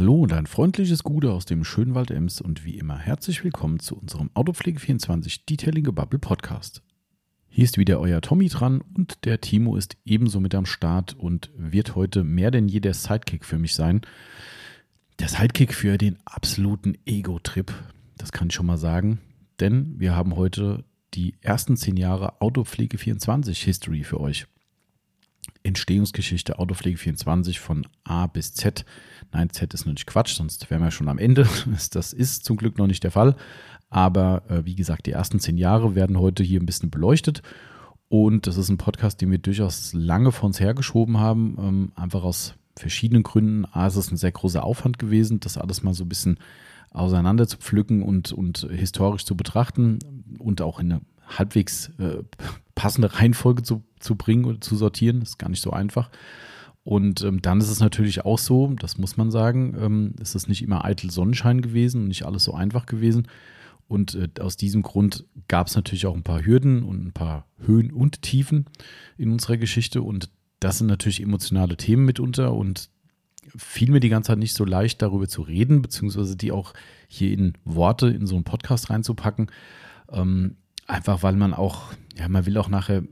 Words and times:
Hallo 0.00 0.22
und 0.22 0.32
ein 0.32 0.46
freundliches 0.46 1.04
Gute 1.04 1.30
aus 1.30 1.44
dem 1.44 1.62
Schönwald 1.62 2.10
Ems 2.10 2.40
und 2.40 2.64
wie 2.64 2.78
immer 2.78 2.96
herzlich 2.96 3.44
willkommen 3.44 3.80
zu 3.80 3.98
unserem 3.98 4.30
Autopflege24 4.30 5.40
Detailing 5.46 5.94
Bubble 5.94 6.18
Podcast. 6.18 6.80
Hier 7.50 7.64
ist 7.64 7.76
wieder 7.76 8.00
euer 8.00 8.22
Tommy 8.22 8.48
dran 8.48 8.80
und 8.96 9.26
der 9.26 9.42
Timo 9.42 9.76
ist 9.76 9.98
ebenso 10.06 10.40
mit 10.40 10.54
am 10.54 10.64
Start 10.64 11.12
und 11.12 11.50
wird 11.54 11.96
heute 11.96 12.24
mehr 12.24 12.50
denn 12.50 12.66
je 12.66 12.80
der 12.80 12.94
Sidekick 12.94 13.44
für 13.44 13.58
mich 13.58 13.74
sein. 13.74 14.00
Der 15.18 15.28
Sidekick 15.28 15.74
für 15.74 15.98
den 15.98 16.16
absoluten 16.24 16.96
Ego-Trip, 17.04 17.70
das 18.16 18.32
kann 18.32 18.48
ich 18.48 18.54
schon 18.54 18.64
mal 18.64 18.78
sagen, 18.78 19.20
denn 19.60 20.00
wir 20.00 20.16
haben 20.16 20.34
heute 20.34 20.82
die 21.12 21.34
ersten 21.42 21.76
zehn 21.76 21.98
Jahre 21.98 22.40
Autopflege24 22.40 23.54
History 23.64 24.02
für 24.04 24.18
euch. 24.18 24.46
Entstehungsgeschichte 25.62 26.58
Autopflege24 26.58 27.58
von 27.58 27.86
A 28.04 28.26
bis 28.26 28.54
Z. 28.54 28.84
Nein, 29.32 29.50
Z 29.50 29.74
ist 29.74 29.86
natürlich 29.86 30.06
Quatsch, 30.06 30.34
sonst 30.34 30.70
wären 30.70 30.82
wir 30.82 30.90
schon 30.90 31.08
am 31.08 31.18
Ende. 31.18 31.46
Das 31.92 32.12
ist 32.12 32.44
zum 32.44 32.56
Glück 32.56 32.78
noch 32.78 32.86
nicht 32.86 33.04
der 33.04 33.10
Fall. 33.10 33.36
Aber 33.88 34.42
äh, 34.48 34.64
wie 34.64 34.74
gesagt, 34.76 35.06
die 35.06 35.12
ersten 35.12 35.40
zehn 35.40 35.56
Jahre 35.58 35.94
werden 35.94 36.18
heute 36.18 36.42
hier 36.42 36.60
ein 36.60 36.66
bisschen 36.66 36.90
beleuchtet. 36.90 37.42
Und 38.08 38.46
das 38.46 38.56
ist 38.56 38.68
ein 38.68 38.78
Podcast, 38.78 39.20
den 39.20 39.30
wir 39.30 39.38
durchaus 39.38 39.92
lange 39.92 40.32
vor 40.32 40.46
uns 40.46 40.60
hergeschoben 40.60 41.18
haben. 41.18 41.56
Ähm, 41.58 41.92
einfach 41.94 42.22
aus 42.22 42.54
verschiedenen 42.76 43.22
Gründen. 43.22 43.66
A, 43.66 43.86
es 43.86 43.96
ist 43.96 44.10
ein 44.10 44.16
sehr 44.16 44.32
großer 44.32 44.64
Aufwand 44.64 44.98
gewesen, 44.98 45.40
das 45.40 45.58
alles 45.58 45.82
mal 45.82 45.94
so 45.94 46.04
ein 46.04 46.08
bisschen 46.08 46.38
auseinander 46.90 47.46
zu 47.46 47.58
pflücken 47.58 48.02
und, 48.02 48.32
und 48.32 48.66
historisch 48.70 49.24
zu 49.24 49.36
betrachten 49.36 49.98
und 50.38 50.60
auch 50.60 50.80
in 50.80 50.92
eine 50.92 51.00
halbwegs 51.38 51.90
äh, 51.98 52.24
passende 52.74 53.14
Reihenfolge 53.14 53.62
zu, 53.62 53.84
zu 54.00 54.16
bringen 54.16 54.44
oder 54.44 54.60
zu 54.60 54.76
sortieren. 54.76 55.20
Das 55.20 55.30
ist 55.30 55.38
gar 55.38 55.48
nicht 55.48 55.62
so 55.62 55.70
einfach. 55.70 56.10
Und 56.82 57.22
ähm, 57.22 57.42
dann 57.42 57.60
ist 57.60 57.70
es 57.70 57.80
natürlich 57.80 58.24
auch 58.24 58.38
so, 58.38 58.72
das 58.78 58.98
muss 58.98 59.16
man 59.16 59.30
sagen, 59.30 59.76
ähm, 59.78 60.14
ist 60.20 60.34
es 60.34 60.48
nicht 60.48 60.62
immer 60.62 60.84
eitel 60.84 61.10
Sonnenschein 61.10 61.60
gewesen 61.60 62.02
und 62.02 62.08
nicht 62.08 62.24
alles 62.24 62.44
so 62.44 62.54
einfach 62.54 62.86
gewesen. 62.86 63.28
Und 63.86 64.14
äh, 64.14 64.28
aus 64.40 64.56
diesem 64.56 64.82
Grund 64.82 65.26
gab 65.48 65.66
es 65.66 65.76
natürlich 65.76 66.06
auch 66.06 66.14
ein 66.14 66.22
paar 66.22 66.44
Hürden 66.44 66.82
und 66.82 67.06
ein 67.06 67.12
paar 67.12 67.46
Höhen 67.58 67.92
und 67.92 68.22
Tiefen 68.22 68.66
in 69.18 69.32
unserer 69.32 69.56
Geschichte. 69.56 70.02
Und 70.02 70.30
das 70.58 70.78
sind 70.78 70.86
natürlich 70.86 71.20
emotionale 71.20 71.76
Themen 71.76 72.04
mitunter. 72.04 72.54
Und 72.54 72.88
fiel 73.56 73.90
mir 73.90 74.00
die 74.00 74.08
ganze 74.08 74.28
Zeit 74.28 74.38
nicht 74.38 74.54
so 74.54 74.64
leicht, 74.64 75.02
darüber 75.02 75.28
zu 75.28 75.42
reden, 75.42 75.82
beziehungsweise 75.82 76.36
die 76.36 76.52
auch 76.52 76.72
hier 77.08 77.32
in 77.32 77.54
Worte 77.64 78.08
in 78.08 78.26
so 78.26 78.36
einen 78.36 78.44
Podcast 78.44 78.90
reinzupacken. 78.90 79.50
Ähm, 80.10 80.56
einfach 80.86 81.22
weil 81.22 81.36
man 81.36 81.54
auch, 81.54 81.92
ja, 82.16 82.28
man 82.28 82.46
will 82.46 82.58
auch 82.58 82.68
nachher 82.68 83.02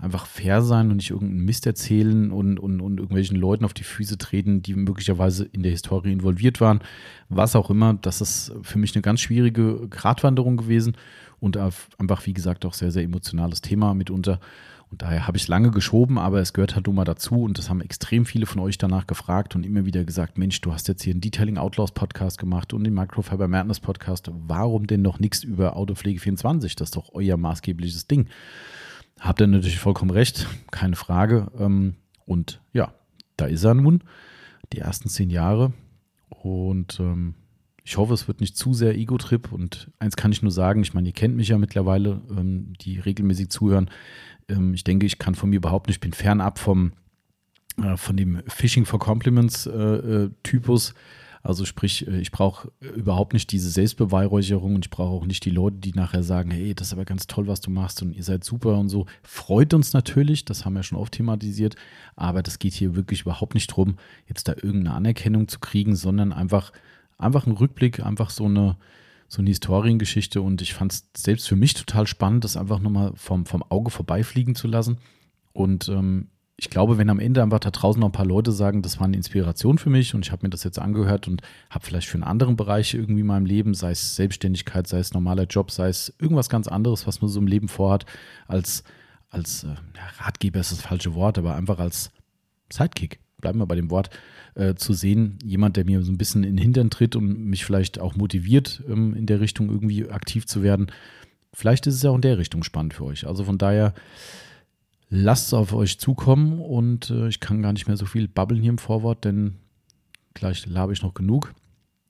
einfach 0.00 0.26
fair 0.26 0.62
sein 0.62 0.90
und 0.90 0.96
nicht 0.96 1.10
irgendeinen 1.10 1.44
Mist 1.44 1.66
erzählen 1.66 2.30
und, 2.30 2.58
und, 2.58 2.80
und 2.80 2.98
irgendwelchen 2.98 3.36
Leuten 3.36 3.64
auf 3.64 3.74
die 3.74 3.84
Füße 3.84 4.18
treten, 4.18 4.62
die 4.62 4.74
möglicherweise 4.74 5.44
in 5.44 5.62
der 5.62 5.72
Historie 5.72 6.12
involviert 6.12 6.60
waren. 6.60 6.80
Was 7.28 7.56
auch 7.56 7.70
immer, 7.70 7.94
das 7.94 8.20
ist 8.20 8.52
für 8.62 8.78
mich 8.78 8.94
eine 8.94 9.02
ganz 9.02 9.20
schwierige 9.20 9.88
Gratwanderung 9.88 10.56
gewesen 10.56 10.96
und 11.40 11.56
einfach, 11.56 12.26
wie 12.26 12.32
gesagt, 12.32 12.64
auch 12.64 12.74
sehr, 12.74 12.90
sehr 12.90 13.02
emotionales 13.02 13.60
Thema 13.60 13.94
mitunter. 13.94 14.40
Und 14.90 15.02
daher 15.02 15.26
habe 15.26 15.36
ich 15.36 15.48
lange 15.48 15.70
geschoben, 15.70 16.18
aber 16.18 16.40
es 16.40 16.52
gehört 16.52 16.76
halt 16.76 16.86
nun 16.86 16.94
mal 16.94 17.04
dazu 17.04 17.42
und 17.42 17.58
das 17.58 17.68
haben 17.68 17.80
extrem 17.80 18.26
viele 18.26 18.46
von 18.46 18.60
euch 18.60 18.78
danach 18.78 19.06
gefragt 19.06 19.56
und 19.56 19.66
immer 19.66 19.84
wieder 19.86 20.04
gesagt, 20.04 20.38
Mensch, 20.38 20.60
du 20.60 20.72
hast 20.72 20.86
jetzt 20.86 21.02
hier 21.02 21.12
einen 21.12 21.20
Detailing 21.20 21.58
Outlaws 21.58 21.92
Podcast 21.92 22.38
gemacht 22.38 22.72
und 22.72 22.84
den 22.84 22.94
Microfiber 22.94 23.48
Madness 23.48 23.80
Podcast. 23.80 24.30
Warum 24.46 24.86
denn 24.86 25.02
noch 25.02 25.18
nichts 25.18 25.42
über 25.42 25.76
Autopflege 25.76 26.20
24? 26.20 26.76
Das 26.76 26.88
ist 26.88 26.96
doch 26.96 27.10
euer 27.12 27.36
maßgebliches 27.36 28.06
Ding. 28.06 28.28
Habt 29.24 29.40
ihr 29.40 29.46
natürlich 29.46 29.78
vollkommen 29.78 30.10
recht, 30.10 30.46
keine 30.70 30.96
Frage. 30.96 31.50
Ähm, 31.58 31.94
und 32.26 32.60
ja, 32.74 32.92
da 33.38 33.46
ist 33.46 33.64
er 33.64 33.72
nun, 33.72 34.04
die 34.74 34.80
ersten 34.80 35.08
zehn 35.08 35.30
Jahre. 35.30 35.72
Und 36.28 37.00
ähm, 37.00 37.34
ich 37.84 37.96
hoffe, 37.96 38.12
es 38.12 38.28
wird 38.28 38.42
nicht 38.42 38.54
zu 38.58 38.74
sehr 38.74 38.94
Ego-Trip. 38.94 39.50
Und 39.50 39.90
eins 39.98 40.16
kann 40.16 40.30
ich 40.30 40.42
nur 40.42 40.52
sagen, 40.52 40.82
ich 40.82 40.92
meine, 40.92 41.08
ihr 41.08 41.14
kennt 41.14 41.36
mich 41.36 41.48
ja 41.48 41.56
mittlerweile, 41.56 42.20
ähm, 42.36 42.74
die 42.82 42.98
regelmäßig 42.98 43.48
zuhören. 43.48 43.88
ich 44.74 44.84
denke, 44.84 45.06
ich 45.06 45.18
kann 45.18 45.34
von 45.34 45.48
mir 45.48 45.62
behaupten, 45.62 45.90
ich 45.90 46.00
bin 46.00 46.12
fernab 46.12 46.58
vom, 46.58 46.92
äh, 47.82 47.96
von 47.96 48.18
dem 48.18 48.42
Phishing 48.46 48.84
for 48.84 48.98
Compliments 48.98 49.64
äh, 49.64 49.70
äh. 49.72 50.30
Also 51.44 51.66
sprich, 51.66 52.08
äh, 52.08 52.18
ich 52.18 52.32
brauche 52.32 52.72
überhaupt 52.80 53.34
nicht 53.34 53.52
diese 53.52 53.68
Selbstbeweihräucherung 53.70 54.74
und 54.74 54.86
ich 54.86 54.90
brauche 54.90 55.12
auch 55.12 55.26
nicht 55.26 55.44
die 55.44 55.50
Leute, 55.50 55.76
die 55.76 55.92
nachher 55.92 56.22
sagen, 56.22 56.50
hey, 56.50 56.74
das 56.74 56.88
ist 56.88 56.92
aber 56.94 57.04
ganz 57.04 57.26
toll, 57.26 57.46
was 57.46 57.60
du 57.60 57.70
machst 57.70 58.02
und 58.02 58.16
ihr 58.16 58.24
seid 58.24 58.42
super 58.42 58.78
und 58.78 58.88
so. 58.88 59.04
Freut 59.22 59.74
uns 59.74 59.92
natürlich, 59.92 60.46
das 60.46 60.64
haben 60.64 60.72
wir 60.72 60.82
schon 60.82 60.98
oft 60.98 61.12
thematisiert, 61.12 61.76
aber 62.16 62.42
das 62.42 62.58
geht 62.58 62.72
hier 62.72 62.96
wirklich 62.96 63.20
überhaupt 63.20 63.54
nicht 63.54 63.66
drum, 63.68 63.96
jetzt 64.26 64.48
da 64.48 64.54
irgendeine 64.54 64.94
Anerkennung 64.94 65.46
zu 65.46 65.60
kriegen, 65.60 65.96
sondern 65.96 66.32
einfach, 66.32 66.72
einfach 67.18 67.46
ein 67.46 67.52
Rückblick, 67.52 68.00
einfach 68.00 68.30
so 68.30 68.46
eine, 68.46 68.78
so 69.28 69.42
eine 69.42 69.50
Historiengeschichte 69.50 70.40
und 70.40 70.62
ich 70.62 70.72
fand 70.72 70.92
es 70.92 71.10
selbst 71.14 71.46
für 71.46 71.56
mich 71.56 71.74
total 71.74 72.06
spannend, 72.06 72.44
das 72.44 72.56
einfach 72.56 72.80
nochmal 72.80 73.12
vom, 73.16 73.44
vom 73.44 73.62
Auge 73.68 73.90
vorbeifliegen 73.90 74.54
zu 74.54 74.66
lassen. 74.66 74.96
Und 75.52 75.88
ähm, 75.88 76.28
ich 76.56 76.70
glaube, 76.70 76.98
wenn 76.98 77.10
am 77.10 77.18
Ende 77.18 77.42
einfach 77.42 77.58
da 77.58 77.70
draußen 77.70 78.00
noch 78.00 78.08
ein 78.08 78.12
paar 78.12 78.26
Leute 78.26 78.52
sagen, 78.52 78.82
das 78.82 79.00
war 79.00 79.06
eine 79.06 79.16
Inspiration 79.16 79.76
für 79.76 79.90
mich 79.90 80.14
und 80.14 80.24
ich 80.24 80.30
habe 80.30 80.46
mir 80.46 80.50
das 80.50 80.62
jetzt 80.62 80.78
angehört 80.78 81.26
und 81.26 81.42
habe 81.68 81.84
vielleicht 81.84 82.08
für 82.08 82.14
einen 82.14 82.22
anderen 82.22 82.56
Bereich 82.56 82.94
irgendwie 82.94 83.22
in 83.22 83.26
meinem 83.26 83.46
Leben, 83.46 83.74
sei 83.74 83.90
es 83.90 84.14
Selbstständigkeit, 84.14 84.86
sei 84.86 84.98
es 84.98 85.14
normaler 85.14 85.44
Job, 85.44 85.72
sei 85.72 85.88
es 85.88 86.14
irgendwas 86.20 86.48
ganz 86.48 86.68
anderes, 86.68 87.06
was 87.06 87.20
man 87.20 87.28
so 87.28 87.40
im 87.40 87.48
Leben 87.48 87.66
vorhat, 87.66 88.06
als, 88.46 88.84
als 89.30 89.64
äh, 89.64 89.74
Ratgeber 90.18 90.60
ist 90.60 90.70
das 90.70 90.80
falsche 90.80 91.14
Wort, 91.14 91.38
aber 91.38 91.56
einfach 91.56 91.80
als 91.80 92.12
Sidekick, 92.72 93.18
bleiben 93.40 93.58
wir 93.58 93.66
bei 93.66 93.76
dem 93.76 93.90
Wort, 93.90 94.10
äh, 94.54 94.74
zu 94.76 94.92
sehen, 94.92 95.38
jemand, 95.42 95.76
der 95.76 95.84
mir 95.84 96.02
so 96.02 96.12
ein 96.12 96.18
bisschen 96.18 96.44
in 96.44 96.56
den 96.56 96.62
Hintern 96.62 96.90
tritt 96.90 97.16
und 97.16 97.46
mich 97.46 97.64
vielleicht 97.64 97.98
auch 97.98 98.14
motiviert, 98.14 98.80
ähm, 98.88 99.14
in 99.14 99.26
der 99.26 99.40
Richtung 99.40 99.70
irgendwie 99.70 100.08
aktiv 100.08 100.46
zu 100.46 100.62
werden. 100.62 100.86
Vielleicht 101.52 101.88
ist 101.88 101.96
es 101.96 102.02
ja 102.02 102.10
auch 102.10 102.16
in 102.16 102.20
der 102.20 102.38
Richtung 102.38 102.62
spannend 102.62 102.94
für 102.94 103.04
euch. 103.04 103.26
Also 103.26 103.44
von 103.44 103.58
daher, 103.58 103.94
lasst 105.14 105.46
es 105.46 105.54
auf 105.54 105.72
euch 105.72 105.98
zukommen 106.00 106.60
und 106.60 107.10
äh, 107.10 107.28
ich 107.28 107.38
kann 107.38 107.62
gar 107.62 107.72
nicht 107.72 107.86
mehr 107.86 107.96
so 107.96 108.04
viel 108.04 108.26
babbeln 108.26 108.60
hier 108.60 108.70
im 108.70 108.78
Vorwort, 108.78 109.24
denn 109.24 109.58
gleich 110.34 110.66
labe 110.66 110.92
ich 110.92 111.02
noch 111.02 111.14
genug 111.14 111.54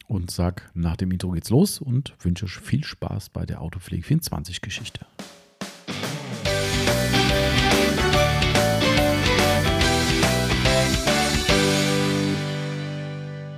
und 0.09 0.31
sag 0.31 0.71
nach 0.73 0.97
dem 0.97 1.11
Intro 1.11 1.31
geht's 1.33 1.51
los 1.51 1.81
und 1.81 2.15
wünsche 2.21 2.47
euch 2.47 2.57
viel 2.57 2.83
Spaß 2.83 3.29
bei 3.29 3.45
der 3.45 3.61
Autopflege 3.61 4.03
24 4.03 4.63
Geschichte. 4.63 5.05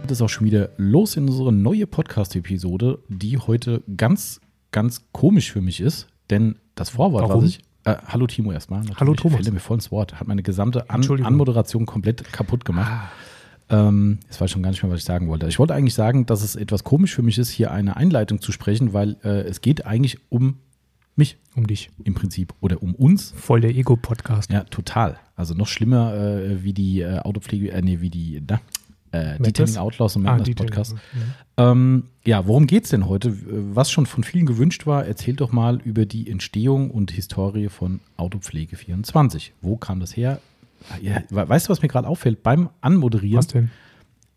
Es 0.04 0.12
ist 0.12 0.22
auch 0.22 0.28
schon 0.28 0.46
wieder 0.46 0.70
los 0.76 1.16
in 1.16 1.28
unsere 1.28 1.52
neue 1.52 1.86
Podcast-Episode, 1.86 2.98
die 3.08 3.38
heute 3.38 3.82
ganz, 3.96 4.40
ganz 4.72 5.04
komisch 5.12 5.52
für 5.52 5.60
mich 5.60 5.80
ist, 5.80 6.08
denn 6.30 6.56
das 6.74 6.90
Vorwort, 6.90 7.28
Warum? 7.28 7.42
was 7.42 7.50
ich 7.50 7.60
äh, 7.86 7.96
hallo 8.08 8.26
Timo 8.26 8.52
erstmal. 8.52 8.80
Natürlich 8.80 9.00
Hallo 9.00 9.14
Thomas. 9.14 9.38
Fälle 9.38 9.52
mir 9.52 9.60
voll 9.60 9.76
ins 9.78 9.90
Wort. 9.90 10.20
Hat 10.20 10.28
meine 10.28 10.42
gesamte 10.42 10.90
An. 10.90 11.02
Anmoderation 11.24 11.86
komplett 11.86 12.30
kaputt 12.32 12.64
gemacht. 12.64 12.90
Ah, 12.92 13.88
Ähm, 13.88 14.18
jetzt 14.26 14.40
weiß 14.40 14.46
ich 14.46 14.52
schon 14.52 14.62
gar 14.62 14.70
nicht 14.70 14.82
mehr, 14.82 14.92
was 14.92 15.00
ich 15.00 15.04
sagen 15.04 15.28
wollte. 15.28 15.46
Ich 15.48 15.58
wollte 15.58 15.74
eigentlich 15.74 15.94
sagen, 15.94 16.24
dass 16.26 16.42
es 16.42 16.54
etwas 16.54 16.84
komisch 16.84 17.14
für 17.14 17.22
mich 17.22 17.36
ist, 17.38 17.50
hier 17.50 17.70
eine 17.72 17.96
Einleitung 17.96 18.40
zu 18.40 18.52
sprechen, 18.52 18.92
weil 18.92 19.16
äh, 19.24 19.40
es 19.42 19.60
geht 19.60 19.86
eigentlich 19.86 20.18
um 20.28 20.58
mich 21.16 21.38
um 21.56 21.66
dich. 21.66 21.90
im 22.04 22.14
Prinzip 22.14 22.52
oder 22.60 22.82
um 22.82 22.94
uns. 22.94 23.32
Voll 23.36 23.60
der 23.62 23.74
Ego-Podcast. 23.74 24.52
Ja, 24.52 24.64
total. 24.64 25.16
Also 25.34 25.54
noch 25.54 25.66
schlimmer 25.66 26.14
äh, 26.14 26.62
wie 26.62 26.74
die 26.74 27.00
äh, 27.00 27.18
Autopflege, 27.20 27.72
äh, 27.72 27.80
nee, 27.82 28.00
wie 28.00 28.10
die, 28.10 28.42
na, 28.46 28.60
äh? 29.16 29.38
Detailing 29.42 29.76
Outlaws 29.76 30.16
und 30.16 30.26
Ah, 30.26 30.30
Madness 30.32 30.46
die 30.46 30.54
Podcast. 30.54 30.94
Ja. 31.56 31.70
Ähm, 31.72 32.04
ja, 32.24 32.46
worum 32.46 32.66
geht's 32.66 32.90
denn 32.90 33.08
heute? 33.08 33.34
Was 33.74 33.90
schon 33.90 34.06
von 34.06 34.24
vielen 34.24 34.46
gewünscht 34.46 34.86
war, 34.86 35.04
erzählt 35.06 35.40
doch 35.40 35.52
mal 35.52 35.80
über 35.82 36.06
die 36.06 36.30
Entstehung 36.30 36.90
und 36.90 37.10
Historie 37.10 37.68
von 37.68 38.00
Autopflege 38.16 38.76
24. 38.76 39.52
Wo 39.62 39.76
kam 39.76 40.00
das 40.00 40.16
her? 40.16 40.40
Ja, 41.00 41.22
we- 41.30 41.48
weißt 41.48 41.66
du, 41.66 41.70
was 41.70 41.82
mir 41.82 41.88
gerade 41.88 42.06
auffällt? 42.08 42.42
Beim 42.42 42.68
Anmoderieren, 42.80 43.38
Was 43.38 43.46
denn? 43.48 43.70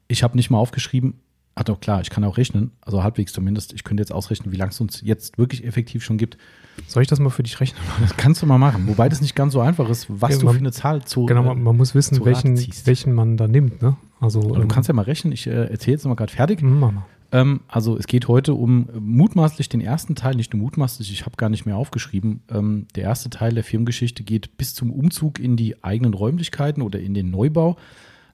ich 0.08 0.24
habe 0.24 0.36
nicht 0.38 0.50
mal 0.50 0.58
aufgeschrieben, 0.58 1.16
ah 1.60 1.64
doch 1.64 1.80
klar, 1.82 2.00
ich 2.02 2.10
kann 2.10 2.24
auch 2.24 2.38
rechnen, 2.38 2.72
also 2.82 3.04
halbwegs 3.04 3.34
zumindest. 3.34 3.74
Ich 3.74 3.84
könnte 3.84 4.02
jetzt 4.02 4.12
ausrechnen, 4.14 4.52
wie 4.54 4.58
lange 4.58 4.72
es 4.72 4.80
uns 4.80 5.02
jetzt 5.04 5.38
wirklich 5.38 5.66
effektiv 5.66 6.04
schon 6.04 6.18
gibt. 6.18 6.38
Soll 6.88 7.02
ich 7.04 7.10
das 7.10 7.20
mal 7.20 7.30
für 7.30 7.44
dich 7.44 7.60
rechnen? 7.60 7.82
Das 8.02 8.16
kannst 8.16 8.42
du 8.42 8.46
mal 8.46 8.58
machen. 8.58 8.88
Wobei 8.88 9.10
das 9.10 9.20
nicht 9.22 9.36
ganz 9.36 9.54
so 9.54 9.60
einfach 9.60 9.90
ist, 9.90 10.08
was 10.10 10.32
Ja, 10.32 10.38
du 10.40 10.46
man- 10.46 10.54
für 10.56 10.60
eine 10.62 10.72
Zahl 10.72 11.04
zu. 11.04 11.26
Genau, 11.26 11.44
man, 11.44 11.62
man 11.62 11.76
muss 11.76 11.94
wissen, 11.96 12.24
welchen, 12.24 12.58
welchen 12.86 13.14
man 13.14 13.36
da 13.36 13.48
nimmt. 13.48 13.82
Ne? 13.82 13.98
Also, 14.22 14.40
Aber 14.42 14.60
du 14.62 14.68
kannst 14.68 14.88
ja 14.88 14.94
mal 14.94 15.02
rechnen, 15.04 15.34
ich 15.34 15.48
äh, 15.48 15.66
erzähle 15.70 15.96
jetzt 15.96 16.06
mal 16.06 16.16
gerade 16.16 16.32
fertig. 16.32 16.62
ähm, 16.62 16.80
Mama. 16.80 17.06
Ähm, 17.32 17.60
also 17.68 17.96
es 17.98 18.08
geht 18.08 18.28
heute 18.28 18.54
um 18.56 18.88
äh, 18.90 19.00
mutmaßlich 19.00 19.70
den 19.70 19.82
ersten 19.82 20.16
Teil, 20.16 20.36
nicht 20.36 20.54
nur 20.54 20.64
mutmaßlich, 20.64 21.12
ich 21.12 21.26
habe 21.26 21.36
gar 21.38 21.50
nicht 21.50 21.66
mehr 21.66 21.76
aufgeschrieben. 21.78 22.42
Ähm, 22.50 22.88
der 22.96 23.04
erste 23.04 23.30
Teil 23.30 23.54
der 23.54 23.64
Firmengeschichte 23.64 24.24
geht 24.24 24.58
bis 24.58 24.74
zum 24.74 24.92
Umzug 24.92 25.40
in 25.40 25.56
die 25.58 25.84
eigenen 25.84 26.14
Räumlichkeiten 26.16 26.82
oder 26.82 27.00
in 27.00 27.14
den 27.14 27.30
Neubau. 27.30 27.76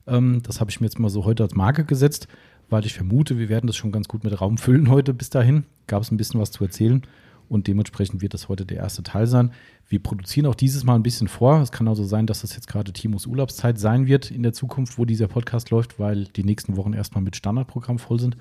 Ähm, 0.06 0.40
das 0.44 0.60
habe 0.60 0.70
ich 0.70 0.80
mir 0.80 0.86
jetzt 0.86 0.98
mal 0.98 1.10
so 1.10 1.24
heute 1.24 1.42
als 1.42 1.54
Marke 1.54 1.84
gesetzt, 1.84 2.28
weil 2.68 2.84
ich 2.84 2.94
vermute, 2.94 3.38
wir 3.38 3.48
werden 3.48 3.66
das 3.66 3.76
schon 3.76 3.92
ganz 3.92 4.08
gut 4.08 4.24
mit 4.24 4.40
Raum 4.40 4.58
füllen 4.58 4.90
heute 4.90 5.14
bis 5.14 5.30
dahin. 5.30 5.64
Gab 5.86 6.02
es 6.02 6.10
ein 6.10 6.16
bisschen 6.16 6.40
was 6.40 6.50
zu 6.50 6.64
erzählen. 6.64 7.02
Und 7.48 7.68
dementsprechend 7.68 8.22
wird 8.22 8.34
das 8.34 8.48
heute 8.48 8.66
der 8.66 8.78
erste 8.78 9.04
Teil 9.04 9.28
sein. 9.28 9.52
Wir 9.88 10.02
produzieren 10.02 10.46
auch 10.46 10.54
dieses 10.56 10.82
Mal 10.82 10.96
ein 10.96 11.04
bisschen 11.04 11.28
vor. 11.28 11.60
Es 11.60 11.70
kann 11.70 11.86
also 11.86 12.02
sein, 12.02 12.26
dass 12.26 12.40
das 12.40 12.54
jetzt 12.54 12.66
gerade 12.66 12.92
Timos 12.92 13.26
Urlaubszeit 13.26 13.78
sein 13.78 14.08
wird 14.08 14.32
in 14.32 14.42
der 14.42 14.52
Zukunft, 14.52 14.98
wo 14.98 15.04
dieser 15.04 15.28
Podcast 15.28 15.70
läuft, 15.70 16.00
weil 16.00 16.24
die 16.24 16.42
nächsten 16.42 16.76
Wochen 16.76 16.92
erstmal 16.92 17.22
mit 17.22 17.36
Standardprogramm 17.36 18.00
voll 18.00 18.18
sind. 18.18 18.36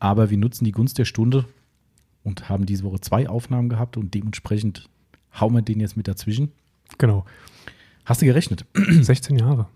Aber 0.00 0.30
wir 0.30 0.38
nutzen 0.38 0.64
die 0.64 0.72
Gunst 0.72 0.98
der 0.98 1.04
Stunde 1.04 1.44
und 2.24 2.48
haben 2.48 2.66
diese 2.66 2.82
Woche 2.82 3.00
zwei 3.00 3.28
Aufnahmen 3.28 3.68
gehabt 3.68 3.96
und 3.96 4.12
dementsprechend 4.12 4.88
hauen 5.40 5.54
wir 5.54 5.62
den 5.62 5.78
jetzt 5.78 5.96
mit 5.96 6.08
dazwischen. 6.08 6.50
Genau. 6.98 7.24
Hast 8.04 8.22
du 8.22 8.26
gerechnet? 8.26 8.64
16 8.74 9.38
Jahre. 9.38 9.68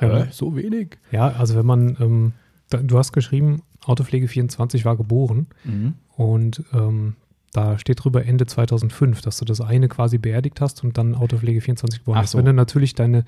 Ähm, 0.00 0.26
so 0.30 0.56
wenig. 0.56 0.98
ja, 1.10 1.28
also 1.28 1.56
wenn 1.56 1.66
man, 1.66 1.96
ähm, 2.00 2.32
du 2.70 2.98
hast 2.98 3.12
geschrieben, 3.12 3.62
Autopflege 3.84 4.28
24 4.28 4.84
war 4.84 4.96
geboren 4.96 5.46
Mhm. 5.64 5.94
und 6.16 6.62
ähm, 6.72 7.14
da 7.52 7.78
steht 7.78 8.04
drüber 8.04 8.24
Ende 8.26 8.44
2005, 8.46 9.22
dass 9.22 9.38
du 9.38 9.44
das 9.46 9.60
eine 9.62 9.88
quasi 9.88 10.18
beerdigt 10.18 10.60
hast 10.60 10.84
und 10.84 10.98
dann 10.98 11.14
Autopflege 11.14 11.60
24 11.62 12.00
geboren 12.00 12.18
hast. 12.18 12.32
so. 12.32 12.38
Wenn 12.38 12.44
du 12.44 12.52
natürlich 12.52 12.94
deine, 12.94 13.24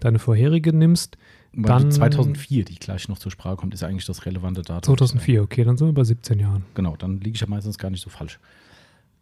deine 0.00 0.18
vorherige 0.18 0.72
nimmst, 0.72 1.16
Weil 1.52 1.64
Dann- 1.64 1.90
2004, 1.90 2.64
die 2.64 2.76
gleich 2.76 3.08
noch 3.08 3.18
zur 3.18 3.32
Sprache 3.32 3.56
kommt, 3.56 3.74
ist 3.74 3.82
eigentlich 3.82 4.06
das 4.06 4.24
relevante 4.24 4.62
Datum. 4.62 4.82
2004, 4.96 5.42
okay, 5.42 5.64
dann 5.64 5.76
sind 5.76 5.88
wir 5.88 5.92
bei 5.94 6.04
17 6.04 6.38
Jahren. 6.38 6.64
Genau, 6.74 6.94
dann 6.96 7.18
liege 7.20 7.34
ich 7.34 7.40
ja 7.40 7.48
meistens 7.48 7.76
gar 7.76 7.90
nicht 7.90 8.02
so 8.02 8.08
falsch. 8.08 8.38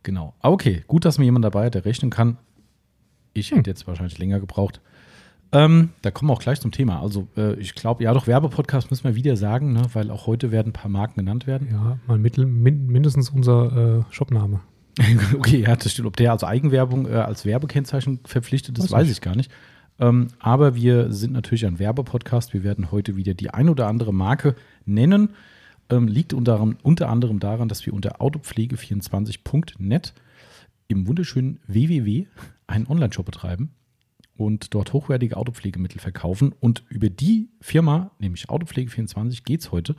Genau. 0.03 0.35
Okay, 0.43 0.85
gut, 0.87 1.07
dass 1.07 1.17
mir 1.19 1.25
jemand 1.25 1.47
dabei 1.47 1.65
hat, 1.67 1.75
der 1.75 1.87
rechnen 1.87 2.11
kann. 2.11 2.37
Ich 3.33 3.47
hätte 3.51 3.61
Hm. 3.61 3.65
jetzt 3.67 3.87
wahrscheinlich 3.87 4.19
länger 4.19 4.41
gebraucht. 4.41 4.83
Ähm, 5.51 5.91
da 6.03 6.11
kommen 6.11 6.29
wir 6.29 6.35
auch 6.35 6.41
gleich 6.41 6.61
zum 6.61 6.73
Thema. 6.73 7.01
Also, 7.01 7.29
äh, 7.37 7.55
ich 7.55 7.75
glaube, 7.75 8.05
ja, 8.05 8.13
doch, 8.13 8.27
Werbepodcast 8.27 8.91
müssen 8.91 9.05
wir 9.05 9.15
wieder 9.15 9.37
sagen, 9.37 9.73
ne, 9.73 9.83
weil 9.95 10.11
auch 10.11 10.27
heute 10.27 10.53
werden 10.53 10.71
ein 10.71 10.73
paar 10.75 10.91
Marken 10.91 11.21
genannt 11.21 11.47
werden. 11.47 11.69
Ja, 11.71 11.99
mal 12.07 12.19
mittel, 12.19 12.45
min, 12.45 12.87
mindestens 12.87 13.31
unser 13.31 14.05
äh, 14.09 14.13
Shopname. 14.13 14.61
okay, 15.37 15.61
ja, 15.63 15.77
das 15.77 15.93
stimmt. 15.93 16.09
Ob 16.09 16.17
der 16.17 16.33
als 16.33 16.45
Eigenwerbung, 16.45 17.07
äh, 17.07 17.15
als 17.15 17.47
Werbekennzeichen 17.47 18.21
verpflichtet 18.25 18.77
ist, 18.79 18.91
Weiß 18.91 19.07
weiß 19.07 19.11
ich 19.11 19.21
gar 19.21 19.37
nicht. 19.37 19.51
Ähm, 20.01 20.29
aber 20.39 20.75
wir 20.75 21.13
sind 21.13 21.33
natürlich 21.33 21.67
ein 21.67 21.79
Werbepodcast. 21.79 22.53
Wir 22.53 22.63
werden 22.63 22.91
heute 22.93 23.17
wieder 23.17 23.35
die 23.35 23.51
ein 23.51 23.69
oder 23.69 23.87
andere 23.87 24.13
Marke 24.13 24.55
nennen. 24.85 25.31
Ähm, 25.91 26.09
liegt 26.09 26.35
unter, 26.35 26.75
unter 26.83 27.09
anderem 27.09 27.41
daran, 27.41 27.69
dass 27.69 27.87
wir 27.87 27.95
unter 27.95 28.21
autopflege24.net 28.21 30.13
im 30.89 31.07
wunderschönen 31.07 31.61
www 31.67 32.27
einen 32.67 32.87
Online-Shop 32.87 33.25
betreiben 33.25 33.71
und 34.39 34.73
dort 34.73 34.93
hochwertige 34.93 35.37
Autopflegemittel 35.37 36.01
verkaufen. 36.01 36.55
Und 36.61 36.85
über 36.89 37.11
die 37.11 37.49
Firma, 37.61 38.13
nämlich 38.19 38.49
Autopflege24, 38.49 39.43
geht 39.45 39.61
es 39.61 39.73
heute. 39.73 39.97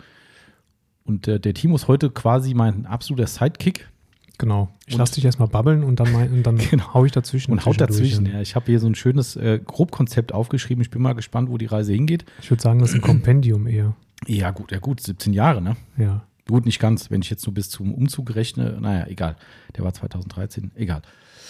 Und 1.03 1.27
äh, 1.27 1.39
der 1.39 1.53
Timo 1.53 1.75
ist 1.75 1.87
heute 1.87 2.09
quasi 2.09 2.53
mein 2.53 2.85
absoluter 2.85 3.27
Sidekick. 3.27 3.89
Genau. 4.37 4.69
Ich 4.87 4.95
lasse 4.95 5.15
dich 5.15 5.25
erstmal 5.25 5.49
babbeln 5.49 5.83
und 5.83 5.99
dann, 5.99 6.13
mein, 6.13 6.31
und 6.31 6.43
dann 6.43 6.57
Genau. 6.69 6.93
hau 6.93 7.03
ich 7.03 7.11
dazwischen. 7.11 7.51
Und 7.51 7.65
haut 7.65 7.81
dazwischen. 7.81 8.25
Ja, 8.25 8.39
ich 8.39 8.55
habe 8.55 8.67
hier 8.67 8.79
so 8.79 8.87
ein 8.87 8.95
schönes 8.95 9.35
äh, 9.35 9.59
Grobkonzept 9.63 10.33
aufgeschrieben. 10.33 10.81
Ich 10.81 10.89
bin 10.89 11.01
mal 11.01 11.13
gespannt, 11.13 11.49
wo 11.49 11.57
die 11.57 11.65
Reise 11.65 11.91
hingeht. 11.91 12.23
Ich 12.41 12.49
würde 12.49 12.63
sagen, 12.63 12.79
das 12.79 12.91
ist 12.91 12.95
ein 12.95 13.01
Kompendium 13.01 13.67
eher. 13.67 13.95
Ja, 14.25 14.51
gut, 14.51 14.71
ja 14.71 14.79
gut, 14.79 15.01
17 15.01 15.33
Jahre, 15.33 15.61
ne? 15.61 15.75
Ja. 15.97 16.23
Gut, 16.47 16.65
nicht 16.65 16.79
ganz, 16.79 17.11
wenn 17.11 17.21
ich 17.21 17.29
jetzt 17.29 17.45
nur 17.45 17.53
bis 17.53 17.69
zum 17.69 17.93
Umzug 17.93 18.33
rechne. 18.35 18.77
Naja, 18.79 19.05
egal. 19.07 19.35
Der 19.75 19.83
war 19.83 19.93
2013, 19.93 20.71
egal. 20.75 21.01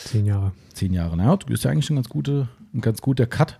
Zehn 0.05 0.25
Jahre. 0.25 0.53
Zehn 0.73 0.93
Jahre. 0.93 1.15
Naja, 1.15 1.35
du 1.35 1.45
bist 1.45 1.63
ja 1.63 1.71
eigentlich 1.71 1.89
ein 1.89 1.95
ganz, 1.95 2.09
gute, 2.09 2.47
ein 2.73 2.81
ganz 2.81 3.01
guter 3.01 3.25
Cut. 3.25 3.59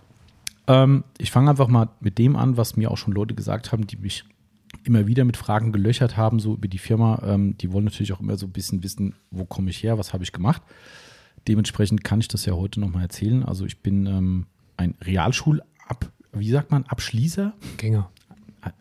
Ähm, 0.66 1.04
ich 1.18 1.30
fange 1.30 1.50
einfach 1.50 1.68
mal 1.68 1.88
mit 2.00 2.18
dem 2.18 2.36
an, 2.36 2.56
was 2.56 2.76
mir 2.76 2.90
auch 2.90 2.96
schon 2.96 3.12
Leute 3.12 3.34
gesagt 3.34 3.72
haben, 3.72 3.86
die 3.86 3.96
mich 3.96 4.24
immer 4.84 5.06
wieder 5.06 5.24
mit 5.24 5.36
Fragen 5.36 5.72
gelöchert 5.72 6.16
haben, 6.16 6.38
so 6.38 6.54
über 6.54 6.68
die 6.68 6.78
Firma. 6.78 7.20
Ähm, 7.24 7.56
die 7.58 7.72
wollen 7.72 7.84
natürlich 7.84 8.12
auch 8.12 8.20
immer 8.20 8.36
so 8.36 8.46
ein 8.46 8.52
bisschen 8.52 8.82
wissen, 8.82 9.14
wo 9.30 9.44
komme 9.44 9.70
ich 9.70 9.82
her, 9.82 9.98
was 9.98 10.12
habe 10.12 10.24
ich 10.24 10.32
gemacht. 10.32 10.62
Dementsprechend 11.48 12.04
kann 12.04 12.20
ich 12.20 12.28
das 12.28 12.44
ja 12.44 12.54
heute 12.54 12.80
nochmal 12.80 13.02
erzählen. 13.02 13.44
Also 13.44 13.64
ich 13.64 13.80
bin 13.80 14.06
ähm, 14.06 14.46
ein 14.76 14.94
Realschulab, 15.02 16.10
wie 16.32 16.50
sagt 16.50 16.70
man, 16.70 16.84
Abschließer. 16.84 17.52
Gänger. 17.76 18.10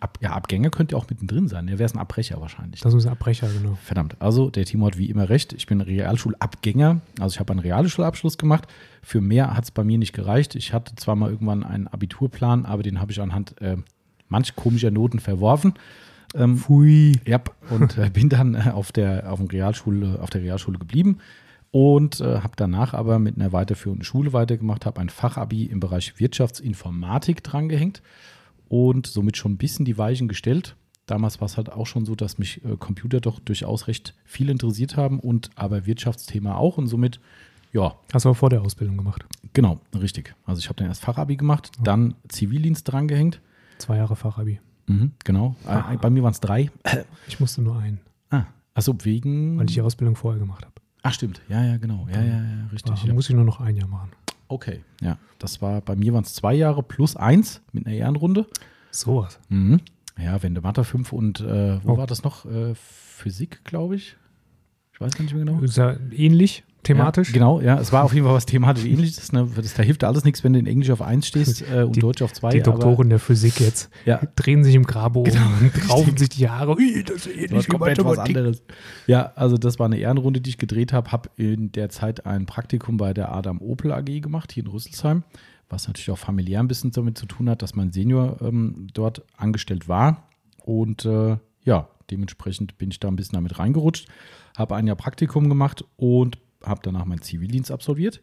Ab, 0.01 0.17
ja, 0.21 0.31
Abgänger 0.31 0.71
könnte 0.71 0.95
ja 0.95 1.01
auch 1.01 1.09
mittendrin 1.09 1.47
sein. 1.47 1.67
Der 1.67 1.79
wäre 1.79 1.85
es 1.85 1.93
ein 1.93 1.99
Abbrecher 1.99 2.41
wahrscheinlich. 2.41 2.81
Das 2.81 2.93
ist 2.93 3.05
ein 3.05 3.11
Abbrecher, 3.13 3.47
genau. 3.47 3.77
Verdammt. 3.81 4.17
Also, 4.19 4.49
der 4.49 4.65
Timo 4.65 4.87
hat 4.87 4.97
wie 4.97 5.09
immer 5.09 5.29
recht. 5.29 5.53
Ich 5.53 5.67
bin 5.67 5.79
Realschulabgänger. 5.79 6.99
Also, 7.19 7.35
ich 7.35 7.39
habe 7.39 7.51
einen 7.53 7.61
Realschulabschluss 7.61 8.37
gemacht. 8.37 8.67
Für 9.01 9.21
mehr 9.21 9.55
hat 9.55 9.65
es 9.65 9.71
bei 9.71 9.83
mir 9.83 9.97
nicht 9.97 10.13
gereicht. 10.13 10.55
Ich 10.55 10.73
hatte 10.73 10.95
zwar 10.95 11.15
mal 11.15 11.29
irgendwann 11.29 11.63
einen 11.63 11.87
Abiturplan, 11.87 12.65
aber 12.65 12.83
den 12.83 12.99
habe 12.99 13.11
ich 13.11 13.21
anhand 13.21 13.59
äh, 13.61 13.77
manch 14.27 14.55
komischer 14.55 14.91
Noten 14.91 15.19
verworfen. 15.19 15.73
Ähm, 16.35 16.57
Pfui. 16.57 17.19
ja, 17.25 17.41
und 17.69 17.97
äh, 17.97 18.09
bin 18.09 18.29
dann 18.29 18.55
äh, 18.55 18.71
auf, 18.73 18.91
der, 18.91 19.31
auf, 19.31 19.39
Realschule, 19.51 20.19
auf 20.21 20.29
der 20.29 20.41
Realschule 20.41 20.77
geblieben 20.77 21.17
und 21.71 22.19
äh, 22.21 22.41
habe 22.41 22.53
danach 22.55 22.93
aber 22.93 23.19
mit 23.19 23.35
einer 23.35 23.51
weiterführenden 23.51 24.03
Schule 24.03 24.33
weitergemacht, 24.33 24.85
habe 24.85 25.01
ein 25.01 25.09
Fachabi 25.09 25.65
im 25.65 25.79
Bereich 25.79 26.19
Wirtschaftsinformatik 26.19 27.43
drangehängt 27.43 28.01
und 28.67 29.07
somit 29.07 29.37
schon 29.37 29.53
ein 29.53 29.57
bisschen 29.57 29.85
die 29.85 29.97
Weichen 29.97 30.27
gestellt. 30.27 30.75
Damals 31.05 31.41
war 31.41 31.47
es 31.47 31.57
halt 31.57 31.71
auch 31.71 31.87
schon 31.87 32.05
so, 32.05 32.15
dass 32.15 32.37
mich 32.37 32.63
äh, 32.63 32.75
Computer 32.77 33.19
doch 33.19 33.39
durchaus 33.39 33.87
recht 33.87 34.13
viel 34.25 34.49
interessiert 34.49 34.97
haben 34.97 35.19
und 35.19 35.49
aber 35.55 35.85
Wirtschaftsthema 35.85 36.55
auch 36.55 36.77
und 36.77 36.87
somit, 36.87 37.19
ja, 37.71 37.95
Hast 38.13 38.25
du 38.25 38.29
auch 38.29 38.37
vor 38.37 38.49
der 38.49 38.61
Ausbildung 38.61 38.97
gemacht. 38.97 39.25
genau, 39.53 39.79
richtig. 39.93 40.35
Also 40.45 40.59
ich 40.59 40.65
habe 40.67 40.75
dann 40.77 40.87
erst 40.87 41.01
Fachabi 41.03 41.35
gemacht, 41.37 41.71
dann 41.83 42.15
Zivildienst 42.27 42.91
drangehängt. 42.91 43.41
Zwei 43.77 43.97
Jahre 43.97 44.15
Fachabi. 44.15 44.59
Mhm, 44.87 45.11
genau. 45.23 45.55
Äh, 45.67 45.97
bei 45.97 46.09
mir 46.09 46.23
waren 46.23 46.31
es 46.33 46.39
drei. 46.39 46.71
Ich 47.27 47.39
musste 47.39 47.61
nur 47.61 47.77
einen, 47.77 47.99
Ah, 48.31 48.45
achso, 48.73 48.95
wegen. 49.03 49.57
weil 49.57 49.65
ich 49.67 49.73
die 49.75 49.81
Ausbildung 49.81 50.15
vorher 50.15 50.39
gemacht 50.39 50.65
habe. 50.65 50.73
Ach, 51.03 51.13
stimmt. 51.13 51.41
Ja, 51.47 51.63
ja, 51.63 51.77
genau. 51.77 52.07
Ja, 52.11 52.21
ja, 52.21 52.33
ja, 52.41 52.67
richtig. 52.73 52.93
Da 52.99 53.07
Ja. 53.07 53.13
muss 53.13 53.29
ich 53.29 53.35
nur 53.35 53.45
noch 53.45 53.59
ein 53.61 53.75
Jahr 53.77 53.87
machen. 53.87 54.09
Okay. 54.47 54.83
Ja, 55.01 55.17
das 55.37 55.61
war, 55.61 55.79
bei 55.81 55.95
mir 55.95 56.13
waren 56.13 56.23
es 56.23 56.33
zwei 56.33 56.53
Jahre 56.55 56.81
plus 56.83 57.15
eins 57.15 57.61
mit 57.71 57.85
einer 57.85 57.95
Ehrenrunde. 57.95 58.47
Sowas. 58.91 59.39
Mhm. 59.49 59.79
Ja, 60.17 60.41
Wende 60.43 60.59
Mathe 60.59 60.83
5 60.83 61.13
und 61.13 61.39
äh, 61.39 61.79
wo 61.85 61.93
Oh. 61.93 61.97
war 61.97 62.07
das 62.07 62.23
noch? 62.23 62.45
Äh, 62.45 62.73
Physik, 62.75 63.63
glaube 63.63 63.95
ich. 63.95 64.17
Ich 64.93 64.99
weiß 64.99 65.13
gar 65.13 65.23
nicht 65.23 65.33
mehr 65.35 65.45
genau. 65.45 65.61
Ist 65.61 65.77
ja 65.77 65.95
ähnlich 66.11 66.63
thematisch. 66.83 67.29
Ja, 67.29 67.33
genau, 67.33 67.61
ja. 67.61 67.79
Es 67.79 67.91
war 67.91 68.03
auf 68.03 68.13
jeden 68.13 68.25
Fall 68.25 68.35
was 68.35 68.45
thematisch 68.45 68.85
ähnliches. 68.85 69.31
Ne? 69.31 69.47
Das, 69.55 69.73
da 69.73 69.83
hilft 69.83 70.03
alles 70.03 70.23
nichts, 70.23 70.43
wenn 70.43 70.53
du 70.53 70.59
in 70.59 70.65
Englisch 70.65 70.89
auf 70.91 71.01
1 71.01 71.27
stehst 71.27 71.61
äh, 71.71 71.83
und 71.83 71.95
Die- 71.95 71.99
Deutsch 71.99 72.21
auf 72.21 72.33
2. 72.33 72.49
Die 72.51 72.61
Doktoren 72.61 73.09
der 73.09 73.19
Physik 73.19 73.59
jetzt 73.59 73.89
Ja. 74.05 74.21
drehen 74.35 74.63
sich 74.63 74.75
im 74.75 74.83
Grabe 74.85 75.19
um, 75.19 75.25
Genau, 75.25 75.41
raufen 75.89 76.11
richtig. 76.11 76.19
sich 76.19 76.29
die 76.29 76.49
Haare. 76.49 76.75
Das 76.75 77.15
ist 77.15 77.25
Das 77.25 77.33
ähnlich 77.33 77.67
wie 77.67 77.71
komplett 77.71 78.03
was 78.03 78.17
anderes. 78.19 78.63
Ja, 79.07 79.31
also 79.35 79.57
das 79.57 79.79
war 79.79 79.85
eine 79.85 79.97
Ehrenrunde, 79.97 80.41
die 80.41 80.49
ich 80.51 80.57
gedreht 80.57 80.93
habe. 80.93 81.11
Habe 81.11 81.29
in 81.35 81.71
der 81.71 81.89
Zeit 81.89 82.25
ein 82.25 82.45
Praktikum 82.45 82.97
bei 82.97 83.13
der 83.13 83.31
Adam 83.33 83.61
Opel 83.61 83.91
AG 83.91 84.05
gemacht, 84.21 84.51
hier 84.51 84.63
in 84.63 84.69
Rüsselsheim, 84.69 85.23
was 85.69 85.87
natürlich 85.87 86.09
auch 86.11 86.17
familiär 86.17 86.59
ein 86.59 86.67
bisschen 86.67 86.91
damit 86.91 87.17
zu 87.17 87.25
tun 87.25 87.49
hat, 87.49 87.61
dass 87.61 87.75
mein 87.75 87.91
Senior 87.91 88.37
ähm, 88.41 88.87
dort 88.93 89.23
angestellt 89.37 89.87
war. 89.87 90.27
Und 90.63 91.05
äh, 91.05 91.37
ja, 91.63 91.87
dementsprechend 92.11 92.77
bin 92.77 92.89
ich 92.91 92.99
da 92.99 93.07
ein 93.07 93.15
bisschen 93.15 93.35
damit 93.35 93.59
reingerutscht, 93.59 94.07
habe 94.57 94.75
ein 94.75 94.87
Jahr 94.87 94.95
Praktikum 94.95 95.47
gemacht 95.49 95.83
und 95.95 96.37
habe 96.63 96.81
danach 96.83 97.05
meinen 97.05 97.21
Zivildienst 97.21 97.71
absolviert, 97.71 98.21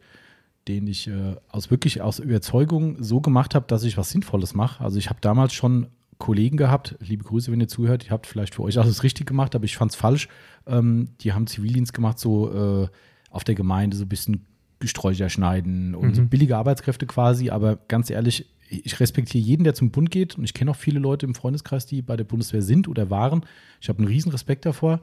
den 0.69 0.87
ich 0.87 1.07
äh, 1.09 1.37
aus 1.49 1.71
wirklich 1.71 2.03
aus 2.03 2.19
Überzeugung 2.19 3.03
so 3.03 3.21
gemacht 3.21 3.55
habe, 3.55 3.67
dass 3.69 3.85
ich 3.85 3.97
was 3.97 4.11
Sinnvolles 4.11 4.55
mache. 4.55 4.83
Also 4.85 4.99
ich 4.99 5.09
habe 5.09 5.21
damals 5.21 5.53
schon 5.53 5.87
Kollegen 6.19 6.57
gehabt, 6.57 6.97
liebe 7.01 7.25
Grüße, 7.25 7.53
wenn 7.53 7.61
ihr 7.61 7.69
zuhört, 7.69 8.05
ihr 8.05 8.11
habt 8.11 8.27
vielleicht 8.27 8.55
für 8.55 8.63
euch 8.63 8.79
alles 8.79 9.03
richtig 9.03 9.27
gemacht, 9.27 9.55
aber 9.55 9.65
ich 9.65 9.77
fand 9.77 9.93
es 9.93 9.97
falsch. 9.97 10.29
Ähm, 10.67 11.11
die 11.21 11.33
haben 11.33 11.47
Zivildienst 11.47 11.93
gemacht, 11.93 12.19
so 12.19 12.85
äh, 12.85 12.89
auf 13.31 13.45
der 13.45 13.55
Gemeinde, 13.55 13.97
so 13.97 14.05
ein 14.05 14.09
bisschen 14.09 14.47
Sträucher 14.83 15.29
schneiden 15.29 15.95
und 15.95 16.15
so 16.15 16.23
Mhm. 16.23 16.29
billige 16.29 16.57
Arbeitskräfte 16.57 17.07
quasi, 17.07 17.51
aber 17.51 17.77
ganz 17.89 18.11
ehrlich, 18.11 18.47
ich 18.69 18.99
respektiere 18.99 19.43
jeden, 19.45 19.63
der 19.65 19.75
zum 19.75 19.91
Bund 19.91 20.11
geht 20.11 20.37
und 20.37 20.45
ich 20.45 20.53
kenne 20.53 20.71
auch 20.73 20.77
viele 20.77 20.99
Leute 20.99 21.25
im 21.25 21.35
Freundeskreis, 21.35 21.87
die 21.87 22.03
bei 22.03 22.17
der 22.17 22.25
Bundeswehr 22.25 22.63
sind 22.63 22.89
oder 22.89 23.09
waren. 23.11 23.47
Ich 23.81 23.89
habe 23.89 23.99
einen 24.01 24.09
riesen 24.09 24.33
Respekt 24.33 24.67
davor. 24.67 25.01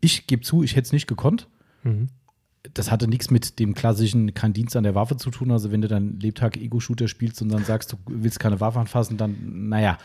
Ich 0.00 0.26
gebe 0.26 0.42
zu, 0.42 0.62
ich 0.62 0.72
hätte 0.76 0.86
es 0.86 0.92
nicht 0.92 1.06
gekonnt 1.06 1.48
Mhm. 1.82 2.08
Das 2.74 2.90
hatte 2.90 3.08
nichts 3.08 3.30
mit 3.30 3.58
dem 3.58 3.74
klassischen 3.74 4.34
kein 4.34 4.52
Dienst 4.52 4.76
an 4.76 4.84
der 4.84 4.94
Waffe 4.94 5.16
zu 5.16 5.30
tun. 5.30 5.50
Also 5.50 5.70
wenn 5.72 5.82
du 5.82 5.88
dann 5.88 6.18
Lebtag 6.20 6.56
Ego-Shooter 6.56 7.08
spielst 7.08 7.42
und 7.42 7.48
dann 7.50 7.64
sagst, 7.64 7.92
du 7.92 7.96
willst 8.06 8.40
keine 8.40 8.60
Waffe 8.60 8.78
anfassen, 8.80 9.16
dann, 9.16 9.68
naja, 9.68 9.98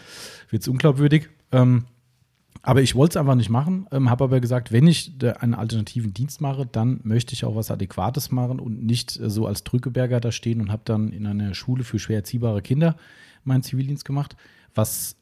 wird 0.50 0.62
es 0.62 0.68
unglaubwürdig. 0.68 1.30
Ähm, 1.51 1.86
aber 2.63 2.82
ich 2.84 2.94
wollte 2.94 3.13
es 3.13 3.18
einfach 3.18 3.36
nicht 3.36 3.50
machen, 3.50 3.88
ähm, 3.91 4.10
habe 4.10 4.24
aber 4.25 4.39
gesagt, 4.39 4.72
wenn 4.72 4.86
ich 4.86 5.13
einen 5.39 5.56
alternativen 5.56 6.13
Dienst 6.13 6.41
mache, 6.41 6.68
dann 6.72 7.00
möchte 7.03 7.34
ich 7.34 7.44
auch 7.44 7.56
was 7.56 7.72
Adäquates 7.72 8.30
machen 8.32 8.60
und 8.60 8.84
nicht 8.84 9.20
äh, 9.20 9.30
so 9.30 9.48
als 9.48 9.63
Drückeberger 9.63 10.20
da 10.20 10.32
stehen 10.32 10.62
und 10.62 10.72
habe 10.72 10.84
dann 10.86 11.12
in 11.12 11.25
einer 11.25 11.56
Schule 11.56 11.84
für 11.84 11.98
schwer 11.98 12.18
erziehbare 12.18 12.62
Kinder 12.62 12.96
meinen 13.44 13.63
Zivildienst 13.63 14.06
gemacht, 14.06 14.36
was 14.75 15.15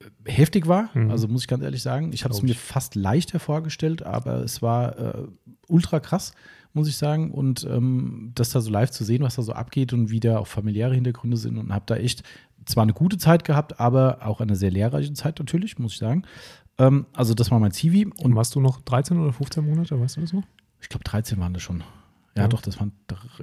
äh, 0.00 0.04
heftig 0.30 0.66
war, 0.66 0.88
Mhm. 0.94 1.10
also 1.10 1.28
muss 1.28 1.42
ich 1.42 1.48
ganz 1.48 1.62
ehrlich 1.62 1.82
sagen. 1.82 2.10
Ich 2.14 2.24
habe 2.24 2.32
es 2.32 2.40
mir 2.40 2.54
fast 2.54 2.94
leichter 2.94 3.38
vorgestellt, 3.38 4.02
aber 4.04 4.42
es 4.42 4.62
war 4.62 4.98
äh, 4.98 5.26
ultra 5.66 6.00
krass, 6.00 6.32
muss 6.72 6.88
ich 6.88 6.96
sagen. 6.96 7.30
Und 7.30 7.64
ähm, 7.70 8.32
das 8.34 8.50
da 8.50 8.60
so 8.60 8.70
live 8.70 8.90
zu 8.90 9.04
sehen, 9.04 9.22
was 9.22 9.36
da 9.36 9.42
so 9.42 9.52
abgeht 9.52 9.92
und 9.92 10.10
wie 10.10 10.20
da 10.20 10.38
auch 10.38 10.46
familiäre 10.46 10.94
Hintergründe 10.94 11.36
sind 11.36 11.58
und 11.58 11.72
habe 11.72 11.84
da 11.86 11.96
echt 11.96 12.22
zwar 12.66 12.82
eine 12.82 12.92
gute 12.92 13.18
Zeit 13.18 13.44
gehabt, 13.44 13.80
aber 13.80 14.18
auch 14.26 14.40
eine 14.40 14.56
sehr 14.56 14.70
lehrreiche 14.70 15.12
Zeit 15.14 15.38
natürlich, 15.38 15.78
muss 15.78 15.92
ich 15.92 15.98
sagen. 15.98 16.24
Ähm, 16.78 17.06
also 17.14 17.34
das 17.34 17.50
war 17.50 17.58
mein 17.58 17.72
Zivi 17.72 18.04
Und 18.04 18.20
und 18.20 18.36
warst 18.36 18.54
du 18.54 18.60
noch 18.60 18.80
13 18.82 19.18
oder 19.18 19.32
15 19.32 19.64
Monate, 19.66 19.98
weißt 20.00 20.16
du 20.16 20.20
das 20.20 20.32
noch? 20.32 20.44
Ich 20.80 20.88
glaube, 20.88 21.04
13 21.04 21.38
waren 21.38 21.54
das 21.54 21.62
schon. 21.62 21.82
Ja, 22.36 22.42
Ja. 22.44 22.48
doch, 22.48 22.60
das 22.60 22.78
waren. 22.78 22.92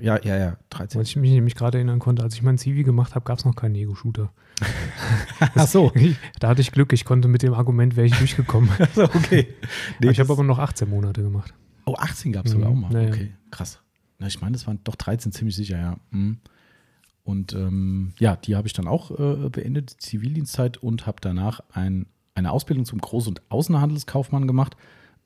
Ja, 0.01 0.17
ja, 0.23 0.37
ja, 0.37 0.57
13. 0.69 0.97
Weil 0.99 1.05
ich 1.05 1.15
mich 1.17 1.31
nämlich 1.31 1.55
gerade 1.55 1.77
erinnern 1.79 1.99
konnte, 1.99 2.23
als 2.23 2.35
ich 2.35 2.43
meinen 2.43 2.57
Zivi 2.57 2.83
gemacht 2.83 3.13
habe, 3.13 3.25
gab 3.25 3.39
es 3.39 3.43
noch 3.43 3.55
keinen 3.55 3.75
Ego-Shooter. 3.75 4.31
Ach 5.55 5.67
so. 5.67 5.91
Da 6.39 6.47
hatte 6.47 6.61
ich 6.61 6.71
Glück, 6.71 6.93
ich 6.93 7.03
konnte 7.03 7.27
mit 7.27 7.41
dem 7.43 7.53
Argument, 7.53 7.97
wäre 7.97 8.07
ich 8.07 8.17
durchgekommen. 8.17 8.69
Also, 8.79 9.03
okay. 9.15 9.47
Nee, 9.99 10.11
ich 10.11 10.19
habe 10.19 10.31
aber 10.31 10.43
noch 10.43 10.59
18 10.59 10.89
Monate 10.89 11.23
gemacht. 11.23 11.53
Oh, 11.85 11.95
18 11.95 12.31
gab 12.31 12.45
es 12.45 12.51
sogar 12.51 12.69
Mhm, 12.69 12.85
auch 12.85 12.89
mal. 12.89 12.93
ja, 12.93 13.01
ja. 13.07 13.13
Okay, 13.13 13.33
krass. 13.51 13.79
Na, 14.19 14.27
ich 14.27 14.41
meine, 14.41 14.53
das 14.53 14.65
waren 14.67 14.79
doch 14.83 14.95
13 14.95 15.31
ziemlich 15.31 15.55
sicher, 15.55 15.77
ja. 15.77 15.97
Mhm. 16.11 16.37
Und 17.23 17.53
ähm, 17.53 18.13
ja, 18.19 18.35
die 18.35 18.55
habe 18.55 18.67
ich 18.67 18.73
dann 18.73 18.87
auch 18.87 19.11
äh, 19.11 19.49
beendet, 19.49 19.93
die 19.93 19.97
Zivildienstzeit, 19.97 20.77
und 20.77 21.07
habe 21.07 21.17
danach 21.21 21.59
ein, 21.71 22.05
eine 22.35 22.51
Ausbildung 22.51 22.85
zum 22.85 22.99
Groß- 22.99 23.27
und 23.27 23.41
Außenhandelskaufmann 23.51 24.45
gemacht, 24.47 24.77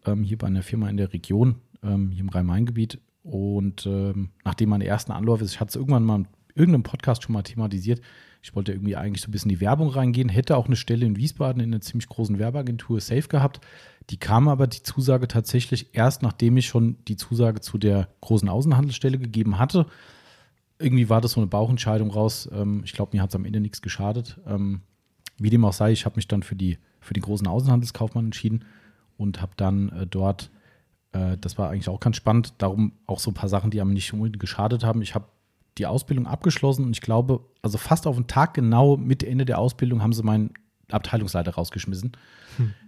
ähm, 0.06 0.24
hier 0.24 0.38
bei 0.38 0.48
einer 0.48 0.64
Firma 0.64 0.90
in 0.90 0.98
der 0.98 1.12
Region, 1.14 1.56
ähm, 1.84 2.12
hier 2.12 2.22
im 2.22 2.30
Rhein-Main-Gebiet. 2.30 3.00
Und 3.24 3.86
ähm, 3.86 4.30
nachdem 4.46 4.70
meine 4.70 4.86
ersten 4.86 5.12
Anläufe, 5.12 5.44
ich 5.44 5.60
hatte 5.60 5.70
es 5.70 5.76
irgendwann 5.76 6.04
mal 6.06 6.20
in 6.20 6.28
irgendeinem 6.56 6.84
Podcast 6.84 7.24
schon 7.24 7.34
mal 7.34 7.44
thematisiert, 7.44 8.02
ich 8.42 8.56
wollte 8.56 8.72
irgendwie 8.72 8.96
eigentlich 8.96 9.22
so 9.22 9.28
ein 9.28 9.32
bisschen 9.32 9.52
in 9.52 9.58
die 9.58 9.62
Werbung 9.62 9.90
reingehen, 9.90 10.30
hätte 10.30 10.56
auch 10.56 10.68
eine 10.68 10.78
Stelle 10.78 11.06
in 11.06 11.18
Wiesbaden 11.18 11.62
in 11.62 11.74
einer 11.74 11.82
ziemlich 11.82 12.08
großen 12.08 12.40
Werbeagentur 12.40 13.02
safe 13.02 13.28
gehabt. 13.28 13.60
Die 14.10 14.18
kam 14.18 14.48
aber 14.48 14.68
die 14.68 14.82
Zusage 14.82 15.28
tatsächlich 15.28 15.90
erst, 15.94 16.24
nachdem 16.24 16.58
ich 16.58 16.68
schon 16.68 16.98
die 17.08 17.16
Zusage 17.18 17.62
zu 17.62 17.78
der 17.78 18.10
großen 18.22 18.50
Außenhandelsstelle 18.50 19.20
gegeben 19.20 19.60
hatte. 19.60 19.86
Irgendwie 20.80 21.10
war 21.10 21.22
das 21.22 21.34
so 21.34 21.42
eine 21.42 21.48
Bauchentscheidung 21.48 22.10
raus. 22.10 22.50
Ähm, 22.52 22.82
ich 22.86 22.94
glaube, 22.94 23.16
mir 23.16 23.22
hat 23.22 23.30
es 23.30 23.36
am 23.36 23.46
Ende 23.46 23.60
nichts 23.60 23.82
geschadet. 23.82 24.40
Ähm, 24.48 24.82
wie 25.38 25.50
dem 25.50 25.64
auch 25.64 25.74
sei, 25.74 25.92
ich 25.92 26.06
habe 26.06 26.16
mich 26.16 26.28
dann 26.28 26.44
für, 26.44 26.56
die, 26.56 26.80
für 27.00 27.14
den 27.14 27.24
großen 27.24 27.48
Außenhandelskaufmann 27.48 28.26
entschieden 28.26 28.66
und 29.18 29.42
habe 29.42 29.52
dann 29.58 29.90
äh, 29.90 30.08
dort, 30.08 30.50
äh, 31.12 31.38
das 31.38 31.58
war 31.58 31.70
eigentlich 31.70 31.90
auch 31.90 32.00
ganz 32.00 32.16
spannend, 32.16 32.54
darum 32.58 32.94
auch 33.06 33.20
so 33.20 33.32
ein 33.32 33.36
paar 33.36 33.50
Sachen, 33.50 33.70
die 33.70 33.80
einem 33.80 33.94
nicht 33.94 34.12
unbedingt 34.14 34.40
geschadet 34.40 34.84
haben. 34.84 35.02
Ich 35.02 35.14
habe 35.14 35.26
die 35.78 35.86
Ausbildung 35.86 36.26
abgeschlossen 36.26 36.86
und 36.86 36.92
ich 36.92 37.02
glaube, 37.02 37.42
also 37.62 37.78
fast 37.78 38.08
auf 38.08 38.16
den 38.16 38.28
Tag 38.28 38.54
genau 38.56 38.98
mit 38.98 39.24
Ende 39.24 39.46
der 39.46 39.60
Ausbildung 39.60 40.02
haben 40.02 40.14
sie 40.14 40.24
meinen 40.24 40.54
Abteilungsleiter 40.92 41.52
rausgeschmissen, 41.52 42.12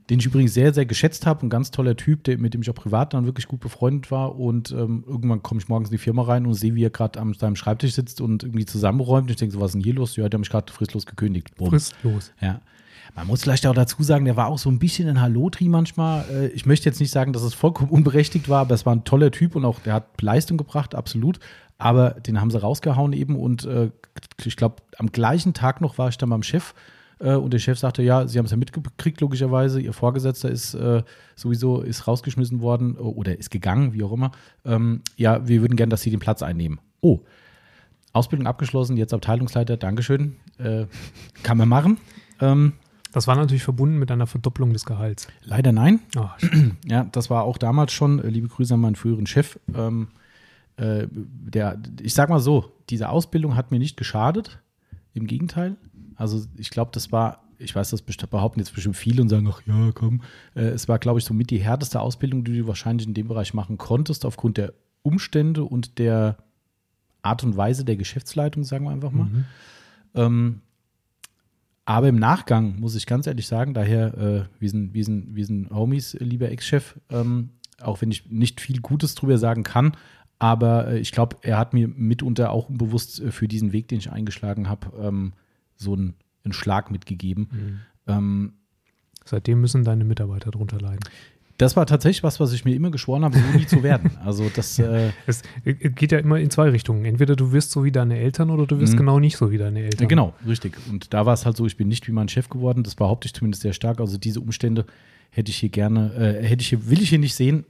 den 0.09 0.19
ich 0.19 0.25
übrigens 0.25 0.53
sehr, 0.53 0.73
sehr 0.73 0.85
geschätzt 0.85 1.25
habe. 1.25 1.45
Ein 1.45 1.49
ganz 1.49 1.71
toller 1.71 1.95
Typ, 1.95 2.23
der, 2.23 2.37
mit 2.37 2.53
dem 2.53 2.61
ich 2.61 2.69
auch 2.69 2.75
privat 2.75 3.13
dann 3.13 3.25
wirklich 3.25 3.47
gut 3.47 3.59
befreundet 3.59 4.11
war. 4.11 4.37
Und 4.37 4.71
ähm, 4.71 5.03
irgendwann 5.07 5.41
komme 5.43 5.61
ich 5.61 5.69
morgens 5.69 5.89
in 5.89 5.93
die 5.93 5.97
Firma 6.03 6.23
rein 6.23 6.45
und 6.45 6.53
sehe, 6.55 6.75
wie 6.75 6.83
er 6.83 6.89
gerade 6.89 7.19
am 7.19 7.33
seinem 7.33 7.55
Schreibtisch 7.55 7.93
sitzt 7.93 8.21
und 8.21 8.43
irgendwie 8.43 8.65
zusammenräumt. 8.65 9.25
Und 9.25 9.31
ich 9.31 9.37
denke 9.37 9.53
so, 9.53 9.61
was 9.61 9.67
ist 9.67 9.73
denn 9.73 9.83
hier 9.83 9.93
los? 9.93 10.15
Ja, 10.15 10.27
der 10.27 10.37
hat 10.37 10.41
mich 10.41 10.49
gerade 10.49 10.71
fristlos 10.71 11.05
gekündigt. 11.05 11.55
Bumm. 11.55 11.69
Fristlos. 11.69 12.31
Ja. 12.41 12.61
Man 13.15 13.27
muss 13.27 13.43
vielleicht 13.43 13.67
auch 13.67 13.73
dazu 13.73 14.03
sagen, 14.03 14.25
der 14.25 14.37
war 14.37 14.47
auch 14.47 14.57
so 14.57 14.69
ein 14.69 14.79
bisschen 14.79 15.09
ein 15.09 15.19
Hallotri 15.21 15.67
manchmal. 15.67 16.25
Äh, 16.29 16.47
Ich 16.47 16.65
möchte 16.65 16.87
jetzt 16.89 16.99
nicht 16.99 17.11
sagen, 17.11 17.33
dass 17.33 17.43
es 17.43 17.53
vollkommen 17.53 17.89
unberechtigt 17.89 18.47
war, 18.49 18.61
aber 18.61 18.75
es 18.75 18.85
war 18.85 18.95
ein 18.95 19.03
toller 19.03 19.31
Typ 19.31 19.55
und 19.55 19.65
auch 19.65 19.79
der 19.79 19.93
hat 19.93 20.21
Leistung 20.21 20.57
gebracht, 20.57 20.95
absolut. 20.95 21.39
Aber 21.77 22.11
den 22.11 22.39
haben 22.39 22.51
sie 22.51 22.61
rausgehauen 22.61 23.11
eben 23.13 23.35
und 23.35 23.65
äh, 23.65 23.89
ich 24.43 24.55
glaube, 24.55 24.77
am 24.97 25.11
gleichen 25.11 25.53
Tag 25.53 25.81
noch 25.81 25.97
war 25.97 26.09
ich 26.09 26.17
dann 26.17 26.29
beim 26.29 26.43
Chef 26.43 26.73
äh, 27.21 27.35
und 27.35 27.53
der 27.53 27.59
Chef 27.59 27.77
sagte, 27.79 28.03
ja, 28.03 28.27
sie 28.27 28.37
haben 28.37 28.45
es 28.45 28.51
ja 28.51 28.57
mitgekriegt, 28.57 29.21
logischerweise. 29.21 29.79
Ihr 29.81 29.93
Vorgesetzter 29.93 30.49
ist 30.49 30.73
äh, 30.73 31.03
sowieso 31.35 31.81
ist 31.81 32.07
rausgeschmissen 32.07 32.61
worden 32.61 32.95
äh, 32.95 32.99
oder 32.99 33.37
ist 33.37 33.51
gegangen, 33.51 33.93
wie 33.93 34.03
auch 34.03 34.11
immer. 34.11 34.31
Ähm, 34.65 35.01
ja, 35.17 35.47
wir 35.47 35.61
würden 35.61 35.75
gerne, 35.75 35.89
dass 35.91 36.01
Sie 36.01 36.11
den 36.11 36.19
Platz 36.19 36.41
einnehmen. 36.43 36.79
Oh, 37.01 37.19
Ausbildung 38.13 38.47
abgeschlossen, 38.47 38.97
jetzt 38.97 39.13
Abteilungsleiter, 39.13 39.77
Dankeschön. 39.77 40.35
Äh, 40.57 40.85
kann 41.43 41.57
man 41.57 41.69
machen. 41.69 41.97
Ähm, 42.41 42.73
Das 43.13 43.27
war 43.27 43.35
natürlich 43.35 43.63
verbunden 43.63 43.99
mit 43.99 44.11
einer 44.11 44.27
Verdopplung 44.27 44.73
des 44.73 44.85
Gehalts. 44.85 45.27
leider 45.43 45.71
nein. 45.71 45.99
Ah, 46.15 46.35
Ja, 46.87 47.05
das 47.11 47.29
war 47.29 47.43
auch 47.43 47.57
damals 47.57 47.91
schon, 47.93 48.19
äh, 48.19 48.27
liebe 48.29 48.47
Grüße 48.47 48.73
an 48.73 48.81
meinen 48.81 48.95
früheren 48.95 49.27
Chef. 49.27 49.59
Ähm, 49.75 50.09
äh, 50.77 51.07
der, 51.11 51.81
ich 52.01 52.13
sag 52.13 52.29
mal 52.29 52.39
so, 52.39 52.71
diese 52.89 53.09
Ausbildung 53.09 53.55
hat 53.55 53.71
mir 53.71 53.79
nicht 53.79 53.97
geschadet. 53.97 54.59
Im 55.13 55.27
Gegenteil. 55.27 55.75
Also 56.21 56.45
ich 56.55 56.69
glaube, 56.69 56.91
das 56.93 57.11
war, 57.11 57.43
ich 57.57 57.75
weiß, 57.75 57.89
das 57.89 58.03
behaupten 58.03 58.59
jetzt 58.59 58.75
bestimmt 58.75 58.95
viele 58.95 59.23
und 59.23 59.29
sagen, 59.29 59.49
ach 59.51 59.61
ja, 59.65 59.91
komm. 59.93 60.21
Äh, 60.53 60.65
es 60.65 60.87
war, 60.87 60.99
glaube 60.99 61.19
ich, 61.19 61.25
somit 61.25 61.49
die 61.49 61.57
härteste 61.57 61.99
Ausbildung, 61.99 62.43
die 62.43 62.59
du 62.59 62.67
wahrscheinlich 62.67 63.07
in 63.07 63.15
dem 63.15 63.27
Bereich 63.27 63.55
machen 63.55 63.79
konntest, 63.79 64.23
aufgrund 64.23 64.57
der 64.57 64.73
Umstände 65.01 65.63
und 65.63 65.97
der 65.97 66.37
Art 67.23 67.43
und 67.43 67.57
Weise 67.57 67.85
der 67.85 67.97
Geschäftsleitung, 67.97 68.63
sagen 68.63 68.85
wir 68.85 68.91
einfach 68.91 69.11
mal. 69.11 69.25
mhm. 69.25 69.45
Ähm, 70.13 70.61
aber 71.85 72.09
im 72.09 72.17
Nachgang 72.17 72.79
muss 72.79 72.95
ich 72.95 73.07
ganz 73.07 73.25
ehrlich 73.25 73.47
sagen, 73.47 73.73
daher, 73.73 74.13
äh, 74.17 74.43
wir, 74.59 74.69
sind, 74.69 74.93
wir, 74.93 75.03
sind, 75.03 75.35
wir 75.35 75.45
sind 75.45 75.71
Homies, 75.71 76.13
äh, 76.13 76.23
lieber 76.23 76.51
Ex-Chef, 76.51 76.99
ähm, 77.09 77.49
auch 77.81 78.01
wenn 78.01 78.11
ich 78.11 78.29
nicht 78.29 78.61
viel 78.61 78.79
Gutes 78.81 79.15
drüber 79.15 79.39
sagen 79.39 79.63
kann, 79.63 79.93
aber 80.37 80.87
äh, 80.87 80.99
ich 80.99 81.11
glaube, 81.11 81.37
er 81.41 81.57
hat 81.57 81.73
mir 81.73 81.87
mitunter 81.87 82.51
auch 82.51 82.69
unbewusst 82.69 83.19
äh, 83.19 83.31
für 83.31 83.47
diesen 83.47 83.73
Weg, 83.73 83.87
den 83.87 83.99
ich 83.99 84.11
eingeschlagen 84.11 84.69
habe, 84.69 84.87
ähm, 84.99 85.33
so 85.81 85.93
einen, 85.93 86.13
einen 86.43 86.53
Schlag 86.53 86.91
mitgegeben. 86.91 87.47
Mhm. 87.51 87.79
Ähm, 88.07 88.53
Seitdem 89.25 89.61
müssen 89.61 89.83
deine 89.83 90.03
Mitarbeiter 90.03 90.49
drunter 90.51 90.79
leiden. 90.79 90.99
das 91.59 91.75
war 91.75 91.85
tatsächlich 91.85 92.23
was, 92.23 92.39
was 92.39 92.53
ich 92.53 92.65
mir 92.65 92.73
immer 92.75 92.89
geschworen 92.89 93.23
habe, 93.23 93.37
so 93.37 93.57
nie 93.57 93.65
zu 93.67 93.83
werden. 93.83 94.11
Also 94.25 94.49
das, 94.55 94.79
äh, 94.79 95.11
Es 95.27 95.43
geht 95.63 96.11
ja 96.11 96.17
immer 96.17 96.39
in 96.39 96.49
zwei 96.49 96.69
Richtungen. 96.69 97.05
Entweder 97.05 97.35
du 97.35 97.51
wirst 97.51 97.69
so 97.71 97.83
wie 97.83 97.91
deine 97.91 98.17
Eltern 98.17 98.49
oder 98.49 98.65
du 98.65 98.79
wirst 98.79 98.93
Mhm. 98.93 98.97
genau 98.97 99.19
nicht 99.19 99.37
so 99.37 99.51
wie 99.51 99.57
deine 99.59 99.81
Eltern. 99.81 100.01
Ja, 100.01 100.07
genau, 100.07 100.33
richtig. 100.47 100.75
Und 100.89 101.13
da 101.13 101.25
war 101.27 101.33
es 101.33 101.45
halt 101.45 101.55
so, 101.57 101.65
ich 101.67 101.77
bin 101.77 101.87
nicht 101.87 102.07
wie 102.07 102.11
mein 102.11 102.29
Chef 102.29 102.49
geworden. 102.49 102.81
Das 102.83 102.95
behaupte 102.95 103.27
ich 103.27 103.33
zumindest 103.33 103.61
sehr 103.61 103.73
stark. 103.73 103.99
Also 103.99 104.17
diese 104.17 104.39
Umstände 104.41 104.85
hätte 105.29 105.51
ich 105.51 105.57
hier 105.57 105.69
gerne, 105.69 106.13
äh, 106.15 106.43
hätte 106.43 106.61
ich 106.61 106.69
hier, 106.69 106.89
will 106.89 106.99
ich 107.01 107.09
hier 107.09 107.19
nicht 107.19 107.35
sehen. 107.35 107.65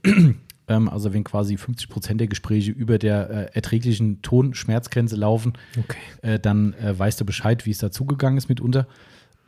Ähm, 0.71 0.89
also 0.89 1.13
wenn 1.13 1.23
quasi 1.23 1.57
50 1.57 1.89
Prozent 1.89 2.19
der 2.21 2.27
Gespräche 2.27 2.71
über 2.71 2.97
der 2.97 3.29
äh, 3.29 3.55
erträglichen 3.55 4.21
Tonschmerzgrenze 4.21 5.15
laufen, 5.15 5.53
Okay. 5.77 5.97
äh, 6.21 6.39
dann 6.39 6.73
äh, 6.73 6.97
weißt 6.97 7.19
du 7.21 7.25
Bescheid, 7.25 7.65
wie 7.65 7.71
es 7.71 7.79
dazugegangen 7.79 8.37
ist 8.37 8.49
mitunter. 8.49 8.87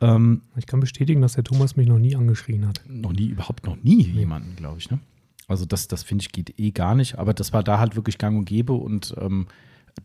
Ähm, 0.00 0.42
Ich 0.56 0.66
kann 0.66 0.80
bestätigen, 0.80 1.20
dass 1.22 1.34
der 1.34 1.44
Thomas 1.44 1.76
mich 1.76 1.86
noch 1.88 1.98
nie 1.98 2.16
angeschrien 2.16 2.66
hat. 2.66 2.82
noch 2.88 3.12
nie, 3.12 3.26
überhaupt 3.28 3.64
noch 3.66 3.76
nie 3.82 4.02
jemanden, 4.02 4.56
glaube 4.56 4.78
ich. 4.78 4.90
Ne? 4.90 4.98
Also 5.48 5.64
das, 5.66 5.88
das 5.88 6.02
finde 6.02 6.22
ich 6.22 6.32
geht 6.32 6.58
eh 6.58 6.70
gar 6.70 6.94
nicht. 6.94 7.18
Aber 7.18 7.32
das 7.34 7.52
war 7.52 7.62
da 7.62 7.78
halt 7.78 7.96
wirklich 7.96 8.18
gang 8.18 8.36
und 8.38 8.44
gäbe. 8.44 8.72
Und 8.72 9.14
ähm, 9.20 9.46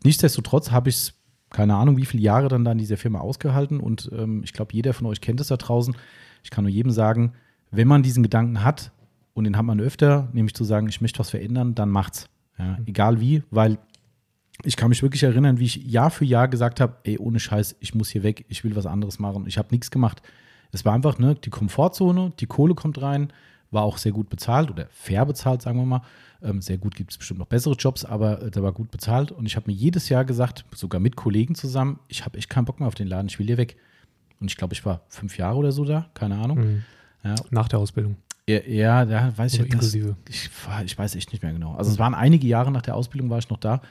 nichtsdestotrotz 0.03 0.71
habe 0.71 0.89
ich 0.89 0.95
es, 0.95 1.13
keine 1.49 1.75
Ahnung, 1.75 1.97
wie 1.97 2.05
viele 2.05 2.21
Jahre 2.23 2.47
dann 2.47 2.63
da 2.65 2.71
in 2.71 2.77
dieser 2.77 2.97
Firma 2.97 3.19
ausgehalten. 3.19 3.79
Und 3.79 4.09
ähm, 4.13 4.41
ich 4.43 4.53
glaube, 4.53 4.73
jeder 4.73 4.93
von 4.93 5.07
euch 5.07 5.21
kennt 5.21 5.39
es 5.41 5.47
da 5.47 5.57
draußen. 5.57 5.95
Ich 6.43 6.51
kann 6.51 6.63
nur 6.63 6.71
jedem 6.71 6.91
sagen, 6.91 7.33
wenn 7.71 7.87
man 7.87 8.03
diesen 8.03 8.23
Gedanken 8.23 8.63
hat, 8.63 8.91
und 9.33 9.43
den 9.45 9.57
hat 9.57 9.65
man 9.65 9.79
öfter, 9.79 10.29
nämlich 10.33 10.53
zu 10.53 10.63
sagen, 10.63 10.87
ich 10.89 11.01
möchte 11.01 11.19
was 11.19 11.29
verändern, 11.29 11.75
dann 11.75 11.89
macht's. 11.89 12.29
Ja, 12.57 12.77
egal 12.85 13.21
wie, 13.21 13.43
weil 13.51 13.77
ich 14.63 14.75
kann 14.75 14.89
mich 14.89 15.01
wirklich 15.01 15.23
erinnern, 15.23 15.59
wie 15.59 15.65
ich 15.65 15.77
Jahr 15.77 16.11
für 16.11 16.25
Jahr 16.25 16.47
gesagt 16.47 16.81
habe, 16.81 16.97
ey, 17.03 17.17
ohne 17.17 17.39
Scheiß, 17.39 17.77
ich 17.79 17.95
muss 17.95 18.09
hier 18.09 18.23
weg, 18.23 18.45
ich 18.49 18.63
will 18.63 18.75
was 18.75 18.85
anderes 18.85 19.19
machen. 19.19 19.45
Ich 19.47 19.57
habe 19.57 19.69
nichts 19.71 19.91
gemacht. 19.91 20.21
Es 20.71 20.83
war 20.85 20.93
einfach 20.93 21.17
ne, 21.17 21.35
die 21.35 21.49
Komfortzone, 21.49 22.33
die 22.39 22.45
Kohle 22.45 22.75
kommt 22.75 23.01
rein, 23.01 23.31
war 23.71 23.83
auch 23.83 23.97
sehr 23.97 24.11
gut 24.11 24.29
bezahlt 24.29 24.69
oder 24.69 24.87
fair 24.91 25.25
bezahlt, 25.25 25.61
sagen 25.61 25.79
wir 25.79 25.85
mal. 25.85 26.01
Ähm, 26.41 26.61
sehr 26.61 26.77
gut 26.77 26.95
gibt 26.95 27.11
es 27.11 27.17
bestimmt 27.17 27.39
noch 27.39 27.47
bessere 27.47 27.75
Jobs, 27.75 28.05
aber 28.05 28.41
äh, 28.41 28.51
da 28.51 28.61
war 28.61 28.71
gut 28.71 28.91
bezahlt. 28.91 29.31
Und 29.31 29.45
ich 29.45 29.55
habe 29.55 29.69
mir 29.69 29.75
jedes 29.75 30.09
Jahr 30.09 30.25
gesagt, 30.25 30.65
sogar 30.73 30.99
mit 30.99 31.15
Kollegen 31.15 31.55
zusammen, 31.55 31.99
ich 32.07 32.25
habe 32.25 32.37
echt 32.37 32.49
keinen 32.49 32.65
Bock 32.65 32.79
mehr 32.79 32.87
auf 32.87 32.95
den 32.95 33.07
Laden, 33.07 33.27
ich 33.27 33.39
will 33.39 33.47
hier 33.47 33.57
weg. 33.57 33.77
Und 34.39 34.49
ich 34.49 34.57
glaube, 34.57 34.73
ich 34.73 34.85
war 34.85 35.01
fünf 35.09 35.37
Jahre 35.37 35.57
oder 35.57 35.71
so 35.71 35.85
da, 35.85 36.09
keine 36.13 36.37
Ahnung. 36.37 36.59
Mhm. 36.59 36.83
Ja, 37.23 37.35
Nach 37.49 37.67
der 37.67 37.79
Ausbildung. 37.79 38.15
Ja, 38.49 38.61
ja, 38.67 39.05
da 39.05 39.37
weiß 39.37 39.53
ich 39.53 39.69
das, 39.69 39.93
ich, 39.93 40.49
ich 40.85 40.97
weiß 40.97 41.15
echt 41.15 41.31
nicht 41.31 41.43
mehr 41.43 41.53
genau. 41.53 41.75
Also 41.75 41.91
es 41.91 41.99
waren 41.99 42.15
einige 42.15 42.47
Jahre 42.47 42.71
nach 42.71 42.81
der 42.81 42.95
Ausbildung, 42.95 43.29
war 43.29 43.37
ich 43.37 43.49
noch 43.49 43.59
da. 43.59 43.81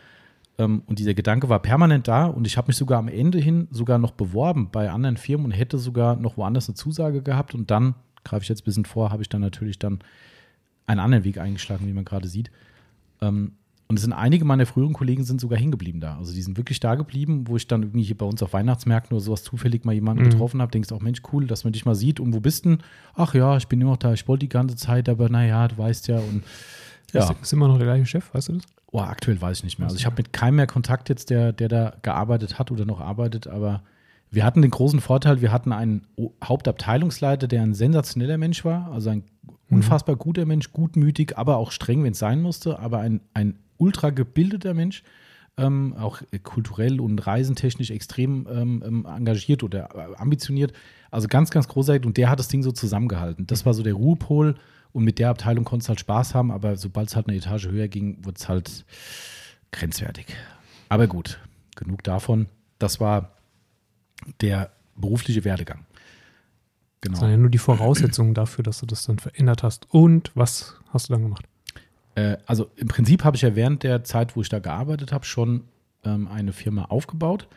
Ähm, 0.59 0.83
und 0.87 0.99
dieser 0.99 1.15
Gedanke 1.15 1.49
war 1.49 1.61
permanent 1.61 2.09
da. 2.09 2.27
Und 2.27 2.47
ich 2.47 2.57
habe 2.57 2.67
mich 2.67 2.77
sogar 2.77 2.99
am 2.99 3.09
Ende 3.09 3.39
hin 3.39 3.69
sogar 3.71 3.99
noch 3.99 4.13
beworben 4.13 4.71
bei 4.71 4.91
anderen 4.91 5.17
Firmen 5.17 5.47
und 5.47 5.53
hätte 5.53 5.79
sogar 5.79 6.17
noch 6.17 6.37
woanders 6.37 6.69
eine 6.69 6.75
Zusage 6.75 7.23
gehabt. 7.23 7.55
Und 7.55 7.71
dann, 7.71 7.95
greife 8.25 8.43
ich 8.43 8.49
jetzt 8.49 8.63
ein 8.63 8.65
bisschen 8.65 8.85
vor, 8.85 9.11
habe 9.11 9.23
ich 9.23 9.29
dann 9.29 9.41
natürlich 9.41 9.79
dann 9.79 10.01
einen 10.87 11.01
anderen 11.01 11.25
Weg 11.25 11.39
eingeschlagen, 11.39 11.87
wie 11.87 11.93
man 11.93 12.05
gerade 12.05 12.29
sieht. 12.29 12.51
Ähm, 13.21 13.53
und 13.89 13.97
es 13.97 14.03
sind 14.03 14.13
einige 14.13 14.45
meiner 14.45 14.67
früheren 14.67 14.93
Kollegen 14.93 15.25
sind 15.25 15.41
sogar 15.41 15.59
hängen 15.59 15.71
geblieben 15.71 15.99
da. 16.01 16.17
Also 16.19 16.33
die 16.35 16.43
sind 16.43 16.57
wirklich 16.59 16.79
da 16.79 16.95
geblieben, 16.95 17.45
wo 17.49 17.57
ich 17.57 17.67
dann 17.67 17.83
irgendwie 17.83 18.03
hier 18.03 18.17
bei 18.19 18.27
uns 18.27 18.43
auf 18.43 18.53
Weihnachtsmärkten 18.53 19.17
oder 19.17 19.25
sowas 19.25 19.43
zufällig 19.43 19.85
mal 19.87 19.93
jemanden 19.95 20.25
Mhm. 20.25 20.31
getroffen 20.31 20.61
habe. 20.61 20.71
Denkst 20.71 20.93
auch, 20.93 21.01
Mensch, 21.01 21.23
cool, 21.33 21.47
dass 21.47 21.65
man 21.65 21.73
dich 21.73 21.85
mal 21.87 21.95
sieht. 21.95 22.21
Und 22.21 22.35
wo 22.35 22.41
bist 22.41 22.65
denn? 22.67 22.79
Ach 23.15 23.35
ja, 23.35 23.57
ich 23.57 23.67
bin 23.67 23.81
immer 23.81 23.93
noch 23.93 23.97
da. 23.97 24.13
Ich 24.13 24.29
wollte 24.29 24.41
die 24.41 24.51
ganze 24.51 24.77
Zeit, 24.77 25.09
aber 25.09 25.29
naja, 25.31 25.67
du 25.69 25.79
weißt 25.79 26.07
ja. 26.09 26.19
Und 26.19 26.43
ja, 27.15 27.23
Ist, 27.31 27.35
ist 27.43 27.53
immer 27.55 27.67
noch 27.69 27.79
der 27.79 27.87
gleiche 27.87 28.05
Chef, 28.07 28.33
weißt 28.35 28.49
du 28.51 28.53
das? 28.55 28.63
oh, 28.91 29.01
aktuell 29.01 29.41
weiß 29.41 29.59
ich 29.59 29.65
nicht 29.65 29.79
mehr. 29.79 29.87
Also 29.89 29.97
ich 29.99 30.07
habe 30.07 30.17
mit 30.17 30.33
keinem 30.33 30.57
mehr 30.57 30.67
Kontakt 30.67 31.09
jetzt, 31.09 31.31
der, 31.31 31.53
der 31.53 31.69
da 31.69 31.95
gearbeitet 32.03 32.59
hat 32.59 32.71
oder 32.71 32.85
noch 32.87 33.01
arbeitet, 33.01 33.47
aber 33.47 33.83
wir 34.31 34.45
hatten 34.45 34.63
den 34.63 34.71
großen 34.71 35.01
Vorteil, 35.01 35.41
wir 35.41 35.53
hatten 35.53 35.73
einen 35.73 36.07
Hauptabteilungsleiter, 36.45 37.49
der 37.49 37.63
ein 37.63 37.75
sensationeller 37.75 38.39
Mensch 38.39 38.65
war, 38.65 38.91
also 38.93 39.11
ein 39.11 39.25
unfassbar 39.71 40.17
guter 40.17 40.47
Mensch, 40.47 40.73
gutmütig, 40.73 41.37
aber 41.37 41.57
auch 41.57 41.73
streng, 41.73 42.05
wenn 42.05 42.13
es 42.13 42.19
sein 42.19 42.41
musste, 42.43 42.79
aber 42.79 43.01
ein, 43.01 43.21
ein 43.35 43.59
ultra 43.79 44.11
gebildeter 44.11 44.75
Mensch. 44.75 45.03
ähm, 45.59 45.95
auch 45.99 46.23
kulturell 46.45 47.01
und 47.01 47.27
reisentechnisch 47.27 47.91
extrem 47.91 48.47
ähm, 48.51 48.83
ähm, 48.87 49.07
engagiert 49.07 49.63
oder 49.63 49.89
äh, 49.95 50.17
ambitioniert. 50.17 50.73
Also 51.11 51.29
ganz, 51.29 51.51
ganz 51.51 51.69
großartig. 51.69 52.07
Und 52.07 52.17
der 52.17 52.31
hat 52.31 52.39
das 52.39 52.49
Ding 52.49 52.63
so 52.63 52.71
zusammengehalten. 52.71 53.47
Das 53.47 53.67
war 53.67 53.75
so 53.75 53.83
der 53.83 53.95
Ruhepol. 53.95 54.55
Und 54.93 55.05
mit 55.05 55.19
der 55.19 55.29
Abteilung 55.29 55.65
konntest 55.65 55.89
du 55.89 55.91
halt 55.91 56.01
Spaß 56.01 56.35
haben, 56.35 56.51
aber 56.51 56.77
sobald 56.77 57.09
es 57.09 57.17
halt 57.17 57.29
eine 57.29 57.37
Etage 57.37 57.67
höher 57.67 57.89
ging, 57.89 58.25
wurde 58.25 58.37
es 58.39 58.49
halt 58.49 58.87
grenzwertig. 59.71 60.27
Aber 60.89 61.07
gut, 61.07 61.41
genug 61.77 62.03
davon. 62.05 62.47
Das 62.79 63.01
war 63.01 63.38
der 64.41 64.71
berufliche 64.97 65.45
Werdegang. 65.45 65.85
Genau. 67.01 67.15
Das 67.15 67.23
waren 67.23 67.31
ja 67.31 67.37
nur 67.37 67.51
die 67.51 67.59
Voraussetzungen 67.59 68.35
dafür, 68.35 68.65
dass 68.65 68.81
du 68.81 68.87
das 68.87 69.05
dann 69.05 69.19
verändert 69.19 69.63
hast. 69.63 69.87
Und 69.91 70.33
was 70.35 70.77
hast 70.93 71.09
du 71.09 71.13
dann 71.13 71.23
gemacht? 71.23 71.47
Äh, 72.15 72.39
also 72.47 72.71
im 72.77 72.89
Prinzip 72.89 73.25
habe 73.25 73.37
ich 73.37 73.43
ja 73.43 73.55
während 73.55 73.83
der 73.83 74.03
Zeit, 74.05 74.37
wo 74.37 74.41
ich 74.41 74.49
da 74.49 74.59
gearbeitet 74.59 75.13
habe, 75.13 75.25
schon 75.25 75.65
ähm, 76.05 76.27
eine 76.27 76.53
Firma 76.53 76.87
aufgebaut. 76.87 77.49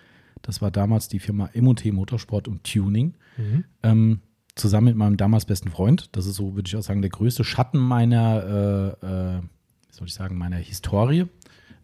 Das 0.43 0.61
war 0.61 0.71
damals 0.71 1.07
die 1.07 1.19
Firma 1.19 1.49
M&T 1.53 1.91
Motorsport 1.91 2.47
und 2.47 2.63
Tuning. 2.63 3.15
Mhm. 3.37 3.63
Ähm, 3.83 4.21
zusammen 4.55 4.87
mit 4.87 4.95
meinem 4.95 5.17
damals 5.17 5.45
besten 5.45 5.69
Freund. 5.69 6.09
Das 6.11 6.25
ist 6.25 6.35
so, 6.35 6.55
würde 6.55 6.67
ich 6.67 6.75
auch 6.75 6.83
sagen, 6.83 7.01
der 7.01 7.09
größte 7.09 7.43
Schatten 7.43 7.79
meiner, 7.79 8.97
äh, 9.01 9.37
äh, 9.37 9.41
wie 9.41 9.93
soll 9.93 10.07
ich 10.07 10.13
sagen, 10.13 10.37
meiner 10.37 10.57
Historie. 10.57 11.25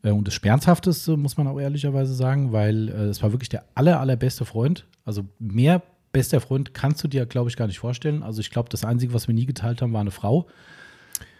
Äh, 0.03 0.11
und 0.11 0.27
das 0.27 0.33
Schmerzhafteste, 0.33 1.17
muss 1.17 1.37
man 1.37 1.47
auch 1.47 1.59
ehrlicherweise 1.59 2.13
sagen, 2.13 2.51
weil 2.51 2.89
äh, 2.89 2.91
es 3.05 3.21
war 3.21 3.31
wirklich 3.31 3.49
der 3.49 3.63
aller, 3.75 3.99
allerbeste 3.99 4.45
Freund. 4.45 4.85
Also 5.05 5.25
mehr 5.39 5.81
bester 6.11 6.41
Freund 6.41 6.73
kannst 6.73 7.03
du 7.03 7.07
dir, 7.07 7.25
glaube 7.25 7.49
ich, 7.49 7.57
gar 7.57 7.67
nicht 7.67 7.79
vorstellen. 7.79 8.23
Also 8.23 8.41
ich 8.41 8.49
glaube, 8.49 8.69
das 8.69 8.83
Einzige, 8.85 9.13
was 9.13 9.27
wir 9.27 9.35
nie 9.35 9.45
geteilt 9.45 9.81
haben, 9.81 9.93
war 9.93 10.01
eine 10.01 10.11
Frau. 10.11 10.47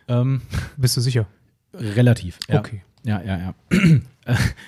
Ähm, 0.07 0.41
Bist 0.77 0.95
du 0.97 1.01
sicher? 1.01 1.27
Relativ. 1.73 2.39
Ja. 2.47 2.59
Okay. 2.59 2.81
Ja, 3.03 3.21
ja, 3.21 3.37
ja. 3.37 3.53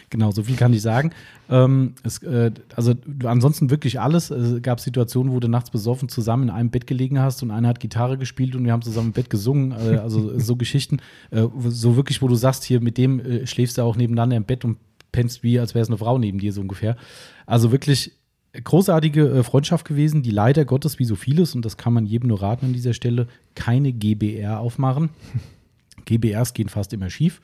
genau, 0.10 0.32
so 0.32 0.44
viel 0.44 0.56
kann 0.56 0.74
ich 0.74 0.82
sagen. 0.82 1.12
Ähm, 1.50 1.96
es, 2.04 2.24
äh, 2.24 2.52
also 2.76 2.94
ansonsten 3.24 3.70
wirklich 3.70 4.00
alles. 4.00 4.30
Es 4.30 4.62
gab 4.62 4.80
Situationen, 4.80 5.34
wo 5.34 5.40
du 5.40 5.48
nachts 5.48 5.72
besoffen 5.72 6.10
zusammen 6.10 6.44
in 6.44 6.50
einem 6.50 6.70
Bett 6.70 6.88
gelegen 6.88 7.20
hast 7.20 7.44
und 7.44 7.52
einer 7.52 7.68
hat 7.68 7.80
Gitarre 7.80 8.18
gespielt 8.18 8.56
und 8.56 8.64
wir 8.64 8.72
haben 8.72 8.82
zusammen 8.82 9.08
im 9.08 9.14
Bett 9.14 9.30
gesungen. 9.30 9.72
Äh, 9.72 9.98
also 9.98 10.38
so 10.40 10.56
Geschichten. 10.56 11.00
Äh, 11.32 11.48
so 11.68 11.96
wirklich, 11.96 12.22
wo 12.22 12.28
du 12.28 12.36
sagst, 12.36 12.64
hier 12.64 12.82
mit 12.82 12.98
dem 12.98 13.20
äh, 13.20 13.48
schläfst 13.48 13.78
du 13.78 13.82
auch 13.82 13.96
nebeneinander 13.96 14.38
im 14.38 14.46
Bett 14.46 14.64
und 14.64 14.78
pennst 15.12 15.44
wie, 15.44 15.60
als 15.60 15.74
wäre 15.74 15.84
es 15.84 15.90
eine 15.90 15.98
Frau 15.98 16.18
neben 16.18 16.40
dir, 16.40 16.54
so 16.54 16.62
ungefähr. 16.62 16.96
Also 17.46 17.72
wirklich 17.72 18.14
großartige 18.54 19.30
äh, 19.30 19.44
Freundschaft 19.44 19.88
gewesen, 19.88 20.24
die 20.24 20.32
leider 20.32 20.66
Gottes, 20.66 21.00
wie 21.00 21.06
so 21.06 21.16
vieles, 21.16 21.56
und 21.56 21.66
das 21.66 21.78
kann 21.78 21.94
man 21.94 22.06
jedem 22.06 22.30
nur 22.30 22.42
raten 22.42 22.68
an 22.68 22.74
dieser 22.74 22.94
Stelle, 22.94 23.28
keine 23.56 23.92
GBR 23.92 24.60
aufmachen. 24.60 25.10
GBRs 26.06 26.54
gehen 26.54 26.70
fast 26.70 26.94
immer 26.94 27.10
schief. 27.10 27.42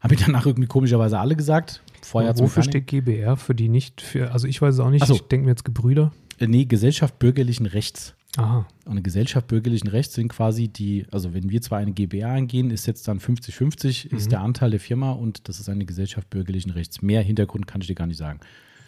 Habe 0.00 0.14
ich 0.14 0.24
danach 0.24 0.46
irgendwie 0.46 0.68
komischerweise 0.68 1.18
alle 1.18 1.36
gesagt. 1.36 1.82
Vorher 2.02 2.38
Wofür 2.38 2.62
steht 2.62 2.86
GBR? 2.86 3.36
Für 3.36 3.54
die 3.54 3.68
nicht, 3.68 4.00
für, 4.00 4.32
also 4.32 4.46
ich 4.46 4.62
weiß 4.62 4.74
es 4.74 4.80
auch 4.80 4.90
nicht, 4.90 5.06
so. 5.06 5.14
ich 5.14 5.22
denke 5.22 5.46
mir 5.46 5.52
jetzt 5.52 5.64
Gebrüder. 5.64 6.12
Äh, 6.38 6.46
nee, 6.46 6.64
Gesellschaft 6.64 7.18
bürgerlichen 7.18 7.66
Rechts. 7.66 8.14
Aha. 8.36 8.66
Und 8.84 8.92
eine 8.92 9.02
Gesellschaft 9.02 9.46
bürgerlichen 9.46 9.88
Rechts 9.88 10.14
sind 10.14 10.28
quasi 10.28 10.68
die, 10.68 11.06
also 11.10 11.32
wenn 11.32 11.48
wir 11.50 11.62
zwar 11.62 11.78
eine 11.78 11.92
GBR 11.92 12.28
eingehen, 12.28 12.70
ist 12.70 12.86
jetzt 12.86 13.08
dann 13.08 13.18
50-50, 13.18 14.10
mhm. 14.10 14.16
ist 14.16 14.30
der 14.30 14.40
Anteil 14.40 14.70
der 14.70 14.80
Firma 14.80 15.12
und 15.12 15.48
das 15.48 15.58
ist 15.58 15.68
eine 15.68 15.86
Gesellschaft 15.86 16.28
bürgerlichen 16.30 16.70
Rechts. 16.70 17.00
Mehr 17.02 17.22
Hintergrund 17.22 17.66
kann 17.66 17.80
ich 17.80 17.86
dir 17.86 17.94
gar 17.94 18.06
nicht 18.06 18.18
sagen. 18.18 18.40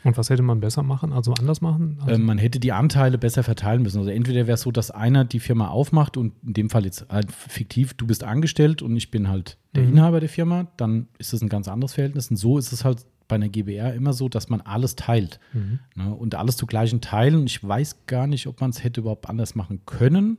Und 0.05 0.17
was 0.17 0.31
hätte 0.31 0.43
man 0.43 0.61
besser 0.61 0.83
machen, 0.83 1.13
also 1.13 1.33
anders 1.35 1.61
machen? 1.61 1.99
Also 2.01 2.15
äh, 2.15 2.19
man 2.19 2.39
hätte 2.39 2.61
die 2.61 2.73
Anteile 2.73 3.19
besser 3.19 3.43
verteilen 3.43 3.83
müssen. 3.83 3.99
Also 3.99 4.11
entweder 4.11 4.47
wäre 4.47 4.55
es 4.55 4.63
so, 4.63 4.71
dass 4.71 4.91
einer 4.91 5.25
die 5.25 5.41
Firma 5.41 5.69
aufmacht 5.69 6.17
und 6.17 6.35
in 6.45 6.55
dem 6.55 6.71
Fall 6.71 6.85
jetzt 6.85 7.07
halt 7.09 7.33
fiktiv, 7.33 7.95
du 7.95 8.07
bist 8.07 8.25
angestellt 8.25 8.83
und 8.83 8.97
ich 8.97 9.11
bin 9.11 9.29
halt 9.29 9.59
der 9.75 9.85
mhm. 9.85 9.91
Inhaber 9.91 10.21
der 10.21 10.29
Firma, 10.29 10.69
dann 10.77 11.09
ist 11.19 11.33
das 11.33 11.43
ein 11.43 11.49
ganz 11.49 11.69
anderes 11.69 11.95
Verhältnis. 11.95 12.31
Und 12.31 12.37
so 12.37 12.59
ist 12.59 12.73
es 12.73 12.85
halt 12.85 13.05
bei 13.27 13.37
einer 13.37 13.49
GBR 13.49 13.95
immer 13.95 14.13
so, 14.13 14.29
dass 14.29 14.49
man 14.49 14.61
alles 14.63 14.97
teilt. 14.97 15.39
Mhm. 15.53 15.81
Ne? 15.95 16.15
Und 16.15 16.35
alles 16.35 16.57
zu 16.57 16.67
gleichen 16.67 17.01
Teilen. 17.01 17.47
Ich 17.47 17.67
weiß 17.67 18.07
gar 18.07 18.27
nicht, 18.27 18.47
ob 18.47 18.61
man 18.61 18.71
es 18.71 18.83
hätte 18.83 19.01
überhaupt 19.01 19.29
anders 19.29 19.55
machen 19.55 19.83
können. 19.85 20.39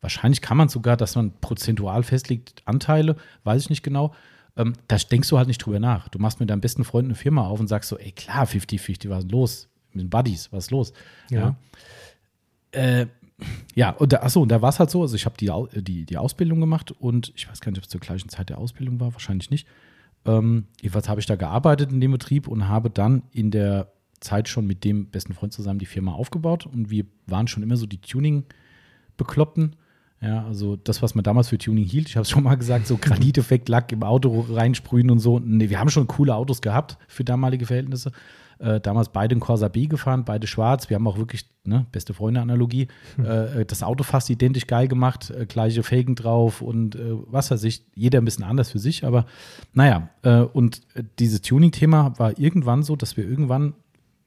Wahrscheinlich 0.00 0.40
kann 0.40 0.56
man 0.56 0.68
sogar, 0.68 0.96
dass 0.96 1.16
man 1.16 1.32
prozentual 1.40 2.02
festlegt, 2.02 2.62
Anteile, 2.64 3.16
weiß 3.44 3.62
ich 3.62 3.70
nicht 3.70 3.82
genau 3.82 4.14
ähm, 4.58 4.74
da 4.88 4.96
denkst 4.96 5.28
du 5.28 5.38
halt 5.38 5.48
nicht 5.48 5.64
drüber 5.64 5.78
nach. 5.78 6.08
Du 6.08 6.18
machst 6.18 6.40
mit 6.40 6.50
deinem 6.50 6.60
besten 6.60 6.84
Freund 6.84 7.06
eine 7.06 7.14
Firma 7.14 7.46
auf 7.46 7.60
und 7.60 7.68
sagst 7.68 7.88
so, 7.88 7.96
ey 7.96 8.10
klar, 8.10 8.44
50-50, 8.44 9.08
was 9.08 9.24
ist 9.24 9.30
los? 9.30 9.68
Mit 9.92 10.02
den 10.02 10.10
Buddies, 10.10 10.52
was 10.52 10.66
ist 10.66 10.70
los? 10.72 10.92
Ja. 11.30 11.56
Ja, 12.74 12.80
äh, 12.80 13.06
ja 13.74 13.90
und 13.90 14.12
da, 14.12 14.18
achso, 14.18 14.42
und 14.42 14.50
da 14.50 14.60
war 14.60 14.68
es 14.70 14.80
halt 14.80 14.90
so, 14.90 15.00
also 15.00 15.14
ich 15.14 15.24
habe 15.24 15.36
die, 15.38 15.50
die, 15.80 16.04
die 16.04 16.16
Ausbildung 16.18 16.60
gemacht 16.60 16.90
und 16.90 17.32
ich 17.36 17.48
weiß 17.48 17.60
gar 17.60 17.70
nicht, 17.70 17.78
ob 17.78 17.84
es 17.84 17.90
zur 17.90 18.00
gleichen 18.00 18.28
Zeit 18.28 18.50
der 18.50 18.58
Ausbildung 18.58 18.98
war, 18.98 19.12
wahrscheinlich 19.12 19.50
nicht. 19.50 19.66
Ähm, 20.26 20.66
jedenfalls 20.80 21.08
habe 21.08 21.20
ich 21.20 21.26
da 21.26 21.36
gearbeitet 21.36 21.92
in 21.92 22.00
dem 22.00 22.10
Betrieb 22.10 22.48
und 22.48 22.68
habe 22.68 22.90
dann 22.90 23.22
in 23.30 23.52
der 23.52 23.92
Zeit 24.18 24.48
schon 24.48 24.66
mit 24.66 24.82
dem 24.82 25.06
besten 25.06 25.34
Freund 25.34 25.52
zusammen 25.52 25.78
die 25.78 25.86
Firma 25.86 26.12
aufgebaut 26.12 26.66
und 26.66 26.90
wir 26.90 27.04
waren 27.26 27.46
schon 27.46 27.62
immer 27.62 27.76
so 27.76 27.86
die 27.86 28.00
Tuning-Bekloppten 28.00 29.76
ja, 30.20 30.44
also 30.44 30.76
das, 30.76 31.00
was 31.00 31.14
man 31.14 31.22
damals 31.22 31.48
für 31.48 31.58
Tuning 31.58 31.84
hielt, 31.84 32.08
ich 32.08 32.16
habe 32.16 32.22
es 32.22 32.30
schon 32.30 32.42
mal 32.42 32.56
gesagt, 32.56 32.86
so 32.86 32.96
Graniteffekt, 32.96 33.68
Lack 33.68 33.92
im 33.92 34.02
Auto 34.02 34.46
reinsprühen 34.50 35.10
und 35.10 35.20
so. 35.20 35.38
Nee, 35.38 35.70
wir 35.70 35.78
haben 35.78 35.90
schon 35.90 36.06
coole 36.06 36.34
Autos 36.34 36.60
gehabt 36.60 36.98
für 37.06 37.24
damalige 37.24 37.66
Verhältnisse. 37.66 38.12
Äh, 38.58 38.80
damals 38.80 39.10
beide 39.10 39.36
in 39.36 39.40
Corsa 39.40 39.68
B 39.68 39.86
gefahren, 39.86 40.24
beide 40.24 40.48
schwarz. 40.48 40.90
Wir 40.90 40.96
haben 40.96 41.06
auch 41.06 41.16
wirklich, 41.16 41.48
ne, 41.62 41.86
beste 41.92 42.12
Freunde-Analogie, 42.12 42.88
hm. 43.14 43.24
äh, 43.24 43.64
das 43.64 43.84
Auto 43.84 44.02
fast 44.02 44.30
identisch 44.30 44.66
geil 44.66 44.88
gemacht, 44.88 45.30
äh, 45.30 45.46
gleiche 45.46 45.84
Felgen 45.84 46.16
drauf 46.16 46.60
und 46.60 46.96
äh, 46.96 47.12
was 47.26 47.52
weiß 47.52 47.62
ich, 47.62 47.84
jeder 47.94 48.20
ein 48.20 48.24
bisschen 48.24 48.42
anders 48.42 48.72
für 48.72 48.80
sich, 48.80 49.04
aber 49.04 49.26
naja, 49.74 50.08
äh, 50.22 50.40
und 50.40 50.80
äh, 50.94 51.04
dieses 51.20 51.42
Tuning-Thema 51.42 52.18
war 52.18 52.36
irgendwann 52.36 52.82
so, 52.82 52.96
dass 52.96 53.16
wir 53.16 53.22
irgendwann, 53.28 53.74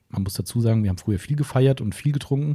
man 0.08 0.22
muss 0.22 0.32
dazu 0.32 0.62
sagen, 0.62 0.82
wir 0.82 0.88
haben 0.88 0.98
früher 0.98 1.18
viel 1.18 1.36
gefeiert 1.36 1.82
und 1.82 1.94
viel 1.94 2.12
getrunken 2.12 2.54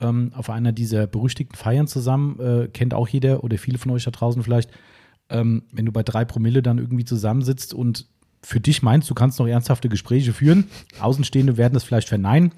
ähm, 0.00 0.32
auf 0.34 0.50
einer 0.50 0.72
dieser 0.72 1.06
berüchtigten 1.06 1.56
Feiern 1.56 1.86
zusammen, 1.86 2.38
äh, 2.40 2.68
kennt 2.68 2.94
auch 2.94 3.08
jeder 3.08 3.44
oder 3.44 3.58
viele 3.58 3.78
von 3.78 3.92
euch 3.92 4.04
da 4.04 4.10
draußen 4.10 4.42
vielleicht, 4.42 4.70
ähm, 5.28 5.64
wenn 5.72 5.86
du 5.86 5.92
bei 5.92 6.02
drei 6.02 6.24
Promille 6.24 6.62
dann 6.62 6.78
irgendwie 6.78 7.04
zusammensitzt 7.04 7.74
und 7.74 8.06
für 8.42 8.60
dich 8.60 8.82
meinst, 8.82 9.10
du 9.10 9.14
kannst 9.14 9.38
noch 9.38 9.46
ernsthafte 9.46 9.88
Gespräche 9.88 10.32
führen, 10.32 10.68
Außenstehende 11.00 11.56
werden 11.56 11.74
das 11.74 11.84
vielleicht 11.84 12.08
verneinen, 12.08 12.52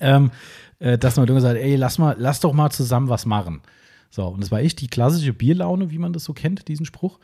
ähm, 0.00 0.30
äh, 0.78 0.98
dass 0.98 1.16
man 1.16 1.26
dann 1.26 1.40
sagt, 1.40 1.58
ey, 1.58 1.76
lass 1.76 1.98
mal, 1.98 2.16
lass 2.18 2.40
doch 2.40 2.52
mal 2.52 2.70
zusammen 2.70 3.08
was 3.08 3.26
machen. 3.26 3.62
So, 4.10 4.26
und 4.26 4.42
das 4.42 4.50
war 4.50 4.60
echt 4.60 4.80
die 4.80 4.88
klassische 4.88 5.32
Bierlaune, 5.32 5.90
wie 5.90 5.98
man 5.98 6.12
das 6.12 6.24
so 6.24 6.32
kennt, 6.32 6.68
diesen 6.68 6.86
Spruch. 6.86 7.18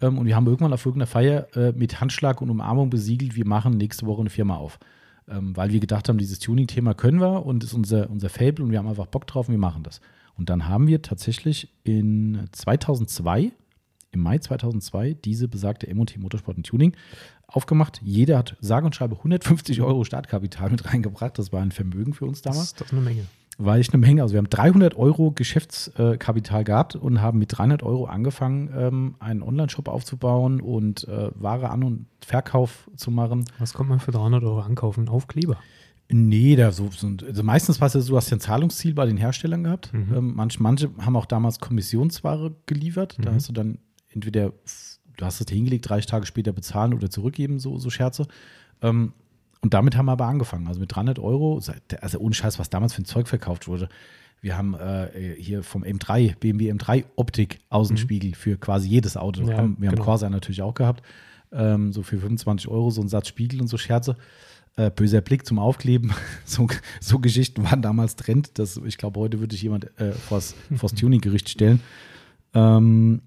Ähm, 0.00 0.18
und 0.18 0.26
wir 0.26 0.36
haben 0.36 0.46
irgendwann 0.46 0.72
auf 0.72 0.84
irgendeiner 0.84 1.06
Feier 1.06 1.48
äh, 1.56 1.72
mit 1.72 2.00
Handschlag 2.00 2.42
und 2.42 2.50
Umarmung 2.50 2.90
besiegelt, 2.90 3.36
wir 3.36 3.46
machen 3.46 3.76
nächste 3.76 4.06
Woche 4.06 4.20
eine 4.20 4.30
Firma 4.30 4.56
auf 4.56 4.78
ähm, 5.28 5.56
weil 5.56 5.72
wir 5.72 5.80
gedacht 5.80 6.08
haben, 6.08 6.18
dieses 6.18 6.38
Tuning-Thema 6.38 6.94
können 6.94 7.20
wir 7.20 7.44
und 7.44 7.64
ist 7.64 7.74
unser, 7.74 8.10
unser 8.10 8.28
Fable 8.28 8.64
und 8.64 8.70
wir 8.70 8.78
haben 8.78 8.88
einfach 8.88 9.06
Bock 9.06 9.26
drauf 9.26 9.48
und 9.48 9.52
wir 9.52 9.58
machen 9.58 9.82
das. 9.82 10.00
Und 10.36 10.50
dann 10.50 10.68
haben 10.68 10.86
wir 10.86 11.02
tatsächlich 11.02 11.72
in 11.84 12.46
2002, 12.52 13.52
im 14.12 14.20
Mai 14.20 14.38
2002, 14.38 15.14
diese 15.14 15.48
besagte 15.48 15.92
MT 15.92 16.18
Motorsport 16.18 16.56
und 16.56 16.66
Tuning 16.66 16.94
aufgemacht. 17.46 18.00
Jeder 18.04 18.38
hat 18.38 18.56
sage 18.60 18.86
und 18.86 18.94
schreibe 18.94 19.16
150 19.16 19.80
Euro 19.82 20.04
Startkapital 20.04 20.70
mit 20.70 20.92
reingebracht. 20.92 21.38
Das 21.38 21.52
war 21.52 21.62
ein 21.62 21.72
Vermögen 21.72 22.12
für 22.12 22.26
uns 22.26 22.42
damals. 22.42 22.74
Das 22.74 22.88
ist 22.88 22.92
eine 22.92 23.02
Menge 23.02 23.26
war 23.58 23.78
echt 23.78 23.94
eine 23.94 24.04
Menge. 24.04 24.22
Also 24.22 24.34
wir 24.34 24.38
haben 24.38 24.50
300 24.50 24.96
Euro 24.96 25.32
Geschäftskapital 25.32 26.64
gehabt 26.64 26.94
und 26.94 27.22
haben 27.22 27.38
mit 27.38 27.56
300 27.56 27.82
Euro 27.82 28.04
angefangen, 28.04 28.70
ähm, 28.76 29.14
einen 29.18 29.42
Online-Shop 29.42 29.88
aufzubauen 29.88 30.60
und 30.60 31.08
äh, 31.08 31.30
Ware 31.34 31.70
an- 31.70 31.84
und 31.84 32.06
Verkauf 32.20 32.90
zu 32.96 33.10
machen. 33.10 33.44
Was 33.58 33.72
kommt 33.72 33.88
man 33.88 34.00
für 34.00 34.12
300 34.12 34.42
Euro 34.44 34.60
ankaufen? 34.60 35.08
Aufkleber? 35.08 35.56
Nee, 36.08 36.54
da 36.54 36.70
so, 36.70 36.88
so 36.90 37.08
also 37.26 37.42
meistens 37.42 37.80
war 37.80 37.88
es 37.88 37.94
ja 37.94 38.00
so, 38.00 38.10
du 38.10 38.16
hast 38.16 38.30
ja 38.30 38.36
ein 38.36 38.40
Zahlungsziel 38.40 38.94
bei 38.94 39.06
den 39.06 39.16
Herstellern 39.16 39.64
gehabt. 39.64 39.92
Mhm. 39.92 40.14
Ähm, 40.14 40.32
manche, 40.36 40.62
manche 40.62 40.90
haben 41.00 41.16
auch 41.16 41.26
damals 41.26 41.58
Kommissionsware 41.58 42.54
geliefert. 42.66 43.18
Mhm. 43.18 43.22
Da 43.22 43.34
hast 43.34 43.48
du 43.48 43.52
dann 43.52 43.78
entweder, 44.10 44.52
du 45.16 45.24
hast 45.24 45.40
es 45.40 45.48
hingelegt, 45.48 45.88
drei 45.88 46.00
Tage 46.00 46.26
später 46.26 46.52
bezahlen 46.52 46.94
oder 46.94 47.10
zurückgeben, 47.10 47.58
so, 47.58 47.78
so 47.78 47.90
Scherze. 47.90 48.28
Ähm, 48.82 49.14
und 49.60 49.74
damit 49.74 49.96
haben 49.96 50.06
wir 50.06 50.12
aber 50.12 50.26
angefangen. 50.26 50.66
Also 50.68 50.80
mit 50.80 50.94
300 50.94 51.18
Euro, 51.18 51.60
also 52.00 52.18
ohne 52.18 52.34
Scheiß, 52.34 52.58
was 52.58 52.70
damals 52.70 52.94
für 52.94 53.02
ein 53.02 53.06
Zeug 53.06 53.28
verkauft 53.28 53.68
wurde. 53.68 53.88
Wir 54.40 54.56
haben 54.56 54.74
äh, 54.74 55.34
hier 55.38 55.62
vom 55.62 55.82
M3, 55.82 56.36
BMW 56.38 56.70
M3 56.70 57.04
Optik 57.16 57.60
Außenspiegel 57.70 58.30
mhm. 58.30 58.34
für 58.34 58.56
quasi 58.58 58.88
jedes 58.88 59.16
Auto. 59.16 59.40
Ja, 59.42 59.48
wir 59.48 59.56
haben 59.56 59.76
genau. 59.80 60.04
Corsa 60.04 60.28
natürlich 60.28 60.62
auch 60.62 60.74
gehabt. 60.74 61.02
Ähm, 61.52 61.92
so 61.92 62.02
für 62.02 62.18
25 62.18 62.68
Euro 62.68 62.90
so 62.90 63.00
ein 63.00 63.08
Satz 63.08 63.28
Spiegel 63.28 63.60
und 63.60 63.68
so 63.68 63.78
Scherze. 63.78 64.16
Äh, 64.76 64.90
böser 64.90 65.22
Blick 65.22 65.46
zum 65.46 65.58
Aufkleben. 65.58 66.12
so, 66.44 66.68
so, 67.00 67.18
Geschichten 67.18 67.64
waren 67.64 67.80
damals 67.80 68.16
Trend. 68.16 68.58
Das, 68.58 68.76
ich 68.84 68.98
glaube, 68.98 69.18
heute 69.20 69.40
würde 69.40 69.54
ich 69.54 69.62
jemand 69.62 69.98
äh, 69.98 70.12
vors, 70.12 70.54
vors 70.76 70.94
Tuning-Gericht 70.94 71.48
stellen. 71.48 71.80
Ähm, 72.52 73.22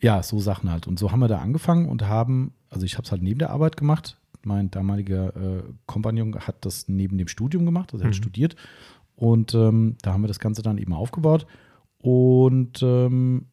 ja, 0.00 0.22
so 0.22 0.40
Sachen 0.40 0.70
halt. 0.70 0.86
Und 0.86 0.98
so 0.98 1.12
haben 1.12 1.20
wir 1.20 1.28
da 1.28 1.38
angefangen 1.38 1.88
und 1.88 2.06
haben, 2.06 2.54
also 2.70 2.86
ich 2.86 2.94
habe 2.94 3.04
es 3.04 3.12
halt 3.12 3.22
neben 3.22 3.38
der 3.38 3.50
Arbeit 3.50 3.76
gemacht, 3.76 4.16
mein 4.48 4.70
damaliger 4.70 5.36
äh, 5.36 5.62
Kompagnon 5.86 6.34
hat 6.40 6.64
das 6.64 6.88
neben 6.88 7.18
dem 7.18 7.28
Studium 7.28 7.64
gemacht, 7.64 7.92
also 7.92 8.02
er 8.02 8.08
hat 8.08 8.14
mhm. 8.14 8.22
studiert. 8.22 8.56
Und 9.14 9.54
ähm, 9.54 9.96
da 10.02 10.12
haben 10.12 10.22
wir 10.22 10.28
das 10.28 10.38
Ganze 10.40 10.62
dann 10.62 10.78
eben 10.78 10.92
aufgebaut 10.92 11.46
und 11.98 12.82
ähm, 12.82 13.46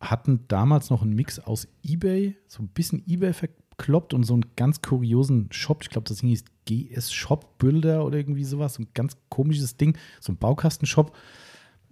hatten 0.00 0.44
damals 0.48 0.90
noch 0.90 1.02
einen 1.02 1.14
Mix 1.14 1.38
aus 1.40 1.68
eBay, 1.82 2.36
so 2.46 2.62
ein 2.62 2.68
bisschen 2.68 3.02
eBay 3.06 3.32
bekloppt 3.76 4.14
und 4.14 4.24
so 4.24 4.34
einen 4.34 4.44
ganz 4.56 4.82
kuriosen 4.82 5.48
Shop. 5.50 5.82
Ich 5.82 5.90
glaube, 5.90 6.08
das 6.08 6.18
Ding 6.18 6.28
hieß 6.28 6.44
GS 6.66 7.12
Shop 7.12 7.58
Builder 7.58 8.04
oder 8.04 8.18
irgendwie 8.18 8.44
sowas. 8.44 8.74
So 8.74 8.82
ein 8.82 8.88
ganz 8.94 9.16
komisches 9.28 9.76
Ding, 9.76 9.96
so 10.20 10.32
ein 10.32 10.36
Baukastenshop. 10.36 11.16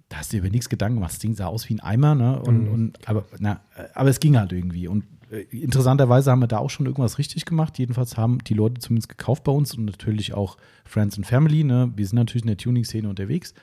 Da 0.09 0.19
hast 0.19 0.33
du 0.33 0.37
dir 0.37 0.43
über 0.43 0.51
nichts 0.51 0.69
Gedanken 0.69 0.97
gemacht. 0.97 1.13
Das 1.13 1.19
Ding 1.19 1.35
sah 1.35 1.47
aus 1.47 1.69
wie 1.69 1.75
ein 1.75 1.81
Eimer, 1.81 2.15
ne? 2.15 2.41
Und, 2.43 2.65
Mhm. 2.65 2.73
und, 2.73 3.09
aber, 3.09 3.25
na, 3.39 3.61
aber 3.95 4.11
es 4.11 4.21
ging 4.21 4.37
halt 4.39 4.53
irgendwie. 4.53 4.87
Und 4.87 5.05
interessanterweise 5.51 6.31
haben 6.31 6.41
wir 6.41 6.47
da 6.47 6.59
auch 6.59 6.71
schon 6.71 6.87
irgendwas 6.87 7.19
richtig 7.19 7.45
gemacht. 7.47 7.79
Jedenfalls 7.79 8.17
haben 8.17 8.39
die 8.45 8.55
Leute 8.55 8.81
zumindest 8.81 9.09
gekauft 9.09 9.45
bei 9.45 9.53
uns 9.53 9.75
und 9.75 9.87
natürlich 9.87 10.35
auch 10.35 10.59
Friends 10.85 11.17
and 11.17 11.27
Family. 11.27 11.65
Ne? 11.65 11.91
Wir 11.97 12.07
sind 12.07 12.17
natürlich 12.17 12.43
in 12.43 12.49
der 12.49 12.59
Tuning-Szene 12.59 13.09
unterwegs. 13.09 13.55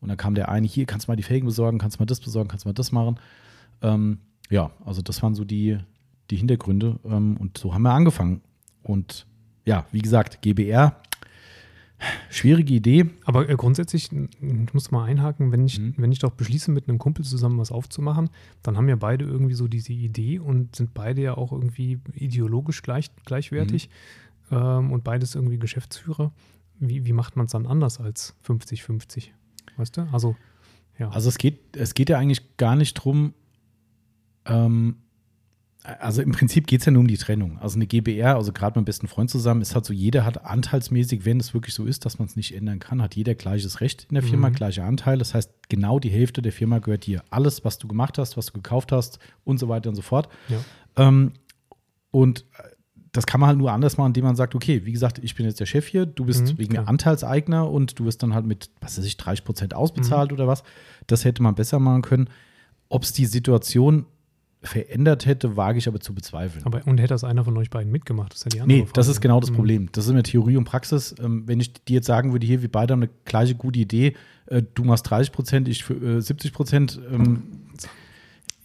Und 0.00 0.08
dann 0.08 0.16
kam 0.16 0.34
der 0.34 0.48
eine, 0.48 0.66
hier, 0.66 0.86
kannst 0.86 1.06
du 1.06 1.10
mal 1.10 1.16
die 1.16 1.22
Felgen 1.22 1.46
besorgen, 1.46 1.78
kannst 1.78 1.98
du 1.98 2.02
mal 2.02 2.06
das 2.06 2.20
besorgen, 2.20 2.48
kannst 2.48 2.64
du 2.64 2.68
mal 2.68 2.74
das 2.74 2.90
machen. 2.90 3.20
Ähm, 3.82 4.18
ja, 4.48 4.70
also 4.84 5.02
das 5.02 5.22
waren 5.22 5.34
so 5.34 5.44
die, 5.44 5.78
die 6.30 6.36
Hintergründe. 6.36 6.98
Ähm, 7.04 7.36
und 7.36 7.58
so 7.58 7.74
haben 7.74 7.82
wir 7.82 7.92
angefangen. 7.92 8.40
Und 8.82 9.26
ja, 9.66 9.84
wie 9.92 10.00
gesagt, 10.00 10.40
GBR, 10.40 10.96
schwierige 12.30 12.74
Idee. 12.74 13.06
Aber 13.24 13.48
äh, 13.48 13.54
grundsätzlich, 13.56 14.10
ich 14.12 14.74
muss 14.74 14.90
mal 14.90 15.04
einhaken, 15.04 15.52
wenn 15.52 15.64
ich, 15.66 15.78
Mhm. 15.78 15.94
wenn 15.98 16.12
ich 16.12 16.18
doch 16.18 16.32
beschließe, 16.32 16.70
mit 16.70 16.88
einem 16.88 16.98
Kumpel 16.98 17.24
zusammen 17.24 17.58
was 17.58 17.70
aufzumachen, 17.72 18.30
dann 18.62 18.76
haben 18.76 18.88
ja 18.88 18.96
beide 18.96 19.24
irgendwie 19.24 19.54
so 19.54 19.68
diese 19.68 19.92
Idee 19.92 20.38
und 20.38 20.74
sind 20.76 20.94
beide 20.94 21.22
ja 21.22 21.36
auch 21.36 21.52
irgendwie 21.52 21.98
ideologisch 22.14 22.82
gleich, 22.82 23.10
gleichwertig 23.24 23.88
Mhm. 24.50 24.56
ähm, 24.56 24.92
und 24.92 25.04
beides 25.04 25.34
irgendwie 25.34 25.58
Geschäftsführer. 25.58 26.32
Wie, 26.78 27.04
wie 27.04 27.12
macht 27.12 27.36
man 27.36 27.46
es 27.46 27.52
dann 27.52 27.66
anders 27.66 28.00
als 28.00 28.34
50-50? 28.46 29.30
Weißt 29.76 29.96
du? 29.98 30.08
Also, 30.12 30.36
ja. 30.98 31.10
Also 31.10 31.28
es 31.28 31.36
geht, 31.38 31.76
es 31.76 31.94
geht 31.94 32.08
ja 32.08 32.18
eigentlich 32.18 32.56
gar 32.56 32.76
nicht 32.76 32.94
drum, 32.94 33.34
ähm, 34.46 34.96
also 35.82 36.20
im 36.20 36.32
Prinzip 36.32 36.66
geht 36.66 36.80
es 36.80 36.86
ja 36.86 36.92
nur 36.92 37.00
um 37.00 37.06
die 37.08 37.16
Trennung. 37.16 37.58
Also 37.58 37.76
eine 37.76 37.86
GBR, 37.86 38.36
also 38.36 38.52
gerade 38.52 38.78
mit 38.78 38.84
dem 38.84 38.86
besten 38.86 39.08
Freund 39.08 39.30
zusammen, 39.30 39.62
ist 39.62 39.74
halt 39.74 39.84
so, 39.86 39.92
jeder 39.94 40.24
hat 40.26 40.44
anteilsmäßig, 40.44 41.24
wenn 41.24 41.40
es 41.40 41.54
wirklich 41.54 41.74
so 41.74 41.86
ist, 41.86 42.04
dass 42.04 42.18
man 42.18 42.28
es 42.28 42.36
nicht 42.36 42.54
ändern 42.54 42.78
kann, 42.80 43.00
hat 43.00 43.16
jeder 43.16 43.34
gleiches 43.34 43.80
Recht 43.80 44.06
in 44.10 44.14
der 44.14 44.22
Firma, 44.22 44.50
Mhm. 44.50 44.54
gleiche 44.54 44.84
Anteil. 44.84 45.16
Das 45.18 45.32
heißt, 45.34 45.50
genau 45.70 45.98
die 45.98 46.10
Hälfte 46.10 46.42
der 46.42 46.52
Firma 46.52 46.78
gehört 46.80 47.06
dir. 47.06 47.22
Alles, 47.30 47.64
was 47.64 47.78
du 47.78 47.88
gemacht 47.88 48.18
hast, 48.18 48.36
was 48.36 48.46
du 48.46 48.52
gekauft 48.52 48.92
hast 48.92 49.18
und 49.44 49.58
so 49.58 49.68
weiter 49.68 49.88
und 49.88 49.96
so 49.96 50.02
fort. 50.02 50.28
ja. 50.48 50.58
Ähm, 50.96 51.32
und 52.10 52.40
äh, 52.58 52.62
das 53.12 53.26
kann 53.26 53.40
man 53.40 53.48
halt 53.48 53.58
nur 53.58 53.72
anders 53.72 53.96
machen, 53.96 54.08
indem 54.08 54.24
man 54.24 54.36
sagt, 54.36 54.54
okay, 54.54 54.84
wie 54.84 54.92
gesagt, 54.92 55.18
ich 55.22 55.34
bin 55.34 55.46
jetzt 55.46 55.58
der 55.60 55.66
Chef 55.66 55.86
hier, 55.86 56.06
du 56.06 56.24
bist 56.26 56.52
Mhm, 56.54 56.58
wegen 56.58 56.74
klar. 56.74 56.88
Anteilseigner 56.88 57.68
und 57.70 57.98
du 57.98 58.04
wirst 58.04 58.22
dann 58.22 58.34
halt 58.34 58.46
mit, 58.46 58.70
was 58.80 58.98
weiß 58.98 59.04
ich, 59.04 59.16
30 59.16 59.44
Prozent 59.44 59.74
ausbezahlt 59.74 60.32
oder 60.32 60.46
was. 60.46 60.62
Das 61.08 61.24
hätte 61.24 61.42
man 61.42 61.54
besser 61.54 61.78
machen 61.80 62.02
können. 62.02 62.28
Ob 62.88 63.02
es 63.04 63.12
die 63.12 63.26
Situation 63.26 64.06
verändert 64.62 65.24
hätte, 65.24 65.56
wage 65.56 65.78
ich 65.78 65.88
aber 65.88 66.00
zu 66.00 66.14
bezweifeln. 66.14 66.64
Aber 66.66 66.82
und 66.86 66.98
hätte 66.98 67.08
das 67.14 67.24
einer 67.24 67.44
von 67.44 67.56
euch 67.56 67.70
beiden 67.70 67.90
mitgemacht? 67.90 68.32
Das 68.32 68.40
ist 68.40 68.44
ja 68.44 68.50
die 68.50 68.60
andere 68.60 68.78
Nee, 68.80 68.86
das 68.92 69.08
ist 69.08 69.20
genau 69.20 69.40
das 69.40 69.50
Mhm. 69.50 69.54
Problem. 69.54 69.88
Das 69.92 70.04
ist 70.04 70.10
immer 70.10 70.22
Theorie 70.22 70.56
und 70.56 70.64
Praxis. 70.64 71.14
Ähm, 71.22 71.44
wenn 71.46 71.60
ich 71.60 71.72
dir 71.84 71.94
jetzt 71.94 72.06
sagen 72.06 72.32
würde, 72.32 72.46
hier, 72.46 72.60
wir 72.60 72.70
beide 72.70 72.92
haben 72.92 73.02
eine 73.02 73.10
gleiche 73.24 73.54
gute 73.54 73.78
Idee, 73.78 74.14
äh, 74.46 74.62
du 74.74 74.84
machst 74.84 75.08
30 75.08 75.32
Prozent, 75.32 75.66
ich 75.68 75.84
für 75.84 75.94
äh, 75.94 76.20
70 76.20 76.52
Prozent, 76.52 77.00
ähm, 77.10 77.42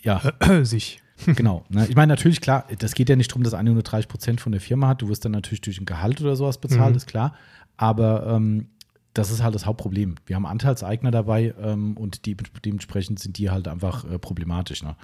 ja, 0.02 0.22
Sich. 0.64 1.02
genau. 1.28 1.64
Ne? 1.70 1.88
Ich 1.88 1.96
meine, 1.96 2.12
natürlich, 2.12 2.42
klar, 2.42 2.66
das 2.80 2.94
geht 2.94 3.08
ja 3.10 3.16
nicht 3.16 3.32
darum, 3.32 3.44
dass 3.44 3.54
einer 3.54 3.72
nur 3.72 3.84
30 3.84 4.10
Prozent 4.10 4.42
von 4.42 4.52
der 4.52 4.60
Firma 4.60 4.90
hat. 4.90 5.02
Du 5.02 5.08
wirst 5.08 5.24
dann 5.24 5.32
natürlich 5.32 5.62
durch 5.62 5.80
ein 5.80 5.86
Gehalt 5.86 6.20
oder 6.22 6.36
sowas 6.36 6.58
bezahlt, 6.58 6.92
Mhm. 6.92 6.98
ist 6.98 7.08
klar. 7.08 7.34
Aber 7.78 8.28
ähm, 8.28 8.68
das 9.14 9.32
ist 9.32 9.42
halt 9.42 9.56
das 9.56 9.66
Hauptproblem. 9.66 10.16
Wir 10.26 10.36
haben 10.36 10.46
Anteilseigner 10.46 11.10
dabei 11.12 11.54
ähm, 11.62 11.96
und 11.96 12.26
die, 12.26 12.36
dementsprechend 12.66 13.20
sind 13.20 13.38
die 13.38 13.50
halt 13.50 13.70
einfach 13.70 14.04
äh, 14.12 14.20
problematisch. 14.20 14.84
Ne? 14.84 14.98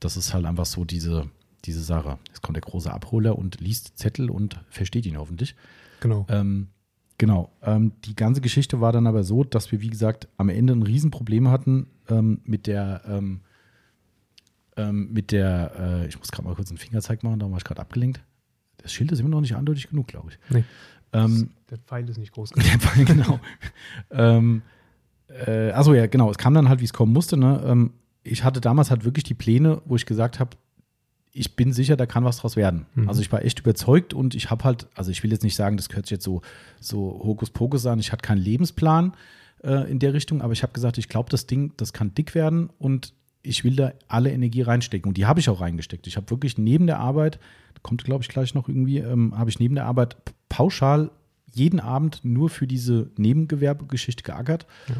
Das 0.00 0.16
ist 0.16 0.34
halt 0.34 0.44
einfach 0.44 0.66
so 0.66 0.84
diese, 0.84 1.28
diese 1.64 1.82
Sache. 1.82 2.18
Jetzt 2.28 2.42
kommt 2.42 2.56
der 2.56 2.62
große 2.62 2.92
Abholer 2.92 3.38
und 3.38 3.60
liest 3.60 3.98
Zettel 3.98 4.30
und 4.30 4.60
versteht 4.68 5.06
ihn 5.06 5.18
hoffentlich. 5.18 5.54
Genau. 6.00 6.26
Ähm, 6.28 6.68
genau. 7.18 7.50
Ähm, 7.62 7.92
die 8.04 8.14
ganze 8.14 8.40
Geschichte 8.40 8.80
war 8.80 8.92
dann 8.92 9.06
aber 9.06 9.24
so, 9.24 9.44
dass 9.44 9.72
wir, 9.72 9.80
wie 9.80 9.90
gesagt, 9.90 10.28
am 10.36 10.48
Ende 10.48 10.74
ein 10.74 10.82
Riesenproblem 10.82 11.48
hatten 11.48 11.86
ähm, 12.08 12.40
mit 12.44 12.66
der, 12.66 13.02
ähm, 13.06 13.40
ähm, 14.76 15.12
mit 15.12 15.32
der, 15.32 15.72
äh, 15.78 16.06
ich 16.08 16.18
muss 16.18 16.30
gerade 16.30 16.46
mal 16.46 16.54
kurz 16.54 16.70
einen 16.70 16.78
Fingerzeig 16.78 17.22
machen, 17.22 17.40
da 17.40 17.50
war 17.50 17.58
ich 17.58 17.64
gerade 17.64 17.80
abgelenkt. 17.80 18.22
Das 18.78 18.92
Schild 18.92 19.10
ist 19.10 19.20
immer 19.20 19.30
noch 19.30 19.40
nicht 19.40 19.56
eindeutig 19.56 19.88
genug, 19.88 20.06
glaube 20.08 20.30
ich. 20.30 20.38
Nee. 20.50 20.64
Ähm, 21.12 21.50
Der 21.70 21.78
Pfeil 21.78 22.08
ist 22.08 22.18
nicht 22.18 22.32
groß 22.32 22.52
in 22.52 22.62
dem 22.62 22.80
Fall, 22.80 23.04
genau. 23.04 23.40
ähm, 24.10 24.62
äh, 25.28 25.70
also 25.70 25.94
ja, 25.94 26.06
genau. 26.06 26.30
Es 26.30 26.38
kam 26.38 26.54
dann 26.54 26.68
halt, 26.68 26.80
wie 26.80 26.84
es 26.84 26.92
kommen 26.92 27.12
musste. 27.12 27.36
Ne? 27.36 27.62
Ich 28.26 28.44
hatte 28.44 28.60
damals 28.60 28.90
halt 28.90 29.04
wirklich 29.04 29.24
die 29.24 29.34
Pläne, 29.34 29.82
wo 29.84 29.96
ich 29.96 30.06
gesagt 30.06 30.40
habe, 30.40 30.56
ich 31.32 31.54
bin 31.54 31.72
sicher, 31.72 31.96
da 31.96 32.06
kann 32.06 32.24
was 32.24 32.38
draus 32.38 32.56
werden. 32.56 32.86
Mhm. 32.94 33.08
Also 33.08 33.20
ich 33.20 33.30
war 33.30 33.44
echt 33.44 33.60
überzeugt 33.60 34.14
und 34.14 34.34
ich 34.34 34.50
habe 34.50 34.64
halt, 34.64 34.88
also 34.94 35.10
ich 35.10 35.22
will 35.22 35.30
jetzt 35.30 35.42
nicht 35.42 35.54
sagen, 35.54 35.76
das 35.76 35.88
hört 35.92 36.06
sich 36.06 36.12
jetzt 36.12 36.24
so, 36.24 36.40
so 36.80 37.20
Hokuspokus 37.22 37.84
an, 37.86 37.98
ich 37.98 38.10
hatte 38.10 38.22
keinen 38.22 38.38
Lebensplan 38.38 39.12
äh, 39.62 39.90
in 39.90 39.98
der 39.98 40.14
Richtung, 40.14 40.40
aber 40.40 40.54
ich 40.54 40.62
habe 40.62 40.72
gesagt, 40.72 40.96
ich 40.96 41.08
glaube, 41.08 41.28
das 41.28 41.46
Ding, 41.46 41.74
das 41.76 41.92
kann 41.92 42.14
dick 42.14 42.34
werden 42.34 42.70
und 42.78 43.12
ich 43.42 43.64
will 43.64 43.76
da 43.76 43.92
alle 44.08 44.32
Energie 44.32 44.62
reinstecken. 44.62 45.08
Und 45.08 45.16
die 45.16 45.26
habe 45.26 45.38
ich 45.38 45.48
auch 45.48 45.60
reingesteckt. 45.60 46.06
Ich 46.06 46.16
habe 46.16 46.30
wirklich 46.30 46.58
neben 46.58 46.86
der 46.86 46.98
Arbeit, 46.98 47.38
kommt 47.82 48.02
glaube 48.02 48.22
ich 48.22 48.28
gleich 48.28 48.54
noch 48.54 48.68
irgendwie, 48.68 48.98
ähm, 48.98 49.36
habe 49.36 49.50
ich 49.50 49.60
neben 49.60 49.74
der 49.74 49.84
Arbeit 49.84 50.16
pauschal 50.48 51.10
jeden 51.52 51.80
Abend 51.80 52.20
nur 52.24 52.50
für 52.50 52.66
diese 52.66 53.10
Nebengewerbegeschichte 53.16 54.22
geackert. 54.22 54.66
Ja. 54.88 54.96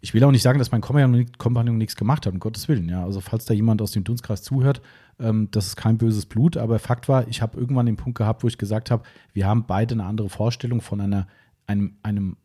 Ich 0.00 0.14
will 0.14 0.22
auch 0.24 0.30
nicht 0.30 0.42
sagen, 0.42 0.58
dass 0.58 0.70
mein 0.70 0.80
Kompagnon 0.80 1.76
nichts 1.78 1.96
gemacht 1.96 2.26
hat, 2.26 2.32
um 2.32 2.38
Gottes 2.38 2.68
Willen. 2.68 2.88
Ja. 2.88 3.04
Also 3.04 3.20
falls 3.20 3.44
da 3.44 3.54
jemand 3.54 3.82
aus 3.82 3.90
dem 3.90 4.04
Dunstkreis 4.04 4.42
zuhört, 4.42 4.80
ähm, 5.18 5.48
das 5.50 5.66
ist 5.66 5.76
kein 5.76 5.98
böses 5.98 6.26
Blut, 6.26 6.56
aber 6.56 6.78
Fakt 6.78 7.08
war, 7.08 7.26
ich 7.28 7.42
habe 7.42 7.58
irgendwann 7.58 7.86
den 7.86 7.96
Punkt 7.96 8.16
gehabt, 8.18 8.44
wo 8.44 8.48
ich 8.48 8.58
gesagt 8.58 8.90
habe, 8.90 9.02
wir 9.32 9.46
haben 9.46 9.64
beide 9.66 9.94
eine 9.94 10.04
andere 10.04 10.28
Vorstellung 10.28 10.80
von 10.80 11.00
einer, 11.00 11.26
einem, 11.66 11.94
einem, 12.02 12.36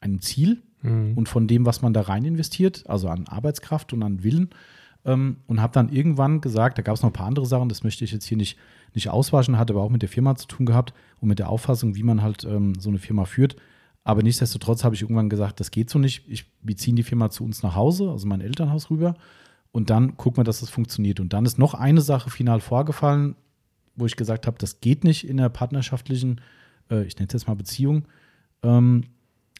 einem 0.00 0.20
Ziel 0.20 0.62
Mhm. 0.82 1.12
und 1.16 1.28
von 1.28 1.46
dem, 1.46 1.66
was 1.66 1.82
man 1.82 1.92
da 1.92 2.02
rein 2.02 2.24
investiert, 2.24 2.84
also 2.88 3.08
an 3.08 3.26
Arbeitskraft 3.26 3.92
und 3.92 4.02
an 4.02 4.22
Willen. 4.22 4.50
Ähm, 5.04 5.38
und 5.46 5.62
habe 5.62 5.72
dann 5.72 5.88
irgendwann 5.88 6.40
gesagt, 6.40 6.76
da 6.78 6.82
gab 6.82 6.94
es 6.94 7.02
noch 7.02 7.10
ein 7.10 7.14
paar 7.14 7.26
andere 7.26 7.46
Sachen, 7.46 7.68
das 7.70 7.84
möchte 7.84 8.04
ich 8.04 8.12
jetzt 8.12 8.26
hier 8.26 8.36
nicht, 8.36 8.58
nicht 8.94 9.08
auswaschen, 9.08 9.58
hat 9.58 9.70
aber 9.70 9.82
auch 9.82 9.88
mit 9.88 10.02
der 10.02 10.10
Firma 10.10 10.36
zu 10.36 10.46
tun 10.46 10.66
gehabt 10.66 10.92
und 11.20 11.28
mit 11.28 11.38
der 11.38 11.48
Auffassung, 11.48 11.96
wie 11.96 12.02
man 12.02 12.22
halt 12.22 12.44
ähm, 12.44 12.74
so 12.78 12.90
eine 12.90 12.98
Firma 12.98 13.24
führt. 13.24 13.56
Aber 14.10 14.24
nichtsdestotrotz 14.24 14.82
habe 14.82 14.96
ich 14.96 15.02
irgendwann 15.02 15.28
gesagt, 15.28 15.60
das 15.60 15.70
geht 15.70 15.88
so 15.88 15.96
nicht. 15.96 16.24
Ich, 16.26 16.50
wir 16.62 16.76
ziehen 16.76 16.96
die 16.96 17.04
Firma 17.04 17.30
zu 17.30 17.44
uns 17.44 17.62
nach 17.62 17.76
Hause, 17.76 18.10
also 18.10 18.26
mein 18.26 18.40
Elternhaus 18.40 18.90
rüber. 18.90 19.14
Und 19.70 19.88
dann 19.88 20.16
gucken 20.16 20.38
wir, 20.38 20.44
dass 20.44 20.58
das 20.58 20.68
funktioniert. 20.68 21.20
Und 21.20 21.32
dann 21.32 21.46
ist 21.46 21.60
noch 21.60 21.74
eine 21.74 22.00
Sache 22.00 22.28
final 22.28 22.58
vorgefallen, 22.58 23.36
wo 23.94 24.06
ich 24.06 24.16
gesagt 24.16 24.48
habe, 24.48 24.58
das 24.58 24.80
geht 24.80 25.04
nicht 25.04 25.28
in 25.28 25.36
der 25.36 25.48
partnerschaftlichen, 25.48 26.40
äh, 26.90 27.04
ich 27.04 27.14
nenne 27.18 27.28
es 27.28 27.34
jetzt 27.34 27.46
mal 27.46 27.54
Beziehung. 27.54 28.08
Ähm, 28.64 29.04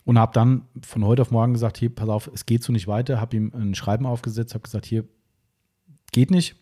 und 0.04 0.18
habe 0.18 0.32
dann 0.32 0.62
von 0.84 1.04
heute 1.04 1.22
auf 1.22 1.30
morgen 1.30 1.52
gesagt, 1.52 1.78
hier, 1.78 1.94
pass 1.94 2.08
auf, 2.08 2.28
es 2.34 2.44
geht 2.44 2.64
so 2.64 2.72
nicht 2.72 2.88
weiter. 2.88 3.20
Habe 3.20 3.36
ihm 3.36 3.52
ein 3.54 3.76
Schreiben 3.76 4.04
aufgesetzt, 4.04 4.54
habe 4.54 4.64
gesagt, 4.64 4.84
hier, 4.84 5.04
geht 6.10 6.32
nicht. 6.32 6.56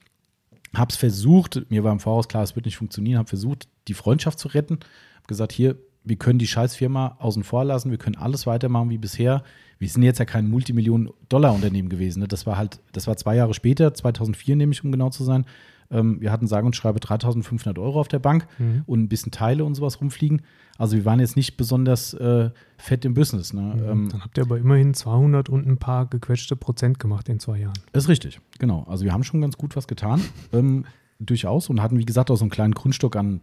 Habe 0.75 0.91
es 0.91 0.99
versucht, 0.99 1.71
mir 1.71 1.85
war 1.85 1.93
im 1.93 2.01
Voraus 2.01 2.29
klar, 2.29 2.43
es 2.43 2.55
wird 2.55 2.67
nicht 2.67 2.77
funktionieren, 2.77 3.17
habe 3.17 3.31
versucht, 3.31 3.67
die 3.89 3.95
Freundschaft 3.95 4.39
zu 4.39 4.49
retten. 4.49 4.75
Habe 4.75 5.27
gesagt, 5.27 5.53
hier, 5.53 5.79
wir 6.05 6.17
können 6.17 6.39
die 6.39 6.47
Scheißfirma 6.47 7.17
außen 7.19 7.45
vor 7.45 7.65
lassen, 7.65 7.91
wir 7.91 7.99
können 7.99 8.17
alles 8.17 8.47
weitermachen 8.47 8.91
wie 8.91 8.99
bisher. 8.99 9.43
Wir 9.79 9.89
sind 9.89 10.03
jetzt 10.03 10.19
ja 10.19 10.25
kein 10.25 10.49
Multimillionen-Dollar-Unternehmen 10.49 11.89
gewesen. 11.89 12.21
Ne? 12.21 12.29
Das 12.29 12.47
war 12.47 12.57
halt, 12.57 12.81
das 12.93 13.07
war 13.07 13.17
zwei 13.17 13.37
Jahre 13.37 13.55
später, 13.55 13.95
2004 13.95 14.57
nämlich, 14.57 14.83
um 14.85 14.93
genau 14.93 15.11
zu 15.11 15.25
sein. 15.25 15.45
Ähm, 15.91 16.21
wir 16.21 16.31
hatten 16.33 16.47
sage 16.47 16.67
und 16.67 16.77
schreibe 16.77 16.99
3.500 16.99 17.79
Euro 17.79 18.01
auf 18.01 18.09
der 18.09 18.19
Bank 18.19 18.47
Mhm. 18.59 18.83
und 18.87 19.01
ein 19.03 19.09
bisschen 19.09 19.33
Teile 19.33 19.65
und 19.65 19.75
sowas 19.75 20.01
rumfliegen. 20.01 20.43
Also 20.77 20.97
wir 20.97 21.05
waren 21.05 21.19
jetzt 21.21 21.37
nicht 21.37 21.57
besonders 21.57 22.13
äh, 22.15 22.51
fett 22.77 23.05
im 23.05 23.15
Business. 23.15 23.53
Ne? 23.53 23.63
Mhm. 23.63 23.85
Ähm, 23.91 24.09
Dann 24.11 24.23
habt 24.25 24.37
ihr 24.39 24.45
aber 24.45 24.59
immerhin 24.59 24.95
200 24.95 25.49
und 25.49 25.67
ein 25.67 25.79
paar 25.79 26.07
gequetschte 26.07 26.57
Prozent 26.57 26.99
gemacht 26.99 27.29
in 27.29 27.39
zwei 27.41 27.59
Jahren. 27.61 27.79
ist 27.93 28.09
richtig, 28.09 28.41
genau. 28.59 28.85
Also 28.89 29.05
wir 29.05 29.13
haben 29.13 29.25
schon 29.25 29.41
ganz 29.41 29.57
gut 29.57 29.77
was 29.77 29.87
getan, 29.89 30.21
ähm, 30.53 30.85
durchaus 31.21 31.71
und 31.71 31.81
hatten, 31.83 31.99
wie 31.99 32.05
gesagt, 32.05 32.31
auch 32.31 32.37
so 32.37 32.45
einen 32.45 32.51
kleinen 32.51 32.75
Grundstock 32.75 33.17
an 33.17 33.41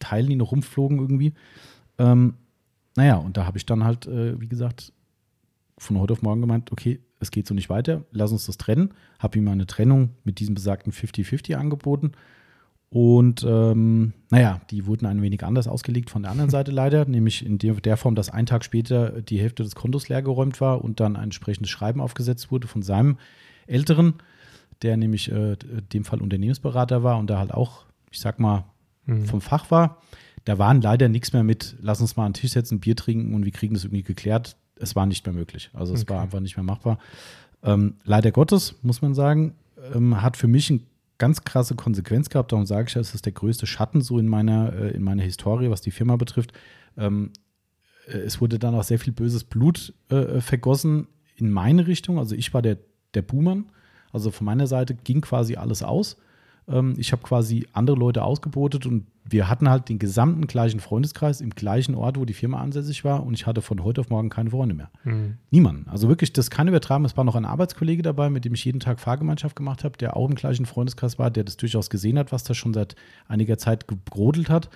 Teilen, 0.00 0.28
die 0.30 0.36
noch 0.36 0.50
rumflogen 0.50 0.98
irgendwie. 0.98 1.34
Ähm, 1.98 2.34
naja, 2.96 3.16
und 3.16 3.36
da 3.36 3.46
habe 3.46 3.58
ich 3.58 3.66
dann 3.66 3.84
halt, 3.84 4.06
äh, 4.06 4.40
wie 4.40 4.48
gesagt, 4.48 4.92
von 5.78 5.98
heute 5.98 6.12
auf 6.12 6.22
morgen 6.22 6.40
gemeint, 6.40 6.70
okay, 6.72 7.00
es 7.18 7.30
geht 7.30 7.46
so 7.46 7.54
nicht 7.54 7.70
weiter, 7.70 8.04
lass 8.10 8.32
uns 8.32 8.46
das 8.46 8.58
trennen. 8.58 8.92
Habe 9.18 9.38
ihm 9.38 9.48
eine 9.48 9.66
Trennung 9.66 10.10
mit 10.24 10.40
diesem 10.40 10.54
besagten 10.54 10.92
50-50 10.92 11.54
angeboten. 11.54 12.12
Und 12.90 13.42
ähm, 13.48 14.12
naja, 14.30 14.60
die 14.70 14.86
wurden 14.86 15.06
ein 15.06 15.22
wenig 15.22 15.44
anders 15.44 15.66
ausgelegt 15.66 16.10
von 16.10 16.22
der 16.22 16.30
anderen 16.30 16.50
Seite 16.56 16.70
leider, 16.70 17.06
nämlich 17.06 17.44
in 17.44 17.58
der, 17.58 17.96
Form, 17.96 18.14
dass 18.14 18.28
ein 18.28 18.44
Tag 18.46 18.64
später 18.64 19.22
die 19.22 19.38
Hälfte 19.40 19.62
des 19.62 19.74
Kontos 19.74 20.08
leergeräumt 20.08 20.60
war 20.60 20.84
und 20.84 21.00
dann 21.00 21.16
ein 21.16 21.24
entsprechendes 21.24 21.70
Schreiben 21.70 22.00
aufgesetzt 22.00 22.50
wurde 22.50 22.68
von 22.68 22.82
seinem 22.82 23.16
Älteren, 23.66 24.14
der 24.82 24.96
nämlich 24.96 25.30
äh, 25.32 25.52
in 25.52 25.88
dem 25.92 26.04
Fall 26.04 26.20
Unternehmensberater 26.20 27.02
war 27.02 27.18
und 27.18 27.30
da 27.30 27.38
halt 27.38 27.54
auch, 27.54 27.86
ich 28.10 28.20
sag 28.20 28.38
mal, 28.38 28.64
Mhm. 29.06 29.26
vom 29.26 29.40
Fach 29.40 29.70
war. 29.70 29.98
Da 30.44 30.58
waren 30.58 30.80
leider 30.80 31.08
nichts 31.08 31.32
mehr 31.32 31.44
mit, 31.44 31.76
lass 31.80 32.00
uns 32.00 32.16
mal 32.16 32.26
an 32.26 32.32
den 32.32 32.40
Tisch 32.40 32.52
setzen, 32.52 32.80
Bier 32.80 32.96
trinken 32.96 33.34
und 33.34 33.44
wir 33.44 33.52
kriegen 33.52 33.74
das 33.74 33.84
irgendwie 33.84 34.02
geklärt. 34.02 34.56
Es 34.76 34.96
war 34.96 35.06
nicht 35.06 35.24
mehr 35.26 35.34
möglich. 35.34 35.70
Also 35.72 35.94
es 35.94 36.02
Okay. 36.02 36.14
war 36.14 36.22
einfach 36.22 36.40
nicht 36.40 36.56
mehr 36.56 36.64
machbar. 36.64 36.98
Ähm, 37.62 37.94
leider 38.04 38.32
Gottes, 38.32 38.74
muss 38.82 39.02
man 39.02 39.14
sagen, 39.14 39.54
ähm, 39.94 40.20
hat 40.20 40.36
für 40.36 40.48
mich 40.48 40.68
einen 40.70 40.86
ganz 41.18 41.44
krasse 41.44 41.76
Konsequenz 41.76 42.28
gehabt. 42.28 42.50
Darum 42.50 42.66
sage 42.66 42.88
ich, 42.88 42.96
es 42.96 43.14
ist 43.14 43.24
der 43.24 43.32
größte 43.32 43.66
Schatten 43.66 44.00
so 44.00 44.18
in 44.18 44.26
meiner, 44.26 44.72
äh, 44.72 44.90
in 44.90 45.04
meiner 45.04 45.22
Historie, 45.22 45.70
was 45.70 45.80
die 45.80 45.92
Firma 45.92 46.16
betrifft. 46.16 46.52
Ähm, 46.96 47.30
äh, 48.08 48.18
es 48.18 48.40
wurde 48.40 48.58
dann 48.58 48.74
auch 48.74 48.82
sehr 48.82 48.98
viel 48.98 49.12
böses 49.12 49.44
Blut 49.44 49.94
äh, 50.08 50.40
vergossen 50.40 51.06
in 51.36 51.50
meine 51.52 51.86
Richtung. 51.86 52.18
Also 52.18 52.34
ich 52.34 52.52
war 52.52 52.62
der, 52.62 52.78
der 53.14 53.22
Buhmann. 53.22 53.66
Also 54.10 54.32
von 54.32 54.44
meiner 54.44 54.66
Seite 54.66 54.94
ging 54.94 55.20
quasi 55.20 55.54
alles 55.54 55.84
aus. 55.84 56.16
Ähm, 56.68 56.94
ich 56.96 57.12
habe 57.12 57.22
quasi 57.22 57.66
andere 57.72 57.96
Leute 57.96 58.22
ausgebotet 58.22 58.86
und 58.86 59.06
wir 59.24 59.48
hatten 59.48 59.68
halt 59.68 59.88
den 59.88 59.98
gesamten 59.98 60.46
gleichen 60.46 60.80
Freundeskreis 60.80 61.40
im 61.40 61.50
gleichen 61.50 61.94
Ort, 61.94 62.18
wo 62.18 62.24
die 62.24 62.32
Firma 62.32 62.60
ansässig 62.60 63.04
war 63.04 63.24
und 63.24 63.34
ich 63.34 63.46
hatte 63.46 63.62
von 63.62 63.82
heute 63.84 64.00
auf 64.00 64.10
morgen 64.10 64.30
keine 64.30 64.50
Freunde 64.50 64.74
mehr. 64.74 64.90
Mhm. 65.04 65.34
Niemanden. 65.50 65.88
Also 65.88 66.08
wirklich, 66.08 66.32
das 66.32 66.50
kann 66.50 66.68
übertragen. 66.68 67.04
Es 67.04 67.16
war 67.16 67.24
noch 67.24 67.36
ein 67.36 67.44
Arbeitskollege 67.44 68.02
dabei, 68.02 68.30
mit 68.30 68.44
dem 68.44 68.54
ich 68.54 68.64
jeden 68.64 68.80
Tag 68.80 69.00
Fahrgemeinschaft 69.00 69.56
gemacht 69.56 69.84
habe, 69.84 69.96
der 69.96 70.16
auch 70.16 70.28
im 70.28 70.34
gleichen 70.34 70.66
Freundeskreis 70.66 71.18
war, 71.18 71.30
der 71.30 71.44
das 71.44 71.56
durchaus 71.56 71.90
gesehen 71.90 72.18
hat, 72.18 72.32
was 72.32 72.44
da 72.44 72.54
schon 72.54 72.74
seit 72.74 72.96
einiger 73.28 73.58
Zeit 73.58 73.88
gebrodelt 73.88 74.50
hat. 74.50 74.68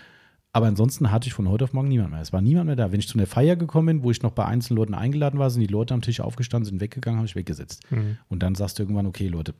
Aber 0.53 0.69
ansonsten 0.69 1.11
hatte 1.11 1.27
ich 1.27 1.35
von 1.35 1.51
heute 1.51 1.65
auf 1.65 1.75
morgen 1.75 1.89
niemand 1.89 2.13
mehr. 2.13 2.23
Es 2.23 2.33
war 2.33 2.41
niemand 2.41 2.67
mehr 2.67 2.77
da. 2.77 2.91
Wenn 2.91 2.99
ich 2.99 3.09
zu 3.09 3.19
einer 3.19 3.27
Feier 3.27 3.57
gekommen 3.57 3.87
bin, 3.89 4.03
wo 4.03 4.11
ich 4.11 4.23
noch 4.23 4.31
bei 4.31 4.47
einzelnen 4.47 4.79
Leuten 4.79 4.95
eingeladen 4.95 5.39
war, 5.39 5.51
sind 5.51 5.61
die 5.61 5.67
Leute 5.67 5.93
am 5.93 6.01
Tisch 6.01 6.21
aufgestanden, 6.21 6.65
sind 6.65 6.81
weggegangen, 6.81 7.19
habe 7.19 7.27
ich 7.27 7.37
weggesetzt. 7.37 7.83
Mhm. 7.91 8.17
Und 8.29 8.43
dann 8.43 8.55
sagst 8.55 8.79
du 8.79 8.83
irgendwann, 8.83 9.05
okay, 9.05 9.29
Leute, 9.29 9.53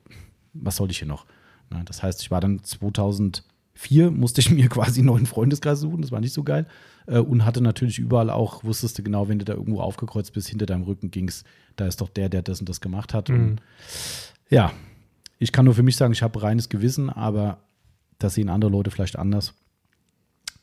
was 0.53 0.77
soll 0.77 0.89
ich 0.89 0.97
hier 0.97 1.07
noch? 1.07 1.27
Na, 1.69 1.83
das 1.83 2.03
heißt, 2.03 2.21
ich 2.21 2.31
war 2.31 2.41
dann 2.41 2.63
2004, 2.63 4.11
musste 4.11 4.41
ich 4.41 4.51
mir 4.51 4.69
quasi 4.69 4.99
einen 4.99 5.07
neuen 5.07 5.25
Freundeskreis 5.25 5.79
suchen, 5.79 6.01
das 6.01 6.11
war 6.11 6.19
nicht 6.19 6.33
so 6.33 6.43
geil. 6.43 6.65
Äh, 7.05 7.19
und 7.19 7.45
hatte 7.45 7.61
natürlich 7.61 7.99
überall 7.99 8.29
auch, 8.29 8.63
wusstest 8.63 8.97
du 8.97 9.03
genau, 9.03 9.27
wenn 9.27 9.39
du 9.39 9.45
da 9.45 9.53
irgendwo 9.53 9.81
aufgekreuzt 9.81 10.33
bist, 10.33 10.47
hinter 10.47 10.65
deinem 10.65 10.83
Rücken 10.83 11.11
ging 11.11 11.27
es, 11.27 11.43
da 11.75 11.85
ist 11.85 12.01
doch 12.01 12.09
der, 12.09 12.29
der 12.29 12.41
das 12.41 12.59
und 12.59 12.69
das 12.69 12.81
gemacht 12.81 13.13
hat. 13.13 13.29
Mhm. 13.29 13.35
Und 13.35 13.61
ja, 14.49 14.71
ich 15.39 15.51
kann 15.51 15.65
nur 15.65 15.73
für 15.73 15.83
mich 15.83 15.97
sagen, 15.97 16.13
ich 16.13 16.23
habe 16.23 16.41
reines 16.41 16.69
Gewissen, 16.69 17.09
aber 17.09 17.59
das 18.19 18.33
sehen 18.33 18.49
andere 18.49 18.71
Leute 18.71 18.91
vielleicht 18.91 19.17
anders. 19.17 19.53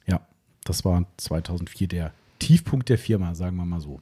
Ja, 0.07 0.21
das 0.65 0.85
war 0.85 1.05
2004 1.19 1.89
der 1.89 2.13
Tiefpunkt 2.41 2.89
der 2.89 2.99
Firma, 2.99 3.35
sagen 3.35 3.57
wir 3.57 3.65
mal 3.65 3.81
so. 3.81 4.01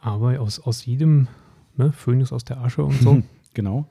Aber 0.00 0.40
aus, 0.40 0.58
aus 0.58 0.84
jedem 0.84 1.28
ne, 1.76 1.92
Phönix 1.92 2.32
aus 2.32 2.44
der 2.44 2.58
Asche 2.58 2.82
und 2.82 3.00
so. 3.00 3.22
genau 3.54 3.86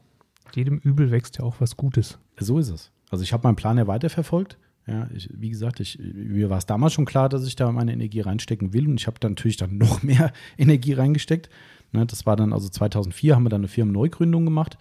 jedem 0.55 0.77
Übel 0.77 1.11
wächst 1.11 1.37
ja 1.37 1.43
auch 1.43 1.55
was 1.59 1.77
Gutes. 1.77 2.19
So 2.39 2.59
ist 2.59 2.69
es. 2.69 2.91
Also 3.09 3.23
ich 3.23 3.33
habe 3.33 3.47
meinen 3.47 3.55
Plan 3.55 3.77
ja 3.77 3.87
weiterverfolgt. 3.87 4.57
Ja, 4.85 5.09
ich, 5.13 5.29
wie 5.33 5.49
gesagt, 5.49 5.81
ich, 5.81 5.99
mir 5.99 6.49
war 6.49 6.57
es 6.57 6.65
damals 6.65 6.93
schon 6.93 7.05
klar, 7.05 7.27
dass 7.27 7.45
ich 7.45 7.57
da 7.57 7.71
meine 7.71 7.91
Energie 7.91 8.21
reinstecken 8.21 8.71
will 8.73 8.87
und 8.87 8.99
ich 8.99 9.07
habe 9.07 9.19
da 9.19 9.27
natürlich 9.27 9.57
dann 9.57 9.77
noch 9.77 10.01
mehr 10.01 10.31
Energie 10.57 10.93
reingesteckt. 10.93 11.49
Ne, 11.91 12.05
das 12.05 12.25
war 12.25 12.35
dann 12.35 12.53
also 12.53 12.69
2004 12.69 13.35
haben 13.35 13.43
wir 13.43 13.49
dann 13.49 13.61
eine 13.61 13.67
Firmenneugründung 13.67 14.45
gemacht 14.45 14.77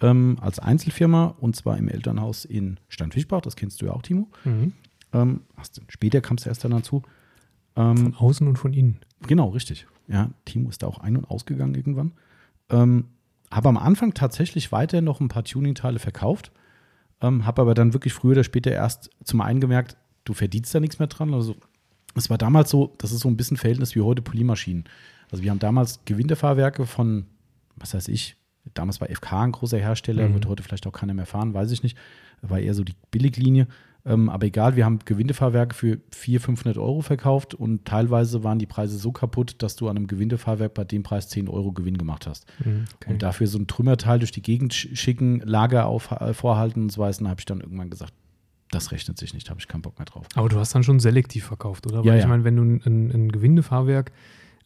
ähm, 0.00 0.38
als 0.40 0.58
Einzelfirma 0.58 1.34
und 1.40 1.56
zwar 1.56 1.76
im 1.78 1.88
Elternhaus 1.88 2.44
in 2.44 2.78
Steinfischbach. 2.88 3.40
Das 3.42 3.56
kennst 3.56 3.80
du 3.80 3.86
ja 3.86 3.92
auch, 3.92 4.02
Timo. 4.02 4.28
Mhm. 4.44 4.72
Ähm, 5.12 5.40
hast, 5.56 5.80
später 5.88 6.20
kam 6.20 6.36
es 6.36 6.46
erst 6.46 6.64
dann 6.64 6.72
dazu. 6.72 7.02
Ähm, 7.76 7.96
von 7.96 8.14
außen 8.14 8.46
und 8.46 8.56
von 8.56 8.72
innen. 8.72 9.00
Genau, 9.26 9.48
richtig. 9.48 9.86
Ja, 10.08 10.30
Timo 10.44 10.70
ist 10.70 10.82
da 10.82 10.86
auch 10.86 10.98
ein- 10.98 11.16
und 11.16 11.30
ausgegangen 11.30 11.74
irgendwann. 11.74 12.12
Ähm, 12.68 13.06
habe 13.50 13.68
am 13.68 13.76
Anfang 13.76 14.14
tatsächlich 14.14 14.72
weiter 14.72 15.00
noch 15.00 15.20
ein 15.20 15.28
paar 15.28 15.44
Tuning-Teile 15.44 15.98
verkauft, 15.98 16.52
ähm, 17.20 17.46
habe 17.46 17.62
aber 17.62 17.74
dann 17.74 17.92
wirklich 17.92 18.12
früher 18.12 18.32
oder 18.32 18.44
später 18.44 18.70
erst 18.70 19.10
zum 19.24 19.40
einen 19.40 19.60
gemerkt, 19.60 19.96
du 20.24 20.32
verdienst 20.32 20.74
da 20.74 20.80
nichts 20.80 20.98
mehr 20.98 21.08
dran. 21.08 21.34
Also 21.34 21.56
es 22.14 22.30
war 22.30 22.38
damals 22.38 22.70
so, 22.70 22.94
das 22.98 23.12
ist 23.12 23.20
so 23.20 23.28
ein 23.28 23.36
bisschen 23.36 23.56
Verhältnis 23.56 23.94
wie 23.94 24.00
heute 24.00 24.22
Polymaschinen. 24.22 24.84
Also 25.30 25.42
wir 25.42 25.50
haben 25.50 25.58
damals 25.58 26.00
Gewindefahrwerke 26.04 26.86
von, 26.86 27.26
was 27.76 27.94
weiß 27.94 28.08
ich, 28.08 28.36
damals 28.74 29.00
war 29.00 29.08
FK 29.08 29.42
ein 29.42 29.52
großer 29.52 29.78
Hersteller, 29.78 30.28
mhm. 30.28 30.34
wird 30.34 30.46
heute 30.46 30.62
vielleicht 30.62 30.86
auch 30.86 30.92
keiner 30.92 31.14
mehr 31.14 31.26
fahren, 31.26 31.54
weiß 31.54 31.70
ich 31.72 31.82
nicht. 31.82 31.96
War 32.42 32.58
eher 32.58 32.74
so 32.74 32.84
die 32.84 32.94
Billiglinie. 33.10 33.66
Ähm, 34.06 34.28
aber 34.30 34.46
egal, 34.46 34.76
wir 34.76 34.84
haben 34.84 34.98
Gewindefahrwerke 35.04 35.74
für 35.74 35.98
400, 36.10 36.44
500 36.44 36.78
Euro 36.78 37.02
verkauft 37.02 37.54
und 37.54 37.84
teilweise 37.84 38.42
waren 38.42 38.58
die 38.58 38.66
Preise 38.66 38.96
so 38.96 39.12
kaputt, 39.12 39.56
dass 39.58 39.76
du 39.76 39.88
an 39.88 39.96
einem 39.96 40.06
Gewindefahrwerk 40.06 40.72
bei 40.74 40.84
dem 40.84 41.02
Preis 41.02 41.28
10 41.28 41.48
Euro 41.48 41.72
Gewinn 41.72 41.98
gemacht 41.98 42.26
hast. 42.26 42.46
Mhm, 42.64 42.86
okay. 42.96 43.12
Und 43.12 43.22
dafür 43.22 43.46
so 43.46 43.58
ein 43.58 43.66
Trümmerteil 43.66 44.18
durch 44.18 44.32
die 44.32 44.42
Gegend 44.42 44.72
schicken, 44.72 45.40
Lager 45.40 45.86
auf, 45.86 46.10
äh, 46.12 46.32
vorhalten 46.32 46.84
und 46.84 46.92
so 46.92 47.00
weiter, 47.00 47.28
habe 47.28 47.40
ich 47.40 47.44
dann 47.44 47.60
irgendwann 47.60 47.90
gesagt, 47.90 48.14
das 48.70 48.92
rechnet 48.92 49.18
sich 49.18 49.34
nicht, 49.34 49.50
habe 49.50 49.60
ich 49.60 49.68
keinen 49.68 49.82
Bock 49.82 49.98
mehr 49.98 50.06
drauf. 50.06 50.26
Aber 50.34 50.48
du 50.48 50.58
hast 50.58 50.74
dann 50.74 50.84
schon 50.84 51.00
selektiv 51.00 51.44
verkauft, 51.44 51.86
oder? 51.86 51.98
Weil 51.98 52.06
ja, 52.06 52.16
ich 52.16 52.26
meine, 52.26 52.44
wenn 52.44 52.56
du 52.56 52.62
ein, 52.62 52.82
ein, 52.86 53.10
ein 53.10 53.32
Gewindefahrwerk 53.32 54.12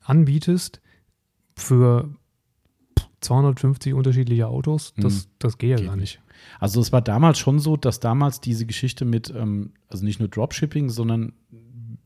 anbietest 0.02 0.80
für 1.56 2.10
250 3.20 3.94
unterschiedliche 3.94 4.46
Autos, 4.46 4.92
das, 4.96 5.26
mhm. 5.26 5.30
das 5.38 5.58
geht 5.58 5.70
ja 5.70 5.76
geht 5.76 5.86
gar 5.86 5.96
nicht. 5.96 6.20
Also 6.60 6.80
es 6.80 6.92
war 6.92 7.02
damals 7.02 7.38
schon 7.38 7.58
so, 7.58 7.76
dass 7.76 8.00
damals 8.00 8.40
diese 8.40 8.66
Geschichte 8.66 9.04
mit, 9.04 9.32
ähm, 9.36 9.72
also 9.88 10.04
nicht 10.04 10.20
nur 10.20 10.28
Dropshipping, 10.28 10.90
sondern 10.90 11.32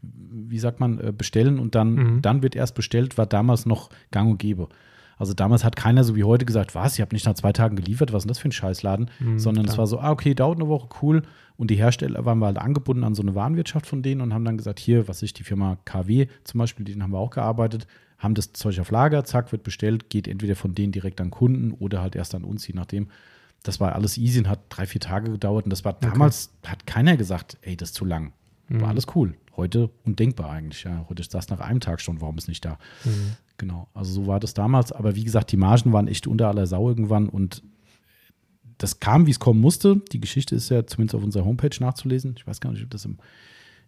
wie 0.03 0.59
sagt 0.59 0.81
man, 0.81 0.99
äh, 0.99 1.13
bestellen 1.13 1.59
und 1.59 1.75
dann, 1.75 1.95
mhm. 1.95 2.23
dann 2.23 2.43
wird 2.43 2.57
erst 2.57 2.75
bestellt, 2.75 3.19
war 3.19 3.27
damals 3.27 3.67
noch 3.67 3.91
gang 4.11 4.31
und 4.31 4.39
gäbe. 4.39 4.69
Also 5.19 5.35
damals 5.35 5.65
hat 5.65 5.75
keiner 5.75 6.05
so 6.05 6.15
wie 6.15 6.25
heute 6.25 6.45
gesagt, 6.45 6.75
was, 6.75 6.95
ich 6.95 7.01
habe 7.01 7.15
nicht 7.15 7.27
nach 7.27 7.35
zwei 7.35 7.53
Tagen 7.53 7.77
geliefert, 7.77 8.13
was 8.13 8.23
ist 8.23 8.25
denn 8.25 8.29
das 8.29 8.39
für 8.39 8.49
ein 8.49 8.53
Scheißladen? 8.53 9.11
Mhm, 9.19 9.39
Sondern 9.39 9.65
klar. 9.65 9.73
es 9.75 9.79
war 9.79 9.87
so, 9.87 9.99
ah, 9.99 10.13
okay, 10.13 10.35
dauert 10.35 10.59
eine 10.59 10.69
Woche, 10.69 10.89
cool. 11.03 11.23
Und 11.57 11.71
die 11.71 11.75
Hersteller 11.75 12.25
waren 12.25 12.39
wir 12.39 12.47
halt 12.47 12.59
angebunden 12.59 13.03
an 13.03 13.17
so 13.17 13.23
eine 13.23 13.35
Warenwirtschaft 13.35 13.87
von 13.87 14.03
denen 14.03 14.21
und 14.21 14.33
haben 14.33 14.45
dann 14.45 14.57
gesagt, 14.57 14.79
hier, 14.79 15.09
was 15.09 15.23
ist 15.23 15.39
die 15.39 15.45
Firma 15.45 15.77
KW 15.85 16.29
zum 16.45 16.59
Beispiel, 16.59 16.85
denen 16.85 17.03
haben 17.03 17.13
wir 17.13 17.19
auch 17.19 17.31
gearbeitet, 17.31 17.89
haben 18.19 18.35
das 18.35 18.53
Zeug 18.53 18.79
auf 18.79 18.93
Lager, 18.93 19.25
zack, 19.25 19.51
wird 19.51 19.65
bestellt, 19.65 20.09
geht 20.09 20.29
entweder 20.29 20.55
von 20.55 20.75
denen 20.75 20.93
direkt 20.93 21.21
an 21.21 21.31
Kunden 21.31 21.73
oder 21.73 22.01
halt 22.01 22.15
erst 22.15 22.37
an 22.37 22.45
uns, 22.45 22.67
je 22.67 22.75
nachdem. 22.75 23.09
Das 23.63 23.81
war 23.81 23.95
alles 23.95 24.17
easy 24.17 24.39
und 24.39 24.49
hat 24.49 24.61
drei, 24.69 24.87
vier 24.87 25.01
Tage 25.01 25.31
gedauert. 25.31 25.65
Und 25.65 25.71
das 25.71 25.85
war 25.85 25.95
damals, 25.95 26.51
okay. 26.61 26.73
hat 26.73 26.87
keiner 26.87 27.17
gesagt, 27.17 27.59
ey, 27.63 27.77
das 27.77 27.91
ist 27.91 27.95
zu 27.95 28.05
lang. 28.05 28.33
War 28.69 28.79
mhm. 28.79 28.85
alles 28.85 29.07
cool. 29.15 29.35
Heute 29.57 29.91
undenkbar 30.05 30.51
eigentlich. 30.51 30.85
Ja. 30.85 31.07
Heute 31.09 31.21
ist 31.21 31.35
das 31.35 31.49
nach 31.49 31.61
einem 31.61 31.81
Tag 31.81 32.01
schon, 32.01 32.21
warum 32.21 32.39
ist 32.39 32.49
nicht 32.49 32.65
da? 32.65 32.79
Mhm. 33.05 33.37
Genau. 33.57 33.89
Also 33.93 34.13
so 34.13 34.27
war 34.27 34.39
das 34.41 34.55
damals. 34.55 34.93
Aber 34.93 35.17
wie 35.17 35.25
gesagt, 35.25 35.51
die 35.51 35.57
Margen 35.57 35.93
waren 35.93 36.07
echt 36.07 36.27
unter 36.27 36.49
aller 36.49 36.67
Sau 36.67 36.89
irgendwann 36.89 37.29
und 37.29 37.63
das 38.79 39.01
kam, 39.01 39.27
wie 39.27 39.33
es 39.33 39.41
kommen 39.41 39.61
musste. 39.61 39.97
Die 40.13 40.21
Geschichte 40.21 40.55
ist 40.55 40.69
ja 40.69 40.87
zumindest 40.87 41.17
auf 41.17 41.25
unserer 41.25 41.45
Homepage 41.45 41.77
nachzulesen. 41.81 42.35
Ich 42.37 42.47
weiß 42.47 42.61
gar 42.61 42.71
nicht, 42.71 42.81
ob 42.81 42.87
ich 42.87 42.91
das 42.91 43.05
im, 43.05 43.19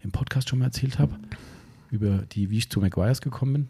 im 0.01 0.11
Podcast 0.11 0.49
schon 0.49 0.59
mal 0.59 0.67
erzählt 0.67 0.99
habe. 0.99 1.17
Über 1.91 2.19
die, 2.33 2.51
wie 2.51 2.59
ich 2.59 2.71
zu 2.71 2.81
McGuire's 2.81 3.21
gekommen 3.21 3.53
bin. 3.53 3.69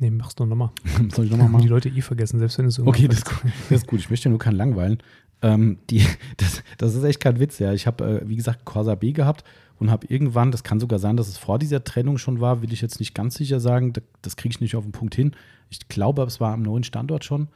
Nee, 0.00 0.10
mach's 0.10 0.34
doch 0.34 0.46
nochmal. 0.46 0.70
Soll 1.14 1.26
ich 1.26 1.30
nochmal 1.30 1.48
machen? 1.48 1.62
Die 1.62 1.68
Leute 1.68 1.88
eh 1.88 2.00
vergessen, 2.00 2.38
selbst 2.38 2.58
wenn 2.58 2.66
es 2.66 2.74
so 2.74 2.86
Okay, 2.86 3.08
das 3.08 3.18
ist, 3.18 3.24
gut. 3.24 3.52
das 3.68 3.78
ist 3.82 3.86
gut. 3.86 4.00
Ich 4.00 4.10
möchte 4.10 4.28
ja 4.28 4.30
nur 4.30 4.38
keinen 4.38 4.56
langweilen. 4.56 4.98
Ähm, 5.42 5.78
die, 5.90 6.04
das, 6.36 6.62
das 6.78 6.94
ist 6.94 7.04
echt 7.04 7.20
kein 7.20 7.40
Witz, 7.40 7.58
ja. 7.58 7.72
Ich 7.72 7.86
habe, 7.86 8.22
äh, 8.22 8.28
wie 8.28 8.36
gesagt, 8.36 8.64
Corsa 8.64 8.94
B 8.94 9.12
gehabt 9.12 9.44
und 9.78 9.90
habe 9.90 10.06
irgendwann, 10.06 10.50
das 10.50 10.64
kann 10.64 10.80
sogar 10.80 10.98
sein, 10.98 11.16
dass 11.16 11.28
es 11.28 11.38
vor 11.38 11.58
dieser 11.58 11.84
Trennung 11.84 12.18
schon 12.18 12.40
war, 12.40 12.62
will 12.62 12.72
ich 12.72 12.80
jetzt 12.80 13.00
nicht 13.00 13.14
ganz 13.14 13.34
sicher 13.34 13.60
sagen, 13.60 13.92
das, 13.92 14.04
das 14.22 14.36
kriege 14.36 14.52
ich 14.52 14.60
nicht 14.60 14.76
auf 14.76 14.84
den 14.84 14.92
Punkt 14.92 15.14
hin. 15.14 15.32
Ich 15.70 15.88
glaube, 15.88 16.22
es 16.22 16.40
war 16.40 16.52
am 16.52 16.62
neuen 16.62 16.84
Standort 16.84 17.24
schon, 17.24 17.48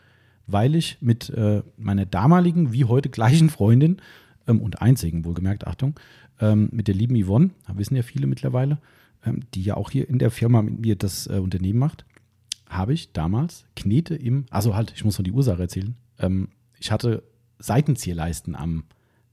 weil 0.47 0.75
ich 0.75 0.99
mit 1.01 1.31
äh, 1.31 1.63
meiner 1.77 2.07
damaligen, 2.07 2.73
wie 2.73 2.85
heute 2.85 3.09
gleichen 3.09 3.51
Freundin 3.51 3.99
ähm, 4.47 4.61
und 4.61 4.83
einzigen, 4.83 5.25
wohlgemerkt, 5.25 5.67
Achtung, 5.67 5.99
ähm, 6.41 6.69
mit 6.73 6.89
der 6.89 6.95
lieben 6.95 7.23
Yvonne, 7.23 7.51
wissen 7.75 7.97
ja 7.97 8.03
viele 8.03 8.27
mittlerweile, 8.27 8.79
ähm, 9.25 9.41
die 9.55 9.63
ja 9.63 9.77
auch 9.77 9.91
hier 9.91 10.09
in 10.09 10.19
der 10.19 10.31
Firma 10.31 10.63
mit 10.63 10.81
mir 10.81 10.97
das 10.97 11.27
äh, 11.27 11.39
Unternehmen 11.39 11.79
macht, 11.79 12.05
habe 12.71 12.95
ich 12.95 13.13
damals 13.13 13.65
Knete 13.75 14.15
im, 14.15 14.47
also 14.51 14.75
halt, 14.75 14.93
ich 14.95 15.05
muss 15.05 15.19
noch 15.19 15.25
die 15.25 15.33
Ursache 15.33 15.61
erzählen. 15.61 15.97
Ähm, 16.19 16.49
ich 16.79 16.91
hatte 16.93 17.25
Seitenzierleisten 17.59 18.55
am, 18.55 18.85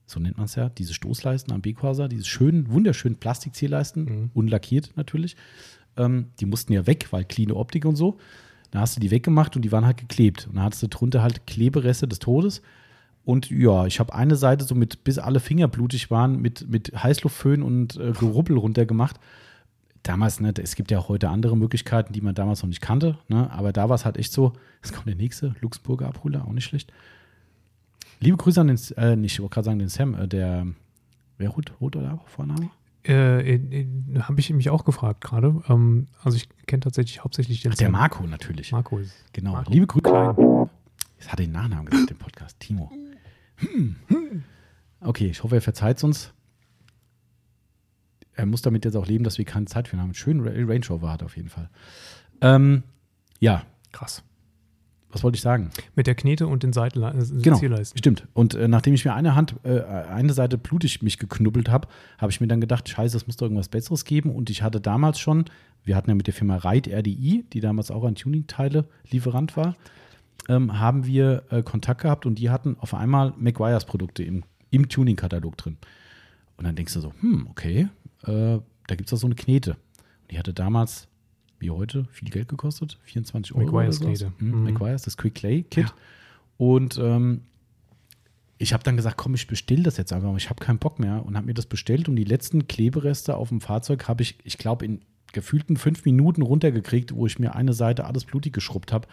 so 0.08 0.20
nennt 0.20 0.38
man 0.38 0.46
es 0.46 0.56
ja, 0.56 0.70
diese 0.70 0.94
Stoßleisten 0.94 1.54
am 1.54 1.62
B-Corsa, 1.62 2.08
diese 2.08 2.26
schönen, 2.26 2.70
wunderschönen 2.72 3.18
Plastikzierleisten, 3.18 4.04
mhm. 4.04 4.32
unlackiert 4.34 4.92
natürlich. 4.96 5.38
Ähm, 5.96 6.32
die 6.40 6.46
mussten 6.46 6.74
ja 6.74 6.88
weg, 6.88 7.08
weil 7.12 7.24
clean 7.26 7.52
Optik 7.52 7.86
und 7.86 7.96
so. 7.96 8.18
Da 8.72 8.80
hast 8.82 8.98
du 8.98 9.00
die 9.00 9.12
weggemacht 9.12 9.56
und 9.56 9.62
die 9.62 9.72
waren 9.72 9.86
halt 9.86 9.98
geklebt. 9.98 10.48
Und 10.48 10.56
dann 10.56 10.66
hattest 10.66 10.84
du 10.84 10.88
drunter 10.88 11.22
halt 11.22 11.46
Klebereste 11.46 12.08
des 12.08 12.20
Todes. 12.20 12.62
Und 13.24 13.50
ja, 13.50 13.86
ich 13.86 14.00
habe 14.00 14.16
eine 14.16 14.36
Seite 14.36 14.66
so 14.66 14.74
mit, 14.74 15.04
bis 15.04 15.20
alle 15.20 15.40
Finger 15.40 15.68
blutig 15.68 16.10
waren, 16.10 16.42
mit, 16.42 16.68
mit 16.70 16.92
Heißluftföhn 16.92 17.62
und 17.62 17.98
äh, 17.98 18.14
Geruppel 18.14 18.58
runtergemacht 18.58 19.20
damals, 20.08 20.40
ne, 20.40 20.54
es 20.62 20.76
gibt 20.76 20.92
ja 20.92 21.00
auch 21.00 21.10
heute 21.10 21.30
andere 21.30 21.58
Möglichkeiten, 21.58 22.14
die 22.14 22.22
man 22.22 22.36
damals 22.36 22.62
noch 22.62 22.70
nicht 22.70 22.82
kannte, 22.82 23.18
ne, 23.28 23.52
aber 23.52 23.74
da 23.74 23.90
war 23.90 23.96
es 23.96 24.06
halt 24.06 24.18
echt 24.18 24.32
so, 24.32 24.54
es 24.82 24.94
kommt 24.94 25.08
der 25.08 25.16
nächste, 25.16 25.56
Luxemburger 25.62 26.08
Abholer, 26.08 26.46
auch 26.46 26.54
nicht 26.54 26.66
schlecht. 26.66 26.92
Liebe 28.20 28.38
Grüße 28.38 28.62
an 28.62 28.68
den, 28.68 28.80
äh, 28.98 29.16
nicht, 29.16 29.34
ich 29.34 29.40
wollte 29.40 29.54
gerade 29.54 29.66
sagen, 29.66 29.80
den 29.80 29.90
Sam, 29.90 30.16
äh, 30.16 30.28
der, 30.28 30.66
wer 31.38 31.56
Hut, 31.56 31.72
Hut 31.80 31.96
oder 31.96 32.20
Vorname? 32.26 32.70
Äh, 33.06 33.56
äh, 33.56 33.88
Habe 34.20 34.40
ich 34.40 34.52
mich 34.52 34.70
auch 34.70 34.84
gefragt 34.84 35.22
gerade. 35.22 35.62
Ähm, 35.70 36.08
also 36.24 36.36
ich 36.36 36.50
kenne 36.66 36.82
tatsächlich 36.82 37.24
hauptsächlich 37.24 37.62
den 37.62 37.72
Ach, 37.72 37.78
der 37.78 37.90
Marco 37.90 38.26
natürlich. 38.28 38.74
Marco 38.74 38.98
ist. 38.98 39.14
Genau. 39.32 39.54
Marco. 39.54 39.72
Liebe 39.72 39.88
Grüße. 39.88 40.70
Jetzt 41.18 41.32
hat 41.32 41.40
er 41.40 41.46
den 41.46 41.54
Nachnamen 41.54 41.86
gesagt, 41.86 42.12
im 42.12 42.18
Podcast. 42.18 42.60
Timo. 42.60 42.92
Hm. 43.58 43.96
Okay, 45.00 45.28
ich 45.28 45.42
hoffe, 45.42 45.56
er 45.56 45.62
verzeiht 45.62 45.98
es 45.98 46.04
uns 46.04 46.34
er 48.38 48.46
muss 48.46 48.62
damit 48.62 48.86
jetzt 48.86 48.96
auch 48.96 49.08
leben, 49.08 49.24
dass 49.24 49.38
wir 49.38 49.46
keine 49.46 49.66
Zeit 49.66 49.88
für 49.88 49.98
ihn 49.98 50.02
haben. 50.02 50.14
Schön 50.14 50.42
Range 50.42 50.86
Rover 50.90 51.12
hat 51.12 51.24
auf 51.24 51.36
jeden 51.36 51.50
Fall. 51.50 51.70
Ähm, 52.42 52.84
ja. 53.40 53.64
Krass. 53.92 54.22
was 55.10 55.24
wollte 55.24 55.38
ich 55.38 55.42
sagen? 55.42 55.72
Mit 55.96 56.06
der 56.06 56.14
Knete 56.14 56.46
und 56.46 56.62
den 56.62 56.72
Seiten 56.72 57.02
äh, 57.02 57.42
genau, 57.42 57.60
Stimmt. 57.96 58.28
Und 58.34 58.54
äh, 58.54 58.68
nachdem 58.68 58.94
ich 58.94 59.06
mir 59.06 59.16
eine 59.16 59.34
Hand, 59.34 59.56
äh, 59.64 59.82
eine 59.82 60.34
Seite 60.34 60.58
blutig 60.58 61.02
mich 61.02 61.18
geknubbelt 61.18 61.70
habe, 61.70 61.88
habe 62.20 62.32
ich 62.32 62.40
mir 62.40 62.48
dann 62.48 62.62
gedacht, 62.62 62.88
scheiße, 62.88 63.18
es 63.18 63.26
muss 63.26 63.38
doch 63.38 63.46
irgendwas 63.46 63.70
Besseres 63.70 64.06
geben. 64.06 64.30
Und 64.30 64.52
ich 64.52 64.62
hatte 64.62 64.80
damals 64.80 65.20
schon, 65.20 65.46
wir 65.84 65.96
hatten 65.96 66.10
ja 66.12 66.16
mit 66.16 66.28
der 66.28 66.34
Firma 66.34 66.58
Reit 66.58 66.88
RDI, 66.88 67.46
die 67.52 67.60
damals 67.60 67.90
auch 67.90 68.04
ein 68.04 68.16
Tuning-Teile 68.16 68.86
Lieferant 69.10 69.58
war, 69.58 69.76
ähm, 70.48 70.80
haben 70.80 71.08
wir 71.08 71.44
äh, 71.50 71.64
Kontakt 71.64 72.02
gehabt 72.02 72.28
und 72.28 72.36
die 72.36 72.52
hatten 72.52 72.78
auf 72.80 72.94
einmal 72.94 73.34
McGuire's 73.38 73.86
Produkte 73.86 74.24
im, 74.24 74.44
im 74.70 74.90
Tuning-Katalog 74.90 75.58
drin. 75.58 75.78
Und 76.58 76.66
dann 76.66 76.76
denkst 76.76 76.94
du 76.94 77.02
so, 77.02 77.14
hm, 77.22 77.48
okay, 77.50 77.88
äh, 78.24 78.60
da 78.88 78.96
gibt 78.96 79.08
es 79.08 79.12
doch 79.12 79.18
so 79.18 79.28
eine 79.28 79.36
Knete. 79.36 79.72
Und 79.72 80.32
die 80.32 80.40
hatte 80.40 80.54
damals 80.54 81.08
wie 81.60 81.72
heute, 81.72 82.06
viel 82.12 82.30
Geld 82.30 82.48
gekostet, 82.48 83.00
24 83.04 83.56
Euro. 83.56 83.66
McGuire's 83.66 84.00
Knete. 84.00 84.32
Mhm. 84.40 84.64
McGuire's, 84.64 85.04
das 85.04 85.18
Quick 85.18 85.36
Clay 85.36 85.64
Kit. 85.64 85.86
Ja. 85.86 85.94
Und 86.58 86.98
ähm, 86.98 87.42
ich 88.58 88.74
habe 88.74 88.84
dann 88.84 88.96
gesagt, 88.96 89.18
komm, 89.18 89.36
ich 89.36 89.48
bestelle 89.48 89.84
das 89.84 89.98
jetzt 89.98 90.12
einfach, 90.14 90.36
ich 90.36 90.50
habe 90.50 90.64
keinen 90.64 90.80
Bock 90.80 91.00
mehr 91.00 91.26
und 91.26 91.36
habe 91.36 91.46
mir 91.46 91.54
das 91.54 91.66
bestellt 91.68 92.10
und 92.10 92.16
die 92.16 92.24
letzten 92.24 92.68
Klebereste 92.68 93.36
auf 93.36 93.50
dem 93.50 93.62
Fahrzeug 93.62 94.08
habe 94.08 94.24
ich, 94.24 94.38
ich 94.44 94.58
glaube, 94.58 94.86
in 94.86 95.02
gefühlten 95.34 95.78
fünf 95.78 96.06
Minuten 96.06 96.42
runtergekriegt, 96.42 97.14
wo 97.14 97.28
ich 97.28 97.38
mir 97.38 97.54
eine 97.54 97.74
Seite 97.74 98.06
alles 98.06 98.26
blutig 98.26 98.54
geschrubbt 98.54 98.92
habe 98.92 99.08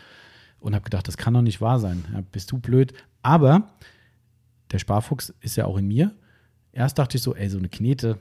und 0.61 0.75
habe 0.75 0.85
gedacht, 0.85 1.07
das 1.09 1.17
kann 1.17 1.35
doch 1.35 1.43
nicht 1.43 1.61
wahr 1.61 1.79
sein. 1.79 2.05
Ja, 2.13 2.23
bist 2.33 2.53
du 2.53 2.59
blöd? 2.59 2.95
Aber 3.23 3.75
der 4.71 4.79
Sparfuchs 4.79 5.35
ist 5.41 5.57
ja 5.57 5.67
auch 5.67 5.77
in 5.77 5.89
mir. 5.89 6.15
Erst 6.73 6.99
dachte 6.99 7.17
ich 7.17 7.23
so, 7.23 7.35
ey, 7.35 7.49
so 7.51 7.59
eine 7.59 7.69
Knete, 7.69 8.19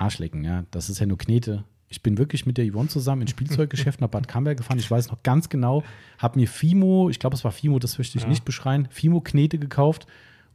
Arschlecken, 0.00 0.44
ja, 0.44 0.64
das 0.70 0.88
ist 0.88 0.98
ja 0.98 1.06
nur 1.06 1.18
Knete. 1.18 1.64
Ich 1.88 2.02
bin 2.02 2.18
wirklich 2.18 2.46
mit 2.46 2.56
der 2.56 2.70
Yvonne 2.70 2.88
zusammen 2.88 3.22
ins 3.22 3.32
Spielzeuggeschäft 3.32 4.00
nach 4.00 4.08
Bad 4.08 4.28
Camberg 4.28 4.58
gefahren. 4.58 4.78
Ich 4.78 4.90
weiß 4.90 5.10
noch 5.10 5.22
ganz 5.22 5.48
genau, 5.48 5.82
habe 6.18 6.38
mir 6.38 6.46
Fimo, 6.46 7.10
ich 7.10 7.18
glaube, 7.18 7.34
es 7.34 7.44
war 7.44 7.50
Fimo, 7.50 7.78
das 7.78 7.98
möchte 7.98 8.16
ich 8.16 8.24
ja. 8.24 8.30
nicht 8.30 8.44
beschreien, 8.44 8.86
Fimo-Knete 8.90 9.58
gekauft 9.58 10.06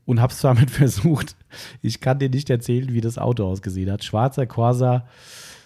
und 0.05 0.21
habe 0.21 0.31
es 0.31 0.39
damit 0.39 0.71
versucht. 0.71 1.35
Ich 1.81 1.99
kann 1.99 2.19
dir 2.19 2.29
nicht 2.29 2.49
erzählen, 2.49 2.93
wie 2.93 3.01
das 3.01 3.17
Auto 3.17 3.45
ausgesehen 3.45 3.91
hat. 3.91 4.03
Schwarzer 4.03 4.47
Corsa. 4.47 5.07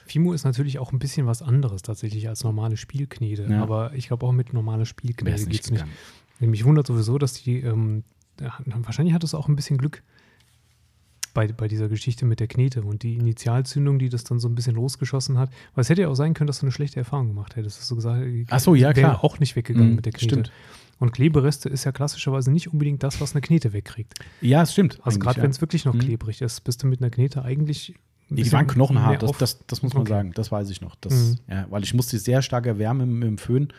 Fimo 0.08 0.34
ist 0.34 0.44
natürlich 0.44 0.80
auch 0.80 0.92
ein 0.92 1.00
bisschen 1.00 1.28
was 1.28 1.44
anderes 1.44 1.84
tatsächlich 1.84 2.28
als 2.28 2.44
normale 2.44 2.76
Spielknete. 2.76 3.48
Ja. 3.50 3.62
Aber 3.62 3.94
ich 3.94 4.08
glaube 4.08 4.26
auch 4.26 4.32
mit 4.32 4.54
normaler 4.54 4.86
Spielknete 4.86 5.46
geht 5.46 5.65
es 5.65 5.72
nicht. 5.72 5.86
Mich 6.39 6.65
wundert 6.65 6.88
sowieso, 6.88 7.18
dass 7.18 7.34
die, 7.34 7.60
ähm, 7.60 8.04
wahrscheinlich 8.65 9.13
hat 9.13 9.24
es 9.24 9.36
auch 9.36 9.48
ein 9.48 9.56
bisschen 9.56 9.78
Glück, 9.78 10.02
bei, 11.39 11.47
bei 11.47 11.67
dieser 11.69 11.88
Geschichte 11.88 12.25
mit 12.25 12.41
der 12.41 12.47
Knete 12.47 12.82
und 12.82 13.02
die 13.02 13.15
Initialzündung, 13.15 13.97
die 13.97 14.10
das 14.10 14.25
dann 14.25 14.39
so 14.39 14.49
ein 14.49 14.56
bisschen 14.56 14.75
losgeschossen 14.75 15.38
hat. 15.38 15.49
Weil 15.73 15.84
es 15.84 15.89
hätte 15.89 16.02
ja 16.02 16.10
auch 16.10 16.15
sein 16.15 16.34
können, 16.34 16.47
dass 16.47 16.60
du 16.60 16.65
eine 16.65 16.73
schlechte 16.73 16.99
Erfahrung 16.99 17.30
gemacht 17.30 17.56
hättest, 17.56 17.80
dass 17.80 17.88
du 17.88 17.95
gesagt 17.95 18.25
Ach 18.49 18.60
so, 18.60 18.75
ja, 18.75 18.91
klar. 18.91 19.23
auch 19.23 19.39
nicht 19.39 19.56
weggegangen 19.56 19.93
mm, 19.93 19.95
mit 19.95 20.06
der 20.06 20.12
Knete. 20.12 20.36
Stimmt. 20.36 20.52
Und 20.99 21.13
Klebereste 21.13 21.69
ist 21.69 21.86
ja 21.86 21.93
klassischerweise 21.93 22.52
nicht 22.52 22.73
unbedingt 22.73 23.04
das, 23.04 23.21
was 23.21 23.34
eine 23.34 23.39
Knete 23.39 23.71
wegkriegt. 23.71 24.15
Ja, 24.41 24.63
es 24.63 24.73
stimmt. 24.73 24.99
Also 25.04 25.17
gerade 25.17 25.38
ja. 25.38 25.43
wenn 25.43 25.52
es 25.52 25.62
wirklich 25.62 25.86
noch 25.86 25.93
mhm. 25.93 25.99
klebrig 25.99 26.41
ist, 26.41 26.62
bist 26.65 26.84
du 26.84 26.88
mit 26.88 27.02
einer 27.02 27.10
Knete 27.10 27.41
eigentlich. 27.41 27.95
Die 28.28 28.52
waren 28.52 28.67
knochenhart, 28.67 29.23
das, 29.23 29.32
das, 29.38 29.65
das, 29.65 29.82
muss 29.82 29.93
man 29.93 30.02
okay. 30.02 30.12
sagen. 30.12 30.32
Das 30.36 30.52
weiß 30.52 30.69
ich 30.69 30.82
noch. 30.82 30.95
Das, 30.99 31.13
mhm. 31.13 31.38
ja, 31.49 31.65
weil 31.69 31.84
ich 31.84 31.93
musste 31.93 32.19
sehr 32.19 32.41
stark 32.41 32.65
erwärmen 32.65 33.17
mit 33.17 33.28
dem 33.30 33.38
Föhn 33.38 33.69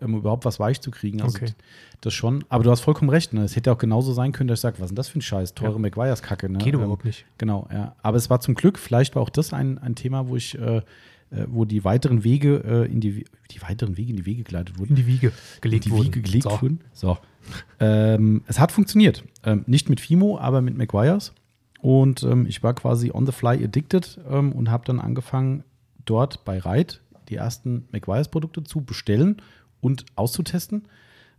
um 0.00 0.16
überhaupt 0.16 0.44
was 0.44 0.60
weich 0.60 0.80
zu 0.80 0.90
kriegen. 0.90 1.22
Also 1.22 1.38
okay. 1.38 1.52
das 2.00 2.14
schon. 2.14 2.44
Aber 2.48 2.64
du 2.64 2.70
hast 2.70 2.80
vollkommen 2.80 3.10
recht. 3.10 3.32
Ne? 3.32 3.42
Es 3.42 3.56
hätte 3.56 3.72
auch 3.72 3.78
genauso 3.78 4.12
sein 4.12 4.32
können, 4.32 4.48
dass 4.48 4.60
ich 4.60 4.62
sage, 4.62 4.76
was 4.78 4.86
ist 4.86 4.90
denn 4.90 4.96
das 4.96 5.08
für 5.08 5.18
ein 5.18 5.22
Scheiß? 5.22 5.54
Teure 5.54 5.74
ja. 5.74 5.78
McGuire's 5.78 6.22
Kacke. 6.22 6.48
Ne? 6.48 6.58
Geht 6.58 6.74
ähm, 6.74 6.80
überhaupt 6.80 7.04
nicht. 7.04 7.24
Genau, 7.38 7.68
ja. 7.72 7.94
Aber 8.02 8.16
es 8.16 8.30
war 8.30 8.40
zum 8.40 8.54
Glück, 8.54 8.78
vielleicht 8.78 9.14
war 9.14 9.22
auch 9.22 9.30
das 9.30 9.52
ein, 9.52 9.78
ein 9.78 9.94
Thema, 9.94 10.28
wo 10.28 10.36
ich, 10.36 10.58
äh, 10.58 10.78
äh 10.78 10.82
wo 11.48 11.64
die 11.64 11.84
weiteren 11.84 12.24
Wege 12.24 12.62
äh, 12.64 12.92
in 12.92 13.00
die, 13.00 13.24
die 13.50 13.62
weiteren 13.62 13.96
Wege 13.96 14.10
in 14.10 14.16
die 14.16 14.26
Wege 14.26 14.42
geleitet 14.42 14.78
wurden. 14.78 14.90
In 14.90 14.96
die 14.96 15.06
Wiege 15.06 15.32
gelegt 15.60 15.86
in 15.86 15.92
die 15.92 16.04
Wiege 16.04 16.22
gelegt 16.22 16.44
so. 16.44 16.62
wurden. 16.62 16.80
So. 16.92 17.18
ähm, 17.80 18.42
es 18.46 18.58
hat 18.58 18.72
funktioniert. 18.72 19.24
Ähm, 19.44 19.64
nicht 19.66 19.88
mit 19.88 20.00
Fimo, 20.00 20.38
aber 20.38 20.60
mit 20.60 20.76
McGuire's. 20.76 21.32
Und 21.80 22.22
ähm, 22.24 22.46
ich 22.46 22.62
war 22.62 22.74
quasi 22.74 23.10
on 23.10 23.24
the 23.24 23.32
fly 23.32 23.64
addicted 23.64 24.18
ähm, 24.30 24.52
und 24.52 24.70
habe 24.70 24.84
dann 24.84 25.00
angefangen, 25.00 25.64
dort 26.04 26.44
bei 26.44 26.58
Reit 26.58 27.00
die 27.28 27.36
ersten 27.36 27.86
McGuire's 27.92 28.28
Produkte 28.28 28.64
zu 28.64 28.82
bestellen 28.82 29.40
und 29.80 30.04
auszutesten. 30.16 30.84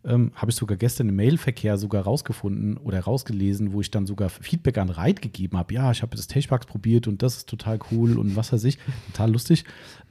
Ähm, 0.04 0.32
habe 0.34 0.50
ich 0.50 0.58
sogar 0.58 0.78
gestern 0.78 1.10
im 1.10 1.16
Mailverkehr 1.16 1.78
sogar 1.78 2.04
rausgefunden 2.06 2.78
oder 2.78 3.02
rausgelesen, 3.02 3.72
wo 3.72 3.82
ich 3.82 3.92
dann 3.92 4.08
sogar 4.08 4.30
Feedback 4.30 4.80
an 4.80 4.90
Reit 4.90 5.22
gegeben 5.22 5.60
habe. 5.60 5.76
Ja, 5.76 5.92
ich 5.92 6.02
habe 6.02 6.16
das 6.16 6.26
Techbugs 6.26 6.66
probiert 6.66 7.08
und 7.08 7.22
das 7.22 7.38
ist 7.38 7.50
total 7.50 7.78
cool 7.92 8.18
und 8.18 8.36
was 8.36 8.52
weiß 8.52 8.64
ich, 8.64 8.80
total 9.12 9.32
lustig. 9.32 9.64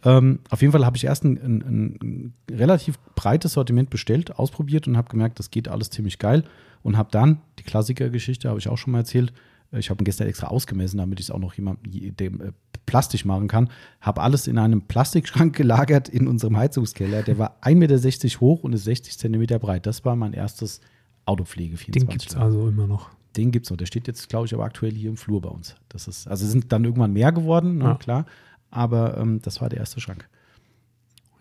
Ähm, 0.04 0.38
auf 0.48 0.60
jeden 0.60 0.70
Fall 0.70 0.86
habe 0.86 0.96
ich 0.96 1.04
erst 1.04 1.24
ein, 1.24 1.36
ein, 1.38 1.62
ein, 2.00 2.34
relativ 2.48 3.00
breites 3.16 3.54
Sortiment 3.54 3.90
bestellt, 3.90 4.38
ausprobiert 4.38 4.86
und 4.86 4.96
habe 4.96 5.10
gemerkt, 5.10 5.40
das 5.40 5.50
geht 5.50 5.66
alles 5.66 5.90
ziemlich 5.90 6.20
geil 6.20 6.44
und 6.84 6.96
habe 6.96 7.10
dann, 7.10 7.40
die 7.58 7.64
Klassikergeschichte 7.64 8.48
habe 8.48 8.60
ich 8.60 8.68
auch 8.68 8.78
schon 8.78 8.92
mal 8.92 8.98
erzählt, 8.98 9.32
ich 9.72 9.90
habe 9.90 10.02
ihn 10.02 10.04
gestern 10.04 10.28
extra 10.28 10.48
ausgemessen, 10.48 10.98
damit 10.98 11.20
ich 11.20 11.26
es 11.26 11.30
auch 11.30 11.38
noch 11.38 11.54
jemandem 11.54 12.16
dem 12.16 12.40
äh, 12.40 12.52
plastisch 12.86 13.24
machen 13.24 13.48
kann. 13.48 13.70
Habe 14.00 14.20
alles 14.22 14.46
in 14.46 14.58
einem 14.58 14.82
Plastikschrank 14.82 15.54
gelagert 15.56 16.08
in 16.08 16.28
unserem 16.28 16.56
Heizungskeller. 16.56 17.22
Der 17.22 17.38
war 17.38 17.58
1,60 17.62 17.74
Meter 17.74 18.40
hoch 18.40 18.64
und 18.64 18.72
ist 18.72 18.84
60 18.84 19.18
Zentimeter 19.18 19.58
breit. 19.58 19.86
Das 19.86 20.04
war 20.04 20.16
mein 20.16 20.32
erstes 20.32 20.80
Autopflege 21.26 21.76
24. 21.76 21.92
Den 21.92 22.08
gibt 22.08 22.30
es 22.30 22.36
also 22.36 22.68
immer 22.68 22.86
noch. 22.86 23.10
Den 23.36 23.52
gibt 23.52 23.66
es 23.66 23.70
noch. 23.70 23.76
Der 23.76 23.86
steht 23.86 24.08
jetzt, 24.08 24.28
glaube 24.28 24.46
ich, 24.46 24.54
aber 24.54 24.64
aktuell 24.64 24.92
hier 24.92 25.10
im 25.10 25.16
Flur 25.16 25.40
bei 25.40 25.48
uns. 25.48 25.76
Das 25.88 26.08
ist, 26.08 26.26
also 26.26 26.46
sind 26.46 26.72
dann 26.72 26.84
irgendwann 26.84 27.12
mehr 27.12 27.32
geworden, 27.32 27.78
ne, 27.78 27.84
ja. 27.84 27.94
klar. 27.94 28.26
Aber 28.70 29.16
ähm, 29.18 29.40
das 29.42 29.60
war 29.60 29.68
der 29.68 29.78
erste 29.78 30.00
Schrank. 30.00 30.28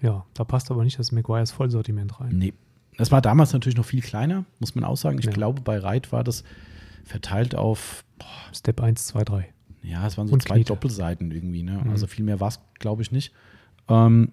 Ja, 0.01 0.25
da 0.33 0.43
passt 0.43 0.71
aber 0.71 0.83
nicht 0.83 0.99
das 0.99 1.11
McGuire's 1.11 1.51
Vollsortiment 1.51 2.19
rein. 2.19 2.37
Nee. 2.37 2.53
Das 2.97 3.11
war 3.11 3.21
damals 3.21 3.53
natürlich 3.53 3.77
noch 3.77 3.85
viel 3.85 4.01
kleiner, 4.01 4.45
muss 4.59 4.75
man 4.75 4.83
auch 4.83 4.97
sagen. 4.97 5.19
Ich 5.19 5.25
ja. 5.25 5.31
glaube, 5.31 5.61
bei 5.61 5.79
Reit 5.79 6.11
war 6.11 6.23
das 6.23 6.43
verteilt 7.05 7.55
auf 7.55 8.03
boah, 8.17 8.53
Step 8.53 8.81
1, 8.81 9.07
2, 9.07 9.23
3. 9.23 9.53
Ja, 9.81 10.05
es 10.05 10.17
waren 10.17 10.27
so 10.27 10.33
und 10.33 10.43
zwei 10.43 10.55
Knete. 10.55 10.69
Doppelseiten 10.69 11.31
irgendwie. 11.31 11.63
Ne? 11.63 11.81
Mhm. 11.83 11.89
Also 11.91 12.07
viel 12.07 12.25
mehr 12.25 12.39
war 12.39 12.49
es, 12.49 12.59
glaube 12.79 13.01
ich, 13.01 13.11
nicht. 13.11 13.33
Ähm, 13.87 14.31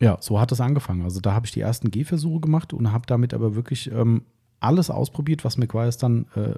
ja, 0.00 0.18
so 0.20 0.40
hat 0.40 0.52
es 0.52 0.60
angefangen. 0.60 1.02
Also 1.02 1.20
da 1.20 1.32
habe 1.32 1.46
ich 1.46 1.52
die 1.52 1.60
ersten 1.60 1.90
Gehversuche 1.90 2.40
gemacht 2.40 2.72
und 2.72 2.92
habe 2.92 3.06
damit 3.06 3.34
aber 3.34 3.54
wirklich 3.54 3.90
ähm, 3.90 4.22
alles 4.60 4.90
ausprobiert, 4.90 5.44
was 5.44 5.56
McGuire's 5.56 5.98
dann 5.98 6.26
äh, 6.34 6.54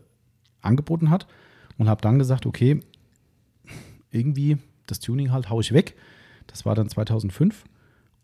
angeboten 0.60 1.10
hat 1.10 1.26
und 1.78 1.88
habe 1.88 2.02
dann 2.02 2.18
gesagt, 2.18 2.46
okay, 2.46 2.80
irgendwie 4.10 4.58
das 4.86 5.00
Tuning 5.00 5.30
halt 5.30 5.48
haue 5.50 5.62
ich 5.62 5.72
weg. 5.72 5.96
Das 6.46 6.66
war 6.66 6.74
dann 6.74 6.88
2005 6.88 7.64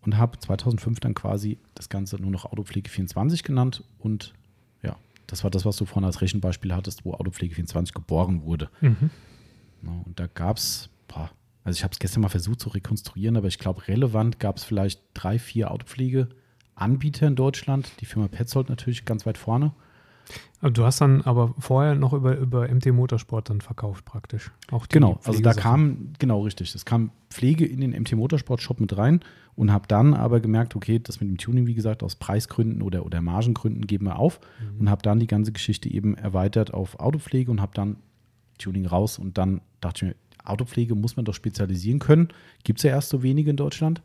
und 0.02 0.16
habe 0.16 0.38
2005 0.38 1.00
dann 1.00 1.14
quasi 1.14 1.58
das 1.74 1.88
Ganze 1.88 2.16
nur 2.16 2.30
noch 2.30 2.44
Autopflege 2.44 2.90
24 2.90 3.42
genannt 3.42 3.84
und 3.98 4.34
das 5.26 5.42
war 5.42 5.50
das, 5.50 5.64
was 5.64 5.76
du 5.76 5.84
vorhin 5.84 6.04
als 6.04 6.20
Rechenbeispiel 6.20 6.74
hattest, 6.74 7.04
wo 7.04 7.14
Autopflege 7.14 7.54
24 7.54 7.94
geboren 7.94 8.42
wurde. 8.42 8.70
Mhm. 8.80 9.10
Ja, 9.82 9.90
und 10.04 10.18
da 10.18 10.26
gab 10.26 10.56
es, 10.56 10.88
also 11.64 11.76
ich 11.76 11.84
habe 11.84 11.92
es 11.92 11.98
gestern 11.98 12.22
mal 12.22 12.28
versucht 12.28 12.60
zu 12.60 12.68
rekonstruieren, 12.68 13.36
aber 13.36 13.48
ich 13.48 13.58
glaube, 13.58 13.88
relevant 13.88 14.38
gab 14.38 14.56
es 14.56 14.64
vielleicht 14.64 15.02
drei, 15.14 15.38
vier 15.38 15.70
Autopflegeanbieter 15.70 17.26
in 17.26 17.36
Deutschland. 17.36 17.90
Die 18.00 18.06
Firma 18.06 18.28
Petzold 18.28 18.68
natürlich 18.68 19.04
ganz 19.04 19.26
weit 19.26 19.38
vorne. 19.38 19.72
Du 20.62 20.84
hast 20.84 21.00
dann 21.00 21.22
aber 21.22 21.54
vorher 21.58 21.94
noch 21.94 22.12
über, 22.12 22.36
über 22.36 22.66
MT 22.68 22.86
Motorsport 22.86 23.50
dann 23.50 23.60
verkauft 23.60 24.04
praktisch. 24.04 24.50
Auch 24.70 24.88
genau, 24.88 25.20
also 25.24 25.40
da 25.40 25.52
kam, 25.52 26.12
genau 26.18 26.42
richtig, 26.42 26.74
es 26.74 26.84
kam 26.84 27.10
Pflege 27.30 27.66
in 27.66 27.80
den 27.80 27.90
MT 27.90 28.12
Motorsport 28.12 28.60
Shop 28.60 28.80
mit 28.80 28.96
rein 28.96 29.20
und 29.54 29.70
habe 29.70 29.86
dann 29.86 30.14
aber 30.14 30.40
gemerkt, 30.40 30.74
okay, 30.74 30.98
das 30.98 31.20
mit 31.20 31.28
dem 31.28 31.36
Tuning, 31.36 31.66
wie 31.66 31.74
gesagt, 31.74 32.02
aus 32.02 32.16
Preisgründen 32.16 32.82
oder, 32.82 33.04
oder 33.04 33.20
Margengründen 33.20 33.86
geben 33.86 34.06
wir 34.06 34.18
auf 34.18 34.40
mhm. 34.60 34.80
und 34.80 34.90
habe 34.90 35.02
dann 35.02 35.20
die 35.20 35.26
ganze 35.26 35.52
Geschichte 35.52 35.90
eben 35.90 36.16
erweitert 36.16 36.72
auf 36.72 36.98
Autopflege 36.98 37.50
und 37.50 37.60
habe 37.60 37.72
dann 37.74 37.96
Tuning 38.58 38.86
raus 38.86 39.18
und 39.18 39.38
dann 39.38 39.60
dachte 39.80 40.06
ich 40.06 40.10
mir, 40.10 40.16
Autopflege 40.44 40.94
muss 40.94 41.16
man 41.16 41.24
doch 41.24 41.34
spezialisieren 41.34 41.98
können. 41.98 42.28
Gibt 42.64 42.78
es 42.78 42.84
ja 42.84 42.90
erst 42.90 43.08
so 43.08 43.22
wenige 43.22 43.50
in 43.50 43.56
Deutschland. 43.56 44.00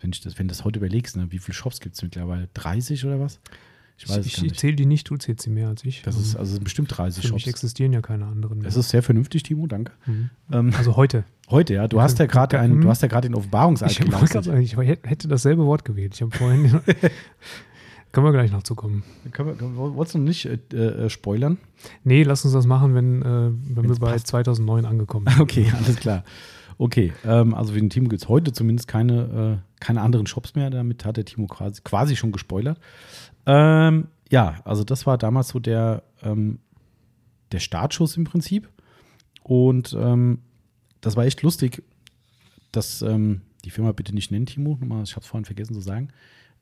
Wenn, 0.00 0.10
ich 0.10 0.20
das, 0.20 0.38
wenn 0.38 0.48
du 0.48 0.52
das 0.52 0.64
heute 0.64 0.78
überlegst, 0.78 1.16
ne, 1.16 1.26
wie 1.30 1.38
viele 1.38 1.54
Shops 1.54 1.80
gibt 1.80 1.96
es 1.96 2.02
mittlerweile? 2.02 2.48
30 2.54 3.04
oder 3.04 3.18
was? 3.18 3.40
Ich 3.98 4.08
weiß 4.08 4.26
ich, 4.26 4.44
ich 4.44 4.58
zähle 4.58 4.76
die 4.76 4.84
nicht, 4.84 5.08
du 5.08 5.16
zählst 5.16 5.42
sie 5.42 5.50
mehr 5.50 5.68
als 5.68 5.82
ich. 5.82 6.02
Das 6.02 6.18
ist 6.18 6.36
also 6.36 6.60
bestimmt 6.60 6.94
30 6.96 7.22
Für 7.22 7.28
Shops. 7.28 7.46
existieren 7.46 7.94
ja 7.94 8.02
keine 8.02 8.26
anderen. 8.26 8.58
Mehr. 8.58 8.66
Das 8.66 8.76
ist 8.76 8.90
sehr 8.90 9.02
vernünftig, 9.02 9.42
Timo, 9.42 9.66
danke. 9.66 9.92
Mhm. 10.04 10.30
Ähm, 10.52 10.74
also 10.76 10.96
heute. 10.96 11.24
Heute, 11.48 11.74
ja. 11.74 11.88
Du 11.88 12.02
hast 12.02 12.18
ja 12.18 12.26
gerade 12.26 12.60
einen, 12.60 12.82
du 12.82 12.88
hast 12.90 13.00
ja 13.00 13.08
gerade 13.08 13.28
den 13.28 13.34
Offenbarungseid 13.34 13.92
ich 13.92 14.00
geleistet. 14.00 14.46
Ich 14.58 14.76
hätte 14.76 15.28
dasselbe 15.28 15.64
Wort 15.64 15.86
gewählt. 15.86 16.14
Ich 16.14 16.20
habe 16.20 16.36
vorhin. 16.36 16.80
können 18.16 18.28
wir 18.28 18.32
gleich 18.32 18.50
noch 18.50 18.62
zukommen. 18.62 19.02
Können 19.30 19.58
wir, 19.60 19.76
wolltest 19.76 20.14
du 20.14 20.18
nicht 20.18 20.46
äh, 20.46 20.54
äh, 20.72 21.10
spoilern? 21.10 21.58
Nee, 22.02 22.22
lass 22.22 22.46
uns 22.46 22.54
das 22.54 22.64
machen, 22.64 22.94
wenn, 22.94 23.20
äh, 23.20 23.50
wenn 23.76 23.90
wir 23.90 23.94
bei 23.96 24.12
passt. 24.12 24.28
2009 24.28 24.86
angekommen 24.86 25.26
sind. 25.28 25.38
Okay, 25.42 25.70
alles 25.76 25.96
klar. 25.96 26.24
Okay, 26.78 27.12
ähm, 27.26 27.52
also 27.52 27.74
für 27.74 27.78
den 27.78 27.90
Timo 27.90 28.08
gibt 28.08 28.22
es 28.22 28.28
heute 28.30 28.54
zumindest 28.54 28.88
keine, 28.88 29.60
äh, 29.60 29.84
keine 29.84 30.00
anderen 30.00 30.26
Shops 30.26 30.54
mehr. 30.54 30.70
Damit 30.70 31.04
hat 31.04 31.18
der 31.18 31.26
Timo 31.26 31.46
quasi, 31.46 31.82
quasi 31.84 32.16
schon 32.16 32.32
gespoilert. 32.32 32.80
Ähm, 33.44 34.06
ja, 34.30 34.62
also 34.64 34.82
das 34.82 35.04
war 35.04 35.18
damals 35.18 35.48
so 35.48 35.58
der, 35.58 36.02
ähm, 36.22 36.60
der 37.52 37.58
Startschuss 37.58 38.16
im 38.16 38.24
Prinzip. 38.24 38.70
Und 39.42 39.94
ähm, 40.00 40.38
das 41.02 41.16
war 41.16 41.26
echt 41.26 41.42
lustig, 41.42 41.82
dass 42.72 43.02
ähm, 43.02 43.42
die 43.66 43.70
Firma 43.70 43.92
bitte 43.92 44.14
nicht 44.14 44.30
nennen, 44.30 44.46
Timo, 44.46 44.78
ich 45.04 45.12
habe 45.14 45.22
es 45.22 45.26
vorhin 45.26 45.44
vergessen 45.44 45.74
zu 45.74 45.80
sagen. 45.82 46.08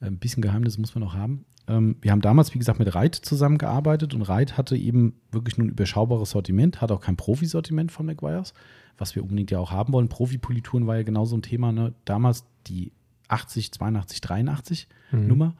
Ein 0.01 0.19
bisschen 0.19 0.43
Geheimnis 0.43 0.79
muss 0.79 0.95
man 0.95 1.05
noch 1.05 1.15
haben. 1.15 1.45
Ähm, 1.67 1.97
wir 2.01 2.11
haben 2.11 2.21
damals, 2.21 2.55
wie 2.55 2.59
gesagt, 2.59 2.79
mit 2.79 2.95
Reit 2.95 3.15
zusammengearbeitet 3.15 4.15
und 4.15 4.23
Reit 4.23 4.59
hatte 4.59 4.77
eben 4.77 5.15
wirklich 5.31 5.57
nur 5.57 5.67
ein 5.67 5.71
überschaubares 5.71 6.31
Sortiment, 6.31 6.81
hat 6.81 6.93
auch 6.93 7.01
kein 7.01 7.17
Profisortiment 7.17 7.91
von 7.91 8.07
McGuire's, 8.07 8.53
was 8.99 9.15
wir 9.15 9.23
unbedingt 9.23 9.51
ja 9.51 9.59
auch 9.59 9.71
haben 9.71 9.93
wollen. 9.93 10.09
Profipolituren 10.09 10.87
war 10.87 10.97
ja 10.97 11.03
genau 11.03 11.25
so 11.25 11.37
ein 11.37 11.43
Thema. 11.43 11.73
Ne? 11.73 11.95
Damals 12.05 12.45
die 12.67 12.93
80, 13.29 13.73
82, 13.73 14.21
83 14.21 14.89
mhm. 15.13 15.27
Nummer. 15.27 15.55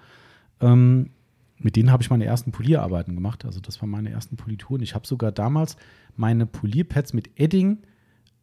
Ähm, 0.61 1.11
mit 1.59 1.77
denen 1.77 1.91
habe 1.91 2.03
ich 2.03 2.11
meine 2.11 2.25
ersten 2.25 2.53
Polierarbeiten 2.53 3.15
gemacht. 3.15 3.45
Also 3.45 3.61
das 3.61 3.81
waren 3.81 3.91
meine 3.91 4.11
ersten 4.11 4.37
Polituren. 4.37 4.83
Ich 4.83 4.95
habe 4.95 5.07
sogar 5.07 5.33
damals 5.33 5.77
meine 6.17 6.47
Polierpads 6.47 7.13
mit 7.13 7.31
Edding 7.41 7.79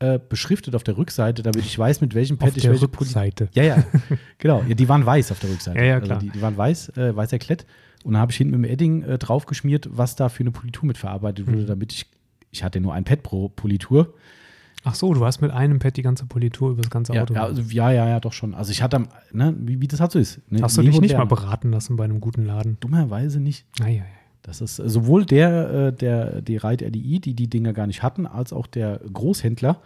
äh, 0.02 0.20
beschriftet 0.28 0.76
auf 0.76 0.84
der 0.84 0.98
Rückseite, 0.98 1.44
damit 1.44 1.64
ich 1.64 1.78
weiß, 1.78 2.02
mit 2.02 2.16
welchem 2.16 2.38
Pad 2.38 2.50
auf 2.50 2.58
ich 2.58 2.64
der 2.64 2.72
welche 2.72 2.86
Rückseite. 2.86 3.50
Ja, 3.54 3.64
ja, 3.64 3.84
genau. 4.40 4.64
Ja, 4.68 4.74
die 4.74 4.90
waren 4.90 5.06
weiß 5.06 5.32
auf 5.32 5.40
der 5.40 5.52
Rückseite. 5.52 5.78
Ja, 5.78 5.86
ja, 5.86 6.00
klar. 6.00 6.18
Also 6.18 6.28
die, 6.28 6.32
die, 6.32 6.42
waren 6.42 6.58
weiß, 6.58 6.98
äh, 6.98 7.16
weißer 7.16 7.40
Klett. 7.40 7.66
Und 8.04 8.14
dann 8.14 8.22
habe 8.22 8.32
ich 8.32 8.38
hinten 8.38 8.60
mit 8.60 8.70
dem 8.70 8.74
Edding 8.74 9.04
äh, 9.04 9.18
draufgeschmiert, 9.20 9.90
was 9.92 10.16
da 10.16 10.30
für 10.30 10.42
eine 10.42 10.52
Politur 10.52 10.88
mitverarbeitet 10.88 11.46
wurde, 11.46 11.60
mhm. 11.60 11.68
damit 11.68 11.94
ich, 11.94 12.08
ich 12.50 12.64
hatte 12.64 12.82
nur 12.82 12.94
ein 12.94 13.04
Pad 13.04 13.22
pro 13.22 13.50
Politur. 13.50 14.16
Ach 14.84 14.96
so, 14.96 15.14
du 15.14 15.24
hast 15.24 15.42
mit 15.42 15.52
einem 15.52 15.78
Pad 15.78 15.98
die 15.98 16.02
ganze 16.02 16.26
Politur 16.26 16.72
über 16.72 16.82
das 16.82 16.90
ganze 16.90 17.14
Auto. 17.14 17.36
Ja, 17.36 17.44
also, 17.44 17.62
ja, 17.62 17.92
ja, 17.92 18.10
ja, 18.10 18.20
doch 18.20 18.34
schon. 18.34 18.56
Also 18.56 18.72
ich 18.72 18.82
hatte, 18.82 19.04
ne, 19.32 19.56
wie, 19.60 19.80
wie 19.80 19.88
das 19.88 20.00
halt 20.00 20.12
so 20.12 20.18
ist. 20.18 20.42
Ne, 20.52 20.64
hast 20.64 20.78
du 20.78 20.82
dich 20.82 21.00
nicht 21.00 21.16
mal 21.16 21.26
beraten 21.26 21.72
lassen 21.72 21.96
bei 21.96 22.06
einem 22.06 22.20
guten 22.20 22.46
Laden? 22.46 22.78
Dummerweise 22.80 23.40
nicht. 23.40 23.68
Naja, 23.80 23.98
ja. 23.98 24.21
Das 24.42 24.62
ist 24.62 24.80
äh, 24.80 24.90
sowohl 24.90 25.26
der, 25.26 25.70
äh, 25.70 25.94
der, 25.94 26.42
die 26.42 26.58
Reit 26.58 26.82
RDI, 26.82 27.20
die 27.20 27.34
die 27.34 27.50
Dinger 27.50 27.74
gar 27.74 27.88
nicht 27.88 28.04
hatten, 28.04 28.26
als 28.26 28.54
auch 28.54 28.68
der 28.68 29.00
Großhändler 29.12 29.82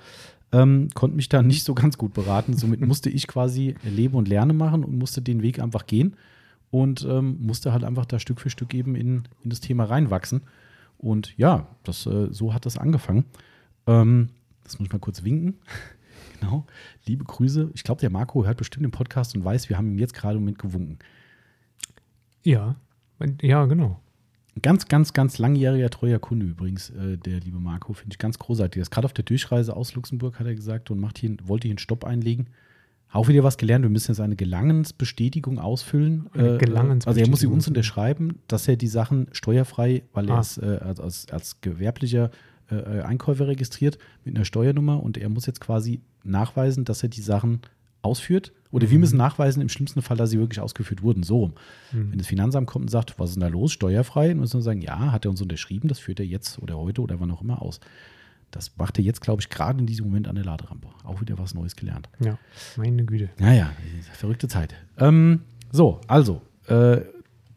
ähm, 0.52 0.90
konnte 0.94 1.16
mich 1.16 1.30
da 1.30 1.42
nicht 1.42 1.64
so 1.64 1.74
ganz 1.74 1.98
gut 1.98 2.14
beraten. 2.14 2.56
Somit 2.56 2.82
musste 2.82 3.10
ich 3.10 3.28
quasi 3.28 3.76
Leben 3.84 4.16
und 4.16 4.28
Lerne 4.28 4.54
machen 4.54 4.84
und 4.84 4.98
musste 4.98 5.22
den 5.22 5.42
Weg 5.42 5.60
einfach 5.60 5.86
gehen 5.86 6.16
und 6.72 7.06
ähm, 7.10 7.38
musste 7.42 7.74
halt 7.74 7.84
einfach 7.84 8.06
da 8.06 8.20
Stück 8.20 8.40
für 8.40 8.50
Stück 8.50 8.74
eben 8.74 8.96
in, 8.96 9.24
in 9.44 9.50
das 9.50 9.60
Thema 9.60 9.86
reinwachsen. 9.86 10.42
Und 10.98 11.38
ja, 11.38 11.68
das, 11.84 12.06
äh, 12.06 12.28
so 12.32 12.54
hat 12.54 12.66
das 12.66 12.78
angefangen. 12.78 13.26
Ähm, 13.88 14.30
das 14.64 14.80
muss 14.80 14.88
ich 14.88 14.94
mal 14.94 15.00
kurz 15.00 15.24
winken. 15.24 15.56
genau. 16.40 16.66
Liebe 17.06 17.26
Grüße. 17.26 17.72
Ich 17.74 17.84
glaube, 17.84 18.02
der 18.02 18.10
Marco 18.10 18.46
hört 18.46 18.58
bestimmt 18.58 18.86
den 18.86 18.92
Podcast 18.92 19.36
und 19.36 19.44
weiß, 19.44 19.70
wir 19.70 19.78
haben 19.78 19.92
ihm 19.92 20.00
jetzt 20.00 20.14
gerade 20.14 20.40
mitgewunken. 20.40 21.00
Ja, 22.44 22.76
ja, 23.42 23.66
genau. 23.66 24.00
Ganz, 24.62 24.88
ganz, 24.88 25.12
ganz 25.14 25.38
langjähriger, 25.38 25.90
treuer 25.90 26.20
Kunde 26.20 26.46
übrigens, 26.46 26.90
äh, 26.92 27.18
der 27.18 27.42
liebe 27.42 27.60
Marco, 27.60 27.94
finde 27.94 28.14
ich 28.14 28.20
ganz 28.20 28.40
großartig. 28.40 28.80
Er 28.80 28.84
ist 28.84 28.92
gerade 28.92 29.06
auf 29.06 29.14
der 29.14 29.26
Durchreise 29.26 29.76
aus 29.76 29.96
Luxemburg, 29.96 30.40
hat 30.40 30.48
er 30.48 30.56
gesagt, 30.56 30.90
und 30.92 31.00
macht 31.00 31.18
hier, 31.18 31.36
wollte 31.44 31.68
hier 31.68 31.74
einen 31.74 31.80
Stopp 31.80 32.06
einlegen. 32.06 32.48
Auch 33.12 33.28
wieder 33.28 33.44
was 33.44 33.58
gelernt. 33.58 33.84
Wir 33.84 33.90
müssen 33.90 34.12
jetzt 34.12 34.20
eine 34.20 34.36
Gelangensbestätigung 34.36 35.60
ausfüllen. 35.60 36.30
Eine 36.34 36.58
Gelangensbestätigung. 36.58 37.08
Also 37.08 37.20
er 37.20 37.30
muss 37.30 37.40
sie 37.40 37.48
uns 37.48 37.68
unterschreiben, 37.68 38.40
dass 38.48 38.68
er 38.68 38.76
die 38.76 38.88
Sachen 38.88 39.28
steuerfrei, 39.32 40.04
weil 40.14 40.30
ah. 40.30 40.36
er 40.36 40.42
ist 40.42 40.58
äh, 40.58 40.80
als, 40.82 41.30
als 41.30 41.62
gewerblicher 41.62 42.32
äh, 42.70 43.02
Einkäufer 43.02 43.48
registriert 43.48 43.98
mit 44.24 44.36
einer 44.36 44.46
Steuernummer 44.46 45.02
und 45.02 45.18
er 45.18 45.30
muss 45.30 45.46
jetzt 45.46 45.62
quasi 45.62 46.02
nachweisen, 46.24 46.84
dass 46.84 47.04
er 47.04 47.10
die 47.10 47.22
Sachen 47.22 47.62
ausführt. 48.02 48.54
Oder 48.76 48.88
mhm. 48.88 48.92
wir 48.92 49.00
müssen 49.00 49.18
nachweisen, 49.18 49.62
im 49.62 49.70
schlimmsten 49.70 50.02
Fall, 50.02 50.18
dass 50.18 50.32
sie 50.32 50.38
wirklich 50.38 50.60
ausgeführt 50.60 51.02
wurden. 51.02 51.24
So 51.24 51.46
Mhm. 51.92 52.12
Wenn 52.12 52.18
das 52.18 52.28
Finanzamt 52.28 52.68
kommt 52.68 52.84
und 52.84 52.90
sagt, 52.90 53.18
was 53.20 53.30
ist 53.30 53.36
denn 53.36 53.42
da 53.42 53.48
los, 53.48 53.72
steuerfrei, 53.72 54.30
dann 54.30 54.40
müssen 54.40 54.60
wir 54.60 54.64
sagen, 54.64 54.82
ja, 54.82 55.12
hat 55.12 55.26
er 55.26 55.32
uns 55.32 55.42
unterschrieben, 55.42 55.88
das 55.88 56.00
führt 56.00 56.20
er 56.20 56.26
jetzt 56.26 56.60
oder 56.60 56.78
heute 56.78 57.02
oder 57.02 57.20
wann 57.20 57.32
auch 57.32 57.42
immer 57.42 57.62
aus. 57.62 57.80
Das 58.52 58.72
macht 58.78 58.98
er 58.98 59.04
jetzt, 59.04 59.22
glaube 59.22 59.42
ich, 59.42 59.50
gerade 59.50 59.80
in 59.80 59.86
diesem 59.86 60.06
Moment 60.06 60.28
an 60.28 60.36
der 60.36 60.46
Laderampe. 60.46 60.88
Auch 61.04 61.22
wieder 61.22 61.38
was 61.38 61.54
Neues 61.54 61.76
gelernt. 61.76 62.10
Ja, 62.20 62.38
meine 62.78 63.04
Güte. 63.06 63.30
Naja, 63.40 63.72
verrückte 64.14 64.48
Zeit. 64.48 64.76
Ähm, 64.98 65.42
so, 65.72 66.00
also, 66.08 66.42
äh, 66.68 67.02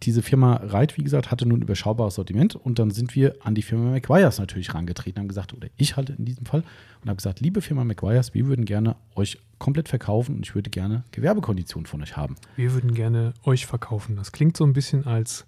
diese 0.02 0.22
Firma 0.22 0.54
Reit, 0.56 0.96
wie 0.96 1.02
gesagt, 1.02 1.30
hatte 1.30 1.46
nun 1.46 1.58
ein 1.58 1.62
überschaubares 1.62 2.14
Sortiment 2.14 2.54
und 2.54 2.78
dann 2.78 2.90
sind 2.90 3.16
wir 3.16 3.34
an 3.42 3.54
die 3.54 3.62
Firma 3.62 3.90
McGuire's 3.90 4.38
natürlich 4.38 4.72
rangetreten, 4.74 5.20
haben 5.20 5.28
gesagt, 5.28 5.52
oder 5.54 5.68
ich 5.76 5.96
halt 5.96 6.10
in 6.10 6.24
diesem 6.24 6.46
Fall, 6.46 6.62
und 7.02 7.08
habe 7.08 7.16
gesagt, 7.16 7.40
liebe 7.40 7.60
Firma 7.60 7.84
McGuire's, 7.84 8.34
wir 8.34 8.46
würden 8.46 8.64
gerne 8.64 8.96
euch 9.14 9.38
komplett 9.58 9.88
verkaufen 9.88 10.36
und 10.36 10.46
ich 10.46 10.54
würde 10.54 10.70
gerne 10.70 11.04
Gewerbekonditionen 11.12 11.86
von 11.86 12.02
euch 12.02 12.16
haben. 12.16 12.36
Wir 12.56 12.72
würden 12.72 12.94
gerne 12.94 13.34
euch 13.44 13.66
verkaufen. 13.66 14.16
Das 14.16 14.32
klingt 14.32 14.56
so 14.56 14.64
ein 14.64 14.72
bisschen 14.72 15.06
als 15.06 15.46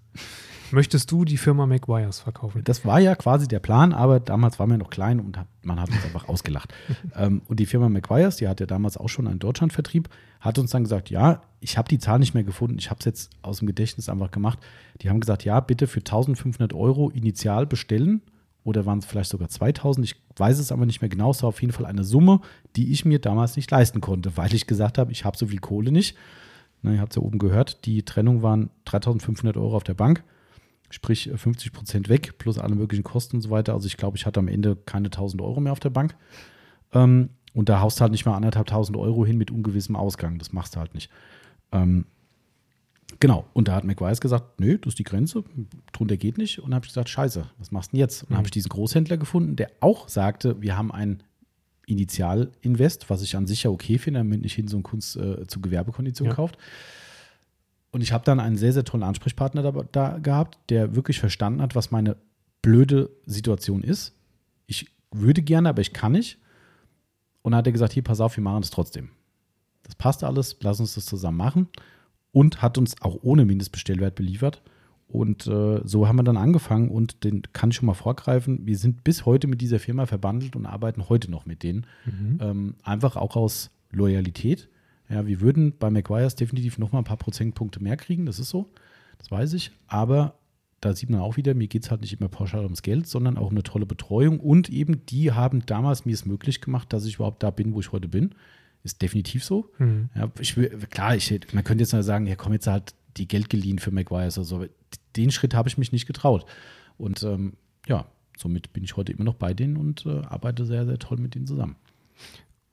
Möchtest 0.73 1.11
du 1.11 1.25
die 1.25 1.37
Firma 1.37 1.67
McGuire's 1.67 2.21
verkaufen? 2.21 2.63
Das 2.65 2.85
war 2.85 3.01
ja 3.01 3.17
quasi 3.17 3.49
der 3.49 3.59
Plan, 3.59 3.93
aber 3.93 4.21
damals 4.21 4.59
waren 4.59 4.71
wir 4.71 4.79
noch 4.79 4.91
klein 4.91 5.19
und 5.19 5.39
man 5.63 5.81
hat 5.81 5.89
uns 5.89 6.05
einfach 6.05 6.29
ausgelacht. 6.29 6.73
ähm, 7.17 7.43
und 7.49 7.59
die 7.59 7.67
Firma 7.67 7.89
McGuire's, 7.89 8.37
die 8.37 8.47
hat 8.47 8.61
ja 8.61 8.67
damals 8.67 8.97
auch 8.97 9.09
schon 9.09 9.27
einen 9.27 9.41
Deutschlandvertrieb, 9.41 10.09
hat 10.39 10.59
uns 10.59 10.71
dann 10.71 10.85
gesagt, 10.85 11.11
ja, 11.11 11.43
ich 11.61 11.77
habe 11.77 11.89
die 11.89 11.99
Zahl 11.99 12.19
nicht 12.21 12.35
mehr 12.35 12.45
gefunden, 12.45 12.79
ich 12.79 12.91
habe 12.91 12.99
es 13.01 13.05
jetzt 13.05 13.31
aus 13.43 13.59
dem 13.59 13.67
Gedächtnis 13.67 14.09
einfach 14.09 14.31
gemacht. 14.31 14.61
Die 15.03 15.11
haben 15.11 15.21
gesagt, 15.21 15.45
ja, 15.45 15.59
bitte 15.61 15.87
für 15.87 16.01
1500 16.01 16.73
Euro 16.73 17.11
initial 17.11 17.67
bestellen 17.67 18.23
oder 18.65 18.87
waren 18.87 18.99
es 18.99 19.07
vielleicht 19.07 19.31
sogar 19.31 19.49
2000, 19.49 20.05
ich 20.05 20.17
weiß 20.37 20.59
es 20.59 20.73
aber 20.73 20.87
nicht 20.87 21.01
mehr 21.01 21.09
genau, 21.09 21.31
es 21.31 21.43
war 21.43 21.49
auf 21.49 21.61
jeden 21.61 21.73
Fall 21.73 21.87
eine 21.87 22.05
Summe, 22.05 22.41
die 22.77 22.93
ich 22.93 23.05
mir 23.05 23.19
damals 23.19 23.57
nicht 23.57 23.71
leisten 23.71 24.01
konnte, 24.01 24.37
weil 24.37 24.55
ich 24.55 24.67
gesagt 24.67 24.99
habe, 24.99 25.13
ich 25.13 25.25
habe 25.25 25.37
so 25.37 25.47
viel 25.47 25.61
Kohle 25.61 25.93
nicht. 25.93 26.17
Na, 26.83 26.93
ihr 26.93 27.01
habt 27.01 27.13
es 27.13 27.17
ja 27.17 27.23
oben 27.23 27.39
gehört, 27.39 27.85
die 27.85 28.03
Trennung 28.05 28.43
waren 28.43 28.71
3500 28.87 29.57
Euro 29.57 29.77
auf 29.77 29.85
der 29.85 29.95
Bank 29.95 30.25
sprich 30.91 31.31
50 31.35 31.67
äh, 31.67 31.71
Prozent 31.71 32.09
weg, 32.09 32.37
plus 32.39 32.59
alle 32.59 32.75
möglichen 32.75 33.05
Kosten 33.05 33.37
und 33.37 33.43
so 33.43 33.51
weiter. 33.51 33.73
Also 33.73 33.87
ich 33.87 33.97
glaube, 33.97 34.17
ich 34.17 34.27
hatte 34.27 34.41
am 34.41 34.49
Ende 34.49 34.77
keine 34.77 35.07
1000 35.07 35.41
Euro 35.41 35.61
mehr 35.61 35.73
auf 35.73 35.81
der 35.81 35.91
Bank. 35.91 36.17
Ähm, 36.93 37.31
und 37.55 37.69
da 37.69 37.81
haust 37.81 37.99
du 37.99 38.03
halt 38.03 38.13
nicht 38.13 38.27
mal 38.27 38.37
anderthalb 38.37 38.67
tausend 38.67 38.97
Euro 38.97 39.25
hin 39.25 39.39
mit 39.39 39.51
ungewissem 39.51 39.97
Ausgang. 39.97 40.39
Das 40.39 40.53
machst 40.53 40.77
du 40.77 40.81
halt 40.81 40.95
nicht. 40.95 41.11
Ähm, 41.73 42.07
genau. 43.19 43.47
Und 43.53 43.69
da 43.69 43.75
hat 43.75 43.85
McWise 43.85 44.21
gesagt, 44.21 44.61
nö, 44.61 44.79
das 44.79 44.93
ist 44.93 44.99
die 44.99 45.05
Grenze, 45.05 45.43
drunter 45.93 46.17
geht 46.17 46.39
nicht. 46.39 46.59
Und 46.59 46.71
dann 46.71 46.77
habe 46.77 46.87
ich 46.87 46.91
gesagt, 46.91 47.09
scheiße, 47.09 47.47
was 47.59 47.73
machst 47.73 47.91
du 47.91 47.97
denn 47.97 48.01
jetzt? 48.01 48.23
Und 48.23 48.31
dann 48.31 48.39
habe 48.39 48.47
ich 48.47 48.53
diesen 48.53 48.69
Großhändler 48.69 49.17
gefunden, 49.17 49.57
der 49.57 49.71
auch 49.81 50.09
sagte, 50.09 50.61
wir 50.61 50.77
haben 50.77 50.93
ein 50.93 51.23
Initialinvest, 51.87 53.11
was 53.11 53.23
ich 53.23 53.37
an 53.37 53.47
sich 53.47 53.65
ja 53.65 53.71
okay 53.71 53.99
finde, 53.99 54.21
damit 54.21 54.43
nicht 54.43 54.55
hin 54.55 54.69
so 54.69 54.77
ein 54.77 54.83
Kunst 54.83 55.17
äh, 55.17 55.47
zu 55.47 55.61
Gewerbekonditionen 55.61 56.31
ja. 56.31 56.37
kauft. 56.37 56.57
Und 57.91 58.03
ich 58.03 58.13
habe 58.13 58.25
dann 58.25 58.39
einen 58.39 58.57
sehr, 58.57 58.73
sehr 58.73 58.85
tollen 58.85 59.03
Ansprechpartner 59.03 59.63
da, 59.63 59.83
da, 59.91 60.19
gehabt, 60.19 60.59
der 60.69 60.95
wirklich 60.95 61.19
verstanden 61.19 61.61
hat, 61.61 61.75
was 61.75 61.91
meine 61.91 62.17
blöde 62.63 63.11
Situation 63.27 63.83
ist. 63.83 64.15
Ich 64.67 64.87
würde 65.11 65.43
gerne, 65.43 65.69
aber 65.69 65.81
ich 65.81 65.93
kann 65.93 66.13
nicht. 66.13 66.39
Und 67.43 67.53
dann 67.53 67.59
hat 67.59 67.67
er 67.67 67.73
gesagt, 67.73 67.93
hier, 67.93 68.05
pass 68.05 68.21
auf, 68.21 68.37
wir 68.37 68.45
machen 68.45 68.63
das 68.63 68.71
trotzdem. 68.71 69.11
Das 69.83 69.95
passt 69.97 70.23
alles, 70.23 70.57
lass 70.61 70.79
uns 70.79 70.95
das 70.95 71.07
zusammen 71.07 71.39
machen. 71.39 71.69
Und 72.33 72.63
hat 72.63 72.79
uns 72.79 73.01
auch 73.03 73.19
ohne 73.23 73.45
Mindestbestellwert 73.45 74.15
beliefert. 74.15 74.63
Und 75.09 75.49
äh, 75.49 75.81
so 75.85 76.07
haben 76.07 76.17
wir 76.17 76.23
dann 76.23 76.37
angefangen 76.37 76.89
und 76.89 77.25
den 77.25 77.43
kann 77.53 77.71
ich 77.71 77.77
schon 77.77 77.87
mal 77.87 77.95
vorgreifen. 77.95 78.65
Wir 78.65 78.79
sind 78.79 79.03
bis 79.03 79.27
heute 79.27 79.49
mit 79.49 79.61
dieser 79.61 79.81
Firma 79.81 80.07
verbandelt 80.07 80.55
und 80.55 80.67
arbeiten 80.67 81.09
heute 81.09 81.31
noch 81.31 81.47
mit 81.47 81.65
denen. 81.65 81.87
Mhm. 82.07 82.39
Ähm, 82.41 82.75
einfach 82.85 83.17
auch 83.17 83.35
aus 83.35 83.71
Loyalität. 83.91 84.69
Ja, 85.09 85.27
wir 85.27 85.41
würden 85.41 85.75
bei 85.77 85.91
McGuire's 85.91 86.37
definitiv 86.37 86.79
noch 86.79 86.93
mal 86.93 86.99
ein 86.99 87.05
paar 87.05 87.17
Prozentpunkte 87.17 87.83
mehr 87.83 87.97
kriegen, 87.97 88.27
das 88.27 88.39
ist 88.39 88.51
so, 88.51 88.69
das 89.19 89.31
weiß 89.33 89.55
ich. 89.55 89.73
Aber 89.89 90.35
da 90.81 90.95
sieht 90.95 91.11
man 91.11 91.21
auch 91.21 91.37
wieder, 91.37 91.55
mir 91.55 91.67
geht 91.67 91.83
es 91.83 91.91
halt 91.91 92.01
nicht 92.01 92.19
immer 92.19 92.29
pauschal 92.29 92.63
ums 92.63 92.83
Geld, 92.83 93.09
sondern 93.09 93.37
auch 93.37 93.49
um 93.49 93.53
eine 93.53 93.65
tolle 93.65 93.87
Betreuung. 93.87 94.39
Und 94.39 94.71
eben, 94.71 95.05
die 95.07 95.33
haben 95.33 95.67
damals 95.67 96.07
mir 96.07 96.15
es 96.15 96.25
möglich 96.25 96.61
gemacht, 96.61 96.93
dass 96.93 97.05
ich 97.05 97.17
überhaupt 97.17 97.43
da 97.43 97.51
bin, 97.51 97.75
wo 97.75 97.81
ich 97.81 97.91
heute 97.91 98.09
bin. 98.09 98.31
Ist 98.83 99.03
definitiv 99.03 99.45
so. 99.45 99.71
Mhm. 99.79 100.09
Ja, 100.15 100.31
ich 100.39 100.55
klar, 100.91 101.15
ich, 101.15 101.31
man 101.53 101.65
könnte 101.65 101.83
jetzt 101.83 101.93
mal 101.93 102.03
sagen, 102.03 102.27
ja, 102.27 102.37
komm, 102.37 102.53
jetzt 102.53 102.67
halt 102.67 102.95
die 103.17 103.29
Geld 103.29 103.51
geliehen 103.51 103.79
für 103.79 103.91
McGuire's 103.91 104.39
oder 104.39 104.45
so. 104.47 104.65
Den 105.17 105.31
Schritt 105.31 105.55
habe 105.55 105.69
ich 105.69 105.77
mich 105.77 105.93
nicht 105.93 106.07
getraut. 106.07 106.47
Und 106.97 107.23
ähm, 107.23 107.55
ja, 107.87 108.07
somit 108.37 108.73
bin 108.73 108.85
ich 108.85 108.97
heute 108.97 109.13
immer 109.13 109.25
noch 109.25 109.35
bei 109.35 109.53
denen 109.55 109.77
und 109.77 110.07
äh, 110.07 110.23
arbeite 110.25 110.65
sehr, 110.65 110.87
sehr 110.87 110.99
toll 110.99 111.19
mit 111.19 111.35
denen 111.35 111.47
zusammen. 111.47 111.77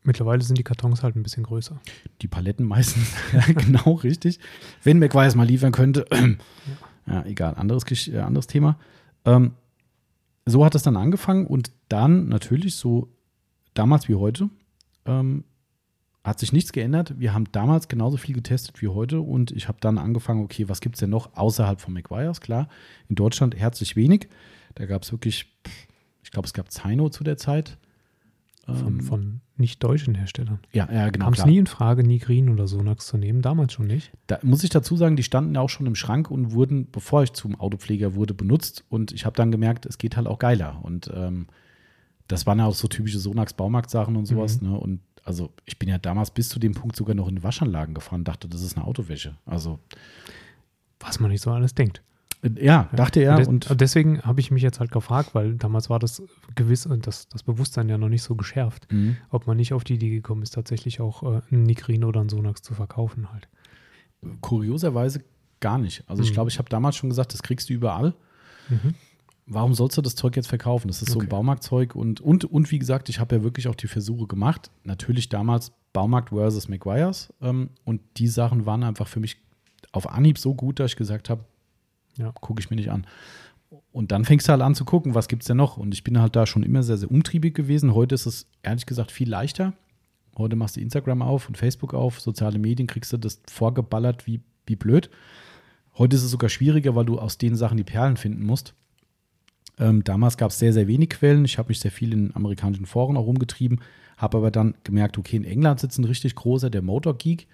Mittlerweile 0.03 0.41
sind 0.41 0.57
die 0.57 0.63
Kartons 0.63 1.03
halt 1.03 1.17
ein 1.17 1.23
bisschen 1.23 1.43
größer. 1.43 1.81
Die 2.21 2.29
Paletten 2.29 2.65
meistens, 2.65 3.13
genau 3.47 3.93
richtig. 3.93 4.39
Wenn 4.83 4.99
McWise 4.99 5.35
mal 5.35 5.45
liefern 5.45 5.73
könnte, 5.73 6.05
ja. 6.11 6.27
ja, 7.07 7.25
egal, 7.25 7.55
anderes, 7.55 8.07
äh, 8.07 8.19
anderes 8.19 8.47
Thema. 8.47 8.79
Ähm, 9.25 9.51
so 10.45 10.63
hat 10.63 10.75
es 10.75 10.83
dann 10.83 10.95
angefangen 10.95 11.45
und 11.45 11.71
dann 11.89 12.29
natürlich 12.29 12.75
so 12.75 13.09
damals 13.73 14.07
wie 14.07 14.15
heute 14.15 14.49
ähm, 15.05 15.43
hat 16.27 16.39
sich 16.39 16.51
nichts 16.51 16.73
geändert. 16.73 17.13
Wir 17.17 17.33
haben 17.33 17.45
damals 17.51 17.87
genauso 17.87 18.17
viel 18.17 18.35
getestet 18.35 18.81
wie 18.81 18.89
heute 18.89 19.21
und 19.21 19.51
ich 19.51 19.67
habe 19.67 19.77
dann 19.79 19.97
angefangen, 19.97 20.43
okay, 20.43 20.67
was 20.67 20.81
gibt 20.81 20.95
es 20.95 20.99
denn 20.99 21.09
noch 21.09 21.35
außerhalb 21.35 21.79
von 21.79 21.93
McGuire's? 21.93 22.41
Klar, 22.41 22.67
in 23.07 23.15
Deutschland 23.15 23.55
herzlich 23.55 23.95
wenig. 23.95 24.27
Da 24.75 24.85
gab 24.85 25.03
es 25.03 25.11
wirklich, 25.11 25.53
ich 26.23 26.31
glaube, 26.31 26.45
es 26.45 26.53
gab 26.53 26.71
Zaino 26.71 27.09
zu 27.09 27.23
der 27.23 27.37
Zeit. 27.37 27.77
Von, 28.65 28.95
ähm, 28.95 28.99
von 28.99 29.41
nicht 29.55 29.81
deutschen 29.81 30.13
Herstellern. 30.13 30.59
Ja, 30.73 30.91
ja 30.91 31.09
genau. 31.09 31.25
Kam 31.25 31.33
es 31.33 31.45
nie 31.45 31.57
in 31.57 31.67
Frage, 31.67 32.03
Nigrin 32.03 32.49
oder 32.49 32.67
Sonax 32.67 33.07
zu 33.07 33.17
nehmen, 33.17 33.41
damals 33.41 33.71
schon 33.71 33.87
nicht. 33.87 34.11
Da 34.27 34.39
muss 34.43 34.65
ich 34.65 34.69
dazu 34.69 34.97
sagen, 34.97 35.15
die 35.15 35.23
standen 35.23 35.55
ja 35.55 35.61
auch 35.61 35.69
schon 35.69 35.87
im 35.87 35.95
Schrank 35.95 36.29
und 36.29 36.51
wurden, 36.51 36.91
bevor 36.91 37.23
ich 37.23 37.31
zum 37.31 37.57
Autopfleger 37.57 38.15
wurde, 38.15 38.33
benutzt. 38.33 38.83
Und 38.89 39.13
ich 39.13 39.25
habe 39.25 39.37
dann 39.37 39.51
gemerkt, 39.51 39.85
es 39.85 39.97
geht 39.97 40.17
halt 40.17 40.27
auch 40.27 40.39
geiler. 40.39 40.79
Und 40.83 41.09
ähm, 41.15 41.47
das 42.27 42.45
waren 42.45 42.59
ja 42.59 42.65
auch 42.65 42.75
so 42.75 42.89
typische 42.89 43.19
Sonax 43.19 43.53
Baumarktsachen 43.53 44.17
und 44.17 44.25
sowas. 44.25 44.61
Mhm. 44.61 44.69
Ne? 44.69 44.77
Und 44.77 44.99
also 45.27 45.51
ich 45.65 45.77
bin 45.77 45.89
ja 45.89 45.97
damals 45.97 46.31
bis 46.31 46.47
zu 46.47 46.57
dem 46.57 46.73
Punkt 46.73 46.95
sogar 46.95 47.13
noch 47.13 47.27
in 47.27 47.43
Waschanlagen 47.43 47.93
gefahren, 47.93 48.23
dachte, 48.23 48.47
das 48.47 48.61
ist 48.61 48.77
eine 48.77 48.87
Autowäsche. 48.87 49.35
Also. 49.45 49.79
Was 50.99 51.19
man 51.19 51.29
nicht 51.29 51.41
so 51.41 51.51
alles 51.51 51.75
denkt. 51.75 52.01
Ja, 52.55 52.89
dachte 52.93 53.19
er. 53.19 53.47
Und, 53.47 53.69
und 53.69 53.81
deswegen 53.81 54.21
habe 54.21 54.39
ich 54.39 54.51
mich 54.51 54.63
jetzt 54.63 54.79
halt 54.79 54.91
gefragt, 54.91 55.35
weil 55.35 55.55
damals 55.55 55.89
war 55.89 55.99
das 55.99 56.23
gewiss 56.55 56.85
und 56.85 57.07
das, 57.07 57.27
das 57.27 57.43
Bewusstsein 57.43 57.89
ja 57.89 57.97
noch 57.97 58.09
nicht 58.09 58.23
so 58.23 58.35
geschärft, 58.35 58.91
mhm. 58.91 59.17
ob 59.29 59.47
man 59.47 59.57
nicht 59.57 59.73
auf 59.73 59.83
die 59.83 59.95
Idee 59.95 60.11
gekommen 60.11 60.43
ist, 60.43 60.53
tatsächlich 60.53 61.01
auch 61.01 61.23
äh, 61.23 61.41
einen 61.51 61.63
Nikrin 61.63 62.05
oder 62.05 62.21
einen 62.21 62.29
Sonax 62.29 62.61
zu 62.61 62.73
verkaufen 62.73 63.31
halt. 63.31 63.49
Kurioserweise 64.41 65.23
gar 65.59 65.77
nicht. 65.77 66.03
Also 66.07 66.21
mhm. 66.21 66.27
ich 66.27 66.33
glaube, 66.33 66.49
ich 66.49 66.57
habe 66.57 66.69
damals 66.69 66.95
schon 66.95 67.09
gesagt, 67.09 67.33
das 67.33 67.43
kriegst 67.43 67.69
du 67.69 67.73
überall. 67.73 68.13
Mhm. 68.69 68.93
Warum 69.49 69.73
sollst 69.73 69.97
du 69.97 70.01
das 70.01 70.15
Zeug 70.15 70.35
jetzt 70.35 70.47
verkaufen? 70.47 70.89
Das 70.89 71.01
ist 71.01 71.09
okay. 71.09 71.13
so 71.13 71.19
ein 71.21 71.29
Baumarktzeug 71.29 71.95
und, 71.95 72.19
und, 72.19 72.43
und 72.43 72.69
wie 72.69 72.79
gesagt, 72.79 73.07
ich 73.07 73.19
habe 73.19 73.37
ja 73.37 73.43
wirklich 73.43 73.69
auch 73.69 73.75
die 73.75 73.87
Versuche 73.87 74.27
gemacht. 74.27 74.69
Natürlich 74.83 75.29
damals 75.29 75.71
Baumarkt 75.93 76.29
versus 76.29 76.67
McGuire's 76.67 77.33
ähm, 77.41 77.69
und 77.85 78.01
die 78.17 78.27
Sachen 78.27 78.65
waren 78.65 78.83
einfach 78.83 79.07
für 79.07 79.21
mich 79.21 79.37
auf 79.93 80.09
Anhieb 80.09 80.37
so 80.37 80.53
gut, 80.53 80.79
dass 80.79 80.91
ich 80.91 80.97
gesagt 80.97 81.29
habe, 81.29 81.45
ja. 82.17 82.33
gucke 82.41 82.59
ich 82.59 82.69
mir 82.69 82.75
nicht 82.75 82.91
an. 82.91 83.07
Und 83.91 84.11
dann 84.11 84.25
fängst 84.25 84.47
du 84.47 84.51
halt 84.51 84.61
an 84.61 84.75
zu 84.75 84.83
gucken, 84.83 85.15
was 85.15 85.29
gibt 85.29 85.43
es 85.43 85.47
denn 85.47 85.57
noch? 85.57 85.77
Und 85.77 85.93
ich 85.93 86.03
bin 86.03 86.19
halt 86.19 86.35
da 86.35 86.45
schon 86.45 86.63
immer 86.63 86.83
sehr, 86.83 86.97
sehr 86.97 87.09
umtriebig 87.09 87.55
gewesen. 87.55 87.93
Heute 87.93 88.15
ist 88.15 88.25
es 88.25 88.47
ehrlich 88.63 88.85
gesagt 88.85 89.11
viel 89.11 89.29
leichter. 89.29 89.73
Heute 90.37 90.55
machst 90.55 90.75
du 90.75 90.81
Instagram 90.81 91.21
auf 91.21 91.47
und 91.47 91.57
Facebook 91.57 91.93
auf, 91.93 92.19
soziale 92.19 92.59
Medien, 92.59 92.87
kriegst 92.87 93.11
du 93.11 93.17
das 93.17 93.41
vorgeballert 93.49 94.27
wie, 94.27 94.41
wie 94.65 94.75
blöd. 94.75 95.09
Heute 95.97 96.15
ist 96.15 96.23
es 96.23 96.31
sogar 96.31 96.49
schwieriger, 96.49 96.95
weil 96.95 97.05
du 97.05 97.17
aus 97.17 97.37
den 97.37 97.55
Sachen 97.55 97.77
die 97.77 97.83
Perlen 97.83 98.17
finden 98.17 98.45
musst. 98.45 98.75
Ähm, 99.79 100.03
damals 100.03 100.37
gab 100.37 100.51
es 100.51 100.59
sehr, 100.59 100.73
sehr 100.73 100.87
wenig 100.87 101.09
Quellen. 101.09 101.45
Ich 101.45 101.57
habe 101.57 101.69
mich 101.69 101.79
sehr 101.79 101.91
viel 101.91 102.13
in 102.13 102.35
amerikanischen 102.35 102.85
Foren 102.85 103.17
auch 103.17 103.25
rumgetrieben, 103.25 103.81
habe 104.17 104.37
aber 104.37 104.51
dann 104.51 104.75
gemerkt, 104.83 105.17
okay, 105.17 105.37
in 105.37 105.43
England 105.43 105.79
sitzt 105.79 105.99
ein 105.99 106.05
richtig 106.05 106.35
großer, 106.35 106.69
der 106.69 106.81
Motor 106.81 107.17
Geek, 107.17 107.47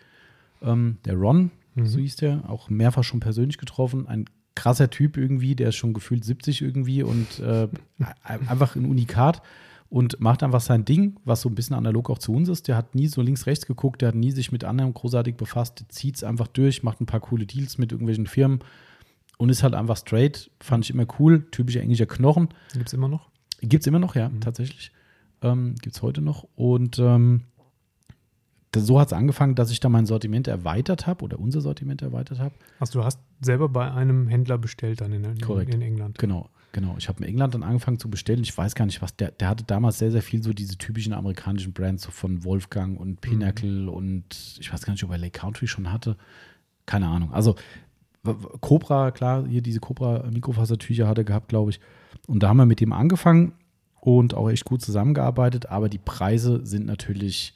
ähm, 0.61 0.97
der 1.05 1.15
Ron, 1.15 1.51
mhm. 1.75 1.85
so 1.85 1.99
hieß 1.99 2.15
der, 2.17 2.49
auch 2.49 2.69
mehrfach 2.69 3.03
schon 3.03 3.19
persönlich 3.19 3.57
getroffen. 3.57 4.07
Ein 4.07 4.25
krasser 4.55 4.89
Typ 4.89 5.17
irgendwie, 5.17 5.55
der 5.55 5.69
ist 5.69 5.75
schon 5.75 5.93
gefühlt 5.93 6.23
70 6.23 6.61
irgendwie 6.61 7.03
und 7.03 7.39
äh, 7.39 7.67
einfach 8.23 8.75
ein 8.75 8.85
Unikat 8.85 9.41
und 9.89 10.19
macht 10.19 10.41
einfach 10.41 10.61
sein 10.61 10.85
Ding, 10.85 11.17
was 11.25 11.41
so 11.41 11.49
ein 11.49 11.55
bisschen 11.55 11.75
analog 11.75 12.09
auch 12.09 12.17
zu 12.17 12.33
uns 12.33 12.49
ist. 12.49 12.67
Der 12.67 12.77
hat 12.77 12.95
nie 12.95 13.07
so 13.07 13.21
links, 13.21 13.45
rechts 13.45 13.65
geguckt, 13.65 14.01
der 14.01 14.09
hat 14.09 14.15
nie 14.15 14.31
sich 14.31 14.51
mit 14.51 14.63
anderen 14.63 14.93
großartig 14.93 15.35
befasst, 15.35 15.85
zieht 15.89 16.15
es 16.15 16.23
einfach 16.23 16.47
durch, 16.47 16.83
macht 16.83 17.01
ein 17.01 17.05
paar 17.05 17.19
coole 17.19 17.45
Deals 17.45 17.77
mit 17.77 17.91
irgendwelchen 17.91 18.27
Firmen 18.27 18.59
und 19.43 19.49
ist 19.49 19.61
halt 19.61 19.73
einfach 19.73 19.97
straight. 19.97 20.49
Fand 20.61 20.85
ich 20.85 20.91
immer 20.91 21.05
cool. 21.19 21.45
Typischer 21.51 21.81
englischer 21.81 22.05
Knochen. 22.05 22.47
Gibt 22.71 22.87
es 22.87 22.93
immer 22.93 23.09
noch? 23.09 23.29
Gibt 23.59 23.83
es 23.83 23.87
immer 23.87 23.99
noch, 23.99 24.15
ja, 24.15 24.29
mhm. 24.29 24.39
tatsächlich. 24.39 24.93
Ähm, 25.41 25.75
Gibt 25.81 25.97
es 25.97 26.01
heute 26.01 26.21
noch. 26.21 26.47
Und 26.55 26.97
ähm, 26.97 27.41
so 28.73 29.01
hat 29.01 29.07
es 29.07 29.13
angefangen, 29.13 29.55
dass 29.55 29.69
ich 29.69 29.81
da 29.81 29.89
mein 29.89 30.05
Sortiment 30.05 30.47
erweitert 30.47 31.07
habe 31.07 31.25
oder 31.25 31.39
unser 31.39 31.59
Sortiment 31.59 32.01
erweitert 32.01 32.39
habe. 32.39 32.55
Also 32.79 32.99
du 32.99 33.05
hast 33.05 33.19
selber 33.41 33.67
bei 33.67 33.91
einem 33.91 34.29
Händler 34.29 34.57
bestellt 34.57 35.01
dann 35.01 35.11
in, 35.11 35.25
in, 35.25 35.59
in 35.67 35.81
England. 35.81 36.19
Genau, 36.19 36.49
genau. 36.71 36.95
Ich 36.97 37.09
habe 37.09 37.21
in 37.21 37.27
England 37.27 37.53
dann 37.53 37.63
angefangen 37.63 37.99
zu 37.99 38.09
bestellen. 38.09 38.43
Ich 38.43 38.57
weiß 38.57 38.75
gar 38.75 38.85
nicht, 38.85 39.01
was 39.01 39.13
der, 39.17 39.31
der 39.31 39.49
hatte 39.49 39.65
damals 39.65 39.99
sehr, 39.99 40.11
sehr 40.11 40.21
viel 40.21 40.41
so 40.41 40.53
diese 40.53 40.77
typischen 40.77 41.11
amerikanischen 41.11 41.73
Brands 41.73 42.03
so 42.03 42.11
von 42.11 42.45
Wolfgang 42.45 42.97
und 42.97 43.19
Pinnacle 43.19 43.81
mhm. 43.81 43.89
und 43.89 44.57
ich 44.57 44.71
weiß 44.71 44.83
gar 44.85 44.93
nicht, 44.93 45.03
ob 45.03 45.11
er 45.11 45.17
Lake 45.17 45.37
Country 45.37 45.67
schon 45.67 45.91
hatte. 45.91 46.15
Keine 46.85 47.09
Ahnung. 47.09 47.33
Also 47.33 47.57
Cobra, 48.61 49.11
klar, 49.11 49.45
hier 49.47 49.61
diese 49.61 49.79
Cobra-Mikrofasertücher 49.79 51.07
hat 51.07 51.17
er 51.17 51.23
gehabt, 51.23 51.49
glaube 51.49 51.71
ich. 51.71 51.79
Und 52.27 52.41
da 52.41 52.49
haben 52.49 52.57
wir 52.57 52.65
mit 52.65 52.79
dem 52.79 52.93
angefangen 52.93 53.53
und 53.99 54.33
auch 54.33 54.49
echt 54.49 54.65
gut 54.65 54.81
zusammengearbeitet, 54.81 55.67
aber 55.67 55.89
die 55.89 55.97
Preise 55.97 56.65
sind 56.65 56.85
natürlich 56.85 57.53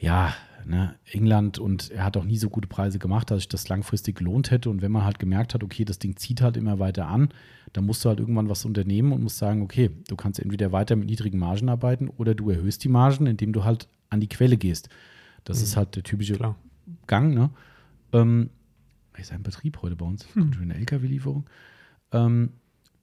ja, 0.00 0.34
ne, 0.64 0.94
England 1.10 1.58
und 1.58 1.90
er 1.90 2.04
hat 2.04 2.16
auch 2.16 2.24
nie 2.24 2.38
so 2.38 2.50
gute 2.50 2.68
Preise 2.68 2.98
gemacht, 2.98 3.30
dass 3.30 3.38
sich 3.38 3.48
das 3.48 3.68
langfristig 3.68 4.16
gelohnt 4.16 4.50
hätte. 4.50 4.70
Und 4.70 4.82
wenn 4.82 4.92
man 4.92 5.04
halt 5.04 5.18
gemerkt 5.18 5.54
hat, 5.54 5.64
okay, 5.64 5.84
das 5.84 5.98
Ding 5.98 6.16
zieht 6.16 6.40
halt 6.40 6.56
immer 6.56 6.78
weiter 6.78 7.08
an, 7.08 7.30
dann 7.72 7.84
musst 7.84 8.04
du 8.04 8.08
halt 8.08 8.20
irgendwann 8.20 8.48
was 8.48 8.64
unternehmen 8.64 9.12
und 9.12 9.22
musst 9.22 9.38
sagen, 9.38 9.62
okay, 9.62 9.90
du 10.08 10.16
kannst 10.16 10.40
entweder 10.40 10.72
weiter 10.72 10.96
mit 10.96 11.08
niedrigen 11.08 11.38
Margen 11.38 11.68
arbeiten 11.68 12.08
oder 12.08 12.34
du 12.34 12.50
erhöhst 12.50 12.84
die 12.84 12.88
Margen, 12.88 13.26
indem 13.26 13.52
du 13.52 13.64
halt 13.64 13.88
an 14.10 14.20
die 14.20 14.28
Quelle 14.28 14.56
gehst. 14.56 14.88
Das 15.44 15.58
mhm. 15.58 15.64
ist 15.64 15.76
halt 15.76 15.96
der 15.96 16.02
typische 16.02 16.34
Klar. 16.34 16.56
Gang, 17.06 17.34
ne? 17.34 17.50
Ähm, 18.12 18.50
ist 19.20 19.32
ein 19.32 19.42
Betrieb 19.42 19.82
heute 19.82 19.96
bei 19.96 20.06
uns, 20.06 20.26
hm. 20.34 20.52
eine 20.60 20.74
LKW-Lieferung. 20.74 21.46
Ähm, 22.12 22.50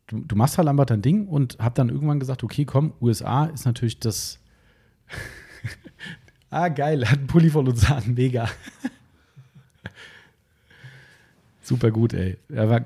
du, 0.07 0.20
du, 0.20 0.36
machst 0.36 0.57
halt 0.57 0.68
einfach 0.68 0.86
dein 0.86 1.01
Ding 1.01 1.28
und 1.28 1.57
hab 1.59 1.76
dann 1.76 1.89
irgendwann 1.89 2.20
gesagt, 2.20 2.43
okay, 2.43 2.66
komm, 2.66 2.93
USA 3.01 3.45
ist 3.45 3.66
natürlich 3.66 3.99
das 3.99 4.39
Ah, 6.49 6.70
geil, 6.70 7.05
hat 7.09 7.18
einen 7.18 7.28
Pulli 7.28 7.49
von 7.49 7.68
uns 7.68 7.89
an, 7.91 8.13
mega. 8.13 8.47
Super 11.61 11.91
gut, 11.91 12.13
ey. 12.13 12.38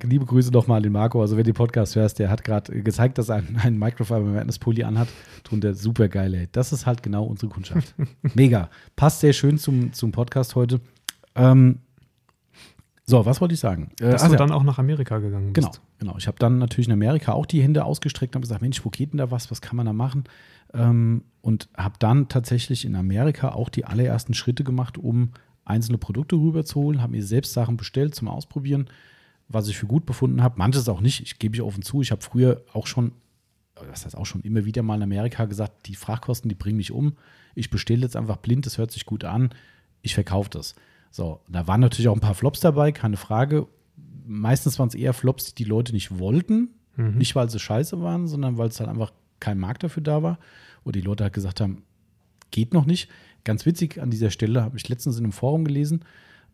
liebe 0.04 0.26
Grüße 0.26 0.52
nochmal 0.52 0.78
an 0.78 0.84
den 0.84 0.94
Marco. 0.94 1.22
Also, 1.22 1.36
wenn 1.36 1.44
du 1.44 1.52
den 1.52 1.56
Podcast 1.56 1.96
hörst, 1.96 2.18
der 2.18 2.30
hat 2.30 2.44
gerade 2.46 2.82
gezeigt, 2.82 3.18
dass 3.18 3.30
er 3.30 3.36
einen, 3.36 3.58
einen 3.58 3.78
Microfiber 3.78 4.22
Madness 4.22 4.58
Pulli 4.58 4.84
anhat. 4.84 5.10
Drunter 5.44 5.76
super 5.76 6.08
geil, 6.08 6.34
ey. 6.34 6.48
Das 6.52 6.72
ist 6.72 6.86
halt 6.86 7.04
genau 7.04 7.26
unsere 7.26 7.52
Kundschaft. 7.52 7.94
Mega. 8.34 8.70
Passt 8.96 9.20
sehr 9.20 9.34
schön 9.34 9.58
zum, 9.58 9.92
zum 9.92 10.14
Podcast 10.14 10.56
heute. 10.56 10.80
Ähm, 11.36 11.80
so, 13.10 13.26
was 13.26 13.42
wollte 13.42 13.56
ich 13.56 13.60
sagen? 13.60 13.90
Äh, 14.00 14.12
Dass 14.12 14.22
also, 14.22 14.36
du 14.36 14.38
dann 14.38 14.52
auch 14.52 14.62
nach 14.62 14.78
Amerika 14.78 15.18
gegangen 15.18 15.52
bist. 15.52 15.68
Genau, 15.68 15.88
genau. 15.98 16.18
Ich 16.20 16.28
habe 16.28 16.38
dann 16.38 16.60
natürlich 16.60 16.88
in 16.88 16.94
Amerika 16.94 17.34
auch 17.34 17.48
die 17.48 17.64
Hände 17.64 17.84
ausgestreckt 17.84 18.36
und 18.36 18.44
gesagt, 18.44 18.62
Mensch, 18.62 18.86
wo 18.86 18.90
geht 18.90 19.14
denn 19.14 19.18
da 19.18 19.32
was? 19.32 19.50
Was 19.50 19.62
kann 19.62 19.78
man 19.78 19.88
da 19.88 19.94
machen? 19.94 20.26
Ähm, 20.76 21.24
und 21.42 21.70
habe 21.76 21.96
dann 21.98 22.28
tatsächlich 22.28 22.86
in 22.86 22.96
Amerika 22.96 23.50
auch 23.50 23.70
die 23.70 23.86
allerersten 23.86 24.36
Schritte 24.36 24.64
gemacht, 24.64 25.00
um 25.00 25.32
einzelne 25.66 25.98
Produkte 25.98 26.36
rüberzuholen, 26.36 27.02
habe 27.02 27.14
mir 27.14 27.24
selbst 27.24 27.54
Sachen 27.54 27.78
bestellt 27.78 28.14
zum 28.14 28.28
Ausprobieren, 28.28 28.90
was 29.48 29.68
ich 29.68 29.78
für 29.78 29.88
gut 29.88 30.06
befunden 30.06 30.44
habe. 30.44 30.60
Manches 30.60 30.88
auch 30.88 31.02
nicht, 31.02 31.22
ich 31.22 31.40
gebe 31.40 31.56
ich 31.56 31.64
offen 31.64 31.82
zu. 31.82 32.02
Ich 32.02 32.12
habe 32.12 32.22
früher 32.22 32.62
auch 32.74 32.86
schon, 32.86 33.14
das 33.74 34.06
heißt 34.06 34.16
auch 34.16 34.28
schon 34.28 34.42
immer 34.42 34.66
wieder 34.66 34.84
mal 34.84 34.98
in 34.98 35.04
Amerika 35.04 35.46
gesagt, 35.46 35.88
die 35.88 35.96
Frachtkosten, 35.96 36.50
die 36.50 36.56
bringen 36.56 36.78
mich 36.78 36.92
um. 36.92 37.14
Ich 37.56 37.72
bestelle 37.72 38.02
jetzt 38.02 38.16
einfach 38.16 38.38
blind, 38.38 38.68
das 38.68 38.78
hört 38.78 38.92
sich 38.92 39.08
gut 39.08 39.24
an, 39.24 39.50
ich 40.04 40.14
verkaufe 40.14 40.52
das. 40.52 40.76
So, 41.12 41.42
da 41.50 41.68
waren 41.68 41.82
natürlich 41.82 42.08
auch 42.08 42.16
ein 42.16 42.22
paar 42.22 42.36
Flops 42.36 42.60
dabei, 42.60 42.92
keine 42.92 43.18
Frage. 43.18 43.68
Meistens 44.26 44.78
waren 44.80 44.90
es 44.90 44.96
eher 44.96 45.14
Flops, 45.14 45.46
die 45.46 45.64
die 45.64 45.70
Leute 45.70 45.94
nicht 45.94 46.20
wollten. 46.20 46.70
Mhm. 46.96 47.18
Nicht, 47.18 47.36
weil 47.36 47.50
sie 47.50 47.60
scheiße 47.60 48.02
waren, 48.02 48.28
sondern 48.28 48.58
weil 48.58 48.68
es 48.68 48.80
halt 48.80 48.90
einfach 48.90 49.12
kein 49.40 49.58
Markt 49.58 49.84
dafür 49.84 50.04
da 50.04 50.22
war. 50.22 50.40
Oder 50.84 50.94
die 50.94 51.06
Leute 51.06 51.24
halt 51.24 51.34
gesagt 51.34 51.62
haben, 51.62 51.84
geht 52.52 52.74
noch 52.74 52.86
nicht. 52.86 53.10
Ganz 53.44 53.66
witzig 53.66 54.02
an 54.02 54.12
dieser 54.12 54.32
Stelle, 54.32 54.64
habe 54.64 54.78
ich 54.78 54.88
letztens 54.90 55.18
in 55.18 55.24
einem 55.24 55.32
Forum 55.32 55.66
gelesen, 55.66 56.04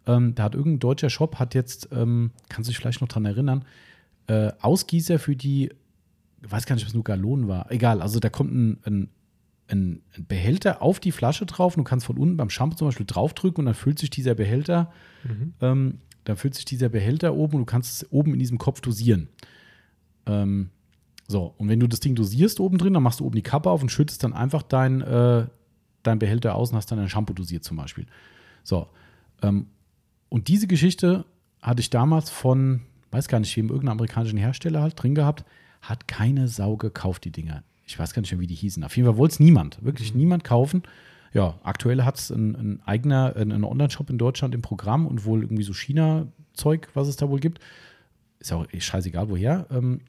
ähm, 0.08 0.36
da 0.36 0.44
hat 0.44 0.56
irgendein 0.56 0.80
deutscher 0.80 1.10
Shop, 1.10 1.40
hat 1.40 1.56
jetzt, 1.56 1.90
ähm, 1.92 2.32
kannst 2.50 2.68
du 2.68 2.72
dich 2.72 2.78
vielleicht 2.78 3.02
noch 3.02 3.08
dran 3.08 3.26
erinnern, 3.26 3.66
äh, 4.28 4.52
Ausgießer 4.62 5.20
für 5.20 5.36
die, 5.36 5.72
ich 6.44 6.52
weiß 6.52 6.66
gar 6.66 6.76
nicht, 6.76 6.86
was 6.86 6.94
nur 6.94 7.04
Galonen 7.04 7.48
war, 7.48 7.72
egal, 7.72 8.02
also 8.02 8.20
da 8.20 8.30
kommt 8.30 8.54
ein, 8.54 8.78
ein, 8.86 9.10
ein, 9.68 10.02
Behälter 10.28 10.82
auf 10.82 11.00
die 11.00 11.12
Flasche 11.12 11.46
drauf 11.46 11.76
und 11.76 11.84
du 11.84 11.90
kannst 11.90 12.06
von 12.06 12.18
unten 12.18 12.38
beim 12.38 12.50
Shampoo 12.50 12.76
zum 12.76 12.88
Beispiel 12.88 13.06
draufdrücken 13.06 13.62
und 13.62 13.66
dann 13.66 13.76
füllt 13.76 14.00
sich 14.00 14.10
dieser 14.10 14.36
Behälter, 14.36 14.92
mhm. 15.24 15.54
ähm, 15.62 16.00
dann 16.24 16.38
füllt 16.38 16.56
sich 16.56 16.66
dieser 16.66 16.90
Behälter 16.90 17.36
oben 17.36 17.56
und 17.56 17.62
du 17.62 17.66
kannst 17.66 18.04
es 18.04 18.12
oben 18.12 18.34
in 18.34 18.40
diesem 18.40 18.58
Kopf 18.58 18.82
dosieren. 18.82 19.30
Ähm, 20.26 20.70
so, 21.28 21.54
und 21.58 21.70
wenn 21.70 21.80
du 21.80 21.88
das 21.88 22.00
Ding 22.00 22.16
dosierst 22.16 22.60
oben 22.60 22.78
drin, 22.78 22.94
dann 22.94 23.04
machst 23.04 23.20
du 23.20 23.26
oben 23.26 23.36
die 23.36 23.42
Kappe 23.42 23.70
auf 23.70 23.82
und 23.82 23.90
schüttest 23.90 24.24
dann 24.24 24.34
einfach 24.34 24.62
dein, 24.62 25.02
äh, 25.02 25.48
dein 26.04 26.20
Behälter 26.20 26.56
aus 26.56 26.72
und 26.72 26.78
hast 26.78 26.92
dann 26.92 27.00
ein 27.00 27.10
Shampoo 27.10 27.34
dosiert 27.34 27.64
zum 27.64 27.78
Beispiel. 27.78 28.06
So, 28.64 28.88
ähm, 29.42 29.68
und 30.30 30.48
diese 30.48 30.68
Geschichte 30.68 31.26
hatte 31.62 31.80
ich 31.80 31.90
damals 31.90 32.30
von, 32.30 32.82
weiß 33.12 33.28
gar 33.28 33.40
nicht, 33.40 33.56
wem, 33.58 33.70
irgendeinem 33.70 33.98
amerikanischen 33.98 34.38
Hersteller 34.38 34.82
halt 34.82 35.02
drin 35.02 35.16
gehabt, 35.16 35.46
hat 35.82 36.08
keine 36.08 36.48
Sau 36.48 36.78
gekauft, 36.78 37.26
die 37.26 37.32
Dinger. 37.32 37.64
Ich 37.86 38.00
weiß 38.00 38.14
gar 38.14 38.22
nicht 38.22 38.32
mehr, 38.32 38.42
wie 38.42 38.48
die 38.48 38.56
hießen. 38.56 38.84
Auf 38.84 38.96
jeden 38.98 39.08
Fall 39.08 39.18
wollte 39.18 39.34
es 39.34 39.40
niemand, 39.40 39.84
wirklich 39.84 40.14
mhm. 40.14 40.20
niemand 40.20 40.44
kaufen. 40.44 40.84
Ja, 41.34 41.60
aktuell 41.64 42.04
hat 42.04 42.18
es 42.18 42.30
ein, 42.30 42.56
ein, 42.56 42.82
eigener, 42.86 43.36
ein, 43.36 43.52
ein 43.52 43.64
Online-Shop 43.64 44.10
in 44.10 44.18
Deutschland 44.18 44.56
im 44.56 44.62
Programm 44.62 45.06
und 45.06 45.26
wohl 45.26 45.42
irgendwie 45.42 45.64
so 45.64 45.74
China-Zeug, 45.74 46.88
was 46.94 47.08
es 47.08 47.18
da 47.18 47.30
wohl 47.30 47.40
gibt. 47.40 47.60
Ist 48.40 48.52
ja 48.52 48.58
auch 48.58 48.66
scheißegal, 48.72 49.30
woher. 49.30 49.68
Ähm, 49.70 50.02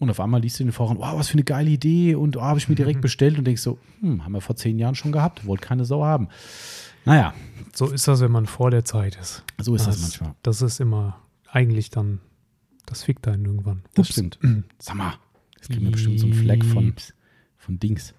und 0.00 0.10
auf 0.10 0.18
einmal 0.18 0.40
liest 0.40 0.58
du 0.58 0.64
in 0.64 0.68
den 0.68 0.72
Foren, 0.72 0.98
wow, 0.98 1.16
was 1.16 1.28
für 1.28 1.34
eine 1.34 1.44
geile 1.44 1.70
Idee 1.70 2.16
und 2.16 2.36
oh, 2.36 2.42
habe 2.42 2.58
ich 2.58 2.68
mir 2.68 2.74
direkt 2.74 2.96
mhm. 2.96 3.02
bestellt 3.02 3.38
und 3.38 3.44
denkst 3.44 3.62
so, 3.62 3.78
hm, 4.00 4.24
haben 4.24 4.32
wir 4.32 4.40
vor 4.40 4.56
zehn 4.56 4.78
Jahren 4.78 4.96
schon 4.96 5.12
gehabt, 5.12 5.46
wollte 5.46 5.64
keine 5.64 5.84
Sau 5.84 6.04
haben. 6.04 6.28
Naja. 7.04 7.34
So 7.72 7.86
ist 7.86 8.08
das, 8.08 8.20
wenn 8.20 8.32
man 8.32 8.46
vor 8.46 8.70
der 8.70 8.84
Zeit 8.84 9.16
ist. 9.16 9.44
So 9.58 9.74
ist 9.74 9.86
das, 9.86 9.96
das 9.96 10.02
manchmal. 10.02 10.34
Das 10.42 10.60
ist 10.60 10.80
immer 10.80 11.20
eigentlich 11.48 11.90
dann, 11.90 12.20
das 12.86 13.04
fickt 13.04 13.28
einen 13.28 13.44
irgendwann. 13.44 13.84
Das 13.94 14.08
Ups. 14.08 14.12
stimmt. 14.14 14.38
Sag 14.78 14.96
mal, 14.96 15.14
jetzt 15.54 15.70
kriegen 15.70 15.84
wir 15.84 15.92
bestimmt 15.92 16.18
so 16.18 16.26
einen 16.26 16.34
Fleck 16.34 16.64
von, 16.64 16.94
von 17.62 17.78
Dings. 17.78 18.14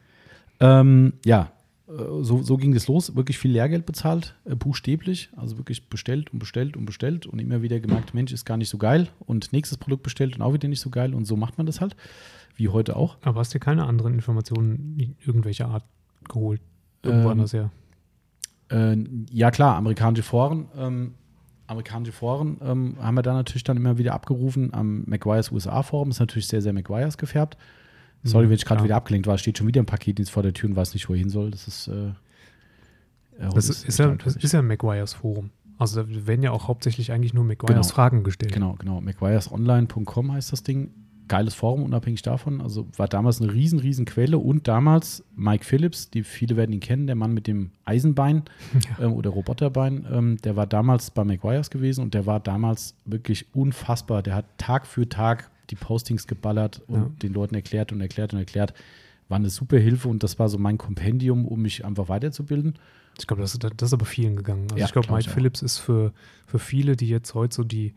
Ähm, 0.59 1.13
ja, 1.25 1.51
äh, 1.87 1.91
so, 2.21 2.41
so 2.41 2.57
ging 2.57 2.73
es 2.75 2.87
los, 2.87 3.15
wirklich 3.15 3.37
viel 3.37 3.51
Lehrgeld 3.51 3.85
bezahlt, 3.85 4.35
äh, 4.45 4.55
buchstäblich, 4.55 5.29
also 5.35 5.57
wirklich 5.57 5.89
bestellt 5.89 6.31
und 6.31 6.39
bestellt 6.39 6.77
und 6.77 6.85
bestellt 6.85 7.25
und 7.25 7.39
immer 7.39 7.61
wieder 7.61 7.79
gemerkt, 7.79 8.13
Mensch, 8.13 8.31
ist 8.31 8.45
gar 8.45 8.57
nicht 8.57 8.69
so 8.69 8.77
geil 8.77 9.09
und 9.19 9.51
nächstes 9.53 9.77
Produkt 9.77 10.03
bestellt 10.03 10.35
und 10.35 10.41
auch 10.41 10.53
wieder 10.53 10.67
nicht 10.67 10.81
so 10.81 10.89
geil 10.89 11.13
und 11.13 11.25
so 11.25 11.35
macht 11.35 11.57
man 11.57 11.65
das 11.65 11.81
halt, 11.81 11.95
wie 12.55 12.69
heute 12.69 12.95
auch. 12.95 13.17
Aber 13.21 13.39
hast 13.39 13.53
du 13.53 13.59
keine 13.59 13.85
anderen 13.85 14.13
Informationen 14.13 15.17
irgendwelcher 15.25 15.67
Art 15.67 15.83
geholt? 16.29 16.61
Irgendwo 17.01 17.25
ähm, 17.25 17.31
anders 17.31 17.53
her? 17.53 17.71
Äh, 18.69 18.97
ja, 19.31 19.51
klar, 19.51 19.75
amerikanische 19.75 20.23
Foren. 20.23 20.67
Ähm, 20.77 21.15
amerikanische 21.67 22.13
Foren 22.13 22.57
ähm, 22.61 22.95
haben 23.01 23.15
wir 23.15 23.23
da 23.23 23.33
natürlich 23.33 23.63
dann 23.63 23.77
immer 23.77 23.97
wieder 23.97 24.13
abgerufen. 24.13 24.73
Am 24.73 25.03
McGuire's 25.05 25.51
USA-Forum 25.51 26.11
ist 26.11 26.19
natürlich 26.19 26.47
sehr, 26.47 26.61
sehr 26.61 26.73
McGuire's 26.73 27.17
gefärbt. 27.17 27.57
Sorry, 28.23 28.45
mhm, 28.45 28.49
wenn 28.49 28.55
ich 28.55 28.65
gerade 28.65 28.83
wieder 28.83 28.95
abgelenkt 28.95 29.27
war, 29.27 29.37
steht 29.37 29.57
schon 29.57 29.67
wieder 29.67 29.81
ein 29.81 29.85
Paketdienst 29.85 30.31
vor 30.31 30.43
der 30.43 30.53
Tür 30.53 30.69
und 30.69 30.75
weiß 30.75 30.93
nicht, 30.93 31.09
wo 31.09 31.13
er 31.13 31.19
hin 31.19 31.29
soll. 31.29 31.51
Das 31.51 31.67
ist. 31.67 31.87
Äh, 31.87 32.11
das, 33.39 33.69
ist, 33.69 33.85
ist, 33.85 33.99
ja, 33.99 34.15
das 34.15 34.35
ist 34.35 34.53
ja 34.53 34.59
ein 34.59 34.67
McGuire's 34.67 35.13
Forum. 35.13 35.49
Also 35.77 36.03
da 36.03 36.27
werden 36.27 36.43
ja 36.43 36.51
auch 36.51 36.67
hauptsächlich 36.67 37.11
eigentlich 37.11 37.33
nur 37.33 37.43
McGuire's 37.43 37.87
genau. 37.87 37.95
Fragen 37.95 38.23
gestellt. 38.23 38.53
Genau, 38.53 38.75
genau. 38.77 38.99
McGuire'sonline.com 38.99 40.31
heißt 40.31 40.51
das 40.51 40.63
Ding 40.63 40.91
geiles 41.27 41.53
Forum, 41.55 41.83
unabhängig 41.83 42.21
davon. 42.21 42.61
Also 42.61 42.87
war 42.95 43.07
damals 43.07 43.41
eine 43.41 43.51
riesen, 43.51 43.79
riesen 43.79 44.05
Quelle 44.05 44.37
und 44.37 44.67
damals 44.67 45.23
Mike 45.35 45.65
Phillips, 45.65 46.09
die 46.09 46.23
viele 46.23 46.55
werden 46.55 46.73
ihn 46.73 46.79
kennen, 46.79 47.07
der 47.07 47.15
Mann 47.15 47.33
mit 47.33 47.47
dem 47.47 47.71
Eisenbein 47.85 48.43
ja. 48.99 49.05
ähm, 49.05 49.13
oder 49.13 49.31
Roboterbein, 49.31 50.05
ähm, 50.11 50.37
der 50.43 50.55
war 50.55 50.67
damals 50.67 51.11
bei 51.11 51.23
McGuire's 51.23 51.69
gewesen 51.69 52.01
und 52.01 52.13
der 52.13 52.25
war 52.25 52.39
damals 52.39 52.95
wirklich 53.05 53.53
unfassbar. 53.55 54.21
Der 54.21 54.35
hat 54.35 54.45
Tag 54.57 54.85
für 54.85 55.09
Tag 55.09 55.49
die 55.69 55.75
Postings 55.75 56.27
geballert 56.27 56.81
und 56.87 56.95
ja. 57.01 57.11
den 57.21 57.33
Leuten 57.33 57.55
erklärt 57.55 57.91
und 57.91 58.01
erklärt 58.01 58.33
und 58.33 58.39
erklärt. 58.39 58.73
War 59.29 59.37
eine 59.37 59.49
super 59.49 59.77
Hilfe 59.77 60.09
und 60.09 60.23
das 60.23 60.37
war 60.39 60.49
so 60.49 60.57
mein 60.57 60.77
Kompendium, 60.77 61.47
um 61.47 61.61
mich 61.61 61.85
einfach 61.85 62.09
weiterzubilden. 62.09 62.77
Ich 63.17 63.27
glaube, 63.27 63.41
das, 63.41 63.57
das, 63.57 63.89
ist 63.89 63.93
aber 63.93 64.05
vielen 64.05 64.35
gegangen. 64.35 64.63
Also 64.63 64.77
ja, 64.77 64.85
ich 64.85 64.91
glaube, 64.91 65.11
Mike 65.11 65.29
Phillips 65.29 65.61
ist 65.61 65.77
für, 65.77 66.13
für 66.45 66.59
viele, 66.59 66.95
die 66.95 67.07
jetzt 67.07 67.33
heute 67.33 67.55
so 67.55 67.63
die 67.63 67.93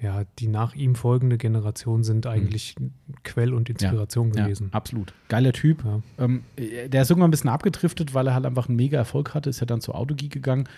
ja, 0.00 0.24
die 0.38 0.48
nach 0.48 0.74
ihm 0.74 0.94
folgende 0.94 1.38
Generation 1.38 2.04
sind 2.04 2.26
eigentlich 2.26 2.74
mhm. 2.78 2.92
Quell 3.24 3.54
und 3.54 3.70
Inspiration 3.70 4.32
ja, 4.34 4.44
gewesen. 4.44 4.68
Ja, 4.70 4.74
absolut. 4.74 5.14
Geiler 5.28 5.52
Typ. 5.52 5.84
Ja. 5.84 6.02
Ähm, 6.18 6.44
der 6.58 7.02
ist 7.02 7.10
irgendwann 7.10 7.28
ein 7.28 7.30
bisschen 7.30 7.50
abgedriftet, 7.50 8.12
weil 8.12 8.26
er 8.26 8.34
halt 8.34 8.44
einfach 8.44 8.68
einen 8.68 8.76
mega 8.76 8.98
Erfolg 8.98 9.34
hatte, 9.34 9.48
ist 9.48 9.60
ja 9.60 9.66
dann 9.66 9.80
zu 9.80 9.94
Autogeek 9.94 10.32
gegangen. 10.32 10.68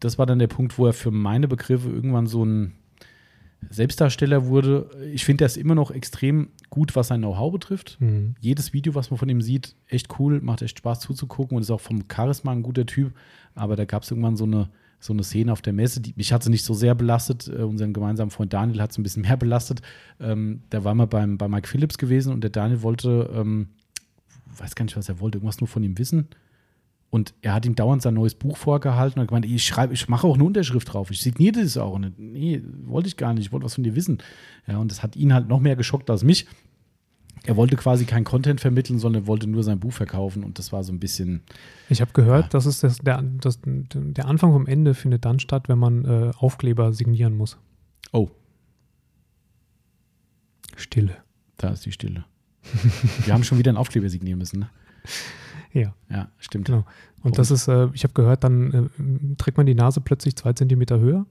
Das 0.00 0.18
war 0.18 0.26
dann 0.26 0.38
der 0.38 0.48
Punkt, 0.48 0.76
wo 0.76 0.86
er 0.86 0.92
für 0.92 1.10
meine 1.10 1.48
Begriffe 1.48 1.88
irgendwann 1.88 2.26
so 2.26 2.44
ein 2.44 2.74
Selbstdarsteller 3.70 4.46
wurde. 4.46 4.90
Ich 5.12 5.24
finde, 5.24 5.44
er 5.44 5.46
ist 5.46 5.56
immer 5.56 5.74
noch 5.74 5.90
extrem 5.90 6.48
gut, 6.70 6.94
was 6.96 7.08
sein 7.08 7.20
Know-how 7.20 7.52
betrifft. 7.52 7.96
Mhm. 8.00 8.34
Jedes 8.40 8.72
Video, 8.72 8.94
was 8.94 9.10
man 9.10 9.18
von 9.18 9.28
ihm 9.28 9.40
sieht, 9.40 9.74
echt 9.88 10.18
cool, 10.18 10.40
macht 10.40 10.62
echt 10.62 10.78
Spaß 10.78 11.00
zuzugucken 11.00 11.56
und 11.56 11.62
ist 11.62 11.70
auch 11.70 11.80
vom 11.80 12.04
Charisma 12.12 12.52
ein 12.52 12.62
guter 12.62 12.86
Typ. 12.86 13.12
Aber 13.54 13.76
da 13.76 13.84
gab 13.84 14.02
es 14.02 14.10
irgendwann 14.10 14.36
so 14.36 14.44
eine 14.44 14.68
so 15.02 15.12
eine 15.12 15.24
Szene 15.24 15.52
auf 15.52 15.62
der 15.62 15.72
Messe. 15.72 16.00
Die, 16.00 16.14
mich 16.16 16.32
hat 16.32 16.44
sie 16.44 16.50
nicht 16.50 16.64
so 16.64 16.74
sehr 16.74 16.94
belastet. 16.94 17.48
Äh, 17.48 17.62
unseren 17.62 17.92
gemeinsamen 17.92 18.30
Freund 18.30 18.52
Daniel 18.52 18.80
hat 18.80 18.92
es 18.92 18.98
ein 18.98 19.02
bisschen 19.02 19.22
mehr 19.26 19.36
belastet. 19.36 19.82
Ähm, 20.20 20.62
da 20.70 20.84
waren 20.84 20.96
wir 20.96 21.08
beim, 21.08 21.38
bei 21.38 21.48
Mike 21.48 21.68
Phillips 21.68 21.98
gewesen 21.98 22.32
und 22.32 22.42
der 22.42 22.50
Daniel 22.50 22.82
wollte, 22.82 23.28
ähm, 23.34 23.68
weiß 24.56 24.74
gar 24.76 24.84
nicht, 24.84 24.96
was 24.96 25.08
er 25.08 25.18
wollte, 25.18 25.38
irgendwas 25.38 25.60
nur 25.60 25.68
von 25.68 25.82
ihm 25.82 25.98
wissen. 25.98 26.28
Und 27.12 27.34
er 27.42 27.52
hat 27.52 27.66
ihm 27.66 27.74
dauernd 27.74 28.00
sein 28.00 28.14
neues 28.14 28.34
Buch 28.34 28.56
vorgehalten 28.56 29.18
und 29.18 29.24
hat 29.24 29.28
gemeint, 29.28 29.44
ich 29.44 29.66
schreibe, 29.66 29.92
ich 29.92 30.08
mache 30.08 30.26
auch 30.26 30.32
eine 30.32 30.44
Unterschrift 30.44 30.90
drauf. 30.90 31.10
Ich 31.10 31.20
signiere 31.20 31.60
das 31.60 31.76
auch. 31.76 31.92
Und 31.92 32.18
nee, 32.18 32.62
wollte 32.86 33.06
ich 33.06 33.18
gar 33.18 33.34
nicht, 33.34 33.44
ich 33.44 33.52
wollte 33.52 33.66
was 33.66 33.74
von 33.74 33.84
dir 33.84 33.94
wissen. 33.94 34.16
Ja, 34.66 34.78
und 34.78 34.90
das 34.90 35.02
hat 35.02 35.14
ihn 35.14 35.34
halt 35.34 35.46
noch 35.46 35.60
mehr 35.60 35.76
geschockt 35.76 36.08
als 36.08 36.24
mich. 36.24 36.46
Er 37.44 37.58
wollte 37.58 37.76
quasi 37.76 38.06
kein 38.06 38.24
Content 38.24 38.62
vermitteln, 38.62 38.98
sondern 38.98 39.26
wollte 39.26 39.46
nur 39.46 39.62
sein 39.62 39.78
Buch 39.78 39.92
verkaufen 39.92 40.42
und 40.42 40.58
das 40.58 40.72
war 40.72 40.84
so 40.84 40.92
ein 40.94 41.00
bisschen. 41.00 41.42
Ich 41.90 42.00
habe 42.00 42.12
gehört, 42.14 42.44
ja. 42.44 42.48
dass 42.48 42.64
es 42.64 42.80
das, 42.80 42.96
der, 42.96 43.20
das, 43.20 43.60
der 43.62 44.24
Anfang 44.24 44.52
vom 44.52 44.66
Ende 44.66 44.94
findet 44.94 45.26
dann 45.26 45.38
statt, 45.38 45.68
wenn 45.68 45.78
man 45.78 46.06
äh, 46.06 46.30
Aufkleber 46.38 46.94
signieren 46.94 47.36
muss. 47.36 47.58
Oh. 48.12 48.30
Stille. 50.76 51.18
Da 51.58 51.68
ist 51.68 51.84
die 51.84 51.92
Stille. 51.92 52.24
Wir 53.26 53.34
haben 53.34 53.44
schon 53.44 53.58
wieder 53.58 53.70
einen 53.70 53.76
Aufkleber 53.76 54.08
signieren 54.08 54.38
müssen, 54.38 54.60
ne? 54.60 54.70
Ja. 55.72 55.94
Ja, 56.10 56.28
stimmt. 56.38 56.66
Genau. 56.66 56.84
Und 57.22 57.32
oh. 57.32 57.36
das 57.36 57.50
ist, 57.50 57.68
äh, 57.68 57.88
ich 57.94 58.04
habe 58.04 58.14
gehört, 58.14 58.44
dann 58.44 58.72
äh, 58.72 59.36
trägt 59.36 59.56
man 59.56 59.66
die 59.66 59.74
Nase 59.74 60.00
plötzlich 60.00 60.36
zwei 60.36 60.52
Zentimeter 60.52 60.98
höher. 60.98 61.26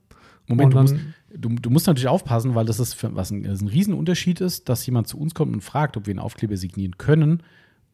Moment, 0.48 0.74
du 0.74 0.80
musst, 0.80 0.96
du, 1.34 1.48
du 1.50 1.70
musst, 1.70 1.86
natürlich 1.86 2.08
aufpassen, 2.08 2.54
weil 2.54 2.64
das 2.64 2.80
ist 2.80 2.94
für, 2.94 3.14
was 3.14 3.30
ein, 3.30 3.46
ein 3.46 3.68
Riesenunterschied 3.68 4.40
ist, 4.40 4.68
dass 4.68 4.84
jemand 4.86 5.06
zu 5.06 5.18
uns 5.18 5.34
kommt 5.34 5.54
und 5.54 5.60
fragt, 5.60 5.96
ob 5.96 6.06
wir 6.06 6.12
einen 6.12 6.18
Aufkleber 6.18 6.56
signieren 6.56 6.98
können. 6.98 7.42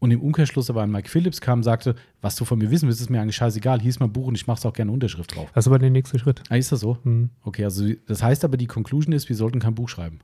Und 0.01 0.13
im 0.13 0.21
Umkehrschluss 0.21 0.71
aber 0.71 0.83
an 0.83 0.93
Mike 0.93 1.09
Phillips 1.09 1.41
kam 1.41 1.59
und 1.59 1.63
sagte, 1.65 1.97
was 2.21 2.37
du 2.37 2.45
von 2.45 2.59
mir 2.59 2.71
wissen 2.71 2.87
willst, 2.87 3.01
ist 3.01 3.11
mir 3.11 3.21
eigentlich 3.21 3.37
scheißegal. 3.37 3.81
Hier 3.81 3.91
ist 3.91 3.99
mein 3.99 4.13
Buch 4.13 4.27
und 4.27 4.37
ich 4.37 4.47
mache 4.47 4.59
es 4.59 4.67
auch 4.67 4.73
gerne 4.73 4.93
Unterschrift 4.93 5.35
drauf. 5.35 5.51
Das 5.55 5.65
ist 5.65 5.69
aber 5.69 5.81
der 5.81 5.91
nächste 5.91 6.19
Schritt. 6.19 6.43
Ah, 6.49 6.57
ist 6.57 6.71
das 6.71 6.81
so? 6.81 6.99
Mhm. 7.03 7.31
Okay, 7.43 7.65
also 7.65 7.85
das 8.07 8.23
heißt 8.23 8.45
aber, 8.45 8.57
die 8.57 8.67
Conclusion 8.67 9.13
ist, 9.13 9.29
wir 9.29 9.37
sollten 9.37 9.59
kein 9.59 9.75
Buch 9.75 9.89
schreiben. 9.89 10.21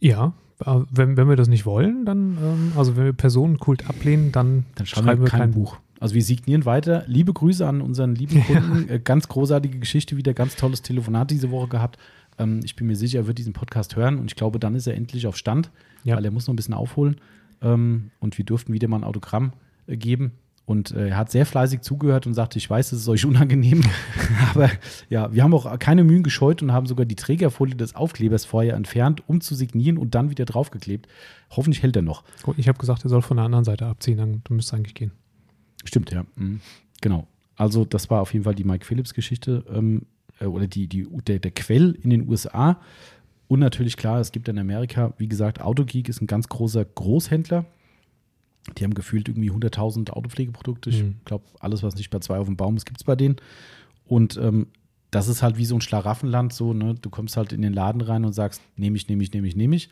Ja, 0.00 0.32
wenn, 0.90 1.16
wenn 1.16 1.28
wir 1.28 1.36
das 1.36 1.48
nicht 1.48 1.66
wollen, 1.66 2.04
dann, 2.04 2.38
ähm, 2.42 2.72
also 2.76 2.96
wenn 2.96 3.04
wir 3.04 3.12
Personenkult 3.12 3.88
ablehnen, 3.88 4.32
dann, 4.32 4.64
dann 4.74 4.86
schreiben, 4.86 5.06
schreiben 5.06 5.22
wir 5.22 5.28
kein, 5.28 5.40
kein 5.40 5.50
Buch. 5.52 5.78
Also 6.00 6.14
wir 6.14 6.22
signieren 6.22 6.64
weiter. 6.64 7.04
Liebe 7.06 7.32
Grüße 7.32 7.66
an 7.66 7.80
unseren 7.80 8.14
lieben 8.14 8.42
Kunden. 8.46 8.88
Ja. 8.88 8.94
Äh, 8.94 8.98
ganz 8.98 9.28
großartige 9.28 9.78
Geschichte 9.78 10.16
wieder, 10.16 10.34
ganz 10.34 10.56
tolles 10.56 10.82
Telefonat 10.82 11.30
diese 11.30 11.50
Woche 11.50 11.68
gehabt. 11.68 11.98
Ähm, 12.38 12.60
ich 12.64 12.76
bin 12.76 12.86
mir 12.86 12.96
sicher, 12.96 13.20
er 13.20 13.26
wird 13.26 13.38
diesen 13.38 13.52
Podcast 13.52 13.96
hören 13.96 14.18
und 14.18 14.26
ich 14.26 14.36
glaube, 14.36 14.58
dann 14.58 14.74
ist 14.74 14.86
er 14.86 14.94
endlich 14.94 15.26
auf 15.26 15.36
Stand, 15.36 15.70
ja. 16.04 16.16
weil 16.16 16.24
er 16.24 16.30
muss 16.30 16.46
noch 16.46 16.54
ein 16.54 16.56
bisschen 16.56 16.74
aufholen. 16.74 17.16
Ähm, 17.60 18.10
und 18.20 18.36
wir 18.36 18.44
durften 18.44 18.72
wieder 18.72 18.88
mal 18.88 18.98
ein 18.98 19.04
Autogramm 19.04 19.52
äh, 19.86 19.96
geben. 19.96 20.32
Und 20.64 20.92
äh, 20.92 21.08
er 21.08 21.16
hat 21.16 21.30
sehr 21.30 21.44
fleißig 21.44 21.80
zugehört 21.80 22.26
und 22.26 22.34
sagte, 22.34 22.56
ich 22.56 22.70
weiß, 22.70 22.92
es 22.92 23.00
ist 23.00 23.08
euch 23.08 23.26
unangenehm. 23.26 23.82
Aber 24.54 24.70
ja, 25.10 25.32
wir 25.32 25.42
haben 25.42 25.52
auch 25.54 25.78
keine 25.78 26.04
Mühen 26.04 26.22
gescheut 26.22 26.62
und 26.62 26.72
haben 26.72 26.86
sogar 26.86 27.04
die 27.04 27.16
Trägerfolie 27.16 27.74
des 27.74 27.96
Aufklebers 27.96 28.44
vorher 28.44 28.74
entfernt, 28.74 29.22
um 29.26 29.40
zu 29.40 29.54
signieren 29.54 29.98
und 29.98 30.14
dann 30.14 30.30
wieder 30.30 30.44
draufgeklebt. 30.44 31.08
Hoffentlich 31.50 31.82
hält 31.82 31.96
er 31.96 32.02
noch. 32.02 32.22
Ich 32.56 32.68
habe 32.68 32.78
gesagt, 32.78 33.04
er 33.04 33.10
soll 33.10 33.22
von 33.22 33.36
der 33.36 33.46
anderen 33.46 33.64
Seite 33.64 33.86
abziehen, 33.86 34.18
dann 34.18 34.42
müsste 34.50 34.76
eigentlich 34.76 34.94
gehen. 34.94 35.10
Stimmt, 35.84 36.12
ja. 36.12 36.24
Mhm. 36.36 36.60
Genau. 37.00 37.26
Also, 37.56 37.84
das 37.84 38.08
war 38.08 38.20
auf 38.20 38.32
jeden 38.32 38.44
Fall 38.44 38.54
die 38.54 38.64
Mike 38.64 38.86
Phillips-Geschichte 38.86 39.64
ähm, 39.72 40.06
äh, 40.40 40.46
oder 40.46 40.66
die, 40.66 40.86
die, 40.86 41.06
der, 41.26 41.40
der 41.40 41.50
Quell 41.50 41.98
in 42.02 42.10
den 42.10 42.28
USA. 42.28 42.80
Und 43.48 43.60
natürlich 43.60 43.96
klar, 43.96 44.20
es 44.20 44.32
gibt 44.32 44.48
in 44.48 44.58
Amerika, 44.58 45.12
wie 45.18 45.28
gesagt, 45.28 45.60
Autogeek 45.60 46.08
ist 46.08 46.22
ein 46.22 46.26
ganz 46.26 46.48
großer 46.48 46.84
Großhändler. 46.84 47.66
Die 48.78 48.84
haben 48.84 48.94
gefühlt 48.94 49.28
irgendwie 49.28 49.50
100.000 49.50 50.10
Autopflegeprodukte. 50.10 50.90
Ich 50.90 51.02
mhm. 51.02 51.16
glaube, 51.24 51.44
alles, 51.58 51.82
was 51.82 51.96
nicht 51.96 52.10
bei 52.10 52.20
zwei 52.20 52.38
auf 52.38 52.46
dem 52.46 52.56
Baum 52.56 52.76
ist, 52.76 52.86
gibt 52.86 53.00
es 53.00 53.04
bei 53.04 53.16
denen. 53.16 53.36
Und 54.04 54.36
ähm, 54.36 54.68
das 55.10 55.28
ist 55.28 55.42
halt 55.42 55.58
wie 55.58 55.64
so 55.64 55.74
ein 55.74 55.80
Schlaraffenland, 55.80 56.52
so, 56.52 56.72
ne? 56.72 56.94
Du 56.94 57.10
kommst 57.10 57.36
halt 57.36 57.52
in 57.52 57.62
den 57.62 57.72
Laden 57.72 58.00
rein 58.00 58.24
und 58.24 58.32
sagst, 58.32 58.62
nehme 58.76 58.96
ich, 58.96 59.08
nehme 59.08 59.22
ich, 59.22 59.32
nehme 59.32 59.46
ich, 59.46 59.56
nehme 59.56 59.76
ich. 59.76 59.90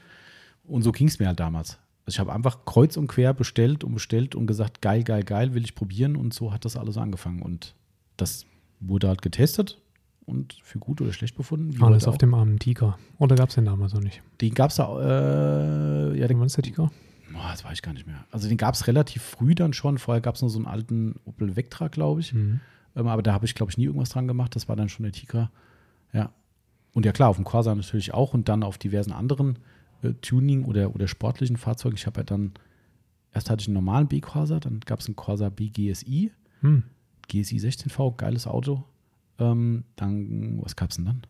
Und 0.64 0.82
so 0.82 0.92
ging 0.92 1.08
es 1.08 1.18
mir 1.18 1.26
halt 1.26 1.40
damals. 1.40 1.78
Also 2.06 2.16
ich 2.16 2.20
habe 2.20 2.32
einfach 2.32 2.64
kreuz 2.64 2.96
und 2.96 3.08
quer 3.08 3.34
bestellt 3.34 3.84
und 3.84 3.92
bestellt 3.92 4.34
und 4.34 4.46
gesagt, 4.46 4.80
geil, 4.80 5.04
geil, 5.04 5.24
geil, 5.24 5.54
will 5.54 5.64
ich 5.64 5.74
probieren. 5.74 6.16
Und 6.16 6.32
so 6.32 6.52
hat 6.52 6.64
das 6.64 6.76
alles 6.76 6.96
angefangen. 6.96 7.42
Und 7.42 7.74
das 8.16 8.46
wurde 8.80 9.08
halt 9.08 9.20
getestet 9.20 9.78
und 10.24 10.56
für 10.62 10.78
gut 10.78 11.00
oder 11.00 11.12
schlecht 11.12 11.36
befunden. 11.36 11.82
Alles 11.82 12.06
auf 12.06 12.16
dem 12.16 12.32
armen 12.32 12.58
Tiger. 12.58 12.98
Oder 13.18 13.36
gab 13.36 13.50
es 13.50 13.56
den 13.56 13.66
damals 13.66 13.92
noch 13.92 14.00
nicht? 14.00 14.22
Den 14.40 14.54
gab 14.54 14.70
es 14.70 14.76
da. 14.76 16.12
Äh, 16.12 16.18
ja, 16.18 16.28
Wann 16.30 16.46
ist 16.46 16.56
der 16.56 16.64
Tiger? 16.64 16.90
Oh, 17.34 17.48
das 17.50 17.64
weiß 17.64 17.74
ich 17.74 17.82
gar 17.82 17.92
nicht 17.92 18.06
mehr. 18.06 18.24
Also 18.30 18.48
den 18.48 18.56
gab 18.56 18.74
es 18.74 18.86
relativ 18.86 19.22
früh 19.22 19.54
dann 19.54 19.72
schon. 19.72 19.98
Vorher 19.98 20.20
gab 20.20 20.34
es 20.34 20.40
nur 20.40 20.50
so 20.50 20.58
einen 20.58 20.66
alten 20.66 21.16
Opel 21.24 21.56
Vectra, 21.56 21.88
glaube 21.88 22.20
ich. 22.20 22.32
Mhm. 22.32 22.60
Ähm, 22.96 23.06
aber 23.06 23.22
da 23.22 23.32
habe 23.32 23.46
ich, 23.46 23.54
glaube 23.54 23.70
ich, 23.70 23.78
nie 23.78 23.84
irgendwas 23.84 24.10
dran 24.10 24.26
gemacht. 24.28 24.56
Das 24.56 24.68
war 24.68 24.76
dann 24.76 24.88
schon 24.88 25.04
der 25.04 25.12
Tiger. 25.12 25.50
Ja. 26.12 26.32
Und 26.92 27.06
ja 27.06 27.12
klar, 27.12 27.28
auf 27.28 27.36
dem 27.36 27.44
Corsa 27.44 27.74
natürlich 27.74 28.14
auch 28.14 28.34
und 28.34 28.48
dann 28.48 28.62
auf 28.62 28.78
diversen 28.78 29.12
anderen 29.12 29.58
äh, 30.02 30.12
Tuning 30.14 30.64
oder, 30.64 30.94
oder 30.94 31.06
sportlichen 31.06 31.56
Fahrzeugen. 31.56 31.96
Ich 31.96 32.06
habe 32.06 32.20
ja 32.20 32.24
dann, 32.24 32.52
erst 33.32 33.48
hatte 33.48 33.62
ich 33.62 33.68
einen 33.68 33.74
normalen 33.74 34.08
B-Corsa, 34.08 34.58
dann 34.58 34.80
gab 34.80 35.00
es 35.00 35.06
einen 35.06 35.16
Corsa 35.16 35.50
B 35.50 35.68
GSI. 35.68 36.32
Hm. 36.60 36.82
GSI 37.28 37.58
16V, 37.58 38.16
geiles 38.16 38.46
Auto. 38.46 38.84
Ähm, 39.38 39.84
dann, 39.96 40.60
was 40.62 40.74
gab 40.74 40.90
es 40.90 40.96
denn 40.96 41.06
dann? 41.06 41.22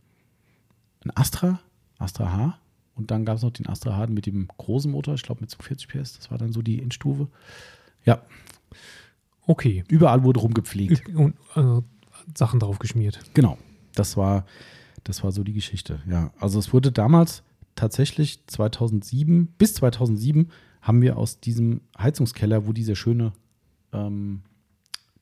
Ein 1.05 1.13
Astra, 1.15 1.61
Astra 1.99 2.33
H. 2.33 2.59
Und 3.01 3.11
dann 3.11 3.25
gab 3.25 3.37
es 3.37 3.43
noch 3.43 3.51
den 3.51 3.67
Astra 3.67 3.97
H 3.97 4.09
mit 4.09 4.27
dem 4.27 4.47
großen 4.59 4.91
Motor, 4.91 5.15
ich 5.15 5.23
glaube 5.23 5.41
mit 5.41 5.57
40 5.59 5.89
PS. 5.89 6.19
Das 6.19 6.31
war 6.31 6.37
dann 6.37 6.53
so 6.53 6.61
die 6.61 6.83
Endstufe. 6.83 7.29
Ja. 8.05 8.21
Okay. 9.47 9.85
Überall 9.89 10.23
wurde 10.23 10.41
rumgepflegt. 10.41 11.09
Und 11.15 11.35
also, 11.55 11.83
Sachen 12.37 12.61
drauf 12.61 12.79
geschmiert. 12.79 13.21
Genau. 13.33 13.57
Das 13.95 14.19
war, 14.19 14.45
das 15.05 15.25
war 15.25 15.33
so 15.33 15.43
die 15.43 15.55
Geschichte. 15.55 16.03
Ja. 16.07 16.31
Also 16.39 16.59
es 16.59 16.75
wurde 16.75 16.93
damals 16.93 17.43
tatsächlich 17.75 18.47
2007, 18.47 19.47
bis 19.47 19.73
2007 19.75 20.51
haben 20.83 21.01
wir 21.01 21.17
aus 21.17 21.41
diesem 21.41 21.81
Heizungskeller, 21.99 22.67
wo 22.67 22.75
dieser 22.75 22.97
schöne 22.97 23.33
ähm, 23.95 24.43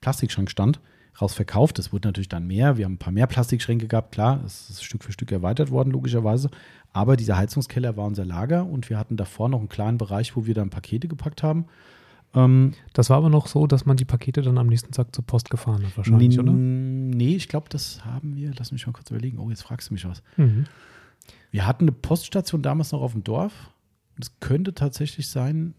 Plastikschrank 0.01 0.51
stand, 0.51 0.81
raus 1.21 1.33
verkauft. 1.33 1.79
Es 1.79 1.93
wurde 1.93 2.09
natürlich 2.09 2.29
dann 2.29 2.49
mehr. 2.49 2.77
Wir 2.77 2.87
haben 2.87 2.95
ein 2.95 2.99
paar 2.99 3.13
mehr 3.13 3.29
Plastikschränke 3.29 3.87
gehabt, 3.87 4.13
klar. 4.13 4.43
Es 4.45 4.69
ist 4.69 4.85
Stück 4.85 5.05
für 5.05 5.13
Stück 5.13 5.31
erweitert 5.31 5.71
worden, 5.71 5.91
logischerweise. 5.91 6.51
Aber 6.93 7.17
dieser 7.17 7.37
Heizungskeller 7.37 7.97
war 7.97 8.07
unser 8.07 8.25
Lager 8.25 8.67
und 8.67 8.89
wir 8.91 8.99
hatten 8.99 9.17
davor 9.17 9.49
noch 9.49 9.61
einen 9.61 9.69
kleinen 9.69 9.99
Bereich, 9.99 10.37
wo 10.37 10.47
wir 10.47 10.55
dann 10.55 10.71
Pakete 10.71 11.09
gepackt 11.09 11.43
haben. 11.43 11.67
Ähm, 12.35 12.73
das 12.93 13.11
war 13.11 13.19
aber 13.19 13.31
noch 13.31 13.47
so, 13.47 13.67
dass 13.67 13.87
man 13.87 13.97
die 13.97 14.05
Pakete 14.05 14.43
dann 14.43 14.59
am 14.59 14.67
nächsten 14.67 14.93
Tag 14.93 15.15
zur 15.15 15.25
Post 15.25 15.51
gefahren 15.51 15.85
hat, 15.85 15.97
wahrscheinlich, 15.97 16.39
oder? 16.39 16.53
Nee, 16.53 17.37
ich 17.37 17.49
glaube, 17.49 17.69
das 17.71 18.05
haben 18.05 18.37
wir. 18.37 18.53
Lass 18.59 18.73
mich 18.73 18.87
mal 18.87 18.93
kurz 18.93 19.11
überlegen. 19.11 19.39
Oh, 19.39 19.49
jetzt 19.51 19.63
fragst 19.63 19.91
du 19.91 19.95
mich 19.95 20.07
was. 20.07 20.23
Mhm. 20.37 20.67
Wir 21.51 21.67
hatten 21.67 21.85
eine 21.85 21.93
Poststation 21.93 22.63
damals 22.63 22.93
noch 22.93 23.01
auf 23.01 23.13
dem 23.13 23.25
Dorf. 23.25 23.71
Es 24.21 24.39
könnte 24.41 24.75
tatsächlich 24.75 25.29
sein, 25.29 25.75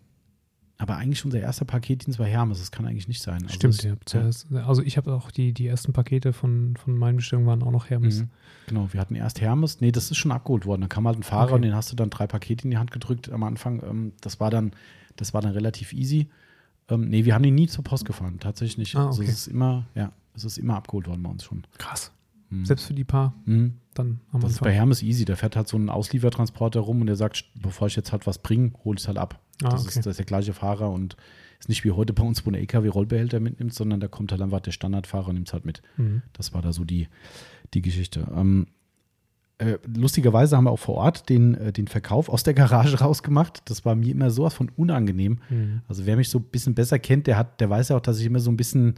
aber 0.80 0.96
eigentlich 0.96 1.26
unser 1.26 1.42
erster 1.42 1.66
Paketdienst 1.66 2.20
war 2.20 2.26
Hermes. 2.26 2.60
Das 2.60 2.72
kann 2.72 2.86
eigentlich 2.86 3.10
nicht 3.10 3.22
sein. 3.22 3.44
Also 3.44 3.56
Stimmt, 3.56 3.84
ja. 3.84 3.96
Zuerst, 4.06 4.48
also 4.54 4.82
ich 4.82 4.96
habe 4.96 5.14
auch 5.14 5.30
die, 5.30 5.54
die 5.54 5.68
ersten 5.68 5.92
Pakete 5.92 6.32
von, 6.32 6.78
von 6.78 6.98
meinen 6.98 7.18
Bestellungen 7.18 7.48
waren 7.48 7.64
auch 7.64 7.72
noch 7.72 7.90
Hermes. 7.90 8.22
Mhm. 8.22 8.30
Genau, 8.68 8.88
wir 8.94 9.02
hatten 9.02 9.16
erst 9.16 9.42
Hermes. 9.42 9.82
Nee, 9.82 9.92
das 9.92 10.10
ist 10.10 10.16
schon 10.16 10.32
abgeholt 10.32 10.66
worden. 10.66 10.82
Da 10.82 10.88
kam 10.88 11.06
halt 11.06 11.20
ein 11.20 11.24
Fahrer 11.24 11.48
okay. 11.48 11.54
und 11.56 11.62
den 11.64 11.76
hast 11.76 11.92
du 11.92 11.98
dann 11.98 12.10
drei 12.10 12.28
Pakete 12.28 12.64
in 12.64 12.72
die 12.72 12.78
Hand 12.78 12.92
gedrückt 12.92 13.30
am 13.30 13.44
Anfang. 13.44 13.84
Ähm, 13.84 14.14
das 14.22 14.40
war 14.40 14.50
dann, 14.50 14.72
das 15.18 15.34
war 15.34 15.42
dann 15.42 15.52
relativ 15.52 15.92
easy. 15.92 16.30
Ähm, 16.88 17.10
nee, 17.10 17.26
wir 17.26 17.36
haben 17.36 17.44
die 17.44 17.52
nie 17.52 17.68
zur 17.68 17.84
Post 17.84 18.06
gefahren. 18.06 18.40
Tatsächlich 18.40 18.78
nicht. 18.78 18.96
Ah, 18.96 19.02
okay. 19.02 19.08
Also 19.10 19.24
es 19.24 19.30
ist 19.32 19.48
immer, 19.48 19.86
ja, 19.96 20.14
es 20.34 20.46
ist 20.46 20.58
immer 20.58 20.78
abgeholt 20.78 21.08
worden 21.08 21.24
bei 21.24 21.30
uns 21.30 21.44
schon. 21.44 21.66
Krass. 21.78 22.14
Mhm. 22.52 22.64
Selbst 22.64 22.86
für 22.86 22.94
die 22.94 23.04
paar. 23.04 23.34
Mhm. 23.44 23.74
Dann 23.96 24.22
haben 24.32 24.40
das 24.40 24.52
ist 24.52 24.62
bei 24.62 24.72
Hermes 24.72 25.04
easy. 25.04 25.26
Da 25.26 25.36
fährt 25.36 25.58
halt 25.58 25.68
so 25.68 25.76
ein 25.76 25.90
Ausliefertransporter 25.90 26.80
rum 26.80 27.02
und 27.02 27.08
der 27.08 27.18
sagt, 27.18 27.44
bevor 27.62 27.88
ich 27.88 27.98
jetzt 27.98 28.14
halt 28.14 28.26
was 28.26 28.38
bringe, 28.38 28.72
hol 28.86 28.96
ich 28.96 29.02
es 29.02 29.08
halt 29.10 29.18
ab. 29.18 29.42
Ah, 29.64 29.70
das, 29.70 29.82
okay. 29.82 29.90
ist, 29.90 29.98
das 29.98 30.08
ist 30.08 30.18
der 30.18 30.26
gleiche 30.26 30.54
Fahrer 30.54 30.90
und 30.90 31.16
ist 31.60 31.70
nicht 31.70 31.84
wie 31.84 31.92
heute 31.92 32.14
bei 32.14 32.24
uns, 32.24 32.46
wo 32.46 32.52
ein 32.52 32.56
LKW-Rollbehälter 32.56 33.40
mitnimmt, 33.40 33.74
sondern 33.74 34.00
da 34.00 34.08
kommt 34.08 34.32
halt 34.32 34.42
einfach 34.42 34.62
der 34.62 34.72
Standardfahrer 34.72 35.28
und 35.28 35.36
nimmt 35.36 35.48
es 35.48 35.54
halt 35.54 35.66
mit. 35.66 35.82
Mhm. 35.98 36.22
Das 36.34 36.54
war 36.54 36.62
da 36.62 36.72
so 36.72 36.86
die, 36.86 37.08
die 37.74 37.82
Geschichte. 37.82 38.28
Ähm, 38.34 38.68
äh, 39.58 39.78
lustigerweise 39.86 40.56
haben 40.56 40.64
wir 40.64 40.72
auch 40.72 40.80
vor 40.80 40.96
Ort 40.96 41.28
den, 41.28 41.56
äh, 41.56 41.74
den 41.74 41.90
Verkauf 41.90 42.30
aus 42.30 42.44
der 42.44 42.54
Garage 42.54 42.98
rausgemacht. 43.02 43.70
Das 43.70 43.84
war 43.84 43.96
mir 43.96 44.12
immer 44.12 44.32
sowas 44.32 44.54
von 44.54 44.70
unangenehm. 44.78 45.40
Mhm. 45.50 45.82
Also 45.90 46.06
wer 46.06 46.16
mich 46.16 46.30
so 46.30 46.40
ein 46.40 46.46
bisschen 46.46 46.76
besser 46.76 46.98
kennt, 46.98 47.28
der 47.28 47.38
hat, 47.38 47.60
der 47.60 47.70
weiß 47.70 47.90
ja 47.90 47.98
auch, 47.98 48.02
dass 48.02 48.20
ich 48.20 48.26
immer 48.26 48.40
so 48.40 48.52
ein 48.52 48.58
bisschen 48.58 48.96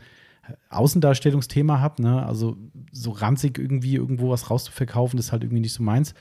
Außendarstellungsthema 0.69 1.79
habe. 1.79 2.03
Ne? 2.03 2.23
Also 2.23 2.57
so 2.91 3.09
ranzig 3.09 3.57
irgendwie 3.57 3.95
irgendwo 3.95 4.29
was 4.29 4.51
rauszuverkaufen, 4.51 5.17
ist 5.17 5.31
halt 5.31 5.43
irgendwie 5.43 5.61
nicht 5.61 5.73
so 5.73 5.81
meins 5.81 6.13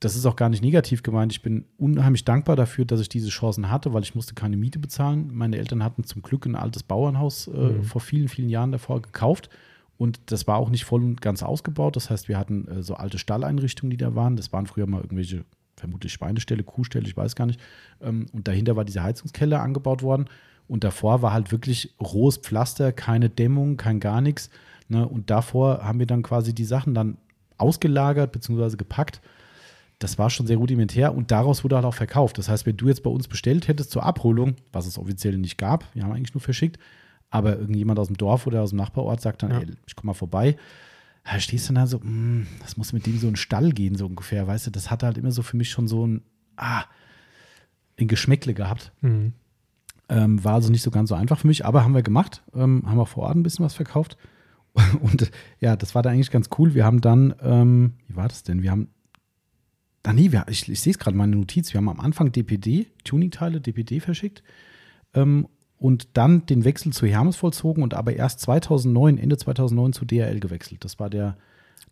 das 0.00 0.14
ist 0.14 0.26
auch 0.26 0.36
gar 0.36 0.50
nicht 0.50 0.62
negativ 0.62 1.02
gemeint. 1.02 1.32
Ich 1.32 1.42
bin 1.42 1.64
unheimlich 1.78 2.24
dankbar 2.24 2.54
dafür, 2.54 2.84
dass 2.84 3.00
ich 3.00 3.08
diese 3.08 3.30
Chancen 3.30 3.70
hatte, 3.70 3.94
weil 3.94 4.02
ich 4.02 4.14
musste 4.14 4.34
keine 4.34 4.56
Miete 4.56 4.78
bezahlen. 4.78 5.30
Meine 5.32 5.56
Eltern 5.56 5.82
hatten 5.82 6.04
zum 6.04 6.22
Glück 6.22 6.44
ein 6.44 6.54
altes 6.54 6.82
Bauernhaus 6.82 7.48
äh, 7.48 7.50
mhm. 7.50 7.84
vor 7.84 8.02
vielen, 8.02 8.28
vielen 8.28 8.50
Jahren 8.50 8.72
davor 8.72 9.00
gekauft. 9.00 9.48
Und 9.96 10.20
das 10.26 10.46
war 10.46 10.58
auch 10.58 10.68
nicht 10.68 10.84
voll 10.84 11.02
und 11.02 11.22
ganz 11.22 11.42
ausgebaut. 11.42 11.96
Das 11.96 12.10
heißt, 12.10 12.28
wir 12.28 12.36
hatten 12.36 12.68
äh, 12.68 12.82
so 12.82 12.94
alte 12.94 13.18
Stalleinrichtungen, 13.18 13.90
die 13.90 13.96
da 13.96 14.14
waren. 14.14 14.36
Das 14.36 14.52
waren 14.52 14.66
früher 14.66 14.86
mal 14.86 15.00
irgendwelche, 15.00 15.46
vermutlich 15.76 16.12
Schweineställe, 16.12 16.62
Kuhställe, 16.62 17.06
ich 17.06 17.16
weiß 17.16 17.34
gar 17.34 17.46
nicht. 17.46 17.58
Ähm, 18.02 18.26
und 18.34 18.48
dahinter 18.48 18.76
war 18.76 18.84
diese 18.84 19.02
Heizungskeller 19.02 19.62
angebaut 19.62 20.02
worden. 20.02 20.26
Und 20.68 20.84
davor 20.84 21.22
war 21.22 21.32
halt 21.32 21.52
wirklich 21.52 21.94
rohes 22.00 22.36
Pflaster, 22.36 22.92
keine 22.92 23.30
Dämmung, 23.30 23.78
kein 23.78 24.00
gar 24.00 24.20
nichts. 24.20 24.50
Ne? 24.88 25.08
Und 25.08 25.30
davor 25.30 25.82
haben 25.84 26.00
wir 26.00 26.06
dann 26.06 26.22
quasi 26.22 26.54
die 26.54 26.64
Sachen 26.64 26.92
dann 26.92 27.16
ausgelagert 27.56 28.32
bzw. 28.32 28.76
gepackt 28.76 29.22
das 29.98 30.18
war 30.18 30.28
schon 30.28 30.46
sehr 30.46 30.58
rudimentär 30.58 31.14
und 31.14 31.30
daraus 31.30 31.64
wurde 31.64 31.76
halt 31.76 31.86
auch 31.86 31.94
verkauft. 31.94 32.38
Das 32.38 32.48
heißt, 32.48 32.66
wenn 32.66 32.76
du 32.76 32.88
jetzt 32.88 33.02
bei 33.02 33.10
uns 33.10 33.28
bestellt 33.28 33.66
hättest 33.66 33.90
zur 33.90 34.04
Abholung, 34.04 34.56
was 34.72 34.86
es 34.86 34.98
offiziell 34.98 35.38
nicht 35.38 35.56
gab, 35.56 35.86
wir 35.94 36.02
haben 36.02 36.12
eigentlich 36.12 36.34
nur 36.34 36.42
verschickt, 36.42 36.78
aber 37.30 37.58
irgendjemand 37.58 37.98
aus 37.98 38.08
dem 38.08 38.16
Dorf 38.16 38.46
oder 38.46 38.62
aus 38.62 38.70
dem 38.70 38.78
Nachbarort 38.78 39.20
sagt 39.20 39.42
dann, 39.42 39.50
ja. 39.50 39.60
ey, 39.60 39.66
ich 39.86 39.96
komme 39.96 40.08
mal 40.08 40.14
vorbei, 40.14 40.56
da 41.24 41.40
stehst 41.40 41.68
du 41.68 41.72
dann 41.72 41.86
so, 41.86 42.00
das 42.60 42.76
muss 42.76 42.92
mit 42.92 43.06
dem 43.06 43.18
so 43.18 43.26
ein 43.26 43.36
Stall 43.36 43.72
gehen, 43.72 43.96
so 43.96 44.06
ungefähr, 44.06 44.46
weißt 44.46 44.66
du, 44.66 44.70
das 44.70 44.90
hat 44.90 45.02
halt 45.02 45.18
immer 45.18 45.32
so 45.32 45.42
für 45.42 45.56
mich 45.56 45.70
schon 45.70 45.88
so 45.88 46.06
ein, 46.06 46.22
ah, 46.56 46.84
ein 47.98 48.08
Geschmäckle 48.08 48.54
gehabt. 48.54 48.92
Mhm. 49.00 49.32
Ähm, 50.08 50.44
war 50.44 50.54
also 50.54 50.70
nicht 50.70 50.82
so 50.82 50.92
ganz 50.92 51.08
so 51.08 51.16
einfach 51.16 51.40
für 51.40 51.48
mich, 51.48 51.64
aber 51.64 51.82
haben 51.82 51.94
wir 51.94 52.02
gemacht, 52.02 52.44
ähm, 52.54 52.84
haben 52.86 52.96
wir 52.96 53.06
vor 53.06 53.24
Ort 53.24 53.34
ein 53.34 53.42
bisschen 53.42 53.64
was 53.64 53.74
verkauft. 53.74 54.16
Und 55.00 55.32
ja, 55.58 55.74
das 55.74 55.94
war 55.96 56.02
da 56.02 56.10
eigentlich 56.10 56.30
ganz 56.30 56.48
cool. 56.58 56.74
Wir 56.74 56.84
haben 56.84 57.00
dann, 57.00 57.34
ähm, 57.42 57.94
wie 58.06 58.14
war 58.14 58.28
das 58.28 58.44
denn? 58.44 58.62
Wir 58.62 58.70
haben 58.70 58.88
Ah, 60.06 60.12
nee, 60.12 60.30
wir, 60.30 60.46
ich, 60.48 60.68
ich 60.68 60.80
sehe 60.80 60.92
es 60.92 60.98
gerade, 60.98 61.16
meine 61.16 61.36
Notiz. 61.36 61.72
Wir 61.72 61.78
haben 61.78 61.88
am 61.88 62.00
Anfang 62.00 62.30
DPD, 62.30 62.86
Tuning-Teile, 63.04 63.60
DPD 63.60 64.00
verschickt 64.00 64.42
ähm, 65.14 65.48
und 65.78 66.08
dann 66.16 66.46
den 66.46 66.64
Wechsel 66.64 66.92
zu 66.92 67.06
Hermes 67.06 67.36
vollzogen 67.36 67.82
und 67.82 67.94
aber 67.94 68.14
erst 68.14 68.40
2009, 68.40 69.18
Ende 69.18 69.36
2009 69.36 69.92
zu 69.92 70.04
DRL 70.04 70.40
gewechselt. 70.40 70.84
Das 70.84 70.98
war 71.00 71.10
der. 71.10 71.36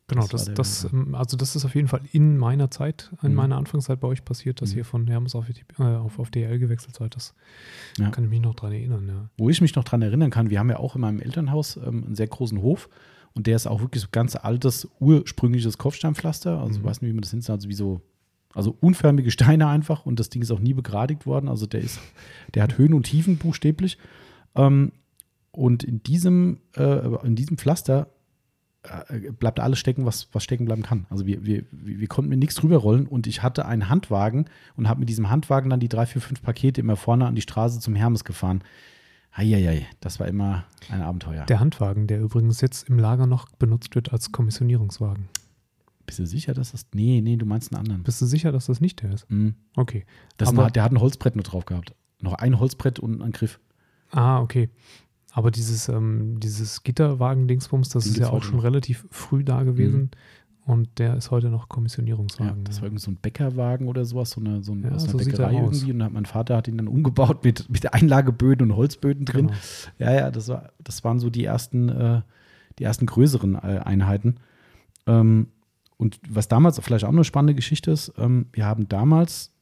Genau, 0.06 0.26
das, 0.26 0.44
das, 0.44 0.82
das 0.82 0.92
ähm, 0.92 1.14
also 1.14 1.36
das 1.38 1.56
ist 1.56 1.64
auf 1.64 1.74
jeden 1.74 1.88
Fall 1.88 2.02
in 2.12 2.36
meiner 2.36 2.70
Zeit, 2.70 3.10
in 3.22 3.30
mhm. 3.30 3.36
meiner 3.36 3.56
Anfangszeit 3.56 4.00
bei 4.00 4.08
euch 4.08 4.22
passiert, 4.22 4.60
dass 4.60 4.72
mhm. 4.72 4.78
ihr 4.78 4.84
von 4.84 5.06
Hermes 5.06 5.34
auf, 5.34 5.46
äh, 5.48 5.82
auf, 5.82 6.18
auf 6.18 6.30
DRL 6.30 6.58
gewechselt 6.58 6.94
seid. 6.94 7.16
Das 7.16 7.34
ja. 7.98 8.10
kann 8.10 8.24
ich 8.24 8.30
mich 8.30 8.42
noch 8.42 8.54
dran 8.54 8.72
erinnern. 8.72 9.08
Ja. 9.08 9.28
Wo 9.38 9.48
ich 9.48 9.62
mich 9.62 9.74
noch 9.74 9.84
dran 9.84 10.02
erinnern 10.02 10.30
kann, 10.30 10.50
wir 10.50 10.58
haben 10.58 10.68
ja 10.68 10.78
auch 10.78 10.94
in 10.94 11.00
meinem 11.00 11.20
Elternhaus 11.20 11.78
ähm, 11.78 12.04
einen 12.04 12.14
sehr 12.16 12.26
großen 12.26 12.60
Hof 12.60 12.90
und 13.34 13.46
der 13.46 13.56
ist 13.56 13.66
auch 13.66 13.80
wirklich 13.80 14.02
so 14.02 14.08
ganz 14.12 14.36
altes, 14.36 14.88
ursprüngliches 15.00 15.78
Kopfsteinpflaster. 15.78 16.60
Also, 16.60 16.74
mhm. 16.74 16.76
ich 16.76 16.84
weiß 16.84 17.02
nicht, 17.02 17.10
wie 17.10 17.14
man 17.14 17.22
das 17.22 17.32
nennt, 17.32 17.48
also 17.50 17.68
wie 17.68 17.74
so, 17.74 18.00
also 18.54 18.76
unförmige 18.80 19.30
Steine 19.30 19.66
einfach. 19.66 20.06
Und 20.06 20.20
das 20.20 20.30
Ding 20.30 20.42
ist 20.42 20.52
auch 20.52 20.60
nie 20.60 20.74
begradigt 20.74 21.26
worden. 21.26 21.48
Also, 21.48 21.66
der 21.66 21.80
ist, 21.80 21.98
der 22.54 22.62
hat 22.62 22.78
Höhen 22.78 22.94
und 22.94 23.04
Tiefen 23.04 23.38
buchstäblich. 23.38 23.98
Ähm, 24.54 24.92
und 25.50 25.84
in 25.84 26.02
diesem, 26.02 26.60
äh, 26.76 27.26
in 27.26 27.36
diesem 27.36 27.58
Pflaster 27.58 28.08
äh, 28.82 29.30
bleibt 29.30 29.60
alles 29.60 29.78
stecken, 29.78 30.04
was, 30.04 30.28
was 30.32 30.44
stecken 30.44 30.64
bleiben 30.64 30.82
kann. 30.82 31.06
Also 31.10 31.26
wir, 31.26 31.44
wir, 31.46 31.64
wir 31.70 32.06
konnten 32.08 32.28
mir 32.28 32.36
nichts 32.36 32.56
drüber 32.56 32.76
rollen 32.76 33.06
und 33.06 33.26
ich 33.26 33.42
hatte 33.42 33.66
einen 33.66 33.88
Handwagen 33.88 34.46
und 34.76 34.88
habe 34.88 35.00
mit 35.00 35.08
diesem 35.08 35.30
Handwagen 35.30 35.70
dann 35.70 35.80
die 35.80 35.88
drei, 35.88 36.06
vier, 36.06 36.20
fünf 36.20 36.42
Pakete 36.42 36.80
immer 36.80 36.96
vorne 36.96 37.26
an 37.26 37.34
die 37.34 37.40
Straße 37.40 37.80
zum 37.80 37.94
Hermes 37.94 38.24
gefahren. 38.24 38.62
Eieiei, 39.36 39.86
das 40.00 40.20
war 40.20 40.28
immer 40.28 40.64
ein 40.90 41.02
Abenteuer. 41.02 41.44
Der 41.46 41.58
Handwagen, 41.58 42.06
der 42.06 42.20
übrigens 42.20 42.60
jetzt 42.60 42.88
im 42.88 42.98
Lager 42.98 43.26
noch 43.26 43.48
benutzt 43.56 43.94
wird 43.96 44.12
als 44.12 44.30
Kommissionierungswagen. 44.30 45.28
Bist 46.06 46.18
du 46.20 46.26
sicher, 46.26 46.54
dass 46.54 46.72
das. 46.72 46.86
Nee, 46.94 47.20
nee, 47.20 47.36
du 47.36 47.46
meinst 47.46 47.72
einen 47.72 47.80
anderen. 47.80 48.02
Bist 48.04 48.20
du 48.20 48.26
sicher, 48.26 48.52
dass 48.52 48.66
das 48.66 48.80
nicht 48.80 49.02
der 49.02 49.12
ist? 49.12 49.28
Mhm. 49.30 49.54
Okay. 49.74 50.04
Das 50.36 50.50
Aber, 50.50 50.70
der 50.70 50.84
hat 50.84 50.92
ein 50.92 51.00
Holzbrett 51.00 51.34
nur 51.34 51.42
drauf 51.42 51.64
gehabt. 51.64 51.94
Noch 52.20 52.34
ein 52.34 52.60
Holzbrett 52.60 53.00
und 53.00 53.22
einen 53.22 53.32
Griff. 53.32 53.58
Ah, 54.10 54.40
okay. 54.40 54.70
Aber 55.32 55.50
dieses, 55.50 55.88
ähm, 55.88 56.38
dieses 56.38 56.84
Gitterwagen-Dingsbums, 56.84 57.88
das 57.88 58.06
ist 58.06 58.18
ja 58.18 58.30
auch 58.30 58.44
schon 58.44 58.60
relativ 58.60 59.04
früh 59.10 59.42
da 59.42 59.64
gewesen. 59.64 60.02
Mhm. 60.02 60.10
Und 60.66 60.98
der 60.98 61.14
ist 61.16 61.30
heute 61.30 61.48
noch 61.50 61.68
Kommissionierungswagen. 61.68 62.58
Ja, 62.58 62.64
das 62.64 62.80
war 62.80 62.86
irgendwie 62.86 63.02
so 63.02 63.10
ein 63.10 63.16
Bäckerwagen 63.16 63.86
oder 63.86 64.06
sowas, 64.06 64.30
so 64.30 64.40
eine, 64.40 64.62
so 64.62 64.72
ein, 64.72 64.82
ja, 64.82 64.92
aus 64.92 65.04
so 65.04 65.18
Bäckerei 65.18 65.54
irgendwie. 65.54 65.92
Und 65.92 65.98
mein 65.98 66.24
Vater 66.24 66.56
hat 66.56 66.68
ihn 66.68 66.78
dann 66.78 66.88
umgebaut 66.88 67.44
mit, 67.44 67.68
mit 67.68 67.92
Einlageböden 67.92 68.70
und 68.70 68.76
Holzböden 68.76 69.26
drin. 69.26 69.48
Genau. 69.48 69.58
Ja, 69.98 70.12
ja, 70.14 70.30
das, 70.30 70.48
war, 70.48 70.72
das 70.82 71.04
waren 71.04 71.18
so 71.18 71.28
die 71.28 71.44
ersten, 71.44 71.90
äh, 71.90 72.22
die 72.78 72.84
ersten 72.84 73.04
größeren 73.04 73.56
äh, 73.56 73.80
Einheiten. 73.84 74.36
Ähm, 75.06 75.48
und 75.98 76.18
was 76.28 76.48
damals 76.48 76.78
vielleicht 76.80 77.04
auch 77.04 77.10
eine 77.10 77.24
spannende 77.24 77.54
Geschichte 77.54 77.90
ist, 77.90 78.14
ähm, 78.16 78.46
wir 78.52 78.64
haben 78.64 78.88
damals, 78.88 79.52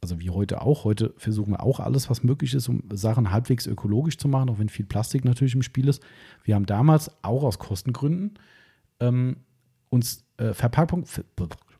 also 0.00 0.18
wie 0.18 0.30
heute 0.30 0.60
auch, 0.60 0.82
heute 0.82 1.14
versuchen 1.18 1.52
wir 1.52 1.62
auch 1.62 1.78
alles, 1.78 2.10
was 2.10 2.24
möglich 2.24 2.54
ist, 2.54 2.68
um 2.68 2.82
Sachen 2.92 3.30
halbwegs 3.30 3.66
ökologisch 3.66 4.18
zu 4.18 4.26
machen, 4.26 4.50
auch 4.50 4.58
wenn 4.58 4.68
viel 4.68 4.86
Plastik 4.86 5.24
natürlich 5.24 5.54
im 5.54 5.62
Spiel 5.62 5.86
ist. 5.86 6.02
Wir 6.42 6.56
haben 6.56 6.66
damals 6.66 7.12
auch 7.22 7.44
aus 7.44 7.60
Kostengründen 7.60 8.34
ähm, 8.98 9.36
uns 9.88 10.27
äh, 10.38 10.54
Verpackung, 10.54 11.04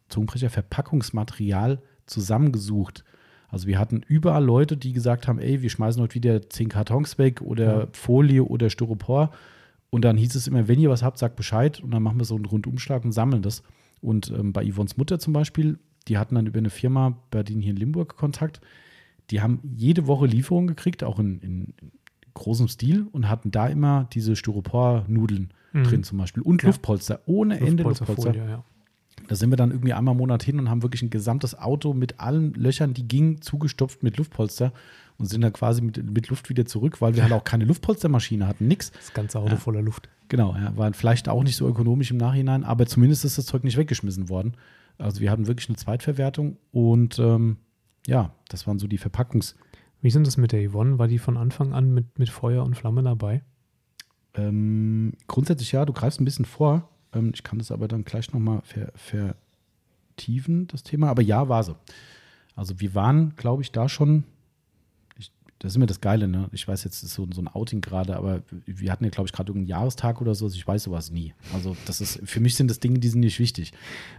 Zungenbrecher, 0.09 0.50
Verpackungsmaterial 0.50 1.80
zusammengesucht. 2.06 3.04
Also 3.48 3.66
wir 3.66 3.78
hatten 3.78 4.02
überall 4.06 4.44
Leute, 4.44 4.76
die 4.76 4.92
gesagt 4.92 5.26
haben, 5.26 5.38
ey, 5.38 5.62
wir 5.62 5.70
schmeißen 5.70 6.02
heute 6.02 6.14
wieder 6.14 6.48
zehn 6.50 6.68
Kartons 6.68 7.18
weg 7.18 7.40
oder 7.40 7.80
ja. 7.80 7.88
Folie 7.92 8.44
oder 8.44 8.68
Styropor. 8.68 9.30
Und 9.90 10.04
dann 10.04 10.18
hieß 10.18 10.34
es 10.34 10.46
immer, 10.46 10.68
wenn 10.68 10.80
ihr 10.80 10.90
was 10.90 11.02
habt, 11.02 11.18
sagt 11.18 11.36
Bescheid. 11.36 11.80
Und 11.80 11.92
dann 11.92 12.02
machen 12.02 12.18
wir 12.18 12.26
so 12.26 12.34
einen 12.34 12.44
Rundumschlag 12.44 13.04
und 13.04 13.12
sammeln 13.12 13.42
das. 13.42 13.62
Und 14.02 14.30
ähm, 14.30 14.52
bei 14.52 14.70
Yvonnes 14.70 14.98
Mutter 14.98 15.18
zum 15.18 15.32
Beispiel, 15.32 15.78
die 16.09 16.18
hatten 16.18 16.34
dann 16.34 16.46
über 16.46 16.59
eine 16.59 16.70
Firma 16.70 17.18
bei 17.30 17.42
denen 17.42 17.62
hier 17.62 17.70
in 17.70 17.76
Limburg 17.76 18.16
Kontakt. 18.16 18.61
Die 19.30 19.40
haben 19.40 19.61
jede 19.62 20.06
Woche 20.06 20.26
Lieferungen 20.26 20.68
gekriegt, 20.68 21.02
auch 21.04 21.18
in, 21.18 21.38
in 21.40 21.74
großem 22.39 22.68
Stil 22.68 23.07
und 23.12 23.28
hatten 23.28 23.51
da 23.51 23.66
immer 23.66 24.09
diese 24.12 24.36
Styropor-Nudeln 24.36 25.51
mhm. 25.72 25.84
drin 25.84 26.03
zum 26.05 26.18
Beispiel. 26.18 26.43
Und 26.43 26.62
ja. 26.62 26.68
Luftpolster, 26.68 27.20
ohne 27.26 27.61
Ende 27.61 27.82
Luftpolster. 27.82 28.34
Ja. 28.34 28.64
Da 29.26 29.34
sind 29.34 29.51
wir 29.51 29.57
dann 29.57 29.70
irgendwie 29.70 29.93
einmal 29.93 30.12
im 30.12 30.18
Monat 30.18 30.43
hin 30.43 30.59
und 30.59 30.70
haben 30.70 30.82
wirklich 30.82 31.03
ein 31.03 31.11
gesamtes 31.11 31.59
Auto 31.59 31.93
mit 31.93 32.18
allen 32.20 32.55
Löchern, 32.55 32.95
die 32.95 33.07
gingen, 33.07 33.43
zugestopft 33.43 34.03
mit 34.03 34.16
Luftpolster 34.16 34.72
und 35.18 35.26
sind 35.26 35.43
dann 35.43 35.53
quasi 35.53 35.82
mit, 35.82 36.11
mit 36.11 36.28
Luft 36.28 36.49
wieder 36.49 36.64
zurück, 36.64 37.01
weil 37.01 37.14
wir 37.14 37.22
halt 37.22 37.32
auch 37.32 37.45
keine 37.45 37.64
Luftpolstermaschine 37.64 38.47
hatten, 38.47 38.68
nix. 38.68 38.93
Das 38.93 39.12
ganze 39.12 39.39
Auto 39.39 39.53
ja. 39.53 39.57
voller 39.57 39.82
Luft. 39.82 40.09
Genau, 40.28 40.55
ja, 40.55 40.74
war 40.76 40.93
vielleicht 40.93 41.28
auch 41.28 41.43
nicht 41.43 41.57
so 41.57 41.68
ökonomisch 41.68 42.11
im 42.11 42.16
Nachhinein, 42.16 42.64
aber 42.64 42.86
zumindest 42.86 43.24
ist 43.24 43.36
das 43.36 43.47
Zeug 43.47 43.64
nicht 43.64 43.76
weggeschmissen 43.76 44.28
worden. 44.28 44.55
Also 44.97 45.20
wir 45.20 45.30
hatten 45.30 45.47
wirklich 45.47 45.68
eine 45.68 45.76
Zweitverwertung 45.76 46.57
und 46.72 47.18
ähm, 47.18 47.59
ja, 48.07 48.32
das 48.49 48.66
waren 48.66 48.78
so 48.78 48.86
die 48.86 48.99
Verpackungs- 48.99 49.55
wie 50.01 50.11
sind 50.11 50.26
das 50.26 50.36
mit 50.36 50.53
der 50.53 50.68
Yvonne? 50.68 50.99
War 50.99 51.09
die 51.09 51.18
von 51.18 51.36
Anfang 51.36 51.72
an 51.72 51.92
mit, 51.92 52.18
mit 52.18 52.30
Feuer 52.30 52.64
und 52.64 52.76
Flamme 52.76 53.03
dabei? 53.03 53.42
Ähm, 54.34 55.12
grundsätzlich 55.26 55.72
ja, 55.72 55.84
du 55.84 55.92
greifst 55.92 56.20
ein 56.20 56.24
bisschen 56.24 56.44
vor. 56.44 56.88
Ähm, 57.12 57.32
ich 57.34 57.42
kann 57.42 57.59
das 57.59 57.72
aber 57.72 57.88
dann 57.88 58.05
gleich 58.05 58.32
nochmal 58.32 58.61
ver, 58.62 58.92
vertiefen, 58.94 60.66
das 60.68 60.82
Thema. 60.82 61.09
Aber 61.09 61.22
ja, 61.22 61.49
war 61.49 61.64
sie. 61.64 61.76
Also 62.55 62.80
wir 62.80 62.94
waren, 62.94 63.34
glaube 63.36 63.62
ich, 63.62 63.72
da 63.72 63.88
schon, 63.88 64.24
das 65.61 65.72
ist 65.72 65.76
immer 65.76 65.86
das 65.86 66.00
Geile, 66.00 66.28
ne? 66.28 66.48
Ich 66.52 66.68
weiß 66.68 66.84
jetzt, 66.84 67.02
das 67.02 67.11
ist 67.11 67.14
so, 67.14 67.26
so 67.32 67.42
ein 67.42 67.48
Outing 67.48 67.80
gerade, 67.80 68.16
aber 68.16 68.42
wir 68.64 68.92
hatten 68.92 69.02
ja, 69.02 69.11
glaube 69.11 69.26
ich, 69.26 69.32
gerade 69.32 69.50
irgendeinen 69.50 69.68
Jahrestag 69.68 70.20
oder 70.20 70.34
so, 70.36 70.44
also 70.44 70.56
ich 70.56 70.66
weiß 70.66 70.84
sowas 70.84 71.11
nie. 71.11 71.34
Also 71.52 71.76
das 71.86 72.00
ist, 72.00 72.20
für 72.24 72.38
mich 72.38 72.54
sind 72.54 72.70
das 72.70 72.78
Dinge, 72.78 73.00
die 73.00 73.09
sind 73.09 73.20
nicht 73.20 73.40
wichtig. 73.40 73.72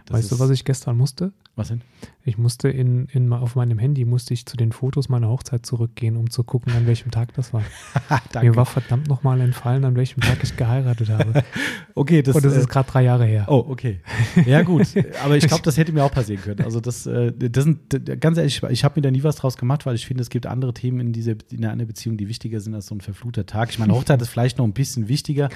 Das 0.04 0.16
weißt 0.16 0.32
ist, 0.32 0.32
du, 0.32 0.38
was 0.38 0.50
ich 0.50 0.66
gestern 0.66 0.98
musste? 0.98 1.32
Was 1.56 1.68
denn? 1.68 1.80
Ich 2.24 2.36
musste 2.36 2.68
in, 2.68 3.06
in, 3.06 3.32
auf 3.32 3.56
meinem 3.56 3.78
Handy 3.78 4.04
musste 4.04 4.34
ich 4.34 4.44
zu 4.44 4.58
den 4.58 4.72
Fotos 4.72 5.08
meiner 5.08 5.28
Hochzeit 5.28 5.64
zurückgehen, 5.64 6.16
um 6.16 6.28
zu 6.28 6.44
gucken, 6.44 6.72
an 6.74 6.86
welchem 6.86 7.10
Tag 7.10 7.32
das 7.34 7.54
war. 7.54 7.62
Mir 8.42 8.54
war 8.54 8.66
verdammt 8.66 9.08
nochmal 9.08 9.40
entfallen, 9.40 9.84
an 9.86 9.96
welchem 9.96 10.20
Tag 10.20 10.38
ich 10.42 10.56
geheiratet 10.56 11.08
habe. 11.08 11.42
okay, 11.94 12.22
das, 12.22 12.36
Und 12.36 12.44
das 12.44 12.54
äh, 12.54 12.60
ist 12.60 12.68
gerade 12.68 12.90
drei 12.90 13.02
Jahre 13.04 13.24
her. 13.24 13.46
Oh, 13.48 13.64
okay. 13.68 14.00
Ja, 14.44 14.60
gut. 14.62 14.88
aber 15.24 15.38
ich 15.38 15.46
glaube, 15.46 15.62
das 15.62 15.78
hätte 15.78 15.92
mir 15.92 16.04
auch 16.04 16.12
passieren 16.12 16.42
können. 16.42 16.62
Also 16.62 16.80
das, 16.80 17.06
äh, 17.06 17.32
das 17.32 17.64
sind, 17.64 18.20
ganz 18.20 18.36
ehrlich, 18.36 18.62
ich 18.68 18.84
habe 18.84 19.00
mir 19.00 19.02
da 19.02 19.10
nie 19.10 19.22
was 19.22 19.36
draus 19.36 19.56
gemacht, 19.56 19.86
weil 19.86 19.94
ich 19.94 20.06
finde, 20.06 20.22
es 20.22 20.28
gibt 20.28 20.46
andere 20.46 20.74
Themen 20.74 21.00
in, 21.00 21.12
diese, 21.34 21.56
in 21.56 21.64
einer 21.64 21.84
Beziehung, 21.84 22.16
die 22.16 22.28
wichtiger 22.28 22.60
sind 22.60 22.74
als 22.74 22.86
so 22.86 22.94
ein 22.94 23.00
verfluchter 23.00 23.46
Tag. 23.46 23.70
Ich 23.70 23.78
meine, 23.78 23.92
Hochzeit 23.92 24.20
ist 24.22 24.28
vielleicht 24.28 24.58
noch 24.58 24.64
ein 24.64 24.72
bisschen 24.72 25.08
wichtiger, 25.08 25.48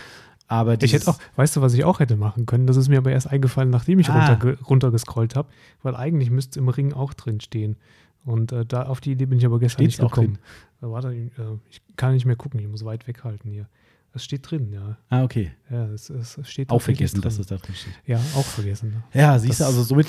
aber 0.47 0.81
ich 0.83 0.93
hätte 0.93 1.09
auch, 1.09 1.18
weißt 1.37 1.57
du, 1.57 1.61
was 1.62 1.75
ich 1.75 1.85
auch 1.85 2.01
hätte 2.01 2.16
machen 2.16 2.47
können? 2.47 2.66
Das 2.66 2.77
ist 2.77 2.89
mir 2.89 2.99
aber 2.99 3.12
erst 3.12 3.31
eingefallen, 3.31 3.70
nachdem 3.70 3.99
ich 3.99 4.09
ah. 4.11 4.35
runter, 4.35 4.61
runtergescrollt 4.62 5.37
habe, 5.37 5.49
weil 5.83 5.97
eigentlich 5.97 6.31
müsste 6.31 6.51
es 6.51 6.57
im 6.62 6.68
Ring 6.68 6.93
auch 6.93 7.14
drin 7.14 7.41
stehen. 7.41 7.77
Und 8.25 8.53
äh, 8.53 8.64
da 8.64 8.85
auf 8.85 9.01
die 9.01 9.12
Idee 9.12 9.27
bin 9.27 9.39
ich 9.39 9.47
aber 9.47 9.59
gestern 9.59 9.85
Steht's 9.85 9.99
nicht 9.99 10.11
gekommen. 10.11 10.39
Äh, 10.83 10.87
warte, 10.87 11.12
äh, 11.12 11.31
ich 11.70 11.83
kann 11.97 12.14
nicht 12.14 12.27
mehr 12.27 12.37
gucken, 12.37 12.61
ich 12.61 12.68
muss 12.68 12.85
weit 12.85 13.07
weghalten 13.07 13.51
hier. 13.51 13.68
Es 14.14 14.25
steht 14.25 14.49
drin, 14.49 14.72
ja. 14.72 14.97
Ah, 15.09 15.25
okay. 15.25 15.51
Ja, 15.68 15.87
es, 15.87 16.09
es 16.09 16.39
steht 16.45 16.70
Auch 16.70 16.81
vergessen, 16.81 17.20
dass 17.20 17.39
es 17.39 17.49
da 17.49 17.57
drin 17.57 17.75
steht. 17.75 17.95
Ja, 18.07 18.18
auch 18.37 18.45
vergessen. 18.45 19.03
Ja, 19.12 19.37
siehst 19.39 19.61
du, 19.61 19.64
also 19.64 19.83
somit 19.83 20.07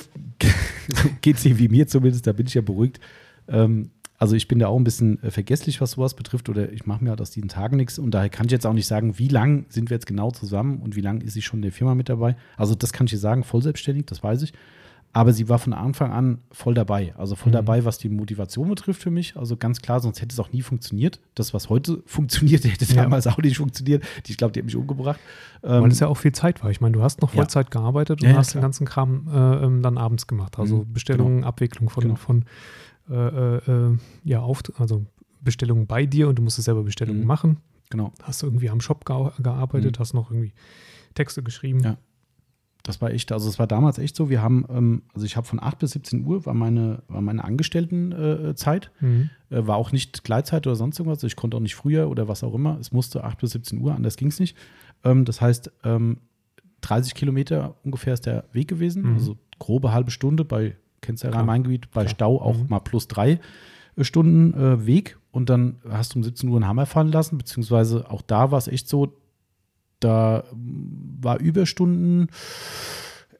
geht 1.22 1.38
es 1.38 1.45
wie 1.45 1.68
mir 1.68 1.88
zumindest, 1.88 2.28
da 2.28 2.32
bin 2.32 2.45
ich 2.45 2.53
ja 2.53 2.61
beruhigt. 2.61 2.99
Ähm, 3.47 3.89
also 4.18 4.36
ich 4.36 4.47
bin 4.47 4.59
da 4.59 4.68
auch 4.68 4.78
ein 4.78 4.84
bisschen 4.84 5.22
äh, 5.24 5.32
vergesslich, 5.32 5.82
was 5.82 5.91
sowas 5.91 6.13
betrifft, 6.13 6.49
oder 6.49 6.72
ich 6.72 6.86
mache 6.86 7.03
mir 7.03 7.09
halt 7.09 7.22
aus 7.22 7.32
diesen 7.32 7.49
Tagen 7.49 7.78
nichts 7.78 7.99
und 7.99 8.11
daher 8.11 8.30
kann 8.30 8.45
ich 8.45 8.51
jetzt 8.51 8.66
auch 8.66 8.74
nicht 8.74 8.88
sagen, 8.88 9.18
wie 9.18 9.28
lang 9.28 9.66
sind 9.70 9.89
wir 9.89 9.95
jetzt 9.95 10.07
genau 10.07 10.32
zusammen 10.32 10.80
und 10.82 10.95
wie 10.95 11.01
lange 11.01 11.24
ist 11.24 11.34
sie 11.34 11.41
schon 11.41 11.59
in 11.59 11.63
der 11.63 11.72
Firma 11.72 11.95
mit 11.95 12.09
dabei. 12.09 12.36
Also 12.57 12.76
das 12.76 12.93
kann 12.93 13.05
ich 13.07 13.11
dir 13.11 13.20
sagen, 13.20 13.43
voll 13.43 13.61
selbstständig, 13.61 14.05
das 14.05 14.24
weiß 14.24 14.43
ich. 14.43 14.53
Aber 15.16 15.32
sie 15.32 15.47
war 15.47 15.59
von 15.59 15.72
Anfang 15.72 16.11
an 16.11 16.39
voll 16.51 16.74
dabei. 16.74 17.13
Also 17.18 17.36
voll 17.36 17.51
mhm. 17.51 17.55
dabei, 17.55 17.86
was 17.86 17.97
die 17.97 18.09
Motivation 18.09 18.68
betrifft 18.68 19.01
für 19.01 19.11
mich. 19.11 19.38
Also 19.38 19.55
ganz 19.55 19.82
klar, 19.82 20.01
sonst 20.01 20.22
hätte 20.22 20.34
es 20.34 20.39
auch 20.41 20.51
nie 20.51 20.61
funktioniert. 20.61 21.22
Das, 21.36 21.53
was 21.53 21.70
heute 21.70 22.03
funktioniert, 22.05 22.66
hätte 22.66 22.84
ja. 22.84 23.03
damals 23.03 23.26
auch 23.26 23.38
nicht 23.38 23.55
funktioniert. 23.55 24.03
Ich 24.28 24.36
glaube, 24.36 24.51
die 24.51 24.59
hat 24.59 24.66
mich 24.66 24.76
umgebracht. 24.76 25.22
Weil 25.61 25.84
ähm, 25.84 25.89
es 25.89 26.01
ja 26.01 26.07
auch 26.07 26.18
viel 26.18 26.34
Zeit 26.34 26.61
war. 26.61 26.70
Ich 26.70 26.82
meine, 26.82 26.97
du 26.97 27.01
hast 27.01 27.22
noch 27.22 27.30
Vollzeit 27.30 27.68
ja. 27.68 27.80
gearbeitet 27.80 28.24
und 28.24 28.30
ja, 28.30 28.36
hast 28.36 28.55
den 28.55 28.61
ganzen 28.61 28.86
Kram 28.86 29.30
äh, 29.34 29.66
ähm, 29.66 29.82
dann 29.82 29.97
abends 29.97 30.28
gemacht. 30.28 30.59
Also 30.59 30.80
mhm. 30.80 30.91
Bestellungen, 30.91 31.36
genau. 31.38 31.47
Abwicklung 31.47 31.89
von, 31.89 32.03
genau. 32.03 32.16
von 32.16 32.43
äh, 33.10 33.14
äh, 33.14 33.58
äh, 33.72 33.97
ja, 34.24 34.41
auf, 34.41 34.64
also 34.78 35.06
Bestellungen 35.41 35.88
bei 35.88 36.06
dir 36.06 36.28
und 36.28 36.36
du 36.36 36.41
musstest 36.41 36.66
selber 36.66 36.84
Bestellungen 36.84 37.22
mhm. 37.22 37.28
machen. 37.28 37.58
Genau. 37.89 38.12
Hast 38.24 38.41
du 38.41 38.47
irgendwie 38.47 38.70
am 38.70 38.82
Shop 38.82 39.06
gearbeitet, 39.06 39.97
mhm. 39.97 39.99
hast 39.99 40.14
noch 40.14 40.32
irgendwie 40.32 40.53
Texte 41.14 41.43
geschrieben. 41.43 41.82
Ja. 41.82 41.97
Das 42.86 43.01
war 43.01 43.12
echt, 43.12 43.32
also 43.32 43.49
es 43.49 43.58
war 43.58 43.66
damals 43.66 43.97
echt 43.97 44.16
so, 44.16 44.30
wir 44.30 44.41
haben, 44.43 44.66
ähm, 44.70 45.01
also 45.14 45.26
ich 45.26 45.38
habe 45.38 45.47
von 45.47 45.62
8 45.62 45.80
bis 45.80 45.91
17 45.91 46.24
Uhr 46.26 46.45
war 46.45 46.53
meine, 46.53 47.01
war 47.08 47.22
meine 47.22 47.43
Angestelltenzeit, 47.43 48.91
äh, 49.01 49.06
mhm. 49.06 49.30
äh, 49.49 49.66
war 49.66 49.78
auch 49.78 49.91
nicht 49.91 50.24
Gleitzeit 50.24 50.68
oder 50.68 50.76
sonst 50.76 50.99
irgendwas, 50.99 51.24
ich 51.24 51.36
konnte 51.36 51.58
auch 51.58 51.62
nicht 51.62 51.74
früher 51.74 52.10
oder 52.10 52.28
was 52.28 52.43
auch 52.43 52.53
immer, 52.53 52.78
es 52.80 52.91
musste 52.91 53.24
8 53.24 53.39
bis 53.39 53.51
17 53.51 53.80
Uhr, 53.80 53.95
anders 53.95 54.18
ging 54.18 54.28
es 54.28 54.39
nicht. 54.39 54.56
Ähm, 55.03 55.26
das 55.26 55.41
heißt, 55.41 55.72
ähm, 55.84 56.18
30 56.82 57.16
Kilometer 57.16 57.76
ungefähr 57.84 58.14
ist 58.14 58.28
der 58.28 58.45
Weg 58.51 58.68
gewesen, 58.68 59.03
mhm. 59.03 59.14
also 59.16 59.38
grobe 59.58 59.91
halbe 59.91 60.12
Stunde 60.12 60.45
bei 60.45 60.76
kennst 61.06 61.24
ja 61.24 61.30
Rhein-Main-Gebiet, 61.30 61.91
bei 61.91 62.01
Klar. 62.01 62.10
Stau 62.10 62.41
auch 62.41 62.58
mhm. 62.58 62.66
mal 62.70 62.80
plus 62.80 63.08
drei 63.08 63.39
äh, 63.95 64.03
Stunden 64.03 64.53
äh, 64.53 64.86
Weg 64.86 65.18
und 65.32 65.49
dann 65.49 65.78
hast 65.89 66.14
du 66.14 66.20
um 66.20 66.24
17 66.24 66.49
Uhr 66.49 66.58
einen 66.58 66.68
Hammer 66.68 66.86
fallen 66.86 67.12
lassen, 67.12 67.38
beziehungsweise 67.38 68.10
auch 68.10 68.22
da 68.22 68.51
war 68.51 68.58
es 68.58 68.68
echt 68.68 68.88
so, 68.88 69.14
da 69.99 70.43
war 70.51 71.39
Überstunden 71.39 72.30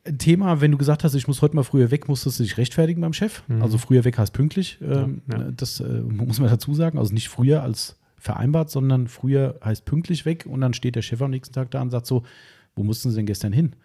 ein 0.06 0.18
Thema, 0.20 0.62
wenn 0.62 0.72
du 0.72 0.78
gesagt 0.78 1.04
hast, 1.04 1.16
ich 1.16 1.28
muss 1.28 1.42
heute 1.42 1.56
mal 1.56 1.64
früher 1.64 1.92
weg, 1.92 2.08
musstest 2.08 2.40
du 2.40 2.44
dich 2.44 2.58
rechtfertigen 2.58 3.02
beim 3.02 3.14
Chef. 3.14 3.42
Mhm. 3.48 3.62
Also 3.62 3.78
früher 3.78 4.04
weg 4.04 4.18
heißt 4.18 4.34
pünktlich. 4.34 4.78
Ähm, 4.82 5.22
ja, 5.32 5.40
ja. 5.40 5.52
Das 5.52 5.80
äh, 5.80 6.02
muss 6.02 6.40
man 6.40 6.50
dazu 6.50 6.74
sagen. 6.74 7.00
Also 7.00 7.14
nicht 7.14 7.30
früher 7.30 7.64
als 7.64 7.98
vereinbart, 8.18 8.70
sondern 8.70 9.08
früher 9.08 9.60
heißt 9.64 9.86
pünktlich 9.86 10.26
weg 10.26 10.46
und 10.48 10.62
dann 10.62 10.74
steht 10.74 10.96
der 10.96 11.02
Chef 11.02 11.22
am 11.22 11.32
nächsten 11.32 11.54
Tag 11.54 11.72
da 11.72 11.82
und 11.82 11.92
sagt 11.92 12.06
so, 12.06 12.24
wo 12.76 12.84
mussten 12.84 13.10
sie 13.10 13.18
denn 13.18 13.26
gestern 13.26 13.54
hin? 13.54 13.76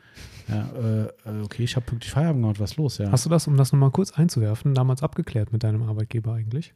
Ja, 0.49 0.69
äh, 0.75 1.05
äh, 1.05 1.43
okay, 1.45 1.63
ich 1.63 1.77
habe 1.77 1.87
pünktlich 1.87 2.13
Feierabend 2.13 2.43
gemacht, 2.43 2.61
was 2.61 2.73
ist 2.73 2.77
los? 2.77 2.99
Ja. 2.99 3.11
Hast 3.11 3.25
du 3.25 3.31
das, 3.31 3.47
um 3.47 3.57
das 3.57 3.73
nochmal 3.73 3.91
kurz 3.91 4.13
einzuwerfen, 4.13 4.75
damals 4.75 5.03
abgeklärt 5.03 5.53
mit 5.53 5.63
deinem 5.63 5.83
Arbeitgeber 5.83 6.35
eigentlich? 6.35 6.75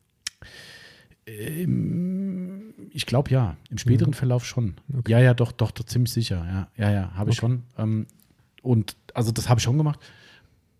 Ähm, 1.26 2.74
ich 2.90 3.06
glaube 3.06 3.30
ja, 3.30 3.56
im 3.70 3.78
späteren 3.78 4.10
mhm. 4.10 4.14
Verlauf 4.14 4.44
schon. 4.44 4.74
Okay. 4.96 5.12
Ja, 5.12 5.18
ja, 5.18 5.34
doch, 5.34 5.52
doch, 5.52 5.70
doch, 5.70 5.84
ziemlich 5.84 6.12
sicher. 6.12 6.44
Ja, 6.46 6.68
ja, 6.76 6.92
ja, 6.92 7.10
habe 7.14 7.30
ich 7.30 7.42
okay. 7.42 7.52
schon. 7.52 7.62
Ähm, 7.78 8.06
und 8.62 8.96
also 9.12 9.32
das 9.32 9.48
habe 9.48 9.58
ich 9.58 9.64
schon 9.64 9.78
gemacht. 9.78 10.00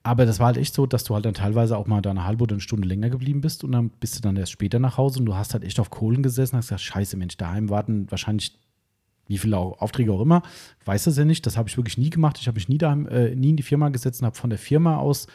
Aber 0.07 0.27
das 0.27 0.39
war 0.39 0.49
halt 0.49 0.59
echt 0.59 0.75
so, 0.75 0.85
dass 0.85 1.05
du 1.05 1.15
halt 1.15 1.25
dann 1.25 1.33
teilweise 1.33 1.79
auch 1.79 1.87
mal 1.87 2.03
da 2.03 2.11
eine 2.11 2.27
halbe 2.27 2.43
oder 2.45 2.53
eine 2.53 2.61
Stunde 2.61 2.87
länger 2.87 3.09
geblieben 3.09 3.41
bist 3.41 3.65
und 3.65 3.73
dann 3.73 3.89
bist 3.89 4.17
du 4.17 4.21
dann 4.21 4.37
erst 4.37 4.53
später 4.53 4.79
nach 4.79 4.99
Hause 4.99 5.21
und 5.21 5.27
du 5.27 5.35
hast 5.35 5.55
halt 5.55 5.65
echt 5.65 5.81
auf 5.81 5.89
Kohlen 5.89 6.23
gesessen 6.23 6.55
und 6.55 6.59
hast 6.59 6.69
gesagt, 6.69 6.83
scheiße 6.83 7.17
Mensch, 7.17 7.39
daheim 7.39 7.71
warten 7.71 8.11
wahrscheinlich 8.11 8.53
wie 9.27 9.39
viele 9.39 9.59
Aufträge 9.59 10.13
auch 10.13 10.21
immer, 10.21 10.43
weiß 10.85 11.05
das 11.05 11.17
ja 11.17 11.25
nicht. 11.25 11.47
Das 11.47 11.57
habe 11.57 11.69
ich 11.69 11.77
wirklich 11.77 11.99
nie 11.99 12.11
gemacht. 12.11 12.39
Ich 12.41 12.47
habe 12.47 12.57
mich 12.57 12.69
nie, 12.69 12.79
daheim, 12.79 13.07
äh, 13.09 13.35
nie 13.35 13.51
in 13.51 13.57
die 13.57 13.63
Firma 13.63 13.89
gesetzt 13.89 14.21
und 14.21 14.27
habe 14.27 14.37
von 14.37 14.51
der 14.51 14.59
Firma 14.59 14.99
aus 14.99 15.27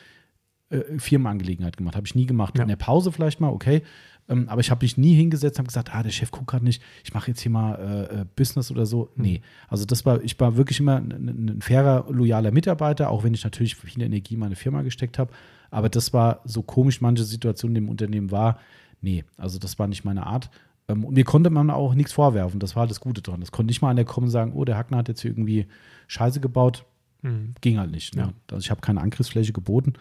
äh, 0.70 1.00
Firmenangelegenheit 1.00 1.78
gemacht. 1.78 1.96
Habe 1.96 2.08
ich 2.08 2.16
nie 2.16 2.26
gemacht. 2.26 2.58
Ja. 2.58 2.64
In 2.64 2.68
der 2.68 2.76
Pause 2.76 3.12
vielleicht 3.12 3.40
mal, 3.40 3.50
okay. 3.50 3.82
Ähm, 4.30 4.48
aber 4.48 4.62
ich 4.62 4.70
habe 4.70 4.84
mich 4.86 4.98
nie 4.98 5.16
hingesetzt 5.16 5.58
und 5.58 5.64
habe 5.64 5.68
gesagt, 5.68 5.94
ah, 5.94 6.04
der 6.04 6.12
Chef 6.12 6.30
guckt 6.30 6.48
gerade 6.48 6.64
nicht, 6.64 6.82
ich 7.04 7.14
mache 7.14 7.32
jetzt 7.32 7.42
hier 7.42 7.52
mal 7.52 7.76
äh, 8.12 8.22
äh 8.22 8.26
Business 8.36 8.70
oder 8.70 8.86
so. 8.86 9.10
Mhm. 9.16 9.24
Nee. 9.24 9.42
Also 9.68 9.86
das 9.86 10.06
war, 10.06 10.22
ich 10.24 10.40
war 10.40 10.56
wirklich 10.56 10.80
immer 10.80 10.98
ein, 10.98 11.56
ein, 11.58 11.62
fairer, 11.62 12.06
loyaler 12.10 12.52
Mitarbeiter, 12.52 13.10
auch 13.10 13.24
wenn 13.24 13.34
ich 13.34 13.44
natürlich 13.44 13.76
viel 13.76 14.04
Energie 14.04 14.36
in 14.36 14.40
meine 14.40 14.56
Firma 14.56 14.84
gesteckt 14.84 15.18
habe. 15.18 15.32
Aber 15.72 15.90
das 15.90 16.14
war 16.14 16.42
so 16.46 16.62
komisch, 16.62 17.02
manche 17.02 17.24
Situationen 17.24 17.76
im 17.78 17.90
Unternehmen 17.90 18.32
war. 18.32 18.60
Nee, 19.02 19.24
also 19.38 19.60
das 19.60 19.80
war 19.80 19.88
nicht 19.88 20.04
meine 20.04 20.26
Art. 20.26 20.50
Ähm, 20.90 21.06
und 21.06 21.14
mir 21.14 21.24
konnte 21.24 21.50
man 21.50 21.70
auch 21.70 21.94
nichts 21.94 22.12
vorwerfen. 22.12 22.60
Das 22.60 22.76
war 22.76 22.88
das 22.88 23.00
Gute 23.00 23.22
dran. 23.22 23.42
Es 23.42 23.52
konnte 23.52 23.70
nicht 23.70 23.82
mal 23.82 23.90
einer 23.90 24.04
kommen 24.04 24.26
und 24.26 24.32
sagen, 24.32 24.52
oh, 24.54 24.66
der 24.66 24.76
Hackner 24.76 24.98
hat 24.98 25.08
jetzt 25.08 25.22
hier 25.22 25.32
irgendwie 25.32 25.68
Scheiße 26.08 26.42
gebaut. 26.42 26.86
Mhm. 27.22 27.54
Ging 27.62 27.78
halt 27.78 27.92
nicht. 27.92 28.16
Ne? 28.16 28.22
Ja. 28.22 28.34
Also 28.52 28.64
ich 28.64 28.72
habe 28.72 28.82
keine 28.82 29.02
Angriffsfläche 29.02 29.54
geboten. 29.54 29.94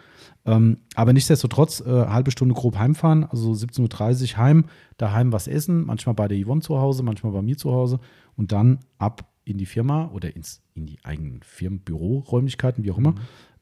Ähm, 0.47 0.79
aber 0.95 1.13
nichtsdestotrotz, 1.13 1.81
äh, 1.81 2.07
halbe 2.07 2.31
Stunde 2.31 2.55
grob 2.55 2.79
heimfahren, 2.79 3.25
also 3.25 3.53
17.30 3.53 4.33
Uhr 4.33 4.39
heim, 4.39 4.65
daheim 4.97 5.33
was 5.33 5.49
essen, 5.49 5.85
manchmal 5.85 6.15
bei 6.15 6.29
der 6.29 6.43
Yvonne 6.43 6.63
zu 6.63 6.79
Hause, 6.79 7.03
manchmal 7.03 7.33
bei 7.33 7.43
mir 7.43 7.57
zu 7.57 7.73
Hause 7.73 8.01
und 8.37 8.53
dann 8.53 8.81
ab 8.99 9.29
in 9.45 9.59
die 9.59 9.67
Firma 9.67 10.11
oder 10.13 10.37
ins, 10.37 10.63
in 10.75 10.87
die 10.87 10.99
eigenen 11.03 11.41
Firmenbüroräumlichkeiten, 11.43 12.85
wie 12.85 12.93
auch 12.93 12.99
immer. 12.99 13.13
Mhm. 13.13 13.19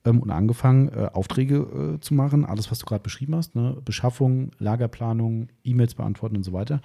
Ähm, 0.06 0.20
und 0.20 0.30
angefangen, 0.30 0.88
äh, 0.88 1.10
Aufträge 1.12 1.96
äh, 1.96 2.00
zu 2.00 2.14
machen, 2.14 2.44
alles, 2.44 2.70
was 2.70 2.78
du 2.78 2.86
gerade 2.86 3.02
beschrieben 3.02 3.34
hast, 3.34 3.54
ne? 3.54 3.76
Beschaffung, 3.84 4.52
Lagerplanung, 4.58 5.48
E-Mails 5.64 5.94
beantworten 5.94 6.36
und 6.36 6.44
so 6.44 6.52
weiter. 6.52 6.80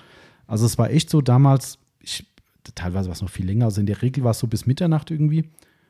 Also 0.52 0.66
es 0.66 0.78
war 0.78 0.90
echt 0.90 1.10
so 1.10 1.22
damals, 1.22 1.80
ich, 2.02 2.28
teilweise 2.76 3.08
war 3.08 3.14
es 3.14 3.22
noch 3.22 3.30
viel 3.30 3.46
länger, 3.46 3.64
also 3.64 3.80
in 3.80 3.88
der 3.88 4.02
Regel 4.02 4.26
war 4.26 4.32
es 4.32 4.40
so 4.40 4.48
bis 4.48 4.66
Mitternacht 4.66 5.10
irgendwie, 5.10 5.46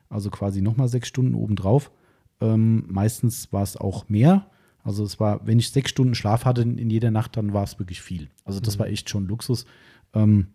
also 0.08 0.30
quasi 0.30 0.62
nochmal 0.62 0.88
sechs 0.88 1.08
Stunden 1.08 1.34
obendrauf. 1.34 1.90
Ähm, 2.42 2.86
meistens 2.88 3.52
war 3.52 3.64
es 3.64 3.76
auch 3.76 4.08
mehr. 4.08 4.52
Also 4.84 5.04
es 5.04 5.20
war, 5.20 5.48
wenn 5.48 5.58
ich 5.58 5.72
sechs 5.72 5.90
Stunden 5.90 6.14
Schlaf 6.14 6.46
hatte 6.46 6.62
in, 6.62 6.78
in 6.78 6.92
jeder 6.92 7.10
Nacht, 7.10 7.38
dann 7.38 7.54
war 7.54 7.64
es 7.64 7.80
wirklich 7.80 8.04
viel. 8.04 8.30
Also 8.46 8.60
das 8.60 8.76
mhm. 8.76 8.82
war 8.82 8.88
echt 8.90 9.10
schon 9.10 9.26
Luxus. 9.26 9.66
Ähm, 10.14 10.50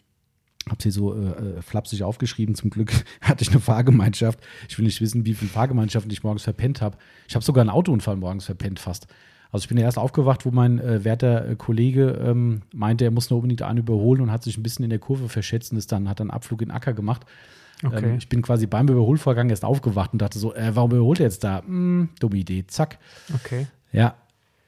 habe 0.68 0.80
sie 0.80 0.92
so 0.92 1.12
äh, 1.12 1.59
äh, 1.59 1.62
flapsig 1.62 2.04
aufgeschrieben. 2.04 2.54
Zum 2.54 2.70
Glück 2.70 2.92
hatte 3.20 3.42
ich 3.42 3.50
eine 3.50 3.59
Fahrgemeinschaft. 3.59 4.38
Ich 4.68 4.78
will 4.78 4.84
nicht 4.84 5.00
wissen, 5.00 5.26
wie 5.26 5.34
viele 5.34 5.50
Fahrgemeinschaften 5.50 6.12
ich 6.12 6.22
morgens 6.22 6.44
verpennt 6.44 6.80
habe. 6.80 6.96
Ich 7.26 7.34
habe 7.34 7.44
sogar 7.44 7.62
einen 7.62 7.70
Autounfall 7.70 8.14
morgens 8.14 8.44
verpennt 8.44 8.78
fast. 8.78 9.09
Also 9.53 9.64
ich 9.64 9.68
bin 9.68 9.78
ja 9.78 9.84
erst 9.84 9.99
aufgewacht, 9.99 10.44
wo 10.44 10.51
mein 10.51 10.78
äh, 10.78 11.05
werter 11.05 11.49
äh, 11.49 11.57
Kollege 11.57 12.11
ähm, 12.22 12.62
meinte, 12.74 13.05
er 13.05 13.11
muss 13.11 13.30
nur 13.30 13.38
unbedingt 13.38 13.62
einen 13.62 13.78
überholen 13.78 14.20
und 14.20 14.30
hat 14.30 14.42
sich 14.42 14.59
ein 14.59 14.62
bisschen 14.62 14.84
in 14.84 14.90
der 14.90 14.99
Kurve 14.99 15.28
verschätzt 15.28 15.72
und 15.72 15.78
ist 15.78 15.92
dann, 15.92 16.09
hat 16.09 16.20
dann 16.20 16.30
Abflug 16.30 16.62
in 16.62 16.70
Acker 16.70 16.92
gemacht. 16.92 17.24
Okay. 17.84 18.11
Ähm, 18.11 18.18
ich 18.18 18.28
bin 18.28 18.42
quasi 18.42 18.66
beim 18.66 18.88
Überholvorgang 18.88 19.51
erst 19.51 19.64
aufgewacht 19.64 20.12
und 20.12 20.22
dachte 20.22 20.38
so, 20.38 20.55
äh, 20.55 20.74
warum 20.74 20.92
überholt 20.92 21.20
er 21.20 21.26
jetzt 21.26 21.44
da? 21.44 21.62
Hm, 21.64 22.09
dumme 22.20 22.36
Idee, 22.36 22.64
zack. 22.66 22.99
Okay. 23.34 23.66
Ja, 23.92 24.14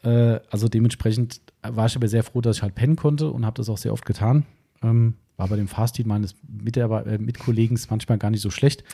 äh, 0.03 0.41
also 0.51 0.68
dementsprechend 0.68 1.41
war 1.62 1.87
ich 1.87 1.97
aber 1.97 2.09
sehr 2.09 2.22
froh, 2.22 2.41
dass 2.41 2.59
ich 2.59 2.62
halt 2.62 2.74
pennen 2.74 2.97
konnte 2.97 3.31
und 3.31 3.45
habe 3.45 3.57
das 3.57 3.68
auch 3.68 3.79
sehr 3.79 3.93
oft 3.93 4.07
getan. 4.07 4.45
Ähm, 4.83 5.14
war 5.37 5.49
bei 5.49 5.57
dem 5.57 5.68
Fahrstil 5.68 6.07
meines 6.07 6.35
Mitarbeiter, 6.47 7.12
äh, 7.12 7.18
Mitkollegen 7.18 7.79
manchmal 7.91 8.18
gar 8.18 8.31
nicht 8.31 8.43
so 8.43 8.51
schlecht. 8.51 8.85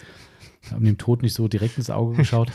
Haben 0.71 0.85
dem 0.85 0.99
Tod 0.99 1.23
nicht 1.23 1.35
so 1.35 1.49
direkt 1.49 1.79
ins 1.79 1.91
Auge 1.91 2.17
geschaut. 2.17 2.53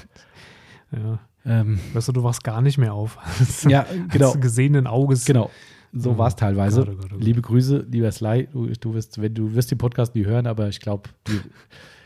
ja. 0.92 1.20
Ähm, 1.46 1.80
weißt 1.94 2.10
du, 2.10 2.12
du 2.12 2.24
wachst 2.24 2.44
gar 2.44 2.62
nicht 2.62 2.78
mehr 2.78 2.94
auf. 2.94 3.18
ja, 3.68 3.86
genau. 4.10 4.34
gesehenen 4.34 4.88
Auges. 4.88 5.26
Genau. 5.26 5.50
So 5.92 6.18
war 6.18 6.28
es 6.28 6.36
teilweise. 6.36 6.82
Gott, 6.82 6.90
oh 6.90 6.96
Gott, 6.96 7.06
oh 7.06 7.16
Gott. 7.16 7.24
Liebe 7.24 7.42
Grüße, 7.42 7.86
lieber 7.90 8.12
Sly. 8.12 8.48
Du, 8.52 8.68
du, 8.68 8.94
wirst, 8.94 9.22
wenn, 9.22 9.34
du 9.34 9.54
wirst 9.56 9.72
den 9.72 9.78
Podcast 9.78 10.14
nie 10.16 10.26
hören, 10.26 10.46
aber 10.46 10.68
ich 10.68 10.80
glaube, 10.80 11.10
wir, 11.26 11.42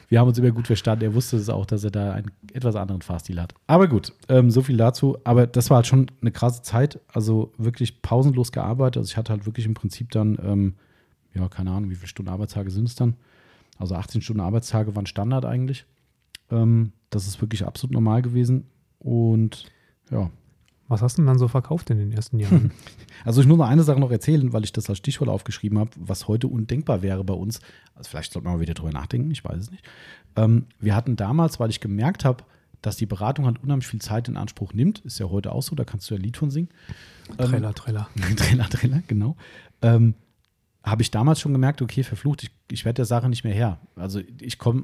wir 0.07 0.19
haben 0.19 0.27
uns 0.27 0.37
immer 0.37 0.51
gut 0.51 0.67
verstanden. 0.67 1.03
Er 1.03 1.13
wusste 1.13 1.37
es 1.37 1.49
auch, 1.49 1.65
dass 1.65 1.83
er 1.83 1.91
da 1.91 2.13
einen 2.13 2.31
etwas 2.53 2.75
anderen 2.75 3.01
Fahrstil 3.01 3.41
hat. 3.41 3.53
Aber 3.67 3.87
gut, 3.87 4.13
ähm, 4.29 4.51
so 4.51 4.61
viel 4.61 4.77
dazu. 4.77 5.17
Aber 5.23 5.47
das 5.47 5.69
war 5.69 5.77
halt 5.77 5.87
schon 5.87 6.09
eine 6.21 6.31
krasse 6.31 6.61
Zeit. 6.61 6.99
Also 7.11 7.51
wirklich 7.57 8.01
pausenlos 8.01 8.51
gearbeitet. 8.51 8.97
Also 8.97 9.09
ich 9.09 9.17
hatte 9.17 9.33
halt 9.33 9.45
wirklich 9.45 9.65
im 9.65 9.73
Prinzip 9.73 10.11
dann, 10.11 10.37
ähm, 10.43 10.75
ja, 11.33 11.47
keine 11.49 11.71
Ahnung, 11.71 11.89
wie 11.89 11.95
viele 11.95 12.07
Stunden 12.07 12.31
Arbeitstage 12.31 12.69
sind 12.71 12.87
es 12.87 12.95
dann? 12.95 13.15
Also 13.77 13.95
18 13.95 14.21
Stunden 14.21 14.41
Arbeitstage 14.41 14.95
waren 14.95 15.07
Standard 15.07 15.45
eigentlich. 15.45 15.85
Ähm, 16.51 16.93
das 17.09 17.27
ist 17.27 17.41
wirklich 17.41 17.65
absolut 17.65 17.93
normal 17.93 18.21
gewesen. 18.21 18.67
Und 19.03 19.65
ja, 20.11 20.31
was 20.87 21.01
hast 21.01 21.17
du 21.17 21.21
denn 21.21 21.27
dann 21.27 21.39
so 21.39 21.47
verkauft 21.47 21.89
in 21.89 21.97
den 21.97 22.11
ersten 22.11 22.39
Jahren? 22.39 22.71
Also 23.25 23.39
ich 23.39 23.47
muss 23.47 23.57
noch 23.57 23.67
eine 23.67 23.83
Sache 23.83 24.01
noch 24.01 24.11
erzählen, 24.11 24.51
weil 24.51 24.65
ich 24.65 24.73
das 24.73 24.89
als 24.89 24.97
Stichwort 24.97 25.29
aufgeschrieben 25.29 25.79
habe, 25.79 25.91
was 25.95 26.27
heute 26.27 26.47
undenkbar 26.47 27.01
wäre 27.01 27.23
bei 27.23 27.33
uns. 27.33 27.61
Also 27.95 28.09
vielleicht 28.09 28.33
sollte 28.33 28.45
man 28.45 28.55
mal 28.55 28.59
wieder 28.59 28.73
drüber 28.73 28.91
nachdenken, 28.91 29.31
ich 29.31 29.45
weiß 29.45 29.57
es 29.57 29.71
nicht. 29.71 29.85
Ähm, 30.35 30.65
wir 30.81 30.93
hatten 30.93 31.15
damals, 31.15 31.57
weil 31.57 31.69
ich 31.69 31.79
gemerkt 31.79 32.25
habe, 32.25 32.43
dass 32.81 32.97
die 32.97 33.05
Beratung 33.05 33.45
halt 33.45 33.63
unheimlich 33.63 33.87
viel 33.87 34.01
Zeit 34.01 34.27
in 34.27 34.35
Anspruch 34.35 34.73
nimmt, 34.73 34.99
ist 34.99 35.19
ja 35.19 35.29
heute 35.29 35.53
auch 35.53 35.63
so, 35.63 35.73
da 35.73 35.85
kannst 35.85 36.09
du 36.09 36.15
ja 36.15 36.19
ein 36.19 36.23
Lied 36.23 36.35
von 36.35 36.51
singen. 36.51 36.67
Trailer, 37.37 37.69
ähm, 37.69 37.75
Trailer. 37.75 38.09
Trailer, 38.35 38.69
Trailer, 38.69 39.03
genau. 39.07 39.37
Ähm, 39.81 40.15
habe 40.83 41.01
ich 41.01 41.11
damals 41.11 41.39
schon 41.39 41.53
gemerkt, 41.53 41.81
okay, 41.81 42.03
verflucht, 42.03 42.43
ich, 42.43 42.51
ich 42.69 42.83
werde 42.83 42.97
der 42.97 43.05
Sache 43.05 43.29
nicht 43.29 43.45
mehr 43.45 43.53
her. 43.53 43.79
Also 43.95 44.19
ich 44.41 44.57
komme 44.57 44.83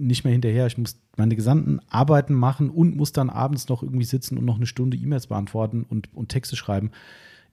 nicht 0.00 0.24
mehr 0.24 0.32
hinterher. 0.32 0.66
Ich 0.66 0.78
muss 0.78 0.98
meine 1.16 1.36
gesamten 1.36 1.80
Arbeiten 1.88 2.34
machen 2.34 2.70
und 2.70 2.96
muss 2.96 3.12
dann 3.12 3.30
abends 3.30 3.68
noch 3.68 3.82
irgendwie 3.82 4.04
sitzen 4.04 4.38
und 4.38 4.44
noch 4.44 4.56
eine 4.56 4.66
Stunde 4.66 4.96
E-Mails 4.96 5.26
beantworten 5.26 5.84
und, 5.88 6.12
und 6.14 6.28
Texte 6.28 6.56
schreiben. 6.56 6.90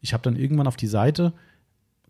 Ich 0.01 0.13
habe 0.13 0.23
dann 0.23 0.35
irgendwann 0.35 0.67
auf 0.67 0.77
die 0.77 0.87
Seite, 0.87 1.33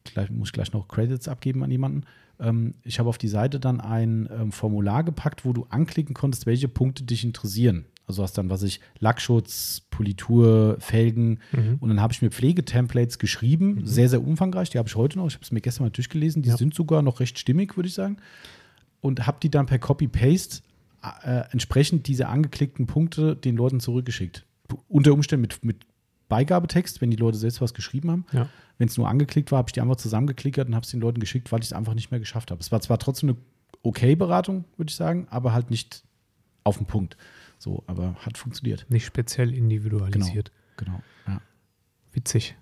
gleich, 0.04 0.30
muss 0.30 0.50
ich 0.50 0.54
gleich 0.54 0.74
noch 0.74 0.88
Credits 0.88 1.28
abgeben 1.28 1.64
an 1.64 1.72
jemanden, 1.72 2.04
ähm, 2.40 2.76
ich 2.84 3.00
habe 3.00 3.10
auf 3.10 3.18
die 3.18 3.28
Seite 3.28 3.60
dann 3.60 3.82
ein 3.82 4.30
ähm, 4.32 4.52
Formular 4.52 5.04
gepackt, 5.04 5.44
wo 5.46 5.54
du 5.54 5.66
anklicken 5.70 6.14
konntest, 6.14 6.46
welche 6.46 6.68
Punkte 6.68 7.04
dich 7.04 7.24
interessieren. 7.24 7.86
Also 8.06 8.24
hast 8.24 8.38
dann, 8.38 8.50
was 8.50 8.64
ich, 8.64 8.80
Lackschutz, 9.00 9.82
Politur, 9.90 10.78
Felgen. 10.80 11.40
Mhm. 11.52 11.78
Und 11.80 11.90
dann 11.90 12.00
habe 12.00 12.14
ich 12.14 12.22
mir 12.22 12.32
Pflegetemplates 12.32 13.20
geschrieben, 13.20 13.76
mhm. 13.76 13.86
sehr, 13.86 14.08
sehr 14.08 14.26
umfangreich. 14.26 14.70
Die 14.70 14.78
habe 14.78 14.88
ich 14.88 14.96
heute 14.96 15.18
noch. 15.18 15.28
Ich 15.28 15.34
habe 15.34 15.44
es 15.44 15.52
mir 15.52 15.60
gestern 15.60 15.86
mal 15.86 15.90
durchgelesen. 15.90 16.42
Die 16.42 16.50
ja. 16.50 16.58
sind 16.58 16.74
sogar 16.74 17.02
noch 17.02 17.20
recht 17.20 17.38
stimmig, 17.38 17.76
würde 17.76 17.88
ich 17.88 17.96
sagen 17.96 18.18
und 19.08 19.26
habe 19.26 19.38
die 19.42 19.50
dann 19.50 19.66
per 19.66 19.80
Copy-Paste 19.80 20.62
äh, 21.24 21.44
entsprechend 21.52 22.08
diese 22.08 22.28
angeklickten 22.28 22.86
Punkte 22.86 23.36
den 23.36 23.56
Leuten 23.56 23.80
zurückgeschickt. 23.80 24.46
Unter 24.90 25.14
Umständen 25.14 25.42
mit, 25.42 25.64
mit 25.64 25.86
Beigabetext, 26.28 27.00
wenn 27.02 27.10
die 27.10 27.18
Leute 27.18 27.38
selbst 27.38 27.62
was 27.62 27.74
geschrieben 27.74 28.12
haben. 28.12 28.26
Ja. 28.34 28.50
Wenn 28.78 28.90
es 28.90 28.98
nur 28.98 29.08
angeklickt 29.08 29.52
war, 29.52 29.60
habe 29.60 29.70
ich 29.70 29.74
die 29.74 29.82
einfach 29.82 29.96
zusammengeklickert 29.96 30.68
und 30.68 30.76
habe 30.76 30.84
es 30.84 30.92
den 30.92 31.00
Leuten 31.00 31.20
geschickt, 31.20 31.52
weil 31.52 31.62
ich 31.62 31.68
es 31.68 31.74
einfach 31.74 31.94
nicht 31.94 32.12
mehr 32.12 32.20
geschafft 32.20 32.52
habe. 32.52 32.60
Es 32.60 32.72
war 32.72 32.82
zwar 32.82 33.00
trotzdem 33.00 33.30
eine 33.30 33.38
okay 33.82 34.16
Beratung, 34.16 34.66
würde 34.76 34.90
ich 34.90 34.96
sagen, 34.96 35.28
aber 35.30 35.54
halt 35.54 35.72
nicht 35.72 36.04
auf 36.64 36.78
den 36.78 36.86
Punkt. 36.86 37.16
So, 37.58 37.84
aber 37.88 38.16
hat 38.16 38.38
funktioniert. 38.38 38.86
Nicht 38.90 39.06
speziell 39.06 39.54
individualisiert. 39.54 40.52
Genau, 40.76 41.02
genau 41.26 41.36
ja. 41.38 41.42
Witzig. 42.12 42.56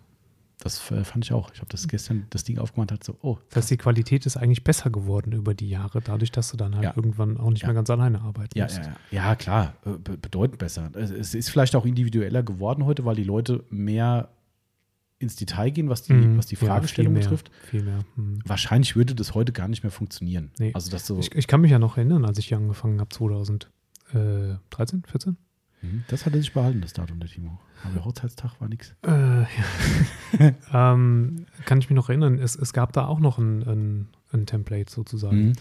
Das 0.60 0.90
äh, 0.92 1.04
fand 1.04 1.26
ich 1.26 1.34
auch. 1.34 1.52
Ich 1.54 1.60
habe 1.60 1.70
das 1.70 1.88
gestern 1.88 2.28
das 2.30 2.44
Ding 2.44 2.58
aufgemacht, 2.58 2.92
hat 2.92 3.04
so, 3.04 3.18
oh. 3.22 3.38
Das 3.50 3.58
heißt, 3.58 3.72
die 3.72 3.78
Qualität 3.78 4.26
ist 4.26 4.38
eigentlich 4.38 4.64
besser 4.64 4.90
geworden 4.90 5.34
über 5.34 5.54
die 5.54 5.70
Jahre, 5.70 6.02
dadurch, 6.02 6.32
dass 6.32 6.52
du 6.52 6.58
dann 6.58 6.76
halt 6.76 6.84
ja. 6.86 6.94
irgendwann 6.96 7.38
auch 7.38 7.50
nicht 7.50 7.64
ja. 7.64 7.68
mehr 7.68 7.76
ganz 7.76 7.90
alleine 7.90 8.22
arbeiten 8.22 8.58
ja, 8.58 8.66
musst. 8.66 8.82
Ja, 8.82 8.96
ja. 9.12 9.36
klar, 9.36 9.76
äh, 9.86 9.92
bedeutend 9.98 10.58
besser. 10.58 10.92
Es 10.96 11.36
ist 11.36 11.50
vielleicht 11.50 11.76
auch 11.76 11.86
individueller 11.86 12.42
geworden 12.42 12.86
heute, 12.86 13.06
weil 13.06 13.16
die 13.16 13.24
Leute 13.24 13.64
mehr 13.70 14.30
ins 15.20 15.36
Detail 15.36 15.72
gehen, 15.72 15.90
was 15.90 16.04
die, 16.04 16.14
mhm. 16.14 16.38
was 16.38 16.46
die 16.46 16.56
Fragestellung 16.56 17.14
viel 17.14 17.20
mehr, 17.20 17.24
betrifft. 17.24 17.52
Viel 17.70 17.84
mehr. 17.84 18.00
Mhm. 18.16 18.40
Wahrscheinlich 18.46 18.96
würde 18.96 19.16
das 19.16 19.34
heute 19.34 19.52
gar 19.52 19.68
nicht 19.68 19.84
mehr 19.84 19.92
funktionieren. 19.92 20.52
Nee. 20.60 20.72
Also 20.74 20.92
das 20.92 21.06
so 21.06 21.20
ich, 21.20 21.34
ich, 21.34 21.48
kann 21.48 21.62
mich 21.62 21.72
ja 21.72 21.80
noch 21.80 21.98
erinnern, 21.98 22.26
als 22.26 22.38
ich 22.38 22.48
hier 22.48 22.58
angefangen 22.58 23.00
habe, 23.00 23.10
2013, 23.10 25.04
14? 25.06 25.38
Mhm. 25.86 26.04
Das 26.08 26.26
hat 26.26 26.34
er 26.34 26.40
sich 26.40 26.54
behalten, 26.54 26.82
das 26.82 26.94
Datum 26.94 27.20
der 27.20 27.30
Timo. 27.30 27.60
Aber 27.84 27.94
der 27.94 28.06
Hochzeitstag 28.06 28.60
war 28.60 28.68
nichts. 28.68 28.96
Äh, 29.06 29.42
ja. 29.42 30.54
ähm, 30.94 31.46
kann 31.66 31.80
ich 31.80 31.90
mich 31.90 31.96
noch 31.96 32.10
erinnern, 32.10 32.40
es, 32.40 32.56
es 32.56 32.74
gab 32.74 32.94
da 32.94 33.06
auch 33.06 33.20
noch 33.20 33.38
ein, 33.38 33.62
ein, 33.64 34.08
ein 34.32 34.46
Template 34.46 34.92
sozusagen. 34.92 35.48
Mhm. 35.48 35.54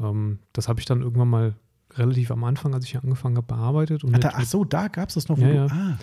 Ähm, 0.00 0.38
das 0.52 0.68
habe 0.68 0.80
ich 0.80 0.86
dann 0.86 1.02
irgendwann 1.02 1.28
mal 1.28 1.54
relativ 1.94 2.30
am 2.30 2.44
Anfang, 2.44 2.74
als 2.74 2.84
ich 2.84 2.92
hier 2.92 3.02
angefangen 3.02 3.36
habe, 3.36 3.46
bearbeitet. 3.46 4.04
Und 4.04 4.14
ach, 4.14 4.20
da, 4.20 4.32
ach 4.34 4.44
so, 4.44 4.64
da 4.64 4.88
gab 4.88 5.08
es 5.08 5.14
das 5.14 5.28
noch. 5.28 5.38
Ja, 5.38 5.48
ja. 5.48 5.66
Ah. 5.66 5.98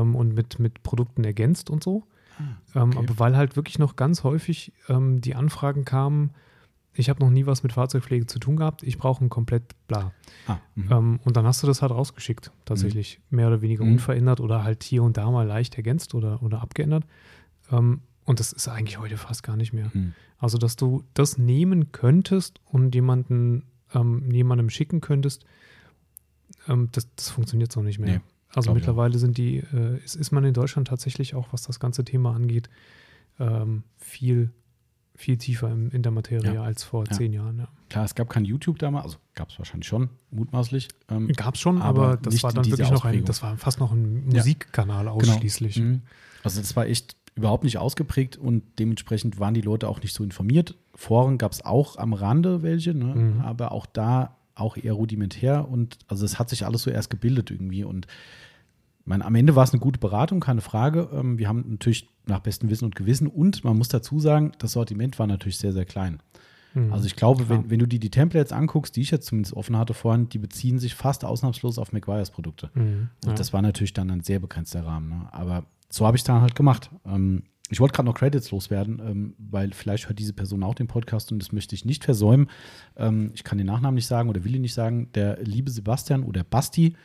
Ähm, 0.00 0.14
und 0.14 0.34
mit, 0.34 0.58
mit 0.58 0.82
Produkten 0.82 1.24
ergänzt 1.24 1.70
und 1.70 1.82
so. 1.82 2.04
Ah, 2.38 2.82
ähm, 2.82 2.90
okay. 2.90 2.98
aber 2.98 3.18
weil 3.18 3.36
halt 3.36 3.56
wirklich 3.56 3.78
noch 3.78 3.96
ganz 3.96 4.24
häufig 4.24 4.72
ähm, 4.88 5.20
die 5.20 5.34
Anfragen 5.34 5.84
kamen, 5.84 6.30
ich 6.94 7.08
habe 7.08 7.20
noch 7.20 7.30
nie 7.30 7.46
was 7.46 7.62
mit 7.62 7.72
Fahrzeugpflege 7.72 8.26
zu 8.26 8.38
tun 8.38 8.56
gehabt, 8.56 8.82
ich 8.82 8.98
brauche 8.98 9.24
ein 9.24 9.30
komplett 9.30 9.62
bla. 9.86 10.12
Ah, 10.46 10.58
mhm. 10.74 10.92
ähm, 10.92 11.20
und 11.24 11.36
dann 11.36 11.46
hast 11.46 11.62
du 11.62 11.66
das 11.66 11.80
halt 11.80 11.92
rausgeschickt, 11.92 12.52
tatsächlich. 12.64 13.20
Mhm. 13.30 13.36
Mehr 13.36 13.46
oder 13.48 13.62
weniger 13.62 13.84
mhm. 13.84 13.92
unverändert 13.92 14.40
oder 14.40 14.62
halt 14.62 14.82
hier 14.82 15.02
und 15.02 15.16
da 15.16 15.30
mal 15.30 15.46
leicht 15.46 15.76
ergänzt 15.76 16.14
oder, 16.14 16.42
oder 16.42 16.60
abgeändert. 16.60 17.04
Ähm, 17.70 18.02
und 18.24 18.40
das 18.40 18.52
ist 18.52 18.68
eigentlich 18.68 18.98
heute 18.98 19.16
fast 19.16 19.42
gar 19.42 19.56
nicht 19.56 19.72
mehr. 19.72 19.90
Mhm. 19.92 20.14
Also, 20.38 20.58
dass 20.58 20.76
du 20.76 21.04
das 21.14 21.38
nehmen 21.38 21.92
könntest 21.92 22.60
und 22.66 22.94
jemanden, 22.94 23.64
ähm, 23.94 24.30
jemandem 24.30 24.70
schicken 24.70 25.00
könntest, 25.00 25.46
ähm, 26.68 26.88
das, 26.92 27.08
das, 27.16 27.30
funktioniert 27.30 27.72
so 27.72 27.82
nicht 27.82 27.98
mehr. 27.98 28.16
Nee, 28.16 28.20
also 28.54 28.74
mittlerweile 28.74 29.18
sind 29.18 29.38
die, 29.38 29.58
äh, 29.58 29.98
ist, 30.04 30.16
ist 30.16 30.30
man 30.30 30.44
in 30.44 30.52
Deutschland 30.52 30.88
tatsächlich 30.88 31.34
auch, 31.34 31.52
was 31.52 31.62
das 31.62 31.80
ganze 31.80 32.04
Thema 32.04 32.34
angeht, 32.34 32.68
ähm, 33.38 33.84
viel 33.98 34.50
viel 35.22 35.38
tiefer 35.38 35.70
in, 35.70 35.90
in 35.90 36.02
der 36.02 36.12
Materie 36.12 36.54
ja. 36.54 36.62
als 36.62 36.82
vor 36.82 37.04
ja. 37.06 37.12
zehn 37.12 37.32
Jahren. 37.32 37.58
Ja. 37.58 37.68
Klar, 37.88 38.04
es 38.04 38.14
gab 38.14 38.28
kein 38.28 38.44
YouTube 38.44 38.78
damals, 38.78 39.04
also 39.04 39.18
gab 39.34 39.50
es 39.50 39.58
wahrscheinlich 39.58 39.86
schon, 39.86 40.10
mutmaßlich. 40.30 40.88
Ähm, 41.08 41.28
gab 41.28 41.54
es 41.54 41.60
schon, 41.60 41.80
aber, 41.80 42.04
aber 42.04 42.16
das 42.16 42.42
war 42.42 42.52
dann 42.52 42.66
wirklich 42.66 42.90
noch 42.90 43.04
ein, 43.04 43.24
das 43.24 43.42
war 43.42 43.56
fast 43.56 43.78
noch 43.78 43.92
ein 43.92 44.26
Musikkanal 44.26 45.04
genau. 45.04 45.16
ausschließlich. 45.16 45.76
Genau. 45.76 45.88
Mhm. 45.88 46.02
Also 46.42 46.60
das 46.60 46.74
war 46.74 46.86
echt 46.86 47.16
überhaupt 47.34 47.64
nicht 47.64 47.78
ausgeprägt 47.78 48.36
und 48.36 48.62
dementsprechend 48.78 49.38
waren 49.38 49.54
die 49.54 49.60
Leute 49.60 49.88
auch 49.88 50.02
nicht 50.02 50.14
so 50.14 50.24
informiert. 50.24 50.76
Foren 50.94 51.38
gab 51.38 51.52
es 51.52 51.64
auch 51.64 51.96
am 51.96 52.12
Rande 52.12 52.62
welche, 52.62 52.92
ne? 52.92 53.14
mhm. 53.14 53.40
aber 53.40 53.72
auch 53.72 53.86
da 53.86 54.36
auch 54.54 54.76
eher 54.76 54.92
rudimentär 54.92 55.68
und 55.68 55.98
also 56.08 56.24
es 56.24 56.38
hat 56.38 56.50
sich 56.50 56.66
alles 56.66 56.82
so 56.82 56.90
erst 56.90 57.08
gebildet 57.08 57.50
irgendwie 57.50 57.84
und 57.84 58.06
meine, 59.04 59.24
am 59.24 59.34
Ende 59.34 59.56
war 59.56 59.64
es 59.64 59.72
eine 59.72 59.80
gute 59.80 59.98
Beratung, 59.98 60.40
keine 60.40 60.60
Frage. 60.60 61.08
Ähm, 61.12 61.38
wir 61.38 61.48
haben 61.48 61.64
natürlich 61.68 62.08
nach 62.26 62.40
bestem 62.40 62.70
Wissen 62.70 62.84
und 62.84 62.94
Gewissen 62.94 63.26
und 63.26 63.64
man 63.64 63.76
muss 63.76 63.88
dazu 63.88 64.20
sagen, 64.20 64.52
das 64.58 64.72
Sortiment 64.72 65.18
war 65.18 65.26
natürlich 65.26 65.58
sehr, 65.58 65.72
sehr 65.72 65.84
klein. 65.84 66.20
Mhm, 66.74 66.92
also 66.92 67.06
ich 67.06 67.16
glaube, 67.16 67.48
wenn, 67.48 67.70
wenn, 67.70 67.78
du 67.78 67.86
dir 67.86 67.98
die 67.98 68.10
Templates 68.10 68.52
anguckst, 68.52 68.96
die 68.96 69.02
ich 69.02 69.10
jetzt 69.10 69.26
zumindest 69.26 69.54
offen 69.54 69.76
hatte 69.76 69.94
vorhin, 69.94 70.28
die 70.28 70.38
beziehen 70.38 70.78
sich 70.78 70.94
fast 70.94 71.24
ausnahmslos 71.24 71.78
auf 71.78 71.92
McGuire's 71.92 72.30
Produkte. 72.30 72.70
Mhm, 72.74 73.08
ja. 73.24 73.30
Und 73.30 73.38
das 73.38 73.52
war 73.52 73.62
natürlich 73.62 73.92
dann 73.92 74.10
ein 74.10 74.22
sehr 74.22 74.38
begrenzter 74.38 74.84
Rahmen. 74.84 75.08
Ne? 75.08 75.28
Aber 75.32 75.64
so 75.90 76.06
habe 76.06 76.16
ich 76.16 76.22
es 76.22 76.24
dann 76.24 76.40
halt 76.40 76.54
gemacht. 76.54 76.90
Ähm, 77.06 77.44
ich 77.70 77.80
wollte 77.80 77.94
gerade 77.94 78.06
noch 78.06 78.14
Credits 78.14 78.50
loswerden, 78.50 79.00
ähm, 79.04 79.34
weil 79.38 79.72
vielleicht 79.72 80.08
hört 80.08 80.18
diese 80.18 80.34
Person 80.34 80.62
auch 80.62 80.74
den 80.74 80.88
Podcast 80.88 81.32
und 81.32 81.38
das 81.38 81.52
möchte 81.52 81.74
ich 81.74 81.84
nicht 81.84 82.04
versäumen. 82.04 82.48
ich 83.32 83.44
kann 83.44 83.56
den 83.56 83.66
Nachnamen 83.66 83.94
nicht 83.94 84.06
sagen 84.06 84.28
oder 84.28 84.44
will 84.44 84.54
ihn 84.54 84.60
nicht 84.60 84.74
sagen. 84.74 85.10
Der 85.14 85.38
liebe 85.42 85.70
Sebastian 85.70 86.22
oder 86.22 86.44
Basti, 86.44 86.96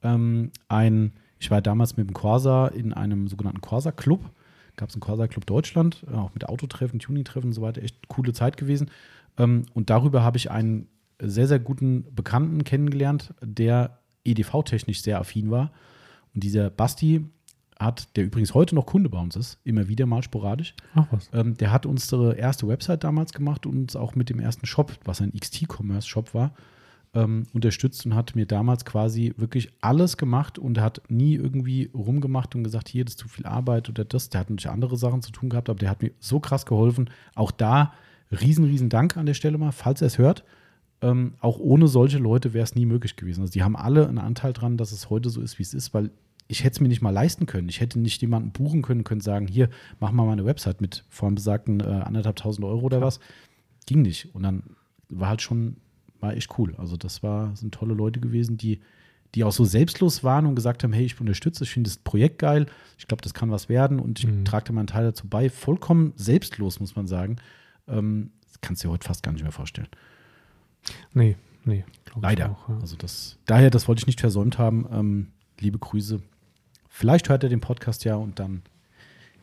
ein 0.00 1.12
ich 1.42 1.50
war 1.50 1.60
damals 1.60 1.96
mit 1.96 2.08
dem 2.08 2.14
Corsa 2.14 2.68
in 2.68 2.92
einem 2.92 3.26
sogenannten 3.26 3.60
Corsa-Club. 3.60 4.30
Gab 4.76 4.90
es 4.90 4.94
einen 4.94 5.00
Corsa-Club 5.00 5.44
Deutschland, 5.44 6.04
äh, 6.08 6.14
auch 6.14 6.32
mit 6.34 6.48
Autotreffen, 6.48 7.00
Tuning-Treffen 7.00 7.48
und 7.48 7.52
so 7.52 7.62
weiter. 7.62 7.82
Echt 7.82 8.06
coole 8.06 8.32
Zeit 8.32 8.56
gewesen. 8.56 8.90
Ähm, 9.36 9.64
und 9.74 9.90
darüber 9.90 10.22
habe 10.22 10.36
ich 10.36 10.52
einen 10.52 10.86
sehr, 11.20 11.48
sehr 11.48 11.58
guten 11.58 12.04
Bekannten 12.14 12.62
kennengelernt, 12.62 13.34
der 13.42 13.98
EDV-technisch 14.24 15.02
sehr 15.02 15.18
affin 15.18 15.50
war. 15.50 15.72
Und 16.32 16.44
dieser 16.44 16.70
Basti 16.70 17.26
hat, 17.76 18.16
der 18.16 18.24
übrigens 18.24 18.54
heute 18.54 18.76
noch 18.76 18.86
Kunde 18.86 19.08
bei 19.08 19.18
uns 19.18 19.34
ist, 19.34 19.58
immer 19.64 19.88
wieder 19.88 20.06
mal 20.06 20.22
sporadisch. 20.22 20.74
Ach 20.94 21.06
was. 21.10 21.28
Ähm, 21.32 21.56
der 21.56 21.72
hat 21.72 21.86
unsere 21.86 22.36
erste 22.36 22.68
Website 22.68 23.02
damals 23.02 23.32
gemacht 23.32 23.66
und 23.66 23.76
uns 23.76 23.96
auch 23.96 24.14
mit 24.14 24.30
dem 24.30 24.38
ersten 24.38 24.66
Shop, 24.66 24.92
was 25.04 25.20
ein 25.20 25.32
XT-Commerce-Shop 25.32 26.34
war, 26.34 26.52
ähm, 27.14 27.44
unterstützt 27.52 28.06
und 28.06 28.14
hat 28.14 28.34
mir 28.34 28.46
damals 28.46 28.84
quasi 28.84 29.34
wirklich 29.36 29.70
alles 29.80 30.16
gemacht 30.16 30.58
und 30.58 30.80
hat 30.80 31.02
nie 31.08 31.34
irgendwie 31.34 31.90
rumgemacht 31.92 32.54
und 32.54 32.64
gesagt, 32.64 32.88
hier, 32.88 33.04
das 33.04 33.14
ist 33.14 33.18
zu 33.18 33.28
viel 33.28 33.46
Arbeit 33.46 33.88
oder 33.88 34.04
das. 34.04 34.30
Der 34.30 34.40
hat 34.40 34.50
natürlich 34.50 34.70
andere 34.70 34.96
Sachen 34.96 35.22
zu 35.22 35.30
tun 35.30 35.50
gehabt, 35.50 35.68
aber 35.68 35.78
der 35.78 35.90
hat 35.90 36.02
mir 36.02 36.12
so 36.20 36.40
krass 36.40 36.64
geholfen. 36.64 37.10
Auch 37.34 37.50
da 37.50 37.92
riesen, 38.30 38.64
riesen 38.64 38.88
Dank 38.88 39.16
an 39.16 39.26
der 39.26 39.34
Stelle 39.34 39.58
mal, 39.58 39.72
falls 39.72 40.00
er 40.00 40.06
es 40.06 40.18
hört. 40.18 40.44
Ähm, 41.02 41.34
auch 41.40 41.58
ohne 41.58 41.88
solche 41.88 42.18
Leute 42.18 42.54
wäre 42.54 42.64
es 42.64 42.74
nie 42.74 42.86
möglich 42.86 43.16
gewesen. 43.16 43.42
Also 43.42 43.52
die 43.52 43.62
haben 43.62 43.76
alle 43.76 44.08
einen 44.08 44.18
Anteil 44.18 44.52
dran, 44.52 44.76
dass 44.76 44.92
es 44.92 45.10
heute 45.10 45.28
so 45.28 45.42
ist, 45.42 45.58
wie 45.58 45.64
es 45.64 45.74
ist, 45.74 45.92
weil 45.92 46.10
ich 46.48 46.64
hätte 46.64 46.74
es 46.74 46.80
mir 46.80 46.88
nicht 46.88 47.02
mal 47.02 47.10
leisten 47.10 47.46
können. 47.46 47.68
Ich 47.68 47.80
hätte 47.80 47.98
nicht 47.98 48.20
jemanden 48.22 48.52
buchen 48.52 48.82
können, 48.82 49.04
können 49.04 49.20
sagen, 49.20 49.48
hier, 49.48 49.68
mach 50.00 50.12
mal 50.12 50.26
meine 50.26 50.44
Website 50.44 50.80
mit 50.80 51.04
vorhin 51.08 51.34
besagten 51.34 51.80
äh, 51.80 51.84
anderthalb 51.84 52.36
tausend 52.36 52.64
Euro 52.64 52.82
oder 52.82 53.00
was. 53.00 53.20
Ging 53.86 54.02
nicht. 54.02 54.34
Und 54.34 54.44
dann 54.44 54.62
war 55.08 55.28
halt 55.28 55.42
schon 55.42 55.76
war 56.22 56.34
echt 56.36 56.58
cool. 56.58 56.74
Also 56.78 56.96
das 56.96 57.22
war, 57.22 57.54
sind 57.56 57.74
tolle 57.74 57.94
Leute 57.94 58.20
gewesen, 58.20 58.56
die, 58.56 58.80
die 59.34 59.44
auch 59.44 59.52
so 59.52 59.64
selbstlos 59.64 60.24
waren 60.24 60.46
und 60.46 60.54
gesagt 60.54 60.84
haben, 60.84 60.92
hey, 60.92 61.04
ich 61.04 61.20
unterstütze, 61.20 61.64
ich 61.64 61.70
finde 61.70 61.88
das 61.88 61.98
Projekt 61.98 62.38
geil, 62.38 62.66
ich 62.98 63.06
glaube, 63.06 63.22
das 63.22 63.34
kann 63.34 63.50
was 63.50 63.68
werden 63.68 63.98
und 63.98 64.18
ich 64.18 64.26
mhm. 64.26 64.44
trage 64.44 64.66
da 64.66 64.72
meinen 64.72 64.86
Teil 64.86 65.04
dazu 65.04 65.28
bei. 65.28 65.50
Vollkommen 65.50 66.12
selbstlos, 66.16 66.80
muss 66.80 66.96
man 66.96 67.06
sagen. 67.06 67.36
Ähm, 67.88 68.30
das 68.46 68.60
kannst 68.60 68.82
du 68.82 68.88
dir 68.88 68.92
heute 68.92 69.06
fast 69.06 69.22
gar 69.22 69.32
nicht 69.32 69.42
mehr 69.42 69.52
vorstellen. 69.52 69.88
Nee, 71.12 71.36
Nee, 71.64 71.84
Leider. 72.20 72.50
Auch, 72.50 72.68
ja. 72.68 72.78
Also 72.80 72.96
das, 72.96 73.38
daher, 73.46 73.70
das 73.70 73.88
wollte 73.88 74.00
ich 74.00 74.06
nicht 74.06 74.20
versäumt 74.20 74.58
haben. 74.58 74.86
Ähm, 74.90 75.28
liebe 75.60 75.78
Grüße. 75.78 76.20
Vielleicht 76.88 77.28
hört 77.28 77.42
er 77.42 77.48
den 77.48 77.60
Podcast 77.60 78.04
ja 78.04 78.16
und 78.16 78.38
dann 78.38 78.62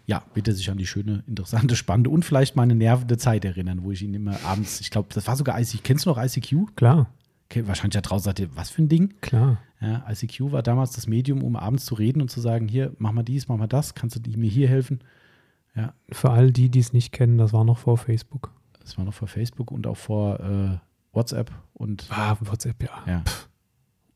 ja, 0.10 0.24
er 0.34 0.54
sich 0.56 0.72
an 0.72 0.78
die 0.80 0.88
schöne, 0.88 1.24
interessante, 1.28 1.76
spannende 1.76 2.10
und 2.10 2.26
vielleicht 2.26 2.56
meine 2.56 2.74
nervende 2.74 3.18
Zeit 3.18 3.46
erinnern, 3.46 3.84
wo 3.84 3.92
ich 3.92 4.02
ihn 4.02 4.16
immer 4.16 4.44
abends, 4.44 4.82
ich 4.82 4.90
glaube, 4.90 5.10
das 5.14 5.28
war 5.28 5.36
sogar 5.36 5.60
ICQ. 5.60 5.84
Kennst 5.84 6.06
du 6.06 6.10
noch 6.10 6.18
ICQ? 6.18 6.76
Klar. 6.76 7.12
Okay, 7.46 7.68
wahrscheinlich 7.68 7.94
da 7.94 8.02
draußen 8.02 8.24
sagt 8.24 8.40
ihr, 8.40 8.50
was 8.56 8.72
für 8.72 8.82
ein 8.82 8.90
Ding? 8.90 9.14
Klar. 9.22 9.60
Ja, 9.80 10.04
ICQ 10.10 10.52
war 10.52 10.64
damals 10.64 10.94
das 10.94 11.06
Medium, 11.06 11.44
um 11.44 11.56
abends 11.56 11.86
zu 11.86 11.94
reden 11.94 12.24
und 12.24 12.32
zu 12.32 12.42
sagen, 12.42 12.68
hier, 12.68 12.92
mach 12.98 13.12
mal 13.12 13.22
dies, 13.22 13.48
mach 13.48 13.58
mal 13.58 13.68
das, 13.68 13.94
kannst 13.94 14.16
du 14.26 14.32
mir 14.38 14.50
hier 14.50 14.68
helfen? 14.68 15.02
Ja. 15.76 15.94
Für 16.12 16.32
all 16.32 16.52
die, 16.52 16.70
die 16.70 16.80
es 16.80 16.92
nicht 16.92 17.12
kennen, 17.12 17.38
das 17.38 17.54
war 17.54 17.64
noch 17.64 17.78
vor 17.78 18.00
Facebook. 18.00 18.52
Das 18.80 18.98
war 18.98 19.06
noch 19.06 19.14
vor 19.14 19.28
Facebook 19.28 19.70
und 19.70 19.86
auch 19.86 19.98
vor 19.98 20.40
äh, 20.40 20.78
WhatsApp 21.14 21.52
und. 21.74 22.08
Ah, 22.10 22.36
WhatsApp, 22.40 22.82
ja. 22.82 22.90
ja. 23.06 23.24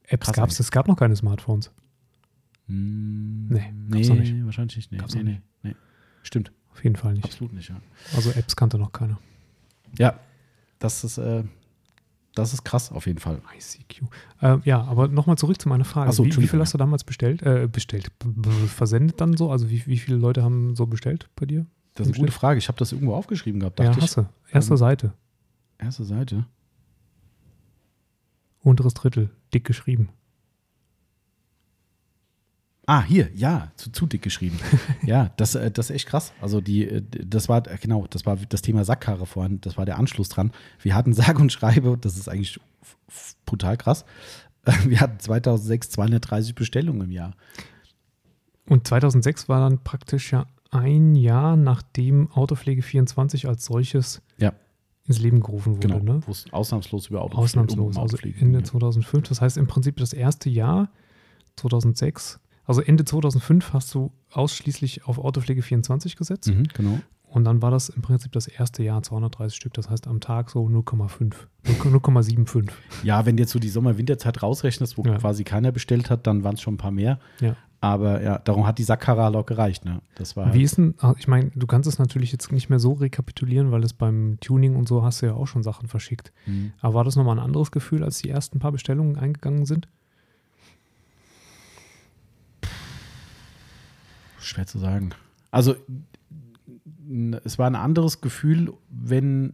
Apps 0.08 0.34
gab 0.34 0.50
es, 0.50 0.60
es 0.60 0.72
gab 0.72 0.88
noch 0.88 0.98
keine 0.98 1.16
Smartphones. 1.16 1.72
Hm, 2.66 3.46
nee, 3.50 3.72
nee 3.90 3.98
nicht. 4.00 4.46
wahrscheinlich 4.46 4.76
nicht. 4.76 4.92
Nee, 4.92 4.98
gab's 4.98 5.14
nee, 5.14 5.22
nee, 5.22 5.32
nee. 5.34 5.42
Stimmt. 6.24 6.52
Auf 6.72 6.84
jeden 6.84 6.96
Fall 6.96 7.14
nicht. 7.14 7.26
Absolut 7.26 7.54
nicht, 7.54 7.70
ja. 7.70 7.80
Also 8.16 8.32
Apps 8.32 8.56
kannte 8.56 8.80
noch 8.80 8.92
keiner. 8.92 9.20
Ja, 10.00 10.20
das 10.80 11.04
ist, 11.04 11.20
äh, 11.20 11.44
das 12.34 12.54
ist 12.54 12.64
krass 12.64 12.92
auf 12.92 13.06
jeden 13.06 13.20
Fall. 13.20 13.42
ICQ. 13.56 14.08
Äh, 14.42 14.58
ja, 14.64 14.82
aber 14.82 15.08
nochmal 15.08 15.38
zurück 15.38 15.62
zu 15.62 15.70
meiner 15.70 15.86
Frage. 15.86 16.12
So, 16.12 16.26
wie, 16.26 16.36
wie, 16.36 16.48
viel 16.48 16.60
hast 16.60 16.74
du 16.74 16.80
damals 16.80 17.04
bestellt? 17.04 17.44
Äh, 17.44 17.70
bestellt, 17.72 18.12
versendet 18.68 19.22
dann 19.22 19.38
so? 19.38 19.52
Also 19.52 19.70
wie, 19.70 19.86
wie 19.86 20.00
viele 20.00 20.18
Leute 20.18 20.42
haben 20.42 20.76
so 20.76 20.88
bestellt 20.88 21.30
bei 21.36 21.46
dir? 21.46 21.68
Das 21.94 22.08
ist 22.08 22.14
eine 22.14 22.22
gute 22.22 22.32
Frage. 22.32 22.58
Ich 22.58 22.70
habe 22.70 22.78
das 22.80 22.92
irgendwo 22.92 23.14
aufgeschrieben 23.14 23.60
gehabt. 23.60 23.80
Ja, 23.80 23.96
hasse. 23.96 24.28
Erste 24.50 24.74
ähm, 24.74 24.78
Seite. 24.78 25.14
Erste 25.78 26.04
Seite. 26.06 26.48
Unteres 28.62 28.96
Drittel. 28.96 29.30
Dick 29.54 29.64
geschrieben. 29.64 30.10
Ah, 32.86 33.04
hier, 33.04 33.30
ja, 33.34 33.72
zu, 33.78 33.92
zu 33.92 34.06
dick 34.08 34.22
geschrieben. 34.22 34.60
ja, 35.06 35.32
das, 35.38 35.56
äh, 35.56 35.72
das 35.72 35.90
ist 35.90 35.96
echt 35.96 36.08
krass. 36.08 36.34
Also 36.42 36.60
die, 36.60 36.86
äh, 36.86 37.02
das 37.26 37.48
war, 37.48 37.66
äh, 37.68 37.78
genau, 37.80 38.08
das 38.10 38.26
war 38.26 38.36
das 38.36 38.62
Thema 38.62 38.84
Sackkarre 38.84 39.26
vorhin, 39.26 39.62
das 39.62 39.78
war 39.78 39.86
der 39.86 39.98
Anschluss 39.98 40.30
dran. 40.30 40.52
Wir 40.82 40.94
hatten 40.96 41.14
sag 41.14 41.40
und 41.40 41.52
schreibe, 41.52 41.98
das 41.98 42.18
ist 42.18 42.28
eigentlich 42.28 42.60
brutal 43.46 43.78
krass. 43.78 44.06
Wir 44.86 45.02
hatten 45.02 45.20
2006 45.20 45.90
230 45.90 46.56
Bestellungen 46.56 47.02
im 47.02 47.12
Jahr. 47.12 47.34
Und 48.66 48.88
2006 48.88 49.50
war 49.50 49.60
dann 49.60 49.84
praktisch 49.84 50.32
ja 50.32 50.48
ein 50.72 51.16
Jahr, 51.16 51.58
nachdem 51.58 52.32
Autopflege 52.32 52.82
24 52.82 53.48
als 53.48 53.66
solches 53.66 54.22
ja. 54.38 54.54
ins 55.06 55.20
Leben 55.20 55.42
gerufen 55.42 55.76
wurde. 55.76 55.88
Genau, 55.88 56.00
ne? 56.00 56.22
wo 56.26 56.32
es 56.32 56.52
ausnahmslos 56.54 57.08
über 57.08 57.22
Autopflege 57.22 57.44
Ausnahmslos, 57.44 57.98
um 57.98 58.02
also 58.02 58.18
Ende 58.18 58.64
2005. 58.64 59.28
Das 59.28 59.42
heißt 59.42 59.58
im 59.58 59.68
Prinzip 59.68 59.98
das 59.98 60.14
erste 60.14 60.50
Jahr, 60.50 60.90
2006, 61.58 62.40
also 62.66 62.82
Ende 62.82 63.06
2005 63.06 63.74
hast 63.74 63.94
du 63.94 64.12
ausschließlich 64.32 65.06
auf 65.06 65.18
Autopflege 65.18 65.62
24 65.62 66.16
gesetzt. 66.16 66.50
Mhm, 66.50 66.68
genau. 66.74 67.00
Und 67.34 67.46
dann 67.46 67.64
war 67.64 67.72
das 67.72 67.90
im 67.90 68.04
Prinzip 68.04 68.32
das 68.32 68.46
erste 68.46 68.84
Jahr 68.84 69.02
230 69.02 69.56
Stück, 69.56 69.74
das 69.74 69.90
heißt 69.90 70.08
am 70.08 70.20
Tag 70.20 70.52
so 70.52 70.68
0,5, 70.68 71.34
0,75. 71.66 72.70
Ja, 73.02 73.26
wenn 73.26 73.38
du 73.38 73.42
jetzt 73.42 73.52
so 73.52 73.58
die 73.58 73.70
Sommer-Winterzeit 73.70 74.44
rausrechnest, 74.44 75.00
wo 75.00 75.04
ja. 75.04 75.18
quasi 75.18 75.44
keiner 75.44 75.72
bestellt 75.72 76.12
hat, 76.12 76.28
dann 76.28 76.44
waren 76.44 76.56
es 76.56 76.62
schon 76.62 76.76
ein 76.76 76.78
paar 76.78 76.92
mehr. 76.92 77.20
Ja. 77.42 77.56
Aber 77.82 78.22
ja, 78.22 78.38
darum 78.38 78.68
hat 78.68 78.78
die 78.78 78.84
Sackkarre 78.84 79.38
auch 79.38 79.46
gereicht. 79.46 79.84
Ne? 79.84 80.02
Das 80.16 80.38
war 80.38 80.54
Wie 80.54 80.62
ist 80.62 80.78
denn, 80.78 80.94
ah, 81.00 81.16
ich 81.18 81.28
meine, 81.28 81.52
du 81.56 81.66
kannst 81.66 81.90
es 81.90 81.98
natürlich 81.98 82.32
jetzt 82.32 82.52
nicht 82.52 82.70
mehr 82.70 82.80
so 82.80 82.94
rekapitulieren, 82.94 83.72
weil 83.72 83.84
es 83.84 83.94
beim 83.94 84.38
Tuning 84.40 84.76
und 84.76 84.88
so 84.88 85.04
hast 85.04 85.22
du 85.22 85.26
ja 85.26 85.34
auch 85.34 85.48
schon 85.48 85.64
Sachen 85.64 85.90
verschickt. 85.90 86.32
Mhm. 86.46 86.72
Aber 86.80 86.94
war 86.94 87.04
das 87.04 87.16
nochmal 87.16 87.38
ein 87.38 87.44
anderes 87.44 87.72
Gefühl, 87.72 88.04
als 88.04 88.20
die 88.20 88.30
ersten 88.30 88.60
paar 88.60 88.72
Bestellungen 88.72 89.18
eingegangen 89.18 89.66
sind? 89.66 89.90
Schwer 94.46 94.68
zu 94.68 94.80
sagen. 94.80 95.12
Also, 95.52 95.76
es 97.44 97.60
war 97.60 97.68
ein 97.68 97.76
anderes 97.76 98.22
Gefühl, 98.22 98.74
wenn, 98.90 99.54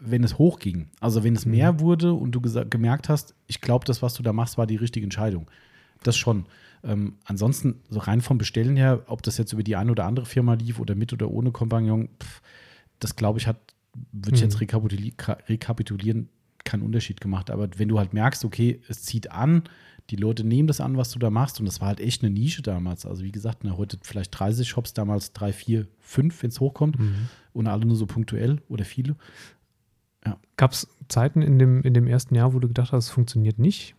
wenn 0.00 0.24
es 0.24 0.38
hochging. 0.38 0.88
Also, 1.00 1.24
wenn 1.24 1.34
es 1.34 1.46
mhm. 1.46 1.52
mehr 1.52 1.80
wurde 1.80 2.12
und 2.12 2.32
du 2.32 2.40
gemerkt 2.40 3.08
hast, 3.08 3.34
ich 3.46 3.60
glaube, 3.60 3.84
das, 3.84 4.02
was 4.02 4.14
du 4.14 4.22
da 4.22 4.32
machst, 4.32 4.58
war 4.58 4.66
die 4.66 4.76
richtige 4.76 5.04
Entscheidung. 5.04 5.50
Das 6.02 6.16
schon. 6.16 6.46
Ähm, 6.84 7.16
ansonsten, 7.24 7.80
so 7.88 7.98
rein 7.98 8.20
vom 8.20 8.38
Bestellen 8.38 8.76
her, 8.76 9.02
ob 9.06 9.22
das 9.22 9.36
jetzt 9.36 9.52
über 9.52 9.62
die 9.62 9.76
eine 9.76 9.90
oder 9.90 10.04
andere 10.04 10.26
Firma 10.26 10.54
lief 10.54 10.78
oder 10.78 10.94
mit 10.94 11.12
oder 11.12 11.28
ohne 11.30 11.50
Kompagnon, 11.50 12.08
pff, 12.22 12.40
das 13.00 13.16
glaube 13.16 13.38
ich, 13.38 13.46
hat, 13.46 13.56
würde 14.12 14.36
ich 14.36 14.42
mhm. 14.42 14.48
jetzt 14.48 14.60
rekapitulieren, 14.60 15.16
rekapitulieren, 15.48 16.28
keinen 16.64 16.82
Unterschied 16.82 17.20
gemacht. 17.20 17.50
Aber 17.50 17.68
wenn 17.76 17.88
du 17.88 17.98
halt 17.98 18.12
merkst, 18.12 18.44
okay, 18.44 18.80
es 18.88 19.02
zieht 19.02 19.32
an, 19.32 19.64
die 20.10 20.16
Leute 20.16 20.44
nehmen 20.44 20.68
das 20.68 20.80
an, 20.80 20.96
was 20.96 21.10
du 21.10 21.18
da 21.18 21.30
machst. 21.30 21.60
Und 21.60 21.66
das 21.66 21.80
war 21.80 21.88
halt 21.88 22.00
echt 22.00 22.22
eine 22.22 22.32
Nische 22.32 22.62
damals. 22.62 23.04
Also 23.04 23.24
wie 23.24 23.32
gesagt, 23.32 23.64
ne, 23.64 23.76
heute 23.76 23.98
vielleicht 24.02 24.38
30 24.38 24.68
Shops, 24.68 24.94
damals 24.94 25.32
3, 25.32 25.52
4, 25.52 25.86
5, 26.00 26.42
wenn 26.42 26.50
es 26.50 26.60
hochkommt. 26.60 26.98
Mhm. 26.98 27.28
Und 27.52 27.66
alle 27.66 27.84
nur 27.84 27.96
so 27.96 28.06
punktuell 28.06 28.62
oder 28.68 28.84
viele. 28.84 29.16
Ja. 30.24 30.38
Gab 30.56 30.72
es 30.72 30.88
Zeiten 31.08 31.42
in 31.42 31.58
dem, 31.58 31.82
in 31.82 31.94
dem 31.94 32.06
ersten 32.06 32.34
Jahr, 32.34 32.54
wo 32.54 32.58
du 32.58 32.68
gedacht 32.68 32.92
hast, 32.92 33.06
es 33.06 33.10
funktioniert 33.10 33.58
nicht? 33.58 33.94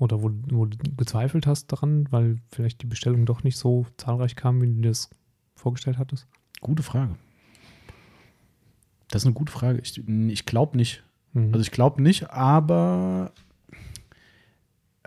Oder 0.00 0.22
wo, 0.22 0.30
wo 0.48 0.66
du 0.66 0.76
gezweifelt 0.96 1.46
hast 1.46 1.68
daran, 1.72 2.10
weil 2.10 2.38
vielleicht 2.48 2.82
die 2.82 2.86
Bestellungen 2.86 3.26
doch 3.26 3.44
nicht 3.44 3.56
so 3.56 3.86
zahlreich 3.96 4.36
kamen, 4.36 4.60
wie 4.60 4.66
du 4.66 4.82
dir 4.82 4.88
das 4.88 5.08
vorgestellt 5.54 5.98
hattest? 5.98 6.26
Gute 6.60 6.82
Frage. 6.82 7.16
Das 9.08 9.22
ist 9.22 9.26
eine 9.26 9.34
gute 9.34 9.52
Frage. 9.52 9.78
Ich, 9.80 9.96
ich 10.06 10.46
glaube 10.46 10.76
nicht. 10.76 11.04
Mhm. 11.32 11.52
Also 11.52 11.60
ich 11.60 11.70
glaube 11.70 12.02
nicht, 12.02 12.30
aber 12.30 13.32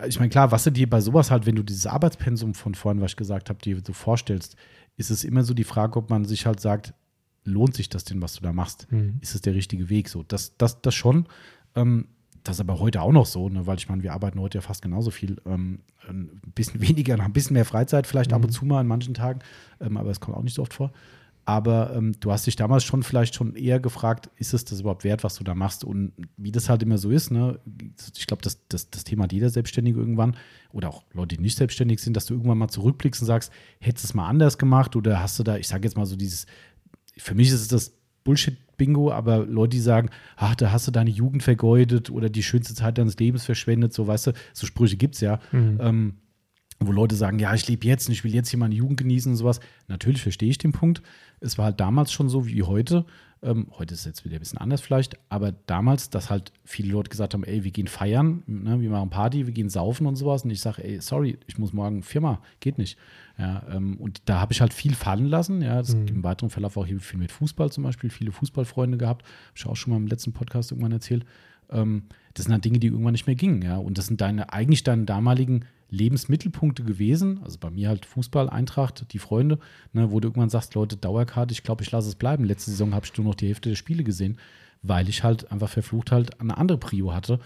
ich 0.06 0.20
meine, 0.20 0.30
klar, 0.30 0.52
was 0.52 0.64
du 0.64 0.72
dir 0.72 0.90
bei 0.90 1.02
sowas 1.02 1.32
halt, 1.32 1.46
wenn 1.46 1.56
du 1.56 1.64
dieses 1.64 1.88
Arbeitspensum 1.88 2.54
von 2.54 2.76
vorhin, 2.76 3.02
was 3.02 3.12
ich 3.12 3.18
gesagt 3.18 3.50
habe, 3.50 3.60
dir 3.60 3.82
so 3.86 3.94
vorstellst, 3.94 4.56
ist 4.96 5.10
es 5.10 5.24
immer 5.24 5.44
so 5.44 5.54
die 5.54 5.64
Frage, 5.64 5.98
ob 5.98 6.10
man 6.10 6.26
sich 6.26 6.46
halt 6.46 6.60
sagt, 6.60 6.94
lohnt 7.44 7.74
sich 7.74 7.90
das 7.90 8.04
denn, 8.04 8.22
was 8.22 8.34
du 8.34 8.42
da 8.42 8.54
machst? 8.54 8.92
Mhm. 8.92 9.18
Ist 9.22 9.34
es 9.34 9.42
der 9.42 9.56
richtige 9.56 9.90
Weg? 9.90 10.10
So, 10.10 10.24
das, 10.24 10.58
das, 10.58 10.82
das 10.82 10.94
schon. 10.94 11.28
Ähm, 11.76 12.08
das 12.44 12.58
ist 12.58 12.62
aber 12.62 12.80
heute 12.80 13.02
auch 13.02 13.12
noch 13.12 13.26
so, 13.26 13.50
ne? 13.50 13.68
weil 13.68 13.78
ich 13.78 13.90
meine, 13.90 14.04
wir 14.04 14.14
arbeiten 14.14 14.40
heute 14.40 14.60
ja 14.60 14.62
fast 14.62 14.82
genauso 14.82 15.12
viel. 15.12 15.38
Ähm, 15.46 15.80
ein 16.08 16.30
bisschen 16.54 16.82
weniger, 16.88 17.20
ein 17.20 17.34
bisschen 17.34 17.56
mehr 17.56 17.66
Freizeit 17.66 18.08
vielleicht 18.08 18.32
mhm. 18.32 18.36
ab 18.36 18.44
und 18.44 18.52
mhm. 18.52 18.56
zu 18.56 18.66
mal 18.66 18.80
an 18.80 18.88
manchen 18.88 19.14
Tagen, 19.14 19.40
ähm, 19.80 19.98
aber 19.98 20.12
es 20.12 20.20
kommt 20.20 20.38
auch 20.38 20.44
nicht 20.44 20.56
so 20.56 20.62
oft 20.62 20.74
vor. 20.74 20.92
Aber 21.48 21.96
ähm, 21.96 22.12
du 22.20 22.30
hast 22.34 22.46
dich 22.46 22.58
damals 22.58 22.84
schon 22.84 23.04
vielleicht 23.04 23.34
schon 23.34 23.56
eher 23.56 23.80
gefragt, 23.80 24.30
ist 24.36 24.54
es 24.54 24.66
das 24.66 24.82
überhaupt 24.82 25.06
wert, 25.06 25.24
was 25.24 25.36
du 25.36 25.46
da 25.46 25.56
machst? 25.56 25.86
Und 25.86 26.12
wie 26.36 26.52
das 26.52 26.68
halt 26.68 26.84
immer 26.84 26.98
so 26.98 27.10
ist, 27.10 27.32
ne? 27.32 27.58
ich 28.18 28.28
glaube, 28.28 28.42
das, 28.42 28.68
das, 28.68 28.90
das 28.90 29.06
Thema 29.06 29.24
hat 29.24 29.32
jeder 29.32 29.50
Selbstständige 29.50 29.98
irgendwann 29.98 30.36
oder 30.74 30.90
auch 30.90 31.06
Leute, 31.14 31.38
die 31.38 31.42
nicht 31.42 31.58
selbstständig 31.58 32.02
sind, 32.02 32.18
dass 32.18 32.26
du 32.26 32.34
irgendwann 32.34 32.58
mal 32.58 32.68
zurückblickst 32.68 33.22
und 33.22 33.28
sagst, 33.28 33.54
hättest 33.80 34.04
du 34.04 34.08
es 34.10 34.14
mal 34.14 34.28
anders 34.28 34.58
gemacht 34.58 34.98
oder 34.98 35.22
hast 35.22 35.40
du 35.40 35.44
da, 35.44 35.56
ich 35.56 35.70
sage 35.70 35.88
jetzt 35.88 35.96
mal 35.96 36.06
so 36.06 36.18
dieses, 36.18 36.48
für 37.16 37.34
mich 37.34 37.48
ist 37.48 37.62
es 37.62 37.70
das 37.70 37.94
Bullshit-Bingo, 38.26 39.14
aber 39.14 39.46
Leute, 39.46 39.78
die 39.78 39.80
sagen, 39.80 40.10
ach, 40.36 40.54
da 40.56 40.74
hast 40.74 40.86
du 40.88 40.92
deine 40.92 41.12
Jugend 41.12 41.44
vergeudet 41.44 42.10
oder 42.10 42.30
die 42.30 42.44
schönste 42.44 42.76
Zeit 42.76 42.98
deines 42.98 43.18
Lebens 43.20 43.46
verschwendet, 43.46 43.94
so 43.94 44.06
weißt 44.06 44.28
du, 44.28 44.34
so 44.52 44.68
Sprüche 44.68 44.98
gibt 44.98 45.16
es 45.16 45.22
ja. 45.22 45.40
Mhm. 45.54 45.78
Ähm, 45.80 46.14
wo 46.80 46.92
Leute 46.92 47.16
sagen, 47.16 47.40
ja, 47.40 47.54
ich 47.54 47.68
lebe 47.68 47.88
jetzt 47.88 48.08
und 48.08 48.14
ich 48.14 48.24
will 48.24 48.34
jetzt 48.34 48.50
hier 48.50 48.60
meine 48.60 48.76
Jugend 48.76 48.98
genießen 48.98 49.32
und 49.32 49.38
sowas. 49.38 49.60
Natürlich 49.88 50.22
verstehe 50.22 50.50
ich 50.50 50.58
den 50.58 50.72
Punkt. 50.72 51.02
Es 51.40 51.58
war 51.58 51.66
halt 51.66 51.80
damals 51.80 52.12
schon 52.12 52.30
so 52.30 52.48
wie 52.48 52.64
heute. 52.64 53.06
Ähm, 53.44 53.68
heute 53.78 53.94
ist 53.94 54.02
es 54.02 54.06
jetzt 54.06 54.26
wieder 54.26 54.38
ein 54.38 54.40
bisschen 54.40 54.58
anders 54.58 54.82
vielleicht, 54.82 55.20
aber 55.30 55.52
damals, 55.52 56.10
dass 56.10 56.32
halt 56.32 56.52
viele 56.66 56.92
Leute 56.92 57.10
gesagt 57.10 57.36
haben, 57.36 57.44
ey, 57.44 57.64
wir 57.64 57.70
gehen 57.70 57.88
feiern, 57.88 58.42
ne, 58.48 58.82
wir 58.82 58.90
machen 58.90 59.12
Party, 59.12 59.46
wir 59.46 59.54
gehen 59.54 59.70
saufen 59.70 60.08
und 60.08 60.16
sowas. 60.16 60.44
Und 60.44 60.50
ich 60.50 60.62
sage, 60.62 60.84
ey, 60.84 61.00
sorry, 61.02 61.38
ich 61.46 61.60
muss 61.60 61.72
morgen 61.72 62.02
Firma, 62.02 62.42
geht 62.60 62.78
nicht. 62.80 62.98
Ja, 63.38 63.64
ähm, 63.72 63.98
und 63.98 64.22
da 64.26 64.40
habe 64.40 64.54
ich 64.54 64.62
halt 64.62 64.74
viel 64.74 64.96
fallen 64.96 65.26
lassen. 65.26 65.62
Ja, 65.62 65.78
das 65.78 65.96
mhm. 65.96 66.08
im 66.08 66.24
weiteren 66.24 66.50
Verlauf 66.50 66.78
auch 66.78 66.86
hier 66.86 67.00
viel 67.00 67.20
mit 67.20 67.32
Fußball 67.32 67.72
zum 67.72 67.84
Beispiel, 67.84 68.10
viele 68.10 68.32
Fußballfreunde 68.32 68.98
gehabt. 68.98 69.24
Habe 69.24 69.54
ich 69.56 69.66
auch 69.68 69.76
schon 69.76 69.94
mal 69.94 69.98
im 69.98 70.08
letzten 70.08 70.34
Podcast 70.34 70.72
irgendwann 70.72 70.92
erzählt. 70.92 71.24
Ähm, 71.70 72.04
das 72.34 72.46
sind 72.46 72.54
halt 72.54 72.66
Dinge, 72.66 72.80
die 72.80 72.88
irgendwann 72.88 73.12
nicht 73.12 73.28
mehr 73.28 73.36
gingen. 73.36 73.62
Ja, 73.62 73.78
und 73.78 73.98
das 74.00 74.08
sind 74.08 74.22
deine, 74.22 74.52
eigentlich 74.52 74.84
deine 74.84 75.06
damaligen 75.06 75.66
Lebensmittelpunkte 75.90 76.84
gewesen. 76.84 77.42
Also 77.44 77.58
bei 77.60 77.70
mir 77.70 77.90
halt 77.90 78.06
Fußball, 78.06 78.50
Eintracht, 78.50 79.12
die 79.14 79.20
Freunde, 79.20 79.60
ne, 79.94 80.12
wo 80.12 80.20
du 80.20 80.28
irgendwann 80.28 80.50
sagst, 80.50 80.76
Leute, 80.76 80.98
Dauerkarte, 80.98 81.54
ich 81.54 81.64
glaube, 81.64 81.84
ich 81.84 81.92
lasse 81.92 82.10
es 82.10 82.16
bleiben. 82.16 82.44
Letzte 82.44 82.72
Saison 82.72 82.94
habe 82.94 83.06
ich 83.06 83.18
nur 83.18 83.28
noch 83.28 83.36
die 83.36 83.48
Hälfte 83.48 83.70
der 83.70 83.76
Spiele 83.76 84.04
gesehen, 84.04 84.38
weil 84.82 85.10
ich 85.10 85.24
halt 85.24 85.52
einfach 85.52 85.70
verflucht 85.70 86.12
halt 86.12 86.40
eine 86.42 86.58
andere 86.58 86.78
Prio 86.78 87.14
hatte. 87.14 87.40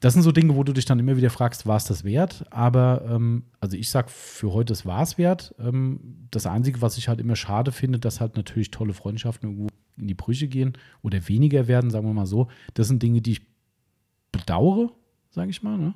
Das 0.00 0.12
sind 0.12 0.22
so 0.22 0.32
Dinge, 0.32 0.54
wo 0.54 0.62
du 0.62 0.74
dich 0.74 0.84
dann 0.84 0.98
immer 0.98 1.16
wieder 1.16 1.30
fragst, 1.30 1.66
war 1.66 1.76
es 1.76 1.84
das 1.84 2.04
wert? 2.04 2.44
Aber 2.50 3.02
ähm, 3.08 3.44
also 3.60 3.76
ich 3.76 3.88
sag, 3.88 4.10
für 4.10 4.52
heute 4.52 4.72
es 4.72 4.84
war 4.84 5.02
es 5.02 5.16
wert. 5.16 5.54
Ähm, 5.58 6.28
das 6.30 6.46
Einzige, 6.46 6.82
was 6.82 6.98
ich 6.98 7.08
halt 7.08 7.20
immer 7.20 7.36
schade 7.36 7.72
finde, 7.72 7.98
dass 7.98 8.20
halt 8.20 8.36
natürlich 8.36 8.70
tolle 8.70 8.92
Freundschaften 8.92 9.48
irgendwo 9.48 9.68
in 9.96 10.06
die 10.06 10.14
Brüche 10.14 10.48
gehen 10.48 10.74
oder 11.02 11.26
weniger 11.28 11.66
werden, 11.66 11.90
sagen 11.90 12.06
wir 12.06 12.12
mal 12.12 12.26
so. 12.26 12.48
Das 12.74 12.88
sind 12.88 13.02
Dinge, 13.02 13.22
die 13.22 13.32
ich 13.32 13.46
bedauere, 14.32 14.90
sage 15.30 15.50
ich 15.50 15.62
mal. 15.62 15.78
Ne? 15.78 15.94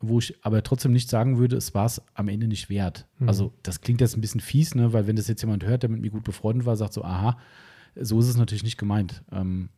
Wo 0.00 0.18
ich 0.18 0.34
aber 0.44 0.62
trotzdem 0.62 0.92
nicht 0.92 1.10
sagen 1.10 1.38
würde, 1.38 1.56
es 1.56 1.74
war 1.74 1.86
es 1.86 2.00
am 2.14 2.28
Ende 2.28 2.46
nicht 2.46 2.70
wert. 2.70 3.06
Mhm. 3.18 3.28
Also 3.28 3.52
das 3.62 3.80
klingt 3.80 4.00
jetzt 4.00 4.16
ein 4.16 4.20
bisschen 4.20 4.40
fies, 4.40 4.74
ne? 4.74 4.92
weil 4.92 5.06
wenn 5.06 5.16
das 5.16 5.28
jetzt 5.28 5.42
jemand 5.42 5.64
hört, 5.64 5.82
der 5.82 5.90
mit 5.90 6.00
mir 6.00 6.10
gut 6.10 6.24
befreundet 6.24 6.66
war, 6.66 6.76
sagt 6.76 6.92
so, 6.92 7.02
aha, 7.02 7.36
so 7.96 8.20
ist 8.20 8.28
es 8.28 8.36
natürlich 8.36 8.62
nicht 8.62 8.78
gemeint. 8.78 9.24
Ähm, 9.32 9.70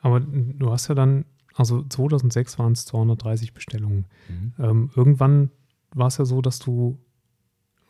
aber 0.00 0.20
du 0.20 0.70
hast 0.70 0.88
ja 0.88 0.94
dann 0.94 1.24
also 1.58 1.82
2006 1.82 2.58
waren 2.60 2.72
es 2.72 2.86
230 2.86 3.52
Bestellungen. 3.52 4.06
Mhm. 4.28 4.52
Ähm, 4.58 4.90
irgendwann 4.94 5.50
war 5.92 6.06
es 6.06 6.18
ja 6.18 6.24
so, 6.24 6.40
dass 6.40 6.60
du, 6.60 6.98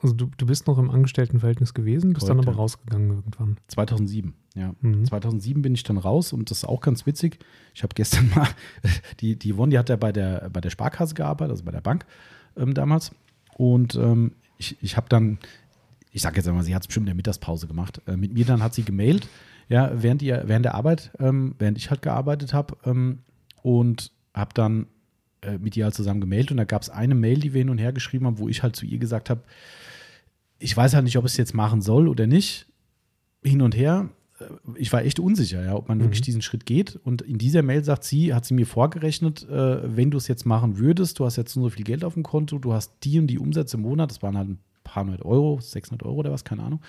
also 0.00 0.14
du, 0.14 0.30
du 0.36 0.46
bist 0.46 0.66
noch 0.66 0.78
im 0.78 0.90
Angestelltenverhältnis 0.90 1.74
gewesen, 1.74 2.12
bist 2.12 2.28
Heute. 2.28 2.36
dann 2.36 2.46
aber 2.46 2.56
rausgegangen 2.56 3.10
irgendwann. 3.10 3.56
2007, 3.66 4.32
ja. 4.54 4.74
Mhm. 4.80 5.04
2007 5.04 5.60
bin 5.60 5.74
ich 5.74 5.82
dann 5.82 5.98
raus 5.98 6.32
und 6.32 6.50
das 6.50 6.58
ist 6.58 6.64
auch 6.64 6.80
ganz 6.80 7.04
witzig. 7.04 7.38
Ich 7.74 7.82
habe 7.82 7.94
gestern 7.94 8.30
mal, 8.34 8.48
die, 9.20 9.36
die 9.36 9.52
Yvonne, 9.52 9.70
die 9.70 9.78
hat 9.78 9.88
ja 9.88 9.96
bei 9.96 10.12
der, 10.12 10.50
bei 10.50 10.60
der 10.60 10.70
Sparkasse 10.70 11.14
gearbeitet, 11.14 11.52
also 11.52 11.64
bei 11.64 11.72
der 11.72 11.80
Bank 11.80 12.06
ähm, 12.56 12.74
damals. 12.74 13.10
Und 13.56 13.96
ähm, 13.96 14.32
ich, 14.56 14.76
ich 14.80 14.96
habe 14.96 15.08
dann, 15.08 15.38
ich 16.12 16.22
sage 16.22 16.36
jetzt 16.36 16.46
einmal, 16.46 16.62
sie 16.62 16.74
hat 16.74 16.82
es 16.82 16.86
bestimmt 16.86 17.04
in 17.04 17.10
der 17.10 17.16
Mittagspause 17.16 17.66
gemacht. 17.66 18.00
Äh, 18.06 18.16
mit 18.16 18.32
mir 18.32 18.44
dann 18.44 18.62
hat 18.62 18.74
sie 18.74 18.84
gemailt, 18.84 19.28
ja, 19.68 19.90
während, 19.94 20.22
ihr, 20.22 20.44
während 20.46 20.64
der 20.64 20.74
Arbeit, 20.74 21.10
ähm, 21.18 21.54
während 21.58 21.76
ich 21.76 21.90
halt 21.90 22.02
gearbeitet 22.02 22.54
habe 22.54 22.76
ähm, 22.84 23.18
und 23.62 24.12
habe 24.32 24.54
dann 24.54 24.86
äh, 25.42 25.58
mit 25.58 25.76
ihr 25.76 25.84
halt 25.84 25.94
zusammen 25.94 26.20
gemailt 26.20 26.50
und 26.50 26.56
da 26.56 26.64
gab 26.64 26.82
es 26.82 26.90
eine 26.90 27.14
Mail, 27.14 27.38
die 27.38 27.54
wir 27.54 27.60
hin 27.60 27.70
und 27.70 27.78
her 27.78 27.92
geschrieben 27.92 28.26
haben, 28.26 28.38
wo 28.38 28.48
ich 28.48 28.62
halt 28.62 28.76
zu 28.76 28.86
ihr 28.86 28.98
gesagt 28.98 29.30
habe, 29.30 29.42
ich 30.58 30.76
weiß 30.76 30.94
halt 30.94 31.04
nicht, 31.04 31.16
ob 31.16 31.24
ich 31.24 31.32
es 31.32 31.36
jetzt 31.36 31.54
machen 31.54 31.80
soll 31.80 32.08
oder 32.08 32.26
nicht. 32.26 32.66
Hin 33.44 33.62
und 33.62 33.76
her. 33.76 34.08
Äh, 34.40 34.44
ich 34.76 34.92
war 34.92 35.04
echt 35.04 35.20
unsicher, 35.20 35.64
ja, 35.64 35.74
ob 35.74 35.88
man 35.88 35.98
mhm. 35.98 36.02
wirklich 36.02 36.22
diesen 36.22 36.42
Schritt 36.42 36.66
geht. 36.66 36.96
Und 36.96 37.22
in 37.22 37.38
dieser 37.38 37.62
Mail 37.62 37.84
sagt 37.84 38.04
sie, 38.04 38.34
hat 38.34 38.44
sie 38.44 38.54
mir 38.54 38.66
vorgerechnet, 38.66 39.48
äh, 39.48 39.96
wenn 39.96 40.10
du 40.10 40.18
es 40.18 40.28
jetzt 40.28 40.44
machen 40.44 40.78
würdest, 40.78 41.18
du 41.18 41.24
hast 41.24 41.36
jetzt 41.36 41.52
so 41.52 41.68
viel 41.70 41.84
Geld 41.84 42.04
auf 42.04 42.14
dem 42.14 42.22
Konto, 42.22 42.58
du 42.58 42.72
hast 42.72 42.92
die 43.04 43.18
und 43.18 43.28
die 43.28 43.38
Umsätze 43.38 43.76
im 43.76 43.82
Monat, 43.82 44.10
das 44.10 44.22
waren 44.22 44.36
halt 44.36 44.48
ein 44.48 44.58
paar 44.84 45.04
hundert 45.04 45.24
Euro, 45.24 45.60
600 45.60 46.04
Euro 46.04 46.16
oder 46.16 46.32
was, 46.32 46.44
keine 46.44 46.62
Ahnung. 46.62 46.80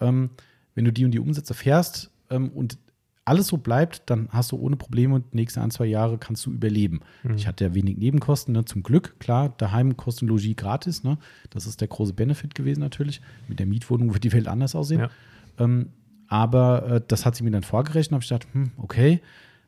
Ähm, 0.00 0.30
wenn 0.74 0.84
du 0.84 0.92
die 0.92 1.04
und 1.04 1.12
die 1.12 1.20
Umsätze 1.20 1.54
fährst 1.54 2.10
ähm, 2.30 2.50
und 2.50 2.78
alles 3.24 3.46
so 3.46 3.56
bleibt, 3.56 4.02
dann 4.06 4.28
hast 4.30 4.52
du 4.52 4.56
ohne 4.56 4.76
Probleme 4.76 5.14
und 5.14 5.32
die 5.32 5.36
nächsten 5.36 5.60
ein, 5.60 5.70
zwei 5.70 5.86
Jahre 5.86 6.18
kannst 6.18 6.44
du 6.44 6.50
überleben. 6.50 7.00
Mhm. 7.22 7.34
Ich 7.36 7.46
hatte 7.46 7.64
ja 7.64 7.74
wenig 7.74 7.96
Nebenkosten, 7.96 8.52
ne? 8.52 8.64
zum 8.64 8.82
Glück, 8.82 9.18
klar, 9.18 9.54
daheim 9.56 9.96
Kosten 9.96 10.26
Logis 10.26 10.56
gratis, 10.56 11.04
ne? 11.04 11.18
das 11.50 11.66
ist 11.66 11.80
der 11.80 11.88
große 11.88 12.12
Benefit 12.12 12.54
gewesen 12.54 12.80
natürlich. 12.80 13.22
Mit 13.48 13.58
der 13.58 13.66
Mietwohnung 13.66 14.12
wird 14.12 14.24
die 14.24 14.32
Welt 14.32 14.48
anders 14.48 14.74
aussehen. 14.74 15.00
Ja. 15.00 15.10
Ähm, 15.58 15.88
aber 16.28 16.86
äh, 16.86 17.00
das 17.06 17.24
hat 17.24 17.36
sie 17.36 17.44
mir 17.44 17.50
dann 17.50 17.62
vorgerechnet, 17.62 18.12
habe 18.12 18.22
ich 18.22 18.28
gedacht, 18.28 18.48
hm, 18.52 18.72
okay, 18.76 19.20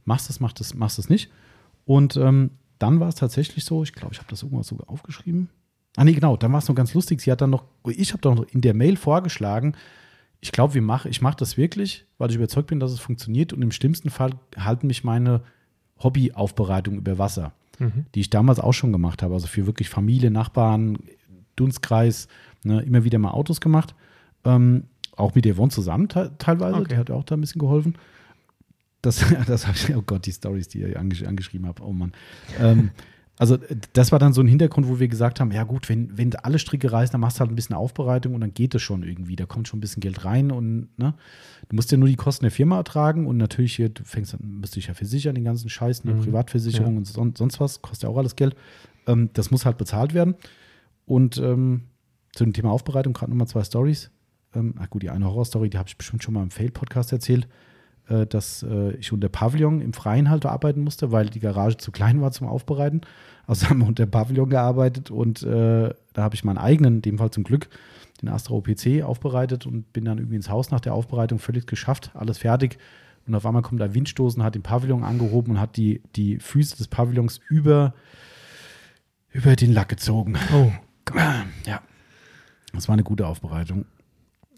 machst 0.05 0.29
das, 0.29 0.41
machst 0.41 0.61
das, 0.61 0.75
machst 0.75 0.99
das 0.99 1.09
nicht. 1.09 1.31
Und 1.85 2.17
ähm, 2.17 2.51
dann 2.79 3.01
war 3.01 3.09
es 3.09 3.15
tatsächlich 3.15 3.65
so, 3.65 3.83
ich 3.83 3.93
glaube, 3.93 4.13
ich 4.13 4.19
habe 4.19 4.29
das 4.29 4.43
irgendwas 4.43 4.67
sogar 4.67 4.91
aufgeschrieben. 4.91 5.49
Ah, 5.97 6.05
nee, 6.05 6.13
genau, 6.13 6.37
dann 6.37 6.53
war 6.53 6.59
es 6.59 6.69
noch 6.69 6.75
ganz 6.75 6.93
lustig. 6.93 7.23
Sie 7.23 7.33
hat 7.33 7.41
dann 7.41 7.51
noch, 7.51 7.65
ich 7.87 8.13
habe 8.13 8.21
doch 8.21 8.35
noch 8.35 8.47
in 8.49 8.61
der 8.61 8.75
Mail 8.75 8.97
vorgeschlagen, 8.97 9.75
ich 10.47 10.53
glaube, 10.53 10.81
mach, 10.81 11.07
ich 11.07 11.21
mache 11.23 11.37
das 11.37 11.57
wirklich, 11.57 12.07
weil 12.19 12.31
ich 12.31 12.37
überzeugt 12.37 12.69
bin, 12.69 12.79
dass 12.79 12.93
es 12.93 13.01
funktioniert. 13.01 13.53
Und 13.53 13.63
im 13.63 13.73
schlimmsten 13.73 14.11
Fall 14.11 14.31
halten 14.57 14.87
mich 14.87 15.03
meine 15.03 15.41
Hobbyaufbereitung 15.99 16.95
über 16.99 17.19
Wasser, 17.19 17.53
mhm. 17.81 18.07
die 18.15 18.21
ich 18.21 18.31
damals 18.31 18.61
auch 18.61 18.73
schon 18.73 18.93
gemacht 18.93 19.25
habe. 19.25 19.35
Also 19.35 19.49
für 19.49 19.67
wirklich 19.67 19.89
Familie, 19.89 20.31
Nachbarn, 20.31 20.99
Dunstkreis, 21.57 22.29
ne, 22.63 22.81
immer 22.83 23.03
wieder 23.03 23.19
mal 23.19 23.33
Autos 23.33 23.61
gemacht. 23.61 23.97
Ähm, 24.45 24.85
auch 25.17 25.35
mit 25.35 25.53
Yvonne 25.53 25.71
zusammen 25.71 26.09
teilweise, 26.09 26.77
okay. 26.77 26.89
die 26.91 26.97
hat 26.97 27.11
auch 27.11 27.25
da 27.25 27.35
ein 27.35 27.41
bisschen 27.41 27.59
geholfen. 27.59 27.97
Das, 29.03 29.25
das 29.49 29.67
habe 29.67 29.77
ich, 29.77 29.97
oh 29.97 30.03
Gott, 30.03 30.27
die 30.27 30.33
Stories, 30.33 30.69
die 30.69 30.83
ihr 30.83 31.01
angesch 31.01 31.25
angeschrieben 31.25 31.67
habt, 31.67 31.81
oh 31.81 31.93
Mann. 31.93 32.13
Ähm, 32.61 32.91
also 33.39 33.59
das 33.93 34.13
war 34.13 34.19
dann 34.19 34.33
so 34.33 34.41
ein 34.41 34.47
Hintergrund, 34.47 34.89
wo 34.89 34.99
wir 34.99 35.09
gesagt 35.09 35.41
haben, 35.41 35.51
ja 35.51 35.65
gut, 35.65 35.89
wenn, 35.91 36.17
wenn 36.17 36.35
alle 36.37 36.59
Stricke 36.59 36.91
reißen, 36.91 37.13
dann 37.13 37.21
machst 37.21 37.37
du 37.37 37.41
halt 37.41 37.51
ein 37.51 37.55
bisschen 37.55 37.77
Aufbereitung 37.77 38.35
und 38.35 38.41
dann 38.41 38.55
geht 38.55 38.75
es 38.75 38.81
schon 38.81 39.03
irgendwie. 39.03 39.37
Da 39.37 39.45
kommt 39.45 39.69
schon 39.69 39.79
ein 39.79 39.81
bisschen 39.81 40.01
Geld 40.01 40.25
rein 40.25 40.51
und 40.51 40.89
ne, 40.97 41.15
du 41.69 41.77
musst 41.77 41.93
ja 41.93 41.99
nur 41.99 42.09
die 42.09 42.17
Kosten 42.17 42.45
der 42.45 42.51
Firma 42.51 42.79
ertragen 42.79 43.27
und 43.27 43.37
natürlich 43.37 43.77
hier, 43.77 43.91
du 43.91 44.05
fängst 44.05 44.33
dann, 44.33 44.61
musst 44.61 44.77
dich 44.77 44.87
ja 44.87 44.95
versichern, 44.95 45.35
den 45.35 45.45
ganzen 45.45 45.69
Scheiß, 45.69 46.05
eine 46.05 46.15
mhm. 46.15 46.23
Privatversicherung 46.23 46.93
ja. 46.93 46.99
und 46.99 47.07
son 47.07 47.35
sonst 47.37 47.61
was, 47.61 47.83
kostet 47.83 48.05
ja 48.05 48.09
auch 48.09 48.17
alles 48.17 48.37
Geld. 48.37 48.57
Ähm, 49.07 49.29
das 49.35 49.51
muss 49.51 49.67
halt 49.67 49.77
bezahlt 49.77 50.15
werden. 50.15 50.35
Und 51.05 51.37
ähm, 51.37 51.83
zu 52.35 52.45
dem 52.45 52.55
Thema 52.55 52.71
Aufbereitung 52.71 53.13
gerade 53.13 53.31
nochmal 53.31 53.49
zwei 53.49 53.65
Stories. 53.65 54.11
Ähm, 54.55 54.75
ach 54.79 54.89
gut, 54.89 55.03
die 55.03 55.11
eine 55.11 55.27
Horrorstory, 55.27 55.69
die 55.69 55.79
habe 55.79 55.89
ich 55.89 55.99
bestimmt 55.99 56.23
schon 56.23 56.35
mal 56.35 56.43
im 56.43 56.51
Fail-Podcast 56.51 57.13
erzählt. 57.13 57.49
Äh, 58.09 58.27
dass 58.27 58.63
äh, 58.63 58.93
ich 58.93 59.13
unter 59.13 59.29
Pavillon 59.29 59.81
im 59.81 59.93
Freien 59.93 60.31
halt 60.31 60.47
arbeiten 60.47 60.83
musste, 60.83 61.11
weil 61.11 61.29
die 61.29 61.41
Garage 61.41 61.77
zu 61.77 61.91
klein 61.91 62.21
war 62.21 62.31
zum 62.31 62.47
Aufbereiten. 62.47 63.01
Also 63.47 63.69
haben 63.69 63.81
wir 63.81 63.89
unter 63.89 64.07
Pavillon 64.07 64.49
gearbeitet 64.49 65.11
und 65.11 65.43
äh, 65.43 65.93
da 66.13 66.23
habe 66.23 66.35
ich 66.35 66.45
meinen 66.45 66.59
eigenen, 66.59 66.97
in 66.97 67.03
dem 67.03 67.19
Fall 67.19 67.31
zum 67.31 67.43
Glück, 67.43 67.69
den 68.23 68.29
Astra 68.29 68.55
OPC 68.55 69.03
aufbereitet 69.03 69.67
und 69.67 69.93
bin 69.93 70.05
dann 70.05 70.19
irgendwie 70.19 70.37
ins 70.37 70.49
Haus 70.49 70.71
nach 70.71 70.81
der 70.81 70.95
Aufbereitung 70.95 71.41
völlig 71.41 71.67
geschafft, 71.67 72.13
alles 72.15 72.39
fertig. 72.39 72.79
Und 73.27 73.35
auf 73.35 73.45
einmal 73.45 73.63
kommt 73.63 73.81
der 73.81 73.93
Windstoßen, 73.93 74.41
hat 74.45 74.55
den 74.55 74.63
Pavillon 74.63 75.03
angehoben 75.03 75.53
und 75.53 75.61
hat 75.61 75.77
die, 75.77 76.01
die 76.15 76.39
Füße 76.39 76.77
des 76.77 76.87
Pavillons 76.87 77.41
über, 77.49 77.93
über 79.31 79.57
den 79.57 79.73
Lack 79.73 79.89
gezogen. 79.89 80.37
Oh. 80.55 80.71
Ja. 81.67 81.81
Das 82.73 82.89
war 82.89 82.93
eine 82.93 83.03
gute 83.03 83.27
Aufbereitung. 83.27 83.85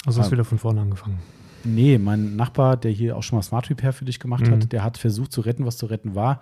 Also 0.05 0.21
hast 0.21 0.29
du 0.29 0.33
wieder 0.33 0.45
von 0.45 0.59
vorne 0.59 0.83
angefangen. 0.83 1.19
Nee, 1.65 1.99
mein 1.99 2.37
Nachbar, 2.37 2.77
der 2.77 2.91
hier 2.91 3.17
auch 3.17 3.23
schon 3.23 3.37
mal 3.37 3.43
Smart 3.43 3.69
Repair 3.71 3.93
für 3.93 4.05
dich 4.05 4.21
gemacht 4.21 4.47
mhm. 4.47 4.53
hat, 4.53 4.73
der 4.73 4.85
hat 4.85 4.99
versucht 4.99 5.33
zu 5.33 5.41
retten, 5.41 5.67
was 5.67 5.77
zu 5.77 5.87
retten 5.87 6.15
war. 6.15 6.41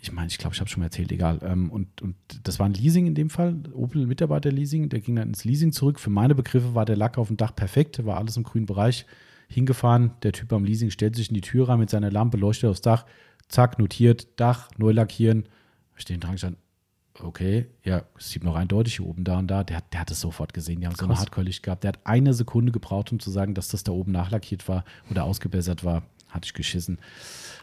Ich 0.00 0.12
meine, 0.12 0.28
ich 0.28 0.38
glaube, 0.38 0.54
ich 0.54 0.60
habe 0.60 0.70
schon 0.70 0.80
mal 0.80 0.86
erzählt, 0.86 1.10
egal. 1.10 1.40
Ähm, 1.42 1.70
und, 1.70 2.02
und 2.02 2.14
das 2.44 2.58
war 2.58 2.66
ein 2.66 2.74
Leasing 2.74 3.06
in 3.06 3.14
dem 3.14 3.30
Fall, 3.30 3.56
Opel 3.72 4.06
Mitarbeiter-Leasing. 4.06 4.88
Der 4.88 5.00
ging 5.00 5.16
dann 5.16 5.28
ins 5.28 5.44
Leasing 5.44 5.72
zurück. 5.72 5.98
Für 5.98 6.10
meine 6.10 6.34
Begriffe 6.34 6.74
war 6.74 6.84
der 6.84 6.96
Lack 6.96 7.18
auf 7.18 7.28
dem 7.28 7.36
Dach 7.36 7.54
perfekt, 7.54 8.04
war 8.06 8.18
alles 8.18 8.36
im 8.36 8.44
grünen 8.44 8.66
Bereich. 8.66 9.06
Hingefahren, 9.48 10.12
der 10.22 10.32
Typ 10.32 10.48
beim 10.48 10.64
Leasing 10.64 10.90
stellt 10.90 11.16
sich 11.16 11.28
in 11.28 11.34
die 11.34 11.40
Tür 11.40 11.68
rein 11.68 11.80
mit 11.80 11.90
seiner 11.90 12.10
Lampe, 12.10 12.36
leuchtet 12.36 12.70
aufs 12.70 12.80
Dach, 12.80 13.04
zack, 13.48 13.78
notiert, 13.78 14.28
Dach, 14.36 14.70
neu 14.78 14.92
lackieren. 14.92 15.44
Stehen 15.94 16.20
dran 16.20 16.32
gestanden, 16.32 16.61
okay, 17.24 17.66
ja, 17.84 18.02
es 18.18 18.30
sieht 18.30 18.44
noch 18.44 18.54
eindeutig 18.54 18.96
hier 18.96 19.06
oben 19.06 19.24
da 19.24 19.38
und 19.38 19.48
da. 19.48 19.64
Der, 19.64 19.80
der 19.92 20.00
hat 20.00 20.10
es 20.10 20.20
sofort 20.20 20.54
gesehen. 20.54 20.80
Die 20.80 20.86
haben 20.86 20.94
Krass. 20.94 21.00
so 21.00 21.06
eine 21.06 21.18
Hardcore-Licht 21.18 21.62
gehabt. 21.62 21.84
Der 21.84 21.88
hat 21.88 22.00
eine 22.04 22.34
Sekunde 22.34 22.72
gebraucht, 22.72 23.12
um 23.12 23.20
zu 23.20 23.30
sagen, 23.30 23.54
dass 23.54 23.68
das 23.68 23.84
da 23.84 23.92
oben 23.92 24.12
nachlackiert 24.12 24.68
war 24.68 24.84
oder 25.10 25.24
ausgebessert 25.24 25.84
war. 25.84 26.02
Hatte 26.28 26.46
ich 26.46 26.54
geschissen. 26.54 26.98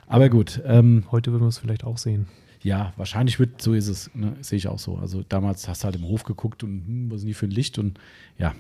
Aber 0.08 0.30
gut. 0.30 0.62
Ähm, 0.66 1.06
Heute 1.12 1.32
würden 1.32 1.44
wir 1.44 1.50
es 1.50 1.58
vielleicht 1.58 1.84
auch 1.84 1.98
sehen. 1.98 2.28
Ja, 2.62 2.94
wahrscheinlich 2.98 3.40
wird, 3.40 3.62
so 3.62 3.74
ist 3.74 3.88
es, 3.88 4.14
ne? 4.14 4.36
sehe 4.42 4.58
ich 4.58 4.68
auch 4.68 4.80
so. 4.80 4.98
Also 4.98 5.24
damals 5.28 5.68
hast 5.68 5.84
du 5.84 5.86
halt 5.86 5.96
im 5.96 6.04
Hof 6.04 6.24
geguckt 6.24 6.64
und 6.64 6.86
hm, 6.86 7.12
was 7.12 7.22
sind 7.22 7.28
die 7.28 7.34
für 7.34 7.48
ein 7.48 7.52
Licht 7.52 7.80
und 7.80 8.00
ja. 8.38 8.54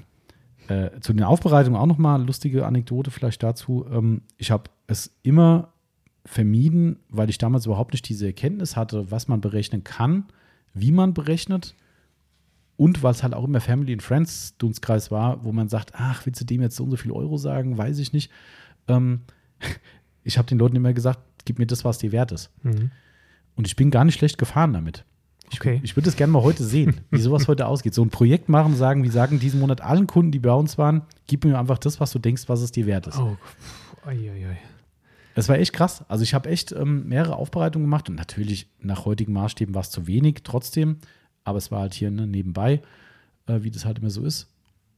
Äh, 0.68 1.00
zu 1.02 1.14
den 1.14 1.24
Aufbereitungen 1.24 1.80
auch 1.80 1.88
nochmal 1.88 2.24
lustige 2.24 2.66
Anekdote 2.66 3.12
vielleicht 3.12 3.44
dazu. 3.44 3.86
Ähm, 3.92 4.22
ich 4.38 4.52
habe 4.52 4.70
es 4.88 5.12
immer 5.24 5.74
vermieden, 6.26 7.00
weil 7.10 7.30
ich 7.30 7.40
damals 7.40 7.66
überhaupt 7.66 7.94
nicht 7.94 8.08
diese 8.08 8.28
Erkenntnis 8.28 8.76
hatte, 8.76 9.12
was 9.12 9.28
man 9.28 9.42
berechnen 9.42 9.84
kann 9.84 10.26
wie 10.74 10.91
man 10.91 11.14
berechnet 11.14 11.76
und 12.78 13.04
weil 13.04 13.12
es 13.12 13.24
halt 13.24 13.34
auch 13.34 13.44
immer 13.44 13.60
Family 13.60 13.91
and 13.91 14.02
Friends 14.02 14.56
Dunstkreis 14.58 15.12
war, 15.12 15.44
wo 15.44 15.52
man 15.52 15.68
sagt, 15.68 15.91
ach, 15.96 16.26
willst 16.26 16.40
du 16.40 16.46
dem 16.46 16.62
jetzt 16.62 16.76
so 16.78 16.86
und 16.86 16.91
so 16.91 16.98
viel 16.98 17.12
Euro 17.12 17.38
sagen, 17.38 17.78
weiß 17.78 18.00
ich 18.00 18.14
nicht. 18.14 18.32
Ähm, 18.88 19.22
ich 20.24 20.38
habe 20.38 20.48
den 20.48 20.58
Leuten 20.58 20.76
immer 20.76 20.94
gesagt, 20.94 21.20
gib 21.46 21.60
mir 21.60 21.68
das, 21.68 21.84
was 21.84 21.98
dir 21.98 22.12
wert 22.12 22.32
ist. 22.32 22.52
Mhm. 22.64 22.91
Und 23.56 23.68
ich 23.68 23.76
bin 23.76 23.91
gar 23.91 24.06
nicht 24.06 24.18
schlecht 24.18 24.38
gefahren 24.38 24.72
damit. 24.72 25.04
Ich, 25.52 25.60
okay. 25.60 25.82
ich 25.84 25.96
würde 25.96 26.06
das 26.06 26.16
gerne 26.16 26.32
mal 26.32 26.44
heute 26.44 26.64
sehen, 26.64 27.02
wie 27.12 27.20
sowas 27.20 27.48
heute 27.48 27.66
ausgeht. 27.66 27.94
So 27.94 28.04
ein 28.04 28.10
Projekt 28.10 28.48
machen, 28.48 28.76
sagen, 28.76 29.04
wir 29.04 29.12
sagen 29.12 29.40
diesen 29.40 29.60
Monat 29.60 29.82
allen 29.82 30.08
Kunden, 30.08 30.32
die 30.32 30.40
bei 30.40 30.54
uns 30.54 30.78
waren, 30.78 31.02
gib 31.28 31.44
mir 31.44 31.60
einfach 31.60 31.80
das, 31.80 32.00
was 32.00 32.12
du 32.12 32.20
denkst, 32.20 32.44
was 32.48 32.62
es 32.62 32.72
dir 32.72 32.86
wert 32.86 33.08
ist. 33.08 33.20
Oh, 33.20 33.36
ei, 34.06 34.32
ei, 34.32 34.48
ei. 34.52 34.58
Das 35.40 35.48
war 35.48 35.57
echt 35.57 35.72
krass. 35.72 36.03
Also 36.10 36.24
ich 36.24 36.34
habe 36.34 36.49
echt 36.49 36.74
ähm, 36.74 37.07
mehrere 37.07 37.38
Aufbereitungen 37.38 37.86
gemacht 37.86 38.10
und 38.10 38.16
natürlich 38.16 38.68
nach 38.82 39.06
heutigen 39.06 39.32
Maßstäben 39.32 39.74
war 39.74 39.82
es 39.82 39.90
zu 39.90 40.06
wenig 40.06 40.41
trotzdem, 40.44 40.98
aber 41.45 41.57
es 41.57 41.72
war 41.72 41.80
halt 41.80 41.94
hier 41.94 42.11
ne, 42.11 42.28
nebenbei, 42.28 42.82
äh, 43.48 43.64
wie 43.64 43.72
das 43.72 43.86
halt 43.86 43.99
immer 43.99 44.10
so 44.10 44.26
ist. 44.26 44.49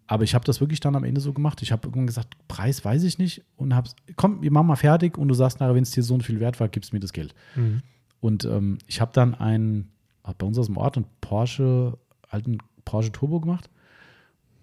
Aber 0.07 0.23
ich 0.23 0.33
habe 0.33 0.43
das 0.43 0.59
wirklich 0.59 0.79
dann 0.79 0.95
am 0.95 1.03
Ende 1.03 1.21
so 1.21 1.31
gemacht. 1.31 1.61
Ich 1.61 1.71
habe 1.71 1.87
irgendwann 1.87 2.07
gesagt, 2.07 2.35
Preis 2.47 2.83
weiß 2.83 3.03
ich 3.03 3.19
nicht 3.19 3.43
und 3.55 3.75
habe 3.75 3.91
komm, 4.15 4.41
wir 4.41 4.51
machen 4.51 4.65
mal 4.65 4.75
fertig 4.77 5.15
und 5.15 5.27
du 5.27 5.35
sagst 5.35 5.59
nachher, 5.59 5.75
wenn 5.75 5.83
es 5.83 5.91
dir 5.91 6.01
so 6.01 6.17
viel 6.17 6.39
wert 6.39 6.59
war, 6.59 6.69
gibst 6.69 6.91
mir 6.91 6.99
das 6.99 7.13
Geld. 7.13 7.35
Mhm. 7.55 7.83
Und 8.19 8.43
ähm, 8.45 8.79
ich 8.87 8.99
habe 8.99 9.11
dann 9.13 9.35
einen, 9.35 9.91
bei 10.39 10.47
uns 10.47 10.57
aus 10.57 10.65
dem 10.65 10.77
Ort 10.77 10.97
einen 10.97 11.05
Porsche, 11.21 11.99
alten 12.29 12.57
Porsche 12.83 13.11
Turbo 13.11 13.41
gemacht 13.41 13.69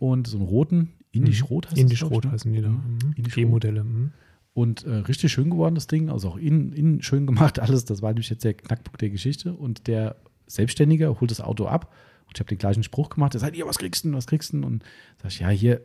und 0.00 0.26
so 0.26 0.38
einen 0.38 0.46
roten, 0.46 0.92
Indisch-Rot 1.12 1.66
mhm. 1.66 1.70
heißt 1.70 1.80
Indisch-Rot 1.80 2.24
ne? 2.24 2.32
heißen 2.32 2.52
die 2.52 2.62
da. 2.62 2.68
Mhm. 2.68 3.14
G-Modelle. 3.14 3.84
Mhm. 3.84 4.10
Und 4.58 4.82
äh, 4.82 4.90
richtig 4.90 5.30
schön 5.30 5.50
geworden, 5.50 5.76
das 5.76 5.86
Ding. 5.86 6.10
Also 6.10 6.30
auch 6.30 6.36
innen, 6.36 6.72
innen 6.72 7.00
schön 7.00 7.28
gemacht, 7.28 7.58
alles. 7.60 7.84
Das 7.84 8.02
war 8.02 8.10
nämlich 8.10 8.28
jetzt 8.28 8.42
der 8.42 8.54
Knackpunkt 8.54 9.00
der 9.00 9.10
Geschichte. 9.10 9.52
Und 9.52 9.86
der 9.86 10.16
Selbstständige 10.48 11.20
holt 11.20 11.30
das 11.30 11.40
Auto 11.40 11.66
ab. 11.66 11.94
Und 12.26 12.36
ich 12.36 12.40
habe 12.40 12.48
den 12.48 12.58
gleichen 12.58 12.82
Spruch 12.82 13.08
gemacht. 13.08 13.34
Er 13.34 13.40
sagt, 13.40 13.56
ja, 13.56 13.64
was 13.66 13.78
kriegst 13.78 14.02
du 14.02 14.08
denn, 14.08 14.16
was 14.16 14.26
kriegst 14.26 14.52
du 14.52 14.56
denn? 14.56 14.64
Und 14.64 14.82
sag 15.22 15.30
ich, 15.30 15.38
ja, 15.38 15.48
hier, 15.50 15.82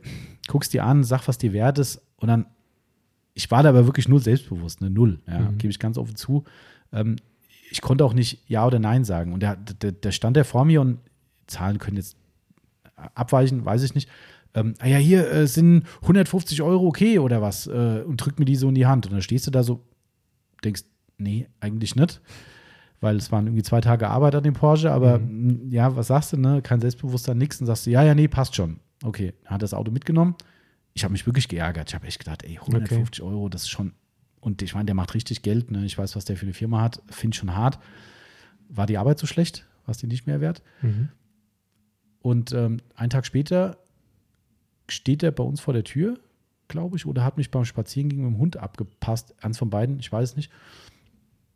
guckst 0.47 0.73
dir 0.73 0.85
an, 0.85 1.03
sag, 1.03 1.27
was 1.27 1.37
dir 1.37 1.53
wert 1.53 1.77
ist. 1.77 2.01
Und 2.15 2.29
dann, 2.29 2.47
ich 3.35 3.51
war 3.51 3.61
da 3.61 3.69
aber 3.69 3.85
wirklich 3.85 4.07
null 4.07 4.21
selbstbewusst, 4.21 4.81
ne, 4.81 4.89
null. 4.89 5.19
Ja, 5.27 5.51
mhm. 5.51 5.59
gebe 5.59 5.69
ich 5.69 5.77
ganz 5.77 5.99
offen 5.99 6.15
zu. 6.15 6.43
Ähm, 6.91 7.17
ich 7.69 7.81
konnte 7.81 8.03
auch 8.03 8.13
nicht 8.15 8.41
Ja 8.49 8.65
oder 8.65 8.79
Nein 8.79 9.03
sagen. 9.03 9.33
Und 9.33 9.41
der, 9.41 9.55
der, 9.55 9.91
der 9.91 10.11
stand 10.11 10.35
der 10.35 10.45
vor 10.45 10.65
mir 10.65 10.81
und 10.81 10.97
Zahlen 11.45 11.77
können 11.77 11.97
jetzt 11.97 12.17
abweichen, 12.95 13.65
weiß 13.65 13.83
ich 13.83 13.93
nicht 13.93 14.09
ähm, 14.55 14.75
ah 14.79 14.87
ja, 14.87 14.97
hier 14.97 15.29
äh, 15.31 15.47
sind 15.47 15.85
150 16.01 16.61
Euro 16.61 16.87
okay 16.87 17.19
oder 17.19 17.41
was? 17.41 17.67
Äh, 17.67 18.03
und 18.05 18.17
drückt 18.17 18.39
mir 18.39 18.45
die 18.45 18.55
so 18.55 18.69
in 18.69 18.75
die 18.75 18.85
Hand. 18.85 19.05
Und 19.05 19.13
dann 19.13 19.21
stehst 19.21 19.47
du 19.47 19.51
da 19.51 19.63
so, 19.63 19.83
denkst, 20.63 20.83
nee, 21.17 21.47
eigentlich 21.59 21.95
nicht. 21.95 22.21
weil 23.03 23.17
es 23.17 23.31
waren 23.31 23.47
irgendwie 23.47 23.63
zwei 23.63 23.81
Tage 23.81 24.07
Arbeit 24.07 24.33
an 24.33 24.43
dem 24.43 24.53
Porsche, 24.53 24.91
aber 24.91 25.19
mhm. 25.19 25.69
ja, 25.69 25.95
was 25.95 26.07
sagst 26.07 26.33
du, 26.33 26.37
ne? 26.37 26.61
Kein 26.61 26.79
Selbstbewusstsein, 26.79 27.37
nix. 27.37 27.59
Und 27.59 27.67
sagst 27.67 27.85
du, 27.85 27.91
ja, 27.91 28.03
ja, 28.03 28.15
nee, 28.15 28.29
passt 28.29 28.55
schon. 28.55 28.79
Okay, 29.03 29.33
hat 29.45 29.61
das 29.61 29.73
Auto 29.73 29.91
mitgenommen. 29.91 30.35
Ich 30.93 31.03
habe 31.03 31.11
mich 31.11 31.25
wirklich 31.25 31.49
geärgert. 31.49 31.89
Ich 31.89 31.95
habe 31.95 32.07
echt 32.07 32.19
gedacht, 32.19 32.43
ey, 32.43 32.57
150 32.57 33.21
okay. 33.21 33.33
Euro, 33.33 33.49
das 33.49 33.63
ist 33.63 33.69
schon. 33.69 33.93
Und 34.39 34.61
ich 34.61 34.73
meine, 34.73 34.85
der 34.85 34.95
macht 34.95 35.13
richtig 35.15 35.41
Geld. 35.41 35.71
Ne? 35.71 35.85
Ich 35.85 35.97
weiß, 35.97 36.15
was 36.15 36.25
der 36.25 36.37
für 36.37 36.45
eine 36.45 36.53
Firma 36.53 36.81
hat. 36.81 37.01
Finde 37.09 37.35
ich 37.35 37.39
schon 37.39 37.55
hart. 37.55 37.79
War 38.69 38.85
die 38.85 38.97
Arbeit 38.97 39.19
so 39.19 39.27
schlecht? 39.27 39.65
War 39.85 39.91
es 39.91 39.97
die 39.97 40.07
nicht 40.07 40.27
mehr 40.27 40.39
wert? 40.39 40.61
Mhm. 40.81 41.09
Und 42.21 42.53
ähm, 42.53 42.77
einen 42.95 43.09
Tag 43.09 43.25
später 43.25 43.77
steht 44.87 45.23
er 45.23 45.31
bei 45.31 45.43
uns 45.43 45.61
vor 45.61 45.73
der 45.73 45.83
Tür, 45.83 46.19
glaube 46.67 46.97
ich, 46.97 47.05
oder 47.05 47.23
hat 47.23 47.37
mich 47.37 47.51
beim 47.51 47.65
Spazierengehen 47.65 48.23
mit 48.23 48.33
dem 48.33 48.39
Hund 48.39 48.57
abgepasst. 48.57 49.35
Eins 49.41 49.57
von 49.57 49.69
beiden, 49.69 49.99
ich 49.99 50.11
weiß 50.11 50.31
es 50.31 50.35
nicht. 50.35 50.51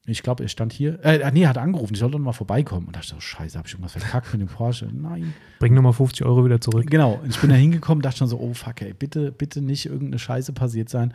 Ich 0.09 0.23
glaube, 0.23 0.43
er 0.43 0.47
stand 0.47 0.71
hier. 0.71 1.03
Äh, 1.03 1.29
nee, 1.31 1.43
er 1.43 1.49
hat 1.49 1.57
angerufen, 1.57 1.93
ich 1.93 1.99
sollte 1.99 2.17
noch 2.17 2.23
mal 2.23 2.31
vorbeikommen. 2.31 2.87
Und 2.87 2.95
da 2.95 3.01
dachte 3.01 3.07
ich 3.07 3.13
so, 3.15 3.19
scheiße, 3.19 3.57
habe 3.57 3.67
ich 3.67 3.73
irgendwas 3.73 3.91
verkackt 3.91 4.31
mit 4.31 4.41
dem 4.41 4.47
Porsche? 4.47 4.85
Nein. 4.85 5.33
Bring 5.59 5.73
nochmal 5.73 5.91
50 5.91 6.25
Euro 6.25 6.45
wieder 6.45 6.61
zurück. 6.61 6.89
Genau. 6.89 7.19
Und 7.21 7.29
ich 7.29 7.39
bin 7.39 7.49
da 7.49 7.57
hingekommen, 7.57 8.01
dachte 8.01 8.19
schon 8.19 8.29
so, 8.29 8.39
oh 8.39 8.53
fuck, 8.53 8.81
ey, 8.81 8.93
bitte, 8.93 9.33
bitte 9.33 9.61
nicht 9.61 9.85
irgendeine 9.85 10.19
Scheiße 10.19 10.53
passiert 10.53 10.87
sein. 10.87 11.13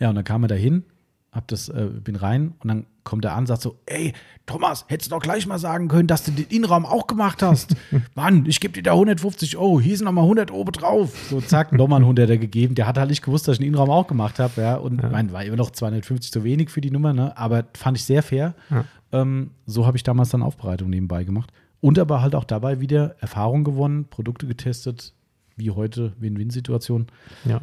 Ja, 0.00 0.08
und 0.08 0.14
dann 0.14 0.24
kam 0.24 0.42
er 0.44 0.48
da 0.48 0.54
hin 0.54 0.84
hab 1.32 1.46
das, 1.48 1.68
äh, 1.68 1.88
bin 2.02 2.16
rein 2.16 2.54
und 2.60 2.68
dann 2.68 2.86
kommt 3.04 3.24
er 3.24 3.32
an 3.32 3.40
und 3.40 3.46
sagt 3.46 3.62
so, 3.62 3.78
ey, 3.86 4.12
Thomas, 4.46 4.84
hättest 4.88 5.10
du 5.10 5.16
doch 5.16 5.22
gleich 5.22 5.46
mal 5.46 5.58
sagen 5.58 5.88
können, 5.88 6.06
dass 6.06 6.24
du 6.24 6.30
den 6.30 6.46
Innenraum 6.46 6.84
auch 6.84 7.06
gemacht 7.06 7.42
hast. 7.42 7.74
Mann, 8.14 8.44
ich 8.46 8.60
gebe 8.60 8.74
dir 8.74 8.82
da 8.82 8.92
150 8.92 9.56
Euro, 9.56 9.80
hier 9.80 9.96
sind 9.96 10.04
nochmal 10.04 10.24
100 10.24 10.50
Euro 10.50 10.70
drauf. 10.70 11.14
So, 11.30 11.40
zack, 11.40 11.72
nochmal 11.72 12.02
einen 12.02 12.16
100er 12.16 12.38
gegeben. 12.38 12.74
Der 12.74 12.86
hat 12.86 12.98
halt 12.98 13.10
nicht 13.10 13.22
gewusst, 13.22 13.48
dass 13.48 13.54
ich 13.54 13.58
den 13.58 13.68
Innenraum 13.68 13.90
auch 13.90 14.06
gemacht 14.06 14.38
habe, 14.38 14.60
ja. 14.60 14.76
Und 14.76 15.02
ja. 15.02 15.08
mein, 15.10 15.32
war 15.32 15.44
immer 15.44 15.56
noch 15.56 15.70
250 15.70 16.32
zu 16.32 16.44
wenig 16.44 16.70
für 16.70 16.80
die 16.80 16.90
Nummer, 16.90 17.12
ne? 17.12 17.36
Aber 17.36 17.64
fand 17.74 17.96
ich 17.96 18.04
sehr 18.04 18.22
fair. 18.22 18.54
Ja. 18.70 18.84
Ähm, 19.12 19.50
so 19.66 19.86
habe 19.86 19.96
ich 19.96 20.02
damals 20.02 20.30
dann 20.30 20.42
Aufbereitung 20.42 20.90
nebenbei 20.90 21.24
gemacht. 21.24 21.50
Und 21.80 21.98
aber 21.98 22.20
halt 22.20 22.34
auch 22.34 22.44
dabei 22.44 22.80
wieder 22.80 23.16
Erfahrung 23.20 23.64
gewonnen, 23.64 24.06
Produkte 24.10 24.46
getestet, 24.46 25.14
wie 25.56 25.70
heute 25.70 26.12
Win-Win-Situation. 26.18 27.06
Ja. 27.44 27.60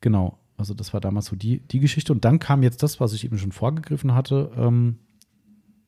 Genau. 0.00 0.38
Also 0.62 0.74
das 0.74 0.92
war 0.92 1.00
damals 1.00 1.26
so 1.26 1.34
die, 1.34 1.58
die 1.58 1.80
Geschichte. 1.80 2.12
Und 2.12 2.24
dann 2.24 2.38
kam 2.38 2.62
jetzt 2.62 2.84
das, 2.84 3.00
was 3.00 3.12
ich 3.14 3.24
eben 3.24 3.36
schon 3.36 3.50
vorgegriffen 3.50 4.14
hatte. 4.14 4.52
Ähm, 4.56 5.00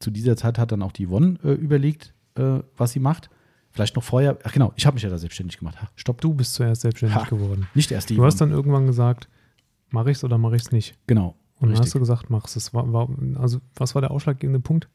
zu 0.01 0.11
dieser 0.11 0.37
Zeit 0.37 0.59
hat 0.59 0.73
dann 0.73 0.83
auch 0.83 0.91
die 0.91 1.07
Yvonne 1.07 1.39
äh, 1.45 1.53
überlegt, 1.53 2.13
äh, 2.35 2.59
was 2.77 2.91
sie 2.91 2.99
macht. 2.99 3.31
Vielleicht 3.71 3.95
noch 3.95 4.03
vorher. 4.03 4.37
Ach 4.43 4.53
genau, 4.53 4.73
ich 4.75 4.85
habe 4.85 4.95
mich 4.95 5.05
ja 5.05 5.11
da 5.11 5.17
selbstständig 5.17 5.59
gemacht. 5.59 5.81
Ha, 5.81 5.89
stopp. 5.95 6.21
Du 6.21 6.35
bist 6.35 6.55
zuerst 6.55 6.81
selbstständig 6.81 7.17
ha, 7.17 7.25
geworden. 7.25 7.69
Nicht 7.75 7.93
erst 7.93 8.11
die. 8.11 8.15
Du 8.15 8.19
Yvonne. 8.19 8.27
hast 8.27 8.41
dann 8.41 8.51
irgendwann 8.51 8.87
gesagt, 8.87 9.29
mache 9.91 10.11
ich 10.11 10.17
es 10.17 10.25
oder 10.25 10.39
mache 10.39 10.57
ich 10.57 10.63
es 10.63 10.73
nicht. 10.73 10.99
Genau. 11.07 11.37
Und 11.61 11.71
dann 11.71 11.79
hast 11.79 11.95
du 11.95 12.01
gesagt, 12.01 12.29
mach 12.29 12.47
es. 12.47 12.75
War, 12.75 12.93
war, 12.93 13.09
also 13.37 13.61
was 13.77 13.95
war 13.95 14.03
der 14.03 14.11
ausschlaggebende 14.11 14.59
Punkt? 14.59 14.89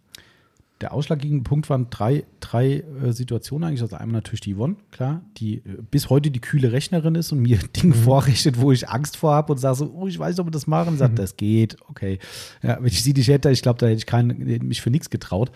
Der 0.82 0.94
ausschlaggebende 0.94 1.44
Punkt 1.44 1.70
waren 1.70 1.90
drei, 1.90 2.24
drei 2.40 2.84
äh, 3.04 3.12
Situationen 3.12 3.68
eigentlich. 3.68 3.82
Also 3.82 3.98
einmal 3.98 4.22
natürlich 4.22 4.42
die 4.42 4.56
Yvonne, 4.56 4.78
klar, 4.92 5.22
die 5.38 5.58
äh, 5.58 5.82
bis 5.92 6.10
heute 6.10 6.32
die 6.32 6.40
kühle 6.40 6.72
Rechnerin 6.72 7.16
ist 7.16 7.32
und 7.32 7.40
mir 7.40 7.58
Dinge 7.76 7.96
mhm. 7.96 8.00
vorrechnet, 8.00 8.60
wo 8.60 8.72
ich 8.72 8.88
Angst 8.88 9.18
vor 9.18 9.34
habe 9.34 9.52
und 9.52 9.60
sage 9.60 9.76
so, 9.76 9.92
oh, 9.94 10.08
ich 10.08 10.18
weiß 10.18 10.36
nicht, 10.36 10.40
ob 10.40 10.48
wir 10.48 10.52
das 10.52 10.68
machen. 10.68 10.90
Und 10.90 10.98
sagt, 10.98 11.14
mhm. 11.14 11.18
das 11.18 11.36
geht, 11.36 11.78
okay. 11.90 12.20
Ja, 12.64 12.78
wenn 12.80 12.88
ich 12.88 13.04
sie 13.04 13.14
nicht 13.14 13.28
hätte, 13.28 13.52
ich 13.52 13.62
glaube, 13.62 13.80
da 13.80 13.88
hätte 13.88 13.98
ich 13.98 14.06
keinen, 14.06 14.38
mich 14.68 14.82
für 14.82 14.90
nichts 14.90 15.10
getraut. 15.10 15.52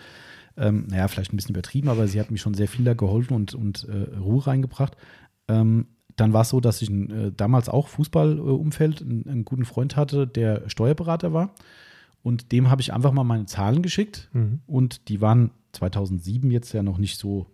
Ähm, 0.56 0.86
naja, 0.88 1.08
vielleicht 1.08 1.32
ein 1.32 1.36
bisschen 1.36 1.54
übertrieben, 1.54 1.88
aber 1.88 2.06
sie 2.06 2.20
hat 2.20 2.30
mir 2.30 2.38
schon 2.38 2.54
sehr 2.54 2.68
viel 2.68 2.84
da 2.84 2.94
geholfen 2.94 3.34
und, 3.34 3.54
und 3.54 3.88
äh, 3.88 4.16
Ruhe 4.18 4.46
reingebracht. 4.46 4.96
Ähm, 5.48 5.86
dann 6.16 6.32
war 6.32 6.42
es 6.42 6.50
so, 6.50 6.60
dass 6.60 6.80
ich 6.82 6.90
ein, 6.90 7.10
äh, 7.10 7.32
damals 7.32 7.68
auch 7.68 7.88
Fußballumfeld 7.88 9.02
einen, 9.02 9.28
einen 9.28 9.44
guten 9.44 9.64
Freund 9.64 9.96
hatte, 9.96 10.26
der 10.26 10.68
Steuerberater 10.68 11.32
war. 11.32 11.54
Und 12.24 12.52
dem 12.52 12.70
habe 12.70 12.80
ich 12.80 12.94
einfach 12.94 13.12
mal 13.12 13.22
meine 13.22 13.44
Zahlen 13.44 13.82
geschickt. 13.82 14.30
Mhm. 14.32 14.60
Und 14.66 15.08
die 15.08 15.20
waren 15.20 15.50
2007 15.72 16.50
jetzt 16.50 16.72
ja 16.72 16.82
noch 16.82 16.96
nicht 16.96 17.18
so 17.18 17.46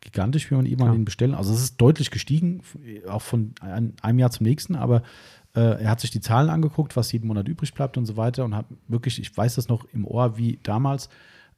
gigantisch, 0.00 0.48
wie 0.48 0.54
man 0.54 0.64
eben 0.64 0.80
an 0.84 0.92
den 0.92 1.04
bestellen. 1.04 1.34
Also 1.34 1.52
es 1.52 1.60
ist 1.60 1.80
deutlich 1.80 2.12
gestiegen, 2.12 2.62
auch 3.08 3.20
von 3.20 3.52
einem 3.60 4.18
Jahr 4.20 4.30
zum 4.30 4.44
nächsten. 4.44 4.76
Aber 4.76 5.02
äh, 5.56 5.82
er 5.82 5.90
hat 5.90 6.00
sich 6.00 6.12
die 6.12 6.20
Zahlen 6.20 6.50
angeguckt, 6.50 6.94
was 6.94 7.10
jeden 7.10 7.26
Monat 7.26 7.48
übrig 7.48 7.74
bleibt 7.74 7.98
und 7.98 8.06
so 8.06 8.16
weiter. 8.16 8.44
Und 8.44 8.54
hat 8.54 8.66
wirklich, 8.86 9.18
ich 9.18 9.36
weiß 9.36 9.56
das 9.56 9.66
noch 9.66 9.86
im 9.92 10.06
Ohr 10.06 10.38
wie 10.38 10.60
damals, 10.62 11.08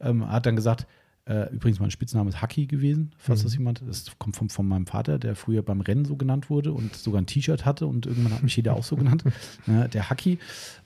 ähm, 0.01 0.27
hat 0.27 0.47
dann 0.47 0.57
gesagt, 0.57 0.86
äh, 1.27 1.51
übrigens, 1.55 1.81
mein 1.81 1.91
Spitzname 1.91 2.29
ist 2.29 2.43
Haki 2.43 2.67
gewesen, 2.67 3.13
falls 3.17 3.41
mhm. 3.41 3.45
das 3.45 3.55
jemand. 3.55 3.83
Das 3.87 4.19
kommt 4.19 4.37
von, 4.37 4.51
von 4.51 4.69
meinem 4.69 4.87
Vater, 4.87 5.19
der 5.19 5.35
früher 5.35 5.63
beim 5.63 5.81
Rennen 5.81 6.05
so 6.05 6.17
genannt 6.17 6.51
wurde 6.51 6.73
und 6.73 6.95
sogar 6.95 7.23
ein 7.23 7.27
T-Shirt 7.27 7.65
hatte 7.65 7.87
und 7.87 8.05
irgendwann 8.07 8.35
hat 8.35 8.43
mich 8.43 8.57
jeder 8.57 8.75
auch 8.75 8.85
so 8.85 8.97
genannt. 8.97 9.25
Ja, 9.67 9.89
der 9.89 10.11
Haki. 10.11 10.39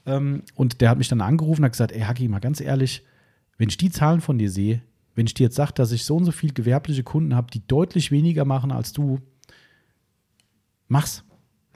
Ähm, 0.06 0.42
und 0.54 0.80
der 0.80 0.90
hat 0.90 0.98
mich 0.98 1.08
dann 1.08 1.20
angerufen 1.20 1.62
und 1.62 1.64
hat 1.64 1.72
gesagt: 1.72 1.92
Ey, 1.92 2.02
Haki, 2.02 2.28
mal 2.28 2.38
ganz 2.38 2.60
ehrlich, 2.60 3.04
wenn 3.56 3.68
ich 3.68 3.78
die 3.78 3.90
Zahlen 3.90 4.20
von 4.20 4.38
dir 4.38 4.50
sehe, 4.50 4.80
wenn 5.16 5.26
ich 5.26 5.34
dir 5.34 5.44
jetzt 5.44 5.56
sage, 5.56 5.72
dass 5.74 5.90
ich 5.90 6.04
so 6.04 6.16
und 6.16 6.24
so 6.24 6.30
viele 6.30 6.52
gewerbliche 6.52 7.02
Kunden 7.02 7.34
habe, 7.34 7.50
die 7.50 7.66
deutlich 7.66 8.12
weniger 8.12 8.44
machen 8.44 8.70
als 8.70 8.92
du, 8.92 9.18
mach's. 10.86 11.24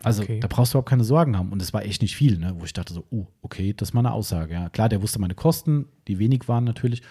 Also 0.05 0.23
okay. 0.23 0.39
da 0.39 0.47
brauchst 0.49 0.73
du 0.73 0.77
überhaupt 0.77 0.89
keine 0.89 1.05
Sorgen 1.05 1.37
haben. 1.37 1.51
Und 1.51 1.61
es 1.63 1.73
war 1.73 1.85
echt 1.85 2.03
nicht 2.03 2.17
viel, 2.17 2.39
ne? 2.39 2.55
wo 2.59 2.65
ich 2.65 2.73
dachte 2.73 2.93
so, 2.93 3.05
oh, 3.11 3.27
okay, 3.41 3.73
das 3.73 3.91
ist 3.91 3.93
mal 3.95 4.01
eine 4.01 4.13
Aussage. 4.13 4.55
Ja, 4.55 4.69
klar, 4.69 4.89
der 4.89 5.03
wusste 5.03 5.21
meine 5.21 5.35
Kosten, 5.35 5.87
die 6.09 6.19
wenig 6.19 6.49
waren 6.49 6.65
natürlich. 6.65 7.03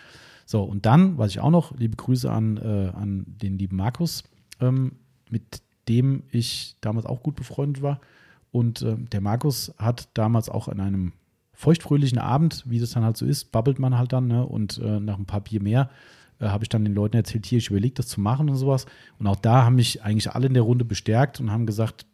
So, 0.45 0.63
und 0.63 0.85
dann, 0.85 1.17
weiß 1.17 1.31
ich 1.31 1.39
auch 1.39 1.49
noch, 1.49 1.77
liebe 1.77 1.95
Grüße 1.95 2.31
an, 2.31 2.57
äh, 2.57 2.91
an 2.95 3.25
den 3.27 3.57
lieben 3.57 3.77
Markus, 3.77 4.23
ähm, 4.59 4.93
mit 5.29 5.61
dem 5.87 6.23
ich 6.31 6.75
damals 6.81 7.05
auch 7.05 7.23
gut 7.23 7.35
befreundet 7.35 7.81
war. 7.81 7.99
Und 8.51 8.81
äh, 8.81 8.97
der 8.97 9.21
Markus 9.21 9.73
hat 9.77 10.09
damals 10.13 10.49
auch 10.49 10.67
an 10.67 10.79
einem 10.79 11.13
feuchtfröhlichen 11.53 12.17
Abend, 12.17 12.63
wie 12.67 12.79
das 12.79 12.91
dann 12.91 13.03
halt 13.03 13.17
so 13.17 13.25
ist, 13.25 13.51
babbelt 13.51 13.79
man 13.79 13.97
halt 13.97 14.13
dann, 14.13 14.27
ne? 14.27 14.45
Und 14.45 14.79
äh, 14.79 14.99
nach 14.99 15.17
ein 15.17 15.25
paar 15.25 15.41
Bier 15.41 15.61
mehr 15.61 15.89
äh, 16.39 16.47
habe 16.47 16.63
ich 16.63 16.69
dann 16.69 16.83
den 16.83 16.95
Leuten 16.95 17.15
erzählt, 17.15 17.45
hier, 17.45 17.59
ich 17.59 17.69
überlege 17.69 17.93
das 17.93 18.07
zu 18.07 18.19
machen 18.19 18.49
und 18.49 18.55
sowas. 18.55 18.85
Und 19.19 19.27
auch 19.27 19.35
da 19.35 19.63
haben 19.63 19.75
mich 19.75 20.03
eigentlich 20.03 20.31
alle 20.31 20.47
in 20.47 20.53
der 20.53 20.63
Runde 20.63 20.85
bestärkt 20.85 21.39
und 21.39 21.51
haben 21.51 21.65
gesagt, 21.65 22.05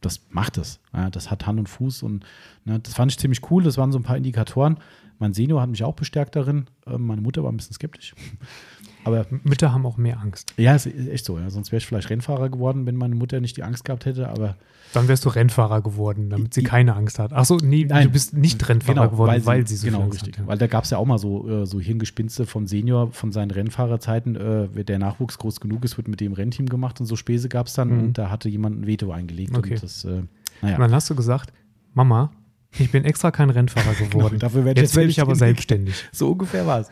das 0.00 0.20
macht 0.30 0.58
es. 0.58 0.78
Ja, 0.92 1.10
das 1.10 1.30
hat 1.30 1.46
Hand 1.46 1.58
und 1.58 1.68
Fuß 1.68 2.02
und 2.02 2.24
ne, 2.64 2.78
das 2.78 2.94
fand 2.94 3.10
ich 3.10 3.18
ziemlich 3.18 3.50
cool. 3.50 3.64
Das 3.64 3.78
waren 3.78 3.92
so 3.92 3.98
ein 3.98 4.04
paar 4.04 4.16
Indikatoren. 4.16 4.78
Mein 5.18 5.34
Senior 5.34 5.60
hat 5.60 5.70
mich 5.70 5.82
auch 5.84 5.94
bestärkt 5.94 6.36
darin. 6.36 6.66
Ähm, 6.86 7.06
meine 7.06 7.20
Mutter 7.20 7.42
war 7.42 7.50
ein 7.50 7.56
bisschen 7.56 7.74
skeptisch. 7.74 8.14
Aber 9.04 9.26
Mütter 9.42 9.72
haben 9.72 9.86
auch 9.86 9.96
mehr 9.96 10.20
Angst. 10.20 10.52
Ja, 10.58 10.74
ist 10.74 10.86
echt 10.86 11.24
so. 11.24 11.38
Ja. 11.38 11.48
Sonst 11.50 11.72
wäre 11.72 11.78
ich 11.78 11.86
vielleicht 11.86 12.10
Rennfahrer 12.10 12.50
geworden, 12.50 12.84
wenn 12.84 12.96
meine 12.96 13.14
Mutter 13.14 13.40
nicht 13.40 13.56
die 13.56 13.62
Angst 13.62 13.84
gehabt 13.84 14.04
hätte. 14.04 14.28
Aber 14.28 14.56
dann 14.92 15.08
wärst 15.08 15.24
du 15.24 15.30
Rennfahrer 15.30 15.82
geworden, 15.82 16.30
damit 16.30 16.52
sie 16.52 16.62
keine 16.62 16.94
Angst 16.94 17.18
hat. 17.18 17.32
Ach 17.32 17.44
so, 17.44 17.56
nee, 17.56 17.86
Nein. 17.88 18.04
du 18.04 18.10
bist 18.10 18.34
nicht 18.34 18.68
Rennfahrer 18.68 19.00
genau, 19.00 19.10
geworden, 19.10 19.30
weil 19.30 19.40
sie, 19.40 19.46
weil 19.46 19.66
sie 19.66 19.76
so 19.76 19.86
genau, 19.86 20.08
richtig. 20.08 20.34
Hat, 20.34 20.40
ja. 20.40 20.46
Weil 20.46 20.58
da 20.58 20.66
gab 20.66 20.84
es 20.84 20.90
ja 20.90 20.98
auch 20.98 21.06
mal 21.06 21.18
so, 21.18 21.48
äh, 21.48 21.66
so 21.66 21.80
Hirngespinste 21.80 22.44
von 22.44 22.66
Senior, 22.66 23.12
von 23.12 23.32
seinen 23.32 23.50
Rennfahrerzeiten. 23.50 24.36
Äh, 24.36 24.84
der 24.84 24.98
Nachwuchs 24.98 25.38
groß 25.38 25.60
genug 25.60 25.84
ist, 25.84 25.96
wird 25.96 26.08
mit 26.08 26.20
dem 26.20 26.32
Rennteam 26.32 26.66
gemacht 26.66 27.00
und 27.00 27.06
so 27.06 27.16
Späße 27.16 27.48
gab 27.48 27.68
es 27.68 27.74
dann. 27.74 27.88
Mhm. 27.88 28.00
Und 28.00 28.18
da 28.18 28.30
hatte 28.30 28.48
jemand 28.48 28.80
ein 28.80 28.86
Veto 28.86 29.10
eingelegt. 29.10 29.56
Okay. 29.56 29.74
Und, 29.74 29.82
das, 29.82 30.04
äh, 30.04 30.22
naja. 30.62 30.76
und 30.76 30.80
dann 30.82 30.92
hast 30.92 31.08
du 31.08 31.14
gesagt, 31.14 31.52
Mama, 31.94 32.30
ich 32.78 32.90
bin 32.90 33.04
extra 33.04 33.30
kein 33.30 33.50
Rennfahrer 33.50 33.94
genau, 33.98 34.10
geworden. 34.10 34.30
genau, 34.30 34.40
dafür 34.40 34.64
werde 34.64 34.80
jetzt 34.80 34.96
werde 34.96 35.10
ich 35.10 35.20
aber 35.20 35.34
selbstständig. 35.34 36.04
So 36.12 36.32
ungefähr 36.32 36.66
war 36.66 36.80
es. 36.80 36.90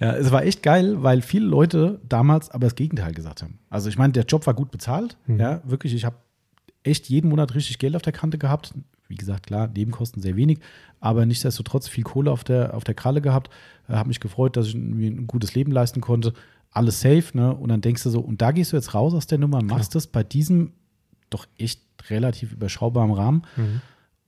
Ja, 0.00 0.12
es 0.14 0.30
war 0.30 0.44
echt 0.44 0.62
geil, 0.62 1.02
weil 1.02 1.20
viele 1.20 1.46
Leute 1.46 2.00
damals 2.08 2.50
aber 2.50 2.66
das 2.66 2.74
Gegenteil 2.74 3.12
gesagt 3.12 3.42
haben. 3.42 3.58
Also 3.68 3.90
ich 3.90 3.98
meine, 3.98 4.14
der 4.14 4.24
Job 4.24 4.46
war 4.46 4.54
gut 4.54 4.70
bezahlt. 4.70 5.18
Mhm. 5.26 5.38
Ja, 5.40 5.60
wirklich. 5.64 5.94
Ich 5.94 6.06
habe 6.06 6.16
echt 6.82 7.08
jeden 7.10 7.28
Monat 7.28 7.54
richtig 7.54 7.78
Geld 7.78 7.94
auf 7.94 8.02
der 8.02 8.14
Kante 8.14 8.38
gehabt. 8.38 8.72
Wie 9.08 9.16
gesagt, 9.16 9.46
klar, 9.48 9.68
Nebenkosten 9.68 10.22
sehr 10.22 10.36
wenig, 10.36 10.60
aber 11.00 11.26
nichtsdestotrotz 11.26 11.88
viel 11.88 12.04
Kohle 12.04 12.30
auf 12.30 12.44
der, 12.44 12.74
auf 12.74 12.84
der 12.84 12.94
Kralle 12.94 13.20
gehabt. 13.20 13.50
Äh, 13.88 13.94
habe 13.94 14.08
mich 14.08 14.20
gefreut, 14.20 14.56
dass 14.56 14.68
ich 14.68 14.74
mir 14.74 15.10
ein 15.10 15.26
gutes 15.26 15.54
Leben 15.54 15.72
leisten 15.72 16.00
konnte. 16.00 16.32
Alles 16.70 17.00
safe, 17.00 17.24
ne? 17.34 17.52
Und 17.54 17.68
dann 17.68 17.80
denkst 17.80 18.04
du 18.04 18.10
so, 18.10 18.20
und 18.20 18.40
da 18.40 18.52
gehst 18.52 18.72
du 18.72 18.76
jetzt 18.76 18.94
raus 18.94 19.12
aus 19.12 19.26
der 19.26 19.38
Nummer, 19.38 19.62
machst 19.62 19.96
das 19.96 20.06
bei 20.06 20.22
diesem 20.22 20.72
doch 21.28 21.46
echt 21.58 21.82
relativ 22.08 22.52
überschaubaren 22.52 23.10
Rahmen. 23.12 23.42
Mhm. 23.56 23.80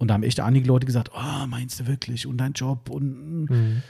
Und 0.03 0.09
da 0.09 0.15
haben 0.15 0.25
echt 0.25 0.41
einige 0.41 0.67
Leute 0.67 0.85
gesagt, 0.85 1.13
oh, 1.15 1.47
meinst 1.47 1.79
du 1.79 1.87
wirklich? 1.87 2.27
Und 2.27 2.39
dein 2.39 2.55
Job? 2.55 2.91
Und 2.91 3.45
mhm. 3.49 3.83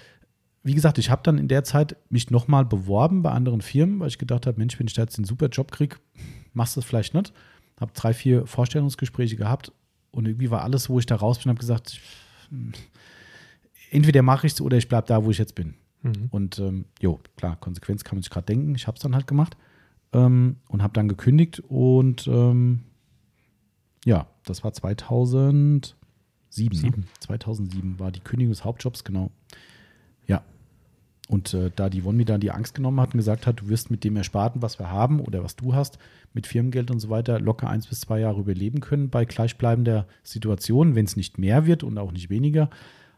wie 0.62 0.74
gesagt, 0.74 0.98
ich 0.98 1.08
habe 1.08 1.22
dann 1.24 1.38
in 1.38 1.48
der 1.48 1.64
Zeit 1.64 1.96
mich 2.10 2.30
nochmal 2.30 2.66
beworben 2.66 3.22
bei 3.22 3.30
anderen 3.30 3.62
Firmen, 3.62 3.98
weil 3.98 4.08
ich 4.08 4.18
gedacht 4.18 4.46
habe, 4.46 4.58
Mensch, 4.58 4.78
wenn 4.78 4.86
ich 4.86 4.92
da 4.92 5.00
jetzt 5.00 5.16
einen 5.16 5.24
super 5.24 5.46
Job 5.46 5.72
kriege, 5.72 5.96
machst 6.52 6.76
du 6.76 6.80
das 6.80 6.86
vielleicht 6.86 7.14
nicht. 7.14 7.32
Habe 7.80 7.92
drei, 7.94 8.12
vier 8.12 8.46
Vorstellungsgespräche 8.46 9.36
gehabt 9.36 9.72
und 10.10 10.28
irgendwie 10.28 10.50
war 10.50 10.60
alles, 10.60 10.90
wo 10.90 10.98
ich 10.98 11.06
da 11.06 11.16
raus 11.16 11.38
bin, 11.38 11.48
habe 11.48 11.58
gesagt, 11.58 11.98
entweder 13.90 14.20
mache 14.20 14.46
ich 14.46 14.52
es 14.52 14.60
oder 14.60 14.76
ich 14.76 14.88
bleibe 14.88 15.06
da, 15.06 15.24
wo 15.24 15.30
ich 15.30 15.38
jetzt 15.38 15.54
bin. 15.54 15.76
Mhm. 16.02 16.28
Und 16.30 16.58
ähm, 16.58 16.84
jo, 17.00 17.20
klar, 17.38 17.56
Konsequenz 17.56 18.04
kann 18.04 18.16
man 18.16 18.22
sich 18.22 18.30
gerade 18.30 18.44
denken. 18.44 18.74
Ich 18.74 18.86
habe 18.86 18.96
es 18.96 19.02
dann 19.02 19.14
halt 19.14 19.26
gemacht 19.26 19.56
ähm, 20.12 20.56
und 20.68 20.82
habe 20.82 20.92
dann 20.92 21.08
gekündigt 21.08 21.60
und 21.60 22.26
ähm, 22.26 22.80
ja, 24.04 24.26
das 24.44 24.62
war 24.62 24.74
2000. 24.74 25.96
2007. 26.52 27.04
2007 27.20 27.98
war 27.98 28.12
die 28.12 28.20
Kündigung 28.20 28.52
des 28.52 28.64
Hauptjobs, 28.64 29.04
genau. 29.04 29.30
Ja. 30.26 30.42
Und 31.28 31.54
äh, 31.54 31.70
da 31.74 31.88
die 31.88 32.02
One 32.02 32.16
mir 32.16 32.24
dann 32.24 32.40
die 32.40 32.50
Angst 32.50 32.74
genommen 32.74 33.00
hat 33.00 33.14
und 33.14 33.18
gesagt 33.18 33.46
hat, 33.46 33.60
du 33.60 33.68
wirst 33.68 33.90
mit 33.90 34.04
dem 34.04 34.16
Ersparten, 34.16 34.60
was 34.60 34.78
wir 34.78 34.90
haben 34.90 35.20
oder 35.20 35.42
was 35.42 35.56
du 35.56 35.74
hast, 35.74 35.98
mit 36.34 36.46
Firmengeld 36.46 36.90
und 36.90 37.00
so 37.00 37.08
weiter, 37.08 37.40
locker 37.40 37.68
eins 37.70 37.86
bis 37.86 38.00
zwei 38.00 38.20
Jahre 38.20 38.40
überleben 38.40 38.80
können 38.80 39.08
bei 39.08 39.24
gleichbleibender 39.24 40.06
Situation, 40.22 40.94
wenn 40.94 41.06
es 41.06 41.16
nicht 41.16 41.38
mehr 41.38 41.66
wird 41.66 41.84
und 41.84 41.96
auch 41.96 42.12
nicht 42.12 42.28
weniger, 42.28 42.68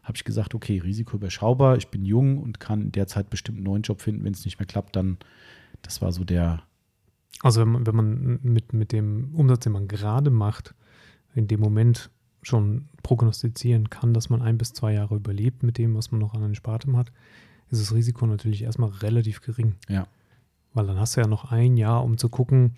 habe 0.03 0.17
ich 0.17 0.23
gesagt, 0.23 0.53
okay, 0.53 0.79
Risiko 0.79 1.17
überschaubar, 1.17 1.77
ich 1.77 1.87
bin 1.87 2.05
jung 2.05 2.37
und 2.37 2.59
kann 2.59 2.83
in 2.83 2.91
der 2.91 3.07
Zeit 3.07 3.29
bestimmt 3.29 3.57
einen 3.57 3.65
neuen 3.65 3.81
Job 3.81 4.01
finden. 4.01 4.23
Wenn 4.23 4.33
es 4.33 4.45
nicht 4.45 4.59
mehr 4.59 4.67
klappt, 4.67 4.95
dann, 4.95 5.17
das 5.81 6.01
war 6.01 6.11
so 6.11 6.23
der. 6.23 6.61
Also 7.41 7.61
wenn 7.61 7.69
man, 7.69 7.87
wenn 7.87 7.95
man 7.95 8.39
mit, 8.43 8.71
mit 8.71 8.91
dem 8.91 9.33
Umsatz, 9.33 9.63
den 9.63 9.73
man 9.73 9.87
gerade 9.87 10.29
macht, 10.29 10.75
in 11.33 11.47
dem 11.47 11.59
Moment 11.59 12.11
schon 12.45 12.87
prognostizieren 13.01 13.89
kann, 13.89 14.13
dass 14.13 14.29
man 14.29 14.41
ein 14.41 14.57
bis 14.57 14.73
zwei 14.73 14.93
Jahre 14.93 15.15
überlebt 15.15 15.63
mit 15.63 15.77
dem, 15.77 15.95
was 15.95 16.11
man 16.11 16.21
noch 16.21 16.33
an 16.33 16.41
den 16.41 16.55
Spartem 16.55 16.95
hat, 16.95 17.11
ist 17.71 17.81
das 17.81 17.93
Risiko 17.93 18.27
natürlich 18.27 18.63
erstmal 18.63 18.89
relativ 18.89 19.41
gering. 19.41 19.75
Ja. 19.89 20.07
Weil 20.73 20.87
dann 20.87 20.99
hast 20.99 21.15
du 21.15 21.21
ja 21.21 21.27
noch 21.27 21.51
ein 21.51 21.77
Jahr, 21.77 22.03
um 22.03 22.17
zu 22.17 22.29
gucken, 22.29 22.75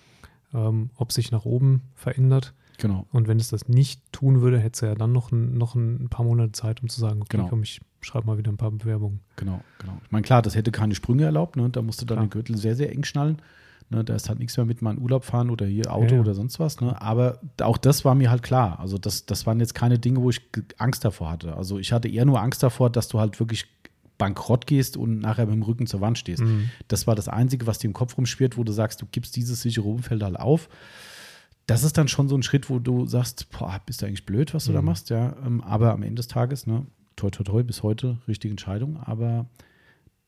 ähm, 0.53 0.89
ob 0.95 1.11
sich 1.11 1.31
nach 1.31 1.45
oben 1.45 1.81
verändert. 1.95 2.53
Genau. 2.77 3.07
Und 3.11 3.27
wenn 3.27 3.39
es 3.39 3.49
das 3.49 3.67
nicht 3.67 4.01
tun 4.11 4.41
würde, 4.41 4.59
hätte 4.59 4.75
es 4.75 4.81
ja 4.81 4.95
dann 4.95 5.11
noch 5.11 5.31
ein, 5.31 5.57
noch 5.57 5.75
ein 5.75 6.07
paar 6.09 6.25
Monate 6.25 6.51
Zeit, 6.51 6.81
um 6.81 6.89
zu 6.89 6.99
sagen, 7.01 7.21
okay, 7.21 7.37
genau. 7.37 7.49
komm, 7.49 7.63
ich 7.63 7.81
schreibe 8.01 8.27
mal 8.27 8.37
wieder 8.37 8.51
ein 8.51 8.57
paar 8.57 8.71
Bewerbungen. 8.71 9.19
Genau, 9.35 9.61
genau. 9.79 9.99
Ich 10.05 10.11
meine, 10.11 10.21
klar, 10.21 10.41
das 10.41 10.55
hätte 10.55 10.71
keine 10.71 10.95
Sprünge 10.95 11.23
erlaubt, 11.23 11.55
ne? 11.55 11.69
Da 11.69 11.81
musst 11.81 12.01
du 12.01 12.05
dann 12.05 12.19
den 12.19 12.29
Gürtel 12.29 12.55
sehr, 12.55 12.75
sehr 12.75 12.91
eng 12.91 13.03
schnallen. 13.03 13.41
Ne? 13.89 14.03
Da 14.03 14.15
ist 14.15 14.29
halt 14.29 14.39
nichts 14.39 14.57
mehr 14.57 14.65
mit 14.65 14.81
in 14.81 14.99
Urlaub 14.99 15.23
fahren 15.23 15.49
oder 15.49 15.65
hier 15.65 15.93
Auto 15.93 16.15
ja, 16.15 16.21
oder 16.21 16.33
sonst 16.33 16.59
was. 16.59 16.81
Ne? 16.81 16.99
Aber 17.01 17.39
auch 17.61 17.77
das 17.77 18.05
war 18.05 18.15
mir 18.15 18.29
halt 18.29 18.43
klar. 18.43 18.79
Also 18.79 18.97
das, 18.97 19.25
das 19.25 19.45
waren 19.45 19.59
jetzt 19.59 19.75
keine 19.75 19.99
Dinge, 19.99 20.21
wo 20.21 20.29
ich 20.29 20.41
Angst 20.77 21.05
davor 21.05 21.31
hatte. 21.31 21.55
Also 21.55 21.79
ich 21.79 21.91
hatte 21.91 22.07
eher 22.07 22.25
nur 22.25 22.41
Angst 22.41 22.63
davor, 22.63 22.89
dass 22.89 23.07
du 23.07 23.19
halt 23.19 23.39
wirklich 23.39 23.65
bankrott 24.17 24.65
gehst 24.65 24.97
und 24.97 25.19
nachher 25.19 25.45
mit 25.45 25.55
dem 25.55 25.63
Rücken 25.63 25.85
zur 25.85 26.01
Wand 26.01 26.17
stehst. 26.17 26.41
Mhm. 26.41 26.69
Das 26.87 27.05
war 27.05 27.15
das 27.15 27.27
Einzige, 27.27 27.67
was 27.67 27.79
dir 27.79 27.87
im 27.87 27.93
Kopf 27.93 28.17
rumschwirrt, 28.17 28.57
wo 28.57 28.63
du 28.63 28.71
sagst, 28.71 29.01
du 29.01 29.05
gibst 29.11 29.35
dieses 29.35 29.61
sichere 29.61 29.87
Umfeld 29.87 30.23
halt 30.23 30.39
auf 30.39 30.69
das 31.67 31.83
ist 31.83 31.97
dann 31.97 32.07
schon 32.07 32.29
so 32.29 32.35
ein 32.35 32.43
Schritt, 32.43 32.69
wo 32.69 32.79
du 32.79 33.05
sagst, 33.05 33.49
boah, 33.51 33.79
bist 33.85 34.01
du 34.01 34.05
eigentlich 34.05 34.25
blöd, 34.25 34.53
was 34.53 34.65
du 34.65 34.71
mhm. 34.71 34.75
da 34.75 34.81
machst, 34.81 35.09
ja. 35.09 35.35
Ähm, 35.45 35.61
aber 35.61 35.91
am 35.91 36.01
Ende 36.01 36.15
des 36.15 36.27
Tages, 36.27 36.65
ne, 36.65 36.87
toi, 37.17 37.29
toi, 37.29 37.43
toi, 37.43 37.63
bis 37.63 37.83
heute 37.83 38.17
richtige 38.27 38.51
Entscheidung. 38.51 38.97
Aber 38.97 39.47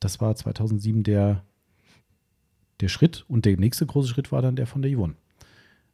das 0.02 0.20
war 0.20 0.36
2007 0.36 1.04
der, 1.04 1.44
der 2.82 2.88
Schritt 2.88 3.26
und 3.28 3.46
der 3.46 3.58
nächste 3.58 3.86
große 3.86 4.10
Schritt 4.10 4.32
war 4.32 4.42
dann 4.42 4.56
der 4.56 4.68
von 4.68 4.82
der 4.82 4.96
Yvonne. 4.96 5.16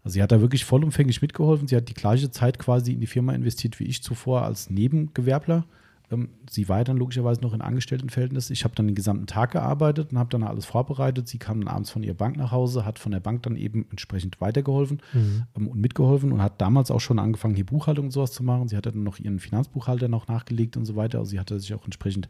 Also 0.03 0.13
sie 0.13 0.23
hat 0.23 0.31
da 0.31 0.39
wirklich 0.39 0.65
vollumfänglich 0.65 1.21
mitgeholfen. 1.21 1.67
Sie 1.67 1.75
hat 1.75 1.89
die 1.89 1.95
gleiche 1.95 2.29
Zeit 2.29 2.59
quasi 2.59 2.93
in 2.93 2.99
die 2.99 3.07
Firma 3.07 3.33
investiert 3.33 3.79
wie 3.79 3.85
ich 3.85 4.03
zuvor 4.03 4.43
als 4.43 4.69
Nebengewerbler. 4.69 5.65
Ähm, 6.11 6.29
sie 6.47 6.69
war 6.69 6.83
dann 6.83 6.97
logischerweise 6.97 7.41
noch 7.41 7.53
in 7.53 7.61
Angestelltenverhältnis. 7.61 8.49
Ich 8.49 8.63
habe 8.63 8.75
dann 8.75 8.87
den 8.87 8.95
gesamten 8.95 9.25
Tag 9.25 9.51
gearbeitet 9.51 10.11
und 10.11 10.19
habe 10.19 10.29
dann 10.29 10.43
alles 10.43 10.65
vorbereitet. 10.65 11.27
Sie 11.27 11.39
kam 11.39 11.59
dann 11.59 11.67
abends 11.67 11.89
von 11.89 12.03
ihrer 12.03 12.13
Bank 12.13 12.37
nach 12.37 12.51
Hause, 12.51 12.85
hat 12.85 12.99
von 12.99 13.11
der 13.11 13.19
Bank 13.19 13.43
dann 13.43 13.55
eben 13.55 13.87
entsprechend 13.89 14.39
weitergeholfen 14.41 15.01
mhm. 15.13 15.43
ähm, 15.57 15.67
und 15.67 15.81
mitgeholfen 15.81 16.31
und 16.31 16.41
hat 16.41 16.61
damals 16.61 16.91
auch 16.91 17.01
schon 17.01 17.19
angefangen, 17.19 17.55
hier 17.55 17.65
Buchhaltung 17.65 18.05
und 18.05 18.11
sowas 18.11 18.31
zu 18.31 18.43
machen. 18.43 18.67
Sie 18.67 18.77
hatte 18.77 18.91
dann 18.91 19.03
noch 19.03 19.19
ihren 19.19 19.39
Finanzbuchhalter 19.39 20.07
noch 20.07 20.27
nachgelegt 20.27 20.77
und 20.77 20.85
so 20.85 20.95
weiter. 20.95 21.19
Also 21.19 21.31
sie 21.31 21.39
hatte 21.39 21.59
sich 21.59 21.73
auch 21.73 21.85
entsprechend 21.85 22.27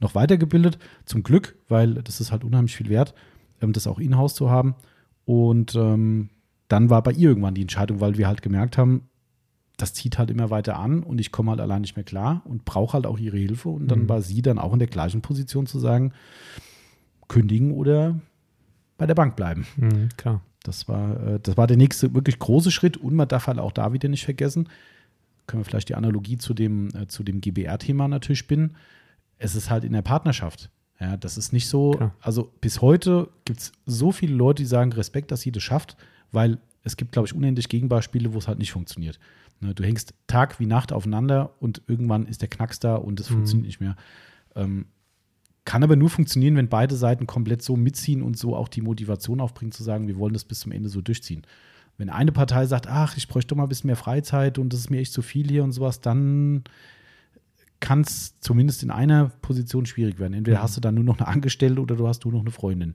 noch 0.00 0.14
weitergebildet. 0.14 0.78
Zum 1.04 1.22
Glück, 1.22 1.56
weil 1.68 1.94
das 1.94 2.20
ist 2.20 2.30
halt 2.30 2.44
unheimlich 2.44 2.76
viel 2.76 2.88
wert, 2.88 3.14
das 3.60 3.86
auch 3.86 3.98
in-house 3.98 4.34
zu 4.34 4.50
haben. 4.50 4.74
Und 5.24 5.74
ähm, 5.74 6.30
dann 6.68 6.90
war 6.90 7.02
bei 7.02 7.12
ihr 7.12 7.30
irgendwann 7.30 7.54
die 7.54 7.62
Entscheidung, 7.62 8.00
weil 8.00 8.18
wir 8.18 8.26
halt 8.26 8.42
gemerkt 8.42 8.78
haben, 8.78 9.08
das 9.76 9.92
zieht 9.92 10.18
halt 10.18 10.30
immer 10.30 10.50
weiter 10.50 10.78
an 10.78 11.02
und 11.02 11.20
ich 11.20 11.32
komme 11.32 11.50
halt 11.50 11.60
allein 11.60 11.82
nicht 11.82 11.96
mehr 11.96 12.04
klar 12.04 12.42
und 12.44 12.64
brauche 12.64 12.94
halt 12.94 13.06
auch 13.06 13.18
ihre 13.18 13.36
Hilfe. 13.36 13.68
Und 13.68 13.88
dann 13.88 14.04
mhm. 14.04 14.08
war 14.08 14.22
sie 14.22 14.40
dann 14.40 14.58
auch 14.58 14.72
in 14.72 14.78
der 14.78 14.88
gleichen 14.88 15.20
Position 15.20 15.66
zu 15.66 15.78
sagen, 15.78 16.12
kündigen 17.28 17.72
oder 17.72 18.18
bei 18.96 19.06
der 19.06 19.14
Bank 19.14 19.36
bleiben. 19.36 19.66
Mhm, 19.76 20.08
klar. 20.16 20.40
Das 20.62 20.88
war, 20.88 21.20
äh, 21.22 21.40
das 21.40 21.56
war 21.56 21.66
der 21.66 21.76
nächste 21.76 22.14
wirklich 22.14 22.38
große 22.38 22.70
Schritt 22.70 22.96
und 22.96 23.14
man 23.14 23.28
darf 23.28 23.46
halt 23.46 23.58
auch 23.58 23.72
da 23.72 23.92
wieder 23.92 24.08
nicht 24.08 24.24
vergessen, 24.24 24.68
können 25.46 25.60
wir 25.60 25.64
vielleicht 25.64 25.88
die 25.88 25.94
Analogie 25.94 26.38
zu 26.38 26.54
dem, 26.54 26.88
äh, 26.94 27.06
zu 27.06 27.22
dem 27.22 27.40
GBR-Thema 27.40 28.08
natürlich 28.08 28.38
spinnen. 28.38 28.76
Es 29.38 29.54
ist 29.54 29.70
halt 29.70 29.84
in 29.84 29.92
der 29.92 30.02
Partnerschaft. 30.02 30.70
Ja, 31.00 31.16
das 31.16 31.36
ist 31.36 31.52
nicht 31.52 31.68
so, 31.68 31.92
klar. 31.92 32.14
also 32.20 32.50
bis 32.60 32.80
heute 32.80 33.28
gibt 33.44 33.60
es 33.60 33.72
so 33.84 34.12
viele 34.12 34.34
Leute, 34.34 34.62
die 34.62 34.66
sagen, 34.66 34.92
Respekt, 34.92 35.30
dass 35.30 35.42
sie 35.42 35.52
das 35.52 35.62
schafft, 35.62 35.96
weil 36.32 36.58
es 36.84 36.96
gibt, 36.96 37.12
glaube 37.12 37.26
ich, 37.26 37.34
unendlich 37.34 37.68
Gegenbeispiele, 37.68 38.32
wo 38.32 38.38
es 38.38 38.48
halt 38.48 38.58
nicht 38.58 38.72
funktioniert. 38.72 39.18
Ne, 39.60 39.74
du 39.74 39.84
hängst 39.84 40.14
Tag 40.26 40.60
wie 40.60 40.66
Nacht 40.66 40.92
aufeinander 40.92 41.52
und 41.60 41.82
irgendwann 41.86 42.26
ist 42.26 42.42
der 42.42 42.48
Knacks 42.48 42.78
da 42.78 42.96
und 42.96 43.20
es 43.20 43.28
mhm. 43.28 43.34
funktioniert 43.34 43.66
nicht 43.66 43.80
mehr. 43.80 43.96
Ähm, 44.54 44.86
kann 45.64 45.82
aber 45.82 45.96
nur 45.96 46.10
funktionieren, 46.10 46.56
wenn 46.56 46.68
beide 46.68 46.94
Seiten 46.94 47.26
komplett 47.26 47.60
so 47.60 47.76
mitziehen 47.76 48.22
und 48.22 48.38
so 48.38 48.54
auch 48.54 48.68
die 48.68 48.82
Motivation 48.82 49.40
aufbringen, 49.40 49.72
zu 49.72 49.82
sagen, 49.82 50.06
wir 50.06 50.16
wollen 50.16 50.32
das 50.32 50.44
bis 50.44 50.60
zum 50.60 50.72
Ende 50.72 50.88
so 50.88 51.00
durchziehen. 51.00 51.42
Wenn 51.98 52.08
eine 52.08 52.30
Partei 52.30 52.66
sagt, 52.66 52.86
ach, 52.86 53.16
ich 53.16 53.26
bräuchte 53.26 53.48
doch 53.48 53.56
mal 53.56 53.64
ein 53.64 53.68
bisschen 53.68 53.88
mehr 53.88 53.96
Freizeit 53.96 54.58
und 54.58 54.72
das 54.72 54.80
ist 54.80 54.90
mir 54.90 55.00
echt 55.00 55.12
zu 55.12 55.22
viel 55.22 55.48
hier 55.48 55.64
und 55.64 55.72
sowas, 55.72 56.00
dann 56.00 56.62
kann 57.80 58.00
es 58.00 58.38
zumindest 58.40 58.82
in 58.82 58.90
einer 58.90 59.30
Position 59.42 59.86
schwierig 59.86 60.18
werden. 60.18 60.34
Entweder 60.34 60.58
mhm. 60.58 60.62
hast 60.62 60.76
du 60.76 60.80
dann 60.80 60.94
nur 60.94 61.04
noch 61.04 61.18
eine 61.18 61.28
Angestellte 61.28 61.80
oder 61.80 61.96
du 61.96 62.06
hast 62.08 62.24
nur 62.24 62.32
noch 62.32 62.40
eine 62.40 62.50
Freundin. 62.50 62.94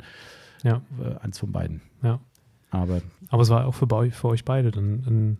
Ja. 0.64 0.82
Äh, 0.99 1.16
eins 1.20 1.40
von 1.40 1.52
beiden. 1.52 1.82
Ja. 2.03 2.20
Aber, 2.70 3.02
Aber 3.30 3.41
es 3.41 3.49
war 3.49 3.66
auch 3.66 3.76
für, 3.76 3.88
für 4.12 4.28
euch 4.28 4.45
beide 4.45 4.72
dann 4.72 5.03
ein 5.06 5.38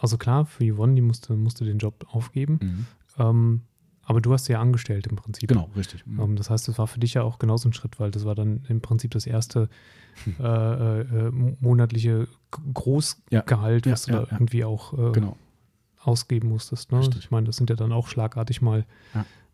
also 0.00 0.16
klar, 0.16 0.46
für 0.46 0.64
Yvonne, 0.64 0.94
die 0.94 1.00
musste, 1.00 1.34
musste 1.34 1.64
den 1.64 1.78
Job 1.78 2.06
aufgeben. 2.10 2.58
Mhm. 2.62 2.86
Ähm, 3.18 3.60
aber 4.04 4.22
du 4.22 4.32
hast 4.32 4.46
sie 4.46 4.52
ja 4.52 4.60
angestellt 4.60 5.06
im 5.06 5.16
Prinzip. 5.16 5.48
Genau, 5.48 5.70
richtig. 5.76 6.06
Mhm. 6.06 6.20
Ähm, 6.20 6.36
das 6.36 6.48
heißt, 6.48 6.66
das 6.68 6.78
war 6.78 6.86
für 6.86 6.98
dich 6.98 7.14
ja 7.14 7.22
auch 7.22 7.38
genauso 7.38 7.68
ein 7.68 7.72
Schritt, 7.72 8.00
weil 8.00 8.10
das 8.10 8.24
war 8.24 8.34
dann 8.34 8.64
im 8.68 8.80
Prinzip 8.80 9.10
das 9.10 9.26
erste 9.26 9.68
äh, 10.40 10.42
äh, 10.42 11.00
äh 11.00 11.30
monatliche 11.60 12.28
Großgehalt, 12.50 13.86
ja, 13.86 13.92
was 13.92 14.06
ja, 14.06 14.20
du 14.20 14.26
da 14.26 14.32
irgendwie 14.32 14.64
auch 14.64 14.92
äh, 14.94 15.12
genau. 15.12 15.36
Ausgeben 16.08 16.48
musstest. 16.48 16.90
Ne? 16.92 17.00
Ich 17.18 17.30
meine, 17.30 17.46
das 17.46 17.56
sind 17.56 17.70
ja 17.70 17.76
dann 17.76 17.92
auch 17.92 18.08
schlagartig 18.08 18.62
mal, 18.62 18.84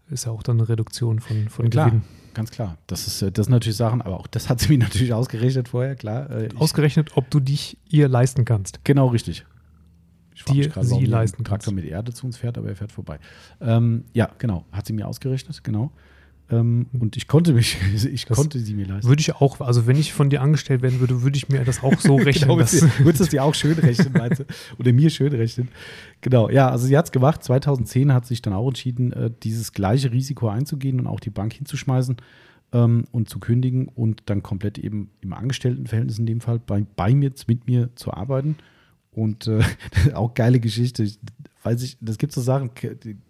ist 0.09 0.27
ja 0.27 0.33
auch 0.33 0.43
dann 0.43 0.59
eine 0.59 0.69
Reduktion 0.69 1.21
von, 1.21 1.49
von 1.49 1.71
klar. 1.71 1.87
Gewinn. 1.87 2.03
Ganz 2.35 2.51
klar. 2.51 2.79
Das, 2.87 3.07
ist, 3.07 3.23
äh, 3.23 3.31
das 3.31 3.47
sind 3.47 3.53
natürlich 3.53 3.77
Sachen, 3.77 4.03
aber 4.03 4.19
auch 4.19 4.27
das 4.27 4.49
hat 4.49 4.61
sie 4.61 4.69
mir 4.69 4.79
natürlich 4.85 5.13
ausgerechnet 5.13 5.69
vorher, 5.69 5.95
klar. 5.95 6.31
Äh, 6.31 6.49
ausgerechnet, 6.57 7.17
ob 7.17 7.31
du 7.31 7.41
dich 7.41 7.79
ihr 7.89 8.09
leisten 8.09 8.45
kannst. 8.45 8.85
Genau, 8.85 9.09
richtig 9.09 9.45
die 10.49 10.71
sie 10.81 11.05
leisten 11.05 11.45
Traktor 11.45 11.73
mit 11.73 11.85
Erde 11.85 12.13
zu 12.13 12.27
uns 12.27 12.37
fährt, 12.37 12.59
aber 12.59 12.69
er 12.69 12.77
fährt 12.77 12.93
vorbei. 12.93 13.19
Ähm, 13.61 14.05
ja, 14.13 14.31
genau. 14.39 14.65
Hat 14.73 14.87
sie 14.87 14.93
mir 14.93 15.07
ausgerechnet, 15.07 15.63
genau. 15.63 15.93
Ähm, 16.51 16.87
und 16.99 17.17
ich 17.17 17.27
konnte 17.27 17.53
mich, 17.53 17.79
ich 18.13 18.27
das 18.27 18.37
konnte 18.37 18.59
sie 18.59 18.75
mir 18.75 18.87
leisten. 18.87 19.09
Würde 19.09 19.21
ich 19.21 19.35
auch, 19.35 19.61
also 19.61 19.87
wenn 19.87 19.97
ich 19.97 20.13
von 20.13 20.31
dir 20.31 20.43
angestellt 20.43 20.83
werden 20.83 21.01
würde, 21.01 21.23
würde 21.23 21.37
ich 21.37 21.49
mir 21.49 21.65
das 21.65 21.83
auch 21.83 21.99
so 21.99 22.17
rechnen. 22.17 22.49
genau, 22.49 22.59
würdest 22.59 22.83
du 23.21 23.25
es 23.25 23.31
dir 23.31 23.43
auch 23.43 23.55
schön 23.55 23.79
rechnen, 23.79 24.13
meinst 24.13 24.41
du? 24.41 24.45
Oder 24.79 24.93
mir 24.93 25.11
schön 25.11 25.33
rechnen. 25.33 25.69
Genau, 26.21 26.51
ja, 26.51 26.69
also 26.71 26.87
sie 26.87 26.97
hat 26.97 27.07
es 27.07 27.13
gemacht. 27.13 27.43
2010 27.43 28.13
hat 28.13 28.27
sich 28.27 28.43
dann 28.43 28.53
auch 28.53 28.69
entschieden, 28.69 29.13
äh, 29.13 29.31
dieses 29.43 29.73
gleiche 29.73 30.13
Risiko 30.13 30.49
einzugehen 30.49 31.01
und 31.01 31.07
auch 31.07 31.21
die 31.21 31.31
Bank 31.31 31.55
hinzuschmeißen 31.55 32.17
ähm, 32.73 33.05
und 33.13 33.31
zu 33.31 33.39
kündigen 33.39 33.89
und 33.89 34.23
dann 34.27 34.43
komplett 34.43 34.79
eben 34.79 35.11
im 35.23 35.33
Angestelltenverhältnis 35.33 36.19
in 36.19 36.27
dem 36.27 36.41
Fall 36.41 36.59
bei, 36.59 36.85
bei 36.97 37.15
mir, 37.15 37.33
mit 37.47 37.67
mir 37.67 37.95
zu 37.95 38.13
arbeiten. 38.13 38.57
Und 39.15 39.47
äh, 39.47 39.63
auch 40.15 40.35
geile 40.35 40.61
Geschichte. 40.61 41.03
Ich, 41.03 41.19
weiß 41.63 41.83
ich, 41.83 41.97
das 42.01 42.19
gibt 42.19 42.33
so 42.33 42.41
Sachen, 42.41 42.71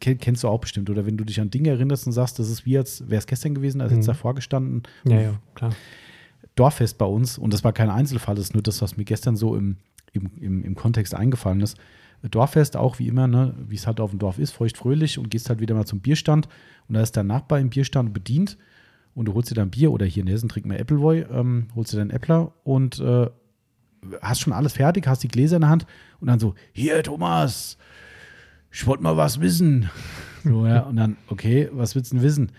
kennst 0.00 0.42
du 0.42 0.48
auch 0.48 0.60
bestimmt. 0.60 0.90
Oder 0.90 1.06
wenn 1.06 1.16
du 1.16 1.24
dich 1.24 1.40
an 1.40 1.50
Dinge 1.50 1.70
erinnerst 1.70 2.06
und 2.06 2.12
sagst, 2.12 2.38
das 2.38 2.50
ist 2.50 2.66
wie 2.66 2.72
jetzt, 2.72 3.08
wäre 3.08 3.20
es 3.20 3.26
gestern 3.26 3.54
gewesen, 3.54 3.80
als 3.80 3.92
mhm. 3.92 3.98
jetzt 3.98 4.08
davor 4.08 4.34
gestanden. 4.34 4.82
Ja, 5.04 5.20
ja, 5.20 5.40
klar. 5.54 5.74
Dorffest 6.56 6.98
bei 6.98 7.06
uns, 7.06 7.38
und 7.38 7.52
das 7.52 7.64
war 7.64 7.72
kein 7.72 7.90
Einzelfall, 7.90 8.34
das 8.34 8.46
ist 8.46 8.54
nur 8.54 8.62
das, 8.62 8.80
was 8.80 8.96
mir 8.96 9.04
gestern 9.04 9.36
so 9.36 9.56
im, 9.56 9.76
im, 10.12 10.30
im, 10.40 10.64
im 10.64 10.74
Kontext 10.74 11.14
eingefallen 11.14 11.60
ist. 11.60 11.76
Dorffest 12.30 12.76
auch 12.76 12.98
wie 12.98 13.08
immer, 13.08 13.26
ne, 13.26 13.54
wie 13.68 13.74
es 13.74 13.86
halt 13.86 14.00
auf 14.00 14.10
dem 14.10 14.18
Dorf 14.18 14.38
ist, 14.38 14.52
feucht-fröhlich 14.52 15.18
und 15.18 15.30
gehst 15.30 15.48
halt 15.48 15.60
wieder 15.60 15.74
mal 15.74 15.84
zum 15.84 16.00
Bierstand 16.00 16.48
und 16.88 16.94
da 16.94 17.02
ist 17.02 17.16
dein 17.16 17.26
Nachbar 17.26 17.60
im 17.60 17.70
Bierstand 17.70 18.14
bedient 18.14 18.56
und 19.14 19.26
du 19.26 19.34
holst 19.34 19.50
dir 19.50 19.54
dann 19.54 19.70
Bier 19.70 19.92
oder 19.92 20.06
hier 20.06 20.22
in 20.22 20.28
Hessen 20.28 20.48
trinken 20.48 20.70
wir 20.70 20.80
Appleboy, 20.80 21.26
ähm, 21.30 21.68
holst 21.74 21.92
dir 21.92 21.98
dann 21.98 22.10
Äppler 22.10 22.52
und 22.64 22.98
äh, 23.00 23.28
hast 24.20 24.40
schon 24.40 24.52
alles 24.52 24.74
fertig, 24.74 25.06
hast 25.06 25.22
die 25.22 25.28
Gläser 25.28 25.56
in 25.56 25.62
der 25.62 25.70
Hand 25.70 25.86
und 26.20 26.28
dann 26.28 26.38
so, 26.38 26.54
hier 26.72 27.02
Thomas, 27.02 27.78
ich 28.70 28.86
wollte 28.86 29.02
mal 29.02 29.16
was 29.16 29.40
wissen. 29.40 29.90
So, 30.42 30.66
ja, 30.66 30.80
und 30.88 30.96
dann, 30.96 31.16
okay, 31.28 31.68
was 31.72 31.94
willst 31.94 32.12
du 32.12 32.16
denn 32.16 32.24
wissen? 32.24 32.52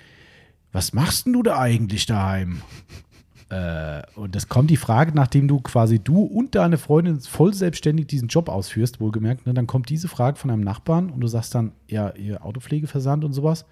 Was 0.72 0.94
machst 0.94 1.26
denn 1.26 1.34
du 1.34 1.44
da 1.44 1.60
eigentlich 1.60 2.06
daheim? 2.06 2.62
Äh, 3.50 4.02
und 4.16 4.34
das 4.34 4.50
kommt 4.50 4.72
die 4.72 4.76
Frage, 4.76 5.12
nachdem 5.14 5.48
du 5.48 5.60
quasi 5.60 6.00
du 6.00 6.24
und 6.24 6.56
deine 6.56 6.80
Freundin 6.80 7.20
voll 7.20 7.54
selbstständig 7.54 8.08
diesen 8.08 8.28
Job 8.28 8.50
ausführst, 8.50 9.00
wohlgemerkt, 9.00 9.46
ne, 9.46 9.54
dann 9.54 9.68
kommt 9.68 9.90
diese 9.90 10.08
Frage 10.08 10.38
von 10.38 10.50
einem 10.50 10.64
Nachbarn 10.64 11.12
und 11.12 11.22
du 11.22 11.28
sagst 11.28 11.54
dann, 11.54 11.72
ja, 11.88 12.10
ihr 12.16 12.44
Autopflegeversand 12.44 13.24
und 13.24 13.34
sowas. 13.34 13.66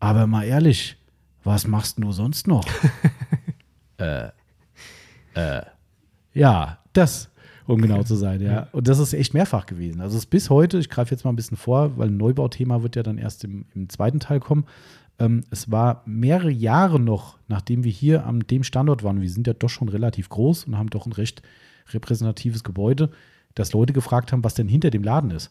Aber 0.00 0.26
mal 0.26 0.42
ehrlich, 0.42 0.96
was 1.44 1.68
machst 1.68 2.02
du 2.02 2.10
sonst 2.10 2.48
noch? 2.48 2.66
äh, 3.98 4.30
äh, 5.34 5.62
ja, 6.34 6.78
das, 6.92 7.30
um 7.66 7.80
genau 7.80 8.02
zu 8.02 8.16
sein, 8.16 8.40
ja. 8.40 8.68
Und 8.72 8.88
das 8.88 8.98
ist 8.98 9.12
echt 9.12 9.34
mehrfach 9.34 9.66
gewesen. 9.66 10.00
Also 10.00 10.16
es 10.16 10.24
ist 10.24 10.30
bis 10.30 10.50
heute, 10.50 10.78
ich 10.78 10.88
greife 10.88 11.14
jetzt 11.14 11.24
mal 11.24 11.32
ein 11.32 11.36
bisschen 11.36 11.56
vor, 11.56 11.96
weil 11.96 12.08
ein 12.08 12.16
Neubauthema 12.16 12.82
wird 12.82 12.96
ja 12.96 13.02
dann 13.02 13.18
erst 13.18 13.44
im, 13.44 13.66
im 13.74 13.88
zweiten 13.88 14.20
Teil 14.20 14.40
kommen. 14.40 14.64
Ähm, 15.18 15.44
es 15.50 15.70
war 15.70 16.02
mehrere 16.06 16.50
Jahre 16.50 16.98
noch, 16.98 17.38
nachdem 17.48 17.84
wir 17.84 17.92
hier 17.92 18.26
an 18.26 18.40
dem 18.40 18.64
Standort 18.64 19.02
waren, 19.04 19.20
wir 19.20 19.30
sind 19.30 19.46
ja 19.46 19.52
doch 19.52 19.68
schon 19.68 19.88
relativ 19.88 20.28
groß 20.28 20.64
und 20.64 20.78
haben 20.78 20.90
doch 20.90 21.06
ein 21.06 21.12
recht 21.12 21.42
repräsentatives 21.92 22.64
Gebäude, 22.64 23.10
dass 23.54 23.72
Leute 23.72 23.92
gefragt 23.92 24.32
haben, 24.32 24.44
was 24.44 24.54
denn 24.54 24.68
hinter 24.68 24.90
dem 24.90 25.02
Laden 25.02 25.30
ist. 25.30 25.50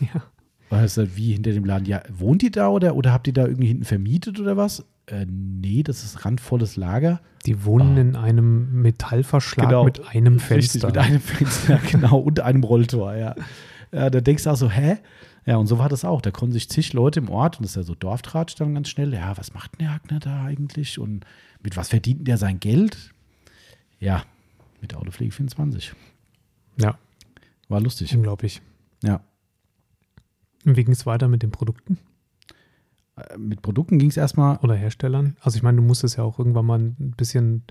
Ja. 0.00 0.22
Also 0.70 1.16
wie 1.16 1.32
hinter 1.32 1.52
dem 1.52 1.64
Laden? 1.64 1.86
Ja, 1.86 2.02
wohnt 2.10 2.42
ihr 2.42 2.50
da 2.50 2.68
oder, 2.68 2.94
oder 2.94 3.12
habt 3.12 3.26
ihr 3.26 3.32
da 3.32 3.46
irgendwie 3.46 3.68
hinten 3.68 3.84
vermietet 3.84 4.38
oder 4.38 4.56
was? 4.56 4.84
Äh, 5.06 5.26
nee, 5.26 5.82
das 5.82 6.04
ist 6.04 6.24
randvolles 6.24 6.76
Lager. 6.76 7.20
Die 7.46 7.64
wohnen 7.64 7.96
oh. 7.96 8.00
in 8.00 8.16
einem 8.16 8.82
Metallverschlag 8.82 9.68
genau. 9.68 9.84
mit 9.84 10.06
einem 10.08 10.38
Fenster. 10.38 10.88
Richtig, 10.88 10.94
mit 10.94 10.98
einem 10.98 11.20
Fenster, 11.20 11.80
genau, 11.90 12.18
und 12.18 12.40
einem 12.40 12.62
Rolltor, 12.62 13.14
ja. 13.14 13.34
ja. 13.92 14.10
Da 14.10 14.20
denkst 14.20 14.44
du 14.44 14.50
auch 14.50 14.56
so, 14.56 14.70
hä? 14.70 14.98
Ja, 15.46 15.56
und 15.56 15.66
so 15.66 15.78
war 15.78 15.88
das 15.88 16.04
auch. 16.04 16.20
Da 16.20 16.30
konnten 16.30 16.52
sich 16.52 16.68
zig 16.68 16.92
Leute 16.92 17.20
im 17.20 17.30
Ort, 17.30 17.56
und 17.56 17.62
das 17.62 17.70
ist 17.70 17.76
ja 17.76 17.82
so 17.82 17.94
Dorftratsch 17.94 18.54
dann 18.56 18.74
ganz 18.74 18.90
schnell, 18.90 19.14
ja, 19.14 19.36
was 19.38 19.54
macht 19.54 19.72
denn 19.72 19.86
der 19.86 19.94
Hackner 19.94 20.20
da 20.20 20.44
eigentlich? 20.44 20.98
Und 20.98 21.24
mit 21.62 21.76
was 21.76 21.88
verdient 21.88 22.28
der 22.28 22.36
sein 22.36 22.60
Geld? 22.60 23.14
Ja, 23.98 24.24
mit 24.82 24.94
Autopflege 24.94 25.32
24. 25.32 25.94
Ja. 26.78 26.98
War 27.68 27.80
lustig. 27.80 28.14
Unglaublich. 28.14 28.60
Ja. 29.02 29.20
Und 30.64 30.76
wie 30.76 30.84
ging 30.84 30.92
es 30.92 31.06
weiter 31.06 31.28
mit 31.28 31.42
den 31.42 31.50
Produkten? 31.50 31.98
Äh, 33.16 33.38
mit 33.38 33.62
Produkten 33.62 33.98
ging 33.98 34.10
es 34.10 34.16
erstmal. 34.16 34.56
Oder 34.58 34.74
Herstellern? 34.74 35.36
Also 35.40 35.56
ich 35.56 35.62
meine, 35.62 35.76
du 35.76 35.82
musstest 35.82 36.16
ja 36.16 36.24
auch 36.24 36.38
irgendwann 36.38 36.66
mal 36.66 36.78
ein 36.78 37.14
bisschen 37.16 37.62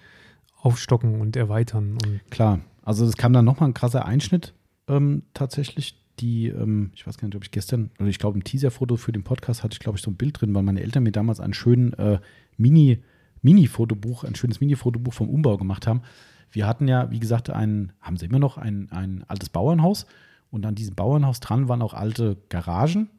aufstocken 0.59 1.21
und 1.21 1.35
erweitern. 1.35 1.97
Und 2.03 2.21
Klar, 2.29 2.61
also 2.83 3.05
es 3.05 3.17
kam 3.17 3.33
dann 3.33 3.45
nochmal 3.45 3.69
ein 3.69 3.73
krasser 3.73 4.05
Einschnitt 4.05 4.53
ähm, 4.87 5.23
tatsächlich. 5.33 6.03
Die, 6.19 6.47
ähm, 6.47 6.89
ich 6.95 7.05
weiß 7.05 7.19
gar 7.19 7.27
nicht, 7.27 7.35
ob 7.35 7.43
ich 7.43 7.51
gestern, 7.51 7.91
oder 7.99 8.07
ich 8.07 8.17
glaube 8.17 8.39
im 8.39 8.43
Teaser-Foto 8.43 8.95
für 8.95 9.11
den 9.11 9.21
Podcast 9.21 9.63
hatte 9.63 9.73
ich, 9.73 9.79
glaube 9.79 9.99
ich, 9.99 10.03
so 10.03 10.09
ein 10.09 10.15
Bild 10.15 10.41
drin, 10.41 10.55
weil 10.55 10.63
meine 10.63 10.81
Eltern 10.81 11.03
mir 11.03 11.11
damals 11.11 11.39
einen 11.39 11.53
schönen 11.53 11.93
äh, 11.93 12.19
Mini- 12.57 13.03
Mini-Fotobuch, 13.43 14.23
ein 14.23 14.33
schönes 14.33 14.59
Mini-Fotobuch 14.59 15.13
vom 15.13 15.29
Umbau 15.29 15.57
gemacht 15.57 15.85
haben. 15.85 16.01
Wir 16.49 16.65
hatten 16.65 16.87
ja, 16.87 17.11
wie 17.11 17.19
gesagt, 17.19 17.51
ein, 17.51 17.91
haben 18.01 18.17
sie 18.17 18.25
immer 18.25 18.39
noch, 18.39 18.57
ein, 18.57 18.91
ein 18.91 19.25
altes 19.27 19.49
Bauernhaus 19.49 20.07
und 20.49 20.65
an 20.65 20.75
diesem 20.75 20.95
Bauernhaus 20.95 21.39
dran 21.39 21.67
waren 21.67 21.81
auch 21.81 21.93
alte 21.93 22.37
Garagen. 22.49 23.09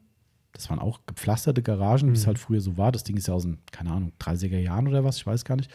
Das 0.51 0.69
waren 0.69 0.79
auch 0.79 1.01
gepflasterte 1.05 1.61
Garagen, 1.61 2.07
mhm. 2.07 2.11
wie 2.11 2.17
es 2.17 2.23
mhm. 2.23 2.27
halt 2.27 2.39
früher 2.39 2.61
so 2.61 2.77
war. 2.77 2.91
Das 2.91 3.03
Ding 3.03 3.17
ist 3.17 3.27
ja 3.27 3.33
aus 3.33 3.43
den, 3.43 3.59
keine 3.71 3.91
Ahnung, 3.91 4.11
30er 4.19 4.57
Jahren 4.57 4.87
oder 4.87 5.03
was, 5.03 5.17
ich 5.17 5.27
weiß 5.27 5.45
gar 5.45 5.55
nicht. 5.55 5.71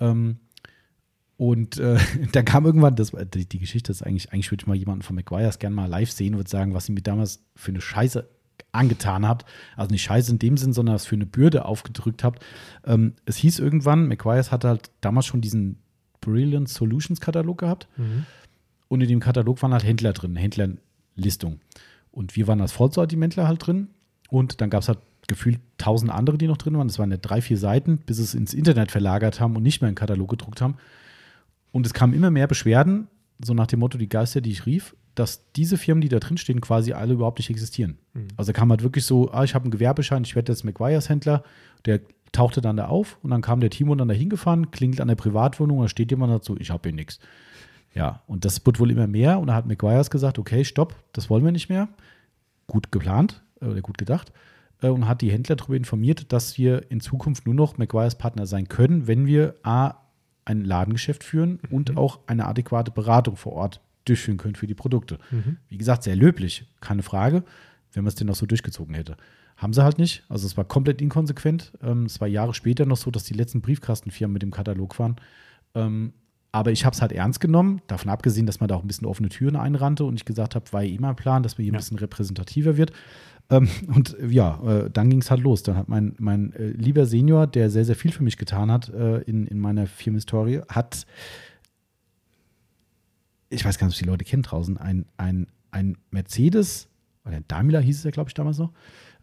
Ähm, 0.00 0.38
und 1.36 1.78
äh, 1.78 1.98
da 2.32 2.42
kam 2.42 2.66
irgendwann, 2.66 2.96
das, 2.96 3.12
die, 3.32 3.48
die 3.48 3.58
Geschichte 3.58 3.92
ist 3.92 4.02
eigentlich, 4.02 4.32
eigentlich 4.32 4.50
würde 4.50 4.62
ich 4.62 4.66
mal 4.66 4.76
jemanden 4.76 5.02
von 5.02 5.16
McGuire's 5.16 5.58
gerne 5.58 5.76
mal 5.76 5.86
live 5.86 6.10
sehen 6.10 6.34
und 6.34 6.40
würde 6.40 6.50
sagen, 6.50 6.74
was 6.74 6.86
sie 6.86 6.92
mir 6.92 7.02
damals 7.02 7.44
für 7.54 7.70
eine 7.70 7.80
Scheiße 7.80 8.28
angetan 8.72 9.26
habt. 9.26 9.46
Also 9.76 9.92
nicht 9.92 10.02
Scheiße 10.02 10.32
in 10.32 10.38
dem 10.38 10.56
Sinn, 10.56 10.72
sondern 10.72 10.96
was 10.96 11.06
für 11.06 11.14
eine 11.14 11.26
Bürde 11.26 11.64
aufgedrückt 11.64 12.24
habt. 12.24 12.44
Ähm, 12.84 13.14
es 13.24 13.36
hieß 13.36 13.60
irgendwann, 13.60 14.08
McGuire's 14.08 14.50
hatte 14.50 14.68
halt 14.68 14.90
damals 15.00 15.26
schon 15.26 15.40
diesen 15.40 15.78
Brilliant 16.20 16.68
Solutions 16.68 17.20
Katalog 17.20 17.58
gehabt. 17.58 17.88
Mhm. 17.96 18.26
Und 18.88 19.00
in 19.02 19.08
dem 19.08 19.20
Katalog 19.20 19.62
waren 19.62 19.72
halt 19.72 19.84
Händler 19.84 20.12
drin, 20.12 20.34
Händlerlistung. 21.18 21.60
Und 22.10 22.36
wir 22.36 22.46
waren 22.46 22.60
als 22.60 22.72
Vollsortimentler 22.72 23.46
halt 23.46 23.66
drin. 23.66 23.88
Und 24.30 24.60
dann 24.60 24.70
gab 24.70 24.82
es 24.82 24.88
halt 24.88 24.98
gefühlt 25.26 25.60
tausend 25.76 26.10
andere, 26.10 26.38
die 26.38 26.46
noch 26.46 26.56
drin 26.56 26.76
waren. 26.76 26.88
Das 26.88 26.98
waren 26.98 27.10
ja 27.10 27.18
drei, 27.18 27.42
vier 27.42 27.58
Seiten, 27.58 27.98
bis 27.98 28.18
es 28.18 28.34
ins 28.34 28.54
Internet 28.54 28.90
verlagert 28.90 29.40
haben 29.40 29.56
und 29.56 29.62
nicht 29.62 29.80
mehr 29.80 29.88
einen 29.88 29.94
Katalog 29.94 30.30
gedruckt 30.30 30.60
haben. 30.60 30.76
Und 31.70 31.84
es 31.84 31.92
kamen 31.92 32.14
immer 32.14 32.30
mehr 32.30 32.46
Beschwerden, 32.46 33.08
so 33.44 33.52
nach 33.54 33.66
dem 33.66 33.80
Motto, 33.80 33.98
die 33.98 34.08
Geister, 34.08 34.40
die 34.40 34.50
ich 34.50 34.64
rief, 34.64 34.96
dass 35.14 35.52
diese 35.52 35.76
Firmen, 35.76 36.00
die 36.00 36.08
da 36.08 36.18
drin 36.18 36.38
stehen, 36.38 36.60
quasi 36.60 36.92
alle 36.92 37.12
überhaupt 37.12 37.38
nicht 37.38 37.50
existieren. 37.50 37.98
Mhm. 38.14 38.28
Also 38.36 38.52
kam 38.52 38.70
halt 38.70 38.82
wirklich 38.82 39.04
so, 39.04 39.30
ah, 39.32 39.44
ich 39.44 39.54
habe 39.54 39.64
einen 39.64 39.70
Gewerbeschein, 39.70 40.24
ich 40.24 40.34
werde 40.34 40.52
jetzt 40.52 40.64
McGuire's 40.64 41.08
Händler, 41.08 41.42
der 41.84 42.00
tauchte 42.32 42.60
dann 42.60 42.76
da 42.76 42.86
auf 42.86 43.18
und 43.22 43.30
dann 43.30 43.42
kam 43.42 43.60
der 43.60 43.70
Timo 43.70 43.94
dann 43.94 44.08
da 44.08 44.14
hingefahren, 44.14 44.70
klingelt 44.70 45.00
an 45.00 45.08
der 45.08 45.16
Privatwohnung, 45.16 45.82
da 45.82 45.88
steht 45.88 46.10
jemand 46.10 46.32
dazu, 46.32 46.56
ich 46.58 46.70
habe 46.70 46.88
hier 46.88 46.94
nichts. 46.94 47.20
Ja, 47.98 48.22
und 48.28 48.44
das 48.44 48.64
wird 48.64 48.78
wohl 48.78 48.92
immer 48.92 49.08
mehr 49.08 49.40
und 49.40 49.48
da 49.48 49.54
hat 49.54 49.66
McGuire's 49.66 50.08
gesagt, 50.08 50.38
okay, 50.38 50.64
stopp, 50.64 50.94
das 51.12 51.28
wollen 51.28 51.44
wir 51.44 51.50
nicht 51.50 51.68
mehr. 51.68 51.88
Gut 52.68 52.92
geplant 52.92 53.42
äh, 53.60 53.66
oder 53.66 53.80
gut 53.80 53.98
gedacht 53.98 54.32
äh, 54.82 54.88
und 54.88 55.08
hat 55.08 55.20
die 55.20 55.32
Händler 55.32 55.56
darüber 55.56 55.76
informiert, 55.76 56.32
dass 56.32 56.58
wir 56.58 56.90
in 56.92 57.00
Zukunft 57.00 57.44
nur 57.44 57.56
noch 57.56 57.76
McGuire's 57.76 58.14
Partner 58.16 58.46
sein 58.46 58.68
können, 58.68 59.08
wenn 59.08 59.26
wir 59.26 59.54
A, 59.64 59.94
ein 60.44 60.64
Ladengeschäft 60.64 61.24
führen 61.24 61.58
mhm. 61.68 61.76
und 61.76 61.96
auch 61.96 62.20
eine 62.28 62.46
adäquate 62.46 62.92
Beratung 62.92 63.36
vor 63.36 63.54
Ort 63.54 63.80
durchführen 64.04 64.38
können 64.38 64.54
für 64.54 64.68
die 64.68 64.74
Produkte. 64.74 65.18
Mhm. 65.32 65.58
Wie 65.68 65.76
gesagt, 65.76 66.04
sehr 66.04 66.14
löblich, 66.16 66.66
keine 66.80 67.02
Frage, 67.02 67.42
wenn 67.92 68.04
man 68.04 68.08
es 68.08 68.14
denn 68.14 68.28
noch 68.28 68.36
so 68.36 68.46
durchgezogen 68.46 68.94
hätte. 68.94 69.16
Haben 69.56 69.72
sie 69.72 69.82
halt 69.82 69.98
nicht. 69.98 70.24
Also 70.28 70.46
es 70.46 70.56
war 70.56 70.64
komplett 70.64 71.02
inkonsequent. 71.02 71.72
Ähm, 71.82 72.04
es 72.04 72.20
war 72.20 72.28
Jahre 72.28 72.54
später 72.54 72.86
noch 72.86 72.96
so, 72.96 73.10
dass 73.10 73.24
die 73.24 73.34
letzten 73.34 73.60
Briefkastenfirmen 73.60 74.32
mit 74.32 74.42
dem 74.42 74.52
Katalog 74.52 74.98
waren. 75.00 75.16
Ähm, 75.74 76.12
aber 76.52 76.72
ich 76.72 76.84
habe 76.84 76.94
es 76.94 77.02
halt 77.02 77.12
ernst 77.12 77.40
genommen, 77.40 77.82
davon 77.86 78.10
abgesehen, 78.10 78.46
dass 78.46 78.60
man 78.60 78.68
da 78.68 78.76
auch 78.76 78.82
ein 78.82 78.86
bisschen 78.86 79.06
offene 79.06 79.28
Türen 79.28 79.56
einrannte 79.56 80.04
und 80.04 80.14
ich 80.14 80.24
gesagt 80.24 80.54
habe, 80.54 80.72
war 80.72 80.82
ja 80.82 80.94
eh 80.94 80.98
mein 80.98 81.16
Plan, 81.16 81.42
dass 81.42 81.58
man 81.58 81.64
hier 81.64 81.72
ja. 81.72 81.76
ein 81.76 81.80
bisschen 81.80 81.98
repräsentativer 81.98 82.76
wird. 82.76 82.92
Ähm, 83.50 83.68
und 83.88 84.16
ja, 84.28 84.60
äh, 84.64 84.90
dann 84.90 85.10
ging 85.10 85.20
es 85.20 85.30
halt 85.30 85.42
los. 85.42 85.62
Dann 85.62 85.76
hat 85.76 85.88
mein, 85.88 86.14
mein 86.18 86.52
äh, 86.54 86.68
lieber 86.68 87.06
Senior, 87.06 87.46
der 87.46 87.70
sehr, 87.70 87.84
sehr 87.84 87.96
viel 87.96 88.12
für 88.12 88.22
mich 88.22 88.36
getan 88.36 88.70
hat 88.70 88.88
äh, 88.88 89.18
in, 89.22 89.46
in 89.46 89.58
meiner 89.58 89.86
Firmenhistorie, 89.86 90.62
hat, 90.68 91.06
ich 93.50 93.64
weiß 93.64 93.78
gar 93.78 93.86
nicht, 93.86 93.96
ob 93.96 94.02
die 94.02 94.08
Leute 94.08 94.24
kennen 94.24 94.42
draußen, 94.42 94.76
ein, 94.78 95.06
ein, 95.16 95.48
ein 95.70 95.98
Mercedes, 96.10 96.88
oder 97.24 97.40
Daimler 97.46 97.80
hieß 97.80 97.98
es 97.98 98.04
ja, 98.04 98.10
glaube 98.10 98.30
ich, 98.30 98.34
damals 98.34 98.58
noch, 98.58 98.72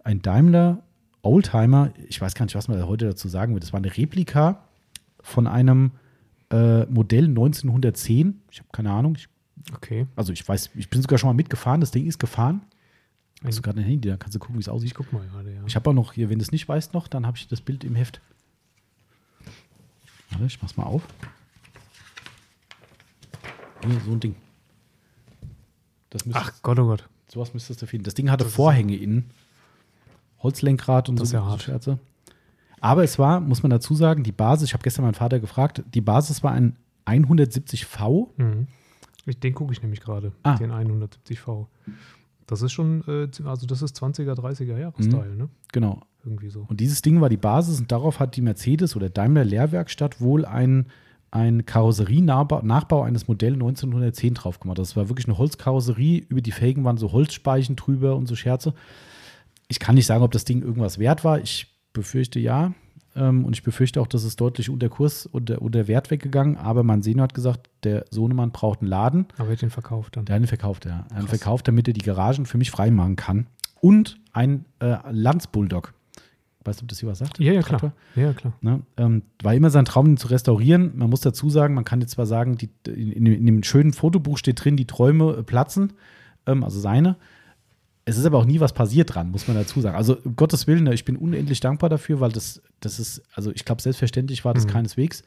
ein 0.04 0.22
Daimler 0.22 0.84
Oldtimer, 1.24 1.92
ich 2.08 2.22
weiß 2.22 2.36
gar 2.36 2.46
nicht, 2.46 2.56
was 2.56 2.68
man 2.68 2.78
da 2.78 2.86
heute 2.86 3.06
dazu 3.06 3.28
sagen 3.28 3.54
würde. 3.54 3.62
Das 3.62 3.74
war 3.74 3.80
eine 3.80 3.98
Replika 3.98 4.64
von 5.22 5.48
einem 5.48 5.92
äh, 6.52 6.86
Modell 6.86 7.26
1910. 7.26 8.42
Ich 8.52 8.60
habe 8.60 8.70
keine 8.72 8.92
Ahnung. 8.92 9.16
Ich, 9.16 9.28
okay. 9.74 10.08
Also 10.16 10.34
ich 10.34 10.48
weiß, 10.48 10.72
ich 10.76 10.90
bin 10.90 11.02
sogar 11.02 11.18
schon 11.18 11.30
mal 11.30 11.34
mitgefahren. 11.34 11.82
Das 11.82 11.92
Ding 11.92 12.06
ist 12.06 12.20
gefahren. 12.20 12.62
Hast 13.44 13.58
du 13.58 13.62
gerade 13.62 13.80
ein 13.80 13.86
Handy, 13.86 14.08
da 14.08 14.18
kannst 14.18 14.36
du 14.36 14.40
gucken, 14.40 14.56
wie 14.56 14.62
es 14.62 14.70
aussieht. 14.70 14.90
Ich 14.90 14.96
guck 14.96 15.12
mal 15.14 15.26
gerade, 15.28 15.54
ja. 15.54 15.62
Ich 15.68 15.76
habe 15.76 15.90
auch 15.90 15.94
noch 15.94 16.14
hier, 16.14 16.30
wenn 16.30 16.40
du 16.40 16.44
es 16.44 16.52
nicht 16.52 16.68
weißt 16.68 16.94
noch, 16.94 17.08
dann 17.08 17.28
habe 17.28 17.38
ich 17.38 17.48
das 17.48 17.62
Bild 17.62 17.84
im 17.84 17.96
Heft. 17.96 18.22
Warte, 20.32 20.46
ich 20.46 20.62
mach's 20.62 20.78
mal 20.78 20.84
auf. 20.84 21.04
Hier, 23.84 24.00
so 24.06 24.12
ein 24.12 24.20
Ding. 24.20 24.36
Ach 26.34 26.54
Gott, 26.62 26.80
oh 26.80 26.86
Gott. 26.86 27.08
Sowas 27.28 27.54
müsstest 27.54 27.82
du 27.82 27.88
finden. 27.88 28.06
Das 28.06 28.14
Ding 28.14 28.32
hatte 28.32 28.46
das 28.46 28.54
Vorhänge 28.54 28.96
innen. 28.96 29.30
Holzlenkrad 30.40 31.10
und 31.10 31.20
das 31.20 31.30
so, 31.30 31.38
ja 31.38 31.46
hart. 31.46 31.64
Scherze. 31.64 32.00
Aber 32.82 33.04
es 33.04 33.18
war, 33.18 33.40
muss 33.40 33.64
man 33.64 33.70
dazu 33.70 33.96
sagen, 33.96 34.24
die 34.24 34.32
Basis, 34.32 34.70
ich 34.70 34.74
habe 34.74 34.84
gestern 34.84 35.04
meinen 35.06 35.16
Vater 35.16 35.40
gefragt, 35.40 35.84
die 35.94 36.02
Basis 36.02 36.44
war 36.44 36.52
ein 36.52 36.76
170V. 37.06 38.28
Mhm. 38.38 38.68
Den 39.42 39.54
gucke 39.54 39.74
ich 39.74 39.82
nämlich 39.82 40.02
gerade, 40.02 40.34
ah. 40.44 40.56
den 40.56 40.72
170V. 40.72 41.68
Das 42.48 42.62
ist 42.62 42.74
schon, 42.74 43.04
äh, 43.08 43.28
also 43.48 43.66
das 43.66 43.82
ist 43.82 43.98
20er, 44.02 44.34
30er 44.34 44.78
Jahre-Style, 44.78 45.32
mhm. 45.32 45.38
ne? 45.38 45.50
Genau. 45.72 46.02
Irgendwie 46.24 46.50
so. 46.50 46.66
Und 46.68 46.80
dieses 46.80 47.02
Ding 47.02 47.22
war 47.22 47.30
die 47.30 47.38
Basis 47.38 47.80
und 47.80 47.92
darauf 47.92 48.20
hat 48.20 48.36
die 48.36 48.42
Mercedes 48.42 48.96
oder 48.96 49.10
Daimler 49.10 49.46
Lehrwerkstatt 49.46 50.22
wohl 50.22 50.46
ein, 50.46 50.88
ein 51.32 51.66
Karosserie-Nachbau 51.66 53.02
eines 53.02 53.28
Modell 53.28 53.54
1910 53.54 54.36
drauf 54.36 54.60
gemacht. 54.60 54.80
Das 54.80 54.96
war 54.96 55.10
wirklich 55.10 55.28
eine 55.28 55.38
Holzkarosserie, 55.38 56.26
über 56.30 56.42
die 56.42 56.52
Felgen 56.52 56.84
waren 56.84 56.98
so 56.98 57.12
Holzspeichen 57.12 57.76
drüber 57.76 58.16
und 58.16 58.28
so 58.28 58.36
Scherze 58.36 58.74
ich 59.68 59.80
kann 59.80 59.96
nicht 59.96 60.06
sagen, 60.06 60.24
ob 60.24 60.32
das 60.32 60.46
Ding 60.46 60.62
irgendwas 60.62 61.00
wert 61.00 61.24
war. 61.24 61.40
Ich 61.40 61.75
befürchte 61.96 62.40
ja. 62.40 62.74
Ähm, 63.16 63.46
und 63.46 63.56
ich 63.56 63.64
befürchte 63.64 64.00
auch, 64.00 64.08
dass 64.08 64.24
es 64.24 64.36
deutlich 64.36 64.70
unter 64.70 64.90
Kurs 64.90 65.26
und 65.26 65.50
unter 65.50 65.88
Wert 65.88 66.12
weggegangen. 66.12 66.58
Aber 66.58 66.84
mein 66.84 67.02
Senior 67.02 67.24
hat 67.24 67.34
gesagt, 67.34 67.70
der 67.84 68.06
Sohnemann 68.12 68.52
braucht 68.52 68.82
einen 68.82 68.90
Laden. 68.90 69.26
Aber 69.38 69.48
er 69.48 69.54
hat 69.54 69.62
den 69.64 69.72
verkauft 69.72 70.18
dann. 70.18 70.26
Der 70.26 70.36
hat 70.36 70.44
den 70.44 70.48
verkauft, 70.48 70.86
ja. 70.86 71.06
Er 71.10 71.24
hat 71.24 71.30
verkauft, 71.30 71.68
damit 71.68 71.88
er 71.88 71.94
die 71.94 72.02
Garagen 72.02 72.46
für 72.46 72.60
mich 72.60 72.70
freimachen 72.70 73.16
kann. 73.16 73.48
Und 73.82 74.20
ein 74.34 74.66
äh, 74.80 74.98
Landsbulldog. 75.12 75.94
Weißt 76.66 76.82
du, 76.82 76.84
ob 76.84 76.90
das 76.90 77.00
hier 77.00 77.10
was 77.10 77.20
sagt? 77.20 77.40
Ja, 77.40 77.54
ja, 77.54 77.62
klar. 77.62 77.94
Ja, 78.16 78.34
klar. 78.34 78.54
Ne? 78.62 78.82
Ähm, 78.98 79.22
war 79.44 79.54
immer 79.54 79.70
sein 79.70 79.86
Traum, 79.86 80.08
den 80.08 80.18
zu 80.18 80.28
restaurieren. 80.28 80.98
Man 80.98 81.12
muss 81.12 81.22
dazu 81.22 81.50
sagen, 81.50 81.76
man 81.76 81.86
kann 81.86 82.02
jetzt 82.02 82.12
zwar 82.12 82.26
sagen, 82.26 82.58
die, 82.58 82.70
in, 82.88 83.28
in, 83.28 83.46
dem 83.46 83.62
schönen 83.62 83.94
Fotobuch 83.94 84.40
steht 84.40 84.64
drin, 84.66 84.76
die 84.76 84.88
Träume 84.88 85.36
äh, 85.38 85.44
platzen, 85.44 85.94
ähm, 86.48 86.64
also 86.64 86.80
seine. 86.80 87.18
Es 88.08 88.18
ist 88.18 88.26
aber 88.26 88.38
auch 88.38 88.46
nie 88.46 88.60
was 88.60 88.72
passiert 88.72 89.16
dran, 89.16 89.32
muss 89.32 89.48
man 89.48 89.58
dazu 89.58 89.82
sagen. 89.82 89.96
Also, 89.96 90.18
um 90.24 90.36
Gottes 90.36 90.68
Willen, 90.68 90.84
ne, 90.84 90.94
ich 90.94 91.06
bin 91.06 91.18
unendlich 91.18 91.60
dankbar 91.60 91.90
dafür, 91.90 92.20
weil 92.20 92.32
das, 92.32 92.62
das 92.80 93.00
ist, 93.00 93.24
also 93.34 93.52
ich 93.52 93.66
glaube, 93.66 93.82
selbstverständlich 93.82 94.46
war 94.46 94.54
das 94.54 94.66
mhm. 94.66 94.70
keineswegs. 94.70 95.24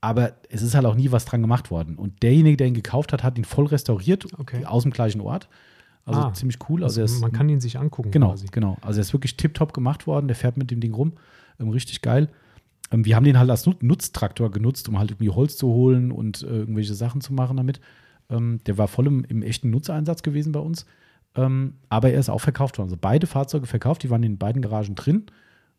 Aber 0.00 0.34
es 0.48 0.62
ist 0.62 0.74
halt 0.74 0.86
auch 0.86 0.94
nie 0.94 1.10
was 1.10 1.24
dran 1.24 1.40
gemacht 1.40 1.70
worden. 1.70 1.96
Und 1.96 2.22
derjenige, 2.22 2.56
der 2.56 2.68
ihn 2.68 2.74
gekauft 2.74 3.12
hat, 3.12 3.24
hat 3.24 3.36
ihn 3.36 3.44
voll 3.44 3.66
restauriert, 3.66 4.26
okay. 4.38 4.64
aus 4.64 4.84
dem 4.84 4.92
gleichen 4.92 5.20
Ort. 5.20 5.48
Also 6.04 6.20
ah, 6.20 6.32
ziemlich 6.32 6.58
cool. 6.68 6.84
Also, 6.84 7.00
also 7.00 7.20
man 7.20 7.32
kann 7.32 7.48
ihn 7.48 7.60
sich 7.60 7.78
angucken. 7.78 8.10
Genau, 8.10 8.30
quasi. 8.30 8.46
genau. 8.50 8.76
Also 8.80 9.00
er 9.00 9.02
ist 9.02 9.12
wirklich 9.12 9.36
tiptop 9.36 9.72
gemacht 9.72 10.06
worden. 10.06 10.28
Der 10.28 10.36
fährt 10.36 10.56
mit 10.56 10.70
dem 10.70 10.80
Ding 10.80 10.94
rum. 10.94 11.14
Ähm, 11.58 11.68
richtig 11.70 12.00
geil. 12.00 12.28
Ähm, 12.90 13.04
wir 13.04 13.16
haben 13.16 13.24
den 13.24 13.38
halt 13.38 13.50
als 13.50 13.68
Nutztraktor 13.80 14.50
genutzt, 14.50 14.88
um 14.88 14.98
halt 14.98 15.10
irgendwie 15.10 15.30
Holz 15.30 15.56
zu 15.56 15.66
holen 15.68 16.10
und 16.12 16.42
äh, 16.42 16.46
irgendwelche 16.46 16.94
Sachen 16.94 17.20
zu 17.20 17.34
machen 17.34 17.56
damit. 17.56 17.80
Ähm, 18.30 18.60
der 18.66 18.78
war 18.78 18.88
voll 18.88 19.06
im, 19.06 19.24
im 19.24 19.42
echten 19.42 19.70
Nutzeinsatz 19.70 20.22
gewesen 20.22 20.52
bei 20.52 20.60
uns. 20.60 20.86
Ähm, 21.34 21.74
aber 21.88 22.10
er 22.10 22.20
ist 22.20 22.28
auch 22.28 22.40
verkauft 22.40 22.78
worden. 22.78 22.88
Also 22.88 22.98
beide 23.00 23.26
Fahrzeuge 23.26 23.66
verkauft, 23.66 24.02
die 24.02 24.10
waren 24.10 24.22
in 24.22 24.38
beiden 24.38 24.62
Garagen 24.62 24.94
drin 24.94 25.26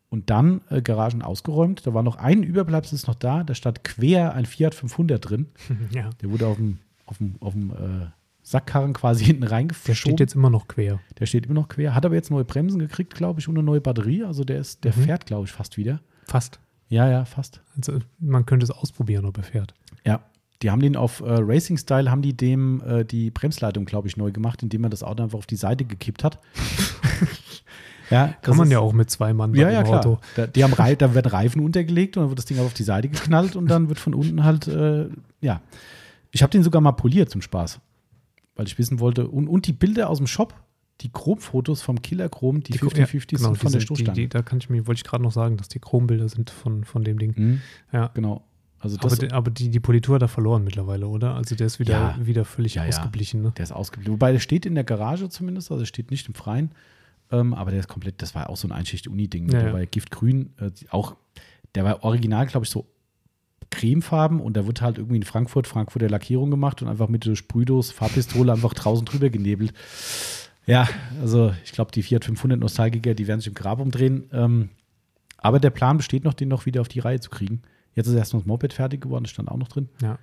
und 0.08 0.30
dann 0.30 0.60
äh, 0.70 0.82
Garagen 0.82 1.22
ausgeräumt. 1.22 1.86
Da 1.86 1.94
war 1.94 2.02
noch 2.02 2.16
ein 2.16 2.42
Überbleibsel 2.42 2.96
ist 2.96 3.06
noch 3.06 3.14
da, 3.14 3.44
da 3.44 3.54
stand 3.54 3.84
quer 3.84 4.34
ein 4.34 4.46
Fiat 4.46 4.74
500 4.74 5.28
drin. 5.28 5.46
Ja. 5.92 6.10
Der 6.20 6.30
wurde 6.30 6.46
auf 6.46 6.56
dem, 6.56 6.78
auf 7.06 7.18
dem, 7.18 7.36
auf 7.40 7.52
dem 7.52 7.70
äh, 7.70 8.06
Sackkarren 8.42 8.92
quasi 8.92 9.24
hinten 9.26 9.44
reingeschoben. 9.44 9.86
Der 9.86 9.94
steht 9.94 10.20
jetzt 10.20 10.34
immer 10.34 10.50
noch 10.50 10.68
quer. 10.68 11.00
Der 11.18 11.26
steht 11.26 11.46
immer 11.46 11.54
noch 11.54 11.68
quer. 11.68 11.94
Hat 11.94 12.04
aber 12.04 12.14
jetzt 12.14 12.30
neue 12.30 12.44
Bremsen 12.44 12.78
gekriegt, 12.78 13.14
glaube 13.14 13.40
ich, 13.40 13.48
und 13.48 13.56
eine 13.56 13.64
neue 13.64 13.80
Batterie. 13.80 14.24
Also 14.24 14.44
der 14.44 14.58
ist, 14.58 14.84
der 14.84 14.96
mhm. 14.96 15.02
fährt, 15.02 15.26
glaube 15.26 15.46
ich, 15.46 15.52
fast 15.52 15.76
wieder. 15.76 16.00
Fast. 16.26 16.60
Ja, 16.88 17.08
ja, 17.08 17.24
fast. 17.24 17.62
Also 17.76 17.98
man 18.18 18.46
könnte 18.46 18.64
es 18.64 18.70
ausprobieren, 18.70 19.24
ob 19.24 19.38
er 19.38 19.44
fährt. 19.44 19.74
Ja. 20.04 20.24
Die 20.62 20.70
haben 20.70 20.80
den 20.80 20.96
auf 20.96 21.20
äh, 21.20 21.24
Racing 21.28 21.78
Style, 21.78 22.10
haben 22.10 22.22
die 22.22 22.36
dem 22.36 22.82
äh, 22.82 23.04
die 23.04 23.30
Bremsleitung, 23.30 23.84
glaube 23.86 24.08
ich, 24.08 24.16
neu 24.16 24.30
gemacht, 24.30 24.62
indem 24.62 24.82
man 24.82 24.90
das 24.90 25.02
Auto 25.02 25.22
einfach 25.22 25.38
auf 25.38 25.46
die 25.46 25.56
Seite 25.56 25.84
gekippt 25.84 26.22
hat. 26.22 26.38
ja, 28.10 28.34
Kann 28.42 28.56
man 28.56 28.66
ist, 28.66 28.72
ja 28.72 28.80
auch 28.80 28.92
mit 28.92 29.10
zwei 29.10 29.32
Mann 29.32 29.54
ja, 29.54 29.70
ja, 29.70 29.82
klar. 29.82 30.00
Auto. 30.00 30.18
Da, 30.36 30.46
die 30.46 30.62
haben, 30.62 30.74
da 30.76 31.14
werden 31.14 31.30
Reifen 31.30 31.62
untergelegt 31.62 32.16
und 32.16 32.24
dann 32.24 32.30
wird 32.30 32.38
das 32.38 32.46
Ding 32.46 32.58
auf 32.58 32.74
die 32.74 32.82
Seite 32.82 33.08
geknallt 33.08 33.56
und 33.56 33.68
dann 33.68 33.88
wird 33.88 33.98
von 33.98 34.14
unten 34.14 34.44
halt, 34.44 34.68
äh, 34.68 35.08
ja. 35.40 35.62
Ich 36.32 36.42
habe 36.42 36.50
den 36.50 36.62
sogar 36.62 36.80
mal 36.80 36.92
poliert 36.92 37.30
zum 37.30 37.42
Spaß 37.42 37.80
weil 38.60 38.66
ich 38.66 38.78
wissen 38.78 39.00
wollte. 39.00 39.26
Und, 39.26 39.48
und 39.48 39.66
die 39.66 39.72
Bilder 39.72 40.10
aus 40.10 40.18
dem 40.18 40.26
Shop, 40.26 40.54
die 41.00 41.10
Chromfotos 41.10 41.80
vom 41.80 42.02
Killer 42.02 42.28
Chrom, 42.28 42.62
die 42.62 42.74
50-50 42.74 42.92
ja, 42.92 43.38
genau, 43.38 43.38
sind 43.38 43.56
von 43.56 43.72
der 43.72 43.80
Stoßstange. 43.80 44.14
Die, 44.14 44.20
die, 44.24 44.28
da 44.28 44.42
kann 44.42 44.58
ich 44.58 44.68
mir, 44.68 44.86
wollte 44.86 44.98
ich 44.98 45.04
gerade 45.04 45.22
noch 45.22 45.32
sagen, 45.32 45.56
dass 45.56 45.68
die 45.68 45.78
Chrombilder 45.78 46.28
sind 46.28 46.50
von, 46.50 46.84
von 46.84 47.02
dem 47.02 47.18
Ding. 47.18 47.32
Mhm. 47.34 47.60
Ja. 47.90 48.10
Genau. 48.12 48.44
Also 48.80 48.96
aber, 48.98 49.14
die, 49.14 49.30
aber 49.30 49.50
die, 49.50 49.68
die 49.68 49.80
Politur 49.80 50.14
hat 50.14 50.22
er 50.22 50.28
verloren 50.28 50.64
mittlerweile, 50.64 51.06
oder? 51.06 51.34
Also 51.34 51.54
der 51.54 51.66
ist 51.66 51.78
wieder, 51.78 52.16
ja. 52.18 52.26
wieder 52.26 52.46
völlig 52.46 52.76
ja, 52.76 52.84
ausgeblichen. 52.84 53.42
Ne? 53.42 53.52
Der 53.56 53.62
ist 53.62 53.72
ausgeblichen. 53.72 54.14
Wobei 54.14 54.32
der 54.32 54.40
steht 54.40 54.64
in 54.64 54.74
der 54.74 54.84
Garage 54.84 55.28
zumindest, 55.28 55.70
also 55.70 55.84
steht 55.84 56.10
nicht 56.10 56.26
im 56.28 56.34
Freien. 56.34 56.70
Ähm, 57.30 57.52
aber 57.52 57.70
der 57.70 57.80
ist 57.80 57.88
komplett, 57.88 58.22
das 58.22 58.34
war 58.34 58.48
auch 58.48 58.56
so 58.56 58.66
ein 58.66 58.72
Einschicht-Uni-Ding. 58.72 59.52
Ja, 59.52 59.62
der 59.62 59.72
war 59.74 59.86
Giftgrün, 59.86 60.54
äh, 60.58 60.70
auch, 60.90 61.14
der 61.74 61.84
war 61.84 62.02
original, 62.02 62.46
glaube 62.46 62.64
ich, 62.64 62.70
so 62.70 62.86
cremefarben 63.70 64.40
und 64.40 64.56
da 64.56 64.66
wird 64.66 64.80
halt 64.80 64.98
irgendwie 64.98 65.16
in 65.16 65.22
Frankfurt 65.22 65.66
Frankfurter 65.66 66.08
Lackierung 66.08 66.50
gemacht 66.50 66.82
und 66.82 66.88
einfach 66.88 67.08
mit 67.08 67.24
der 67.24 67.36
Sprühdos 67.36 67.92
Farbpistole 67.92 68.52
einfach 68.52 68.74
draußen 68.74 69.04
drüber 69.04 69.30
genebelt. 69.30 69.72
Ja, 70.66 70.88
also 71.20 71.54
ich 71.64 71.72
glaube, 71.72 71.92
die 71.92 72.02
Fiat 72.02 72.24
500 72.24 72.58
Nostalgiker, 72.58 73.14
die 73.14 73.28
werden 73.28 73.40
sich 73.40 73.48
im 73.48 73.54
Grab 73.54 73.78
umdrehen. 73.78 74.24
Ähm, 74.32 74.70
aber 75.38 75.60
der 75.60 75.70
Plan 75.70 75.96
besteht 75.96 76.24
noch, 76.24 76.34
den 76.34 76.48
noch 76.48 76.66
wieder 76.66 76.80
auf 76.80 76.88
die 76.88 77.00
Reihe 77.00 77.20
zu 77.20 77.30
kriegen. 77.30 77.62
Jetzt 77.94 78.06
ist 78.06 78.14
erstmal 78.14 78.42
das 78.42 78.46
Moped 78.46 78.72
fertig 78.72 79.00
geworden, 79.00 79.24
das 79.24 79.30
stand 79.30 79.50
auch 79.50 79.56
noch 79.56 79.68
drin. 79.68 79.88
Ja. 80.00 80.18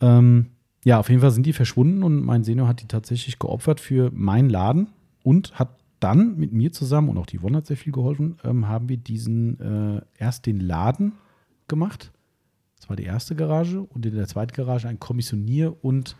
Ähm, 0.00 0.50
ja, 0.84 0.98
auf 0.98 1.08
jeden 1.08 1.20
Fall 1.20 1.30
sind 1.30 1.46
die 1.46 1.52
verschwunden 1.52 2.02
und 2.02 2.22
mein 2.22 2.44
Senior 2.44 2.68
hat 2.68 2.82
die 2.82 2.86
tatsächlich 2.86 3.38
geopfert 3.38 3.80
für 3.80 4.10
meinen 4.12 4.48
Laden 4.48 4.88
und 5.22 5.58
hat 5.58 5.70
dann 6.00 6.36
mit 6.36 6.52
mir 6.52 6.72
zusammen, 6.72 7.08
und 7.08 7.18
auch 7.18 7.26
die 7.26 7.40
Yvonne 7.40 7.58
hat 7.58 7.66
sehr 7.66 7.76
viel 7.76 7.92
geholfen, 7.92 8.38
ähm, 8.44 8.68
haben 8.68 8.88
wir 8.88 8.96
diesen 8.96 9.60
äh, 9.60 10.00
erst 10.16 10.46
den 10.46 10.60
Laden 10.60 11.12
gemacht 11.66 12.12
das 12.78 12.88
war 12.88 12.96
die 12.96 13.04
erste 13.04 13.34
Garage 13.34 13.80
und 13.80 14.06
in 14.06 14.14
der 14.14 14.26
zweiten 14.26 14.52
Garage 14.52 14.88
ein 14.88 14.98
Kommissionier- 14.98 15.76
und 15.82 16.16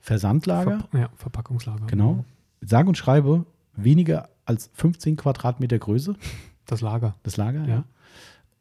Versandlager. 0.00 0.88
Ver 0.90 1.00
ja, 1.00 1.08
Verpackungslager. 1.14 1.86
Genau. 1.86 2.24
Sage 2.60 2.88
und 2.88 2.96
schreibe 2.96 3.46
weniger 3.74 4.28
als 4.44 4.70
15 4.74 5.16
Quadratmeter 5.16 5.78
Größe. 5.78 6.16
Das 6.66 6.80
Lager. 6.80 7.14
Das 7.22 7.36
Lager, 7.36 7.62
ja. 7.62 7.66
ja. 7.68 7.84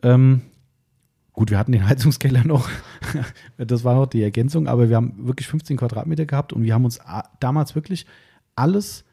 Ähm, 0.04 0.42
gut, 1.34 1.52
wir 1.52 1.58
hatten 1.58 1.72
den 1.72 1.88
Heizungskeller 1.90 2.44
noch. 2.46 2.70
das 3.58 3.84
war 3.84 3.96
noch 3.96 4.08
die 4.08 4.22
Ergänzung, 4.22 4.68
aber 4.68 4.90
wir 4.90 4.96
haben 4.96 5.28
wirklich 5.28 5.48
15 5.48 5.78
Quadratmeter 5.78 6.26
gehabt 6.26 6.54
und 6.54 6.64
wir 6.64 6.74
haben 6.74 6.86
uns 6.86 7.00
damals 7.40 7.76
wirklich 7.76 8.06
alles 8.56 9.04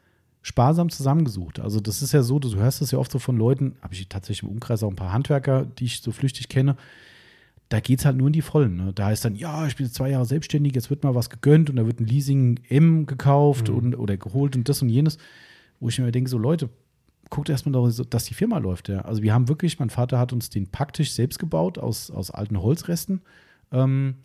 sparsam 0.42 0.88
zusammengesucht. 0.88 1.60
Also 1.60 1.80
das 1.80 2.02
ist 2.02 2.12
ja 2.12 2.22
so, 2.22 2.38
du 2.38 2.54
hörst 2.56 2.80
das 2.80 2.90
ja 2.90 2.98
oft 2.98 3.12
so 3.12 3.18
von 3.18 3.36
Leuten, 3.36 3.76
habe 3.82 3.94
ich 3.94 4.08
tatsächlich 4.08 4.44
im 4.44 4.50
Umkreis 4.50 4.82
auch 4.82 4.90
ein 4.90 4.96
paar 4.96 5.12
Handwerker, 5.12 5.64
die 5.64 5.84
ich 5.84 6.00
so 6.00 6.12
flüchtig 6.12 6.48
kenne, 6.48 6.76
da 7.68 7.80
geht 7.80 7.98
es 7.98 8.06
halt 8.06 8.16
nur 8.16 8.28
in 8.28 8.32
die 8.32 8.42
Vollen. 8.42 8.76
Ne? 8.76 8.92
Da 8.94 9.06
heißt 9.06 9.24
dann, 9.24 9.36
ja, 9.36 9.66
ich 9.66 9.76
bin 9.76 9.86
jetzt 9.86 9.94
zwei 9.94 10.10
Jahre 10.10 10.24
selbstständig, 10.24 10.74
jetzt 10.74 10.90
wird 10.90 11.04
mal 11.04 11.14
was 11.14 11.28
gegönnt 11.28 11.68
und 11.68 11.76
da 11.76 11.86
wird 11.86 12.00
ein 12.00 12.06
Leasing 12.06 12.60
M 12.68 13.04
gekauft 13.04 13.68
mhm. 13.68 13.76
und, 13.76 13.94
oder 13.96 14.16
geholt 14.16 14.56
und 14.56 14.68
das 14.68 14.80
und 14.80 14.88
jenes. 14.88 15.18
Wo 15.80 15.88
ich 15.88 15.98
mir 15.98 16.10
denke, 16.10 16.30
so 16.30 16.38
Leute, 16.38 16.70
guckt 17.30 17.48
erstmal 17.48 17.92
dass 18.10 18.24
die 18.24 18.34
Firma 18.34 18.58
läuft. 18.58 18.88
Ja. 18.88 19.02
Also 19.02 19.22
wir 19.22 19.34
haben 19.34 19.48
wirklich, 19.48 19.78
mein 19.78 19.90
Vater 19.90 20.18
hat 20.18 20.32
uns 20.32 20.50
den 20.50 20.70
Packtisch 20.70 21.12
selbst 21.12 21.38
gebaut 21.38 21.78
aus, 21.78 22.10
aus 22.10 22.30
alten 22.30 22.60
Holzresten. 22.60 23.22
Ähm, 23.72 24.16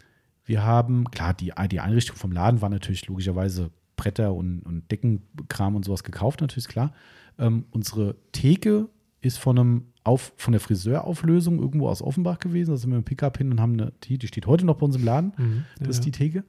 wir 0.45 0.63
haben, 0.63 1.09
klar, 1.11 1.33
die, 1.33 1.53
die 1.71 1.79
Einrichtung 1.79 2.17
vom 2.17 2.31
Laden 2.31 2.61
war 2.61 2.69
natürlich 2.69 3.07
logischerweise 3.07 3.71
Bretter 3.95 4.33
und, 4.33 4.61
und 4.61 4.91
Deckenkram 4.91 5.75
und 5.75 5.85
sowas 5.85 6.03
gekauft, 6.03 6.41
natürlich 6.41 6.67
klar. 6.67 6.93
Ähm, 7.39 7.65
unsere 7.71 8.15
Theke 8.31 8.89
ist 9.21 9.39
von 9.39 9.57
einem 9.57 9.85
auf, 10.03 10.33
von 10.35 10.51
der 10.51 10.59
Friseurauflösung 10.59 11.59
irgendwo 11.59 11.87
aus 11.87 12.01
Offenbach 12.01 12.39
gewesen. 12.39 12.71
Da 12.71 12.77
sind 12.77 12.89
wir 12.91 12.97
mit 12.97 13.05
dem 13.05 13.09
Pickup 13.09 13.37
hin 13.37 13.51
und 13.51 13.61
haben 13.61 13.73
eine, 13.73 13.93
die, 14.03 14.17
die 14.17 14.27
steht 14.27 14.47
heute 14.47 14.65
noch 14.65 14.75
bei 14.75 14.85
uns 14.85 14.95
im 14.95 15.05
Laden. 15.05 15.31
Mhm, 15.37 15.65
das 15.79 15.87
ja. 15.87 15.89
ist 15.91 16.05
die 16.05 16.11
Theke. 16.11 16.39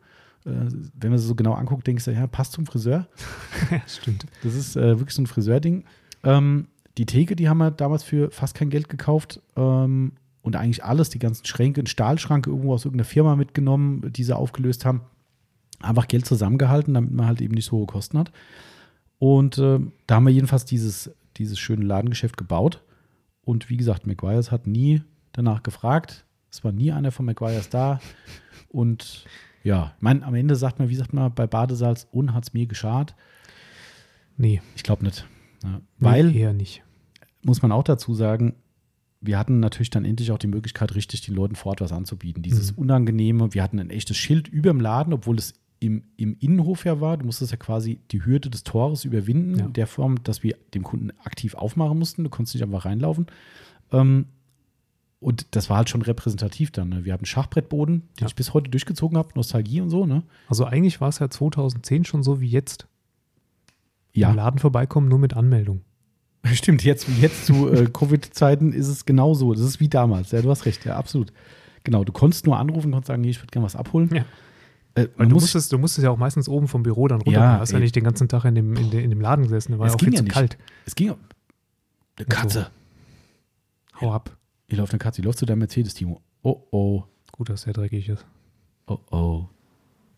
Äh, 0.45 0.67
wenn 0.95 1.11
man 1.11 1.19
sie 1.19 1.27
so 1.27 1.35
genau 1.35 1.55
anguckt, 1.55 1.87
denkst 1.87 2.05
du, 2.05 2.13
ja, 2.13 2.27
passt 2.27 2.53
zum 2.53 2.67
Friseur. 2.67 3.07
ja, 3.71 3.81
stimmt. 3.87 4.27
Das 4.43 4.55
ist 4.55 4.77
äh, 4.77 4.99
wirklich 4.99 5.15
so 5.15 5.23
ein 5.23 5.27
Friseurding. 5.27 5.85
Ähm, 6.25 6.69
die 6.99 7.07
Theke, 7.07 7.37
die 7.37 7.49
haben 7.49 7.59
wir 7.59 7.71
damals 7.71 8.03
für 8.03 8.31
fast 8.31 8.55
kein 8.55 8.71
Geld 8.71 8.89
gekauft. 8.89 9.41
Ähm, 9.57 10.13
und 10.43 10.57
eigentlich 10.57 10.85
alles, 10.85 11.09
die 11.09 11.19
ganzen 11.19 11.47
Schränke, 11.47 11.81
einen 11.81 11.87
Stahlschrank 11.87 12.47
irgendwo 12.47 12.75
aus 12.75 12.85
irgendeiner 12.85 13.09
Firma 13.09 13.35
mitgenommen, 13.35 14.13
die 14.13 14.25
sie 14.25 14.37
aufgelöst 14.37 14.85
haben. 14.85 15.01
Einfach 15.81 16.07
Geld 16.07 16.27
zusammengehalten, 16.27 16.93
damit 16.93 17.13
man 17.13 17.27
halt 17.27 17.41
eben 17.41 17.55
nicht 17.55 17.65
so 17.65 17.79
hohe 17.79 17.87
Kosten 17.87 18.19
hat. 18.19 18.31
Und 19.19 19.57
äh, 19.59 19.81
da 20.07 20.15
haben 20.15 20.27
wir 20.27 20.33
jedenfalls 20.33 20.67
dieses, 20.67 21.11
dieses 21.39 21.59
schöne 21.59 21.85
Ladengeschäft 21.85 22.37
gebaut. 22.37 22.83
Und 23.43 23.71
wie 23.71 23.79
gesagt, 23.79 24.07
McGuire's 24.07 24.51
hat 24.51 24.67
nie 24.67 25.03
danach 25.33 25.63
gefragt. 25.63 26.27
Es 26.51 26.63
war 26.63 26.73
nie 26.73 26.93
einer 26.93 27.11
von 27.11 27.25
McGuire's 27.25 27.71
da. 27.71 28.01
Und 28.69 29.25
ja, 29.63 29.95
ich 29.97 30.03
meine, 30.03 30.25
am 30.27 30.35
Ende 30.35 30.57
sagt 30.57 30.79
man, 30.79 30.91
wie 30.91 30.95
sagt 30.95 31.15
man, 31.15 31.35
bei 31.35 31.47
Badesalz, 31.47 32.07
und 32.13 32.35
hat 32.35 32.45
es 32.45 32.53
mir 32.53 32.67
geschadet? 32.67 33.15
Nee. 34.37 34.61
Ich 34.77 34.83
glaube 34.83 35.05
nicht. 35.05 35.27
Ja, 35.65 35.81
weil, 35.99 36.35
eher 36.35 36.53
nicht. 36.53 36.83
Muss 37.43 37.63
man 37.63 37.73
auch 37.73 37.83
dazu 37.83 38.15
sagen, 38.15 38.55
wir 39.21 39.39
hatten 39.39 39.61
natürlich 39.61 39.91
dann 39.91 40.05
endlich 40.05 40.31
auch 40.33 40.39
die 40.39 40.47
Möglichkeit, 40.47 40.95
richtig 40.95 41.23
den 41.23 41.35
Leuten 41.35 41.57
vor 41.57 41.71
Ort 41.71 41.81
was 41.81 41.93
anzubieten. 41.93 42.43
Dieses 42.43 42.73
mhm. 42.73 42.83
Unangenehme, 42.83 43.55
wir 43.55 43.63
hatten 43.63 43.79
ein 43.79 43.91
echtes 43.91 44.17
Schild 44.17 44.49
über 44.49 44.71
dem 44.71 44.81
Laden, 44.81 45.13
obwohl 45.13 45.39
es 45.39 45.55
im, 45.81 46.05
im 46.17 46.37
Innenhof 46.41 46.85
ja 46.85 47.01
war. 47.01 47.17
Du 47.17 47.27
musstest 47.27 47.51
ja 47.51 47.57
quasi 47.57 48.01
die 48.11 48.25
Hürde 48.25 48.51
des 48.51 48.65
Tores 48.65 49.05
überwinden, 49.05 49.59
ja. 49.59 49.67
in 49.67 49.73
der 49.73 49.87
Form, 49.87 50.23
dass 50.23 50.43
wir 50.43 50.57
dem 50.75 50.83
Kunden 50.83 51.11
aktiv 51.23 51.55
aufmachen 51.55 51.99
mussten. 51.99 52.25
Du 52.25 52.31
konntest 52.31 52.55
nicht 52.55 52.63
einfach 52.63 52.85
reinlaufen. 52.85 53.27
Ähm, 53.93 54.27
und 55.21 55.47
das 55.53 55.71
war 55.71 55.79
halt 55.79 55.89
schon 55.89 56.03
repräsentativ 56.03 56.71
dann. 56.71 56.91
Ne? 56.91 57.05
Wir 57.05 57.15
hatten 57.15 57.23
einen 57.23 57.27
Schachbrettboden, 57.27 58.01
den 58.01 58.21
ja. 58.21 58.27
ich 58.27 58.35
bis 58.35 58.53
heute 58.53 58.71
durchgezogen 58.71 59.17
habe, 59.17 59.31
Nostalgie 59.35 59.81
und 59.81 59.89
so. 59.89 60.05
Ne? 60.05 60.23
Also 60.49 60.67
eigentlich 60.67 61.01
war 61.01 61.09
es 61.09 61.19
ja 61.19 61.31
2010 61.31 62.05
schon 62.05 62.23
so 62.23 62.43
wie 62.43 62.49
jetzt. 62.49 62.87
Ja. 64.15 64.31
Im 64.31 64.37
Laden 64.37 64.59
vorbeikommen, 64.59 65.09
nur 65.09 65.19
mit 65.19 65.35
Anmeldung. 65.35 65.83
Stimmt, 66.53 66.85
jetzt, 66.85 67.09
jetzt 67.21 67.47
zu 67.47 67.69
äh, 67.71 67.87
Covid-Zeiten 67.87 68.73
ist 68.73 68.89
es 68.89 69.05
genauso. 69.05 69.53
Das 69.55 69.63
ist 69.63 69.81
wie 69.81 69.89
damals. 69.89 70.31
Ja, 70.31 70.41
du 70.41 70.51
hast 70.51 70.67
recht, 70.67 70.85
ja, 70.85 70.97
absolut. 70.97 71.33
Genau, 71.83 72.05
du 72.05 72.13
konntest 72.13 72.47
nur 72.47 72.59
anrufen, 72.59 72.93
konntest 72.93 73.09
sagen, 73.09 73.25
ich 73.25 73.41
würde 73.41 73.51
gerne 73.51 73.67
was 73.67 73.77
abholen. 73.77 74.11
Ja. 74.15 74.25
Äh, 74.95 75.09
Weil 75.17 75.27
du, 75.27 75.35
musstest, 75.35 75.73
du 75.73 75.79
musstest 75.79 76.05
ja 76.05 76.11
auch 76.11 76.17
meistens 76.17 76.49
oben 76.49 76.69
vom 76.69 76.83
Büro 76.83 77.09
dann 77.09 77.21
runter. 77.21 77.41
Ja, 77.41 77.55
du 77.57 77.61
hast 77.61 77.73
ja 77.73 77.81
nicht 77.81 77.97
den 77.97 78.05
ganzen 78.05 78.29
Tag 78.29 78.45
in 78.45 78.55
dem, 78.55 78.77
in, 78.77 78.91
de, 78.91 79.03
in 79.03 79.11
dem 79.11 79.21
Laden 79.21 79.43
gesessen. 79.43 79.73
Da 79.73 79.79
war 79.79 79.87
es 79.87 79.93
ja 79.93 79.97
auch 79.97 79.99
ging 79.99 80.09
viel 80.11 80.15
ja 80.15 80.19
zu 80.19 80.25
nicht. 80.25 80.33
kalt. 80.33 80.59
Es 80.87 80.95
ging. 80.95 81.15
Eine 82.17 82.27
Katze. 82.27 82.71
Also, 83.93 84.01
hau 84.01 84.13
ab. 84.13 84.37
Hier 84.69 84.79
läuft 84.79 84.93
eine 84.93 84.99
Katze. 85.01 85.21
Die 85.21 85.27
läuft 85.27 85.39
zu 85.39 85.47
deinem 85.47 85.59
Mercedes, 85.59 85.95
Timo. 85.95 86.21
Oh, 86.43 86.63
oh. 86.71 87.05
Gut, 87.33 87.49
dass 87.49 87.65
der 87.65 87.73
dreckig 87.73 88.09
ist. 88.09 88.25
Oh, 88.87 88.99
oh. 89.11 89.49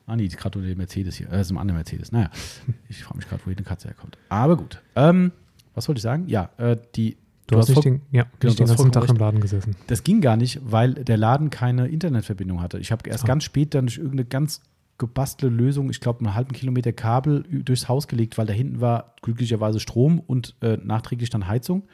Ah, 0.07 0.17
nee, 0.17 0.29
gerade 0.29 0.59
unter 0.59 0.69
dem 0.69 0.79
Mercedes 0.79 1.17
hier. 1.17 1.27
Äh, 1.29 1.33
das 1.33 1.49
ist 1.49 1.53
ein 1.53 1.59
anderer 1.59 1.77
Mercedes. 1.77 2.13
Naja, 2.13 2.31
ich 2.89 3.03
frage 3.03 3.19
mich 3.19 3.29
gerade, 3.29 3.43
wo 3.43 3.51
hier 3.51 3.57
eine 3.57 3.67
Katze 3.67 3.89
herkommt. 3.89 4.19
Aber 4.29 4.57
gut. 4.57 4.83
Ähm, 4.95 5.33
was 5.75 5.89
wollte 5.89 5.99
ich 5.99 6.03
sagen? 6.03 6.25
Ja, 6.29 6.51
äh, 6.59 6.77
die, 6.95 7.17
Du, 7.49 7.55
du 7.55 7.61
hast, 7.61 7.69
nicht, 7.69 7.85
den, 7.85 8.03
ja, 8.11 8.25
genau, 8.41 8.51
nicht 8.51 8.59
den 8.59 8.67
ganzen 8.67 8.91
Tag 8.91 9.09
im 9.09 9.17
Laden 9.17 9.41
gesessen. 9.41 9.77
Das 9.87 10.03
ging 10.03 10.21
gar 10.21 10.37
nicht, 10.37 10.61
weil 10.65 10.95
der 10.95 11.17
Laden 11.17 11.49
keine 11.49 11.87
Internetverbindung 11.87 12.61
hatte. 12.61 12.79
Ich 12.79 12.91
habe 12.91 13.09
erst 13.09 13.23
ah. 13.23 13.27
ganz 13.29 13.45
spät 13.45 13.73
dann 13.73 13.87
durch 13.87 13.99
irgendeine 13.99 14.25
ganz 14.25 14.63
gebastelte 14.99 15.55
Lösung, 15.55 15.89
ich 15.91 16.01
glaube, 16.01 16.21
einen 16.21 16.35
halben 16.35 16.53
Kilometer 16.53 16.93
Kabel 16.93 17.45
durchs 17.49 17.89
Haus 17.89 18.09
gelegt, 18.09 18.37
weil 18.37 18.47
da 18.47 18.53
hinten 18.53 18.81
war 18.81 19.15
glücklicherweise 19.23 19.79
Strom 19.79 20.19
und 20.19 20.57
äh, 20.61 20.79
nachträglich 20.83 21.31
dann 21.31 21.47
Heizung. 21.47 21.85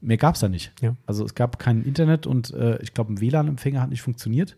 Mehr 0.00 0.18
gab 0.18 0.34
es 0.34 0.42
da 0.42 0.48
nicht. 0.48 0.72
Ja. 0.80 0.94
Also 1.06 1.24
es 1.24 1.34
gab 1.34 1.58
kein 1.58 1.82
Internet 1.82 2.26
und 2.26 2.52
äh, 2.52 2.80
ich 2.82 2.94
glaube, 2.94 3.14
ein 3.14 3.20
WLAN-Empfänger 3.20 3.80
hat 3.80 3.90
nicht 3.90 4.02
funktioniert. 4.02 4.56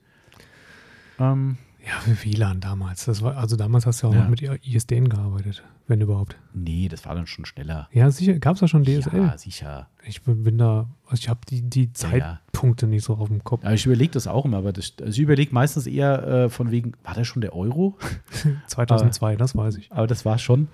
Ähm, 1.18 1.56
ja, 1.86 2.00
für 2.00 2.24
WLAN 2.24 2.60
damals. 2.60 3.04
Das 3.04 3.22
war, 3.22 3.36
also 3.36 3.54
damals 3.54 3.86
hast 3.86 4.02
du 4.02 4.08
auch 4.08 4.14
ja. 4.14 4.22
noch 4.22 4.28
mit 4.28 4.42
ISDN 4.42 5.08
gearbeitet, 5.08 5.62
wenn 5.86 6.00
überhaupt. 6.00 6.36
Nee, 6.52 6.88
das 6.88 7.04
war 7.06 7.14
dann 7.14 7.28
schon 7.28 7.44
schneller. 7.44 7.88
Ja, 7.92 8.10
sicher. 8.10 8.38
Gab 8.40 8.54
es 8.54 8.60
da 8.60 8.66
schon 8.66 8.82
DSL? 8.82 9.18
Ja, 9.18 9.38
sicher. 9.38 9.88
Ich 10.04 10.22
bin 10.22 10.58
da, 10.58 10.88
also 11.04 11.20
ich 11.20 11.28
habe 11.28 11.40
die, 11.48 11.62
die 11.62 11.92
Zeitpunkte 11.92 12.86
ja, 12.86 12.90
ja. 12.90 12.94
nicht 12.94 13.04
so 13.04 13.14
auf 13.14 13.28
dem 13.28 13.44
Kopf. 13.44 13.62
Ja, 13.62 13.72
ich 13.72 13.86
überlege 13.86 14.10
das 14.10 14.26
auch 14.26 14.44
immer, 14.44 14.58
aber 14.58 14.72
das, 14.72 14.94
also 15.00 15.12
ich 15.12 15.20
überlege 15.20 15.54
meistens 15.54 15.86
eher 15.86 16.26
äh, 16.26 16.48
von 16.48 16.72
wegen, 16.72 16.92
war 17.04 17.14
das 17.14 17.28
schon 17.28 17.40
der 17.40 17.54
Euro? 17.54 17.96
2002, 18.66 19.28
aber, 19.28 19.36
das 19.36 19.56
weiß 19.56 19.76
ich. 19.76 19.92
Aber 19.92 20.08
das 20.08 20.24
war 20.24 20.38
schon. 20.38 20.66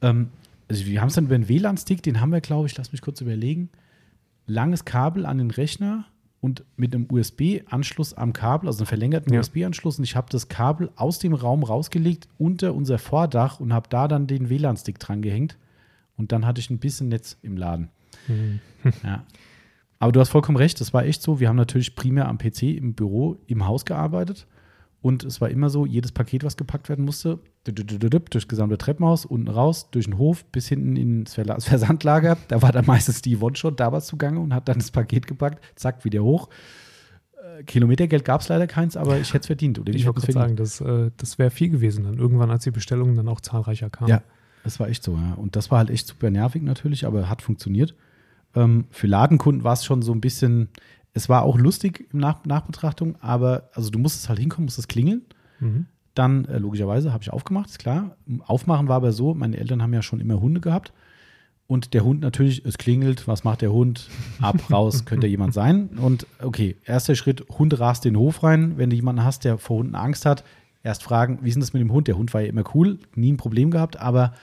Ähm, 0.00 0.30
also 0.68 0.86
wir 0.86 1.00
haben 1.02 1.08
es 1.08 1.14
dann 1.14 1.26
über 1.26 1.34
einen 1.34 1.48
WLAN-Stick, 1.48 2.02
den 2.02 2.22
haben 2.22 2.32
wir, 2.32 2.40
glaube 2.40 2.66
ich, 2.68 2.76
lass 2.76 2.90
mich 2.90 3.02
kurz 3.02 3.20
überlegen. 3.20 3.68
Langes 4.46 4.86
Kabel 4.86 5.26
an 5.26 5.36
den 5.38 5.50
Rechner 5.50 6.06
und 6.44 6.62
mit 6.76 6.94
einem 6.94 7.06
USB-Anschluss 7.10 8.12
am 8.12 8.34
Kabel, 8.34 8.68
also 8.68 8.80
einem 8.80 8.86
verlängerten 8.86 9.32
ja. 9.32 9.40
USB-Anschluss. 9.40 9.96
Und 9.96 10.04
ich 10.04 10.14
habe 10.14 10.26
das 10.28 10.48
Kabel 10.48 10.90
aus 10.94 11.18
dem 11.18 11.32
Raum 11.32 11.62
rausgelegt 11.62 12.28
unter 12.36 12.74
unser 12.74 12.98
Vordach 12.98 13.60
und 13.60 13.72
habe 13.72 13.88
da 13.88 14.08
dann 14.08 14.26
den 14.26 14.50
WLAN-Stick 14.50 14.98
dran 14.98 15.22
gehängt. 15.22 15.56
Und 16.18 16.32
dann 16.32 16.44
hatte 16.44 16.60
ich 16.60 16.68
ein 16.68 16.80
bisschen 16.80 17.08
Netz 17.08 17.38
im 17.40 17.56
Laden. 17.56 17.88
Mhm. 18.28 18.60
Ja. 19.02 19.24
Aber 19.98 20.12
du 20.12 20.20
hast 20.20 20.28
vollkommen 20.28 20.58
recht, 20.58 20.82
das 20.82 20.92
war 20.92 21.06
echt 21.06 21.22
so. 21.22 21.40
Wir 21.40 21.48
haben 21.48 21.56
natürlich 21.56 21.96
primär 21.96 22.28
am 22.28 22.36
PC 22.36 22.64
im 22.64 22.92
Büro 22.92 23.38
im 23.46 23.66
Haus 23.66 23.86
gearbeitet. 23.86 24.46
Und 25.04 25.22
es 25.22 25.42
war 25.42 25.50
immer 25.50 25.68
so, 25.68 25.84
jedes 25.84 26.12
Paket, 26.12 26.44
was 26.44 26.56
gepackt 26.56 26.88
werden 26.88 27.04
musste, 27.04 27.38
durch 27.64 28.48
gesamte 28.48 28.78
Treppenhaus, 28.78 29.26
unten 29.26 29.48
raus, 29.48 29.90
durch 29.90 30.06
den 30.06 30.16
Hof 30.16 30.46
bis 30.46 30.66
hinten 30.66 30.96
ins 30.96 31.34
Versandlager. 31.34 32.38
Da 32.48 32.62
war 32.62 32.72
dann 32.72 32.86
meistens 32.86 33.20
die 33.20 33.36
One-Shot 33.36 33.78
damals 33.78 34.06
zugange 34.06 34.40
und 34.40 34.54
hat 34.54 34.66
dann 34.66 34.78
das 34.78 34.90
Paket 34.90 35.26
gepackt, 35.26 35.62
zack, 35.74 36.06
wieder 36.06 36.24
hoch. 36.24 36.48
Äh, 37.36 37.64
Kilometergeld 37.64 38.24
gab 38.24 38.40
es 38.40 38.48
leider 38.48 38.66
keins, 38.66 38.96
aber 38.96 39.18
ich 39.18 39.28
hätte 39.34 39.40
es 39.40 39.46
verdient. 39.48 39.78
Oder 39.78 39.92
ich 39.92 40.06
wollte 40.06 40.32
sagen, 40.32 40.56
das, 40.56 40.80
äh, 40.80 41.10
das 41.18 41.38
wäre 41.38 41.50
viel 41.50 41.68
gewesen 41.68 42.04
dann. 42.04 42.16
Irgendwann, 42.16 42.50
als 42.50 42.64
die 42.64 42.70
Bestellungen 42.70 43.14
dann 43.14 43.28
auch 43.28 43.42
zahlreicher 43.42 43.90
kamen. 43.90 44.08
Ja, 44.08 44.22
das 44.62 44.80
war 44.80 44.88
echt 44.88 45.02
so, 45.02 45.16
ja. 45.16 45.34
Und 45.34 45.54
das 45.54 45.70
war 45.70 45.80
halt 45.80 45.90
echt 45.90 46.06
super 46.06 46.30
nervig 46.30 46.62
natürlich, 46.62 47.04
aber 47.04 47.28
hat 47.28 47.42
funktioniert. 47.42 47.94
Ähm, 48.54 48.86
für 48.90 49.06
Ladenkunden 49.06 49.64
war 49.64 49.74
es 49.74 49.84
schon 49.84 50.00
so 50.00 50.12
ein 50.12 50.22
bisschen, 50.22 50.68
es 51.14 51.28
war 51.28 51.44
auch 51.44 51.56
lustig 51.56 52.08
im 52.12 52.18
Nach 52.18 52.44
Nachbetrachtung, 52.44 53.16
aber 53.20 53.70
also 53.72 53.88
du 53.88 53.98
musstest 53.98 54.28
halt 54.28 54.40
hinkommen, 54.40 54.66
musstest 54.66 54.88
klingeln. 54.88 55.22
Mhm. 55.60 55.86
Dann, 56.14 56.44
äh, 56.44 56.58
logischerweise, 56.58 57.12
habe 57.12 57.22
ich 57.22 57.32
aufgemacht, 57.32 57.70
ist 57.70 57.78
klar. 57.78 58.16
Aufmachen 58.46 58.88
war 58.88 58.96
aber 58.96 59.12
so, 59.12 59.32
meine 59.32 59.56
Eltern 59.56 59.80
haben 59.80 59.94
ja 59.94 60.02
schon 60.02 60.20
immer 60.20 60.40
Hunde 60.40 60.60
gehabt. 60.60 60.92
Und 61.66 61.94
der 61.94 62.04
Hund 62.04 62.20
natürlich, 62.20 62.64
es 62.66 62.76
klingelt, 62.76 63.26
was 63.26 63.42
macht 63.42 63.62
der 63.62 63.72
Hund? 63.72 64.08
Ab, 64.40 64.70
raus, 64.70 65.04
könnte 65.06 65.26
jemand 65.26 65.54
sein. 65.54 65.88
Und 65.96 66.26
okay, 66.42 66.76
erster 66.84 67.14
Schritt, 67.14 67.46
Hund 67.48 67.78
rast 67.80 68.04
den 68.04 68.18
Hof 68.18 68.42
rein. 68.42 68.76
Wenn 68.76 68.90
du 68.90 68.96
jemanden 68.96 69.24
hast, 69.24 69.44
der 69.44 69.56
vor 69.56 69.78
Hunden 69.78 69.94
Angst 69.94 70.26
hat, 70.26 70.44
erst 70.82 71.02
fragen, 71.02 71.38
wie 71.42 71.48
ist 71.48 71.54
denn 71.54 71.62
das 71.62 71.72
mit 71.72 71.80
dem 71.80 71.92
Hund? 71.92 72.06
Der 72.06 72.18
Hund 72.18 72.34
war 72.34 72.42
ja 72.42 72.48
immer 72.48 72.64
cool, 72.74 72.98
nie 73.14 73.32
ein 73.32 73.38
Problem 73.38 73.70
gehabt, 73.70 73.98
aber 73.98 74.34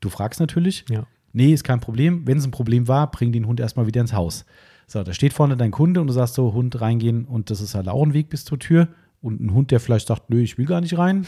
du 0.00 0.10
fragst 0.10 0.38
natürlich. 0.38 0.84
Ja. 0.88 1.06
Nee, 1.32 1.52
ist 1.52 1.64
kein 1.64 1.80
Problem. 1.80 2.26
Wenn 2.26 2.38
es 2.38 2.46
ein 2.46 2.50
Problem 2.50 2.88
war, 2.88 3.10
bring 3.10 3.32
den 3.32 3.46
Hund 3.46 3.58
erstmal 3.58 3.86
wieder 3.86 4.00
ins 4.00 4.12
Haus. 4.12 4.44
So, 4.90 5.04
da 5.04 5.12
steht 5.12 5.32
vorne 5.32 5.56
dein 5.56 5.70
Kunde 5.70 6.00
und 6.00 6.08
du 6.08 6.12
sagst 6.12 6.34
so, 6.34 6.52
Hund 6.52 6.80
reingehen 6.80 7.24
und 7.24 7.48
das 7.50 7.60
ist 7.60 7.76
halt 7.76 7.86
auch 7.86 8.02
ein 8.02 8.12
Weg 8.12 8.28
bis 8.28 8.44
zur 8.44 8.58
Tür. 8.58 8.88
Und 9.22 9.40
ein 9.40 9.54
Hund, 9.54 9.70
der 9.70 9.78
vielleicht 9.78 10.08
sagt, 10.08 10.30
nö, 10.30 10.40
ich 10.40 10.58
will 10.58 10.66
gar 10.66 10.80
nicht 10.80 10.98
rein. 10.98 11.26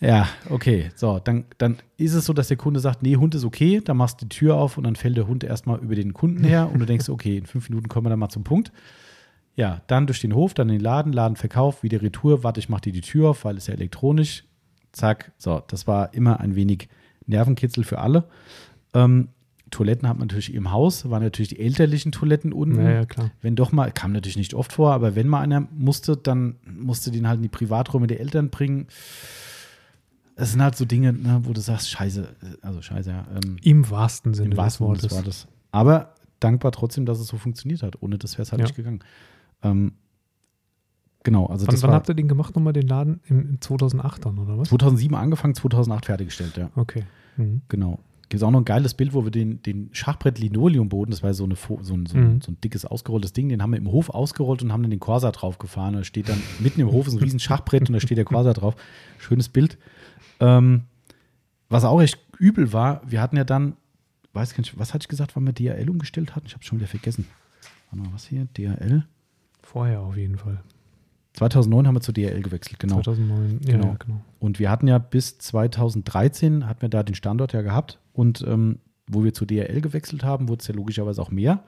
Ja, 0.00 0.26
okay. 0.48 0.90
So, 0.96 1.18
dann, 1.18 1.44
dann 1.58 1.76
ist 1.98 2.14
es 2.14 2.24
so, 2.24 2.32
dass 2.32 2.48
der 2.48 2.56
Kunde 2.56 2.80
sagt, 2.80 3.02
nee, 3.02 3.16
Hund 3.16 3.34
ist 3.34 3.44
okay, 3.44 3.82
dann 3.84 3.98
machst 3.98 4.22
du 4.22 4.24
die 4.24 4.34
Tür 4.34 4.56
auf 4.56 4.78
und 4.78 4.84
dann 4.84 4.96
fällt 4.96 5.18
der 5.18 5.26
Hund 5.26 5.44
erstmal 5.44 5.78
über 5.80 5.94
den 5.94 6.14
Kunden 6.14 6.42
her 6.42 6.70
und 6.72 6.78
du 6.78 6.86
denkst, 6.86 7.10
okay, 7.10 7.36
in 7.36 7.44
fünf 7.44 7.68
Minuten 7.68 7.88
kommen 7.88 8.06
wir 8.06 8.10
dann 8.10 8.18
mal 8.18 8.30
zum 8.30 8.44
Punkt. 8.44 8.72
Ja, 9.56 9.82
dann 9.86 10.06
durch 10.06 10.20
den 10.20 10.34
Hof, 10.34 10.54
dann 10.54 10.70
in 10.70 10.76
den 10.76 10.82
Laden, 10.82 11.12
Laden 11.12 11.36
verkauft, 11.36 11.82
wieder 11.82 12.00
Retour, 12.00 12.44
warte, 12.44 12.60
ich 12.60 12.70
mache 12.70 12.80
dir 12.80 12.92
die 12.94 13.02
Tür 13.02 13.28
auf, 13.28 13.44
weil 13.44 13.58
es 13.58 13.66
ja 13.66 13.74
elektronisch. 13.74 14.44
Zack, 14.92 15.32
so, 15.36 15.62
das 15.66 15.86
war 15.86 16.14
immer 16.14 16.40
ein 16.40 16.56
wenig 16.56 16.88
Nervenkitzel 17.26 17.84
für 17.84 17.98
alle. 17.98 18.24
Ähm, 18.94 19.28
Toiletten 19.70 20.08
hat 20.08 20.18
man 20.18 20.26
natürlich 20.28 20.54
im 20.54 20.72
Haus, 20.72 21.08
waren 21.08 21.22
natürlich 21.22 21.50
die 21.50 21.60
elterlichen 21.60 22.12
Toiletten 22.12 22.52
unten. 22.52 22.82
Ja, 22.82 22.90
ja, 22.90 23.06
klar. 23.06 23.30
Wenn 23.40 23.56
doch 23.56 23.72
mal, 23.72 23.92
kam 23.92 24.12
natürlich 24.12 24.36
nicht 24.36 24.54
oft 24.54 24.72
vor, 24.72 24.92
aber 24.92 25.14
wenn 25.14 25.28
mal 25.28 25.40
einer 25.40 25.66
musste, 25.76 26.16
dann 26.16 26.56
musste 26.66 27.10
den 27.10 27.28
halt 27.28 27.36
in 27.36 27.42
die 27.42 27.48
Privaträume 27.48 28.06
der 28.06 28.20
Eltern 28.20 28.50
bringen. 28.50 28.88
Es 30.36 30.52
sind 30.52 30.62
halt 30.62 30.76
so 30.76 30.84
Dinge, 30.84 31.12
ne, 31.12 31.40
wo 31.44 31.52
du 31.52 31.60
sagst, 31.60 31.90
scheiße, 31.90 32.28
also 32.62 32.82
scheiße, 32.82 33.10
ja. 33.10 33.26
Ähm, 33.34 33.56
Im 33.62 33.90
wahrsten 33.90 34.34
Sinne 34.34 34.52
im 34.52 34.56
wahrsten 34.56 34.86
des 34.94 35.02
Wortes. 35.02 35.16
War 35.16 35.22
das. 35.22 35.48
Aber 35.70 36.14
dankbar 36.40 36.72
trotzdem, 36.72 37.06
dass 37.06 37.20
es 37.20 37.28
so 37.28 37.36
funktioniert 37.36 37.82
hat. 37.82 38.02
Ohne 38.02 38.18
das 38.18 38.34
wäre 38.34 38.42
es 38.42 38.52
halt 38.52 38.60
ja. 38.60 38.66
nicht 38.66 38.76
gegangen. 38.76 39.00
Ähm, 39.62 39.92
genau, 41.22 41.46
also 41.46 41.66
wann, 41.66 41.82
wann 41.82 41.90
habt 41.92 42.08
ihr 42.08 42.14
den 42.14 42.28
gemacht, 42.28 42.56
nochmal 42.56 42.72
den 42.72 42.88
Laden? 42.88 43.20
Im 43.26 43.60
2008 43.60 44.24
dann, 44.24 44.38
oder 44.38 44.58
was? 44.58 44.68
2007 44.70 45.14
angefangen, 45.14 45.54
2008 45.54 46.06
fertiggestellt, 46.06 46.56
ja. 46.56 46.70
Okay. 46.74 47.04
Mhm. 47.36 47.62
Genau 47.68 48.00
gibt 48.30 48.40
es 48.40 48.42
auch 48.44 48.52
noch 48.52 48.60
ein 48.60 48.64
geiles 48.64 48.94
Bild, 48.94 49.12
wo 49.12 49.24
wir 49.24 49.32
den, 49.32 49.60
den 49.62 49.90
Schachbrett-Linoleumboden, 49.92 51.10
das 51.10 51.24
war 51.24 51.34
so, 51.34 51.42
eine, 51.42 51.56
so, 51.56 51.76
ein, 51.94 52.06
so, 52.06 52.16
ein, 52.16 52.34
mhm. 52.34 52.40
so 52.40 52.52
ein 52.52 52.60
dickes, 52.60 52.84
ausgerolltes 52.84 53.32
Ding, 53.32 53.48
den 53.48 53.60
haben 53.60 53.72
wir 53.72 53.78
im 53.78 53.90
Hof 53.90 54.08
ausgerollt 54.08 54.62
und 54.62 54.72
haben 54.72 54.82
dann 54.82 54.92
den 54.92 55.00
Corsa 55.00 55.32
drauf 55.32 55.58
gefahren. 55.58 55.94
Da 55.94 56.04
steht 56.04 56.28
dann 56.28 56.40
mitten 56.60 56.80
im 56.80 56.92
Hof 56.92 57.08
ist 57.08 57.14
ein 57.14 57.18
riesen 57.18 57.40
Schachbrett 57.40 57.88
und 57.88 57.92
da 57.92 58.00
steht 58.00 58.18
der 58.18 58.24
Corsa 58.24 58.52
drauf. 58.52 58.76
Schönes 59.18 59.48
Bild. 59.48 59.78
Ähm, 60.38 60.84
was 61.68 61.84
auch 61.84 62.00
echt 62.00 62.20
übel 62.38 62.72
war, 62.72 63.02
wir 63.04 63.20
hatten 63.20 63.36
ja 63.36 63.42
dann, 63.42 63.76
weiß 64.32 64.56
nicht, 64.58 64.78
was 64.78 64.94
hatte 64.94 65.02
ich 65.02 65.08
gesagt, 65.08 65.34
wann 65.34 65.44
wir 65.44 65.52
DHL 65.52 65.90
umgestellt 65.90 66.36
hatten? 66.36 66.46
Ich 66.46 66.54
habe 66.54 66.62
schon 66.62 66.78
wieder 66.78 66.88
vergessen. 66.88 67.26
Warte 67.90 68.08
mal, 68.08 68.14
was 68.14 68.26
hier? 68.26 68.46
DHL? 68.56 69.06
Vorher 69.60 70.02
auf 70.02 70.16
jeden 70.16 70.38
Fall. 70.38 70.62
2009 71.34 71.86
haben 71.86 71.94
wir 71.94 72.00
zur 72.00 72.14
DRL 72.14 72.42
gewechselt, 72.42 72.78
genau. 72.78 72.96
2009, 72.96 73.60
genau. 73.60 73.86
Ja, 73.86 73.96
genau. 73.98 74.20
Und 74.38 74.58
wir 74.58 74.70
hatten 74.70 74.88
ja 74.88 74.98
bis 74.98 75.38
2013, 75.38 76.66
hatten 76.66 76.82
wir 76.82 76.88
da 76.88 77.02
den 77.02 77.14
Standort 77.14 77.52
ja 77.52 77.62
gehabt. 77.62 77.98
Und 78.12 78.44
ähm, 78.46 78.78
wo 79.06 79.24
wir 79.24 79.32
zur 79.32 79.46
DRL 79.46 79.80
gewechselt 79.80 80.24
haben, 80.24 80.48
wurde 80.48 80.60
es 80.60 80.68
ja 80.68 80.74
logischerweise 80.74 81.22
auch 81.22 81.30
mehr. 81.30 81.62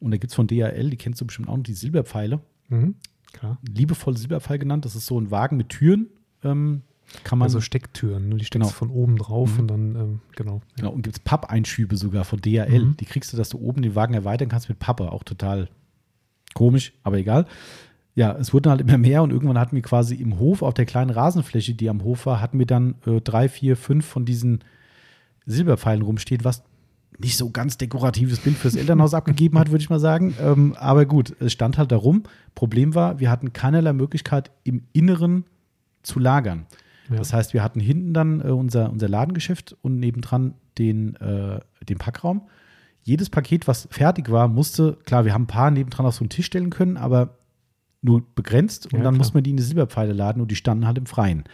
Und 0.00 0.10
da 0.10 0.16
gibt 0.16 0.30
es 0.30 0.34
von 0.34 0.46
DRL, 0.46 0.90
die 0.90 0.96
kennst 0.96 1.20
du 1.20 1.26
bestimmt 1.26 1.48
auch 1.48 1.56
noch, 1.56 1.64
die 1.64 1.74
Silberpfeile. 1.74 2.40
Mhm, 2.68 2.94
klar. 3.32 3.58
Liebevoll 3.68 4.16
Silberpfeil 4.16 4.58
genannt. 4.58 4.84
Das 4.84 4.96
ist 4.96 5.06
so 5.06 5.20
ein 5.20 5.30
Wagen 5.30 5.56
mit 5.56 5.68
Türen. 5.68 6.08
Ähm, 6.42 6.82
kann 7.24 7.38
man, 7.38 7.46
also 7.46 7.60
Stecktüren, 7.60 8.30
ne? 8.30 8.36
die 8.36 8.44
steckst 8.46 8.68
genau. 8.68 8.74
von 8.74 8.90
oben 8.90 9.18
drauf 9.18 9.54
mhm. 9.54 9.60
und 9.60 9.68
dann, 9.68 9.96
ähm, 9.96 10.20
genau. 10.34 10.62
Genau, 10.76 10.90
und 10.90 11.02
gibt 11.02 11.16
es 11.16 11.22
Pappeinschübe 11.22 11.96
sogar 11.96 12.24
von 12.24 12.40
DRL. 12.40 12.86
Mhm. 12.86 12.96
Die 12.96 13.04
kriegst 13.04 13.32
du, 13.32 13.36
dass 13.36 13.50
du 13.50 13.58
oben 13.58 13.82
den 13.82 13.94
Wagen 13.94 14.14
erweitern 14.14 14.48
kannst 14.48 14.70
mit 14.70 14.78
Pappe. 14.78 15.12
Auch 15.12 15.22
total 15.22 15.68
komisch, 16.54 16.94
aber 17.02 17.18
egal 17.18 17.46
ja, 18.14 18.32
es 18.32 18.52
wurden 18.52 18.70
halt 18.70 18.80
immer 18.80 18.98
mehr 18.98 19.22
und 19.22 19.30
irgendwann 19.30 19.58
hatten 19.58 19.74
wir 19.74 19.82
quasi 19.82 20.16
im 20.16 20.38
Hof, 20.38 20.62
auf 20.62 20.74
der 20.74 20.84
kleinen 20.84 21.10
Rasenfläche, 21.10 21.74
die 21.74 21.88
am 21.88 22.04
Hof 22.04 22.26
war, 22.26 22.40
hatten 22.40 22.58
wir 22.58 22.66
dann 22.66 22.96
äh, 23.06 23.20
drei, 23.20 23.48
vier, 23.48 23.76
fünf 23.76 24.04
von 24.04 24.24
diesen 24.24 24.60
Silberpfeilen 25.46 26.02
rumstehen, 26.02 26.44
was 26.44 26.62
nicht 27.18 27.36
so 27.36 27.50
ganz 27.50 27.78
dekoratives 27.78 28.40
Bild 28.40 28.56
fürs 28.56 28.74
Elternhaus 28.74 29.14
abgegeben 29.14 29.58
hat, 29.58 29.70
würde 29.70 29.82
ich 29.82 29.90
mal 29.90 30.00
sagen. 30.00 30.34
Ähm, 30.40 30.74
aber 30.78 31.06
gut, 31.06 31.34
es 31.40 31.52
stand 31.52 31.78
halt 31.78 31.92
darum. 31.92 32.24
Problem 32.54 32.94
war, 32.94 33.18
wir 33.18 33.30
hatten 33.30 33.52
keinerlei 33.52 33.92
Möglichkeit, 33.92 34.50
im 34.64 34.82
Inneren 34.92 35.44
zu 36.02 36.18
lagern. 36.18 36.66
Ja. 37.10 37.16
Das 37.16 37.32
heißt, 37.32 37.54
wir 37.54 37.62
hatten 37.62 37.80
hinten 37.80 38.12
dann 38.12 38.40
äh, 38.40 38.50
unser, 38.50 38.90
unser 38.90 39.08
Ladengeschäft 39.08 39.76
und 39.82 39.98
nebendran 39.98 40.54
den, 40.78 41.16
äh, 41.16 41.60
den 41.88 41.98
Packraum. 41.98 42.42
Jedes 43.04 43.30
Paket, 43.30 43.66
was 43.66 43.88
fertig 43.90 44.30
war, 44.30 44.48
musste, 44.48 44.98
klar, 45.04 45.24
wir 45.24 45.34
haben 45.34 45.44
ein 45.44 45.48
paar 45.48 45.70
nebendran 45.70 46.06
auf 46.06 46.14
so 46.14 46.20
einen 46.20 46.28
Tisch 46.28 46.46
stellen 46.46 46.70
können, 46.70 46.96
aber 46.96 47.38
nur 48.02 48.22
begrenzt 48.34 48.86
und 48.86 48.98
ja, 48.98 49.04
dann 49.04 49.14
klar. 49.14 49.18
muss 49.18 49.34
man 49.34 49.42
die 49.42 49.50
in 49.50 49.56
die 49.56 49.62
Silberpfeile 49.62 50.12
laden 50.12 50.42
und 50.42 50.50
die 50.50 50.56
standen 50.56 50.86
halt 50.86 50.98
im 50.98 51.06
Freien. 51.06 51.44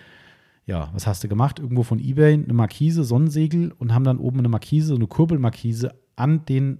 Ja, 0.67 0.91
was 0.93 1.07
hast 1.07 1.25
du 1.25 1.29
gemacht? 1.29 1.59
Irgendwo 1.59 1.83
von 1.83 1.99
Ebay 1.99 2.35
eine 2.35 2.53
Markise, 2.53 3.05
Sonnensegel 3.05 3.73
und 3.79 3.95
haben 3.95 4.05
dann 4.05 4.19
oben 4.19 4.39
eine 4.39 4.49
Markise, 4.49 4.95
eine 4.95 5.07
Kurbelmarkise 5.07 5.95
an 6.17 6.45
den 6.45 6.79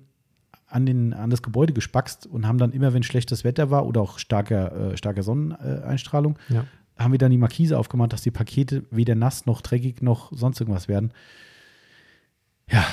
an, 0.67 0.87
den, 0.87 1.15
an 1.15 1.31
das 1.31 1.43
Gebäude 1.43 1.73
gespackst 1.73 2.27
und 2.27 2.47
haben 2.47 2.59
dann 2.59 2.73
immer, 2.73 2.93
wenn 2.93 3.03
schlechtes 3.03 3.45
Wetter 3.45 3.71
war 3.71 3.87
oder 3.87 4.03
auch 4.03 4.19
starker, 4.19 4.93
äh, 4.93 4.97
starker 4.97 5.23
Sonneneinstrahlung, 5.23 6.39
ja. 6.51 6.65
haben 6.99 7.13
wir 7.13 7.19
dann 7.19 7.31
die 7.31 7.39
Markise 7.39 7.79
aufgemacht, 7.79 8.13
dass 8.13 8.23
die 8.23 8.31
Pakete 8.31 8.85
weder 8.91 9.15
nass 9.15 9.47
noch 9.47 9.63
dreckig 9.63 10.03
noch 10.03 10.31
sonst 10.33 10.61
irgendwas 10.61 10.89
werden. 10.89 11.13
Ja, 12.71 12.85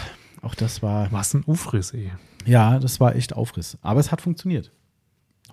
auch 0.42 0.56
das 0.56 0.82
war. 0.82 1.12
Was 1.12 1.34
ein 1.34 1.44
Aufriss, 1.48 1.92
ey. 1.94 2.12
Ja, 2.46 2.80
das 2.80 3.00
war 3.00 3.16
echt 3.16 3.34
Aufriss. 3.34 3.78
Aber 3.82 4.00
es 4.00 4.12
hat 4.12 4.22
funktioniert. 4.22 4.72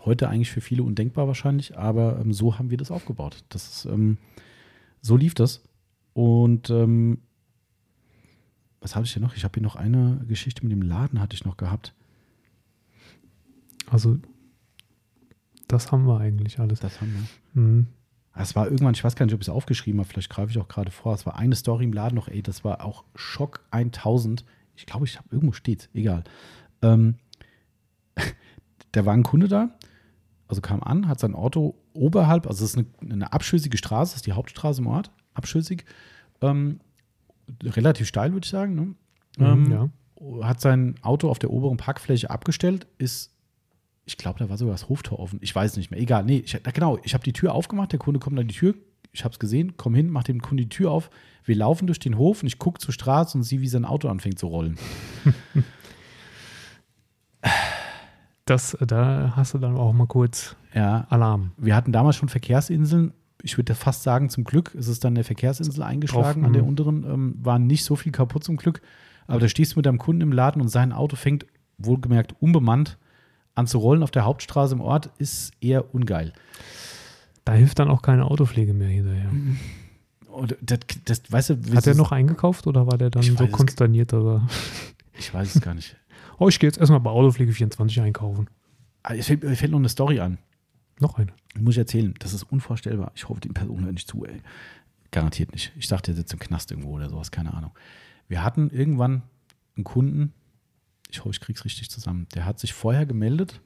Heute 0.05 0.29
eigentlich 0.29 0.51
für 0.51 0.61
viele 0.61 0.83
undenkbar 0.83 1.27
wahrscheinlich, 1.27 1.79
aber 1.79 2.19
ähm, 2.19 2.33
so 2.33 2.59
haben 2.59 2.71
wir 2.71 2.77
das 2.77 2.91
aufgebaut. 2.91 3.45
Das 3.49 3.69
ist, 3.69 3.85
ähm, 3.85 4.19
so 5.01 5.17
lief 5.17 5.35
das. 5.35 5.63
Und 6.13 6.71
ähm, 6.71 7.19
was 8.81 8.97
habe 8.97 9.07
ich 9.07 9.13
hier 9.13 9.23
noch? 9.23 9.37
Ich 9.37 9.45
habe 9.45 9.55
hier 9.55 9.63
noch 9.63 9.77
eine 9.77 10.25
Geschichte 10.27 10.63
mit 10.65 10.73
dem 10.73 10.83
Laden, 10.83 11.21
hatte 11.21 11.35
ich 11.35 11.45
noch 11.45 11.57
gehabt. 11.57 11.95
Also, 13.91 14.19
das 15.69 15.93
haben 15.93 16.07
wir 16.07 16.19
eigentlich 16.19 16.59
alles. 16.59 16.81
Das 16.81 17.01
haben 17.01 17.15
wir. 17.55 17.63
Mhm. 17.63 17.87
Es 18.35 18.57
war 18.57 18.65
irgendwann, 18.65 18.95
ich 18.95 19.05
weiß 19.05 19.15
gar 19.15 19.27
nicht, 19.27 19.35
ob 19.35 19.43
ich 19.43 19.49
es 19.49 19.55
aufgeschrieben 19.55 20.01
habe, 20.01 20.09
vielleicht 20.09 20.31
greife 20.31 20.51
ich 20.51 20.59
auch 20.59 20.69
gerade 20.69 20.91
vor. 20.91 21.15
Es 21.15 21.27
war 21.27 21.37
eine 21.37 21.55
Story 21.55 21.85
im 21.85 21.93
Laden 21.93 22.15
noch, 22.15 22.29
ey, 22.29 22.43
das 22.43 22.65
war 22.65 22.83
auch 22.85 23.05
Schock 23.15 23.61
1000. 23.71 24.45
Ich 24.75 24.87
glaube, 24.87 25.05
ich 25.05 25.19
habe 25.19 25.29
irgendwo 25.31 25.53
steht, 25.53 25.91
egal. 25.93 26.25
Ähm, 26.81 27.17
da 28.93 29.05
war 29.05 29.13
ein 29.13 29.23
Kunde 29.23 29.49
da, 29.49 29.77
also 30.53 30.61
kam 30.61 30.83
an, 30.83 31.09
hat 31.09 31.19
sein 31.19 31.35
Auto 31.35 31.77
oberhalb, 31.95 32.47
also 32.47 32.63
es 32.63 32.75
ist 32.75 32.77
eine, 32.77 33.11
eine 33.11 33.33
abschüssige 33.33 33.79
Straße, 33.79 34.13
das 34.13 34.17
ist 34.17 34.27
die 34.27 34.33
Hauptstraße 34.33 34.83
im 34.83 34.87
Ort, 34.87 35.11
abschüssig, 35.33 35.87
ähm, 36.43 36.81
relativ 37.65 38.07
steil, 38.07 38.35
würde 38.35 38.45
ich 38.45 38.51
sagen. 38.51 38.75
Ne? 38.75 38.83
Mhm, 39.39 39.47
ähm, 39.47 39.73
ja. 39.73 40.47
Hat 40.47 40.61
sein 40.61 40.97
Auto 41.01 41.31
auf 41.31 41.39
der 41.39 41.51
oberen 41.51 41.79
Parkfläche 41.79 42.29
abgestellt, 42.29 42.87
ist, 42.99 43.35
ich 44.05 44.19
glaube, 44.19 44.41
da 44.41 44.51
war 44.51 44.59
sogar 44.59 44.75
das 44.75 44.91
Hoftor 44.91 45.21
offen, 45.21 45.39
ich 45.41 45.55
weiß 45.55 45.79
nicht 45.79 45.91
mehr, 45.91 45.99
egal, 45.99 46.25
nee, 46.25 46.43
ich, 46.45 46.63
genau, 46.75 46.99
ich 47.03 47.15
habe 47.15 47.25
die 47.25 47.33
Tür 47.33 47.55
aufgemacht, 47.55 47.93
der 47.93 47.99
Kunde 47.99 48.21
kommt 48.21 48.39
an 48.39 48.47
die 48.47 48.55
Tür, 48.55 48.75
ich 49.11 49.25
habe 49.25 49.33
es 49.33 49.39
gesehen, 49.39 49.79
komm 49.79 49.95
hin, 49.95 50.11
mach 50.11 50.25
dem 50.25 50.43
Kunden 50.43 50.65
die 50.65 50.69
Tür 50.69 50.91
auf, 50.91 51.09
wir 51.45 51.57
laufen 51.57 51.87
durch 51.87 51.99
den 51.99 52.19
Hof 52.19 52.43
und 52.43 52.47
ich 52.47 52.59
gucke 52.59 52.79
zur 52.79 52.93
Straße 52.93 53.39
und 53.39 53.45
sehe, 53.45 53.63
wie 53.63 53.69
sein 53.69 53.87
Auto 53.87 54.09
anfängt 54.09 54.39
zu 54.39 54.49
rollen. 54.49 54.77
Das, 58.53 58.77
da 58.87 59.33
hast 59.35 59.55
du 59.55 59.59
dann 59.59 59.79
auch 59.79 59.95
mal 59.95 60.07
kurz 60.07 60.57
ja, 60.75 61.07
Alarm. 61.09 61.53
Wir 61.57 61.75
hatten 61.75 61.91
damals 61.91 62.17
schon 62.17 62.29
Verkehrsinseln. 62.29 63.15
Ich 63.43 63.57
würde 63.57 63.75
fast 63.75 64.03
sagen, 64.03 64.29
zum 64.29 64.45
Glück 64.45 64.75
ist 64.75 64.89
es 64.89 65.01
dann 65.01 65.15
eine 65.15 65.25
Verkehrsinsel 65.25 65.83
eingeschlagen 65.83 66.43
Drauf, 66.43 66.47
an 66.47 66.53
der 66.53 66.63
mhm. 66.63 66.69
unteren. 66.69 67.05
Ähm, 67.05 67.35
war 67.43 67.59
nicht 67.59 67.83
so 67.83 67.97
viel 67.97 68.13
kaputt 68.13 68.45
zum 68.45 68.59
Glück. 68.59 68.83
Aber 69.27 69.41
da 69.41 69.49
stehst 69.49 69.73
du 69.73 69.79
mit 69.79 69.87
deinem 69.87 69.97
Kunden 69.97 70.21
im 70.21 70.33
Laden 70.33 70.61
und 70.61 70.69
sein 70.69 70.93
Auto 70.93 71.17
fängt 71.17 71.47
wohlgemerkt 71.79 72.35
unbemannt 72.41 72.99
an 73.55 73.67
zu 73.67 73.79
rollen 73.79 74.03
auf 74.03 74.11
der 74.11 74.27
Hauptstraße 74.27 74.75
im 74.75 74.83
Ort, 74.83 75.09
ist 75.17 75.53
eher 75.63 75.95
ungeil. 75.95 76.35
Da 77.47 77.55
hilft 77.55 77.79
dann 77.79 77.89
auch 77.89 78.03
keine 78.03 78.27
Autopflege 78.27 78.75
mehr 78.75 78.89
hinterher. 78.89 79.31
Und 80.31 80.57
das, 80.61 80.79
das, 81.07 81.23
weißt 81.31 81.51
du, 81.51 81.57
Hat 81.75 81.87
er 81.87 81.95
noch 81.95 82.13
eingekauft 82.13 82.67
oder 82.67 82.87
war 82.87 82.99
der 82.99 83.09
dann 83.09 83.23
so 83.23 83.47
konsterniert? 83.47 84.13
Oder? 84.13 84.47
Ich 85.19 85.33
weiß 85.33 85.55
es 85.55 85.63
gar 85.63 85.73
nicht. 85.73 85.97
Oh, 86.43 86.49
ich 86.49 86.59
gehe 86.59 86.67
jetzt 86.67 86.79
erstmal 86.79 86.99
bei 86.99 87.11
Autopflege 87.11 87.53
24 87.53 88.01
einkaufen. 88.01 88.51
Aber 89.05 89.17
es 89.17 89.29
fällt, 89.29 89.45
mir 89.45 89.55
fällt 89.55 89.71
noch 89.71 89.79
eine 89.79 89.89
Story 89.89 90.19
an. 90.19 90.39
Noch 90.99 91.17
eine. 91.17 91.33
Muss 91.57 91.75
ich 91.75 91.79
erzählen. 91.79 92.15
Das 92.19 92.35
ist 92.35 92.43
unvorstellbar. 92.43 93.13
Ich 93.15 93.29
hoffe, 93.29 93.41
die 93.41 93.49
Person 93.49 93.85
hört 93.85 93.93
nicht 93.93 94.09
zu, 94.09 94.25
ey. 94.25 94.41
Garantiert 95.13 95.53
nicht. 95.53 95.73
Ich 95.79 95.87
dachte, 95.87 96.11
der 96.11 96.17
sitzt 96.17 96.33
im 96.33 96.41
Knast 96.41 96.73
irgendwo 96.73 96.91
oder 96.91 97.09
sowas, 97.09 97.31
keine 97.31 97.55
Ahnung. 97.55 97.71
Wir 98.27 98.43
hatten 98.43 98.71
irgendwann 98.71 99.23
einen 99.77 99.85
Kunden, 99.85 100.33
ich 101.11 101.21
hoffe, 101.21 101.31
ich 101.31 101.41
krieg's 101.41 101.65
richtig 101.65 101.91
zusammen, 101.91 102.27
der 102.35 102.45
hat 102.45 102.59
sich 102.59 102.73
vorher 102.73 103.07
gemeldet, 103.07 103.61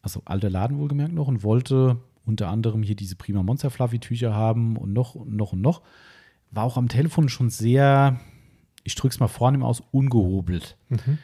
also 0.00 0.22
alter 0.24 0.48
Laden 0.48 0.78
wohlgemerkt 0.78 1.12
noch, 1.12 1.28
und 1.28 1.42
wollte 1.42 1.98
unter 2.24 2.48
anderem 2.48 2.82
hier 2.82 2.96
diese 2.96 3.16
Prima 3.16 3.42
Monster 3.42 3.70
Fluffy 3.70 3.98
Tücher 3.98 4.34
haben 4.34 4.78
und 4.78 4.94
noch 4.94 5.14
und 5.14 5.36
noch 5.36 5.52
und 5.52 5.60
noch. 5.60 5.82
War 6.52 6.64
auch 6.64 6.78
am 6.78 6.88
Telefon 6.88 7.28
schon 7.28 7.50
sehr, 7.50 8.18
ich 8.82 8.94
drück's 8.94 9.20
mal 9.20 9.28
vornehm 9.28 9.62
aus, 9.62 9.82
ungehobelt. 9.90 10.78
Mhm. 10.88 11.18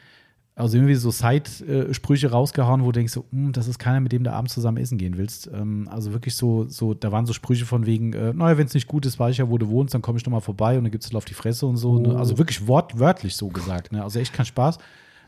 Also 0.59 0.75
irgendwie 0.75 0.95
so 0.95 1.09
Side-Sprüche 1.09 2.31
rausgehauen, 2.31 2.81
wo 2.81 2.87
du 2.87 2.99
denkst, 2.99 3.13
so, 3.13 3.23
"Hm, 3.31 3.53
das 3.53 3.69
ist 3.69 3.79
keiner, 3.79 4.01
mit 4.01 4.11
dem 4.11 4.25
du 4.25 4.31
abends 4.33 4.53
zusammen 4.53 4.77
essen 4.77 4.97
gehen 4.97 5.17
willst. 5.17 5.49
Ähm, 5.53 5.87
also 5.89 6.11
wirklich 6.11 6.35
so, 6.35 6.67
so, 6.67 6.93
da 6.93 7.13
waren 7.13 7.25
so 7.25 7.31
Sprüche 7.31 7.65
von 7.65 7.85
wegen, 7.85 8.11
äh, 8.11 8.33
naja, 8.33 8.57
wenn 8.57 8.67
es 8.67 8.73
nicht 8.73 8.87
gut 8.87 9.05
ist, 9.05 9.17
weiß 9.17 9.31
ich 9.31 9.37
ja, 9.37 9.49
wo 9.49 9.57
du 9.57 9.69
wohnst, 9.69 9.93
dann 9.93 10.01
komme 10.01 10.17
ich 10.17 10.25
nochmal 10.25 10.41
vorbei 10.41 10.77
und 10.77 10.83
dann 10.83 10.91
gibt's 10.91 11.07
es 11.07 11.15
auf 11.15 11.23
die 11.23 11.33
Fresse 11.33 11.65
und 11.65 11.77
so. 11.77 11.97
Ne? 11.97 12.13
Oh. 12.13 12.17
Also 12.17 12.37
wirklich 12.37 12.67
wortwörtlich 12.67 13.37
so 13.37 13.47
gesagt. 13.47 13.93
Ne? 13.93 14.03
Also 14.03 14.19
echt 14.19 14.33
kein 14.33 14.45
Spaß. 14.45 14.79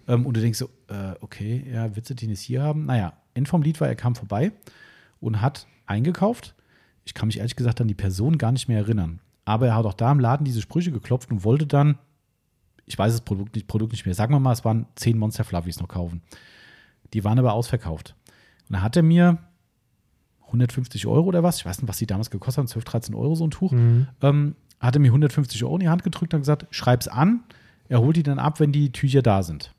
Ähm, 0.09 0.25
und 0.25 0.35
du 0.35 0.41
denkst 0.41 0.59
so, 0.59 0.65
äh, 0.89 1.13
okay, 1.21 1.65
ja, 1.71 1.95
willst 1.95 2.09
du 2.09 2.13
den 2.13 2.29
jetzt 2.29 2.41
hier 2.41 2.61
haben? 2.61 2.85
Naja, 2.85 3.13
End 3.33 3.47
vom 3.47 3.61
Lied 3.61 3.79
war, 3.79 3.87
er 3.87 3.95
kam 3.95 4.15
vorbei 4.15 4.51
und 5.21 5.39
hat 5.41 5.65
eingekauft. 5.85 6.55
Ich 7.05 7.13
kann 7.13 7.27
mich 7.27 7.37
ehrlich 7.37 7.55
gesagt 7.55 7.79
an 7.79 7.87
die 7.87 7.93
Person 7.95 8.37
gar 8.37 8.51
nicht 8.51 8.67
mehr 8.67 8.79
erinnern. 8.79 9.21
Aber 9.45 9.67
er 9.67 9.75
hat 9.75 9.85
auch 9.85 9.93
da 9.93 10.11
im 10.11 10.19
Laden 10.19 10.43
diese 10.43 10.59
Sprüche 10.61 10.91
geklopft 10.91 11.31
und 11.31 11.45
wollte 11.45 11.67
dann 11.67 11.97
ich 12.91 12.99
weiß 12.99 13.11
das 13.13 13.21
Produkt 13.21 13.55
nicht, 13.55 13.67
Produkt 13.67 13.91
nicht 13.93 14.05
mehr. 14.05 14.13
Sagen 14.15 14.33
wir 14.33 14.39
mal, 14.39 14.51
es 14.51 14.65
waren 14.65 14.85
10 14.95 15.17
Monster 15.17 15.43
Fluffies 15.43 15.79
noch 15.79 15.87
kaufen. 15.87 16.21
Die 17.13 17.23
waren 17.23 17.39
aber 17.39 17.53
ausverkauft. 17.53 18.15
Und 18.69 18.73
da 18.75 18.81
hat 18.81 18.95
er 18.97 19.03
mir 19.03 19.37
150 20.47 21.07
Euro 21.07 21.25
oder 21.27 21.43
was, 21.43 21.57
ich 21.59 21.65
weiß 21.65 21.81
nicht, 21.81 21.87
was 21.89 21.97
die 21.97 22.05
damals 22.07 22.29
gekostet 22.29 22.59
haben, 22.59 22.67
12, 22.67 22.83
13 22.85 23.15
Euro 23.15 23.35
so 23.35 23.45
ein 23.47 23.51
Tuch, 23.51 23.71
Mhm. 23.71 24.07
ähm, 24.21 24.55
hat 24.79 24.95
er 24.95 24.99
mir 24.99 25.11
150 25.11 25.63
Euro 25.63 25.75
in 25.75 25.81
die 25.81 25.89
Hand 25.89 26.03
gedrückt 26.03 26.33
und 26.33 26.41
gesagt, 26.41 26.67
schreib's 26.71 27.07
an, 27.07 27.43
er 27.87 27.99
holt 28.01 28.15
die 28.17 28.23
dann 28.23 28.39
ab, 28.39 28.59
wenn 28.59 28.71
die 28.71 28.91
Tücher 28.91 29.21
da 29.21 29.43
sind. 29.43 29.73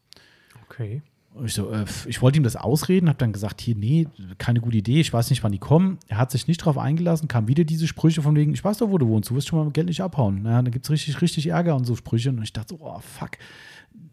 Okay. 0.69 1.03
Und 1.35 1.47
ich, 1.47 1.55
so, 1.55 1.71
äh, 1.71 1.87
ich 2.07 2.21
wollte 2.21 2.39
ihm 2.39 2.43
das 2.43 2.57
ausreden, 2.57 3.09
habe 3.09 3.19
dann 3.19 3.33
gesagt, 3.33 3.61
hier, 3.61 3.75
nee, 3.75 4.07
keine 4.39 4.61
gute 4.61 4.77
Idee, 4.77 5.01
ich 5.01 5.13
weiß 5.13 5.31
nicht, 5.31 5.43
wann 5.43 5.53
die 5.53 5.59
kommen. 5.59 5.99
Er 6.09 6.19
hat 6.19 6.31
sich 6.31 6.47
nicht 6.47 6.59
drauf 6.59 6.77
eingelassen, 6.77 7.29
kam 7.29 7.49
wieder 7.49 7.65
diese 7.65 7.87
Sprüche 7.87 8.21
von 8.23 8.37
wegen, 8.37 8.53
ich 8.53 8.63
weiß 8.63 8.79
doch, 8.79 8.91
wo 8.91 8.99
du 8.99 9.09
wohnst, 9.09 9.31
du 9.31 9.35
wirst 9.35 9.49
schon 9.49 9.59
mal 9.59 9.65
mit 9.65 9.75
Geld 9.75 9.87
nicht 9.87 10.03
abhauen. 10.03 10.45
Ja, 10.45 10.61
da 10.61 10.71
gibt 10.71 10.85
es 10.85 10.91
richtig, 10.91 11.21
richtig 11.23 11.47
Ärger 11.47 11.75
und 11.75 11.85
so 11.85 11.97
Sprüche. 11.97 12.31
Und 12.31 12.43
ich 12.43 12.53
dachte 12.53 12.77
so, 12.77 12.81
oh, 12.85 12.99
fuck, 13.01 13.31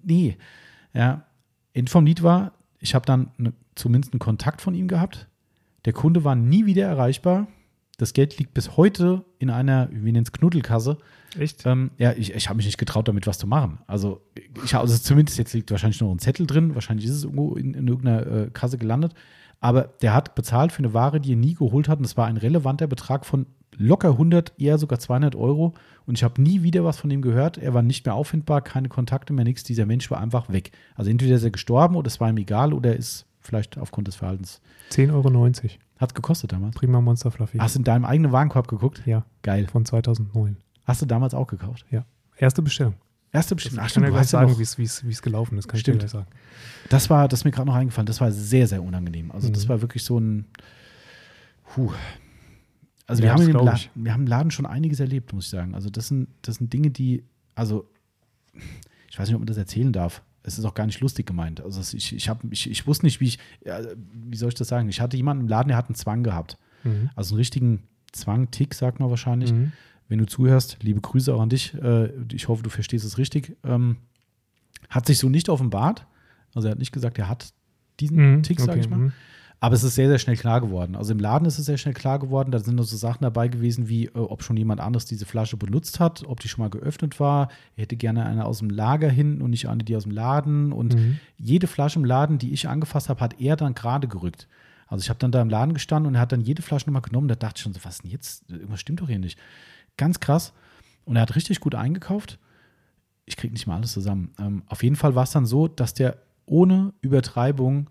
nee. 0.03 0.37
Ja, 0.93 1.25
End 1.73 1.89
vom 1.89 2.05
Lied 2.05 2.23
war, 2.23 2.53
ich 2.79 2.95
habe 2.95 3.05
dann 3.05 3.31
ne, 3.37 3.53
zumindest 3.75 4.13
einen 4.13 4.19
Kontakt 4.19 4.61
von 4.61 4.73
ihm 4.73 4.87
gehabt. 4.87 5.27
Der 5.85 5.93
Kunde 5.93 6.23
war 6.23 6.35
nie 6.35 6.65
wieder 6.65 6.85
erreichbar. 6.85 7.47
Das 7.97 8.13
Geld 8.13 8.37
liegt 8.37 8.53
bis 8.53 8.77
heute 8.77 9.25
in 9.39 9.49
einer, 9.49 9.89
wir 9.91 10.11
nennen 10.11 10.23
es 10.23 10.31
Knuddelkasse. 10.31 10.97
Echt? 11.37 11.65
Ähm, 11.65 11.91
ja, 11.97 12.13
ich, 12.13 12.33
ich 12.33 12.49
habe 12.49 12.57
mich 12.57 12.65
nicht 12.65 12.77
getraut, 12.77 13.07
damit 13.07 13.27
was 13.27 13.37
zu 13.37 13.47
machen. 13.47 13.79
Also, 13.87 14.21
ich 14.63 14.73
habe, 14.73 14.83
also 14.83 14.97
zumindest 14.97 15.37
jetzt 15.37 15.53
liegt 15.53 15.71
wahrscheinlich 15.71 16.01
noch 16.01 16.11
ein 16.11 16.19
Zettel 16.19 16.47
drin, 16.47 16.75
wahrscheinlich 16.75 17.05
ist 17.05 17.13
es 17.13 17.23
irgendwo 17.23 17.55
in, 17.55 17.73
in 17.73 17.87
irgendeiner 17.87 18.25
äh, 18.25 18.49
Kasse 18.51 18.77
gelandet. 18.77 19.13
Aber 19.59 19.83
der 20.01 20.13
hat 20.13 20.35
bezahlt 20.35 20.71
für 20.71 20.79
eine 20.79 20.93
Ware, 20.93 21.19
die 21.19 21.33
er 21.33 21.37
nie 21.37 21.53
geholt 21.53 21.89
hat. 21.89 21.99
Und 21.99 22.05
es 22.05 22.15
war 22.15 22.27
ein 22.27 22.37
relevanter 22.37 22.87
Betrag 22.87 23.25
von 23.25 23.45
locker 23.75 24.11
100, 24.11 24.53
eher 24.57 24.77
sogar 24.77 24.99
200 24.99 25.35
Euro. 25.35 25.73
Und 26.05 26.17
ich 26.17 26.23
habe 26.23 26.41
nie 26.41 26.63
wieder 26.63 26.85
was 26.85 26.97
von 26.97 27.11
ihm 27.11 27.21
gehört. 27.21 27.57
Er 27.57 27.73
war 27.73 27.81
nicht 27.81 28.05
mehr 28.05 28.15
auffindbar, 28.15 28.61
keine 28.61 28.87
Kontakte 28.87 29.33
mehr, 29.33 29.43
nichts. 29.43 29.63
Dieser 29.63 29.85
Mensch 29.85 30.09
war 30.09 30.21
einfach 30.21 30.49
weg. 30.49 30.71
Also, 30.95 31.11
entweder 31.11 31.35
ist 31.35 31.43
er 31.43 31.51
gestorben 31.51 31.95
oder 31.95 32.07
es 32.07 32.19
war 32.19 32.29
ihm 32.29 32.37
egal 32.37 32.73
oder 32.73 32.91
er 32.91 32.97
ist 32.97 33.25
vielleicht 33.41 33.77
aufgrund 33.77 34.07
des 34.07 34.15
Verhaltens. 34.15 34.61
10,90 34.91 35.13
Euro. 35.13 35.73
Hat 35.97 36.15
gekostet 36.15 36.53
damals. 36.53 36.75
Prima 36.75 37.01
Monster 37.01 37.29
Fluffy. 37.29 37.57
Hast 37.57 37.75
du 37.75 37.79
in 37.79 37.83
deinem 37.83 38.05
eigenen 38.05 38.31
Warenkorb 38.31 38.69
geguckt? 38.69 39.03
Ja, 39.05 39.25
Geil. 39.41 39.67
von 39.67 39.85
2009. 39.85 40.55
Hast 40.89 41.01
du 41.01 41.05
damals 41.05 41.33
auch 41.33 41.47
gekauft? 41.47 41.85
Ja. 41.91 42.05
Erste 42.37 42.61
Bestellung. 42.61 42.95
Erste 43.31 43.53
Bestimmung. 43.55 43.85
ich 43.85 43.93
kann 43.93 44.03
ja 44.03 44.09
du 44.09 44.15
gleich 44.15 44.27
sagen, 44.27 44.57
wie 44.57 44.63
es- 44.63 45.21
gelaufen 45.21 45.57
ist. 45.59 45.67
Kann 45.67 45.79
Stimmt. 45.79 46.03
ich 46.03 46.09
dir 46.09 46.17
gleich 46.17 46.25
sagen. 46.25 46.35
Das 46.89 47.09
war, 47.11 47.27
das 47.27 47.41
ist 47.41 47.43
mir 47.45 47.51
gerade 47.51 47.67
noch 47.67 47.75
eingefallen, 47.75 48.07
das 48.07 48.19
war 48.21 48.31
sehr, 48.31 48.67
sehr 48.67 48.81
unangenehm. 48.81 49.31
Also 49.31 49.49
das 49.49 49.65
Mhm. 49.65 49.69
war 49.69 49.81
wirklich 49.81 50.03
so 50.03 50.19
ein, 50.19 50.45
puh. 51.75 51.91
Also 53.05 53.21
Ja, 53.21 53.27
wir, 53.27 53.31
haben 53.31 53.37
das 53.37 53.45
in 53.47 53.51
dem 53.51 53.53
glaub 53.53 53.65
La 53.65 53.73
ich. 53.75 53.91
wir 53.93 54.13
haben 54.13 54.21
im 54.21 54.27
Laden 54.27 54.51
schon 54.51 54.65
einiges 54.65 54.99
erlebt, 54.99 55.31
muss 55.33 55.45
ich 55.45 55.51
sagen. 55.51 55.75
Also 55.75 55.89
das 55.89 56.07
sind, 56.07 56.27
das 56.41 56.55
sind 56.55 56.73
Dinge, 56.73 56.89
die, 56.89 57.23
also 57.55 57.87
ich 59.09 59.19
weiß 59.19 59.27
nicht, 59.27 59.35
ob 59.35 59.41
man 59.41 59.47
das 59.47 59.57
erzählen 59.57 59.91
darf. 59.93 60.23
Es 60.41 60.57
ist 60.57 60.65
auch 60.65 60.73
gar 60.73 60.85
nicht 60.87 60.99
lustig 61.01 61.27
gemeint. 61.27 61.61
Also 61.61 61.81
ich, 61.95 62.15
ich, 62.15 62.29
hab, 62.29 62.43
ich, 62.51 62.69
ich 62.69 62.87
wusste 62.87 63.05
nicht, 63.05 63.19
wie 63.19 63.25
ich, 63.25 63.39
wie 63.63 64.37
soll 64.37 64.49
ich 64.49 64.55
das 64.55 64.67
sagen? 64.69 64.89
Ich 64.89 65.01
hatte 65.01 65.17
jemanden 65.17 65.43
im 65.43 65.47
Laden, 65.49 65.67
der 65.67 65.77
hat 65.77 65.87
einen 65.87 65.95
Zwang 65.95 66.23
gehabt. 66.23 66.57
Mhm. 66.83 67.09
Also 67.15 67.33
einen 67.35 67.39
richtigen 67.39 67.83
Zwang, 68.11 68.49
Tick, 68.49 68.73
sagt 68.73 68.99
man 68.99 69.09
wahrscheinlich. 69.09 69.51
Mhm. 69.53 69.71
Wenn 70.09 70.19
du 70.19 70.25
zuhörst, 70.25 70.77
liebe 70.81 70.99
Grüße 71.01 71.33
auch 71.33 71.39
an 71.41 71.49
dich. 71.49 71.73
Äh, 71.75 72.09
ich 72.33 72.47
hoffe, 72.49 72.63
du 72.63 72.69
verstehst 72.69 73.05
es 73.05 73.17
richtig. 73.17 73.55
Ähm, 73.63 73.97
hat 74.89 75.05
sich 75.05 75.17
so 75.19 75.29
nicht 75.29 75.47
offenbart. 75.49 76.05
Also 76.53 76.67
er 76.67 76.71
hat 76.71 76.79
nicht 76.79 76.91
gesagt, 76.91 77.17
er 77.19 77.29
hat 77.29 77.53
diesen 77.99 78.17
Mhm. 78.37 78.43
Tick, 78.43 78.59
sag 78.59 78.69
Okay, 78.69 78.79
ich 78.79 78.89
mal. 78.89 78.97
mhm. 78.97 79.13
Aber 79.61 79.75
es 79.75 79.83
ist 79.83 79.95
sehr, 79.95 80.07
sehr 80.07 80.19
schnell 80.19 80.37
klar 80.37 80.61
geworden. 80.61 80.95
Also 80.95 81.11
im 81.11 81.19
Laden 81.19 81.45
ist 81.45 81.59
es 81.59 81.65
sehr 81.65 81.77
schnell 81.77 81.93
klar 81.93 82.17
geworden. 82.17 82.49
Da 82.49 82.59
sind 82.59 82.75
noch 82.75 82.85
so 82.85 82.95
Sachen 82.95 83.23
dabei 83.23 83.49
gewesen, 83.49 83.89
wie 83.89 84.05
äh, 84.05 84.11
ob 84.13 84.41
schon 84.41 84.55
jemand 84.55 84.79
anderes 84.79 85.05
diese 85.05 85.25
Flasche 85.25 85.57
benutzt 85.57 85.99
hat, 85.99 86.23
ob 86.25 86.39
die 86.39 86.47
schon 86.47 86.63
mal 86.63 86.69
geöffnet 86.69 87.19
war. 87.19 87.49
Er 87.75 87.81
hätte 87.83 87.97
gerne 87.97 88.25
eine 88.25 88.45
aus 88.45 88.59
dem 88.59 88.69
Lager 88.69 89.09
hin 89.09 89.41
und 89.41 89.49
nicht 89.49 89.67
eine, 89.67 89.83
die 89.83 89.95
aus 89.97 90.03
dem 90.03 90.13
Laden. 90.13 90.71
Und 90.71 90.95
Mhm. 90.95 91.19
jede 91.37 91.67
Flasche 91.67 91.99
im 91.99 92.05
Laden, 92.05 92.37
die 92.37 92.53
ich 92.53 92.69
angefasst 92.69 93.09
habe, 93.09 93.19
hat 93.19 93.39
er 93.41 93.57
dann 93.57 93.75
gerade 93.75 94.07
gerückt. 94.07 94.47
Also 94.87 95.03
ich 95.03 95.09
habe 95.09 95.19
dann 95.19 95.31
da 95.33 95.41
im 95.41 95.49
Laden 95.49 95.73
gestanden 95.73 96.07
und 96.07 96.15
er 96.15 96.21
hat 96.21 96.31
dann 96.31 96.41
jede 96.41 96.61
Flasche 96.63 96.85
nochmal 96.87 97.01
genommen. 97.03 97.27
Da 97.27 97.35
dachte 97.35 97.55
ich 97.57 97.63
schon 97.63 97.73
so, 97.73 97.81
was 97.83 97.99
denn 97.99 98.09
jetzt? 98.09 98.49
Irgendwas 98.49 98.79
stimmt 98.79 99.01
doch 99.01 99.07
hier 99.09 99.19
nicht. 99.19 99.37
Ganz 99.99 100.21
krass. 100.21 100.53
Und 101.03 101.17
er 101.17 101.23
hat 101.23 101.35
richtig 101.35 101.59
gut 101.59 101.75
eingekauft. 101.75 102.39
Ich 103.25 103.35
kriege 103.35 103.53
nicht 103.53 103.67
mal 103.67 103.75
alles 103.75 103.91
zusammen. 103.91 104.31
Ähm, 104.39 104.63
auf 104.67 104.81
jeden 104.81 104.95
Fall 104.95 105.13
war 105.13 105.23
es 105.23 105.31
dann 105.31 105.45
so, 105.45 105.67
dass 105.67 105.93
der 105.93 106.17
ohne 106.45 106.93
Übertreibung 107.01 107.89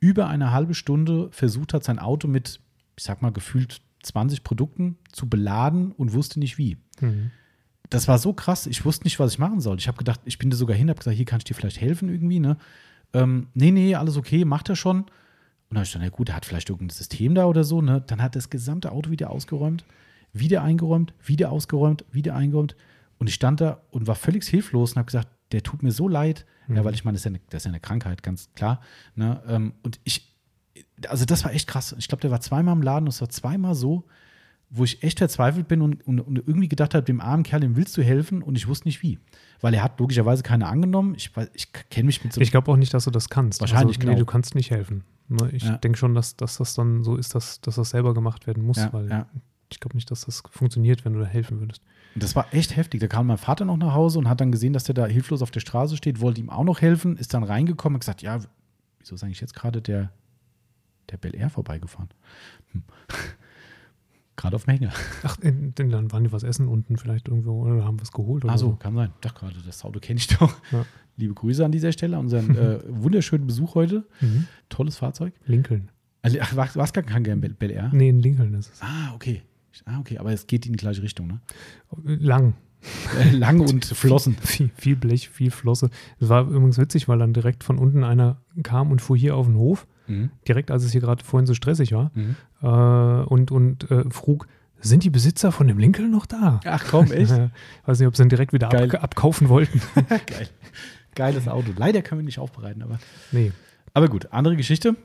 über 0.00 0.26
eine 0.26 0.50
halbe 0.50 0.74
Stunde 0.74 1.28
versucht 1.30 1.72
hat, 1.72 1.84
sein 1.84 2.00
Auto 2.00 2.26
mit, 2.26 2.60
ich 2.96 3.04
sag 3.04 3.22
mal, 3.22 3.30
gefühlt 3.30 3.82
20 4.02 4.42
Produkten 4.42 4.98
zu 5.12 5.28
beladen 5.28 5.92
und 5.92 6.12
wusste 6.12 6.40
nicht 6.40 6.58
wie. 6.58 6.76
Mhm. 7.00 7.30
Das 7.88 8.08
war 8.08 8.18
so 8.18 8.32
krass, 8.32 8.66
ich 8.66 8.84
wusste 8.84 9.04
nicht, 9.04 9.20
was 9.20 9.34
ich 9.34 9.38
machen 9.38 9.60
soll. 9.60 9.78
Ich 9.78 9.86
habe 9.86 9.96
gedacht, 9.96 10.20
ich 10.24 10.38
bin 10.38 10.50
da 10.50 10.56
sogar 10.56 10.76
hin, 10.76 10.88
habe 10.88 10.98
gesagt, 10.98 11.16
hier 11.16 11.24
kann 11.24 11.38
ich 11.38 11.44
dir 11.44 11.54
vielleicht 11.54 11.80
helfen 11.80 12.08
irgendwie, 12.08 12.40
ne? 12.40 12.56
Ähm, 13.12 13.46
nee, 13.54 13.70
nee, 13.70 13.94
alles 13.94 14.16
okay, 14.16 14.44
macht 14.44 14.68
er 14.68 14.76
schon. 14.76 15.02
Und 15.02 15.10
dann 15.70 15.78
habe 15.78 15.84
ich 15.84 15.92
gedacht, 15.92 16.10
ja 16.10 16.16
gut, 16.16 16.28
er 16.30 16.36
hat 16.36 16.46
vielleicht 16.46 16.68
irgendein 16.68 16.96
System 16.96 17.36
da 17.36 17.44
oder 17.44 17.62
so, 17.62 17.80
ne? 17.80 18.02
Dann 18.04 18.20
hat 18.20 18.32
er 18.32 18.40
das 18.40 18.50
gesamte 18.50 18.90
Auto 18.90 19.10
wieder 19.10 19.30
ausgeräumt, 19.30 19.84
wieder 20.34 20.62
eingeräumt, 20.62 21.14
wieder 21.24 21.50
ausgeräumt, 21.50 22.04
wieder 22.12 22.34
eingeräumt. 22.36 22.76
Und 23.18 23.28
ich 23.28 23.34
stand 23.34 23.60
da 23.62 23.80
und 23.90 24.06
war 24.06 24.16
völlig 24.16 24.44
hilflos 24.46 24.92
und 24.92 24.98
habe 24.98 25.06
gesagt, 25.06 25.28
der 25.52 25.62
tut 25.62 25.82
mir 25.82 25.92
so 25.92 26.08
leid. 26.08 26.44
Ja, 26.68 26.84
weil 26.84 26.94
ich 26.94 27.04
meine, 27.04 27.14
das 27.14 27.20
ist 27.20 27.24
ja 27.26 27.30
eine, 27.30 27.40
das 27.50 27.62
ist 27.62 27.64
ja 27.66 27.70
eine 27.70 27.80
Krankheit, 27.80 28.22
ganz 28.22 28.50
klar. 28.54 28.80
Ne? 29.14 29.40
Ähm, 29.46 29.74
und 29.82 30.00
ich, 30.04 30.34
also 31.08 31.24
das 31.24 31.44
war 31.44 31.52
echt 31.52 31.68
krass. 31.68 31.94
Ich 31.98 32.08
glaube, 32.08 32.22
der 32.22 32.30
war 32.30 32.40
zweimal 32.40 32.74
im 32.74 32.82
Laden 32.82 33.04
und 33.04 33.08
es 33.14 33.20
war 33.20 33.28
zweimal 33.28 33.74
so, 33.74 34.04
wo 34.70 34.82
ich 34.82 35.02
echt 35.04 35.18
verzweifelt 35.18 35.68
bin 35.68 35.82
und, 35.82 36.04
und, 36.06 36.20
und 36.20 36.36
irgendwie 36.36 36.68
gedacht 36.68 36.94
habe, 36.94 37.04
dem 37.04 37.20
armen 37.20 37.44
Kerl, 37.44 37.60
dem 37.60 37.76
willst 37.76 37.96
du 37.96 38.02
helfen 38.02 38.42
und 38.42 38.56
ich 38.56 38.66
wusste 38.66 38.88
nicht 38.88 39.02
wie. 39.02 39.20
Weil 39.60 39.72
er 39.74 39.84
hat 39.84 40.00
logischerweise 40.00 40.42
keine 40.42 40.66
angenommen. 40.66 41.14
Ich, 41.14 41.30
ich 41.52 41.72
kenne 41.90 42.06
mich 42.06 42.24
mit 42.24 42.32
so 42.32 42.40
Ich 42.40 42.50
glaube 42.50 42.72
auch 42.72 42.76
nicht, 42.76 42.92
dass 42.92 43.04
du 43.04 43.10
das 43.10 43.28
kannst. 43.28 43.60
Wahrscheinlich, 43.60 43.98
also, 43.98 44.00
genau. 44.00 44.12
Nee, 44.14 44.18
du 44.18 44.26
kannst 44.26 44.54
nicht 44.56 44.70
helfen. 44.70 45.04
Ne, 45.28 45.50
Ich 45.52 45.62
Ja. 45.64 45.76
denke 45.78 45.96
schon, 45.98 46.14
dass, 46.14 46.36
dass 46.36 46.56
das 46.56 46.74
dann 46.74 47.04
so 47.04 47.16
ist, 47.16 47.34
dass, 47.34 47.60
dass 47.60 47.76
das 47.76 47.90
selber 47.90 48.14
gemacht 48.14 48.46
werden 48.46 48.64
muss, 48.64 48.78
Ja, 48.78 48.92
weil 48.92 49.08
ja. 49.08 49.26
Ich 49.70 49.80
glaube 49.80 49.96
nicht, 49.96 50.10
dass 50.10 50.22
das 50.22 50.42
funktioniert, 50.50 51.04
wenn 51.04 51.14
du 51.14 51.20
da 51.20 51.26
helfen 51.26 51.60
würdest. 51.60 51.82
Das 52.16 52.36
war 52.36 52.52
echt 52.52 52.76
heftig. 52.76 53.00
Da 53.00 53.08
kam 53.08 53.26
mein 53.26 53.38
Vater 53.38 53.64
noch 53.64 53.76
nach 53.76 53.94
Hause 53.94 54.18
und 54.18 54.28
hat 54.28 54.40
dann 54.40 54.52
gesehen, 54.52 54.72
dass 54.72 54.84
der 54.84 54.94
da 54.94 55.06
hilflos 55.06 55.42
auf 55.42 55.50
der 55.50 55.60
Straße 55.60 55.96
steht, 55.96 56.20
wollte 56.20 56.40
ihm 56.40 56.50
auch 56.50 56.64
noch 56.64 56.80
helfen, 56.80 57.16
ist 57.16 57.34
dann 57.34 57.42
reingekommen 57.42 57.96
und 57.96 58.00
gesagt, 58.00 58.22
ja, 58.22 58.38
wieso 59.00 59.16
ist 59.16 59.24
eigentlich 59.24 59.40
jetzt 59.40 59.54
gerade 59.54 59.82
der, 59.82 60.12
der 61.10 61.16
Bel 61.16 61.34
Air 61.34 61.50
vorbeigefahren? 61.50 62.10
Hm. 62.72 62.84
gerade 64.36 64.56
auf 64.56 64.64
dem 64.64 64.74
Hänger. 64.74 64.92
Ach, 65.22 65.36
denn 65.42 65.72
dann 65.74 66.12
waren 66.12 66.24
die 66.24 66.32
was 66.32 66.42
essen 66.42 66.68
unten 66.68 66.96
vielleicht 66.96 67.28
irgendwo 67.28 67.62
oder 67.64 67.84
haben 67.84 68.00
was 68.00 68.12
geholt 68.12 68.44
oder 68.44 68.54
Ach 68.54 68.58
so, 68.58 68.70
so. 68.70 68.76
kann 68.76 68.94
sein. 68.94 69.10
Ich 69.14 69.20
dachte 69.20 69.40
gerade, 69.40 69.56
das 69.64 69.84
Auto 69.84 70.00
kenne 70.00 70.18
ich 70.18 70.26
doch. 70.28 70.54
Ja. 70.72 70.84
Liebe 71.16 71.34
Grüße 71.34 71.64
an 71.64 71.72
dieser 71.72 71.92
Stelle, 71.92 72.18
unseren 72.18 72.56
äh, 72.56 72.80
wunderschönen 72.88 73.46
Besuch 73.46 73.74
heute. 73.74 74.04
Mhm. 74.20 74.46
Tolles 74.68 74.96
Fahrzeug. 74.96 75.32
Lincoln. 75.46 75.90
Also, 76.22 76.38
ach, 76.40 76.56
war 76.56 76.76
es 76.76 76.92
gar 76.92 77.04
kein 77.04 77.22
Bel, 77.22 77.50
Bel 77.50 77.70
Air? 77.70 77.90
Nee, 77.92 78.08
in 78.08 78.18
Lincoln 78.18 78.54
ist 78.54 78.72
es. 78.72 78.82
Ah, 78.82 79.12
okay. 79.14 79.42
Ah, 79.86 79.98
okay, 79.98 80.18
aber 80.18 80.32
es 80.32 80.46
geht 80.46 80.66
in 80.66 80.72
die 80.72 80.78
gleiche 80.78 81.02
Richtung, 81.02 81.26
ne? 81.26 81.40
Lang. 82.04 82.54
Lang 83.32 83.60
und 83.60 83.84
Flossen. 83.84 84.36
Viel, 84.40 84.70
viel, 84.76 84.96
Blech, 84.96 85.28
viel 85.30 85.50
Flosse. 85.50 85.90
Es 86.20 86.28
war 86.28 86.42
übrigens 86.42 86.78
witzig, 86.78 87.08
weil 87.08 87.18
dann 87.18 87.32
direkt 87.32 87.64
von 87.64 87.78
unten 87.78 88.04
einer 88.04 88.42
kam 88.62 88.90
und 88.90 89.00
fuhr 89.00 89.16
hier 89.16 89.36
auf 89.36 89.46
den 89.46 89.56
Hof, 89.56 89.86
mhm. 90.06 90.30
direkt 90.46 90.70
als 90.70 90.84
es 90.84 90.92
hier 90.92 91.00
gerade 91.00 91.24
vorhin 91.24 91.46
so 91.46 91.54
stressig 91.54 91.92
war, 91.92 92.10
mhm. 92.14 92.36
äh, 92.62 93.24
und, 93.26 93.50
und 93.50 93.90
äh, 93.90 94.04
frug, 94.10 94.46
sind 94.80 95.02
die 95.02 95.10
Besitzer 95.10 95.50
von 95.50 95.66
dem 95.66 95.78
Lincoln 95.78 96.10
noch 96.10 96.26
da? 96.26 96.60
Ach 96.66 96.84
komm, 96.90 97.10
echt? 97.10 97.30
Weiß 97.86 97.98
nicht, 97.98 98.08
ob 98.08 98.16
sie 98.16 98.22
ihn 98.22 98.28
direkt 98.28 98.52
wieder 98.52 98.68
ab, 98.68 99.02
abkaufen 99.02 99.48
wollten. 99.48 99.80
Geil. 100.08 100.48
Geiles 101.14 101.48
Auto. 101.48 101.70
Leider 101.76 102.02
können 102.02 102.20
wir 102.20 102.24
nicht 102.24 102.38
aufbereiten, 102.38 102.82
aber. 102.82 102.98
Nee. 103.32 103.52
Aber 103.94 104.08
gut, 104.08 104.32
andere 104.32 104.56
Geschichte. 104.56 104.96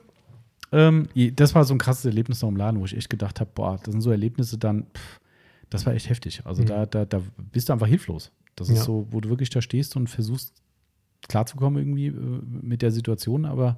Ähm, 0.71 1.07
das 1.35 1.55
war 1.55 1.63
so 1.65 1.73
ein 1.73 1.79
krasses 1.79 2.05
Erlebnis 2.05 2.41
noch 2.41 2.49
im 2.49 2.57
Laden, 2.57 2.79
wo 2.79 2.85
ich 2.85 2.95
echt 2.95 3.09
gedacht 3.09 3.39
habe, 3.39 3.49
boah, 3.53 3.79
das 3.83 3.91
sind 3.91 4.01
so 4.01 4.11
Erlebnisse 4.11 4.57
dann, 4.57 4.85
pff, 4.93 5.19
das 5.69 5.85
war 5.85 5.93
echt 5.93 6.09
heftig. 6.09 6.41
Also 6.45 6.61
mhm. 6.61 6.67
da, 6.67 6.85
da, 6.85 7.05
da 7.05 7.21
bist 7.51 7.69
du 7.69 7.73
einfach 7.73 7.87
hilflos. 7.87 8.31
Das 8.55 8.69
ist 8.69 8.83
so, 8.83 9.07
wo 9.11 9.21
du 9.21 9.29
wirklich 9.29 9.49
da 9.49 9.61
stehst 9.61 9.95
und 9.95 10.09
versuchst 10.09 10.53
klarzukommen 11.27 11.79
irgendwie 11.79 12.07
äh, 12.07 12.41
mit 12.61 12.81
der 12.81 12.91
Situation, 12.91 13.45
aber 13.45 13.77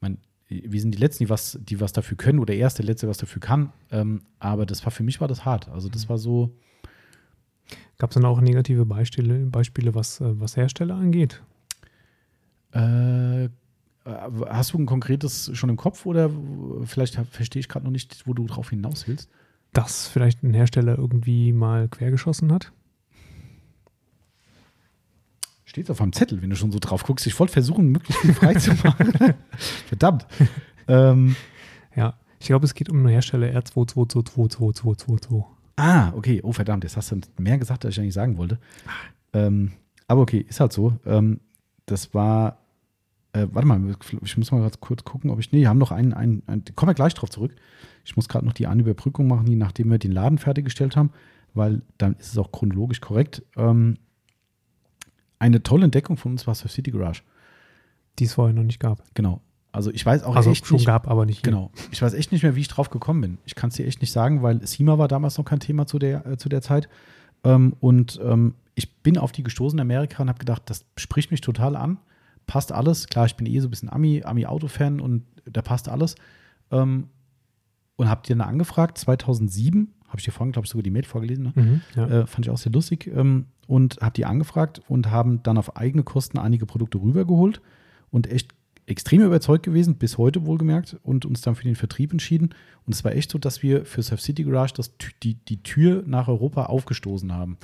man, 0.00 0.18
wir 0.48 0.80
sind 0.80 0.94
die 0.94 0.98
Letzten, 0.98 1.24
die 1.24 1.30
was, 1.30 1.58
die 1.60 1.80
was 1.80 1.92
dafür 1.92 2.16
können 2.16 2.38
oder 2.38 2.54
erst 2.54 2.78
der 2.78 2.84
Letzte, 2.84 3.08
was 3.08 3.18
dafür 3.18 3.40
kann. 3.40 3.72
Ähm, 3.90 4.22
aber 4.38 4.66
das 4.66 4.84
war 4.84 4.90
für 4.90 5.02
mich 5.02 5.20
war 5.20 5.28
das 5.28 5.44
hart. 5.44 5.68
Also 5.68 5.88
das 5.88 6.04
mhm. 6.04 6.08
war 6.10 6.18
so. 6.18 6.56
Gab 7.98 8.10
es 8.10 8.14
dann 8.14 8.24
auch 8.24 8.40
negative 8.40 8.86
Beispiele, 8.86 9.38
Beispiele 9.46 9.94
was, 9.94 10.20
äh, 10.20 10.40
was 10.40 10.56
Hersteller 10.56 10.94
angeht? 10.94 11.42
Äh, 12.72 13.48
hast 14.48 14.72
du 14.72 14.78
ein 14.78 14.86
konkretes 14.86 15.50
schon 15.54 15.70
im 15.70 15.76
Kopf 15.76 16.06
oder 16.06 16.30
vielleicht 16.84 17.14
verstehe 17.30 17.60
ich 17.60 17.68
gerade 17.68 17.84
noch 17.84 17.92
nicht, 17.92 18.26
wo 18.26 18.34
du 18.34 18.46
drauf 18.46 18.70
hinaus 18.70 19.08
willst? 19.08 19.28
Dass 19.72 20.08
vielleicht 20.08 20.42
ein 20.42 20.54
Hersteller 20.54 20.96
irgendwie 20.96 21.52
mal 21.52 21.88
quergeschossen 21.88 22.52
hat? 22.52 22.72
Steht 25.64 25.90
auf 25.90 26.00
einem 26.00 26.12
Zettel, 26.12 26.40
wenn 26.40 26.50
du 26.50 26.56
schon 26.56 26.72
so 26.72 26.78
drauf 26.78 27.04
guckst. 27.04 27.26
Ich 27.26 27.38
wollte 27.38 27.52
versuchen, 27.52 27.88
möglichst 27.88 28.22
viel 28.22 28.34
frei 28.34 28.54
zu 28.54 28.72
machen. 28.84 29.12
Verdammt. 29.86 30.26
Ähm, 30.90 31.36
ja, 31.94 32.14
ich 32.40 32.46
glaube, 32.46 32.64
es 32.64 32.72
geht 32.72 32.88
um 32.88 32.96
einen 32.96 33.08
Hersteller 33.08 33.48
R22222222. 33.58 35.44
Ah, 35.76 36.12
okay. 36.14 36.40
Oh, 36.42 36.52
verdammt. 36.52 36.82
Jetzt 36.84 36.96
hast 36.96 37.12
du 37.12 37.20
mehr 37.36 37.58
gesagt, 37.58 37.84
als 37.84 37.94
ich 37.94 38.00
eigentlich 38.00 38.14
sagen 38.14 38.38
wollte. 38.38 38.58
Ähm, 39.34 39.72
aber 40.06 40.22
okay, 40.22 40.46
ist 40.48 40.60
halt 40.60 40.72
so. 40.72 40.94
Ähm, 41.04 41.40
das 41.84 42.14
war 42.14 42.56
äh, 43.38 43.54
warte 43.54 43.66
mal, 43.66 43.80
ich 44.22 44.36
muss 44.36 44.50
mal 44.50 44.70
kurz 44.80 45.04
gucken, 45.04 45.30
ob 45.30 45.38
ich. 45.38 45.52
Nee, 45.52 45.60
wir 45.60 45.68
haben 45.68 45.78
noch 45.78 45.92
einen, 45.92 46.12
einen, 46.12 46.42
einen 46.46 46.64
kommen 46.74 46.90
wir 46.90 46.94
gleich 46.94 47.14
drauf 47.14 47.30
zurück. 47.30 47.54
Ich 48.04 48.16
muss 48.16 48.28
gerade 48.28 48.44
noch 48.44 48.52
die 48.52 48.66
eine 48.66 48.82
Überbrückung 48.82 49.26
machen, 49.28 49.46
nachdem 49.58 49.90
wir 49.90 49.98
den 49.98 50.12
Laden 50.12 50.38
fertiggestellt 50.38 50.96
haben, 50.96 51.10
weil 51.54 51.82
dann 51.98 52.14
ist 52.14 52.32
es 52.32 52.38
auch 52.38 52.52
chronologisch 52.52 53.00
korrekt. 53.00 53.42
Ähm, 53.56 53.98
eine 55.38 55.62
tolle 55.62 55.84
Entdeckung 55.84 56.16
von 56.16 56.32
uns 56.32 56.46
war 56.46 56.54
Surf 56.54 56.72
City 56.72 56.90
Garage. 56.90 57.22
Die 58.18 58.24
es 58.24 58.34
vorher 58.34 58.54
noch 58.54 58.64
nicht 58.64 58.80
gab. 58.80 59.02
Genau. 59.14 59.40
Also 59.70 59.92
ich 59.92 60.04
weiß 60.04 60.24
auch 60.24 60.34
also 60.34 60.50
echt 60.50 60.66
schon 60.66 60.76
nicht, 60.76 60.86
gab, 60.86 61.06
aber 61.08 61.26
nicht. 61.26 61.44
Hier. 61.44 61.52
Genau. 61.52 61.70
Ich 61.92 62.02
weiß 62.02 62.14
echt 62.14 62.32
nicht 62.32 62.42
mehr, 62.42 62.56
wie 62.56 62.60
ich 62.60 62.68
drauf 62.68 62.90
gekommen 62.90 63.20
bin. 63.20 63.38
Ich 63.44 63.54
kann 63.54 63.68
es 63.68 63.76
dir 63.76 63.86
echt 63.86 64.00
nicht 64.00 64.10
sagen, 64.10 64.42
weil 64.42 64.66
SEMA 64.66 64.98
war 64.98 65.08
damals 65.08 65.38
noch 65.38 65.44
kein 65.44 65.60
Thema 65.60 65.86
zu 65.86 65.98
der, 65.98 66.26
äh, 66.26 66.36
zu 66.36 66.48
der 66.48 66.62
Zeit. 66.62 66.88
Ähm, 67.44 67.76
und 67.78 68.18
ähm, 68.24 68.54
ich 68.74 68.96
bin 69.02 69.18
auf 69.18 69.30
die 69.30 69.42
gestoßen 69.42 69.78
in 69.78 69.82
Amerika 69.82 70.22
und 70.22 70.28
habe 70.28 70.38
gedacht, 70.38 70.62
das 70.66 70.84
spricht 70.96 71.30
mich 71.30 71.42
total 71.42 71.76
an 71.76 71.98
passt 72.48 72.72
alles. 72.72 73.06
Klar, 73.06 73.26
ich 73.26 73.36
bin 73.36 73.46
eh 73.46 73.60
so 73.60 73.68
ein 73.68 73.70
bisschen 73.70 73.88
Ami, 73.88 74.24
Ami-Auto-Fan 74.24 74.98
und 74.98 75.24
da 75.44 75.62
passt 75.62 75.88
alles. 75.88 76.16
Ähm, 76.72 77.06
und 77.94 78.08
habe 78.08 78.22
dir 78.26 78.34
dann 78.34 78.48
angefragt, 78.48 78.98
2007, 78.98 79.92
habe 80.08 80.18
ich 80.18 80.24
dir 80.24 80.32
vorhin, 80.32 80.52
glaube 80.52 80.66
ich, 80.66 80.70
sogar 80.70 80.82
die 80.82 80.90
Mail 80.90 81.04
vorgelesen, 81.04 81.44
ne? 81.44 81.52
mhm, 81.54 81.80
ja. 81.94 82.06
äh, 82.08 82.26
fand 82.26 82.46
ich 82.46 82.50
auch 82.50 82.58
sehr 82.58 82.72
lustig. 82.72 83.06
Ähm, 83.14 83.46
und 83.68 83.98
habe 84.00 84.14
die 84.14 84.24
angefragt 84.24 84.80
und 84.88 85.10
haben 85.10 85.42
dann 85.42 85.58
auf 85.58 85.76
eigene 85.76 86.02
Kosten 86.02 86.38
einige 86.38 86.64
Produkte 86.64 86.98
rübergeholt 86.98 87.60
und 88.10 88.26
echt 88.26 88.54
extrem 88.86 89.20
überzeugt 89.20 89.64
gewesen, 89.64 89.96
bis 89.96 90.16
heute 90.16 90.46
wohlgemerkt, 90.46 90.96
und 91.02 91.26
uns 91.26 91.42
dann 91.42 91.54
für 91.54 91.64
den 91.64 91.76
Vertrieb 91.76 92.12
entschieden. 92.12 92.54
Und 92.86 92.94
es 92.94 93.04
war 93.04 93.12
echt 93.12 93.30
so, 93.30 93.38
dass 93.38 93.62
wir 93.62 93.84
für 93.84 94.02
Surf 94.02 94.22
City 94.22 94.44
Garage 94.44 94.72
das, 94.74 94.92
die, 95.22 95.34
die 95.34 95.62
Tür 95.62 96.02
nach 96.06 96.28
Europa 96.28 96.64
aufgestoßen 96.64 97.34
haben. 97.34 97.58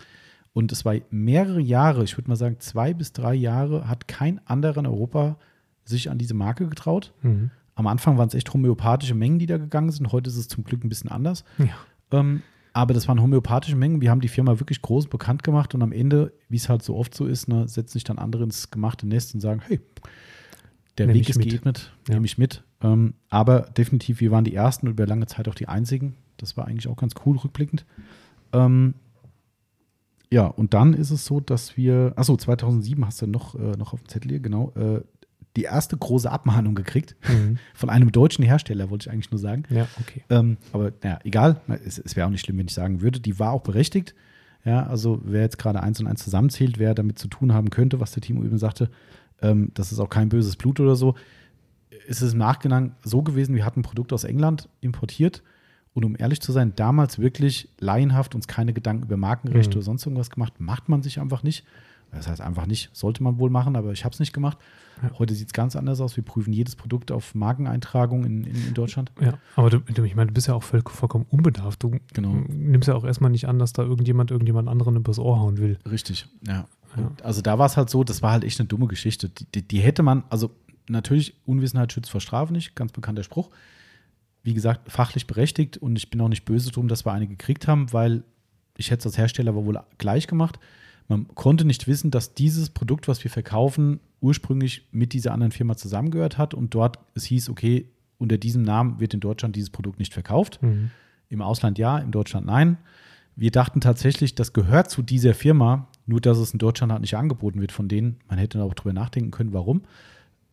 Und 0.55 0.73
es 0.73 0.85
war 0.85 0.95
mehrere 1.11 1.61
Jahre, 1.61 2.05
ich 2.05 2.17
würde 2.17 2.31
mal 2.31 2.37
sagen 2.37 2.57
zwei 2.61 2.95
bis 2.95 3.13
drei 3.13 3.35
Jahre, 3.35 3.89
hat 3.89 4.09
kein 4.09 4.41
anderer 4.47 4.79
in 4.79 4.87
Europa 4.87 5.37
sich 5.85 6.11
an 6.11 6.17
diese 6.17 6.33
Marke 6.33 6.69
getraut. 6.69 7.13
Mhm. 7.23 7.51
Am 7.75 7.89
Anfang 7.89 8.17
waren 8.17 8.29
es 8.29 8.35
echt 8.35 8.55
homöopathische 8.55 9.17
Mengen, 9.17 9.41
die 9.41 9.47
da 9.47 9.59
gegangen 9.59 9.91
sind. 9.91 10.13
Heute 10.13 10.31
ist 10.31 10.37
es 10.37 10.49
zum 10.49 10.63
Glück 10.65 10.85
ein 10.85 10.89
bisschen 10.89 11.11
anders. 11.11 11.45
Ja. 11.59 11.75
Ähm, 12.13 12.43
aber 12.73 12.95
das 12.95 13.09
waren 13.09 13.21
homöopathische 13.21 13.77
Mengen. 13.77 14.01
Wir 14.01 14.11
haben 14.11 14.21
die 14.21 14.29
Firma 14.29 14.61
wirklich 14.61 14.81
groß 14.81 15.09
bekannt 15.09 15.43
gemacht 15.43 15.75
und 15.75 15.83
am 15.83 15.93
Ende, 15.93 16.33
wie 16.49 16.57
es 16.57 16.69
halt 16.69 16.83
so 16.83 16.97
oft 16.97 17.15
so 17.15 17.27
ist, 17.27 17.49
ne, 17.49 17.67
setzen 17.69 17.93
sich 17.93 18.05
dann 18.05 18.19
andere 18.19 18.45
ins 18.45 18.71
gemachte 18.71 19.09
Nest 19.09 19.35
und 19.35 19.41
sagen: 19.41 19.61
Hey, 19.67 19.81
der 20.99 21.07
Nehm 21.07 21.17
Weg 21.17 21.29
ist 21.29 21.39
mit. 21.39 21.49
geebnet, 21.49 21.93
ja. 22.09 22.15
nehme 22.15 22.27
ich 22.27 22.39
mit. 22.39 22.63
Ähm, 22.81 23.15
aber 23.29 23.63
definitiv, 23.63 24.21
wir 24.21 24.31
waren 24.31 24.45
die 24.45 24.55
Ersten 24.55 24.87
und 24.87 24.93
über 24.93 25.07
lange 25.07 25.27
Zeit 25.27 25.49
auch 25.49 25.55
die 25.55 25.69
Einzigen. 25.69 26.15
Das 26.37 26.57
war 26.57 26.67
eigentlich 26.67 26.89
auch 26.89 26.97
ganz 26.97 27.15
cool 27.27 27.37
rückblickend. 27.39 27.85
Ähm, 28.53 28.95
ja, 30.35 30.47
und 30.47 30.75
dann 30.75 30.95
ist 30.95 31.13
es 31.13 31.25
so, 31.27 31.39
dass 31.39 31.77
wir, 31.77 32.13
achso, 32.17 32.37
2007 32.37 33.07
hast 33.07 33.23
du 33.23 33.29
noch, 33.29 33.55
äh, 33.55 33.77
noch 33.79 33.93
auf 33.93 34.01
dem 34.01 34.09
Zettel 34.09 34.33
hier, 34.33 34.41
genau, 34.41 34.73
äh, 34.75 35.01
die 35.55 35.63
erste 35.63 35.97
große 35.97 36.29
Abmahnung 36.29 36.75
gekriegt 36.75 37.15
mhm. 37.29 37.59
von 37.75 37.89
einem 37.89 38.11
deutschen 38.11 38.45
Hersteller, 38.45 38.91
wollte 38.91 39.09
ich 39.09 39.13
eigentlich 39.13 39.31
nur 39.31 39.39
sagen. 39.39 39.63
Ja, 39.71 39.87
okay. 40.01 40.25
Ähm, 40.31 40.57
aber 40.73 40.91
naja, 41.05 41.21
egal, 41.23 41.61
es, 41.87 42.01
es 42.01 42.17
wäre 42.17 42.27
auch 42.27 42.33
nicht 42.33 42.45
schlimm, 42.45 42.59
wenn 42.59 42.67
ich 42.67 42.75
sagen 42.75 43.01
würde. 43.01 43.21
Die 43.21 43.39
war 43.39 43.53
auch 43.53 43.63
berechtigt. 43.63 44.17
Ja, 44.65 44.85
also 44.85 45.21
wer 45.23 45.43
jetzt 45.43 45.57
gerade 45.57 45.81
eins 45.85 46.01
und 46.01 46.09
eins 46.09 46.25
zusammenzählt, 46.25 46.81
wer 46.81 46.97
damit 46.97 47.21
zu 47.21 47.29
tun 47.29 47.53
haben 47.53 47.71
könnte, 47.71 48.01
was 48.01 48.11
der 48.11 48.23
Timo 48.23 48.43
eben 48.43 48.59
sagte, 48.59 48.91
ähm, 49.41 49.71
das 49.75 49.93
ist 49.93 50.01
auch 50.01 50.11
kein 50.11 50.31
böses 50.31 50.57
Blut 50.57 50.81
oder 50.81 50.97
so. 50.97 51.15
ist 52.09 52.23
Es 52.23 52.33
im 52.33 52.41
Nachgang 52.41 52.97
so 53.05 53.23
gewesen, 53.23 53.55
wir 53.55 53.65
hatten 53.65 53.81
ein 53.81 53.85
Produkt 53.85 54.13
aus 54.13 54.25
England 54.25 54.69
importiert 54.81 55.45
und 55.95 56.05
um 56.05 56.17
ehrlich 56.19 56.41
zu 56.41 56.53
sein, 56.53 56.75
damals 56.75 57.19
wirklich 57.19 57.69
laienhaft 57.79 58.35
uns 58.35 58.49
keine 58.49 58.73
Gedanken 58.73 59.05
über 59.05 59.17
Markenrechte 59.17 59.71
mhm. 59.71 59.77
oder 59.77 59.85
sonst 59.85 60.05
irgendwas 60.05 60.29
gemacht. 60.29 60.55
Macht 60.59 60.89
man 60.89 61.03
sich 61.03 61.21
einfach 61.21 61.43
nicht. 61.43 61.65
Das 62.11 62.29
heißt 62.29 62.41
einfach 62.41 62.67
nicht, 62.67 62.91
sollte 62.93 63.23
man 63.23 63.39
wohl 63.39 63.51
machen, 63.51 63.77
aber 63.77 63.93
ich 63.93 64.05
habe 64.05 64.13
es 64.13 64.21
nicht 64.21 64.33
gemacht. 64.33 64.59
Ja. 65.03 65.11
Heute 65.19 65.35
sieht 65.35 65.49
es 65.49 65.53
ganz 65.53 65.75
anders 65.75 66.01
aus. 66.01 66.17
Wir 66.17 66.25
prüfen 66.25 66.53
jedes 66.53 66.77
Produkt 66.77 67.11
auf 67.11 67.35
Markeneintragung 67.35 68.25
in, 68.25 68.45
in, 68.45 68.69
in 68.69 68.75
Deutschland. 68.75 69.11
Ja, 69.21 69.35
aber 69.57 69.71
du, 69.71 70.05
ich 70.05 70.15
meine, 70.15 70.29
du 70.29 70.35
bist 70.35 70.47
ja 70.47 70.55
auch 70.55 70.63
voll, 70.63 70.83
vollkommen 70.87 71.27
unbedarft. 71.31 71.83
Du 71.83 71.99
genau. 72.13 72.45
nimmst 72.49 72.89
ja 72.89 72.95
auch 72.95 73.05
erstmal 73.05 73.31
nicht 73.31 73.49
an, 73.49 73.59
dass 73.59 73.73
da 73.73 73.83
irgendjemand 73.83 74.31
irgendjemand 74.31 74.69
anderen 74.69 74.97
übers 74.97 75.19
Ohr 75.19 75.41
hauen 75.41 75.59
will. 75.59 75.79
Richtig, 75.91 76.27
ja. 76.47 76.67
ja. 76.97 77.11
Also 77.23 77.43
da 77.43 77.59
war 77.59 77.67
es 77.67 77.77
halt 77.77 77.91
so, 77.91 78.05
das 78.05 78.23
war 78.23 78.33
halt 78.33 78.45
echt 78.45 78.61
eine 78.61 78.69
dumme 78.69 78.87
Geschichte. 78.87 79.29
Die, 79.29 79.47
die, 79.47 79.63
die 79.67 79.81
hätte 79.81 80.05
man, 80.05 80.23
also 80.31 80.51
natürlich, 80.89 81.35
Unwissenheit 81.47 81.93
schützt 81.93 82.11
vor 82.11 82.21
Strafe 82.21 82.53
nicht, 82.53 82.77
ganz 82.77 82.93
bekannter 82.93 83.25
Spruch 83.25 83.51
wie 84.45 84.55
gesagt, 84.55 84.93
fachlich 84.93 85.27
berechtigt 85.27 85.79
und 85.79 85.97
ich 85.97 86.11
bin 86.11 86.21
auch 86.21 86.29
nicht 86.29 86.45
böse 86.45 86.71
drum, 86.71 86.87
dass 86.87 87.05
wir 87.05 87.13
eine 87.13 87.27
gekriegt 87.27 87.67
haben, 87.67 87.93
weil 87.93 88.23
ich 88.77 88.91
hätte 88.91 89.01
es 89.01 89.07
als 89.07 89.19
Hersteller 89.19 89.51
aber 89.51 89.65
wohl 89.65 89.81
gleich 89.99 90.27
gemacht. 90.27 90.61
Man 91.09 91.29
konnte 91.35 91.65
nicht 91.65 91.87
wissen, 91.87 92.11
dass 92.11 92.35
dieses 92.35 92.71
Produkt, 92.71 93.09
was 93.09 93.25
wir 93.25 93.31
verkaufen, 93.31 94.01
ursprünglich 94.21 94.87
mit 94.93 95.13
dieser 95.13 95.33
anderen 95.33 95.53
Firma 95.53 95.77
zusammengehört 95.77 96.39
hat 96.39 96.55
und 96.55 96.75
dort 96.75 96.99
es 97.15 97.25
hieß, 97.25 97.49
okay, 97.49 97.89
unter 98.19 98.39
diesem 98.39 98.63
Namen 98.63 99.01
wird 99.01 99.15
in 99.15 99.21
Deutschland 99.21 99.57
dieses 99.57 99.71
Produkt 99.71 99.99
nicht 99.99 100.13
verkauft. 100.13 100.63
Mhm. 100.63 100.91
Im 101.31 101.43
Ausland 101.43 101.79
ja, 101.79 101.99
in 101.99 102.11
Deutschland 102.11 102.47
nein. 102.47 102.79
Wir 103.37 103.51
dachten 103.51 103.81
tatsächlich, 103.81 104.35
das 104.35 104.53
gehört 104.53 104.91
zu 104.91 105.03
dieser 105.03 105.35
Firma, 105.35 105.89
nur 106.07 106.21
dass 106.21 106.39
es 106.39 106.53
in 106.53 106.59
Deutschland 106.59 106.93
halt 106.93 107.01
nicht 107.01 107.17
angeboten 107.17 107.61
wird 107.61 107.73
von 107.73 107.89
denen. 107.89 108.17
Man 108.29 108.39
hätte 108.39 108.63
auch 108.63 108.75
drüber 108.75 108.93
nachdenken 108.93 109.31
können, 109.31 109.53
warum. 109.53 109.83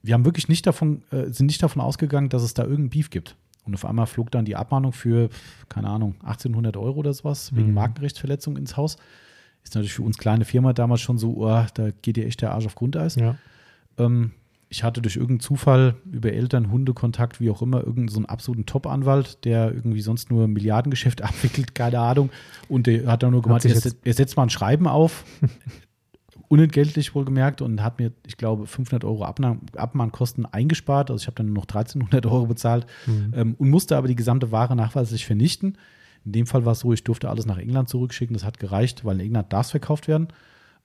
Wir 0.02 0.16
haben 0.16 0.26
wirklich 0.26 0.48
nicht 0.48 0.66
davon, 0.66 1.04
äh, 1.12 1.32
sind 1.32 1.46
nicht 1.46 1.62
davon 1.62 1.82
ausgegangen, 1.82 2.30
dass 2.30 2.42
es 2.42 2.54
da 2.54 2.64
irgendein 2.64 2.90
Beef 2.90 3.10
gibt. 3.10 3.36
Und 3.64 3.74
auf 3.76 3.86
einmal 3.86 4.08
flog 4.08 4.32
dann 4.32 4.46
die 4.46 4.56
Abmahnung 4.56 4.92
für, 4.92 5.30
keine 5.70 5.90
Ahnung, 5.90 6.16
1800 6.22 6.78
Euro 6.78 7.00
oder 7.00 7.14
sowas 7.14 7.56
wegen 7.56 7.70
mhm. 7.70 7.76
Markenrechtsverletzung 7.76 8.58
ins 8.58 8.76
Haus. 8.78 8.98
Ist 9.64 9.76
natürlich 9.76 9.94
für 9.94 10.04
uns 10.04 10.18
kleine 10.18 10.46
Firma 10.46 10.74
damals 10.74 11.02
schon 11.02 11.18
so, 11.18 11.36
oh, 11.38 11.66
da 11.74 11.92
geht 12.02 12.18
dir 12.18 12.26
echt 12.26 12.42
der 12.42 12.52
Arsch 12.52 12.66
auf 12.66 12.76
Grundeis. 12.76 13.16
Ja. 13.16 13.36
Ähm, 13.98 14.32
ich 14.72 14.84
hatte 14.84 15.02
durch 15.02 15.18
irgendeinen 15.18 15.42
Zufall 15.42 15.96
über 16.10 16.32
Eltern, 16.32 16.72
Hundekontakt, 16.72 17.42
wie 17.42 17.50
auch 17.50 17.62
immer, 17.62 17.80
irgendeinen 17.80 18.08
so 18.08 18.20
einen 18.20 18.26
absoluten 18.26 18.66
Top-Anwalt, 18.66 19.44
der 19.44 19.74
irgendwie 19.74 20.02
sonst 20.02 20.32
nur 20.32 20.48
Milliardengeschäft 20.48 21.22
abwickelt, 21.24 21.76
keine 21.76 22.00
Ahnung. 22.00 22.30
Und 22.70 22.88
der 22.88 23.06
hat 23.12 23.22
dann 23.22 23.32
nur 23.32 23.42
gemeint, 23.42 23.66
er, 23.66 23.92
er 24.04 24.14
setzt 24.14 24.38
mal 24.38 24.44
ein 24.44 24.50
Schreiben 24.50 24.88
auf. 24.88 25.26
Unentgeltlich 26.52 27.16
wohlgemerkt 27.16 27.62
und 27.62 27.82
hat 27.82 27.98
mir, 27.98 28.12
ich 28.28 28.36
glaube, 28.36 28.68
500 28.68 29.06
Euro 29.06 29.24
Abmahnkosten 29.24 30.46
eingespart. 30.46 31.10
Also 31.10 31.22
ich 31.22 31.28
habe 31.28 31.36
dann 31.36 31.46
nur 31.46 31.56
noch 31.56 31.64
1300 31.64 32.26
Euro 32.26 32.46
bezahlt 32.46 32.86
mhm. 33.06 33.34
ähm, 33.34 33.56
und 33.58 33.70
musste 33.70 33.96
aber 33.96 34.10
die 34.10 34.18
gesamte 34.18 34.52
Ware 34.52 34.76
nachweislich 34.76 35.26
vernichten. 35.26 35.78
In 36.26 36.34
dem 36.34 36.48
Fall 36.48 36.66
war 36.66 36.74
es 36.74 36.82
so, 36.82 36.92
ich 36.92 37.06
durfte 37.06 37.30
alles 37.30 37.46
nach 37.46 37.58
England 37.58 37.88
zurückschicken. 37.88 38.34
Das 38.34 38.44
hat 38.44 38.60
gereicht, 38.60 39.06
weil 39.06 39.16
in 39.16 39.28
England 39.28 39.54
darf 39.54 39.68
es 39.68 39.72
verkauft 39.72 40.10
werden. 40.10 40.28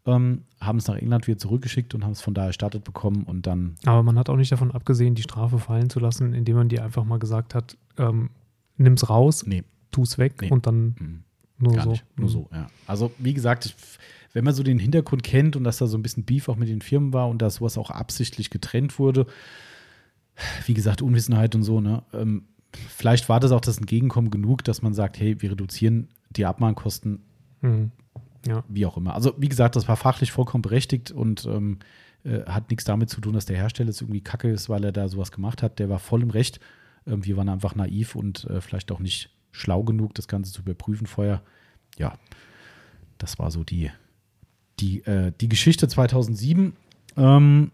Ähm, 0.06 0.42
haben 0.60 0.78
es 0.78 0.86
nach 0.86 0.94
England 0.94 1.26
wieder 1.26 1.38
zurückgeschickt 1.38 1.96
und 1.96 2.04
haben 2.04 2.12
es 2.12 2.20
von 2.20 2.32
da 2.32 2.46
erstattet 2.46 2.84
bekommen 2.84 3.24
und 3.24 3.48
dann. 3.48 3.74
Aber 3.86 4.04
man 4.04 4.16
hat 4.20 4.30
auch 4.30 4.36
nicht 4.36 4.52
davon 4.52 4.70
abgesehen, 4.70 5.16
die 5.16 5.22
Strafe 5.22 5.58
fallen 5.58 5.90
zu 5.90 5.98
lassen, 5.98 6.32
indem 6.32 6.54
man 6.54 6.68
dir 6.68 6.84
einfach 6.84 7.04
mal 7.04 7.18
gesagt 7.18 7.56
hat, 7.56 7.76
ähm, 7.98 8.30
nimm's 8.76 9.10
raus, 9.10 9.44
nee. 9.44 9.64
tu's 9.90 10.16
weg 10.16 10.42
nee. 10.42 10.50
und 10.50 10.68
dann 10.68 10.94
mhm. 11.00 11.24
nur 11.58 11.72
Gar 11.72 11.82
so. 11.82 11.90
Nicht. 11.90 12.04
Nur 12.16 12.28
mhm. 12.28 12.32
so, 12.32 12.48
ja. 12.52 12.68
Also, 12.86 13.10
wie 13.18 13.34
gesagt, 13.34 13.66
ich, 13.66 13.74
wenn 14.36 14.44
man 14.44 14.52
so 14.52 14.62
den 14.62 14.78
Hintergrund 14.78 15.22
kennt 15.22 15.56
und 15.56 15.64
dass 15.64 15.78
da 15.78 15.86
so 15.86 15.96
ein 15.96 16.02
bisschen 16.02 16.24
Beef 16.24 16.50
auch 16.50 16.56
mit 16.56 16.68
den 16.68 16.82
Firmen 16.82 17.14
war 17.14 17.26
und 17.30 17.40
dass 17.40 17.54
sowas 17.54 17.78
auch 17.78 17.88
absichtlich 17.88 18.50
getrennt 18.50 18.98
wurde, 18.98 19.26
wie 20.66 20.74
gesagt, 20.74 21.00
Unwissenheit 21.00 21.54
und 21.54 21.62
so, 21.62 21.80
ne? 21.80 22.02
Ähm, 22.12 22.44
vielleicht 22.70 23.30
war 23.30 23.40
das 23.40 23.50
auch 23.50 23.62
das 23.62 23.78
Entgegenkommen 23.78 24.30
genug, 24.30 24.62
dass 24.62 24.82
man 24.82 24.92
sagt, 24.92 25.18
hey, 25.18 25.40
wir 25.40 25.52
reduzieren 25.52 26.08
die 26.28 26.44
Abmahnkosten. 26.44 27.22
Mhm. 27.62 27.92
Ja. 28.46 28.62
Wie 28.68 28.84
auch 28.84 28.98
immer. 28.98 29.14
Also, 29.14 29.32
wie 29.38 29.48
gesagt, 29.48 29.74
das 29.74 29.88
war 29.88 29.96
fachlich 29.96 30.32
vollkommen 30.32 30.60
berechtigt 30.60 31.12
und 31.12 31.46
ähm, 31.46 31.78
äh, 32.22 32.42
hat 32.42 32.68
nichts 32.68 32.84
damit 32.84 33.08
zu 33.08 33.22
tun, 33.22 33.32
dass 33.32 33.46
der 33.46 33.56
Hersteller 33.56 33.88
jetzt 33.88 34.02
irgendwie 34.02 34.20
kacke 34.20 34.50
ist, 34.50 34.68
weil 34.68 34.84
er 34.84 34.92
da 34.92 35.08
sowas 35.08 35.32
gemacht 35.32 35.62
hat. 35.62 35.78
Der 35.78 35.88
war 35.88 35.98
voll 35.98 36.20
im 36.20 36.28
Recht. 36.28 36.60
Ähm, 37.06 37.24
wir 37.24 37.38
waren 37.38 37.48
einfach 37.48 37.74
naiv 37.74 38.14
und 38.14 38.44
äh, 38.50 38.60
vielleicht 38.60 38.92
auch 38.92 39.00
nicht 39.00 39.30
schlau 39.50 39.82
genug, 39.82 40.14
das 40.14 40.28
Ganze 40.28 40.52
zu 40.52 40.60
überprüfen 40.60 41.06
vorher. 41.06 41.40
Ja, 41.96 42.18
das 43.16 43.38
war 43.38 43.50
so 43.50 43.64
die, 43.64 43.90
die, 44.80 45.04
äh, 45.04 45.32
die 45.40 45.48
Geschichte 45.48 45.88
2007. 45.88 46.74
Ähm, 47.16 47.70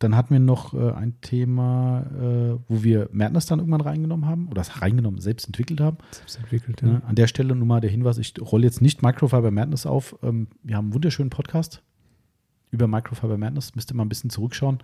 dann 0.00 0.16
hatten 0.16 0.32
wir 0.32 0.40
noch 0.40 0.72
äh, 0.72 0.92
ein 0.92 1.20
Thema, 1.20 2.06
äh, 2.18 2.58
wo 2.68 2.82
wir 2.82 3.10
Madness 3.12 3.44
dann 3.46 3.58
irgendwann 3.58 3.82
reingenommen 3.82 4.26
haben 4.26 4.46
oder 4.46 4.56
das 4.56 4.80
reingenommen, 4.80 5.20
selbst 5.20 5.46
entwickelt 5.46 5.80
haben. 5.80 5.98
Selbst 6.10 6.38
entwickelt, 6.38 6.80
ja. 6.80 6.88
ja. 6.88 7.02
An 7.06 7.14
der 7.14 7.26
Stelle 7.26 7.54
nun 7.54 7.68
mal 7.68 7.80
der 7.80 7.90
Hinweis, 7.90 8.16
ich 8.16 8.34
rolle 8.40 8.64
jetzt 8.64 8.80
nicht 8.80 9.02
Microfiber 9.02 9.50
Madness 9.50 9.84
auf. 9.84 10.16
Ähm, 10.22 10.48
wir 10.62 10.76
haben 10.76 10.86
einen 10.86 10.94
wunderschönen 10.94 11.28
Podcast 11.28 11.82
über 12.70 12.86
Microfiber 12.86 13.36
Madness, 13.36 13.74
müsst 13.74 13.92
ihr 13.92 13.94
mal 13.94 14.04
ein 14.04 14.08
bisschen 14.08 14.30
zurückschauen. 14.30 14.78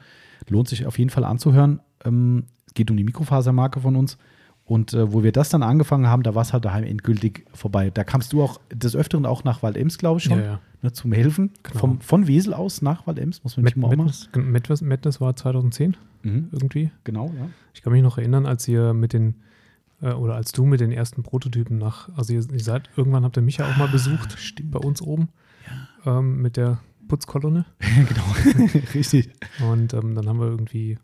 Lohnt 0.48 0.68
sich 0.68 0.84
auf 0.86 0.98
jeden 0.98 1.10
Fall 1.10 1.24
anzuhören. 1.24 1.80
Ähm, 2.04 2.44
es 2.66 2.74
geht 2.74 2.90
um 2.90 2.96
die 2.98 3.04
Mikrofasermarke 3.04 3.80
von 3.80 3.96
uns. 3.96 4.18
Und 4.66 4.94
äh, 4.94 5.12
wo 5.12 5.22
wir 5.22 5.30
das 5.30 5.48
dann 5.48 5.62
angefangen 5.62 6.08
haben, 6.08 6.24
da 6.24 6.34
war 6.34 6.42
es 6.42 6.52
halt 6.52 6.64
daheim 6.64 6.82
endgültig 6.82 7.46
vorbei. 7.54 7.90
Da 7.90 8.02
kamst 8.02 8.32
du 8.32 8.42
auch 8.42 8.60
des 8.74 8.96
Öfteren 8.96 9.24
auch 9.24 9.44
nach 9.44 9.62
Waldems, 9.62 9.96
glaube 9.96 10.18
ich 10.18 10.24
schon, 10.24 10.40
ja, 10.40 10.44
ja. 10.44 10.60
Ne, 10.82 10.92
zum 10.92 11.12
Helfen. 11.12 11.52
Genau. 11.62 11.78
Vom, 11.78 12.00
von 12.00 12.26
Wesel 12.26 12.52
aus 12.52 12.82
nach 12.82 13.06
Waldems, 13.06 13.44
muss 13.44 13.56
man 13.56 13.64
nicht 13.64 13.76
mal 13.76 13.94
Madness, 13.94 14.28
Madness, 14.34 14.82
Madness 14.82 15.20
war 15.20 15.36
2010 15.36 15.96
mhm. 16.24 16.48
irgendwie. 16.50 16.90
Genau, 17.04 17.26
ja. 17.38 17.48
Ich 17.74 17.82
kann 17.82 17.92
mich 17.92 18.02
noch 18.02 18.18
erinnern, 18.18 18.44
als 18.44 18.66
ihr 18.66 18.92
mit 18.92 19.12
den, 19.12 19.36
äh, 20.02 20.12
oder 20.12 20.34
als 20.34 20.50
du 20.50 20.66
mit 20.66 20.80
den 20.80 20.90
ersten 20.90 21.22
Prototypen 21.22 21.78
nach, 21.78 22.08
also 22.16 22.32
ihr, 22.32 22.44
ihr 22.50 22.60
seid, 22.60 22.90
irgendwann 22.96 23.22
habt 23.22 23.36
ihr 23.36 23.42
mich 23.42 23.58
ja 23.58 23.70
auch 23.70 23.76
mal 23.76 23.88
besucht, 23.88 24.30
ah, 24.34 24.36
stimmt. 24.36 24.72
bei 24.72 24.80
uns 24.80 25.00
oben, 25.00 25.28
ja. 26.04 26.18
ähm, 26.18 26.42
mit 26.42 26.56
der 26.56 26.80
Putzkolonne. 27.06 27.66
genau, 28.08 28.68
richtig. 28.94 29.30
Und 29.70 29.94
ähm, 29.94 30.16
dann 30.16 30.28
haben 30.28 30.40
wir 30.40 30.48
irgendwie 30.48 30.98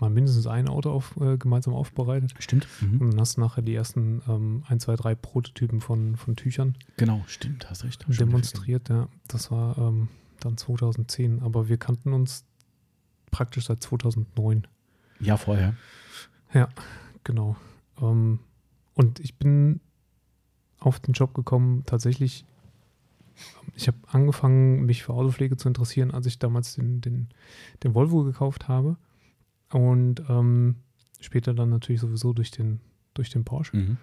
mal 0.00 0.10
mindestens 0.10 0.46
ein 0.46 0.68
Auto 0.68 0.90
auf, 0.90 1.16
äh, 1.20 1.36
gemeinsam 1.36 1.74
aufbereitet. 1.74 2.34
Stimmt. 2.38 2.66
Mhm. 2.80 3.00
Und 3.00 3.10
dann 3.12 3.20
hast 3.20 3.36
du 3.36 3.40
nachher 3.40 3.62
die 3.62 3.74
ersten 3.74 4.22
ähm, 4.28 4.64
ein, 4.66 4.80
zwei, 4.80 4.96
drei 4.96 5.14
Prototypen 5.14 5.80
von, 5.80 6.16
von 6.16 6.36
Tüchern. 6.36 6.76
Genau, 6.96 7.22
stimmt, 7.26 7.68
hast 7.68 7.84
recht. 7.84 8.04
Demonstriert, 8.08 8.88
ja. 8.88 9.08
Das 9.28 9.50
war 9.50 9.76
ähm, 9.78 10.08
dann 10.40 10.56
2010. 10.56 11.42
Aber 11.42 11.68
wir 11.68 11.76
kannten 11.76 12.12
uns 12.12 12.44
praktisch 13.30 13.66
seit 13.66 13.82
2009. 13.82 14.66
Ja, 15.20 15.36
vorher. 15.36 15.74
Ja, 16.52 16.68
genau. 17.24 17.56
Ähm, 18.00 18.40
und 18.94 19.20
ich 19.20 19.36
bin 19.36 19.80
auf 20.78 20.98
den 20.98 21.12
Job 21.12 21.34
gekommen, 21.34 21.84
tatsächlich. 21.86 22.44
Ich 23.74 23.86
habe 23.86 23.98
angefangen, 24.08 24.84
mich 24.84 25.02
für 25.02 25.12
Autopflege 25.12 25.56
zu 25.56 25.68
interessieren, 25.68 26.10
als 26.10 26.26
ich 26.26 26.38
damals 26.38 26.74
den, 26.74 27.00
den, 27.00 27.28
den 27.82 27.94
Volvo 27.94 28.24
gekauft 28.24 28.68
habe. 28.68 28.96
Und 29.72 30.22
ähm, 30.28 30.76
später 31.20 31.54
dann 31.54 31.70
natürlich 31.70 32.00
sowieso 32.00 32.32
durch 32.32 32.50
den, 32.50 32.80
durch 33.14 33.30
den 33.30 33.44
Porsche. 33.44 33.76
Mhm. 33.76 33.96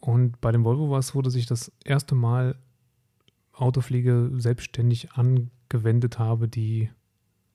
Und 0.00 0.40
bei 0.40 0.52
dem 0.52 0.64
Volvo 0.64 0.90
war 0.90 0.98
es 0.98 1.08
so, 1.08 1.22
dass 1.22 1.34
ich 1.34 1.46
das 1.46 1.72
erste 1.84 2.14
Mal 2.14 2.56
Autopflege 3.52 4.30
selbstständig 4.36 5.12
angewendet 5.12 6.18
habe, 6.18 6.48
die 6.48 6.90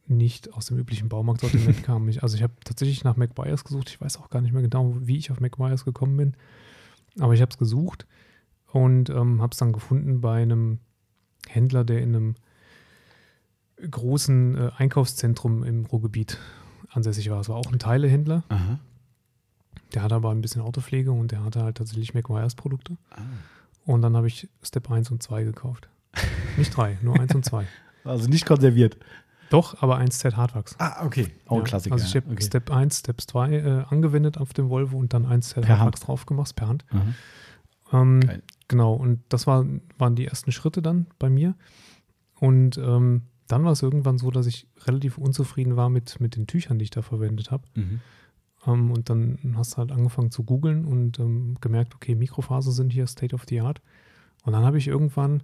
nicht 0.07 0.53
aus 0.53 0.65
dem 0.65 0.77
üblichen 0.77 1.09
Baumarktsortiment 1.09 1.83
kam. 1.83 2.09
Ich, 2.09 2.23
also 2.23 2.35
ich 2.35 2.41
habe 2.41 2.53
tatsächlich 2.63 3.03
nach 3.03 3.17
McGuire's 3.17 3.63
gesucht. 3.63 3.89
Ich 3.89 4.01
weiß 4.01 4.17
auch 4.17 4.29
gar 4.29 4.41
nicht 4.41 4.53
mehr 4.53 4.63
genau, 4.63 4.95
wie 4.99 5.17
ich 5.17 5.29
auf 5.29 5.39
McGuire's 5.39 5.85
gekommen 5.85 6.17
bin. 6.17 6.35
Aber 7.19 7.33
ich 7.33 7.41
habe 7.41 7.51
es 7.51 7.57
gesucht 7.57 8.07
und 8.71 9.09
ähm, 9.09 9.41
habe 9.41 9.51
es 9.51 9.57
dann 9.57 9.73
gefunden 9.73 10.21
bei 10.21 10.41
einem 10.41 10.79
Händler, 11.47 11.83
der 11.83 12.01
in 12.01 12.15
einem 12.15 12.35
großen 13.89 14.57
äh, 14.57 14.71
Einkaufszentrum 14.77 15.63
im 15.63 15.85
Ruhrgebiet 15.85 16.37
ansässig 16.89 17.29
war. 17.29 17.39
Es 17.39 17.49
war 17.49 17.55
auch 17.55 17.71
ein 17.71 17.79
Teilehändler. 17.79 18.43
Aha. 18.49 18.79
Der 19.93 20.03
hatte 20.03 20.15
aber 20.15 20.31
ein 20.31 20.41
bisschen 20.41 20.61
Autopflege 20.61 21.11
und 21.11 21.31
der 21.31 21.43
hatte 21.43 21.63
halt 21.63 21.77
tatsächlich 21.77 22.13
McGuire's 22.13 22.55
Produkte. 22.55 22.97
Ah. 23.11 23.21
Und 23.85 24.01
dann 24.01 24.15
habe 24.15 24.27
ich 24.27 24.47
Step 24.61 24.91
1 24.91 25.09
und 25.09 25.23
2 25.23 25.43
gekauft. 25.43 25.89
Nicht 26.57 26.75
3, 26.75 26.99
nur 27.01 27.19
1 27.19 27.35
und 27.35 27.45
2. 27.45 27.65
Also 28.05 28.29
nicht 28.29 28.45
konserviert. 28.45 28.97
Doch, 29.49 29.83
aber 29.83 29.99
1Z 29.99 30.35
Hartwachs. 30.35 30.75
Ah, 30.79 31.05
okay. 31.05 31.27
Auch 31.47 31.57
ja, 31.57 31.61
ein 31.61 31.63
Klassiker. 31.65 31.93
Also 31.93 32.05
ich 32.05 32.15
habe 32.15 32.31
okay. 32.31 32.43
Step 32.43 32.71
1, 32.71 32.99
Step 32.99 33.19
2 33.19 33.51
äh, 33.51 33.83
angewendet 33.89 34.37
auf 34.37 34.53
dem 34.53 34.69
Volvo 34.69 34.97
und 34.97 35.13
dann 35.13 35.27
1Z 35.27 35.67
Hartwachs 35.67 35.99
drauf 35.99 36.25
gemacht, 36.25 36.55
per 36.55 36.69
Hand. 36.69 36.85
Ähm, 37.91 38.21
genau, 38.67 38.93
und 38.93 39.21
das 39.29 39.47
war, 39.47 39.65
waren 39.97 40.15
die 40.15 40.25
ersten 40.25 40.51
Schritte 40.51 40.81
dann 40.81 41.07
bei 41.19 41.29
mir. 41.29 41.55
Und 42.39 42.77
ähm, 42.77 43.23
dann 43.49 43.65
war 43.65 43.71
es 43.71 43.81
irgendwann 43.81 44.19
so, 44.19 44.31
dass 44.31 44.45
ich 44.45 44.67
relativ 44.85 45.17
unzufrieden 45.17 45.75
war 45.75 45.89
mit, 45.89 46.21
mit 46.21 46.35
den 46.35 46.47
Tüchern, 46.47 46.77
die 46.77 46.83
ich 46.83 46.91
da 46.91 47.01
verwendet 47.01 47.51
habe. 47.51 47.63
Mhm. 47.73 47.99
Ähm, 48.65 48.91
und 48.91 49.09
dann 49.09 49.55
hast 49.57 49.73
du 49.73 49.77
halt 49.77 49.91
angefangen 49.91 50.31
zu 50.31 50.43
googeln 50.43 50.85
und 50.85 51.19
ähm, 51.19 51.57
gemerkt, 51.59 51.95
okay, 51.95 52.15
Mikrofaser 52.15 52.71
sind 52.71 52.93
hier 52.93 53.07
State 53.07 53.33
of 53.33 53.45
the 53.49 53.61
Art. 53.61 53.81
Und 54.43 54.53
dann 54.53 54.63
habe 54.63 54.77
ich 54.77 54.87
irgendwann 54.87 55.41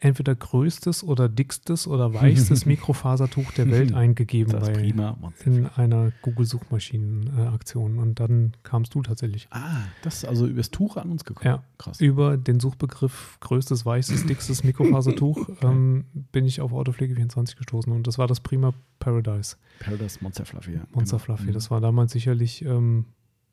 entweder 0.00 0.34
größtes 0.34 1.02
oder 1.02 1.28
dickstes 1.28 1.88
oder 1.88 2.14
weichstes 2.14 2.66
Mikrofasertuch 2.66 3.50
der 3.52 3.70
Welt 3.70 3.92
eingegeben 3.94 4.52
das 4.52 4.68
bei, 4.68 4.72
prima. 4.72 5.18
in 5.44 5.66
einer 5.66 6.12
Google-Suchmaschinen-Aktion. 6.22 7.98
Und 7.98 8.20
dann 8.20 8.52
kamst 8.62 8.94
du 8.94 9.02
tatsächlich. 9.02 9.48
Ah, 9.50 9.82
das 10.02 10.18
ist 10.18 10.24
also 10.24 10.46
übers 10.46 10.70
Tuch 10.70 10.96
an 10.96 11.10
uns 11.10 11.24
gekommen. 11.24 11.46
Ja, 11.46 11.64
krass. 11.78 12.00
Über 12.00 12.36
den 12.36 12.60
Suchbegriff 12.60 13.38
größtes, 13.40 13.84
weichstes, 13.84 14.24
dickstes 14.24 14.62
Mikrofasertuch 14.62 15.48
ähm, 15.62 16.04
bin 16.30 16.46
ich 16.46 16.60
auf 16.60 16.72
Autopflege 16.72 17.16
24 17.16 17.56
gestoßen. 17.56 17.92
Und 17.92 18.06
das 18.06 18.18
war 18.18 18.28
das 18.28 18.40
Prima 18.40 18.74
Paradise. 19.00 19.56
Paradise 19.80 20.18
Monster 20.20 20.44
Fluffy, 20.44 20.74
ja. 20.74 20.86
Monster 20.92 21.16
genau. 21.16 21.36
Fluffy. 21.36 21.52
Das 21.52 21.72
war 21.72 21.80
damals 21.80 22.12
sicherlich, 22.12 22.64
ähm, 22.64 23.06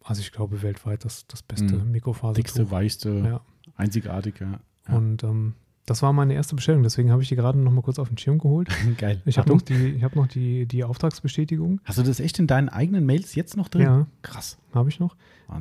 also 0.03 0.22
ich 0.22 0.31
glaube, 0.31 0.61
weltweit 0.61 1.05
das, 1.05 1.26
das 1.26 1.41
beste 1.41 1.76
mhm. 1.77 1.91
Mikrofasertuch. 1.91 2.35
Dickste, 2.35 2.69
weichste, 2.69 3.09
ja. 3.26 3.41
einzigartig, 3.76 4.39
ja. 4.39 4.59
ja. 4.88 4.95
Und 4.95 5.23
ähm, 5.23 5.55
das 5.86 6.02
war 6.02 6.14
meine 6.14 6.34
erste 6.34 6.56
Bestellung, 6.56 6.82
deswegen 6.82 7.12
habe 7.12 7.22
ich 7.22 7.30
die 7.30 7.36
gerade 7.36 7.60
noch 7.60 7.72
mal 7.72 7.82
kurz 7.82 7.99
auf 7.99 8.07
den 8.07 8.18
Schirm 8.18 8.40
geholt. 8.40 8.70
Geil. 8.98 9.22
Ich 9.26 9.38
habe 9.38 9.49
noch, 9.49 9.62
die, 9.62 10.03
hab 10.03 10.16
noch 10.16 10.28
die, 10.28 10.66
die 10.66 10.84
Auftragsbestätigung. 10.84 11.80
Hast 11.84 11.99
du 11.99 12.03
das 12.03 12.20
echt 12.20 12.40
in 12.40 12.48
deinen 12.48 12.70
eigenen 12.70 13.06
Mails 13.06 13.36
jetzt 13.36 13.56
noch 13.56 13.70
drin? 13.70 13.84
Ja. 13.84 14.07
Krass. 14.24 14.57
Habe 14.74 14.90
ich 14.90 14.99
noch. 14.99 15.16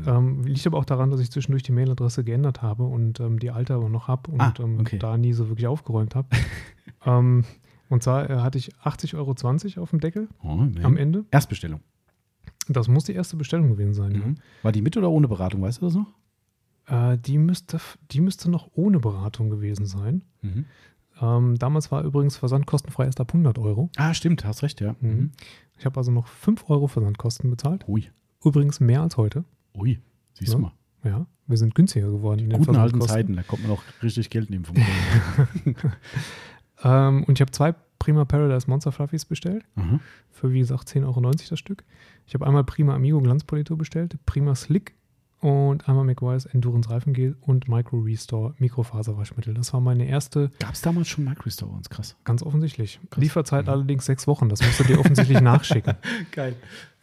Ähm, 0.07 0.45
liegt 0.45 0.67
aber 0.67 0.79
auch 0.79 0.87
daran, 0.87 1.11
dass 1.11 1.21
ich 1.21 1.31
zwischendurch 1.31 1.63
die 1.63 1.73
Mailadresse 1.73 2.25
geändert 2.25 2.63
habe 2.63 2.85
und 2.85 3.21
ähm, 3.21 3.39
die 3.39 3.51
alte 3.51 3.75
aber 3.75 3.91
noch 3.91 4.09
habe 4.09 4.31
und 4.31 4.41
ah, 4.41 4.55
ähm, 4.59 4.81
okay. 4.81 4.99
da 4.99 5.19
nie 5.19 5.35
so 5.35 5.49
wirklich 5.49 5.67
aufgeräumt 5.67 6.15
habe. 6.15 6.29
Ähm, 7.07 7.45
und 7.91 8.03
zwar 8.03 8.31
äh, 8.31 8.37
hatte 8.39 8.57
ich 8.57 8.75
80,20 8.77 9.17
Euro 9.19 9.83
auf 9.83 9.91
dem 9.91 10.01
Deckel 10.01 10.29
oh, 10.43 10.55
nee. 10.55 10.83
am 10.83 10.97
Ende. 10.97 11.27
Erstbestellung. 11.31 11.81
Das 12.69 12.89
muss 12.89 13.05
die 13.05 13.13
erste 13.13 13.37
Bestellung 13.37 13.69
gewesen 13.69 13.93
sein. 13.93 14.13
Mhm. 14.13 14.35
Ja. 14.37 14.43
War 14.63 14.73
die 14.73 14.81
mit 14.81 14.97
oder 14.97 15.11
ohne 15.11 15.29
Beratung, 15.29 15.61
weißt 15.61 15.83
du 15.83 15.87
das 15.87 15.95
noch? 15.95 16.07
Äh, 16.87 17.19
die, 17.19 17.39
müsste, 17.39 17.79
die 18.11 18.21
müsste 18.21 18.51
noch 18.51 18.71
ohne 18.75 19.01
Beratung 19.01 19.51
gewesen 19.51 19.87
sein. 19.87 20.23
Mhm. 20.43 20.65
Ähm, 21.21 21.59
damals 21.59 21.91
war 21.91 22.03
übrigens 22.03 22.37
Versand 22.37 22.67
kostenfrei 22.67 23.05
erst 23.05 23.21
ab 23.21 23.33
100 23.33 23.59
Euro. 23.59 23.91
Ah, 23.97 24.15
stimmt, 24.15 24.45
hast 24.45 24.63
recht, 24.63 24.81
ja. 24.81 24.97
Mhm. 25.01 25.31
Ich 25.79 25.87
habe 25.87 25.97
also 25.97 26.11
noch 26.11 26.27
5 26.27 26.69
Euro 26.69 26.87
Versandkosten 26.87 27.51
bezahlt. 27.51 27.87
Ui. 27.89 28.11
Übrigens 28.45 28.81
mehr 28.81 29.03
als 29.03 29.17
heute. 29.17 29.45
Ui, 29.77 30.01
siehst 30.35 30.53
ja. 30.53 30.59
du 30.59 30.63
mal. 30.63 30.73
Ja, 31.05 31.27
wir 31.47 31.57
sind 31.57 31.75
günstiger 31.75 32.11
geworden. 32.11 32.41
In 32.41 32.51
den 32.51 32.59
guten 32.59 32.77
alten 32.77 33.01
Zeiten, 33.03 33.37
da 33.37 33.43
kommt 33.43 33.63
man 33.63 33.73
auch 33.73 33.83
richtig 34.03 34.31
Geld 34.31 34.51
nehmen 34.51 34.65
vom 34.65 34.77
ähm, 36.85 37.25
Und 37.25 37.39
ich 37.39 37.41
habe 37.41 37.51
zwei 37.51 37.75
Prima 37.99 38.25
Paradise 38.25 38.69
Monster 38.69 38.93
Fluffies 38.93 39.25
bestellt. 39.25 39.65
Mhm. 39.75 40.01
Für 40.31 40.53
wie 40.53 40.61
gesagt 40.61 40.89
10,90 40.89 41.05
Euro 41.05 41.31
das 41.31 41.59
Stück. 41.59 41.85
Ich 42.27 42.35
habe 42.35 42.47
einmal 42.47 42.65
Prima 42.65 42.95
Amigo 42.95 43.21
Glanzpolitur 43.21 43.77
bestellt, 43.77 44.19
Prima 44.27 44.55
Slick 44.55 44.95
und 45.45 45.87
einmal 45.91 46.07
McWise 46.07 46.49
Endurance 46.55 46.89
Reifengel 46.89 47.37
und 47.43 47.69
Micro 47.69 47.99
Restore 47.99 48.55
Mikrofaserwaschmittel. 48.57 49.53
Das 49.53 49.75
war 49.75 49.81
meine 49.81 50.09
erste. 50.09 50.51
Gab 50.59 50.73
es 50.73 50.81
damals 50.81 51.09
schon 51.09 51.25
Micro 51.25 51.43
Restore 51.43 51.71
uns? 51.71 51.91
Krass. 51.91 52.17
Ganz 52.25 52.43
offensichtlich. 52.43 52.99
Krass. 53.11 53.23
Lieferzeit 53.23 53.67
mhm. 53.67 53.73
allerdings 53.73 54.07
sechs 54.07 54.27
Wochen. 54.27 54.49
Das 54.49 54.63
musst 54.63 54.81
du 54.81 54.85
dir 54.85 54.99
offensichtlich 54.99 55.39
nachschicken. 55.43 55.97
Geil. 56.33 56.57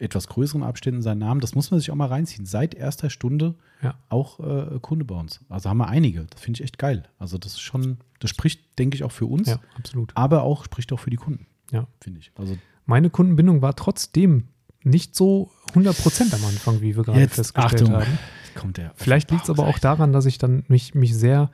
etwas 0.00 0.28
größeren 0.28 0.62
Abständen 0.62 1.02
seinen 1.02 1.18
Namen. 1.18 1.40
Das 1.40 1.54
muss 1.54 1.70
man 1.70 1.80
sich 1.80 1.90
auch 1.90 1.96
mal 1.96 2.06
reinziehen. 2.06 2.46
Seit 2.46 2.74
erster 2.74 3.10
Stunde 3.10 3.54
ja. 3.82 3.94
auch 4.08 4.40
äh, 4.40 4.78
Kunde 4.80 5.04
bei 5.04 5.14
uns. 5.14 5.40
Also 5.48 5.68
haben 5.68 5.78
wir 5.78 5.88
einige. 5.88 6.26
Das 6.26 6.40
finde 6.40 6.58
ich 6.58 6.64
echt 6.64 6.78
geil. 6.78 7.04
Also 7.18 7.38
das 7.38 7.52
ist 7.52 7.60
schon, 7.60 7.98
das 8.20 8.30
spricht, 8.30 8.78
denke 8.78 8.96
ich, 8.96 9.04
auch 9.04 9.12
für 9.12 9.26
uns. 9.26 9.48
Ja, 9.48 9.60
absolut. 9.76 10.12
Aber 10.14 10.42
auch 10.42 10.64
spricht 10.64 10.92
auch 10.92 11.00
für 11.00 11.10
die 11.10 11.16
Kunden. 11.16 11.46
Ja. 11.70 11.86
Finde 12.00 12.20
ich. 12.20 12.32
Also 12.36 12.56
Meine 12.86 13.10
Kundenbindung 13.10 13.62
war 13.62 13.76
trotzdem 13.76 14.48
nicht 14.82 15.14
so 15.14 15.50
100% 15.74 16.34
am 16.34 16.44
Anfang, 16.44 16.80
wie 16.80 16.96
wir 16.96 17.04
gerade 17.04 17.20
Jetzt, 17.20 17.36
festgestellt 17.36 17.82
Achtung, 17.82 17.94
haben. 17.94 18.18
Kommt 18.54 18.76
der 18.76 18.92
Vielleicht 18.94 19.30
liegt 19.30 19.44
es 19.44 19.50
aber 19.50 19.66
auch 19.66 19.78
daran, 19.78 20.12
dass 20.12 20.26
ich 20.26 20.38
dann 20.38 20.64
mich, 20.68 20.94
mich 20.94 21.14
sehr, 21.14 21.50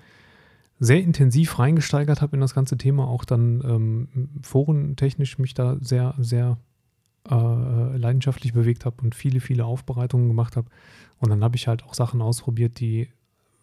sehr 0.79 1.03
intensiv 1.03 1.59
reingesteigert 1.59 2.23
habe 2.23 2.37
in 2.37 2.41
das 2.41 2.55
ganze 2.55 2.77
Thema, 2.79 3.09
auch 3.09 3.25
dann 3.25 3.63
ähm, 3.65 4.29
forentechnisch 4.43 5.39
mich 5.39 5.55
da 5.55 5.77
sehr, 5.81 6.15
sehr 6.19 6.59
äh, 7.31 7.97
leidenschaftlich 7.97 8.53
bewegt 8.53 8.85
habe 8.85 9.03
und 9.03 9.15
viele, 9.15 9.41
viele 9.41 9.65
Aufbereitungen 9.65 10.29
gemacht 10.29 10.57
habe. 10.57 10.69
Und 11.19 11.31
dann 11.31 11.43
habe 11.43 11.57
ich 11.57 11.69
halt 11.69 11.85
auch 11.85 11.95
Sachen 11.95 12.21
ausprobiert, 12.21 12.81
die 12.81 13.09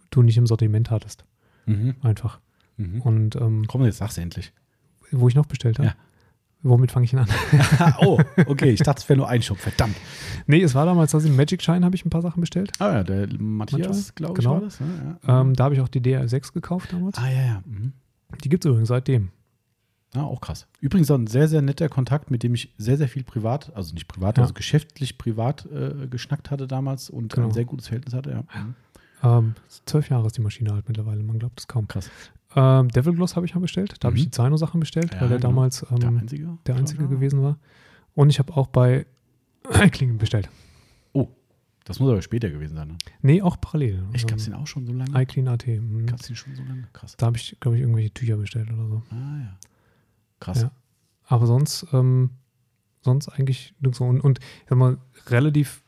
du 0.09 0.21
nicht 0.21 0.37
im 0.37 0.47
Sortiment 0.47 0.89
hattest. 0.89 1.25
Mhm. 1.65 1.95
Einfach. 2.01 2.39
Mhm. 2.77 3.01
Und 3.01 3.35
ähm, 3.35 3.65
komm, 3.67 3.83
jetzt 3.83 3.97
sag's 3.97 4.17
endlich. 4.17 4.51
Wo 5.11 5.27
ich 5.27 5.35
noch 5.35 5.45
bestellt 5.45 5.77
habe. 5.79 5.89
Ja. 5.89 5.95
Womit 6.63 6.91
fange 6.91 7.05
ich 7.05 7.11
denn 7.11 7.19
an? 7.19 7.27
oh, 8.01 8.19
okay. 8.45 8.69
Ich 8.69 8.79
dachte, 8.83 9.01
es 9.01 9.09
wäre 9.09 9.17
nur 9.17 9.27
ein 9.27 9.41
Shop. 9.41 9.57
Verdammt. 9.57 9.95
Nee, 10.45 10.61
es 10.61 10.75
war 10.75 10.85
damals, 10.85 11.11
dass 11.11 11.25
im 11.25 11.35
Magic 11.35 11.63
Shine 11.63 11.83
habe 11.83 11.95
ich 11.95 12.05
ein 12.05 12.11
paar 12.11 12.21
Sachen 12.21 12.41
bestellt. 12.41 12.71
Ah 12.79 12.93
ja, 12.93 13.03
der 13.03 13.27
Matthias, 13.39 14.13
glaube 14.13 14.33
ich, 14.33 14.39
genau. 14.39 14.55
war 14.55 14.61
das. 14.61 14.79
Ja, 14.79 15.41
ähm, 15.41 15.55
da 15.55 15.63
habe 15.63 15.75
ich 15.75 15.81
auch 15.81 15.88
die 15.88 16.01
DR6 16.01 16.53
gekauft 16.53 16.93
damals. 16.93 17.17
Ah 17.17 17.29
ja, 17.29 17.41
ja. 17.41 17.63
Mhm. 17.65 17.93
Die 18.43 18.49
gibt 18.49 18.63
es 18.63 18.69
übrigens 18.69 18.89
seitdem. 18.89 19.29
Ja, 20.13 20.23
auch 20.23 20.41
krass. 20.41 20.67
Übrigens 20.81 21.09
auch 21.09 21.17
ein 21.17 21.27
sehr, 21.27 21.47
sehr 21.47 21.61
netter 21.61 21.88
Kontakt, 21.88 22.31
mit 22.31 22.43
dem 22.43 22.53
ich 22.53 22.73
sehr, 22.77 22.97
sehr 22.97 23.07
viel 23.07 23.23
privat, 23.23 23.73
also 23.75 23.93
nicht 23.93 24.07
privat, 24.07 24.38
ja. 24.38 24.43
also 24.43 24.53
geschäftlich 24.53 25.17
privat 25.17 25.65
äh, 25.71 26.07
geschnackt 26.07 26.51
hatte 26.51 26.67
damals 26.67 27.09
und 27.09 27.33
genau. 27.33 27.47
ein 27.47 27.53
sehr 27.53 27.65
gutes 27.65 27.88
Verhältnis 27.88 28.13
hatte. 28.13 28.43
Ja. 28.53 29.38
Ähm, 29.38 29.55
zwölf 29.85 30.09
Jahre 30.09 30.27
ist 30.27 30.38
die 30.38 30.41
Maschine 30.41 30.73
halt 30.73 30.88
mittlerweile, 30.88 31.23
man 31.23 31.39
glaubt 31.39 31.59
es 31.59 31.67
kaum. 31.67 31.88
Krass. 31.88 32.09
Ähm, 32.55 32.89
Devil 32.89 33.13
Gloss 33.13 33.35
habe 33.35 33.45
ich 33.45 33.55
mal 33.55 33.61
bestellt. 33.61 33.95
Da 33.99 34.07
mhm. 34.07 34.11
habe 34.11 34.17
ich 34.17 34.23
die 34.25 34.31
Zaino-Sachen 34.31 34.79
bestellt, 34.79 35.13
ja, 35.13 35.21
weil 35.21 35.29
der 35.29 35.37
genau. 35.37 35.49
damals 35.49 35.85
ähm, 35.89 35.99
der 35.99 36.09
einzige, 36.09 36.57
der 36.65 36.75
einzige 36.75 37.07
gewesen 37.07 37.41
war. 37.41 37.57
Und 38.13 38.29
ich 38.29 38.39
habe 38.39 38.55
auch 38.55 38.67
bei 38.67 39.05
Klingen 39.91 40.17
bestellt. 40.17 40.49
Oh, 41.13 41.29
das 41.85 41.99
muss 41.99 42.09
aber 42.09 42.21
später 42.21 42.49
gewesen 42.49 42.75
sein, 42.75 42.89
ne? 42.89 42.97
Nee, 43.21 43.41
auch 43.41 43.59
parallel. 43.59 44.03
Ich 44.13 44.27
gab 44.27 44.37
es 44.37 44.45
den 44.45 44.53
auch 44.53 44.67
schon 44.67 44.85
so 44.85 44.93
lange? 44.93 45.11
iClean 45.21 45.47
AT. 45.47 45.65
Mhm. 45.67 46.05
Gab 46.05 46.19
es 46.19 46.27
den 46.27 46.35
schon 46.35 46.55
so 46.55 46.63
lange? 46.63 46.87
Krass. 46.93 47.15
Da 47.17 47.27
habe 47.27 47.37
ich, 47.37 47.57
glaube 47.59 47.77
ich, 47.77 47.81
irgendwelche 47.81 48.13
Tücher 48.13 48.37
bestellt 48.37 48.71
oder 48.71 48.87
so. 48.87 49.03
Ah, 49.11 49.39
ja. 49.39 49.57
Krass. 50.39 50.61
Ja. 50.63 50.71
Aber 51.25 51.47
sonst, 51.47 51.87
ähm, 51.93 52.31
sonst 53.01 53.29
eigentlich 53.29 53.73
nirgendwo. 53.79 54.05
Und, 54.05 54.21
und 54.21 54.39
ich 54.39 54.69
sag 54.69 54.77
mal, 54.77 54.97
relativ 55.27 55.83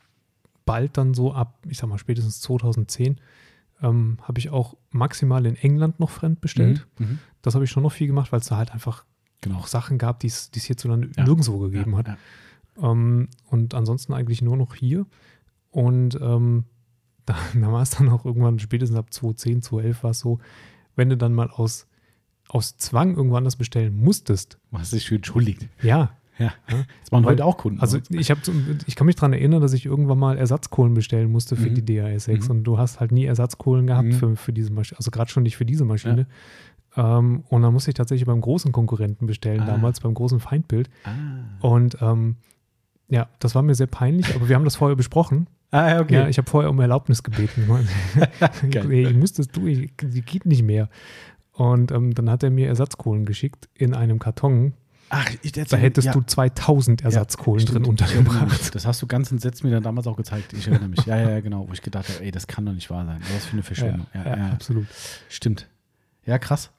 bald 0.64 0.96
dann 0.96 1.14
so 1.14 1.32
ab, 1.32 1.58
ich 1.68 1.78
sag 1.78 1.88
mal, 1.88 1.98
spätestens 1.98 2.40
2010 2.40 3.20
ähm, 3.84 4.18
habe 4.22 4.38
ich 4.38 4.50
auch 4.50 4.76
maximal 4.90 5.46
in 5.46 5.56
England 5.56 6.00
noch 6.00 6.10
fremd 6.10 6.40
bestellt. 6.40 6.86
Mhm, 6.98 7.06
mhm. 7.06 7.18
das 7.42 7.54
habe 7.54 7.64
ich 7.64 7.70
schon 7.70 7.82
noch 7.82 7.92
viel 7.92 8.06
gemacht, 8.06 8.32
weil 8.32 8.40
es 8.40 8.46
da 8.46 8.56
halt 8.56 8.72
einfach 8.72 9.04
genau. 9.40 9.58
auch 9.58 9.66
Sachen 9.66 9.98
gab, 9.98 10.20
die 10.20 10.28
es 10.28 10.50
hierzulande 10.54 11.10
ja. 11.16 11.24
nirgendwo 11.24 11.58
gegeben 11.58 11.92
ja, 11.92 11.98
hat. 11.98 12.08
Ja. 12.08 12.18
Ähm, 12.90 13.28
und 13.50 13.74
ansonsten 13.74 14.14
eigentlich 14.14 14.42
nur 14.42 14.56
noch 14.56 14.74
hier. 14.74 15.06
Und 15.70 16.18
ähm, 16.20 16.64
da, 17.26 17.36
da 17.54 17.72
war 17.72 17.82
es 17.82 17.90
dann 17.90 18.08
auch 18.08 18.24
irgendwann, 18.24 18.58
spätestens 18.58 18.98
ab 18.98 19.12
2010, 19.12 19.62
2011 19.62 20.02
war 20.02 20.10
es 20.10 20.18
so, 20.18 20.40
wenn 20.96 21.08
du 21.08 21.16
dann 21.16 21.34
mal 21.34 21.50
aus 21.50 21.86
aus 22.48 22.76
Zwang 22.76 23.16
irgendwo 23.16 23.36
anders 23.36 23.56
bestellen 23.56 23.96
musstest. 23.96 24.58
Was 24.70 24.90
sich 24.90 25.06
für 25.06 25.16
entschuldigt. 25.16 25.66
Ja. 25.82 26.16
Ja. 26.38 26.52
Das 27.00 27.12
machen 27.12 27.26
heute 27.26 27.44
auch 27.44 27.58
Kunden. 27.58 27.80
Also 27.80 27.98
ich, 28.10 28.30
hab, 28.30 28.38
ich 28.86 28.96
kann 28.96 29.06
mich 29.06 29.16
daran 29.16 29.32
erinnern, 29.32 29.60
dass 29.60 29.72
ich 29.72 29.86
irgendwann 29.86 30.18
mal 30.18 30.36
Ersatzkohlen 30.36 30.94
bestellen 30.94 31.30
musste 31.30 31.56
für 31.56 31.70
mhm. 31.70 31.74
die 31.74 31.82
DAS6 31.82 32.44
mhm. 32.44 32.50
und 32.50 32.64
du 32.64 32.78
hast 32.78 33.00
halt 33.00 33.12
nie 33.12 33.24
Ersatzkohlen 33.24 33.86
gehabt 33.86 34.08
mhm. 34.08 34.12
für, 34.12 34.36
für 34.36 34.52
diese 34.52 34.72
Maschine, 34.72 34.98
also 34.98 35.10
gerade 35.10 35.30
schon 35.30 35.44
nicht 35.44 35.56
für 35.56 35.64
diese 35.64 35.84
Maschine. 35.84 36.26
Ja. 36.96 37.18
Ähm, 37.18 37.44
und 37.48 37.62
dann 37.62 37.72
musste 37.72 37.90
ich 37.90 37.94
tatsächlich 37.94 38.26
beim 38.26 38.40
großen 38.40 38.72
Konkurrenten 38.72 39.26
bestellen, 39.26 39.60
ah. 39.60 39.66
damals 39.66 40.00
beim 40.00 40.14
großen 40.14 40.40
Feindbild. 40.40 40.90
Ah. 41.04 41.66
Und 41.66 41.98
ähm, 42.00 42.36
ja, 43.08 43.28
das 43.38 43.54
war 43.54 43.62
mir 43.62 43.74
sehr 43.74 43.86
peinlich, 43.86 44.34
aber 44.34 44.48
wir 44.48 44.56
haben 44.56 44.64
das 44.64 44.76
vorher 44.76 44.96
besprochen. 44.96 45.46
Ah, 45.70 45.98
okay. 45.98 46.14
Ja, 46.14 46.28
ich 46.28 46.38
habe 46.38 46.48
vorher 46.48 46.70
um 46.70 46.78
Erlaubnis 46.78 47.24
gebeten. 47.24 47.68
ich 48.92 49.12
muss 49.16 49.32
das 49.32 49.48
tun, 49.48 49.66
die 49.66 50.22
geht 50.22 50.46
nicht 50.46 50.62
mehr. 50.62 50.88
Und 51.50 51.90
ähm, 51.90 52.14
dann 52.14 52.30
hat 52.30 52.44
er 52.44 52.50
mir 52.50 52.68
Ersatzkohlen 52.68 53.24
geschickt 53.24 53.68
in 53.74 53.92
einem 53.92 54.20
Karton. 54.20 54.74
Ach, 55.14 55.30
ich, 55.42 55.52
da 55.52 55.76
hättest 55.76 56.06
ja. 56.06 56.12
du 56.12 56.22
2000 56.22 57.02
Ersatzkohlen 57.02 57.64
ja, 57.64 57.72
drin 57.72 57.84
untergebracht. 57.84 58.74
Das 58.74 58.86
hast 58.86 59.00
du 59.00 59.06
ganz 59.06 59.30
entsetzt 59.30 59.62
mir 59.62 59.70
dann 59.70 59.82
damals 59.82 60.06
auch 60.06 60.16
gezeigt. 60.16 60.52
Ich 60.52 60.66
erinnere 60.66 60.88
mich. 60.88 61.04
Ja, 61.06 61.18
ja, 61.18 61.40
genau. 61.40 61.68
Wo 61.68 61.72
ich 61.72 61.82
gedacht 61.82 62.08
habe, 62.08 62.24
ey, 62.24 62.30
das 62.30 62.46
kann 62.46 62.66
doch 62.66 62.72
nicht 62.72 62.90
wahr 62.90 63.04
sein. 63.04 63.20
Was 63.32 63.46
für 63.46 63.52
eine 63.52 63.62
Verschwendung. 63.62 64.06
Ja, 64.14 64.36
ja, 64.36 64.50
absolut. 64.50 64.86
Stimmt. 65.28 65.68
Ja, 66.26 66.38
krass. 66.38 66.70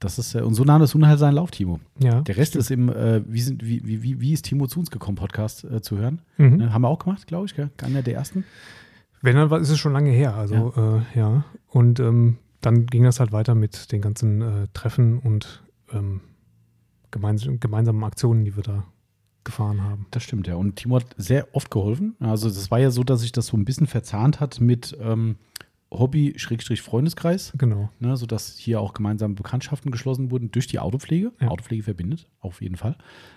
Das 0.00 0.18
ist, 0.18 0.34
äh, 0.34 0.40
und 0.40 0.54
so 0.54 0.64
nahm 0.64 0.80
das 0.80 0.94
Unheil 0.94 1.16
seinen 1.18 1.34
Lauf, 1.34 1.50
Timo. 1.50 1.80
Ja. 1.98 2.20
Der 2.22 2.36
Rest 2.36 2.52
stimmt. 2.52 2.64
ist 2.64 2.70
im, 2.70 2.88
äh, 2.90 3.22
wie, 3.26 3.40
sind, 3.40 3.64
wie, 3.64 3.80
wie, 3.84 4.20
wie 4.20 4.32
ist 4.32 4.44
Timo 4.44 4.66
zu 4.66 4.80
uns 4.80 4.90
gekommen, 4.90 5.16
Podcast 5.16 5.64
äh, 5.64 5.80
zu 5.80 5.96
hören. 5.96 6.20
Mhm. 6.36 6.56
Ne, 6.56 6.72
haben 6.72 6.82
wir 6.82 6.88
auch 6.88 6.98
gemacht, 6.98 7.26
glaube 7.26 7.46
ich, 7.46 7.54
gell? 7.54 7.70
Einer 7.82 8.02
der 8.02 8.14
ersten. 8.14 8.44
Wenn, 9.22 9.36
dann 9.36 9.62
ist 9.62 9.70
es 9.70 9.78
schon 9.78 9.92
lange 9.92 10.10
her. 10.10 10.34
Also, 10.34 10.74
ja. 10.76 10.96
Äh, 10.96 11.18
ja. 11.18 11.44
Und 11.68 12.00
ähm, 12.00 12.38
dann 12.60 12.86
ging 12.86 13.04
das 13.04 13.20
halt 13.20 13.32
weiter 13.32 13.54
mit 13.54 13.92
den 13.92 14.00
ganzen 14.00 14.42
äh, 14.42 14.68
Treffen 14.74 15.18
und 15.18 15.62
ähm, 15.92 16.20
gemeins 17.14 17.48
gemeinsamen 17.60 18.04
Aktionen, 18.04 18.44
die 18.44 18.56
wir 18.56 18.62
da 18.62 18.84
gefahren 19.44 19.82
haben. 19.82 20.06
Das 20.10 20.22
stimmt, 20.22 20.46
ja. 20.46 20.56
Und 20.56 20.76
Timo 20.76 20.96
hat 20.96 21.06
sehr 21.16 21.54
oft 21.54 21.70
geholfen. 21.70 22.16
Also 22.18 22.48
das 22.48 22.70
war 22.70 22.80
ja 22.80 22.90
so, 22.90 23.04
dass 23.04 23.20
sich 23.20 23.32
das 23.32 23.46
so 23.46 23.56
ein 23.56 23.64
bisschen 23.64 23.86
verzahnt 23.86 24.40
hat 24.40 24.60
mit 24.60 24.96
ähm, 25.00 25.36
Hobby-Freundeskreis. 25.90 27.52
Genau. 27.56 27.90
Ne, 28.00 28.16
sodass 28.16 28.56
hier 28.58 28.80
auch 28.80 28.94
gemeinsame 28.94 29.34
Bekanntschaften 29.34 29.90
geschlossen 29.90 30.30
wurden 30.30 30.50
durch 30.50 30.66
die 30.66 30.78
Autopflege. 30.78 31.32
Ja. 31.40 31.48
Autopflege 31.48 31.82
verbindet, 31.82 32.26
auf 32.40 32.60
jeden 32.60 32.76
Fall. 32.76 32.96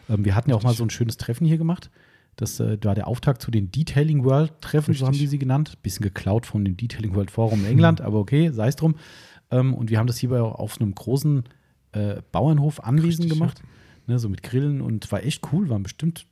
Ähm, 0.09 0.25
wir 0.25 0.35
hatten 0.35 0.49
ja 0.49 0.55
auch 0.55 0.63
mal 0.63 0.73
so 0.73 0.83
ein 0.83 0.89
schönes 0.89 1.17
Treffen 1.17 1.45
hier 1.45 1.57
gemacht. 1.57 1.91
Das 2.35 2.59
äh, 2.59 2.77
war 2.83 2.95
der 2.95 3.07
Auftakt 3.07 3.41
zu 3.41 3.51
den 3.51 3.71
Detailing 3.71 4.23
World 4.23 4.53
Treffen, 4.61 4.91
Richtig. 4.91 4.99
so 4.99 5.07
haben 5.07 5.17
die 5.17 5.27
sie 5.27 5.39
genannt. 5.39 5.81
Bisschen 5.81 6.03
geklaut 6.03 6.45
von 6.45 6.63
dem 6.63 6.77
Detailing 6.77 7.15
World 7.15 7.31
Forum 7.31 7.61
in 7.61 7.65
England, 7.65 7.99
mhm. 7.99 8.05
aber 8.05 8.19
okay, 8.19 8.51
sei 8.51 8.67
es 8.67 8.75
drum. 8.75 8.95
Ähm, 9.51 9.73
und 9.73 9.89
wir 9.89 9.99
haben 9.99 10.07
das 10.07 10.17
hierbei 10.17 10.41
auch 10.41 10.55
auf 10.55 10.79
einem 10.79 10.93
großen 10.93 11.43
äh, 11.97 12.21
Bauernhof 12.31 12.83
anwesend 12.83 13.25
Richtig, 13.25 13.39
gemacht. 13.39 13.59
Ja. 13.59 14.13
Ne, 14.13 14.19
so 14.19 14.29
mit 14.29 14.43
Grillen 14.43 14.81
und 14.81 15.11
war 15.11 15.23
echt 15.23 15.51
cool, 15.51 15.69
waren 15.69 15.83
bestimmt 15.83 16.27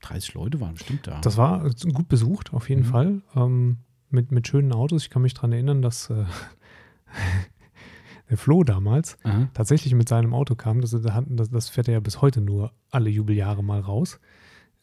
30 0.00 0.34
Leute 0.34 0.60
waren 0.60 0.74
bestimmt 0.74 1.06
da. 1.06 1.20
Das 1.20 1.36
war 1.36 1.68
gut 1.92 2.08
besucht, 2.08 2.52
auf 2.52 2.68
jeden 2.68 2.82
mhm. 2.82 2.86
Fall. 2.86 3.22
Ähm, 3.36 3.78
mit, 4.10 4.32
mit 4.32 4.48
schönen 4.48 4.72
Autos. 4.72 5.04
Ich 5.04 5.10
kann 5.10 5.22
mich 5.22 5.34
daran 5.34 5.52
erinnern, 5.52 5.82
dass 5.82 6.10
äh, 6.10 6.24
der 8.30 8.36
Flo 8.36 8.64
damals, 8.64 9.18
Aha. 9.22 9.48
tatsächlich 9.54 9.94
mit 9.94 10.08
seinem 10.08 10.34
Auto 10.34 10.54
kam. 10.54 10.80
Das, 10.80 10.90
das, 10.90 11.50
das, 11.50 11.68
fährt 11.68 11.88
er 11.88 11.94
ja 11.94 12.00
bis 12.00 12.20
heute 12.20 12.40
nur 12.40 12.72
alle 12.90 13.10
Jubeljahre 13.10 13.62
mal 13.62 13.80
raus, 13.80 14.20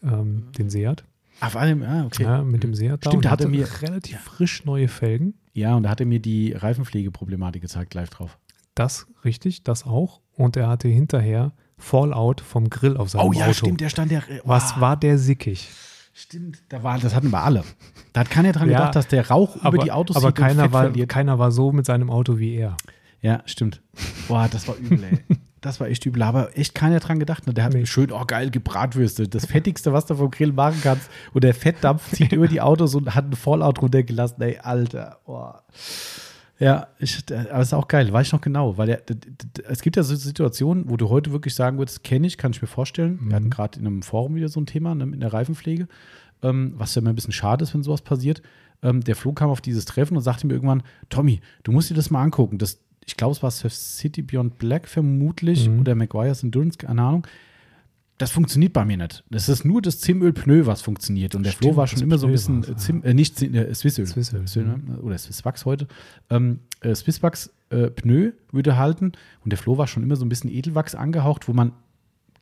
ähm, 0.03 0.51
den 0.57 0.69
Seat. 0.69 1.03
Auf 1.39 1.55
allem, 1.55 1.83
ah, 1.83 2.05
okay. 2.05 2.23
Ja, 2.23 2.43
mit 2.43 2.63
dem 2.63 2.73
Seat. 2.73 3.05
Stimmt, 3.05 3.25
da 3.25 3.31
hatte 3.31 3.43
er 3.43 3.49
mir 3.49 3.67
relativ 3.81 4.13
ja. 4.13 4.19
frisch 4.19 4.65
neue 4.65 4.87
Felgen. 4.87 5.35
Ja, 5.53 5.75
und 5.75 5.83
da 5.83 5.89
hat 5.89 5.99
er 5.99 6.05
mir 6.05 6.19
die 6.19 6.53
Reifenpflegeproblematik 6.53 7.61
gezeigt, 7.61 7.93
live 7.93 8.09
drauf. 8.09 8.37
Das, 8.77 9.07
richtig, 9.25 9.63
das 9.63 9.85
auch. 9.85 10.21
Und 10.35 10.55
er 10.55 10.67
hatte 10.67 10.87
hinterher 10.87 11.51
Fallout 11.79 12.41
vom 12.41 12.69
Grill 12.69 12.95
auf 12.95 13.09
seinem 13.09 13.21
Auto. 13.21 13.29
Oh 13.29 13.33
ja, 13.33 13.45
Auto. 13.45 13.53
stimmt, 13.53 13.81
der 13.81 13.89
stand 13.89 14.11
ja. 14.11 14.21
Oh. 14.29 14.41
Was 14.45 14.79
war 14.79 14.95
der 14.95 15.17
sickig? 15.17 15.67
Stimmt, 16.13 16.61
da 16.69 16.83
war, 16.83 16.99
das 16.99 17.15
hatten 17.15 17.31
wir 17.31 17.43
alle. 17.43 17.63
Da 18.13 18.21
hat 18.21 18.29
keiner 18.29 18.51
dran 18.51 18.69
ja, 18.69 18.77
gedacht, 18.77 18.95
dass 18.95 19.07
der 19.07 19.27
Rauch 19.29 19.57
aber, 19.61 19.75
über 19.75 19.83
die 19.83 19.91
Autos 19.91 20.15
Aber 20.15 20.31
keiner 20.31 20.71
war, 20.71 20.91
keiner 20.91 21.39
war 21.39 21.51
so 21.51 21.71
mit 21.71 21.87
seinem 21.87 22.11
Auto 22.11 22.37
wie 22.37 22.55
er. 22.55 22.77
Ja, 23.21 23.41
stimmt. 23.45 23.81
Boah, 24.27 24.47
das 24.47 24.67
war 24.67 24.75
übel, 24.75 25.03
ey. 25.03 25.37
Das 25.59 25.79
war 25.79 25.87
echt 25.87 26.05
übel. 26.05 26.21
Aber 26.21 26.55
echt 26.55 26.75
keiner 26.75 26.99
dran 26.99 27.17
gedacht. 27.17 27.47
Ne? 27.47 27.53
Der 27.53 27.63
hat 27.63 27.73
nee. 27.73 27.87
schön, 27.87 28.11
oh 28.11 28.23
geil, 28.25 28.51
Gebratwürste. 28.51 29.27
Das 29.27 29.47
Fettigste, 29.47 29.91
was 29.91 30.05
du 30.05 30.13
vom 30.13 30.29
Grill 30.29 30.53
machen 30.53 30.79
kannst. 30.83 31.09
Und 31.33 31.43
der 31.43 31.55
Fettdampf 31.55 32.11
zieht 32.11 32.31
über 32.31 32.47
die 32.47 32.61
Autos 32.61 32.93
und 32.93 33.15
hat 33.15 33.25
einen 33.25 33.35
Fallout 33.35 33.81
runtergelassen. 33.81 34.39
Ey, 34.39 34.59
Alter. 34.59 35.17
Boah. 35.25 35.63
Ja, 36.59 36.87
ich, 36.97 37.23
aber 37.31 37.59
es 37.59 37.67
ist 37.67 37.73
auch 37.73 37.87
geil, 37.87 38.11
weiß 38.11 38.27
ich 38.27 38.33
noch 38.33 38.41
genau, 38.41 38.77
weil 38.77 38.87
der, 38.87 38.97
der, 38.97 39.15
der, 39.15 39.69
es 39.69 39.81
gibt 39.81 39.95
ja 39.95 40.03
so 40.03 40.15
Situationen, 40.15 40.89
wo 40.89 40.97
du 40.97 41.09
heute 41.09 41.31
wirklich 41.31 41.53
sagen 41.53 41.77
würdest, 41.77 42.03
kenne 42.03 42.25
ich, 42.25 42.37
kann 42.37 42.51
ich 42.51 42.61
mir 42.61 42.67
vorstellen. 42.67 43.19
Mhm. 43.21 43.29
Wir 43.29 43.35
hatten 43.35 43.45
mhm. 43.45 43.51
gerade 43.51 43.79
in 43.79 43.85
einem 43.85 44.01
Forum 44.01 44.35
wieder 44.35 44.49
so 44.49 44.59
ein 44.59 44.65
Thema 44.65 44.95
ne, 44.95 45.03
in 45.03 45.19
der 45.19 45.33
Reifenpflege, 45.33 45.87
ähm, 46.41 46.73
was 46.75 46.95
ja 46.95 47.01
immer 47.01 47.11
ein 47.11 47.15
bisschen 47.15 47.33
schade 47.33 47.63
ist, 47.63 47.73
wenn 47.75 47.83
sowas 47.83 48.01
passiert. 48.01 48.41
Ähm, 48.81 49.01
der 49.01 49.15
Flo 49.15 49.33
kam 49.33 49.49
auf 49.49 49.61
dieses 49.61 49.85
Treffen 49.85 50.17
und 50.17 50.23
sagte 50.23 50.47
mir 50.47 50.53
irgendwann, 50.53 50.83
Tommy, 51.09 51.41
du 51.63 51.71
musst 51.71 51.91
dir 51.91 51.95
das 51.95 52.09
mal 52.09 52.23
angucken. 52.23 52.57
Das, 52.57 52.79
ich 53.05 53.17
glaube, 53.17 53.33
es 53.33 53.43
war 53.43 53.51
Surf 53.51 53.73
City 53.73 54.23
Beyond 54.23 54.57
Black 54.57 54.87
vermutlich 54.87 55.69
mhm. 55.69 55.81
oder 55.81 55.93
Maguire's 55.93 56.43
Endurance, 56.43 56.77
keine 56.77 57.01
Ahnung. 57.03 57.27
Das 58.17 58.31
funktioniert 58.31 58.73
bei 58.73 58.83
mir 58.83 58.97
nicht. 58.97 59.23
Das 59.29 59.47
ist 59.47 59.63
nur 59.63 59.81
das 59.81 59.99
Zimöl-Pneu, 59.99 60.65
was 60.65 60.81
funktioniert. 60.81 61.35
Und 61.35 61.43
der 61.43 61.51
Stimmt, 61.51 61.73
Flo 61.73 61.77
war 61.77 61.87
schon 61.87 62.01
immer 62.01 62.17
so 62.17 62.25
ein 62.25 62.31
bisschen 62.31 62.77
Zim, 62.77 63.03
äh, 63.03 63.13
nicht 63.13 63.39
äh, 63.41 63.73
Swissöl, 63.75 64.07
Swissöl, 64.07 64.47
Swissöl 64.47 64.63
ne? 64.65 64.97
oder 65.01 65.17
Swisswax 65.17 65.65
heute. 65.65 65.87
Ähm, 66.31 66.61
äh, 66.81 66.95
Swisswax 66.95 67.51
äh, 67.69 67.91
Pneu 67.91 68.31
würde 68.51 68.77
halten. 68.77 69.11
Und 69.43 69.51
der 69.51 69.59
Flo 69.59 69.77
war 69.77 69.85
schon 69.85 70.01
immer 70.01 70.15
so 70.15 70.25
ein 70.25 70.29
bisschen 70.29 70.49
Edelwachs 70.49 70.95
angehaucht, 70.95 71.47
wo 71.47 71.53
man 71.53 71.73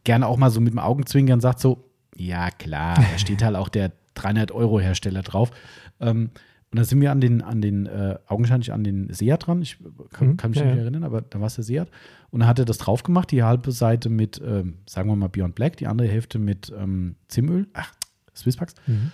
gerne 0.06 0.27
auch 0.27 0.38
mal 0.38 0.49
so 0.49 0.61
mit 0.61 0.72
dem 0.72 0.80
Augenzwinkern 0.80 1.41
sagt 1.41 1.60
so, 1.60 1.84
ja 2.15 2.52
klar, 2.52 2.95
da 2.95 3.18
steht 3.18 3.43
halt 3.43 3.57
auch 3.57 3.68
der 3.68 3.91
300 4.14 4.53
Euro 4.53 4.80
Hersteller 4.80 5.23
drauf. 5.23 5.52
Ähm, 5.99 6.30
und 6.76 6.80
dann 6.80 6.85
sind 6.88 6.99
wir 6.99 7.10
an 7.10 7.22
den, 7.22 7.41
an 7.41 7.61
den 7.61 7.85
äh, 7.85 8.19
augenscheinlich 8.27 8.73
an 8.73 8.84
den 8.84 9.07
Seat 9.14 9.47
dran. 9.47 9.61
Ich 9.61 9.77
kann, 10.11 10.31
mhm, 10.31 10.35
kann 10.35 10.49
mich 10.49 10.60
ja, 10.60 10.65
nicht 10.65 10.76
mehr 10.76 10.84
erinnern, 10.84 11.06
aber 11.06 11.22
da 11.22 11.39
war 11.39 11.47
es 11.47 11.56
der 11.56 11.64
Seat. 11.64 11.88
Und 12.31 12.41
dann 12.41 12.49
hat 12.49 12.60
er 12.60 12.65
das 12.65 12.80
drauf 12.80 13.02
gemacht, 13.03 13.31
die 13.31 13.43
halbe 13.43 13.72
Seite 13.72 14.10
mit, 14.10 14.41
ähm, 14.45 14.80
sagen 14.85 15.07
wir 15.07 15.15
mal, 15.15 15.30
Beyond 15.30 15.56
Black, 15.56 15.77
die 15.77 15.88
andere 15.88 16.10
Hälfte 16.10 16.38
mit 16.38 16.73
ähm, 16.77 17.15
Zimöl, 17.30 17.69
ach, 17.72 17.93
Swisspax. 18.35 18.76
Mhm. 18.88 19.14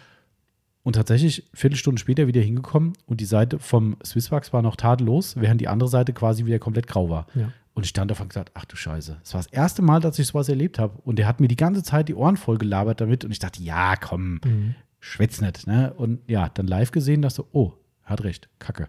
Und 0.81 0.93
tatsächlich, 0.93 1.51
Viertelstunde 1.53 1.99
später 1.99 2.25
wieder 2.25 2.41
hingekommen 2.41 2.93
und 3.05 3.21
die 3.21 3.25
Seite 3.25 3.59
vom 3.59 3.95
Swisspax 4.03 4.51
war 4.53 4.63
noch 4.63 4.75
tadellos, 4.75 5.35
während 5.35 5.61
die 5.61 5.67
andere 5.67 5.88
Seite 5.88 6.13
quasi 6.13 6.47
wieder 6.47 6.57
komplett 6.57 6.88
grau 6.88 7.11
war. 7.11 7.27
Ja. 7.35 7.51
Und 7.75 7.83
ich 7.83 7.89
stand 7.89 8.09
davon 8.09 8.23
und 8.23 8.29
gesagt, 8.29 8.49
ach 8.55 8.65
du 8.65 8.75
Scheiße. 8.75 9.17
Es 9.23 9.35
war 9.35 9.39
das 9.43 9.53
erste 9.53 9.83
Mal, 9.83 9.99
dass 9.99 10.17
ich 10.17 10.25
sowas 10.25 10.49
erlebt 10.49 10.79
habe. 10.79 10.97
Und 11.03 11.19
der 11.19 11.27
hat 11.27 11.39
mir 11.39 11.47
die 11.47 11.57
ganze 11.57 11.83
Zeit 11.83 12.07
die 12.07 12.15
Ohren 12.15 12.38
voll 12.38 12.57
gelabert 12.57 13.01
damit. 13.01 13.23
Und 13.23 13.29
ich 13.29 13.38
dachte, 13.38 13.61
ja, 13.61 13.95
komm, 13.97 14.41
mhm 14.43 14.75
schwätz 15.01 15.41
nicht. 15.41 15.67
Ne? 15.67 15.93
Und 15.93 16.21
ja, 16.27 16.47
dann 16.47 16.67
live 16.67 16.91
gesehen, 16.91 17.21
dass 17.21 17.35
du, 17.35 17.43
oh, 17.51 17.73
hat 18.05 18.23
recht, 18.23 18.47
Kacke. 18.59 18.87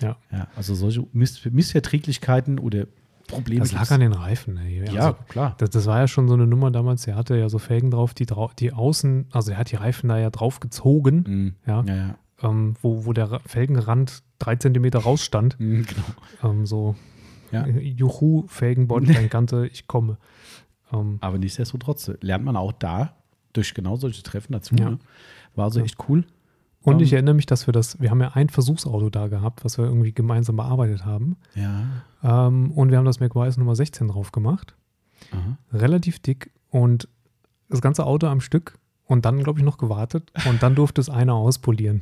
Ja. 0.00 0.16
ja 0.30 0.48
also 0.56 0.74
solche 0.74 1.06
Miss 1.12 1.42
Missverträglichkeiten 1.44 2.58
oder 2.58 2.86
Probleme. 3.26 3.60
Das 3.60 3.72
lag 3.72 3.90
an 3.90 4.00
den 4.00 4.12
Reifen. 4.12 4.58
Ey. 4.58 4.82
Also 4.82 4.94
ja, 4.94 5.12
klar. 5.28 5.54
Das, 5.56 5.70
das, 5.70 5.86
war 5.86 6.00
ja 6.00 6.08
schon 6.08 6.28
so 6.28 6.34
eine 6.34 6.46
Nummer 6.46 6.70
damals. 6.70 7.06
Er 7.06 7.16
hatte 7.16 7.36
ja 7.36 7.48
so 7.48 7.58
Felgen 7.58 7.90
drauf, 7.90 8.12
die, 8.12 8.26
die 8.58 8.72
außen, 8.72 9.28
also 9.32 9.52
er 9.52 9.58
hat 9.58 9.70
die 9.70 9.76
Reifen 9.76 10.08
da 10.08 10.18
ja 10.18 10.28
drauf 10.28 10.60
gezogen. 10.60 11.24
Mhm. 11.26 11.54
Ja. 11.66 11.84
ja, 11.86 11.94
ja. 11.94 12.18
Ähm, 12.42 12.74
wo, 12.82 13.06
wo 13.06 13.12
der 13.12 13.40
Felgenrand 13.46 14.22
drei 14.38 14.56
Zentimeter 14.56 14.98
rausstand. 14.98 15.58
Mhm, 15.58 15.86
genau. 15.86 16.52
Ähm, 16.52 16.66
so, 16.66 16.96
ja. 17.50 17.66
Juhu, 17.66 18.44
Felgenbordsteinkante, 18.48 19.66
ich 19.72 19.86
komme. 19.86 20.18
Ähm, 20.92 21.18
Aber 21.20 21.38
nichtsdestotrotz 21.38 22.10
lernt 22.20 22.44
man 22.44 22.56
auch 22.56 22.72
da 22.72 23.16
durch 23.54 23.72
genau 23.72 23.96
solche 23.96 24.22
Treffen 24.22 24.52
dazu. 24.52 24.74
Ja. 24.74 24.90
Ne? 24.90 24.98
War 25.54 25.66
also 25.66 25.80
echt 25.80 25.96
cool. 26.08 26.24
Und 26.82 27.00
ich 27.00 27.12
ähm, 27.12 27.16
erinnere 27.16 27.34
mich, 27.34 27.46
dass 27.46 27.66
wir 27.66 27.72
das, 27.72 28.00
wir 28.00 28.10
haben 28.10 28.20
ja 28.20 28.32
ein 28.34 28.50
Versuchsauto 28.50 29.08
da 29.08 29.28
gehabt, 29.28 29.64
was 29.64 29.78
wir 29.78 29.86
irgendwie 29.86 30.12
gemeinsam 30.12 30.56
bearbeitet 30.56 31.04
haben. 31.04 31.36
Ja. 31.54 31.86
Ähm, 32.22 32.72
und 32.72 32.90
wir 32.90 32.98
haben 32.98 33.04
das 33.06 33.20
McWise 33.20 33.58
Nummer 33.58 33.74
16 33.74 34.08
drauf 34.08 34.32
gemacht. 34.32 34.76
Aha. 35.32 35.56
Relativ 35.72 36.18
dick 36.18 36.50
und 36.70 37.08
das 37.68 37.80
ganze 37.80 38.04
Auto 38.04 38.26
am 38.26 38.40
Stück 38.40 38.78
und 39.06 39.26
dann, 39.26 39.42
glaube 39.42 39.58
ich, 39.58 39.64
noch 39.64 39.76
gewartet 39.76 40.32
und 40.48 40.62
dann 40.62 40.74
durfte 40.74 41.00
es 41.00 41.10
einer 41.10 41.34
auspolieren. 41.34 42.00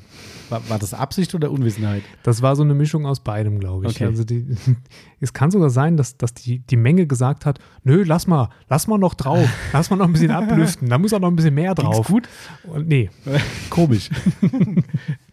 War, 0.49 0.69
war, 0.69 0.79
das 0.79 0.95
Absicht 0.95 1.35
oder 1.35 1.51
Unwissenheit? 1.51 2.03
Das 2.23 2.43
war 2.43 2.55
so 2.55 2.63
eine 2.63 2.75
Mischung 2.75 3.07
aus 3.07 3.21
beidem, 3.21 3.59
glaube 3.59 3.87
ich. 3.87 3.97
Okay. 3.97 4.05
Also 4.07 4.23
die, 4.25 4.47
es 5.21 5.33
kann 5.33 5.51
sogar 5.51 5.71
sein, 5.71 5.97
dass, 5.97 6.17
dass 6.17 6.33
die, 6.35 6.61
die 6.61 6.77
Menge 6.77 7.07
gesagt 7.07 7.45
hat, 7.45 7.59
nö, 7.83 8.05
lass 8.07 8.27
mal, 8.27 8.51
lass 8.69 8.87
mal 8.87 8.99
noch 8.99 9.15
drauf, 9.15 9.49
lass 9.73 9.91
mal 9.91 9.97
noch 9.97 10.07
ein 10.07 10.13
bisschen 10.13 10.31
ablüften, 10.33 10.89
da 10.89 10.99
muss 10.99 11.13
auch 11.13 11.21
noch 11.21 11.29
ein 11.29 11.37
bisschen 11.37 11.55
mehr 11.55 11.75
drauf. 11.75 12.07
gut? 12.07 12.29
Und, 12.65 12.87
nee. 12.87 13.11
Komisch. 13.71 14.11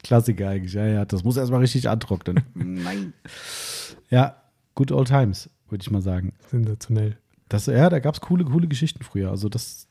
Klassiker 0.03 0.49
eigentlich, 0.49 0.73
ja, 0.73 0.85
ja. 0.87 1.05
Das 1.05 1.23
muss 1.23 1.37
erstmal 1.37 1.59
richtig 1.59 1.87
antrocknen. 1.87 2.41
Nein. 2.55 3.13
Ja, 4.09 4.37
good 4.73 4.91
old 4.91 5.07
times, 5.07 5.49
würde 5.69 5.83
ich 5.83 5.91
mal 5.91 6.01
sagen. 6.01 6.33
Sensationell. 6.49 7.17
Das, 7.47 7.65
ja, 7.65 7.89
da 7.89 7.99
gab 7.99 8.15
es 8.15 8.21
coole, 8.21 8.45
coole 8.45 8.67
Geschichten 8.67 9.03
früher. 9.03 9.29
Also 9.29 9.49
das, 9.49 9.88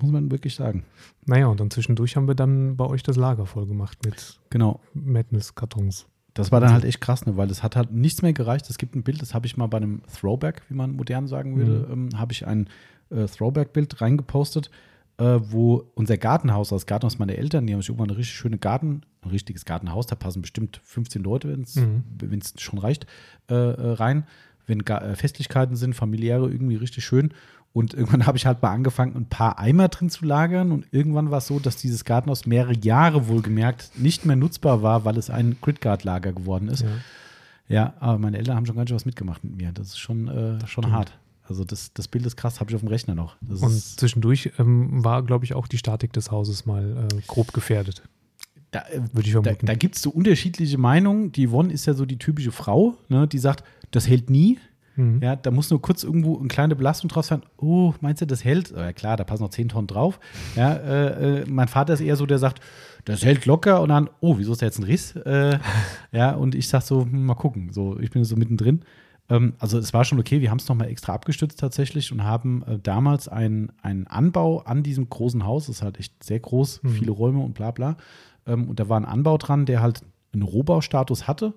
muss 0.00 0.10
man 0.10 0.30
wirklich 0.30 0.54
sagen. 0.54 0.84
Naja, 1.26 1.46
und 1.46 1.60
dann 1.60 1.70
zwischendurch 1.70 2.16
haben 2.16 2.28
wir 2.28 2.34
dann 2.34 2.76
bei 2.76 2.86
euch 2.86 3.02
das 3.02 3.16
Lager 3.16 3.46
voll 3.46 3.66
gemacht 3.66 3.98
mit 4.04 4.40
genau. 4.50 4.80
Madness-Kartons. 4.94 6.06
Das 6.34 6.52
war 6.52 6.60
dann 6.60 6.72
halt 6.72 6.84
echt 6.84 7.00
krass, 7.00 7.26
ne? 7.26 7.36
weil 7.36 7.48
das 7.48 7.62
hat 7.62 7.76
halt 7.76 7.92
nichts 7.92 8.22
mehr 8.22 8.32
gereicht. 8.32 8.70
Es 8.70 8.78
gibt 8.78 8.94
ein 8.94 9.02
Bild, 9.02 9.20
das 9.20 9.34
habe 9.34 9.46
ich 9.46 9.56
mal 9.56 9.66
bei 9.66 9.78
einem 9.78 10.02
Throwback, 10.06 10.62
wie 10.68 10.74
man 10.74 10.92
modern 10.92 11.26
sagen 11.26 11.56
würde, 11.56 11.86
mhm. 11.88 12.10
ähm, 12.12 12.18
habe 12.18 12.32
ich 12.32 12.46
ein 12.46 12.68
äh, 13.10 13.26
Throwback-Bild 13.26 14.00
reingepostet, 14.00 14.70
äh, 15.18 15.40
wo 15.42 15.90
unser 15.94 16.16
Gartenhaus, 16.16 16.68
das 16.68 16.86
Gartenhaus 16.86 17.18
meiner 17.18 17.34
Eltern, 17.34 17.66
die 17.66 17.72
haben 17.72 17.80
sich 17.80 17.88
irgendwann 17.88 18.10
eine 18.10 18.18
richtig 18.18 18.36
schöne 18.36 18.58
Garten, 18.58 19.02
ein 19.22 19.30
richtiges 19.30 19.64
Gartenhaus, 19.64 20.06
da 20.06 20.14
passen 20.14 20.40
bestimmt 20.40 20.80
15 20.84 21.22
Leute, 21.22 21.48
wenn 21.48 21.62
es 21.62 21.76
mhm. 21.76 22.58
schon 22.58 22.78
reicht, 22.78 23.06
äh, 23.50 23.54
äh 23.54 23.92
rein. 23.92 24.24
Wenn 24.66 24.84
Ga 24.84 24.98
äh, 24.98 25.16
Festlichkeiten 25.16 25.74
sind, 25.74 25.94
familiäre, 25.94 26.48
irgendwie 26.48 26.76
richtig 26.76 27.04
schön. 27.04 27.34
Und 27.72 27.94
irgendwann 27.94 28.26
habe 28.26 28.36
ich 28.36 28.46
halt 28.46 28.62
mal 28.62 28.72
angefangen, 28.72 29.14
ein 29.16 29.26
paar 29.26 29.58
Eimer 29.58 29.88
drin 29.88 30.10
zu 30.10 30.24
lagern. 30.24 30.72
Und 30.72 30.86
irgendwann 30.90 31.30
war 31.30 31.38
es 31.38 31.46
so, 31.46 31.58
dass 31.60 31.76
dieses 31.76 32.04
Gartenhaus 32.04 32.46
mehrere 32.46 32.76
Jahre 32.76 33.28
wohlgemerkt 33.28 33.92
nicht 33.96 34.26
mehr 34.26 34.36
nutzbar 34.36 34.82
war, 34.82 35.04
weil 35.04 35.16
es 35.16 35.30
ein 35.30 35.56
Gridguard-Lager 35.60 36.32
geworden 36.32 36.68
ist. 36.68 36.82
Ja. 36.82 36.88
ja. 37.68 37.94
aber 38.00 38.18
meine 38.18 38.38
Eltern 38.38 38.56
haben 38.56 38.66
schon 38.66 38.76
ganz 38.76 38.88
schön 38.88 38.96
was 38.96 39.06
mitgemacht 39.06 39.44
mit 39.44 39.56
mir. 39.56 39.72
Das 39.72 39.88
ist 39.88 39.98
schon, 39.98 40.28
äh, 40.28 40.58
das 40.58 40.70
schon 40.70 40.90
hart. 40.90 41.12
Also 41.50 41.64
das, 41.64 41.92
das 41.92 42.06
Bild 42.06 42.24
ist 42.26 42.36
krass, 42.36 42.60
habe 42.60 42.70
ich 42.70 42.76
auf 42.76 42.80
dem 42.80 42.88
Rechner 42.88 43.16
noch. 43.16 43.36
Das 43.40 43.60
und 43.60 43.72
zwischendurch 43.72 44.52
ähm, 44.58 45.04
war, 45.04 45.22
glaube 45.24 45.44
ich, 45.44 45.54
auch 45.54 45.66
die 45.66 45.78
Statik 45.78 46.12
des 46.12 46.30
Hauses 46.30 46.64
mal 46.64 47.08
äh, 47.12 47.20
grob 47.26 47.52
gefährdet. 47.52 48.02
Da, 48.70 48.80
äh, 48.82 49.00
Würde 49.12 49.26
ich 49.26 49.32
vermuten. 49.32 49.66
Da, 49.66 49.72
da 49.72 49.74
gibt 49.76 49.96
es 49.96 50.02
so 50.02 50.10
unterschiedliche 50.10 50.78
Meinungen. 50.78 51.32
Die 51.32 51.48
Yvonne 51.48 51.72
ist 51.72 51.86
ja 51.86 51.94
so 51.94 52.06
die 52.06 52.18
typische 52.18 52.52
Frau, 52.52 52.96
ne, 53.08 53.26
die 53.26 53.38
sagt, 53.38 53.64
das 53.90 54.08
hält 54.08 54.30
nie. 54.30 54.58
Mhm. 55.00 55.20
Ja, 55.22 55.36
da 55.36 55.50
muss 55.50 55.70
nur 55.70 55.80
kurz 55.80 56.04
irgendwo 56.04 56.38
eine 56.38 56.48
kleine 56.48 56.76
Belastung 56.76 57.08
drauf 57.08 57.24
sein. 57.24 57.42
Oh, 57.56 57.94
meinst 58.00 58.20
du, 58.20 58.26
das 58.26 58.44
hält? 58.44 58.70
Ja, 58.70 58.92
klar, 58.92 59.16
da 59.16 59.24
passen 59.24 59.42
noch 59.42 59.50
10 59.50 59.70
Tonnen 59.70 59.86
drauf. 59.86 60.20
Ja, 60.56 60.74
äh, 60.74 61.40
äh, 61.40 61.44
mein 61.48 61.68
Vater 61.68 61.94
ist 61.94 62.00
eher 62.00 62.16
so, 62.16 62.26
der 62.26 62.38
sagt, 62.38 62.60
das 63.04 63.24
hält 63.24 63.46
locker 63.46 63.80
und 63.80 63.88
dann, 63.88 64.10
oh, 64.20 64.36
wieso 64.38 64.52
ist 64.52 64.62
da 64.62 64.66
jetzt 64.66 64.78
ein 64.78 64.84
Riss? 64.84 65.16
Äh, 65.16 65.58
ja, 66.12 66.32
und 66.32 66.54
ich 66.54 66.68
sag 66.68 66.82
so, 66.82 67.02
hm, 67.02 67.24
mal 67.24 67.34
gucken. 67.34 67.72
So, 67.72 67.98
ich 67.98 68.10
bin 68.10 68.24
so 68.24 68.36
mittendrin. 68.36 68.82
Ähm, 69.30 69.54
also 69.58 69.78
es 69.78 69.94
war 69.94 70.04
schon 70.04 70.18
okay, 70.18 70.40
wir 70.40 70.50
haben 70.50 70.58
es 70.58 70.68
nochmal 70.68 70.88
extra 70.88 71.14
abgestützt 71.14 71.58
tatsächlich 71.58 72.12
und 72.12 72.24
haben 72.24 72.62
äh, 72.64 72.78
damals 72.78 73.28
einen 73.28 73.72
Anbau 73.82 74.60
an 74.60 74.82
diesem 74.82 75.08
großen 75.08 75.46
Haus, 75.46 75.66
das 75.66 75.76
ist 75.76 75.82
halt 75.82 75.98
echt 75.98 76.22
sehr 76.22 76.40
groß, 76.40 76.82
mhm. 76.82 76.88
viele 76.90 77.10
Räume 77.12 77.40
und 77.40 77.54
bla 77.54 77.70
bla. 77.70 77.96
Ähm, 78.46 78.68
und 78.68 78.80
da 78.80 78.88
war 78.88 78.98
ein 78.98 79.06
Anbau 79.06 79.38
dran, 79.38 79.64
der 79.64 79.80
halt 79.80 80.02
einen 80.32 80.42
Rohbaustatus 80.42 81.26
hatte. 81.26 81.54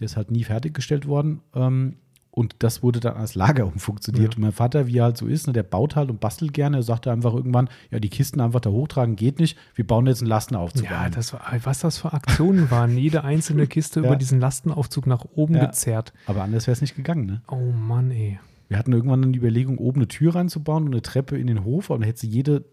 Der 0.00 0.06
ist 0.06 0.16
halt 0.16 0.30
nie 0.30 0.44
fertiggestellt 0.44 1.06
worden. 1.06 1.42
Ähm, 1.54 1.96
und 2.34 2.56
das 2.60 2.82
wurde 2.82 2.98
dann 2.98 3.16
als 3.16 3.34
Lager 3.34 3.66
umfunktioniert. 3.72 4.32
Ja. 4.32 4.36
Und 4.36 4.42
mein 4.42 4.52
Vater, 4.52 4.86
wie 4.86 4.98
er 4.98 5.04
halt 5.04 5.18
so 5.18 5.26
ist, 5.26 5.46
ne, 5.46 5.52
der 5.52 5.62
baut 5.62 5.96
halt 5.96 6.10
und 6.10 6.18
bastelt 6.18 6.54
gerne. 6.54 6.78
Er 6.78 6.82
sagte 6.82 7.12
einfach 7.12 7.34
irgendwann, 7.34 7.68
ja, 7.90 8.00
die 8.00 8.08
Kisten 8.08 8.40
einfach 8.40 8.60
da 8.60 8.70
hochtragen 8.70 9.16
geht 9.16 9.38
nicht. 9.38 9.58
Wir 9.74 9.86
bauen 9.86 10.06
jetzt 10.06 10.22
einen 10.22 10.30
Lastenaufzug 10.30 10.90
ja, 10.90 11.02
ein. 11.02 11.12
Das 11.12 11.34
war, 11.34 11.42
was 11.62 11.80
das 11.80 11.98
für 11.98 12.12
Aktionen 12.14 12.70
waren. 12.70 12.96
Jede 12.96 13.22
einzelne 13.22 13.66
Kiste 13.66 14.00
ja. 14.00 14.06
über 14.06 14.16
diesen 14.16 14.40
Lastenaufzug 14.40 15.06
nach 15.06 15.26
oben 15.34 15.56
ja. 15.56 15.66
gezerrt. 15.66 16.14
Aber 16.26 16.42
anders 16.42 16.66
wäre 16.66 16.72
es 16.72 16.80
nicht 16.80 16.96
gegangen, 16.96 17.26
ne? 17.26 17.42
Oh 17.48 17.70
Mann, 17.70 18.10
ey. 18.10 18.40
Wir 18.68 18.78
hatten 18.78 18.92
irgendwann 18.92 19.20
dann 19.20 19.32
die 19.34 19.38
Überlegung, 19.38 19.76
oben 19.76 20.00
eine 20.00 20.08
Tür 20.08 20.34
reinzubauen 20.34 20.84
und 20.84 20.92
eine 20.92 21.02
Treppe 21.02 21.36
in 21.36 21.46
den 21.46 21.64
Hof. 21.64 21.90
Und 21.90 22.00
dann 22.00 22.06
hätte 22.06 22.20
sie 22.20 22.28
jede 22.28 22.64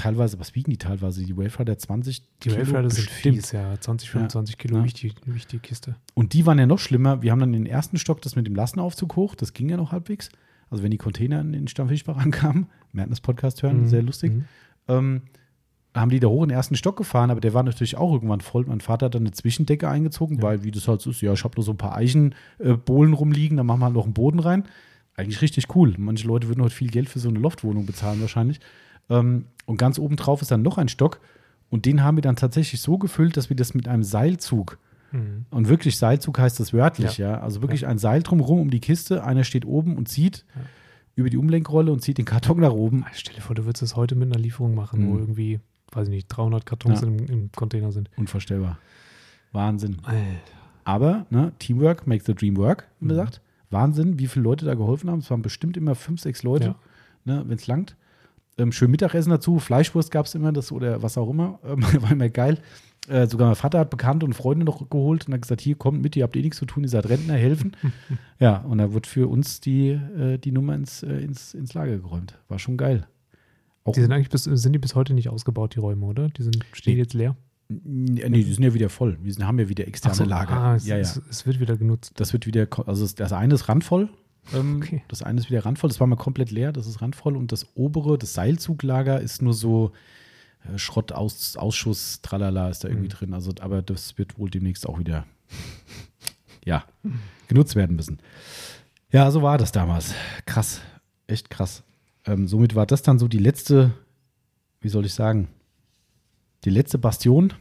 teilweise, 0.00 0.40
was 0.40 0.54
wiegen 0.54 0.70
die 0.70 0.78
teilweise? 0.78 1.24
Die 1.24 1.36
Waverider 1.36 1.78
20 1.78 2.22
Die 2.42 2.50
Waverider 2.52 2.90
sind 2.90 3.10
fies, 3.10 3.52
ja. 3.52 3.78
20, 3.78 4.10
25 4.10 4.54
ja. 4.54 4.58
Kilo 4.58 4.78
ja. 4.78 4.84
Wichtig, 4.84 5.14
wichtige 5.26 5.60
Kiste. 5.60 5.96
Und 6.14 6.32
die 6.32 6.46
waren 6.46 6.58
ja 6.58 6.66
noch 6.66 6.78
schlimmer. 6.78 7.22
Wir 7.22 7.32
haben 7.32 7.40
dann 7.40 7.52
den 7.52 7.66
ersten 7.66 7.98
Stock, 7.98 8.22
das 8.22 8.34
mit 8.34 8.46
dem 8.46 8.54
Lastenaufzug 8.54 9.16
hoch, 9.16 9.34
das 9.34 9.52
ging 9.52 9.68
ja 9.68 9.76
noch 9.76 9.92
halbwegs. 9.92 10.30
Also 10.70 10.82
wenn 10.82 10.90
die 10.90 10.98
Container 10.98 11.40
in 11.40 11.52
den 11.52 11.68
Stammfischbach 11.68 12.16
ankamen, 12.24 12.66
wir 12.92 13.02
hatten 13.02 13.10
das 13.10 13.20
Podcast 13.20 13.62
hören, 13.62 13.82
mhm. 13.82 13.88
sehr 13.88 14.02
lustig, 14.02 14.32
mhm. 14.32 14.44
ähm, 14.88 15.22
haben 15.94 16.10
die 16.10 16.20
da 16.20 16.28
hoch 16.28 16.44
in 16.44 16.48
den 16.48 16.56
ersten 16.56 16.76
Stock 16.76 16.96
gefahren, 16.96 17.30
aber 17.30 17.40
der 17.40 17.52
war 17.52 17.62
natürlich 17.62 17.96
auch 17.96 18.12
irgendwann 18.12 18.40
voll. 18.40 18.64
Mein 18.66 18.80
Vater 18.80 19.06
hat 19.06 19.14
dann 19.14 19.22
eine 19.22 19.32
Zwischendecke 19.32 19.88
eingezogen, 19.88 20.36
ja. 20.36 20.42
weil, 20.42 20.62
wie 20.62 20.70
das 20.70 20.88
halt 20.88 21.00
so 21.00 21.10
ist, 21.10 21.20
ja, 21.20 21.32
ich 21.32 21.44
habe 21.44 21.56
nur 21.56 21.64
so 21.64 21.72
ein 21.72 21.78
paar 21.78 21.96
Eichenbohlen 21.96 23.12
äh, 23.12 23.16
rumliegen, 23.16 23.56
dann 23.56 23.66
machen 23.66 23.80
wir 23.80 23.86
halt 23.86 23.94
noch 23.94 24.04
einen 24.04 24.14
Boden 24.14 24.38
rein. 24.38 24.64
Eigentlich 25.16 25.42
richtig 25.42 25.74
cool. 25.74 25.94
Manche 25.98 26.26
Leute 26.26 26.48
würden 26.48 26.62
heute 26.62 26.74
viel 26.74 26.90
Geld 26.90 27.08
für 27.08 27.18
so 27.18 27.28
eine 27.28 27.40
Loftwohnung 27.40 27.84
bezahlen 27.84 28.20
wahrscheinlich. 28.20 28.60
Ähm, 29.10 29.46
und 29.66 29.76
ganz 29.76 29.98
oben 29.98 30.16
drauf 30.16 30.40
ist 30.40 30.50
dann 30.50 30.62
noch 30.62 30.78
ein 30.78 30.88
Stock. 30.88 31.20
Und 31.68 31.84
den 31.84 32.02
haben 32.02 32.16
wir 32.16 32.22
dann 32.22 32.36
tatsächlich 32.36 32.80
so 32.80 32.98
gefüllt, 32.98 33.36
dass 33.36 33.48
wir 33.48 33.56
das 33.56 33.74
mit 33.74 33.86
einem 33.86 34.02
Seilzug 34.02 34.78
mhm. 35.12 35.46
und 35.50 35.68
wirklich 35.68 35.96
Seilzug 35.96 36.38
heißt 36.38 36.58
das 36.58 36.72
wörtlich, 36.72 37.18
ja. 37.18 37.32
ja? 37.32 37.40
Also 37.40 37.62
wirklich 37.62 37.82
ja. 37.82 37.88
ein 37.88 37.98
Seil 37.98 38.22
drumherum 38.22 38.60
um 38.60 38.70
die 38.70 38.80
Kiste. 38.80 39.22
Einer 39.22 39.44
steht 39.44 39.64
oben 39.64 39.96
und 39.96 40.08
zieht 40.08 40.44
ja. 40.56 40.62
über 41.14 41.30
die 41.30 41.36
Umlenkrolle 41.36 41.92
und 41.92 42.00
zieht 42.00 42.18
den 42.18 42.24
Karton 42.24 42.60
nach 42.60 42.72
oben. 42.72 43.04
Stell 43.12 43.36
dir 43.36 43.42
vor, 43.42 43.54
du 43.54 43.66
würdest 43.66 43.82
das 43.82 43.94
heute 43.94 44.16
mit 44.16 44.32
einer 44.32 44.40
Lieferung 44.42 44.74
machen, 44.74 45.04
mhm. 45.04 45.12
wo 45.12 45.18
irgendwie, 45.18 45.60
weiß 45.92 46.08
ich 46.08 46.14
nicht, 46.14 46.28
300 46.28 46.66
Kartons 46.66 47.02
im, 47.02 47.18
im, 47.26 47.52
Container 47.52 47.92
sind. 47.92 48.10
Unvorstellbar. 48.16 48.78
Wahnsinn. 49.52 49.98
Alter. 50.02 50.20
Aber 50.82 51.26
ne, 51.30 51.52
Teamwork 51.60 52.06
makes 52.08 52.26
the 52.26 52.34
dream 52.34 52.56
work, 52.56 52.88
wie 52.98 53.04
mhm. 53.04 53.10
gesagt. 53.10 53.40
Wahnsinn, 53.70 54.18
wie 54.18 54.26
viele 54.26 54.42
Leute 54.42 54.64
da 54.64 54.74
geholfen 54.74 55.08
haben. 55.08 55.20
Es 55.20 55.30
waren 55.30 55.42
bestimmt 55.42 55.76
immer 55.76 55.94
fünf, 55.94 56.20
sechs 56.20 56.42
Leute, 56.42 56.74
ne, 57.24 57.44
wenn 57.46 57.56
es 57.56 57.68
langt. 57.68 57.94
Ähm, 58.58 58.72
schön 58.72 58.90
Mittagessen 58.90 59.30
dazu, 59.30 59.58
Fleischwurst 59.58 60.10
gab 60.10 60.26
es 60.26 60.34
immer, 60.34 60.52
das 60.52 60.72
oder 60.72 61.02
was 61.02 61.16
auch 61.18 61.30
immer. 61.30 61.58
Ähm, 61.64 61.82
war 62.02 62.12
immer 62.12 62.28
geil. 62.28 62.58
Äh, 63.08 63.26
sogar 63.26 63.46
mein 63.46 63.56
Vater 63.56 63.78
hat 63.78 63.90
Bekannte 63.90 64.26
und 64.26 64.34
Freunde 64.34 64.64
noch 64.64 64.88
geholt 64.90 65.26
und 65.26 65.34
hat 65.34 65.42
gesagt: 65.42 65.60
Hier, 65.60 65.74
kommt 65.74 66.02
mit, 66.02 66.16
ihr 66.16 66.24
habt 66.24 66.36
eh 66.36 66.42
nichts 66.42 66.58
zu 66.58 66.66
tun, 66.66 66.82
ihr 66.82 66.88
seid 66.88 67.08
Rentner, 67.08 67.34
helfen. 67.34 67.76
ja, 68.38 68.58
und 68.58 68.78
da 68.78 68.92
wird 68.92 69.06
für 69.06 69.28
uns 69.28 69.60
die, 69.60 69.90
äh, 69.90 70.38
die 70.38 70.52
Nummer 70.52 70.74
ins, 70.74 71.02
äh, 71.02 71.18
ins, 71.18 71.54
ins 71.54 71.74
Lager 71.74 71.98
geräumt. 71.98 72.38
War 72.48 72.58
schon 72.58 72.76
geil. 72.76 73.06
Auch 73.84 73.94
die 73.94 74.00
sind 74.00 74.12
eigentlich 74.12 74.28
bis, 74.28 74.44
sind 74.44 74.72
die 74.72 74.78
bis 74.78 74.94
heute 74.94 75.14
nicht 75.14 75.28
ausgebaut, 75.28 75.74
die 75.74 75.80
Räume, 75.80 76.04
oder? 76.06 76.28
Die 76.28 76.42
sind, 76.42 76.58
stehen 76.72 76.98
jetzt 76.98 77.14
leer. 77.14 77.36
Nee, 77.68 78.28
die 78.30 78.52
sind 78.52 78.64
ja 78.64 78.74
wieder 78.74 78.88
voll. 78.88 79.16
Wir 79.22 79.46
haben 79.46 79.58
ja 79.58 79.68
wieder 79.68 79.86
externe 79.86 80.14
so, 80.14 80.24
Lager. 80.24 80.52
Ah, 80.56 80.74
es, 80.74 80.86
ja, 80.86 80.96
ja. 80.96 81.02
Es, 81.02 81.20
es, 81.30 81.46
wird 81.46 81.60
wieder 81.60 81.76
genutzt. 81.76 82.12
Das 82.16 82.32
wird 82.32 82.46
wieder, 82.46 82.66
also 82.86 83.06
das 83.06 83.32
eine 83.32 83.54
ist 83.54 83.68
randvoll, 83.68 84.08
ähm, 84.52 84.80
okay. 84.82 85.02
Das 85.08 85.22
eine 85.22 85.40
ist 85.40 85.50
wieder 85.50 85.64
randvoll, 85.64 85.88
das 85.88 86.00
war 86.00 86.06
mal 86.06 86.16
komplett 86.16 86.50
leer, 86.50 86.72
das 86.72 86.86
ist 86.86 87.00
randvoll. 87.00 87.36
Und 87.36 87.52
das 87.52 87.66
obere, 87.74 88.18
das 88.18 88.34
Seilzuglager, 88.34 89.20
ist 89.20 89.42
nur 89.42 89.54
so 89.54 89.92
äh, 90.64 90.78
Schrottausschuss, 90.78 92.20
tralala, 92.22 92.68
ist 92.68 92.84
da 92.84 92.88
irgendwie 92.88 93.06
mhm. 93.06 93.12
drin. 93.12 93.34
Also, 93.34 93.52
aber 93.60 93.82
das 93.82 94.18
wird 94.18 94.38
wohl 94.38 94.50
demnächst 94.50 94.88
auch 94.88 94.98
wieder 94.98 95.26
ja, 96.64 96.84
genutzt 97.48 97.76
werden 97.76 97.96
müssen. 97.96 98.18
Ja, 99.10 99.30
so 99.30 99.42
war 99.42 99.58
das 99.58 99.72
damals. 99.72 100.14
Krass, 100.46 100.80
echt 101.26 101.50
krass. 101.50 101.82
Ähm, 102.26 102.46
somit 102.46 102.74
war 102.74 102.86
das 102.86 103.02
dann 103.02 103.18
so 103.18 103.28
die 103.28 103.38
letzte, 103.38 103.92
wie 104.80 104.88
soll 104.88 105.06
ich 105.06 105.14
sagen, 105.14 105.48
die 106.64 106.70
letzte 106.70 106.98
Bastion, 106.98 107.52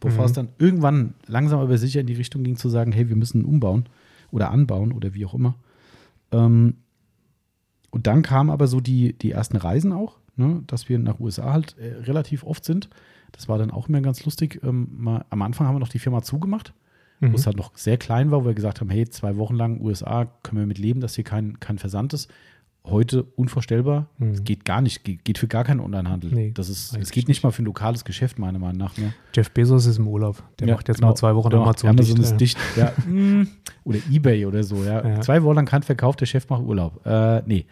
bevor 0.00 0.24
mhm. 0.24 0.26
es 0.26 0.32
dann 0.32 0.48
irgendwann 0.58 1.14
langsam 1.26 1.60
aber 1.60 1.78
sicher 1.78 2.00
in 2.00 2.06
die 2.06 2.14
Richtung 2.14 2.42
ging, 2.42 2.56
zu 2.56 2.68
sagen, 2.68 2.92
hey, 2.92 3.08
wir 3.08 3.16
müssen 3.16 3.44
umbauen 3.44 3.88
oder 4.30 4.50
anbauen 4.50 4.92
oder 4.92 5.14
wie 5.14 5.24
auch 5.24 5.34
immer. 5.34 5.54
Ähm, 6.34 6.76
und 7.90 8.06
dann 8.06 8.22
kamen 8.22 8.50
aber 8.50 8.66
so 8.66 8.80
die, 8.80 9.12
die 9.16 9.30
ersten 9.30 9.56
Reisen 9.56 9.92
auch, 9.92 10.18
ne, 10.36 10.62
dass 10.66 10.88
wir 10.88 10.98
nach 10.98 11.20
USA 11.20 11.52
halt 11.52 11.76
äh, 11.78 11.94
relativ 12.02 12.44
oft 12.44 12.64
sind. 12.64 12.88
Das 13.32 13.48
war 13.48 13.58
dann 13.58 13.70
auch 13.70 13.88
immer 13.88 14.00
ganz 14.00 14.24
lustig. 14.24 14.60
Ähm, 14.64 14.88
mal, 14.96 15.24
am 15.30 15.42
Anfang 15.42 15.66
haben 15.66 15.76
wir 15.76 15.80
noch 15.80 15.88
die 15.88 15.98
Firma 15.98 16.22
zugemacht, 16.22 16.74
mhm. 17.20 17.32
wo 17.32 17.36
es 17.36 17.46
halt 17.46 17.56
noch 17.56 17.76
sehr 17.76 17.96
klein 17.96 18.30
war, 18.30 18.42
wo 18.42 18.48
wir 18.48 18.54
gesagt 18.54 18.80
haben, 18.80 18.90
hey, 18.90 19.08
zwei 19.08 19.36
Wochen 19.36 19.54
lang 19.54 19.80
USA 19.80 20.26
können 20.42 20.60
wir 20.60 20.66
mit 20.66 20.78
leben, 20.78 21.00
dass 21.00 21.14
hier 21.14 21.24
kein, 21.24 21.60
kein 21.60 21.78
Versand 21.78 22.12
ist 22.14 22.30
heute 22.86 23.22
unvorstellbar. 23.22 24.08
Mhm. 24.18 24.30
Es 24.30 24.44
geht 24.44 24.64
gar 24.64 24.80
nicht, 24.80 25.04
geht, 25.04 25.24
geht 25.24 25.38
für 25.38 25.48
gar 25.48 25.64
keinen 25.64 25.80
Onlinehandel. 25.80 26.30
Nee, 26.32 26.50
das 26.54 26.68
ist, 26.68 26.96
es 26.96 27.10
geht 27.10 27.28
nicht 27.28 27.42
mal 27.42 27.50
für 27.50 27.62
ein 27.62 27.64
lokales 27.64 28.04
Geschäft, 28.04 28.38
meiner 28.38 28.58
Meinung 28.58 28.78
nach. 28.78 28.96
Mehr. 28.96 29.12
Jeff 29.34 29.50
Bezos 29.50 29.86
ist 29.86 29.98
im 29.98 30.06
Urlaub. 30.06 30.42
Der 30.58 30.68
ja, 30.68 30.74
macht 30.74 30.88
jetzt 30.88 30.98
genau. 30.98 31.08
mal 31.08 31.14
zwei 31.14 31.34
Wochen 31.34 31.50
genau. 31.50 31.62
Amazon, 31.62 31.90
Amazon 31.90 32.16
dicht. 32.16 32.30
Ist 32.30 32.36
dicht. 32.36 32.58
Ja. 32.76 32.92
Mm. 33.10 33.48
oder 33.84 33.98
Ebay 34.10 34.44
oder 34.46 34.62
so. 34.62 34.84
Ja. 34.84 35.06
ja. 35.06 35.20
Zwei 35.20 35.42
Wochen 35.42 35.56
lang 35.56 35.66
kein 35.66 35.82
Verkauf, 35.82 36.16
der 36.16 36.26
Chef 36.26 36.48
macht 36.48 36.62
Urlaub. 36.62 37.04
Äh, 37.06 37.42
nee. 37.46 37.66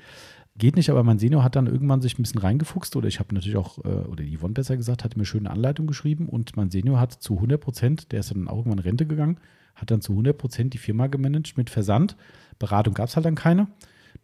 Geht 0.57 0.77
nicht, 0.77 0.91
aber 0.91 1.03
mein 1.03 1.19
Senior 1.19 1.43
hat 1.43 1.57
dann 1.57 1.67
irgendwann 1.67 2.03
sich 2.03 2.19
ein 2.19 2.23
bisschen 2.23 2.41
reingefuchst 2.41 2.95
oder 2.97 3.09
ich 3.09 3.21
habe 3.21 3.35
natürlich 3.35 3.57
auch, 3.57 3.79
äh, 3.85 3.89
oder 3.89 4.23
Yvonne 4.23 4.53
besser 4.53 4.77
gesagt, 4.77 5.03
hat 5.03 5.17
mir 5.17 5.25
schöne 5.25 5.51
Anleitung 5.51 5.87
geschrieben 5.87 6.29
und 6.29 6.57
mein 6.57 6.71
Senior 6.71 7.01
hat 7.01 7.13
zu 7.13 7.37
100 7.37 7.59
Prozent, 7.59 8.13
der 8.13 8.21
ist 8.21 8.31
dann 8.31 8.49
auch 8.49 8.59
irgendwann 8.59 8.79
in 8.79 8.85
Rente 8.85 9.07
gegangen, 9.07 9.39
hat 9.75 9.91
dann 9.91 10.03
zu 10.03 10.13
100 10.13 10.37
Prozent 10.37 10.75
die 10.75 10.79
Firma 10.79 11.07
gemanagt 11.07 11.57
mit 11.57 11.71
Versand. 11.71 12.17
Beratung 12.59 12.93
gab 12.93 13.09
es 13.09 13.17
halt 13.17 13.25
dann 13.25 13.35
keine. 13.35 13.69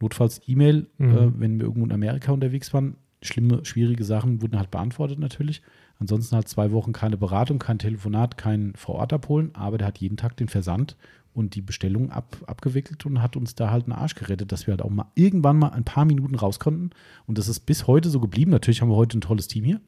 Notfalls 0.01 0.41
E-Mail, 0.47 0.87
mhm. 0.99 1.17
äh, 1.17 1.41
wenn 1.41 1.59
wir 1.59 1.67
irgendwo 1.67 1.87
in 1.87 1.93
Amerika 1.93 2.33
unterwegs 2.33 2.73
waren. 2.73 2.97
Schlimme, 3.21 3.65
schwierige 3.65 4.05
Sachen 4.05 4.41
wurden 4.43 4.59
halt 4.59 4.71
beantwortet 4.71 5.19
natürlich. 5.19 5.63
Ansonsten 5.99 6.37
halt 6.37 6.47
zwei 6.47 6.71
Wochen 6.71 6.93
keine 6.93 7.17
Beratung, 7.17 7.59
kein 7.59 7.81
Telefonat, 7.81 8.39
kein 8.39 8.75
vor 8.77 8.95
Ort 8.97 9.13
abholen, 9.13 9.51
aber 9.55 9.79
der 9.79 9.89
hat 9.89 9.99
jeden 9.99 10.17
Tag 10.17 10.37
den 10.37 10.47
Versand 10.47 10.97
und 11.35 11.55
die 11.55 11.63
Bestellung 11.63 12.11
ab, 12.11 12.37
abgewickelt 12.47 13.07
und 13.07 13.23
hat 13.23 13.37
uns 13.37 13.55
da 13.55 13.71
halt 13.71 13.85
einen 13.85 13.93
Arsch 13.93 14.15
gerettet, 14.15 14.53
dass 14.53 14.67
wir 14.67 14.73
halt 14.73 14.83
auch 14.83 14.91
mal 14.91 15.11
irgendwann 15.15 15.59
mal 15.59 15.71
ein 15.71 15.85
paar 15.85 16.05
Minuten 16.05 16.35
raus 16.35 16.59
konnten. 16.59 16.91
Und 17.27 17.39
das 17.39 17.49
ist 17.49 17.61
bis 17.61 17.87
heute 17.87 18.11
so 18.11 18.21
geblieben. 18.21 18.51
Natürlich 18.51 18.83
haben 18.83 18.91
wir 18.91 18.97
heute 18.97 19.19
ein 19.19 19.23
tolles 19.23 19.49
Team 19.49 19.65
hier, 19.65 19.81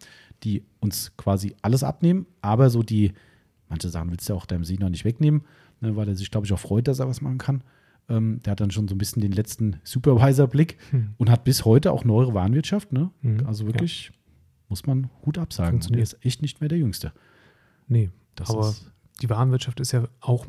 die 0.43 0.65
uns 0.81 1.17
quasi 1.17 1.55
alles 1.63 1.83
abnehmen, 1.85 2.27
aber 2.41 2.71
so 2.71 2.83
die, 2.83 3.13
manche 3.69 3.89
Sachen 3.89 4.11
willst 4.11 4.29
du 4.29 4.35
auch 4.35 4.47
deinem 4.47 4.65
Senior 4.65 4.91
nicht 4.91 5.05
wegnehmen, 5.05 5.43
ne, 5.81 5.97
weil 5.97 6.09
er 6.09 6.17
sich, 6.17 6.31
glaube 6.31 6.47
ich, 6.47 6.53
auch 6.53 6.59
freut, 6.59 6.89
dass 6.89 6.99
er 6.99 7.09
was 7.09 7.21
machen 7.21 7.39
kann. 7.39 7.63
Ähm, 8.11 8.41
der 8.45 8.53
hat 8.53 8.61
dann 8.61 8.71
schon 8.71 8.89
so 8.89 8.95
ein 8.95 8.99
bisschen 8.99 9.23
den 9.23 9.33
letzten 9.33 9.77
Supervisor-Blick 9.85 10.77
hm. 10.91 11.15
und 11.17 11.31
hat 11.31 11.45
bis 11.45 11.65
heute 11.65 11.93
auch 11.93 12.05
neuere 12.05 12.35
Warenwirtschaft. 12.35 12.93
Ne? 12.93 13.11
Hm. 13.23 13.47
Also 13.47 13.67
wirklich, 13.67 14.07
ja. 14.07 14.13
muss 14.69 14.87
man 14.87 15.09
Hut 15.25 15.39
absagen. 15.39 15.81
Und 15.81 15.97
er 15.97 16.03
ist 16.03 16.19
echt 16.25 16.43
nicht 16.43 16.61
mehr 16.61 16.69
der 16.69 16.79
Jüngste. 16.79 17.13
Nee, 17.89 18.11
das 18.35 18.51
aber 18.51 18.75
die 19.23 19.31
Warenwirtschaft 19.31 19.81
ist 19.81 19.93
ja 19.93 20.05
auch 20.21 20.47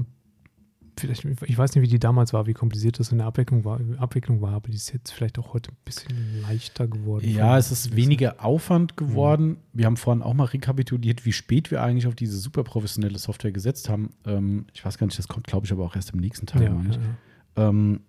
vielleicht, 1.00 1.26
ich 1.26 1.58
weiß 1.58 1.76
nicht, 1.76 1.84
wie 1.84 1.88
die 1.88 2.00
damals 2.00 2.34
war, 2.34 2.48
wie 2.48 2.54
kompliziert 2.54 3.00
das 3.00 3.12
in 3.12 3.18
der 3.18 3.28
Abwicklung 3.28 3.64
war, 3.66 3.80
Abwicklung 3.98 4.42
war, 4.42 4.54
aber 4.54 4.70
die 4.70 4.76
ist 4.76 4.94
jetzt 4.94 5.12
vielleicht 5.12 5.40
auch 5.40 5.54
heute 5.54 5.72
ein 5.72 5.78
bisschen 5.84 6.42
leichter 6.42 6.88
geworden. 6.88 7.28
Ja, 7.28 7.58
es 7.58 7.72
ist 7.72 7.96
weniger 7.96 8.44
Aufwand 8.44 8.98
geworden. 8.98 9.48
Mhm. 9.48 9.58
Wir 9.74 9.86
haben 9.86 9.98
vorhin 9.98 10.22
auch 10.22 10.34
mal 10.34 10.46
rekapituliert, 10.46 11.26
wie 11.26 11.34
spät 11.34 11.72
wir 11.72 11.82
eigentlich 11.82 12.08
auf 12.08 12.16
diese 12.16 12.38
super 12.38 12.64
professionelle 12.64 13.18
Software 13.18 13.52
gesetzt 13.52 13.90
haben. 13.90 14.14
Ähm, 14.26 14.66
ich 14.74 14.84
weiß 14.86 14.98
gar 14.98 15.08
nicht, 15.08 15.18
das 15.18 15.28
kommt, 15.28 15.48
glaube 15.48 15.66
ich, 15.66 15.72
aber 15.72 15.84
auch 15.84 15.96
erst 15.96 16.12
im 16.12 16.20
nächsten 16.20 16.46
Teil. 16.46 16.64
Ja, 16.64 16.70
ja, 16.70 16.92
ja. 16.92 16.98
Ähm, 17.56 18.02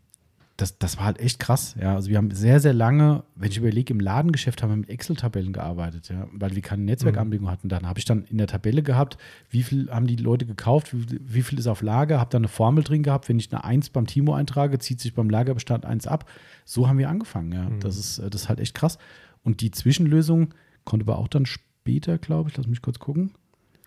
das, 0.57 0.79
das 0.79 0.97
war 0.99 1.07
halt 1.07 1.19
echt 1.19 1.41
krass. 1.41 1.75
Ja, 1.81 1.95
also 1.95 2.09
wir 2.11 2.19
haben 2.19 2.31
sehr, 2.31 2.61
sehr 2.61 2.75
lange, 2.75 3.25
wenn 3.35 3.51
ich 3.51 3.57
überlege, 3.57 3.93
im 3.93 4.01
Ladengeschäft 4.01 4.63
haben 4.63 4.71
wir 4.71 4.77
mit 4.77 4.91
Excel-Tabellen 4.91 5.53
gearbeitet, 5.53 6.09
ja, 6.09 6.29
weil 6.33 6.55
wir 6.55 6.63
keine 6.63 6.83
Netzwerkanbindung 6.83 7.49
mhm. 7.49 7.53
hatten. 7.53 7.69
Dann 7.69 7.87
habe 7.87 7.99
ich 7.99 8.05
dann 8.05 8.25
in 8.25 8.39
der 8.39 8.47
Tabelle 8.47 8.83
gehabt, 8.83 9.17
wie 9.51 9.63
viel 9.63 9.91
haben 9.91 10.07
die 10.07 10.17
Leute 10.17 10.47
gekauft, 10.47 10.95
wie, 10.95 11.21
wie 11.21 11.43
viel 11.43 11.59
ist 11.59 11.67
auf 11.67 11.83
Lager, 11.83 12.21
habe 12.21 12.31
dann 12.31 12.43
eine 12.43 12.49
Formel 12.49 12.85
drin 12.85 13.03
gehabt. 13.03 13.29
Wenn 13.29 13.39
ich 13.39 13.53
eine 13.53 13.65
1 13.65 13.91
beim 13.91 14.07
Timo 14.07 14.35
eintrage, 14.35 14.79
zieht 14.79 15.01
sich 15.01 15.15
beim 15.15 15.31
Lagerbestand 15.31 15.85
1 15.85 16.07
ab. 16.07 16.31
So 16.65 16.89
haben 16.89 16.99
wir 16.99 17.09
angefangen, 17.09 17.53
ja. 17.53 17.69
Mhm. 17.69 17.81
Das, 17.81 17.97
ist, 17.97 18.19
das 18.19 18.43
ist 18.43 18.49
halt 18.49 18.61
echt 18.61 18.75
krass. 18.75 18.99
Und 19.43 19.63
die 19.63 19.71
Zwischenlösung 19.71 20.55
konnte 20.85 21.05
aber 21.07 21.19
auch 21.19 21.29
dann 21.29 21.47
später, 21.47 22.19
glaube 22.19 22.51
ich, 22.51 22.57
lass 22.57 22.67
mich 22.67 22.83
kurz 22.83 22.99
gucken. 22.99 23.33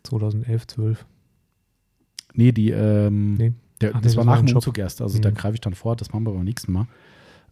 2011, 0.03 0.68
12. 0.68 1.06
Nee, 2.34 2.52
die, 2.52 2.72
ähm, 2.72 3.36
nee. 3.36 3.53
Der, 3.86 3.95
Ach, 3.95 4.02
das 4.02 4.16
war 4.16 4.26
nach 4.26 4.41
dem 4.41 4.56
Umzug 4.56 4.78
erst, 4.78 5.02
also 5.02 5.18
mhm. 5.18 5.22
da 5.22 5.32
greife 5.32 5.56
ich 5.56 5.62
dann 5.62 5.74
vor, 5.74 5.95
das 5.95 6.12
machen 6.12 6.26
wir 6.26 6.34
beim 6.34 6.44
nächsten 6.44 6.72
Mal. 6.72 6.88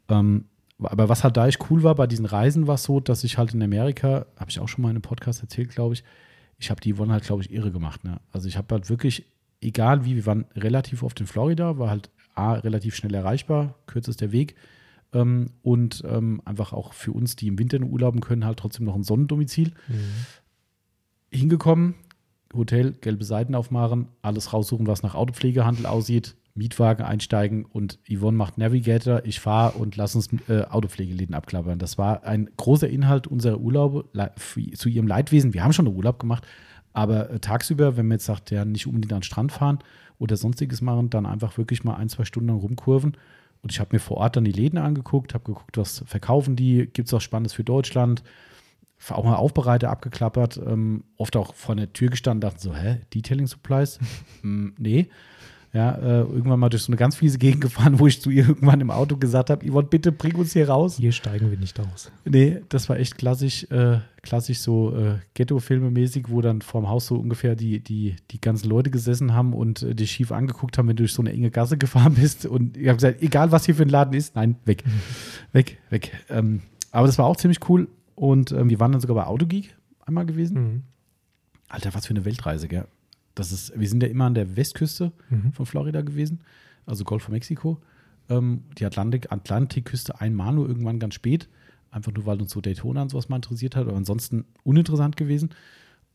Ähm, 0.09 0.45
aber 0.79 1.09
was 1.09 1.23
halt 1.23 1.37
da 1.37 1.47
echt 1.47 1.69
cool 1.69 1.83
war, 1.83 1.95
bei 1.95 2.07
diesen 2.07 2.25
Reisen 2.25 2.67
war 2.67 2.75
es 2.75 2.83
so, 2.83 2.99
dass 2.99 3.23
ich 3.23 3.37
halt 3.37 3.53
in 3.53 3.61
Amerika, 3.61 4.25
habe 4.37 4.49
ich 4.49 4.59
auch 4.59 4.67
schon 4.67 4.81
mal 4.81 4.89
in 4.89 4.95
einem 4.95 5.01
Podcast 5.01 5.41
erzählt, 5.41 5.69
glaube 5.69 5.93
ich, 5.93 6.03
ich 6.57 6.69
habe 6.69 6.81
die 6.81 6.93
Yvonne 6.93 7.13
halt, 7.13 7.23
glaube 7.23 7.41
ich, 7.41 7.51
irre 7.51 7.71
gemacht. 7.71 8.03
Ne? 8.03 8.19
Also 8.31 8.47
ich 8.47 8.57
habe 8.57 8.73
halt 8.73 8.89
wirklich, 8.89 9.25
egal 9.61 10.05
wie, 10.05 10.15
wir 10.15 10.25
waren 10.25 10.45
relativ 10.55 11.03
oft 11.03 11.19
in 11.19 11.27
Florida, 11.27 11.77
war 11.77 11.89
halt 11.89 12.09
A, 12.35 12.53
relativ 12.53 12.95
schnell 12.95 13.13
erreichbar, 13.13 13.75
kürzester 13.85 14.31
Weg. 14.31 14.55
Ähm, 15.13 15.51
und 15.61 16.03
ähm, 16.07 16.41
einfach 16.45 16.73
auch 16.73 16.93
für 16.93 17.11
uns, 17.11 17.35
die 17.35 17.47
im 17.47 17.59
Winter 17.59 17.77
in 17.77 17.83
Urlauben 17.83 18.21
können, 18.21 18.45
halt 18.45 18.57
trotzdem 18.57 18.85
noch 18.85 18.95
ein 18.95 19.03
Sonnendomizil. 19.03 19.73
Mhm. 19.87 19.93
Hingekommen, 21.31 21.95
Hotel, 22.55 22.93
gelbe 23.01 23.23
Seiten 23.23 23.55
aufmachen, 23.55 24.07
alles 24.21 24.53
raussuchen, 24.53 24.87
was 24.87 25.03
nach 25.03 25.15
Autopflegehandel 25.15 25.85
aussieht, 25.85 26.35
Mietwagen 26.55 27.03
einsteigen 27.03 27.65
und 27.65 27.99
Yvonne 28.07 28.37
macht 28.37 28.57
Navigator, 28.57 29.25
ich 29.25 29.39
fahre 29.39 29.77
und 29.77 29.95
lass 29.95 30.15
uns 30.15 30.29
äh, 30.47 30.63
Autopflegeläden 30.63 31.33
abklappern. 31.33 31.79
Das 31.79 31.97
war 31.97 32.23
ein 32.23 32.49
großer 32.57 32.87
Inhalt 32.87 33.25
unserer 33.25 33.59
Urlaube 33.59 34.05
zu 34.75 34.89
ihrem 34.89 35.07
Leidwesen. 35.07 35.53
Wir 35.53 35.63
haben 35.63 35.73
schon 35.73 35.87
einen 35.87 35.95
Urlaub 35.95 36.19
gemacht, 36.19 36.45
aber 36.93 37.31
äh, 37.31 37.39
tagsüber, 37.39 37.97
wenn 37.97 38.07
man 38.07 38.15
jetzt 38.15 38.25
sagt, 38.25 38.51
ja, 38.51 38.65
nicht 38.65 38.85
unbedingt 38.85 39.13
an 39.13 39.19
den 39.19 39.23
Strand 39.23 39.51
fahren 39.51 39.79
oder 40.19 40.37
sonstiges 40.37 40.81
machen, 40.81 41.09
dann 41.09 41.25
einfach 41.25 41.57
wirklich 41.57 41.83
mal 41.83 41.95
ein, 41.95 42.09
zwei 42.09 42.23
Stunden 42.23 42.51
rumkurven. 42.51 43.17
Und 43.63 43.71
ich 43.71 43.79
habe 43.79 43.89
mir 43.93 43.99
vor 43.99 44.17
Ort 44.17 44.35
dann 44.35 44.43
die 44.43 44.51
Läden 44.51 44.77
angeguckt, 44.77 45.33
habe 45.33 45.45
geguckt, 45.45 45.77
was 45.77 46.03
verkaufen 46.05 46.55
die, 46.55 46.85
gibt 46.85 47.07
es 47.07 47.13
was 47.13 47.23
Spannendes 47.23 47.53
für 47.53 47.63
Deutschland, 47.63 48.21
auch 49.11 49.23
mal 49.23 49.35
Aufbereiter 49.35 49.89
abgeklappert, 49.89 50.59
ähm, 50.65 51.03
oft 51.17 51.35
auch 51.35 51.53
vor 51.53 51.75
der 51.75 51.91
Tür 51.93 52.09
gestanden, 52.09 52.41
dachten 52.41 52.59
so, 52.59 52.75
hä, 52.75 53.01
Detailing 53.13 53.47
Supplies? 53.47 53.99
hm, 54.41 54.73
nee. 54.77 55.09
Ja, 55.73 55.95
äh, 55.95 56.19
irgendwann 56.19 56.59
mal 56.59 56.69
durch 56.69 56.83
so 56.83 56.91
eine 56.91 56.97
ganz 56.97 57.15
fiese 57.15 57.39
Gegend 57.39 57.61
gefahren, 57.61 57.99
wo 57.99 58.05
ich 58.05 58.21
zu 58.21 58.29
ihr 58.29 58.47
irgendwann 58.47 58.79
im 58.79 58.91
Auto 58.91 59.17
gesagt 59.17 59.49
habe, 59.49 59.67
Yvonne, 59.67 59.87
bitte 59.87 60.11
bring 60.11 60.35
uns 60.35 60.53
hier 60.53 60.69
raus. 60.69 60.97
Hier 60.97 61.11
steigen 61.11 61.49
wir 61.49 61.57
nicht 61.57 61.79
aus. 61.79 62.11
Nee, 62.25 62.61
das 62.69 62.89
war 62.89 62.99
echt 62.99 63.17
klassisch, 63.17 63.63
äh, 63.71 63.97
klassisch 64.21 64.59
so 64.59 64.95
äh, 64.95 65.15
Ghetto-Filme 65.33 65.89
mäßig, 65.89 66.29
wo 66.29 66.41
dann 66.41 66.61
vorm 66.61 66.87
Haus 66.87 67.07
so 67.07 67.15
ungefähr 67.15 67.55
die, 67.55 67.79
die, 67.79 68.17
die 68.29 68.39
ganzen 68.39 68.69
Leute 68.69 68.91
gesessen 68.91 69.33
haben 69.33 69.53
und 69.53 69.81
äh, 69.81 69.95
dich 69.95 70.11
schief 70.11 70.31
angeguckt 70.31 70.77
haben, 70.77 70.87
wenn 70.87 70.95
du 70.95 71.03
durch 71.03 71.13
so 71.13 71.23
eine 71.23 71.33
enge 71.33 71.49
Gasse 71.49 71.77
gefahren 71.79 72.13
bist. 72.13 72.45
Und 72.45 72.77
ich 72.77 72.87
habe 72.87 72.97
gesagt, 72.97 73.23
egal 73.23 73.51
was 73.51 73.65
hier 73.65 73.73
für 73.73 73.83
ein 73.83 73.89
Laden 73.89 74.13
ist, 74.13 74.35
nein, 74.35 74.57
weg, 74.65 74.85
mhm. 74.85 75.01
weg, 75.53 75.79
weg. 75.89 76.11
Ähm, 76.29 76.61
aber 76.91 77.07
das 77.07 77.17
war 77.17 77.25
auch 77.25 77.35
ziemlich 77.35 77.67
cool. 77.67 77.87
Und 78.15 78.51
ähm, 78.51 78.69
wir 78.69 78.79
waren 78.79 78.91
dann 78.91 79.01
sogar 79.01 79.15
bei 79.15 79.25
Autogeek 79.25 79.75
einmal 80.05 80.25
gewesen. 80.25 80.61
Mhm. 80.61 80.83
Alter, 81.69 81.93
was 81.93 82.05
für 82.05 82.11
eine 82.11 82.25
Weltreise, 82.25 82.67
gell? 82.67 82.87
Das 83.35 83.51
ist, 83.51 83.77
wir 83.79 83.87
sind 83.89 84.03
ja 84.03 84.09
immer 84.09 84.25
an 84.25 84.35
der 84.35 84.55
Westküste 84.55 85.11
mhm. 85.29 85.53
von 85.53 85.65
Florida 85.65 86.01
gewesen, 86.01 86.41
also 86.85 87.03
Golf 87.03 87.23
von 87.23 87.33
Mexiko. 87.33 87.81
Ähm, 88.29 88.63
die 88.77 88.85
Atlantik, 88.85 89.31
Atlantikküste 89.31 90.21
einmal 90.21 90.53
nur 90.53 90.67
irgendwann 90.67 90.99
ganz 90.99 91.15
spät. 91.15 91.49
Einfach 91.89 92.11
nur, 92.11 92.25
weil 92.25 92.41
uns 92.41 92.51
so 92.51 92.61
Daytona 92.61 93.03
und 93.03 93.09
sowas 93.09 93.29
mal 93.29 93.37
interessiert 93.37 93.75
hat, 93.75 93.87
aber 93.87 93.97
ansonsten 93.97 94.45
uninteressant 94.63 95.17
gewesen. 95.17 95.49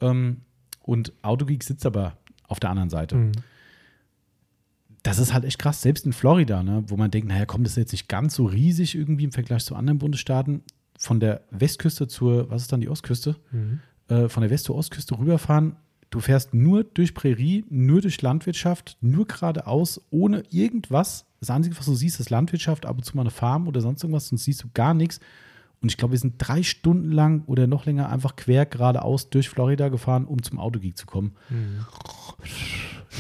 Ähm, 0.00 0.38
und 0.82 1.12
Autogeek 1.22 1.62
sitzt 1.62 1.86
aber 1.86 2.16
auf 2.46 2.60
der 2.60 2.70
anderen 2.70 2.90
Seite. 2.90 3.16
Mhm. 3.16 3.32
Das 5.02 5.18
ist 5.18 5.32
halt 5.32 5.44
echt 5.44 5.58
krass, 5.58 5.82
selbst 5.82 6.06
in 6.06 6.12
Florida, 6.12 6.62
ne, 6.62 6.82
wo 6.88 6.96
man 6.96 7.10
denkt, 7.10 7.28
naja, 7.28 7.46
komm, 7.46 7.62
das 7.62 7.72
ist 7.72 7.78
jetzt 7.78 7.92
nicht 7.92 8.08
ganz 8.08 8.34
so 8.34 8.46
riesig 8.46 8.94
irgendwie 8.94 9.24
im 9.24 9.32
Vergleich 9.32 9.64
zu 9.64 9.76
anderen 9.76 9.98
Bundesstaaten. 9.98 10.62
Von 10.98 11.20
der 11.20 11.42
Westküste 11.50 12.08
zur, 12.08 12.50
was 12.50 12.62
ist 12.62 12.72
dann 12.72 12.80
die 12.80 12.88
Ostküste? 12.90 13.36
Mhm. 13.52 13.80
Äh, 14.08 14.28
von 14.28 14.42
der 14.42 14.50
West- 14.50 14.64
zur 14.66 14.76
Ostküste 14.76 15.18
rüberfahren, 15.18 15.76
Du 16.10 16.20
fährst 16.20 16.54
nur 16.54 16.84
durch 16.84 17.12
Prärie, 17.12 17.64
nur 17.68 18.00
durch 18.00 18.22
Landwirtschaft, 18.22 18.96
nur 19.00 19.26
geradeaus, 19.26 20.00
ohne 20.10 20.42
irgendwas. 20.50 21.26
Das 21.40 21.50
Einzige, 21.50 21.76
was 21.78 21.84
du 21.84 21.94
siehst, 21.94 22.18
ist 22.18 22.30
Landwirtschaft, 22.30 22.86
ab 22.86 22.96
und 22.96 23.04
zu 23.04 23.14
mal 23.14 23.22
eine 23.22 23.30
Farm 23.30 23.68
oder 23.68 23.80
sonst 23.82 24.02
irgendwas, 24.02 24.28
sonst 24.28 24.44
siehst 24.44 24.62
du 24.64 24.68
gar 24.72 24.94
nichts. 24.94 25.20
Und 25.80 25.90
ich 25.90 25.98
glaube, 25.98 26.12
wir 26.12 26.18
sind 26.18 26.36
drei 26.38 26.62
Stunden 26.62 27.12
lang 27.12 27.44
oder 27.46 27.66
noch 27.66 27.84
länger 27.84 28.08
einfach 28.08 28.36
quer 28.36 28.64
geradeaus 28.66 29.28
durch 29.28 29.48
Florida 29.48 29.90
gefahren, 29.90 30.24
um 30.24 30.42
zum 30.42 30.58
Autogeek 30.58 30.96
zu 30.96 31.06
kommen. 31.06 31.36
Mhm. 31.50 31.84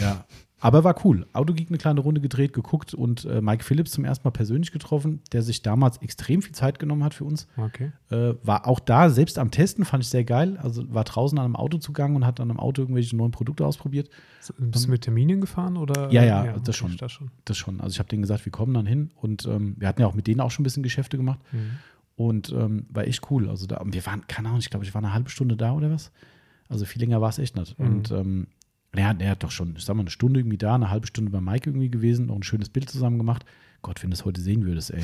Ja, 0.00 0.24
aber 0.60 0.82
war 0.82 1.04
cool. 1.04 1.26
Autogeek 1.32 1.68
eine 1.68 1.78
kleine 1.78 2.00
Runde 2.00 2.20
gedreht, 2.20 2.52
geguckt 2.52 2.94
und 2.94 3.24
äh, 3.24 3.40
Mike 3.40 3.62
Phillips 3.62 3.92
zum 3.92 4.04
ersten 4.04 4.26
Mal 4.26 4.32
persönlich 4.32 4.72
getroffen, 4.72 5.20
der 5.32 5.42
sich 5.42 5.62
damals 5.62 5.98
extrem 5.98 6.42
viel 6.42 6.54
Zeit 6.54 6.78
genommen 6.78 7.04
hat 7.04 7.14
für 7.14 7.24
uns. 7.24 7.46
Okay. 7.56 7.92
Äh, 8.10 8.34
war 8.42 8.66
auch 8.66 8.80
da, 8.80 9.08
selbst 9.10 9.38
am 9.38 9.50
Testen, 9.50 9.84
fand 9.84 10.02
ich 10.02 10.08
sehr 10.08 10.24
geil. 10.24 10.58
Also 10.60 10.92
war 10.92 11.04
draußen 11.04 11.38
an 11.38 11.44
einem 11.44 11.56
Auto 11.56 11.78
zugange 11.78 12.16
und 12.16 12.26
hat 12.26 12.40
an 12.40 12.50
einem 12.50 12.58
Auto 12.58 12.82
irgendwelche 12.82 13.16
neuen 13.16 13.30
Produkte 13.30 13.64
ausprobiert. 13.64 14.10
Bist 14.58 14.86
du 14.86 14.90
mit 14.90 15.02
Terminen 15.02 15.40
gefahren 15.40 15.76
oder? 15.76 16.10
Ja, 16.10 16.24
ja, 16.24 16.44
ja 16.44 16.58
das, 16.58 16.74
schon, 16.74 16.96
das 16.96 17.12
schon. 17.12 17.30
Das 17.44 17.56
schon. 17.56 17.80
Also 17.80 17.94
ich 17.94 17.98
habe 18.00 18.08
denen 18.08 18.22
gesagt, 18.22 18.44
wir 18.44 18.52
kommen 18.52 18.74
dann 18.74 18.86
hin 18.86 19.10
und 19.14 19.46
ähm, 19.46 19.76
wir 19.78 19.86
hatten 19.86 20.00
ja 20.00 20.06
auch 20.06 20.14
mit 20.14 20.26
denen 20.26 20.40
auch 20.40 20.50
schon 20.50 20.62
ein 20.62 20.64
bisschen 20.64 20.82
Geschäfte 20.82 21.16
gemacht. 21.16 21.40
Mhm. 21.52 21.70
Und 22.16 22.52
ähm, 22.52 22.86
war 22.90 23.06
echt 23.06 23.30
cool. 23.30 23.48
Also 23.48 23.66
da, 23.66 23.80
wir 23.84 24.04
waren, 24.06 24.26
keine 24.26 24.48
Ahnung, 24.48 24.58
ich 24.58 24.70
glaube, 24.70 24.84
ich 24.84 24.92
war 24.92 25.00
eine 25.00 25.12
halbe 25.14 25.30
Stunde 25.30 25.56
da 25.56 25.72
oder 25.72 25.92
was. 25.92 26.10
Also 26.68 26.84
viel 26.84 27.00
länger 27.00 27.20
war 27.20 27.28
es 27.28 27.38
echt 27.38 27.56
nicht. 27.56 27.78
Mhm. 27.78 27.86
Und 27.86 28.10
ähm, 28.10 28.46
er, 28.92 29.20
er 29.20 29.30
hat 29.30 29.42
doch 29.42 29.50
schon, 29.50 29.74
ich 29.76 29.84
sag 29.84 29.94
mal, 29.94 30.02
eine 30.02 30.10
Stunde 30.10 30.40
irgendwie 30.40 30.58
da, 30.58 30.74
eine 30.74 30.90
halbe 30.90 31.06
Stunde 31.06 31.30
bei 31.30 31.40
Mike 31.40 31.68
irgendwie 31.70 31.90
gewesen, 31.90 32.26
noch 32.26 32.36
ein 32.36 32.42
schönes 32.42 32.68
Bild 32.68 32.90
zusammen 32.90 33.18
gemacht. 33.18 33.44
Gott, 33.82 34.02
wenn 34.02 34.10
du 34.10 34.16
das 34.16 34.24
heute 34.24 34.40
sehen 34.40 34.64
würdest, 34.64 34.90
ey. 34.90 35.02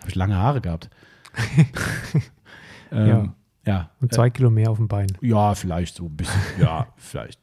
Habe 0.00 0.08
ich 0.08 0.14
lange 0.14 0.36
Haare 0.36 0.60
gehabt. 0.60 0.90
ähm, 2.92 3.06
ja. 3.08 3.34
ja. 3.66 3.90
Und 4.00 4.12
zwei 4.12 4.28
äh, 4.28 4.30
Kilo 4.30 4.50
mehr 4.50 4.70
auf 4.70 4.78
dem 4.78 4.88
Bein. 4.88 5.08
Ja, 5.20 5.54
vielleicht 5.54 5.96
so 5.96 6.06
ein 6.06 6.16
bisschen. 6.16 6.40
ja, 6.58 6.88
vielleicht 6.96 7.40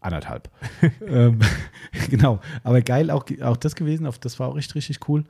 anderthalb. 0.00 0.50
ähm, 1.06 1.38
genau. 2.10 2.40
Aber 2.64 2.82
geil 2.82 3.10
auch, 3.10 3.24
auch 3.42 3.56
das 3.56 3.74
gewesen. 3.74 4.08
Das 4.20 4.40
war 4.40 4.48
auch 4.48 4.56
echt 4.56 4.74
richtig 4.74 5.08
cool. 5.08 5.24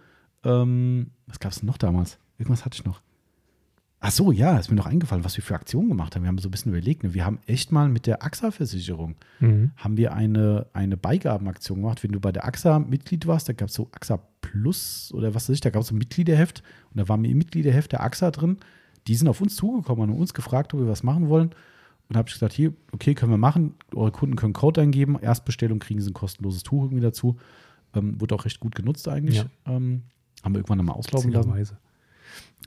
Ähm, 0.44 1.10
was 1.26 1.38
gab 1.38 1.52
es 1.52 1.60
denn 1.60 1.66
noch 1.66 1.78
damals? 1.78 2.18
Irgendwas 2.38 2.64
hatte 2.64 2.76
ich 2.76 2.84
noch. 2.84 3.00
Ach 4.04 4.10
so, 4.10 4.32
ja, 4.32 4.58
ist 4.58 4.68
mir 4.68 4.74
noch 4.74 4.86
eingefallen, 4.86 5.24
was 5.24 5.36
wir 5.36 5.44
für 5.44 5.54
Aktionen 5.54 5.88
gemacht 5.88 6.16
haben. 6.16 6.24
Wir 6.24 6.28
haben 6.28 6.38
so 6.38 6.48
ein 6.48 6.50
bisschen 6.50 6.72
überlegt. 6.72 7.04
Ne? 7.04 7.14
Wir 7.14 7.24
haben 7.24 7.38
echt 7.46 7.70
mal 7.70 7.88
mit 7.88 8.08
der 8.08 8.24
AXA-Versicherung 8.24 9.14
mhm. 9.38 9.70
haben 9.76 9.96
wir 9.96 10.12
eine, 10.12 10.66
eine 10.72 10.96
Beigabenaktion 10.96 11.80
gemacht. 11.80 12.02
Wenn 12.02 12.10
du 12.10 12.18
bei 12.18 12.32
der 12.32 12.44
AXA 12.44 12.80
Mitglied 12.80 13.28
warst, 13.28 13.48
da 13.48 13.52
gab 13.52 13.68
es 13.68 13.74
so 13.76 13.88
AXA 13.92 14.18
Plus 14.40 15.12
oder 15.14 15.36
was 15.36 15.48
weiß 15.48 15.54
ich, 15.54 15.60
da 15.60 15.70
gab 15.70 15.82
es 15.82 15.88
so 15.88 15.94
ein 15.94 15.98
Mitgliederheft 15.98 16.64
und 16.90 16.98
da 16.98 17.08
war 17.08 17.16
mir 17.16 17.28
im 17.28 17.38
Mitgliederheft 17.38 17.92
der 17.92 18.02
AXA 18.02 18.32
drin. 18.32 18.56
Die 19.06 19.14
sind 19.14 19.28
auf 19.28 19.40
uns 19.40 19.54
zugekommen 19.54 20.10
und 20.10 20.18
uns 20.18 20.34
gefragt, 20.34 20.74
ob 20.74 20.80
wir 20.80 20.88
was 20.88 21.04
machen 21.04 21.28
wollen. 21.28 21.50
Und 22.08 22.16
habe 22.16 22.28
ich 22.28 22.34
gesagt, 22.34 22.54
hier, 22.54 22.72
okay, 22.90 23.14
können 23.14 23.30
wir 23.30 23.38
machen. 23.38 23.76
Eure 23.94 24.10
Kunden 24.10 24.34
können 24.34 24.52
Code 24.52 24.80
eingeben. 24.80 25.16
Erstbestellung 25.20 25.78
kriegen 25.78 26.00
sie 26.00 26.10
ein 26.10 26.14
kostenloses 26.14 26.64
Tuch 26.64 26.82
irgendwie 26.82 27.02
dazu. 27.02 27.36
Ähm, 27.94 28.20
wurde 28.20 28.34
auch 28.34 28.46
recht 28.46 28.58
gut 28.58 28.74
genutzt 28.74 29.06
eigentlich. 29.06 29.36
Ja. 29.36 29.44
Ähm, 29.66 30.02
haben 30.42 30.54
wir 30.54 30.58
irgendwann 30.58 30.78
nochmal 30.78 30.96
auslaufen 30.96 31.30
lassen. 31.30 31.52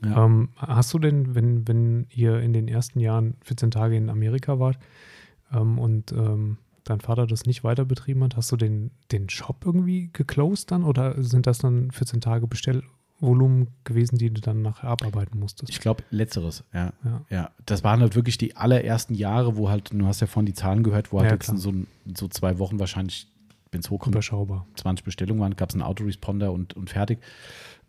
Ja. 0.04 0.24
Ähm, 0.24 0.50
hast 0.56 0.92
du 0.92 0.98
denn, 0.98 1.34
wenn, 1.34 1.66
wenn 1.66 2.06
ihr 2.10 2.40
in 2.40 2.52
den 2.52 2.68
ersten 2.68 3.00
Jahren 3.00 3.34
14 3.42 3.70
Tage 3.70 3.96
in 3.96 4.10
Amerika 4.10 4.58
wart 4.58 4.78
ähm, 5.52 5.78
und 5.78 6.12
ähm, 6.12 6.58
dein 6.84 7.00
Vater 7.00 7.26
das 7.26 7.46
nicht 7.46 7.64
weiter 7.64 7.84
betrieben 7.84 8.22
hat, 8.22 8.36
hast 8.36 8.52
du 8.52 8.56
den, 8.56 8.90
den 9.10 9.28
Shop 9.28 9.62
irgendwie 9.64 10.10
geclosed 10.12 10.70
dann 10.70 10.84
oder 10.84 11.22
sind 11.22 11.46
das 11.46 11.58
dann 11.58 11.90
14 11.90 12.20
Tage 12.20 12.46
Bestellvolumen 12.46 13.68
gewesen, 13.84 14.18
die 14.18 14.30
du 14.30 14.40
dann 14.40 14.62
nachher 14.62 14.90
abarbeiten 14.90 15.38
musstest? 15.38 15.70
Ich 15.70 15.80
glaube, 15.80 16.04
letzteres, 16.10 16.62
ja. 16.72 16.92
ja. 17.04 17.24
ja. 17.30 17.50
Das 17.64 17.82
waren 17.82 18.00
halt 18.00 18.14
wirklich 18.14 18.38
die 18.38 18.54
allerersten 18.56 19.14
Jahre, 19.14 19.56
wo 19.56 19.70
halt, 19.70 19.92
du 19.92 20.06
hast 20.06 20.20
ja 20.20 20.26
vorhin 20.26 20.46
die 20.46 20.54
Zahlen 20.54 20.82
gehört, 20.82 21.12
wo 21.12 21.20
halt 21.20 21.30
ja, 21.30 21.34
jetzt 21.34 21.48
in 21.48 21.56
so, 21.56 21.72
so 22.14 22.28
zwei 22.28 22.58
Wochen 22.58 22.78
wahrscheinlich, 22.78 23.28
wenn 23.72 23.80
es 23.80 23.90
hochkommt, 23.90 24.14
Überschaubar. 24.14 24.66
20 24.76 25.04
Bestellungen 25.04 25.40
waren, 25.40 25.56
gab 25.56 25.70
es 25.70 25.74
einen 25.74 25.82
Autoresponder 25.82 26.52
und, 26.52 26.74
und 26.74 26.90
fertig. 26.90 27.18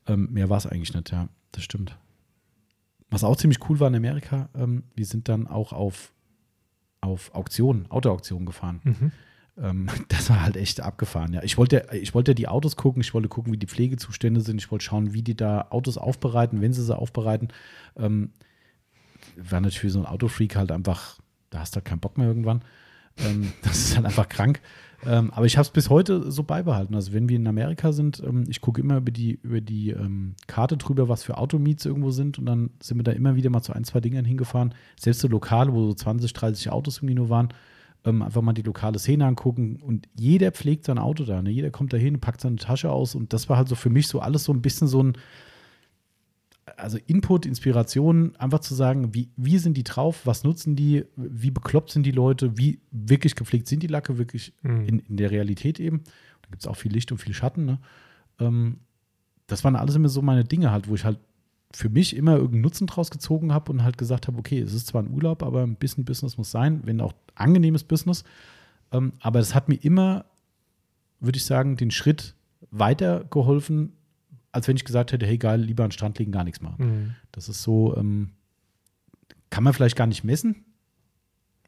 Ähm, 0.07 0.29
mehr 0.31 0.49
war 0.49 0.57
es 0.57 0.65
eigentlich 0.65 0.93
nicht, 0.93 1.11
ja 1.11 1.27
das 1.51 1.63
stimmt. 1.63 1.97
Was 3.09 3.23
auch 3.23 3.37
ziemlich 3.37 3.59
cool 3.69 3.79
war 3.79 3.87
in 3.87 3.95
Amerika, 3.95 4.49
ähm, 4.55 4.83
wir 4.95 5.05
sind 5.05 5.29
dann 5.29 5.47
auch 5.47 5.71
auf, 5.71 6.13
auf 7.01 7.33
Auktionen, 7.33 7.89
Autoauktionen 7.89 8.45
gefahren. 8.45 8.81
Mhm. 8.83 9.11
Ähm, 9.57 9.87
das 10.09 10.29
war 10.29 10.41
halt 10.41 10.57
echt 10.57 10.81
abgefahren, 10.81 11.33
ja. 11.33 11.43
Ich 11.43 11.57
wollte, 11.57 11.87
ich 11.93 12.13
wollte 12.13 12.35
die 12.35 12.47
Autos 12.47 12.75
gucken, 12.75 13.01
ich 13.01 13.13
wollte 13.13 13.29
gucken, 13.29 13.53
wie 13.53 13.57
die 13.57 13.67
Pflegezustände 13.67 14.41
sind, 14.41 14.57
ich 14.57 14.71
wollte 14.71 14.85
schauen, 14.85 15.13
wie 15.13 15.23
die 15.23 15.35
da 15.35 15.67
Autos 15.69 15.97
aufbereiten, 15.97 16.61
wenn 16.61 16.73
sie 16.73 16.83
sie 16.83 16.95
aufbereiten. 16.95 17.49
Ähm, 17.95 18.31
war 19.35 19.61
natürlich 19.61 19.93
so 19.93 19.99
ein 19.99 20.05
Autofreak 20.05 20.55
halt 20.55 20.71
einfach, 20.71 21.19
da 21.49 21.59
hast 21.59 21.75
du 21.75 21.77
halt 21.77 21.85
keinen 21.85 21.99
Bock 21.99 22.17
mehr 22.17 22.27
irgendwann. 22.27 22.61
Ähm, 23.17 23.53
das 23.63 23.77
ist 23.77 23.95
halt 23.95 24.05
einfach 24.05 24.29
krank. 24.29 24.61
Ähm, 25.05 25.31
aber 25.31 25.45
ich 25.45 25.57
habe 25.57 25.63
es 25.63 25.69
bis 25.69 25.89
heute 25.89 26.31
so 26.31 26.43
beibehalten. 26.43 26.95
Also 26.95 27.13
wenn 27.13 27.29
wir 27.29 27.35
in 27.35 27.47
Amerika 27.47 27.91
sind, 27.91 28.21
ähm, 28.25 28.45
ich 28.47 28.61
gucke 28.61 28.81
immer 28.81 28.97
über 28.97 29.11
die, 29.11 29.39
über 29.43 29.61
die 29.61 29.91
ähm, 29.91 30.35
Karte 30.47 30.77
drüber, 30.77 31.07
was 31.07 31.23
für 31.23 31.37
Automeets 31.37 31.85
irgendwo 31.85 32.11
sind. 32.11 32.39
Und 32.39 32.45
dann 32.45 32.71
sind 32.81 32.97
wir 32.97 33.03
da 33.03 33.11
immer 33.11 33.35
wieder 33.35 33.49
mal 33.49 33.61
zu 33.61 33.73
ein, 33.73 33.83
zwei 33.83 33.99
Dingern 33.99 34.25
hingefahren. 34.25 34.73
Selbst 34.99 35.21
so 35.21 35.27
Lokale, 35.27 35.73
wo 35.73 35.85
so 35.85 35.93
20, 35.93 36.33
30 36.33 36.71
Autos 36.71 36.97
irgendwie 36.97 37.15
nur 37.15 37.29
waren. 37.29 37.49
Ähm, 38.05 38.21
einfach 38.21 38.41
mal 38.41 38.53
die 38.53 38.63
lokale 38.63 38.97
Szene 38.97 39.25
angucken. 39.25 39.79
Und 39.85 40.07
jeder 40.17 40.51
pflegt 40.51 40.85
sein 40.85 40.97
Auto 40.97 41.25
da. 41.25 41.41
Ne? 41.41 41.51
Jeder 41.51 41.69
kommt 41.69 41.93
da 41.93 41.97
hin, 41.97 42.19
packt 42.19 42.41
seine 42.41 42.55
Tasche 42.55 42.89
aus. 42.89 43.13
Und 43.13 43.33
das 43.33 43.49
war 43.49 43.57
halt 43.57 43.67
so 43.67 43.75
für 43.75 43.89
mich 43.89 44.07
so 44.07 44.19
alles 44.19 44.45
so 44.45 44.53
ein 44.53 44.61
bisschen 44.61 44.87
so 44.87 45.03
ein 45.03 45.13
also 46.75 46.97
Input, 47.07 47.45
Inspiration, 47.45 48.35
einfach 48.35 48.59
zu 48.59 48.75
sagen, 48.75 49.13
wie, 49.13 49.29
wie 49.37 49.57
sind 49.57 49.77
die 49.77 49.83
drauf, 49.83 50.25
was 50.25 50.43
nutzen 50.43 50.75
die, 50.75 51.05
wie 51.15 51.51
bekloppt 51.51 51.91
sind 51.91 52.05
die 52.05 52.11
Leute, 52.11 52.57
wie 52.57 52.79
wirklich 52.91 53.35
gepflegt 53.35 53.67
sind 53.67 53.83
die 53.83 53.87
Lacke, 53.87 54.17
wirklich 54.17 54.53
mhm. 54.63 54.85
in, 54.85 54.99
in 54.99 55.17
der 55.17 55.31
Realität 55.31 55.79
eben. 55.79 56.03
Da 56.41 56.49
gibt 56.51 56.63
es 56.63 56.67
auch 56.67 56.75
viel 56.75 56.91
Licht 56.91 57.11
und 57.11 57.19
viel 57.19 57.33
Schatten. 57.33 57.65
Ne? 57.65 57.79
Ähm, 58.39 58.77
das 59.47 59.63
waren 59.63 59.75
alles 59.75 59.95
immer 59.95 60.09
so 60.09 60.21
meine 60.21 60.43
Dinge 60.43 60.71
halt, 60.71 60.89
wo 60.89 60.95
ich 60.95 61.05
halt 61.05 61.19
für 61.73 61.89
mich 61.89 62.15
immer 62.15 62.35
irgendeinen 62.35 62.61
Nutzen 62.61 62.87
draus 62.87 63.11
gezogen 63.11 63.53
habe 63.53 63.71
und 63.71 63.83
halt 63.83 63.97
gesagt 63.97 64.27
habe, 64.27 64.37
okay, 64.37 64.59
es 64.59 64.73
ist 64.73 64.87
zwar 64.87 65.03
ein 65.03 65.11
Urlaub, 65.11 65.43
aber 65.43 65.63
ein 65.63 65.75
bisschen 65.75 66.05
Business 66.05 66.37
muss 66.37 66.51
sein, 66.51 66.81
wenn 66.85 67.01
auch 67.01 67.13
angenehmes 67.35 67.83
Business. 67.83 68.23
Ähm, 68.91 69.13
aber 69.19 69.39
es 69.39 69.53
hat 69.53 69.69
mir 69.69 69.75
immer, 69.75 70.25
würde 71.19 71.37
ich 71.37 71.45
sagen, 71.45 71.75
den 71.75 71.91
Schritt 71.91 72.35
weitergeholfen, 72.71 73.93
als 74.57 74.67
wenn 74.67 74.75
ich 74.75 74.85
gesagt 74.85 75.11
hätte, 75.11 75.27
hey 75.27 75.37
geil, 75.37 75.61
lieber 75.61 75.83
an 75.83 75.89
den 75.89 75.93
Strand 75.93 76.17
liegen, 76.17 76.31
gar 76.31 76.43
nichts 76.43 76.61
machen. 76.61 76.85
Mhm. 76.85 77.15
Das 77.31 77.47
ist 77.47 77.61
so, 77.61 77.95
ähm, 77.95 78.31
kann 79.51 79.63
man 79.63 79.71
vielleicht 79.71 79.95
gar 79.95 80.07
nicht 80.07 80.23
messen, 80.23 80.65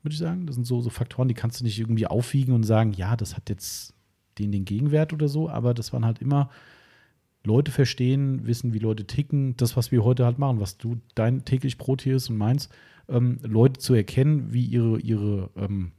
würde 0.02 0.14
ich 0.14 0.18
sagen. 0.18 0.48
Das 0.48 0.56
sind 0.56 0.66
so, 0.66 0.82
so 0.82 0.90
Faktoren, 0.90 1.28
die 1.28 1.36
kannst 1.36 1.60
du 1.60 1.64
nicht 1.64 1.80
irgendwie 1.80 2.08
aufwiegen 2.08 2.56
und 2.56 2.64
sagen, 2.64 2.94
ja, 2.94 3.16
das 3.16 3.36
hat 3.36 3.48
jetzt 3.48 3.94
den, 4.40 4.52
den 4.52 4.66
Gegenwert 4.66 5.14
oder 5.14 5.28
so, 5.28 5.50
aber 5.52 5.76
das 5.76 5.94
waren 5.94 6.04
halt 6.04 6.20
immer 6.20 6.50
Leute 7.46 7.72
verstehen, 7.72 8.48
wissen, 8.48 8.74
wie 8.74 8.80
Leute 8.80 9.06
ticken, 9.06 9.56
das, 9.56 9.78
was 9.78 9.92
wir 9.92 10.04
heute 10.04 10.26
halt 10.26 10.40
machen, 10.40 10.60
was 10.60 10.80
du 10.80 11.00
dein 11.14 11.46
täglich 11.46 11.78
Brot 11.78 12.02
hier 12.02 12.16
ist 12.16 12.32
und 12.32 12.38
meins, 12.38 12.70
ähm, 13.08 13.38
Leute 13.44 13.80
zu 13.80 13.94
erkennen, 13.94 14.52
wie 14.52 14.66
ihre, 14.66 15.00
ihre, 15.00 15.52
ähm, 15.56 15.92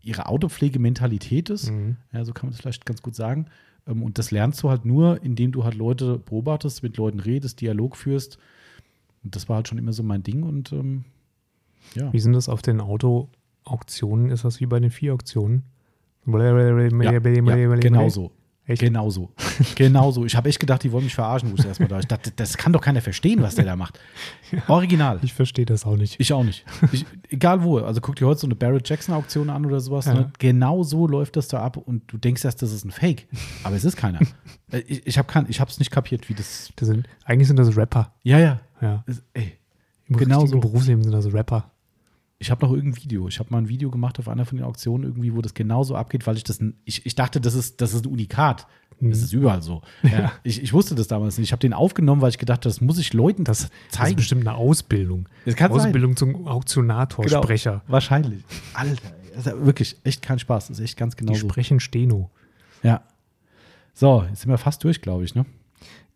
ihre 0.00 0.24
Autopflegementalität 0.24 1.50
ist, 1.50 1.70
mhm. 1.70 1.96
ja, 2.14 2.24
so 2.24 2.32
kann 2.32 2.46
man 2.46 2.54
es 2.54 2.60
vielleicht 2.60 2.86
ganz 2.86 3.02
gut 3.02 3.14
sagen, 3.14 3.46
und 3.88 4.18
das 4.18 4.30
lernst 4.30 4.62
du 4.62 4.70
halt 4.70 4.84
nur, 4.84 5.22
indem 5.22 5.52
du 5.52 5.64
halt 5.64 5.74
Leute 5.74 6.18
beobachtest, 6.18 6.82
mit 6.82 6.96
Leuten 6.96 7.20
redest, 7.20 7.60
Dialog 7.60 7.96
führst, 7.96 8.38
Und 9.24 9.34
das 9.34 9.48
war 9.48 9.56
halt 9.56 9.68
schon 9.68 9.78
immer 9.78 9.92
so 9.92 10.02
mein 10.02 10.22
Ding 10.22 10.42
und 10.42 10.72
ähm, 10.72 11.04
ja. 11.94 12.12
Wie 12.12 12.18
sind 12.20 12.34
das 12.34 12.48
auf 12.48 12.60
den 12.62 12.80
Auto-Auktionen? 12.80 14.30
Ist 14.30 14.44
das 14.44 14.60
wie 14.60 14.66
bei 14.66 14.78
den 14.78 14.90
Vier-Auktionen? 14.90 15.62
Ja, 17.06 17.12
ja, 17.54 17.66
genau 17.80 18.00
so. 18.10 18.30
Echt? 18.68 18.82
Genau 18.82 19.08
so. 19.08 19.30
genau 19.76 20.10
so. 20.10 20.26
Ich 20.26 20.36
habe 20.36 20.50
echt 20.50 20.60
gedacht, 20.60 20.82
die 20.82 20.92
wollen 20.92 21.04
mich 21.04 21.14
verarschen, 21.14 21.50
wo 21.50 21.54
ich 21.56 21.64
erstmal 21.64 21.88
da. 21.88 21.98
Ich 21.98 22.06
dachte, 22.06 22.30
das 22.36 22.58
kann 22.58 22.74
doch 22.74 22.82
keiner 22.82 23.00
verstehen, 23.00 23.40
was 23.40 23.54
der 23.54 23.64
da 23.64 23.76
macht. 23.76 23.98
Original. 24.68 25.18
Ich 25.22 25.32
verstehe 25.32 25.64
das 25.64 25.86
auch 25.86 25.96
nicht. 25.96 26.20
Ich 26.20 26.34
auch 26.34 26.44
nicht. 26.44 26.66
Ich, 26.92 27.06
egal 27.30 27.62
wo. 27.62 27.78
Also 27.78 28.02
guck 28.02 28.16
dir 28.16 28.26
heute 28.26 28.40
so 28.40 28.46
eine 28.46 28.54
Barrett 28.54 28.86
Jackson-Auktion 28.86 29.48
an 29.48 29.64
oder 29.64 29.80
sowas. 29.80 30.04
Ja. 30.04 30.12
Ne? 30.12 30.32
Genau 30.38 30.82
so 30.82 31.06
läuft 31.06 31.36
das 31.36 31.48
da 31.48 31.62
ab 31.62 31.78
und 31.78 32.02
du 32.12 32.18
denkst 32.18 32.44
erst, 32.44 32.60
das 32.60 32.72
ist 32.72 32.84
ein 32.84 32.90
Fake. 32.90 33.26
Aber 33.64 33.74
es 33.74 33.84
ist 33.84 33.96
keiner. 33.96 34.20
Äh, 34.70 34.80
ich 34.80 35.06
ich 35.06 35.16
habe 35.16 35.48
es 35.48 35.78
nicht 35.78 35.90
kapiert, 35.90 36.28
wie 36.28 36.34
das. 36.34 36.70
das 36.76 36.88
sind, 36.88 37.08
eigentlich 37.24 37.48
sind 37.48 37.58
das 37.58 37.74
Rapper. 37.74 38.12
Ja, 38.22 38.38
ja. 38.38 38.60
ja. 38.82 39.02
Ey, 39.32 39.54
Im 40.08 40.16
genau 40.18 40.44
so. 40.44 40.60
Berufsleben 40.60 41.02
sind 41.02 41.12
das 41.12 41.32
Rapper. 41.32 41.70
Ich 42.40 42.50
habe 42.50 42.64
noch 42.64 42.72
irgendein 42.72 43.02
Video. 43.02 43.26
Ich 43.26 43.40
habe 43.40 43.50
mal 43.50 43.58
ein 43.58 43.68
Video 43.68 43.90
gemacht 43.90 44.18
auf 44.20 44.28
einer 44.28 44.44
von 44.44 44.58
den 44.58 44.64
Auktionen 44.64 45.04
irgendwie, 45.04 45.34
wo 45.34 45.42
das 45.42 45.54
genauso 45.54 45.96
abgeht, 45.96 46.26
weil 46.26 46.36
ich 46.36 46.44
das, 46.44 46.60
ich, 46.84 47.04
ich 47.04 47.14
dachte, 47.16 47.40
das 47.40 47.54
ist, 47.54 47.80
das 47.80 47.94
ist 47.94 48.04
ein 48.04 48.12
Unikat. 48.12 48.66
Mhm. 49.00 49.10
Das 49.10 49.22
ist 49.22 49.32
überall 49.32 49.60
so. 49.62 49.82
Ja, 50.02 50.32
ich, 50.44 50.62
ich 50.62 50.72
wusste 50.72 50.94
das 50.94 51.08
damals 51.08 51.36
nicht. 51.38 51.48
Ich 51.48 51.52
habe 51.52 51.60
den 51.60 51.72
aufgenommen, 51.72 52.22
weil 52.22 52.30
ich 52.30 52.38
gedacht 52.38 52.58
habe, 52.58 52.64
das 52.68 52.80
muss 52.80 52.98
ich 52.98 53.12
Leuten 53.12 53.42
das 53.44 53.62
zeigen. 53.62 53.70
Das 53.90 54.08
ist 54.10 54.16
bestimmt 54.16 54.46
eine 54.46 54.56
Ausbildung. 54.56 55.28
Das 55.44 55.56
kann 55.56 55.72
Ausbildung 55.72 56.12
sein. 56.16 56.32
zum 56.34 56.46
Auktionatorsprecher. 56.46 57.70
Genau, 57.72 57.82
wahrscheinlich. 57.92 58.44
Alter, 58.74 59.02
ist 59.36 59.46
wirklich 59.64 59.96
echt 60.04 60.22
kein 60.22 60.38
Spaß. 60.38 60.68
Das 60.68 60.78
ist 60.78 60.84
echt 60.84 60.96
ganz 60.96 61.16
genau 61.16 61.32
Die 61.32 61.38
so. 61.38 61.48
sprechen 61.48 61.80
Steno. 61.80 62.30
Ja. 62.82 63.02
So, 63.94 64.24
jetzt 64.28 64.42
sind 64.42 64.50
wir 64.50 64.58
fast 64.58 64.82
durch, 64.84 65.00
glaube 65.00 65.24
ich, 65.24 65.34
ne? 65.34 65.44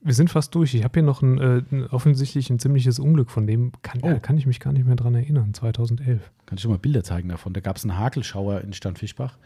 Wir 0.05 0.15
sind 0.15 0.31
fast 0.31 0.55
durch. 0.55 0.75
Ich 0.75 0.83
habe 0.83 0.95
hier 0.95 1.03
noch 1.03 1.23
ein, 1.23 1.39
äh, 1.39 1.85
offensichtlich 1.91 2.51
ein 2.51 2.59
ziemliches 2.59 2.99
Unglück, 2.99 3.31
von 3.31 3.47
dem 3.47 3.73
kann, 3.83 4.01
oh. 4.03 4.19
kann 4.21 4.37
ich 4.37 4.47
mich 4.47 4.59
gar 4.59 4.73
nicht 4.73 4.85
mehr 4.85 4.97
dran 4.97 5.15
erinnern, 5.15 5.55
2011. 5.55 6.21
Kann 6.47 6.57
ich 6.57 6.63
dir 6.63 6.69
mal 6.69 6.79
Bilder 6.79 7.05
zeigen 7.05 7.29
davon? 7.29 7.53
Da 7.53 7.61
gab 7.61 7.77
es 7.77 7.85
einen 7.85 7.97
Hagelschauer 7.97 8.63
in 8.63 8.73
Standfischbach. 8.73 9.39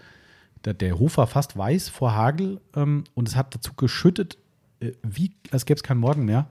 Der, 0.65 0.73
der, 0.73 0.99
Hof 0.99 1.19
war 1.19 1.27
fast 1.27 1.59
weiß 1.59 1.91
vor 1.91 2.15
Hagel 2.15 2.61
ähm, 2.75 3.05
und 3.15 3.29
es 3.29 3.37
hat 3.37 3.55
dazu 3.55 3.75
geschüttet, 3.75 4.39
äh, 4.81 4.93
wie 5.03 5.33
als 5.51 5.67
gäbe 5.67 5.77
es 5.77 5.83
keinen 5.83 6.01
Morgen 6.01 6.25
mehr. 6.25 6.47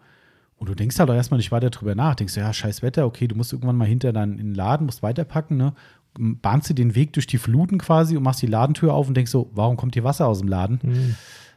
Und 0.58 0.70
du 0.70 0.76
denkst 0.76 1.00
halt 1.00 1.10
auch 1.10 1.16
erstmal 1.16 1.40
nicht 1.40 1.52
weiter 1.52 1.72
drüber 1.72 1.96
nach. 1.96 2.16
Denkst 2.16 2.36
du, 2.36 2.40
ja, 2.40 2.54
scheiß 2.54 2.84
Wetter, 2.84 3.06
okay, 3.08 3.28
du 3.28 3.36
musst 3.36 3.54
irgendwann 3.54 3.76
mal 3.76 3.88
hinter 3.88 4.14
deinen 4.14 4.34
in 4.34 4.50
den 4.50 4.56
Laden, 4.56 4.86
musst 4.86 5.04
weiterpacken, 5.04 5.58
ne? 5.58 5.74
Bahnst 6.18 6.70
du 6.70 6.74
den 6.74 6.96
Weg 6.96 7.12
durch 7.12 7.28
die 7.28 7.38
Fluten 7.38 7.78
quasi 7.78 8.16
und 8.16 8.24
machst 8.24 8.42
die 8.42 8.48
Ladentür 8.48 8.94
auf 8.94 9.10
und 9.10 9.18
denkst 9.18 9.32
so, 9.32 9.50
warum 9.54 9.76
kommt 9.76 9.96
hier 9.96 10.06
Wasser 10.06 10.28
aus 10.28 10.40
dem 10.40 10.48
Laden? 10.48 10.80
Mhm 10.82 11.16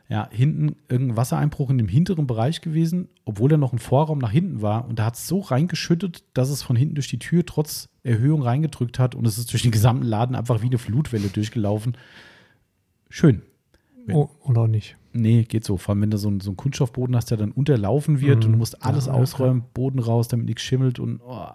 ja, 0.09 0.27
hinten 0.33 0.77
irgendein 0.89 1.19
Wassereinbruch 1.19 1.69
in 1.69 1.77
dem 1.77 1.89
hinteren 1.89 2.27
Bereich 2.27 2.63
gewesen, 2.63 3.09
obwohl 3.27 3.53
er 3.53 3.59
noch 3.59 3.75
ein 3.75 3.79
Vorraum 3.79 4.19
nach 4.19 4.31
hinten 4.31 4.63
war. 4.63 4.89
Und 4.89 4.99
da 4.99 5.05
hat 5.05 5.17
es 5.17 5.29
so 5.29 5.41
reingeschüttet, 5.41 6.25
dass 6.33 6.49
es 6.49 6.63
von 6.63 6.77
hinten 6.77 6.95
durch 6.95 7.09
die 7.09 7.19
Tür 7.19 7.45
trotz 7.45 7.91
Erhöhung 8.05 8.43
reingedrückt 8.43 8.99
hat 8.99 9.15
und 9.15 9.27
es 9.27 9.37
ist 9.37 9.53
durch 9.53 9.63
den 9.63 9.71
gesamten 9.71 10.05
Laden 10.07 10.35
einfach 10.35 10.63
wie 10.63 10.67
eine 10.67 10.79
Flutwelle 10.79 11.29
durchgelaufen. 11.29 11.99
Schön. 13.11 13.43
oh, 14.11 14.31
oder 14.45 14.67
nicht? 14.67 14.97
Nee, 15.13 15.45
geht 15.45 15.65
so. 15.65 15.77
Vor 15.77 15.93
allem, 15.93 16.03
wenn 16.03 16.11
du 16.11 16.17
so, 16.17 16.29
einen, 16.29 16.41
so 16.41 16.51
einen 16.51 16.57
Kunststoffboden 16.57 17.15
hast, 17.15 17.31
der 17.31 17.37
dann 17.37 17.53
unterlaufen 17.53 18.23
wird 18.23 18.39
mhm. 18.39 18.45
und 18.47 18.53
du 18.53 18.59
musst 18.59 18.83
alles 18.83 19.07
ja, 19.07 19.13
ausräumen, 19.13 19.61
ja. 19.61 19.69
Boden 19.75 19.99
raus, 19.99 20.29
damit 20.29 20.47
nichts 20.47 20.63
schimmelt 20.63 20.99
und 20.99 21.21
oh. 21.21 21.49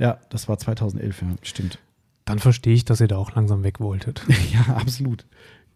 ja, 0.00 0.18
das 0.30 0.48
war 0.48 0.58
2011, 0.58 1.22
ja, 1.22 1.28
stimmt. 1.42 1.78
Dann 2.24 2.40
verstehe 2.40 2.74
ich, 2.74 2.84
dass 2.84 3.00
ihr 3.00 3.06
da 3.06 3.18
auch 3.18 3.36
langsam 3.36 3.62
weg 3.62 3.78
wolltet. 3.78 4.24
ja, 4.52 4.74
absolut. 4.74 5.26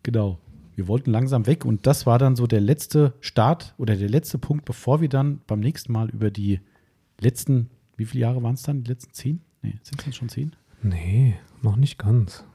Genau 0.02 0.38
wir 0.81 0.89
wollten 0.89 1.11
langsam 1.11 1.47
weg 1.47 1.66
und 1.66 1.86
das 1.86 2.07
war 2.07 2.19
dann 2.19 2.36
so 2.36 2.47
der 2.47 2.62
letzte 2.62 3.12
Start 3.20 3.74
oder 3.77 3.97
der 3.97 4.09
letzte 4.09 4.39
Punkt, 4.39 4.65
bevor 4.65 5.02
wir 5.02 5.11
dann 5.11 5.43
beim 5.47 5.61
nächsten 5.61 5.93
Mal 5.93 6.09
über 6.09 6.31
die 6.31 6.61
letzten, 7.20 7.69
wie 7.98 8.07
viele 8.07 8.23
Jahre 8.23 8.43
waren 8.43 8.55
es 8.55 8.62
dann? 8.62 8.82
Die 8.82 8.89
letzten 8.89 9.12
zehn? 9.12 9.43
Nee, 9.61 9.74
sind 9.82 10.07
es 10.07 10.16
schon 10.16 10.31
zehn? 10.31 10.57
Nee, 10.82 11.36
noch 11.61 11.77
nicht 11.77 11.98
ganz. 11.98 12.47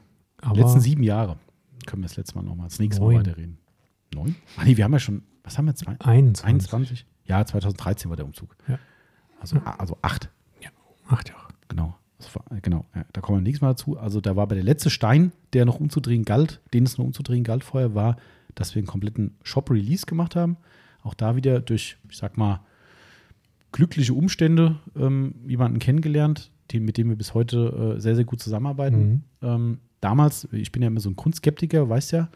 Aber 0.42 0.56
letzten 0.56 0.80
sieben 0.80 1.04
Jahre 1.04 1.36
können 1.86 2.02
wir 2.02 2.08
das 2.08 2.16
letzte 2.16 2.34
Mal 2.34 2.42
nochmal, 2.42 2.66
das 2.66 2.80
nächste 2.80 3.00
neun. 3.00 3.14
Mal 3.14 3.20
weiterreden. 3.20 3.58
Neun? 4.12 4.34
Ach 4.56 4.64
nee, 4.64 4.76
wir 4.76 4.82
haben 4.82 4.92
ja 4.92 4.98
schon, 4.98 5.22
was 5.44 5.56
haben 5.56 5.66
wir? 5.66 5.76
Zwei, 5.76 5.92
21. 6.00 6.44
21? 6.44 7.06
Ja, 7.26 7.46
2013 7.46 8.10
war 8.10 8.16
der 8.16 8.26
Umzug. 8.26 8.56
Ja. 8.66 8.80
Also, 9.38 9.56
also 9.78 9.96
acht. 10.02 10.30
Ja, 10.60 10.70
acht 11.06 11.28
Jahre. 11.28 11.46
Genau. 11.68 11.96
War, 12.34 12.44
genau, 12.60 12.84
ja, 12.94 13.04
da 13.12 13.20
kommen 13.20 13.38
wir 13.38 13.42
nächstes 13.42 13.62
Mal 13.62 13.68
dazu. 13.68 13.98
Also 13.98 14.20
da 14.20 14.36
war 14.36 14.46
bei 14.46 14.54
der 14.54 14.64
letzte 14.64 14.90
Stein, 14.90 15.32
der 15.52 15.64
noch 15.64 15.80
umzudrehen 15.80 16.24
galt, 16.24 16.60
den 16.72 16.84
es 16.84 16.98
noch 16.98 17.04
umzudrehen 17.04 17.44
galt 17.44 17.64
vorher, 17.64 17.94
war, 17.94 18.16
dass 18.54 18.74
wir 18.74 18.80
einen 18.80 18.86
kompletten 18.86 19.36
Shop-Release 19.42 20.06
gemacht 20.06 20.36
haben. 20.36 20.56
Auch 21.02 21.14
da 21.14 21.36
wieder 21.36 21.60
durch, 21.60 21.96
ich 22.10 22.16
sag 22.16 22.36
mal, 22.36 22.60
glückliche 23.72 24.14
Umstände 24.14 24.76
ähm, 24.96 25.34
jemanden 25.46 25.78
kennengelernt, 25.78 26.50
die, 26.70 26.80
mit 26.80 26.96
dem 26.96 27.08
wir 27.08 27.16
bis 27.16 27.34
heute 27.34 27.96
äh, 27.96 28.00
sehr, 28.00 28.16
sehr 28.16 28.24
gut 28.24 28.40
zusammenarbeiten. 28.40 29.08
Mhm. 29.08 29.22
Ähm, 29.42 29.78
damals, 30.00 30.48
ich 30.52 30.72
bin 30.72 30.82
ja 30.82 30.88
immer 30.88 31.00
so 31.00 31.10
ein 31.10 31.16
Kunstskeptiker, 31.16 31.88
weißt 31.88 32.12
ja, 32.12 32.28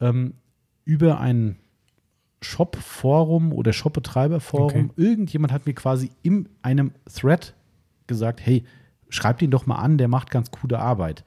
ähm, 0.00 0.34
über 0.84 1.20
ein 1.20 1.56
Shop-Forum 2.40 3.52
oder 3.52 3.72
Shop-Betreiber-Forum, 3.72 4.90
okay. 4.90 5.02
irgendjemand 5.02 5.52
hat 5.52 5.66
mir 5.66 5.74
quasi 5.74 6.10
in 6.22 6.48
einem 6.62 6.92
Thread 7.12 7.54
gesagt, 8.06 8.40
hey, 8.44 8.64
schreibt 9.08 9.42
ihn 9.42 9.50
doch 9.50 9.66
mal 9.66 9.76
an, 9.76 9.98
der 9.98 10.08
macht 10.08 10.30
ganz 10.30 10.50
coole 10.50 10.78
Arbeit. 10.78 11.24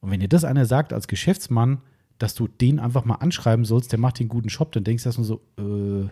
Und 0.00 0.10
wenn 0.10 0.20
dir 0.20 0.28
das 0.28 0.44
einer 0.44 0.66
sagt 0.66 0.92
als 0.92 1.08
Geschäftsmann, 1.08 1.78
dass 2.18 2.34
du 2.34 2.46
den 2.46 2.78
einfach 2.78 3.04
mal 3.04 3.16
anschreiben 3.16 3.64
sollst, 3.64 3.92
der 3.92 3.98
macht 3.98 4.18
den 4.18 4.28
guten 4.28 4.50
Shop, 4.50 4.72
dann 4.72 4.84
denkst 4.84 5.02
du 5.02 5.08
erstmal 5.08 5.26
so, 5.26 5.40
äh, 5.58 6.08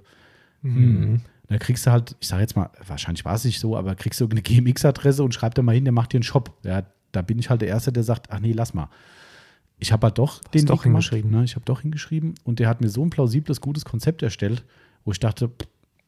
hm. 0.63 1.11
Mhm. 1.11 1.21
Dann 1.49 1.59
kriegst 1.59 1.87
du 1.87 1.91
halt, 1.91 2.17
ich 2.21 2.29
sage 2.29 2.43
jetzt 2.43 2.57
mal, 2.57 2.71
wahrscheinlich 2.87 3.25
war 3.25 3.35
es 3.35 3.45
nicht 3.45 3.61
so, 3.61 3.77
aber 3.77 3.95
kriegst 3.95 4.21
du 4.21 4.29
eine 4.29 4.41
GMX-Adresse 4.41 5.23
und 5.23 5.35
schreib 5.35 5.55
da 5.55 5.63
mal 5.63 5.75
hin, 5.75 5.85
der 5.85 5.93
macht 5.93 6.13
dir 6.13 6.19
einen 6.19 6.23
Shop. 6.23 6.57
Ja, 6.65 6.85
da 7.11 7.21
bin 7.23 7.39
ich 7.39 7.51
halt 7.51 7.61
der 7.61 7.69
Erste, 7.69 7.93
der 7.93 8.05
sagt, 8.05 8.31
ach 8.31 8.41
nee, 8.41 8.53
lass 8.53 8.73
mal. 8.73 8.89
Ich 9.79 9.93
habe 9.93 10.07
halt 10.07 10.19
doch 10.19 10.41
Hast 10.41 10.55
den 10.55 10.67
doch 10.67 10.85
hingeschrieben. 10.85 11.31
ne? 11.31 11.45
Ich 11.45 11.57
habe 11.57 11.65
doch 11.65 11.81
hingeschrieben 11.83 12.35
und 12.45 12.59
der 12.59 12.69
hat 12.69 12.81
mir 12.81 12.89
so 12.89 13.05
ein 13.05 13.11
plausibles, 13.11 13.61
gutes 13.61 13.85
Konzept 13.85 14.23
erstellt, 14.23 14.65
wo 15.05 15.13
ich 15.13 15.21
dachte, 15.21 15.51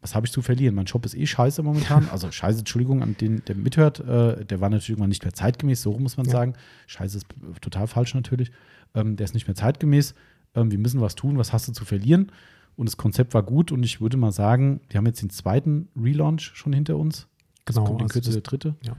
was 0.04 0.14
habe 0.14 0.26
ich 0.26 0.32
zu 0.32 0.42
verlieren? 0.42 0.74
Mein 0.74 0.84
Job 0.84 1.06
ist 1.06 1.16
eh 1.16 1.24
scheiße 1.24 1.62
momentan. 1.62 2.08
Also 2.12 2.30
scheiße, 2.30 2.58
Entschuldigung 2.58 3.02
an 3.02 3.16
den, 3.18 3.42
der 3.46 3.54
mithört. 3.54 4.00
Äh, 4.00 4.44
der 4.44 4.60
war 4.60 4.68
natürlich 4.68 4.90
irgendwann 4.90 5.08
nicht 5.08 5.24
mehr 5.24 5.32
zeitgemäß, 5.32 5.80
so 5.80 5.98
muss 5.98 6.18
man 6.18 6.26
ja. 6.26 6.32
sagen. 6.32 6.52
Scheiße 6.86 7.16
ist 7.16 7.26
total 7.62 7.86
falsch 7.86 8.14
natürlich. 8.14 8.52
Ähm, 8.94 9.16
der 9.16 9.24
ist 9.24 9.32
nicht 9.32 9.48
mehr 9.48 9.54
zeitgemäß. 9.54 10.14
Ähm, 10.54 10.70
wir 10.70 10.76
müssen 10.76 11.00
was 11.00 11.14
tun, 11.14 11.38
was 11.38 11.54
hast 11.54 11.68
du 11.68 11.72
zu 11.72 11.86
verlieren? 11.86 12.30
Und 12.76 12.86
das 12.86 12.98
Konzept 12.98 13.32
war 13.32 13.42
gut 13.42 13.72
und 13.72 13.82
ich 13.82 14.02
würde 14.02 14.18
mal 14.18 14.30
sagen, 14.30 14.80
wir 14.90 14.98
haben 14.98 15.06
jetzt 15.06 15.22
den 15.22 15.30
zweiten 15.30 15.88
Relaunch 15.96 16.52
schon 16.54 16.74
hinter 16.74 16.98
uns. 16.98 17.26
Genau. 17.64 17.80
Das 17.80 17.88
kommt 17.88 18.02
in 18.02 18.08
Kürze 18.08 18.28
also 18.28 18.40
der 18.40 18.42
dritte. 18.42 18.74
Ja. 18.82 18.96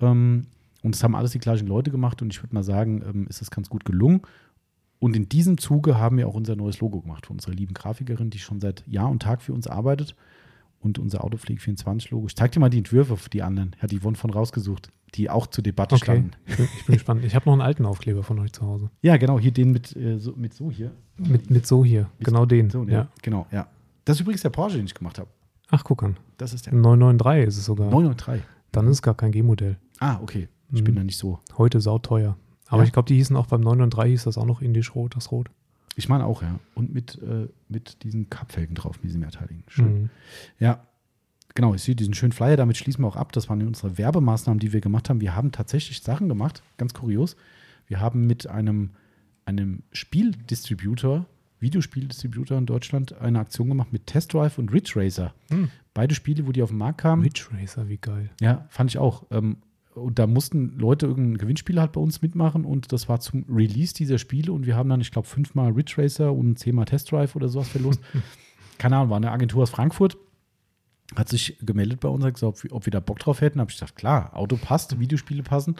Ähm, 0.00 0.46
und 0.84 0.94
es 0.94 1.02
haben 1.02 1.16
alles 1.16 1.32
die 1.32 1.40
gleichen 1.40 1.66
Leute 1.66 1.90
gemacht 1.90 2.22
und 2.22 2.32
ich 2.32 2.40
würde 2.40 2.54
mal 2.54 2.62
sagen, 2.62 3.02
ähm, 3.04 3.26
ist 3.28 3.40
das 3.40 3.50
ganz 3.50 3.68
gut 3.68 3.84
gelungen. 3.84 4.22
Und 4.98 5.14
in 5.14 5.28
diesem 5.28 5.58
Zuge 5.58 5.98
haben 5.98 6.16
wir 6.16 6.28
auch 6.28 6.34
unser 6.34 6.56
neues 6.56 6.80
Logo 6.80 7.00
gemacht 7.00 7.26
von 7.26 7.36
unserer 7.36 7.52
lieben 7.52 7.74
Grafikerin, 7.74 8.30
die 8.30 8.38
schon 8.38 8.60
seit 8.60 8.86
Jahr 8.86 9.10
und 9.10 9.22
Tag 9.22 9.42
für 9.42 9.52
uns 9.52 9.66
arbeitet 9.66 10.16
und 10.80 10.98
unser 10.98 11.24
Autopflege 11.24 11.60
24 11.60 12.10
Logo. 12.10 12.26
Ich 12.26 12.36
zeig 12.36 12.52
dir 12.52 12.60
mal 12.60 12.70
die 12.70 12.78
Entwürfe 12.78 13.16
für 13.16 13.30
die 13.30 13.42
anderen. 13.42 13.76
Hat 13.78 13.90
die 13.90 14.00
Yvonne 14.00 14.16
von 14.16 14.30
rausgesucht, 14.30 14.90
die 15.14 15.28
auch 15.28 15.46
zur 15.48 15.62
Debatte 15.62 15.96
okay. 15.96 16.04
standen. 16.04 16.30
Ich 16.46 16.56
bin, 16.86 16.94
gespannt. 16.94 17.24
Ich 17.24 17.34
habe 17.34 17.46
noch 17.46 17.52
einen 17.52 17.62
alten 17.62 17.84
Aufkleber 17.84 18.22
von 18.22 18.38
euch 18.38 18.52
zu 18.52 18.62
Hause. 18.62 18.90
Ja, 19.02 19.16
genau, 19.16 19.38
hier 19.38 19.52
den 19.52 19.72
mit, 19.72 19.94
äh, 19.96 20.18
so, 20.18 20.32
mit 20.32 20.54
so 20.54 20.70
hier. 20.70 20.92
Mit, 21.18 21.50
mit 21.50 21.66
so 21.66 21.84
hier, 21.84 22.10
mit 22.18 22.26
genau 22.26 22.46
den. 22.46 22.70
So, 22.70 22.84
ja. 22.84 23.08
Genau, 23.22 23.46
ja. 23.50 23.66
Das 24.04 24.16
ist 24.16 24.20
übrigens 24.20 24.42
der 24.42 24.50
Porsche, 24.50 24.76
den 24.76 24.86
ich 24.86 24.94
gemacht 24.94 25.18
habe. 25.18 25.28
Ach, 25.70 25.82
guck 25.82 26.02
an. 26.02 26.16
Das 26.36 26.52
ist 26.54 26.66
der. 26.66 26.74
993 26.74 27.48
ist 27.48 27.58
es 27.58 27.64
sogar. 27.64 27.90
993. 27.90 28.46
Dann 28.72 28.86
ist 28.86 28.92
es 28.92 29.02
gar 29.02 29.14
kein 29.14 29.32
G-Modell. 29.32 29.78
Ah, 29.98 30.18
okay. 30.22 30.48
Ich 30.70 30.80
mhm. 30.80 30.84
bin 30.84 30.94
da 30.96 31.04
nicht 31.04 31.16
so. 31.16 31.40
Heute 31.56 31.80
sauteuer. 31.80 32.36
Aber 32.68 32.82
ja? 32.82 32.86
ich 32.86 32.92
glaube, 32.92 33.06
die 33.06 33.16
hießen 33.16 33.36
auch 33.36 33.46
beim 33.46 33.60
993 33.60 34.12
hieß 34.12 34.24
das 34.24 34.38
auch 34.38 34.46
noch 34.46 34.62
Indisch 34.62 34.94
Rot, 34.94 35.16
das 35.16 35.30
Rot. 35.30 35.50
Ich 35.96 36.08
meine 36.08 36.26
auch, 36.26 36.42
ja. 36.42 36.58
Und 36.74 36.92
mit, 36.92 37.20
äh, 37.22 37.48
mit 37.68 38.02
diesen 38.02 38.28
Kappfelgen 38.28 38.74
drauf, 38.74 38.96
mit 38.96 39.04
diesen 39.04 39.20
mehrteiligen. 39.20 39.64
Schön. 39.66 40.02
Mhm. 40.02 40.10
Ja, 40.58 40.86
genau, 41.54 41.74
ich 41.74 41.82
sehe 41.82 41.94
diesen 41.94 42.14
schönen 42.14 42.32
Flyer, 42.32 42.56
damit 42.56 42.76
schließen 42.76 43.02
wir 43.02 43.08
auch 43.08 43.16
ab. 43.16 43.32
Das 43.32 43.48
waren 43.48 43.66
unsere 43.66 43.96
Werbemaßnahmen, 43.96 44.58
die 44.58 44.72
wir 44.72 44.80
gemacht 44.80 45.08
haben. 45.08 45.20
Wir 45.20 45.34
haben 45.34 45.52
tatsächlich 45.52 46.02
Sachen 46.02 46.28
gemacht, 46.28 46.62
ganz 46.76 46.92
kurios. 46.92 47.36
Wir 47.86 48.00
haben 48.00 48.26
mit 48.26 48.46
einem, 48.46 48.90
einem 49.46 49.82
Spieldistributor, 49.92 51.24
Videospieldistributor 51.60 52.58
in 52.58 52.66
Deutschland, 52.66 53.14
eine 53.14 53.40
Aktion 53.40 53.68
gemacht 53.68 53.92
mit 53.92 54.06
Test 54.06 54.34
Drive 54.34 54.58
und 54.58 54.72
Ridge 54.72 54.92
Racer. 54.96 55.32
Hm. 55.48 55.70
Beide 55.94 56.14
Spiele, 56.14 56.46
wo 56.46 56.52
die 56.52 56.62
auf 56.62 56.68
den 56.68 56.78
Markt 56.78 56.98
kamen. 56.98 57.22
Ridge 57.22 57.46
Racer, 57.52 57.88
wie 57.88 57.96
geil. 57.96 58.28
Ja, 58.40 58.66
fand 58.68 58.90
ich 58.90 58.98
auch. 58.98 59.24
Ähm, 59.30 59.56
und 59.96 60.18
da 60.18 60.26
mussten 60.26 60.78
Leute 60.78 61.06
irgendein 61.06 61.38
Gewinnspiel 61.38 61.80
halt 61.80 61.92
bei 61.92 62.00
uns 62.00 62.22
mitmachen 62.22 62.64
und 62.64 62.92
das 62.92 63.08
war 63.08 63.20
zum 63.20 63.44
Release 63.48 63.94
dieser 63.94 64.18
Spiele 64.18 64.52
und 64.52 64.66
wir 64.66 64.76
haben 64.76 64.88
dann, 64.88 65.00
ich 65.00 65.10
glaube, 65.10 65.28
fünfmal 65.28 65.72
Ridge 65.72 65.94
Racer 65.98 66.32
und 66.32 66.58
zehnmal 66.58 66.84
Test 66.84 67.10
Drive 67.10 67.36
oder 67.36 67.48
sowas 67.48 67.68
verlost. 67.68 68.00
Keine 68.78 68.96
Ahnung, 68.96 69.10
war 69.10 69.16
eine 69.16 69.30
Agentur 69.30 69.62
aus 69.62 69.70
Frankfurt 69.70 70.16
hat 71.14 71.28
sich 71.28 71.56
gemeldet 71.60 72.00
bei 72.00 72.08
uns, 72.08 72.24
gesagt, 72.24 72.42
ob, 72.42 72.64
wir, 72.64 72.72
ob 72.72 72.86
wir 72.86 72.90
da 72.90 73.00
Bock 73.00 73.18
drauf 73.18 73.40
hätten. 73.40 73.60
Habe 73.60 73.70
ich 73.70 73.76
gesagt, 73.76 73.96
klar, 73.96 74.36
Auto 74.36 74.56
passt, 74.56 74.98
Videospiele 74.98 75.42
passen. 75.42 75.76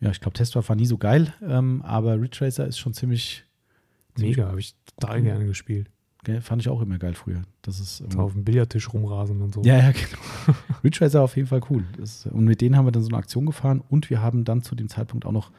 Ja, 0.00 0.10
ich 0.10 0.20
glaube, 0.20 0.34
Testdrive 0.34 0.68
war 0.68 0.76
nie 0.76 0.86
so 0.86 0.98
geil, 0.98 1.32
ähm, 1.42 1.80
aber 1.82 2.20
Ridge 2.20 2.44
Racer 2.44 2.66
ist 2.66 2.78
schon 2.78 2.92
ziemlich. 2.92 3.44
Mega, 4.18 4.46
habe 4.46 4.60
ich 4.60 4.74
total 4.96 5.22
gerne 5.22 5.46
gespielt. 5.46 5.90
Fand 6.40 6.62
ich 6.62 6.68
auch 6.68 6.80
immer 6.80 6.98
geil 6.98 7.14
früher. 7.14 7.42
Das 7.62 7.80
ist 7.80 8.00
ähm, 8.00 8.18
auf 8.18 8.32
dem 8.32 8.44
Billardtisch 8.44 8.92
rumrasen 8.92 9.40
und 9.42 9.54
so. 9.54 9.62
Ja, 9.62 9.78
ja, 9.78 9.92
genau. 9.92 10.58
Ridge 10.82 11.00
Racer 11.00 11.22
auf 11.22 11.36
jeden 11.36 11.48
Fall 11.48 11.60
cool. 11.70 11.84
Das, 11.98 12.26
und 12.26 12.44
mit 12.44 12.60
denen 12.60 12.76
haben 12.76 12.86
wir 12.86 12.92
dann 12.92 13.02
so 13.02 13.08
eine 13.08 13.18
Aktion 13.18 13.46
gefahren 13.46 13.82
und 13.88 14.10
wir 14.10 14.20
haben 14.20 14.44
dann 14.44 14.62
zu 14.62 14.74
dem 14.74 14.88
Zeitpunkt 14.88 15.26
auch 15.26 15.32
noch 15.32 15.50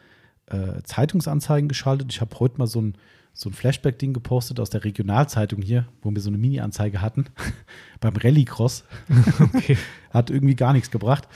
äh, 0.47 0.81
Zeitungsanzeigen 0.83 1.67
geschaltet. 1.67 2.11
Ich 2.11 2.21
habe 2.21 2.39
heute 2.39 2.57
mal 2.57 2.67
so 2.67 2.81
ein, 2.81 2.95
so 3.33 3.49
ein 3.49 3.53
Flashback-Ding 3.53 4.13
gepostet 4.13 4.59
aus 4.59 4.69
der 4.69 4.83
Regionalzeitung 4.83 5.61
hier, 5.61 5.87
wo 6.01 6.11
wir 6.11 6.21
so 6.21 6.29
eine 6.29 6.37
Mini-Anzeige 6.37 7.01
hatten 7.01 7.25
beim 7.99 8.15
Rallycross. 8.15 8.85
okay. 9.39 9.77
Hat 10.11 10.29
irgendwie 10.29 10.55
gar 10.55 10.73
nichts 10.73 10.91
gebracht, 10.91 11.27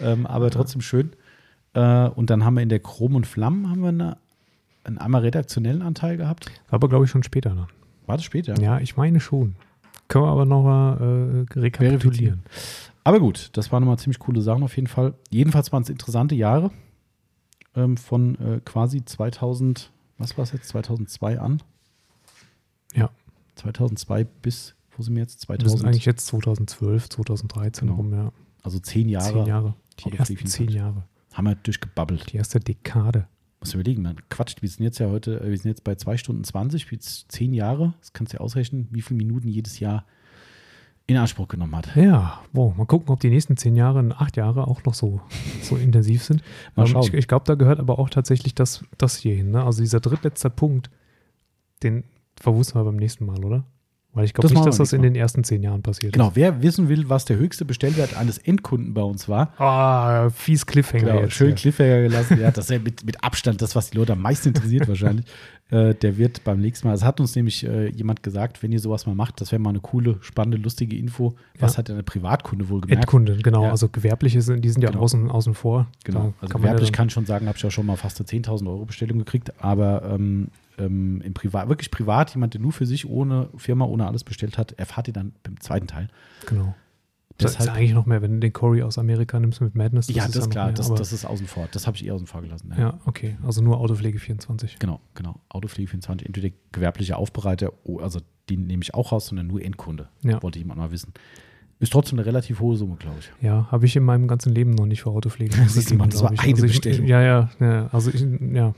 ähm, 0.00 0.26
aber 0.26 0.50
trotzdem 0.50 0.80
schön. 0.80 1.12
Äh, 1.74 2.08
und 2.08 2.30
dann 2.30 2.44
haben 2.44 2.54
wir 2.54 2.62
in 2.62 2.68
der 2.68 2.80
Chrom 2.80 3.14
und 3.14 3.26
Flammen 3.26 3.70
haben 3.70 3.80
wir 3.80 3.88
eine, 3.88 4.16
einen 4.84 4.98
einmal 4.98 5.22
redaktionellen 5.22 5.82
Anteil 5.82 6.16
gehabt. 6.16 6.50
Aber 6.68 6.88
glaube 6.88 7.04
ich 7.06 7.10
schon 7.10 7.22
später 7.22 7.50
dann. 7.50 7.68
War 8.08 8.16
das 8.16 8.24
später? 8.24 8.58
Ja, 8.60 8.80
ich 8.80 8.96
meine 8.96 9.20
schon. 9.20 9.54
Können 10.08 10.24
wir 10.24 10.30
aber 10.30 10.46
noch 10.46 10.62
mal 10.62 11.46
äh, 11.54 11.60
rekapitulieren. 11.60 12.42
Aber 13.04 13.20
gut, 13.20 13.50
das 13.52 13.70
waren 13.70 13.82
nochmal 13.82 13.98
ziemlich 13.98 14.18
coole 14.18 14.40
Sachen 14.40 14.62
auf 14.62 14.74
jeden 14.76 14.88
Fall. 14.88 15.14
Jedenfalls 15.30 15.72
waren 15.72 15.82
es 15.82 15.90
interessante 15.90 16.34
Jahre 16.34 16.70
ähm, 17.74 17.98
von 17.98 18.34
äh, 18.36 18.60
quasi 18.64 19.04
2000, 19.04 19.92
was 20.16 20.38
war 20.38 20.44
es 20.44 20.52
jetzt, 20.52 20.68
2002 20.68 21.38
an? 21.38 21.62
Ja. 22.94 23.10
2002 23.56 24.24
bis, 24.24 24.74
wo 24.96 25.02
sind 25.02 25.14
wir 25.14 25.22
jetzt? 25.22 25.40
2000? 25.42 25.66
Das 25.66 25.80
ist 25.80 25.86
eigentlich 25.86 26.06
jetzt 26.06 26.26
2012, 26.28 27.10
2013 27.10 27.88
genau. 27.88 27.98
rum, 27.98 28.12
ja. 28.14 28.32
Also 28.62 28.78
zehn 28.78 29.10
Jahre. 29.10 29.32
Zehn 29.32 29.46
Jahre. 29.46 29.74
Die 30.02 30.16
ersten 30.16 30.46
zehn 30.46 30.68
Jahre. 30.70 31.04
Haben 31.34 31.46
wir 31.46 31.54
durchgebabbelt. 31.56 32.32
Die 32.32 32.38
erste 32.38 32.58
Dekade 32.58 33.28
muss 33.60 33.74
überlegen, 33.74 34.02
man 34.02 34.16
quatscht, 34.28 34.62
wir 34.62 34.68
sind 34.68 34.84
jetzt 34.84 34.98
ja 34.98 35.08
heute, 35.08 35.40
äh, 35.40 35.50
wir 35.50 35.56
sind 35.56 35.68
jetzt 35.68 35.84
bei 35.84 35.94
zwei 35.94 36.16
Stunden 36.16 36.44
20, 36.44 36.90
jetzt 36.90 37.30
zehn 37.30 37.52
Jahre, 37.52 37.94
das 38.00 38.12
kannst 38.12 38.32
du 38.32 38.36
ja 38.36 38.40
ausrechnen, 38.40 38.88
wie 38.90 39.02
viele 39.02 39.18
Minuten 39.18 39.48
jedes 39.48 39.80
Jahr 39.80 40.04
in 41.06 41.16
Anspruch 41.16 41.48
genommen 41.48 41.74
hat. 41.74 41.96
Ja, 41.96 42.42
wow, 42.52 42.76
mal 42.76 42.84
gucken, 42.84 43.08
ob 43.08 43.20
die 43.20 43.30
nächsten 43.30 43.56
zehn 43.56 43.76
Jahre, 43.76 44.14
acht 44.18 44.36
Jahre 44.36 44.68
auch 44.68 44.84
noch 44.84 44.92
so, 44.92 45.22
so 45.62 45.76
intensiv 45.76 46.22
sind. 46.22 46.42
Mal 46.76 46.82
ähm, 46.82 46.88
schauen. 46.88 47.02
Ich, 47.02 47.14
ich 47.14 47.28
glaube, 47.28 47.46
da 47.46 47.54
gehört 47.54 47.80
aber 47.80 47.98
auch 47.98 48.10
tatsächlich 48.10 48.54
das, 48.54 48.84
das 48.98 49.16
hier 49.16 49.34
hin. 49.34 49.50
Ne? 49.50 49.64
Also 49.64 49.80
dieser 49.80 50.00
drittletzte 50.00 50.50
Punkt, 50.50 50.90
den 51.82 52.04
verwussten 52.38 52.78
wir 52.78 52.84
beim 52.84 52.96
nächsten 52.96 53.24
Mal, 53.24 53.42
oder? 53.42 53.64
Weil 54.14 54.24
ich 54.24 54.34
glaube 54.34 54.52
nicht, 54.52 54.66
dass 54.66 54.78
das 54.78 54.92
in 54.92 55.02
den 55.02 55.14
ersten 55.14 55.44
zehn 55.44 55.62
Jahren 55.62 55.82
passiert 55.82 56.14
genau, 56.14 56.28
ist. 56.28 56.34
Genau, 56.34 56.46
wer 56.46 56.62
wissen 56.62 56.88
will, 56.88 57.08
was 57.08 57.24
der 57.26 57.36
höchste 57.36 57.64
Bestellwert 57.64 58.16
eines 58.16 58.38
Endkunden 58.38 58.94
bei 58.94 59.02
uns 59.02 59.28
war. 59.28 59.52
Ah, 59.58 60.30
fies 60.30 60.66
Cliffhanger. 60.66 61.04
Genau, 61.04 61.20
jetzt, 61.20 61.34
schön 61.34 61.50
ja. 61.50 61.54
Cliffhanger 61.54 62.02
gelassen. 62.02 62.40
ja, 62.40 62.50
das 62.50 62.64
ist 62.66 62.70
ja 62.70 62.78
mit, 62.78 63.04
mit 63.04 63.22
Abstand 63.22 63.60
das, 63.60 63.76
was 63.76 63.90
die 63.90 63.98
Leute 63.98 64.14
am 64.14 64.22
meisten 64.22 64.48
interessiert 64.48 64.88
wahrscheinlich. 64.88 65.26
Äh, 65.70 65.94
der 65.94 66.16
wird 66.16 66.44
beim 66.44 66.60
nächsten 66.60 66.88
Mal, 66.88 66.94
es 66.94 67.04
hat 67.04 67.20
uns 67.20 67.36
nämlich 67.36 67.66
äh, 67.66 67.88
jemand 67.90 68.22
gesagt, 68.22 68.62
wenn 68.62 68.72
ihr 68.72 68.80
sowas 68.80 69.06
mal 69.06 69.14
macht, 69.14 69.40
das 69.40 69.52
wäre 69.52 69.60
mal 69.60 69.70
eine 69.70 69.80
coole, 69.80 70.16
spannende, 70.22 70.56
lustige 70.56 70.96
Info. 70.96 71.34
Was 71.58 71.72
ja. 71.72 71.78
hat 71.78 71.88
denn 71.88 71.96
der 71.96 72.04
Privatkunde 72.04 72.70
wohl 72.70 72.80
gemerkt? 72.80 73.02
Endkunde, 73.04 73.36
genau. 73.36 73.64
Ja. 73.64 73.70
Also 73.70 73.88
gewerbliche 73.90 74.40
sind, 74.40 74.64
die 74.64 74.70
sind 74.70 74.82
ja 74.82 74.90
genau. 74.90 75.02
außen, 75.02 75.30
außen 75.30 75.52
vor. 75.52 75.86
Genau. 76.04 76.20
Da 76.20 76.24
also 76.40 76.52
kann 76.52 76.62
gewerblich 76.62 76.92
kann 76.92 77.10
schon 77.10 77.26
sagen, 77.26 77.46
habe 77.48 77.56
ich 77.56 77.62
ja 77.62 77.70
schon 77.70 77.84
mal 77.84 77.96
fast 77.96 78.18
eine 78.18 78.26
10.000 78.26 78.66
Euro 78.66 78.86
Bestellung 78.86 79.18
gekriegt, 79.18 79.62
aber 79.62 80.02
ähm, 80.10 80.48
ähm, 80.78 81.20
im 81.20 81.34
Privat, 81.34 81.68
wirklich 81.68 81.90
privat, 81.90 82.34
jemand, 82.34 82.54
der 82.54 82.62
nur 82.62 82.72
für 82.72 82.86
sich 82.86 83.08
ohne 83.08 83.50
Firma, 83.56 83.84
ohne 83.84 84.06
alles 84.06 84.24
bestellt 84.24 84.56
hat, 84.56 84.72
erfahrt 84.72 85.08
ihr 85.08 85.14
dann 85.14 85.32
beim 85.42 85.60
zweiten 85.60 85.86
Teil. 85.86 86.08
Genau. 86.46 86.74
Das 87.38 87.58
ist 87.58 87.68
eigentlich 87.68 87.94
noch 87.94 88.06
mehr, 88.06 88.20
wenn 88.20 88.32
du 88.32 88.40
den 88.40 88.52
Corey 88.52 88.82
aus 88.82 88.98
Amerika 88.98 89.38
nimmst 89.38 89.60
mit 89.60 89.74
Madness. 89.74 90.08
Das 90.08 90.16
ja, 90.16 90.26
das 90.26 90.36
ist 90.36 90.50
klar, 90.50 90.66
mehr, 90.66 90.74
das, 90.74 90.92
das, 90.92 91.12
ist 91.12 91.24
außen 91.24 91.46
vor. 91.46 91.68
Das 91.70 91.86
habe 91.86 91.96
ich 91.96 92.04
eher 92.04 92.14
außen 92.14 92.26
vor 92.26 92.42
gelassen. 92.42 92.72
Ja. 92.76 92.80
ja. 92.80 93.00
okay. 93.06 93.36
Also 93.44 93.62
nur 93.62 93.78
Autopflege 93.78 94.18
24. 94.18 94.78
Genau, 94.78 95.00
genau. 95.14 95.40
Autopflege 95.48 95.88
24, 95.88 96.26
entweder 96.26 96.54
gewerbliche 96.72 97.16
Aufbereiter, 97.16 97.72
also 98.00 98.20
die 98.48 98.56
nehme 98.56 98.82
ich 98.82 98.94
auch 98.94 99.12
raus, 99.12 99.26
sondern 99.26 99.46
nur 99.46 99.62
Endkunde. 99.62 100.08
Ja. 100.22 100.42
Wollte 100.42 100.58
jemand 100.58 100.80
mal 100.80 100.90
wissen. 100.90 101.12
Ist 101.80 101.92
trotzdem 101.92 102.18
eine 102.18 102.26
relativ 102.26 102.58
hohe 102.58 102.76
Summe, 102.76 102.96
glaube 102.96 103.18
ich. 103.20 103.30
Ja, 103.40 103.68
habe 103.70 103.86
ich 103.86 103.94
in 103.94 104.02
meinem 104.02 104.26
ganzen 104.26 104.52
Leben 104.52 104.72
noch 104.72 104.86
nicht 104.86 105.02
für 105.02 105.10
Autopflege. 105.10 105.54
Siehst 105.68 105.92
du 105.92 105.94
mal, 105.94 106.08
das 106.08 106.22
war 106.22 106.30
eine 106.30 106.40
also 106.40 106.62
Bestellung. 106.62 107.06
ja, 107.06 107.22
ja, 107.22 107.50
ja. 107.60 107.86
Also 107.92 108.10
ich, 108.10 108.26
ja, 108.52 108.74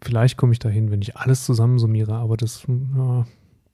Vielleicht 0.00 0.36
komme 0.36 0.52
ich 0.52 0.58
dahin, 0.58 0.90
wenn 0.90 1.02
ich 1.02 1.16
alles 1.16 1.44
zusammensummiere, 1.44 2.14
aber 2.14 2.36
das. 2.36 2.64
Ja, 2.96 3.26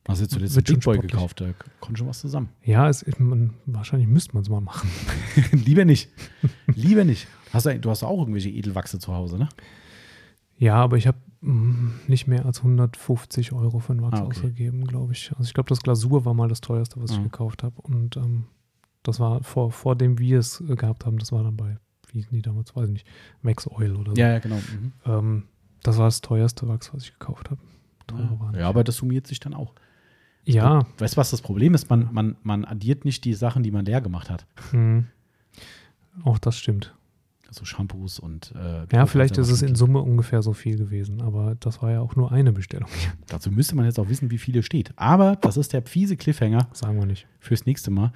Hast 0.06 0.20
du 0.20 0.38
jetzt 0.38 0.56
den 0.56 0.62
Big 0.64 0.84
Boy 0.84 0.98
gekauft? 0.98 1.40
Da 1.40 1.46
kommt 1.80 1.98
schon 1.98 2.06
was 2.06 2.20
zusammen. 2.20 2.50
Ja, 2.62 2.88
es, 2.88 3.04
man, 3.18 3.54
wahrscheinlich 3.64 4.08
müsste 4.08 4.34
man 4.34 4.42
es 4.42 4.50
mal 4.50 4.60
machen. 4.60 4.90
Lieber 5.52 5.86
nicht. 5.86 6.10
Lieber 6.66 7.04
nicht. 7.04 7.26
Hast 7.52 7.66
du, 7.66 7.78
du 7.78 7.90
hast 7.90 8.02
auch 8.02 8.18
irgendwelche 8.18 8.50
Edelwachse 8.50 8.98
zu 8.98 9.14
Hause, 9.14 9.38
ne? 9.38 9.48
Ja, 10.58 10.76
aber 10.76 10.98
ich 10.98 11.06
habe 11.06 11.18
mm, 11.40 12.02
nicht 12.06 12.26
mehr 12.26 12.44
als 12.44 12.58
150 12.58 13.52
Euro 13.52 13.78
für 13.78 13.92
einen 13.92 14.02
Wachs 14.02 14.20
ah, 14.20 14.24
okay. 14.24 14.36
ausgegeben, 14.38 14.86
glaube 14.86 15.12
ich. 15.12 15.30
Also 15.32 15.44
ich 15.44 15.54
glaube, 15.54 15.68
das 15.68 15.80
Glasur 15.80 16.24
war 16.24 16.34
mal 16.34 16.48
das 16.48 16.60
teuerste, 16.60 17.00
was 17.00 17.12
ah. 17.12 17.14
ich 17.14 17.22
gekauft 17.22 17.62
habe. 17.62 17.80
Und 17.82 18.16
ähm, 18.18 18.44
das 19.02 19.20
war 19.20 19.42
vor, 19.42 19.72
vor 19.72 19.96
dem 19.96 20.18
wir 20.18 20.38
es 20.38 20.60
äh, 20.60 20.76
gehabt 20.76 21.06
haben, 21.06 21.18
das 21.18 21.32
war 21.32 21.42
dann 21.42 21.56
bei, 21.56 21.78
wie 22.08 22.18
hießen 22.18 22.32
die 22.32 22.42
damals, 22.42 22.76
weiß 22.76 22.88
ich 22.88 22.92
nicht, 22.92 23.06
Max 23.40 23.66
Oil 23.70 23.96
oder 23.96 24.12
so. 24.12 24.20
Ja, 24.20 24.28
ja, 24.28 24.38
genau. 24.38 24.56
Mhm. 24.56 24.92
Ähm, 25.06 25.42
das 25.82 25.96
war 25.96 26.06
das 26.06 26.20
teuerste 26.20 26.68
Wachs, 26.68 26.92
was 26.92 27.04
ich 27.04 27.12
gekauft 27.12 27.50
habe. 27.50 27.60
Ja, 28.12 28.60
ja, 28.60 28.68
aber 28.68 28.84
das 28.84 28.96
summiert 28.96 29.26
sich 29.26 29.40
dann 29.40 29.54
auch. 29.54 29.74
Ja. 30.44 30.80
Du, 30.80 31.04
weißt 31.04 31.14
du, 31.14 31.18
was 31.18 31.30
das 31.30 31.42
Problem 31.42 31.74
ist? 31.74 31.90
Man, 31.90 32.08
man, 32.12 32.36
man 32.42 32.64
addiert 32.64 33.04
nicht 33.04 33.24
die 33.24 33.34
Sachen, 33.34 33.62
die 33.62 33.70
man 33.70 33.84
leer 33.84 34.00
gemacht 34.00 34.30
hat. 34.30 34.46
Mhm. 34.72 35.06
Auch 36.22 36.38
das 36.38 36.58
stimmt. 36.58 36.94
Also 37.48 37.64
Shampoos 37.64 38.18
und. 38.18 38.52
Äh, 38.56 38.86
ja, 38.92 39.06
vielleicht 39.06 39.38
ist 39.38 39.50
es 39.50 39.62
in 39.62 39.76
Summe 39.76 40.00
ungefähr 40.00 40.42
so 40.42 40.52
viel 40.52 40.76
gewesen, 40.76 41.22
aber 41.22 41.54
das 41.60 41.82
war 41.82 41.92
ja 41.92 42.00
auch 42.00 42.16
nur 42.16 42.32
eine 42.32 42.52
Bestellung. 42.52 42.88
Dazu 43.28 43.50
müsste 43.50 43.76
man 43.76 43.84
jetzt 43.84 43.98
auch 43.98 44.08
wissen, 44.08 44.30
wie 44.30 44.38
viele 44.38 44.62
steht. 44.62 44.92
Aber 44.96 45.36
das 45.36 45.56
ist 45.56 45.72
der 45.72 45.82
fiese 45.82 46.16
Cliffhanger. 46.16 46.68
Sagen 46.72 46.98
wir 46.98 47.06
nicht. 47.06 47.26
Fürs 47.38 47.64
nächste 47.64 47.90
Mal. 47.90 48.12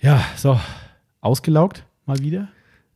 Ja, 0.00 0.24
so. 0.36 0.58
Ausgelaugt 1.20 1.86
mal 2.04 2.18
wieder. 2.18 2.48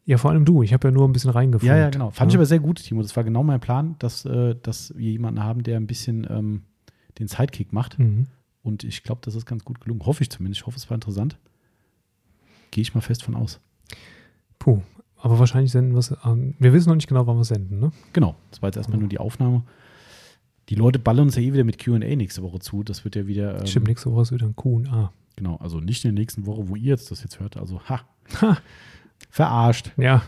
Ja, 0.04 0.18
vor 0.18 0.30
allem 0.30 0.44
du. 0.44 0.62
Ich 0.62 0.72
habe 0.72 0.88
ja 0.88 0.92
nur 0.92 1.06
ein 1.06 1.12
bisschen 1.12 1.30
reingefunden. 1.30 1.76
Ja, 1.76 1.80
ja, 1.80 1.90
genau. 1.90 2.10
Fand 2.10 2.30
ja. 2.30 2.34
ich 2.34 2.38
aber 2.38 2.46
sehr 2.46 2.60
gut, 2.60 2.82
Timo. 2.82 3.02
Das 3.02 3.14
war 3.16 3.24
genau 3.24 3.42
mein 3.42 3.60
Plan, 3.60 3.96
dass, 3.98 4.24
äh, 4.24 4.54
dass 4.60 4.96
wir 4.96 5.12
jemanden 5.12 5.42
haben, 5.42 5.62
der 5.62 5.76
ein 5.76 5.86
bisschen 5.86 6.26
ähm, 6.30 6.62
den 7.18 7.28
Sidekick 7.28 7.72
macht. 7.72 7.98
Mhm. 7.98 8.26
Und 8.62 8.84
ich 8.84 9.02
glaube, 9.02 9.20
das 9.24 9.34
ist 9.34 9.46
ganz 9.46 9.64
gut 9.64 9.80
gelungen. 9.80 10.04
Hoffe 10.04 10.22
ich 10.22 10.30
zumindest. 10.30 10.62
Ich 10.62 10.66
hoffe, 10.66 10.76
es 10.76 10.90
war 10.90 10.96
interessant. 10.96 11.38
Gehe 12.70 12.82
ich 12.82 12.94
mal 12.94 13.00
fest 13.00 13.22
von 13.22 13.34
aus. 13.36 13.60
Puh, 14.58 14.82
aber 15.16 15.38
wahrscheinlich 15.38 15.72
senden 15.72 15.92
wir 15.92 16.00
es 16.00 16.12
an. 16.12 16.54
Wir 16.58 16.72
wissen 16.72 16.88
noch 16.88 16.96
nicht 16.96 17.08
genau, 17.08 17.26
wann 17.26 17.36
wir 17.36 17.44
senden, 17.44 17.78
ne? 17.78 17.92
Genau. 18.12 18.36
Das 18.50 18.62
war 18.62 18.68
jetzt 18.68 18.76
erstmal 18.76 18.98
nur 18.98 19.08
die 19.08 19.18
Aufnahme. 19.18 19.62
Die 20.68 20.74
Leute 20.74 20.98
ballern 20.98 21.26
uns 21.26 21.36
ja 21.36 21.42
eh 21.42 21.52
wieder 21.52 21.64
mit 21.64 21.78
QA 21.78 21.98
nächste 21.98 22.42
Woche 22.42 22.58
zu. 22.58 22.82
Das 22.82 23.04
wird 23.04 23.14
ja 23.14 23.26
wieder. 23.26 23.60
Ähm, 23.60 23.66
Stimmt, 23.66 23.86
nächste 23.86 24.10
Woche 24.10 24.22
ist 24.22 24.32
wieder 24.32 24.46
ein 24.46 24.56
QA. 24.56 25.12
Genau, 25.36 25.56
also 25.56 25.80
nicht 25.80 26.04
in 26.04 26.14
der 26.14 26.20
nächsten 26.20 26.46
Woche, 26.46 26.68
wo 26.68 26.76
ihr 26.76 26.90
jetzt 26.90 27.10
das 27.10 27.22
jetzt 27.22 27.38
hört. 27.38 27.56
Also, 27.56 27.80
ha. 27.88 28.00
ha. 28.40 28.58
Verarscht. 29.30 29.92
Ja. 29.96 30.22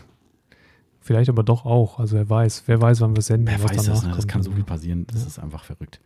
Vielleicht 1.01 1.29
aber 1.29 1.43
doch 1.43 1.65
auch. 1.65 1.99
Also 1.99 2.15
wer 2.15 2.29
weiß, 2.29 2.63
wer 2.67 2.81
weiß, 2.81 3.01
wann 3.01 3.15
wir 3.15 3.21
senden. 3.21 3.47
Wer 3.47 3.63
weiß 3.63 3.85
das, 3.85 4.03
ne? 4.03 4.13
das 4.15 4.27
kann 4.27 4.43
so 4.43 4.51
viel 4.51 4.63
passieren. 4.63 5.07
Das 5.07 5.21
ja. 5.21 5.27
ist 5.27 5.39
einfach 5.39 5.63
verrückt. 5.63 5.99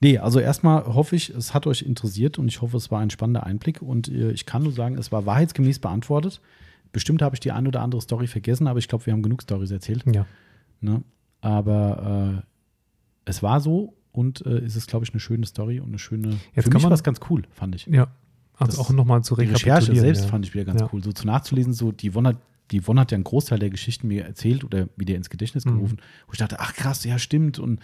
Nee, 0.00 0.18
also 0.18 0.40
erstmal 0.40 0.86
hoffe 0.86 1.14
ich, 1.14 1.28
es 1.30 1.52
hat 1.52 1.66
euch 1.66 1.82
interessiert 1.82 2.38
und 2.38 2.48
ich 2.48 2.62
hoffe, 2.62 2.76
es 2.78 2.90
war 2.90 3.00
ein 3.00 3.10
spannender 3.10 3.44
Einblick 3.44 3.82
und 3.82 4.08
äh, 4.08 4.32
ich 4.32 4.46
kann 4.46 4.62
nur 4.62 4.72
sagen, 4.72 4.96
es 4.96 5.12
war 5.12 5.26
wahrheitsgemäß 5.26 5.78
beantwortet. 5.78 6.40
Bestimmt 6.92 7.22
habe 7.22 7.36
ich 7.36 7.40
die 7.40 7.52
ein 7.52 7.66
oder 7.66 7.82
andere 7.82 8.00
Story 8.00 8.26
vergessen, 8.26 8.66
aber 8.66 8.78
ich 8.78 8.88
glaube, 8.88 9.06
wir 9.06 9.12
haben 9.12 9.22
genug 9.22 9.42
Stories 9.42 9.70
erzählt. 9.70 10.04
Ja. 10.12 10.26
Ne? 10.80 11.02
Aber 11.42 12.42
äh, 12.44 13.30
es 13.30 13.42
war 13.42 13.60
so 13.60 13.94
und 14.12 14.44
äh, 14.46 14.58
es 14.58 14.74
ist, 14.74 14.88
glaube 14.88 15.04
ich, 15.04 15.12
eine 15.12 15.20
schöne 15.20 15.46
Story 15.46 15.80
und 15.80 15.88
eine 15.88 15.98
schöne. 15.98 16.38
Jetzt 16.54 16.64
für 16.64 16.74
mich 16.74 16.82
war 16.82 16.92
es 16.92 17.02
ganz 17.02 17.20
cool, 17.28 17.42
fand 17.50 17.74
ich. 17.74 17.86
Ja, 17.86 18.08
also 18.56 18.80
auch 18.80 18.90
nochmal 18.90 19.22
zu 19.22 19.34
rekapitulieren. 19.34 19.80
Die 19.80 19.90
Recherche 19.90 20.00
selbst 20.00 20.24
ja. 20.24 20.28
fand 20.28 20.46
ich 20.46 20.54
wieder 20.54 20.64
ganz 20.64 20.80
ja. 20.80 20.88
cool. 20.92 21.02
So 21.02 21.12
zu 21.12 21.26
nachzulesen, 21.26 21.72
so 21.74 21.92
die 21.92 22.14
Won 22.14 22.26
hat, 22.26 22.38
die 22.70 22.86
Won 22.86 22.98
hat 22.98 23.10
ja 23.10 23.16
einen 23.16 23.24
Großteil 23.24 23.58
der 23.58 23.70
Geschichten 23.70 24.08
mir 24.08 24.24
erzählt 24.24 24.64
oder 24.64 24.88
wieder 24.96 25.14
ins 25.14 25.30
Gedächtnis 25.30 25.64
mhm. 25.66 25.74
gerufen, 25.74 25.94
mhm. 25.96 26.26
wo 26.26 26.32
ich 26.32 26.38
dachte, 26.38 26.58
ach 26.58 26.74
krass, 26.74 27.04
ja, 27.04 27.18
stimmt. 27.18 27.58
Und 27.58 27.80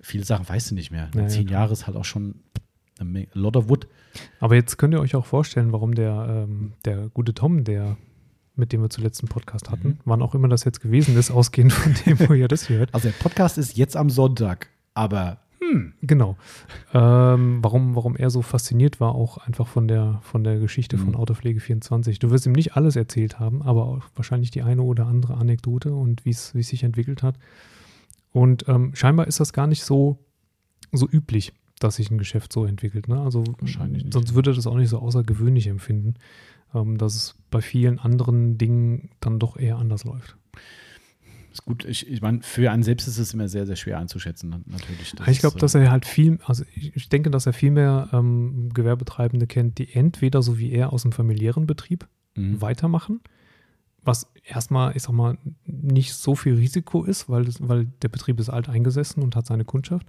viele 0.00 0.24
Sachen 0.24 0.48
weißt 0.48 0.70
du 0.70 0.74
nicht 0.74 0.90
mehr. 0.90 1.10
Ja, 1.14 1.26
Zehn 1.28 1.48
Jahre 1.48 1.72
ist 1.72 1.86
halt 1.86 1.96
auch 1.96 2.04
schon 2.04 2.36
a 2.98 3.04
lot 3.34 3.56
of 3.56 3.68
wood. 3.68 3.86
Aber 4.40 4.54
jetzt 4.54 4.78
könnt 4.78 4.94
ihr 4.94 5.00
euch 5.00 5.14
auch 5.14 5.26
vorstellen, 5.26 5.72
warum 5.72 5.94
der, 5.94 6.46
ähm, 6.48 6.72
der 6.84 7.08
gute 7.08 7.34
Tom, 7.34 7.64
der 7.64 7.96
mit 8.56 8.72
dem 8.72 8.80
wir 8.80 8.90
zuletzt 8.90 9.20
einen 9.20 9.28
Podcast 9.28 9.70
hatten, 9.70 9.88
mhm. 9.88 9.98
wann 10.06 10.22
auch 10.22 10.34
immer 10.34 10.48
das 10.48 10.64
jetzt 10.64 10.80
gewesen 10.80 11.16
ist, 11.16 11.30
ausgehend 11.30 11.72
von 11.72 11.94
dem, 12.06 12.18
wo 12.28 12.32
ihr 12.32 12.48
das 12.48 12.68
hört. 12.68 12.92
Also 12.94 13.08
der 13.08 13.16
Podcast 13.16 13.58
ist 13.58 13.76
jetzt 13.76 13.96
am 13.96 14.10
Sonntag, 14.10 14.68
aber 14.94 15.38
hm, 15.60 15.94
genau. 16.02 16.36
Ähm, 16.92 17.58
warum, 17.62 17.96
warum 17.96 18.16
er 18.16 18.30
so 18.30 18.42
fasziniert 18.42 19.00
war, 19.00 19.14
auch 19.14 19.38
einfach 19.38 19.66
von 19.66 19.88
der, 19.88 20.20
von 20.22 20.44
der 20.44 20.58
Geschichte 20.58 20.96
mhm. 20.96 21.04
von 21.04 21.16
Autopflege 21.16 21.60
24. 21.60 22.18
Du 22.18 22.30
wirst 22.30 22.46
ihm 22.46 22.52
nicht 22.52 22.76
alles 22.76 22.96
erzählt 22.96 23.38
haben, 23.40 23.62
aber 23.62 23.84
auch 23.84 24.02
wahrscheinlich 24.14 24.50
die 24.50 24.62
eine 24.62 24.82
oder 24.82 25.06
andere 25.06 25.34
Anekdote 25.34 25.94
und 25.94 26.24
wie 26.24 26.30
es 26.30 26.50
sich 26.50 26.82
entwickelt 26.82 27.22
hat. 27.22 27.36
Und 28.36 28.68
ähm, 28.68 28.94
scheinbar 28.94 29.28
ist 29.28 29.40
das 29.40 29.54
gar 29.54 29.66
nicht 29.66 29.82
so, 29.82 30.18
so 30.92 31.08
üblich, 31.08 31.54
dass 31.78 31.96
sich 31.96 32.10
ein 32.10 32.18
Geschäft 32.18 32.52
so 32.52 32.66
entwickelt. 32.66 33.08
Ne? 33.08 33.18
Also 33.18 33.42
wahrscheinlich 33.60 34.04
nicht. 34.04 34.12
sonst 34.12 34.34
würde 34.34 34.52
das 34.52 34.66
auch 34.66 34.76
nicht 34.76 34.90
so 34.90 34.98
außergewöhnlich 34.98 35.68
empfinden, 35.68 36.16
ähm, 36.74 36.98
dass 36.98 37.14
es 37.14 37.34
bei 37.50 37.62
vielen 37.62 37.98
anderen 37.98 38.58
Dingen 38.58 39.08
dann 39.20 39.38
doch 39.38 39.56
eher 39.56 39.78
anders 39.78 40.04
läuft. 40.04 40.36
ist 41.50 41.64
gut. 41.64 41.86
Ich, 41.86 42.10
ich 42.10 42.20
meine, 42.20 42.42
für 42.42 42.70
einen 42.70 42.82
selbst 42.82 43.08
ist 43.08 43.16
es 43.16 43.32
immer 43.32 43.48
sehr, 43.48 43.64
sehr 43.64 43.76
schwer 43.76 43.98
einzuschätzen, 43.98 44.50
natürlich. 44.66 45.14
Das 45.16 45.28
ich 45.28 45.38
glaube, 45.38 45.58
dass 45.58 45.74
er 45.74 45.90
halt 45.90 46.04
viel, 46.04 46.38
also 46.44 46.62
ich 46.74 47.08
denke, 47.08 47.30
dass 47.30 47.46
er 47.46 47.54
viel 47.54 47.70
mehr 47.70 48.10
ähm, 48.12 48.68
Gewerbetreibende 48.74 49.46
kennt, 49.46 49.78
die 49.78 49.94
entweder 49.94 50.42
so 50.42 50.58
wie 50.58 50.72
er 50.72 50.92
aus 50.92 51.04
dem 51.04 51.12
familiären 51.12 51.66
Betrieb 51.66 52.06
mhm. 52.34 52.60
weitermachen, 52.60 53.22
was 54.06 54.30
erstmal, 54.44 54.96
ich 54.96 55.02
sag 55.02 55.12
mal, 55.12 55.36
nicht 55.64 56.14
so 56.14 56.34
viel 56.34 56.54
Risiko 56.54 57.04
ist, 57.04 57.28
weil, 57.28 57.44
das, 57.44 57.56
weil 57.66 57.86
der 58.02 58.08
Betrieb 58.08 58.40
ist 58.40 58.48
alt 58.48 58.68
eingesessen 58.68 59.22
und 59.22 59.36
hat 59.36 59.46
seine 59.46 59.64
Kundschaft. 59.64 60.06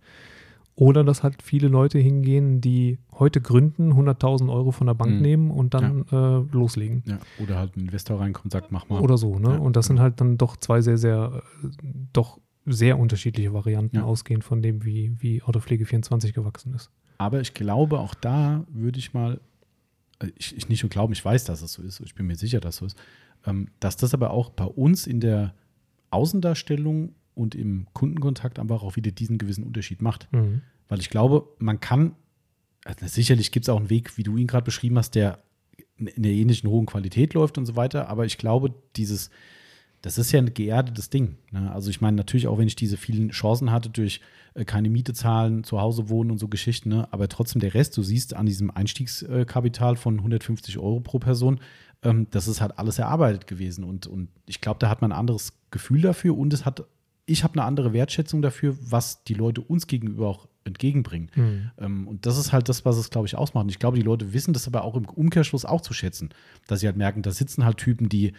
Oder 0.76 1.04
dass 1.04 1.24
halt 1.24 1.42
viele 1.42 1.70
Leute 1.70 1.98
hingehen, 1.98 2.62
die 2.62 3.00
heute 3.18 3.42
gründen, 3.42 3.94
100.000 3.94 4.54
Euro 4.54 4.70
von 4.70 4.86
der 4.86 4.94
Bank 4.94 5.14
mhm. 5.16 5.22
nehmen 5.22 5.52
und 5.52 5.74
dann 5.74 6.06
ja. 6.12 6.40
äh, 6.40 6.46
loslegen. 6.52 7.04
Ja. 7.08 7.18
Oder 7.44 7.58
halt 7.58 7.76
ein 7.76 7.82
Investor 7.82 8.20
reinkommt 8.20 8.46
und 8.46 8.52
sagt, 8.52 8.72
mach 8.72 8.88
mal. 8.88 9.02
Oder 9.02 9.18
so, 9.18 9.40
ne? 9.40 9.54
Ja, 9.54 9.58
und 9.58 9.76
das 9.76 9.88
genau. 9.88 9.98
sind 9.98 10.04
halt 10.04 10.22
dann 10.22 10.38
doch 10.38 10.56
zwei 10.56 10.82
sehr, 10.82 11.00
sehr, 11.00 11.42
doch 12.14 12.40
sehr 12.68 13.00
unterschiedliche 13.00 13.54
Varianten, 13.54 13.98
ausgehend 13.98 14.44
von 14.44 14.62
dem, 14.62 14.86
wie, 14.86 15.16
wie 15.20 15.42
Autopflege 15.42 15.86
24 15.86 16.34
gewachsen 16.34 16.76
ist. 16.76 16.92
Aber 17.18 17.42
ich 17.42 17.56
glaube, 17.56 18.00
auch 18.00 18.14
da 18.14 18.64
würde 18.70 19.00
ich 19.00 19.14
mal, 19.16 19.40
äh, 20.20 20.28
ich, 20.36 20.56
ich 20.56 20.70
nicht 20.70 20.84
nur 20.84 20.90
glauben, 20.90 21.14
ich 21.14 21.24
weiß, 21.24 21.46
dass 21.46 21.64
es 21.64 21.74
so 21.74 21.82
ist, 21.82 22.02
ich 22.02 22.14
bin 22.14 22.28
mir 22.28 22.36
sicher, 22.36 22.60
dass 22.60 22.76
es 22.76 22.80
so 22.80 22.86
ist, 22.86 22.98
dass 23.80 23.98
das 23.98 24.14
aber 24.14 24.32
auch 24.32 24.50
bei 24.50 24.66
uns 24.66 25.08
in 25.08 25.20
der 25.20 25.54
Außendarstellung 26.10 27.16
und 27.36 27.56
im 27.56 27.88
Kundenkontakt 27.94 28.60
einfach 28.60 28.84
auch 28.84 28.96
wieder 28.96 29.12
diesen 29.12 29.38
gewissen 29.38 29.64
Unterschied 29.64 30.02
macht. 30.02 30.32
Mhm. 30.34 30.62
Weil 30.90 31.00
ich 31.00 31.10
glaube, 31.10 31.48
man 31.60 31.80
kann, 31.80 32.16
also 32.86 33.06
sicherlich 33.08 33.52
gibt 33.52 33.66
es 33.66 33.70
auch 33.70 33.78
einen 33.78 33.90
Weg, 33.90 34.18
wie 34.18 34.24
du 34.24 34.38
ihn 34.38 34.48
gerade 34.48 34.66
beschrieben 34.66 34.98
hast, 34.98 35.16
der 35.16 35.40
in 35.98 36.24
der 36.24 36.32
ähnlichen 36.32 36.70
hohen 36.70 36.86
Qualität 36.86 37.34
läuft 37.34 37.58
und 37.58 37.66
so 37.66 37.76
weiter, 37.76 38.08
aber 38.08 38.26
ich 38.26 38.38
glaube, 38.38 38.74
dieses, 38.96 39.30
das 40.02 40.18
ist 40.18 40.32
ja 40.32 40.40
ein 40.40 40.54
geerdetes 40.54 41.10
Ding. 41.10 41.38
Ne? 41.52 41.72
Also 41.72 41.90
ich 41.90 42.02
meine, 42.02 42.18
natürlich 42.18 42.48
auch, 42.48 42.58
wenn 42.58 42.68
ich 42.68 42.76
diese 42.76 42.98
vielen 42.98 43.30
Chancen 43.30 43.72
hatte 43.72 43.90
durch 43.90 44.22
äh, 44.54 44.64
keine 44.64 44.90
Miete 44.90 45.14
zahlen, 45.14 45.64
zu 45.64 45.82
Hause 45.82 46.10
wohnen 46.10 46.32
und 46.32 46.38
so 46.38 46.48
Geschichten, 46.48 46.90
ne? 46.90 47.08
aber 47.12 47.28
trotzdem 47.30 47.62
der 47.62 47.74
Rest, 47.74 47.98
du 47.98 48.04
siehst 48.04 48.36
an 48.36 48.46
diesem 48.46 48.70
Einstiegskapital 48.70 49.96
von 49.96 50.18
150 50.18 50.78
Euro 50.78 51.00
pro 51.00 51.20
Person, 51.20 51.60
ähm, 52.04 52.28
das 52.32 52.48
ist 52.48 52.62
halt 52.62 52.78
alles 52.78 53.00
erarbeitet 53.00 53.48
gewesen 53.48 53.84
und, 53.84 54.08
und 54.08 54.30
ich 54.46 54.62
glaube, 54.62 54.80
da 54.80 54.90
hat 54.90 55.02
man 55.02 55.12
ein 55.12 55.20
anderes 55.20 55.54
Gefühl 55.72 56.02
dafür 56.02 56.38
und 56.38 56.54
es 56.54 56.66
hat 56.66 56.86
ich 57.28 57.44
habe 57.44 57.56
eine 57.56 57.66
andere 57.66 57.94
Wertschätzung 57.94 58.42
dafür, 58.42 58.76
was 58.82 59.24
die 59.26 59.34
Leute 59.34 59.62
uns 59.62 59.86
gegenüber 59.86 60.30
auch 60.30 60.48
entgegenbringen. 60.64 61.30
Mhm. 61.36 61.72
Ähm, 61.78 62.08
und 62.08 62.26
das 62.26 62.38
ist 62.38 62.54
halt 62.54 62.70
das, 62.70 62.86
was 62.86 62.98
es, 62.98 63.10
glaube 63.10 63.28
ich, 63.28 63.36
ausmacht. 63.36 63.64
Und 63.64 63.70
ich 63.70 63.80
glaube, 63.80 63.98
die 63.98 64.04
Leute 64.04 64.34
wissen 64.34 64.54
das 64.54 64.66
aber 64.66 64.84
auch 64.84 64.96
im 64.96 65.06
Umkehrschluss 65.06 65.66
auch 65.66 65.82
zu 65.82 65.94
schätzen, 65.94 66.30
dass 66.68 66.80
sie 66.80 66.88
halt 66.88 66.96
merken, 66.96 67.22
da 67.22 67.32
sitzen 67.32 67.66
halt 67.66 67.78
Typen, 67.78 68.08
die, 68.08 68.32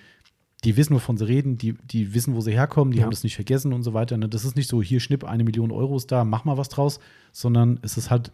die 0.64 0.76
wissen, 0.76 0.94
wovon 0.94 1.18
sie 1.18 1.26
reden, 1.26 1.58
die, 1.58 1.74
die 1.74 2.14
wissen, 2.14 2.34
wo 2.34 2.40
sie 2.40 2.52
herkommen, 2.52 2.92
die 2.92 2.98
ja. 2.98 3.04
haben 3.04 3.10
das 3.10 3.24
nicht 3.24 3.36
vergessen 3.36 3.74
und 3.74 3.82
so 3.82 3.92
weiter. 3.92 4.16
Ne? 4.16 4.28
Das 4.28 4.44
ist 4.44 4.56
nicht 4.56 4.68
so, 4.68 4.82
hier 4.82 5.00
schnipp, 5.00 5.22
eine 5.22 5.44
Million 5.44 5.70
Euro 5.70 5.96
ist 5.96 6.10
da, 6.10 6.24
mach 6.24 6.46
mal 6.46 6.56
was 6.56 6.70
draus, 6.70 6.98
sondern 7.30 7.78
es 7.82 7.98
ist 7.98 8.10
halt 8.10 8.32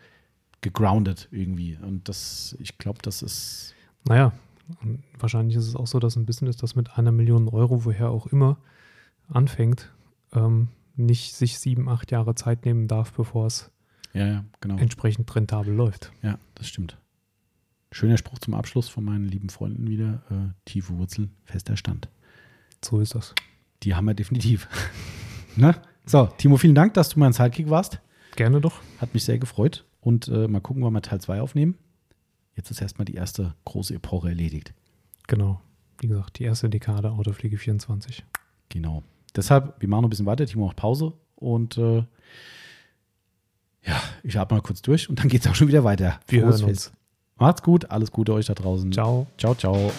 gegroundet 0.60 1.28
irgendwie. 1.32 1.76
Und 1.82 2.08
das, 2.08 2.56
ich 2.60 2.78
glaube, 2.78 3.00
das 3.02 3.22
ist. 3.22 3.74
Naja, 4.06 4.32
wahrscheinlich 5.18 5.56
ist 5.56 5.68
es 5.68 5.76
auch 5.76 5.86
so, 5.86 5.98
dass 5.98 6.16
ein 6.16 6.26
Business, 6.26 6.56
das 6.56 6.74
mit 6.74 6.96
einer 6.98 7.12
Million 7.12 7.48
Euro, 7.48 7.84
woher 7.84 8.10
auch 8.10 8.26
immer, 8.26 8.58
anfängt, 9.28 9.92
ähm, 10.32 10.68
nicht 10.96 11.34
sich 11.34 11.58
sieben, 11.58 11.88
acht 11.88 12.10
Jahre 12.10 12.34
Zeit 12.34 12.64
nehmen 12.64 12.88
darf, 12.88 13.12
bevor 13.12 13.46
es 13.46 13.70
ja, 14.12 14.26
ja, 14.26 14.44
genau. 14.60 14.76
entsprechend 14.76 15.34
rentabel 15.34 15.74
läuft. 15.74 16.12
Ja, 16.22 16.38
das 16.54 16.68
stimmt. 16.68 16.98
Schöner 17.90 18.16
Spruch 18.16 18.38
zum 18.38 18.54
Abschluss 18.54 18.88
von 18.88 19.04
meinen 19.04 19.24
lieben 19.24 19.50
Freunden 19.50 19.88
wieder. 19.88 20.22
Äh, 20.30 20.52
tiefe 20.64 20.96
Wurzeln, 20.98 21.30
fester 21.44 21.76
Stand. 21.76 22.08
So 22.84 23.00
ist 23.00 23.14
das. 23.14 23.34
Die 23.82 23.94
haben 23.94 24.06
wir 24.06 24.14
definitiv. 24.14 24.68
ne? 25.56 25.76
So, 26.04 26.26
Timo, 26.26 26.56
vielen 26.56 26.74
Dank, 26.74 26.94
dass 26.94 27.08
du 27.10 27.18
mein 27.18 27.32
Sidekick 27.32 27.70
warst. 27.70 28.00
Gerne 28.36 28.60
doch. 28.60 28.80
Hat 29.00 29.14
mich 29.14 29.24
sehr 29.24 29.38
gefreut. 29.38 29.84
Und 30.00 30.28
äh, 30.28 30.48
mal 30.48 30.60
gucken, 30.60 30.82
wann 30.82 30.92
wir 30.92 31.02
Teil 31.02 31.20
2 31.20 31.40
aufnehmen. 31.40 31.76
Jetzt 32.56 32.70
ist 32.70 32.80
erstmal 32.80 33.04
die 33.04 33.14
erste 33.14 33.54
große 33.64 33.94
Epoche 33.94 34.28
erledigt. 34.28 34.72
Genau. 35.26 35.60
Wie 35.98 36.08
gesagt, 36.08 36.38
die 36.38 36.44
erste 36.44 36.68
Dekade 36.70 37.10
Autopflege 37.10 37.58
24. 37.58 38.24
Genau. 38.68 39.02
Deshalb, 39.34 39.80
wir 39.80 39.88
machen 39.88 40.02
noch 40.02 40.08
ein 40.08 40.10
bisschen 40.10 40.26
weiter. 40.26 40.46
Timo 40.46 40.66
macht 40.66 40.76
Pause 40.76 41.12
und 41.36 41.76
äh, 41.78 42.04
ja, 43.82 44.00
ich 44.22 44.38
atme 44.38 44.56
mal 44.56 44.62
kurz 44.62 44.82
durch 44.82 45.08
und 45.08 45.18
dann 45.18 45.28
geht 45.28 45.42
es 45.42 45.50
auch 45.50 45.54
schon 45.54 45.68
wieder 45.68 45.84
weiter. 45.84 46.20
Wir 46.28 46.42
Frohes 46.42 46.60
hören 46.60 46.70
uns. 46.70 46.92
Macht's 47.36 47.62
gut, 47.62 47.90
alles 47.90 48.12
Gute 48.12 48.32
euch 48.32 48.46
da 48.46 48.54
draußen. 48.54 48.92
Ciao. 48.92 49.26
Ciao, 49.36 49.54
ciao. 49.54 49.92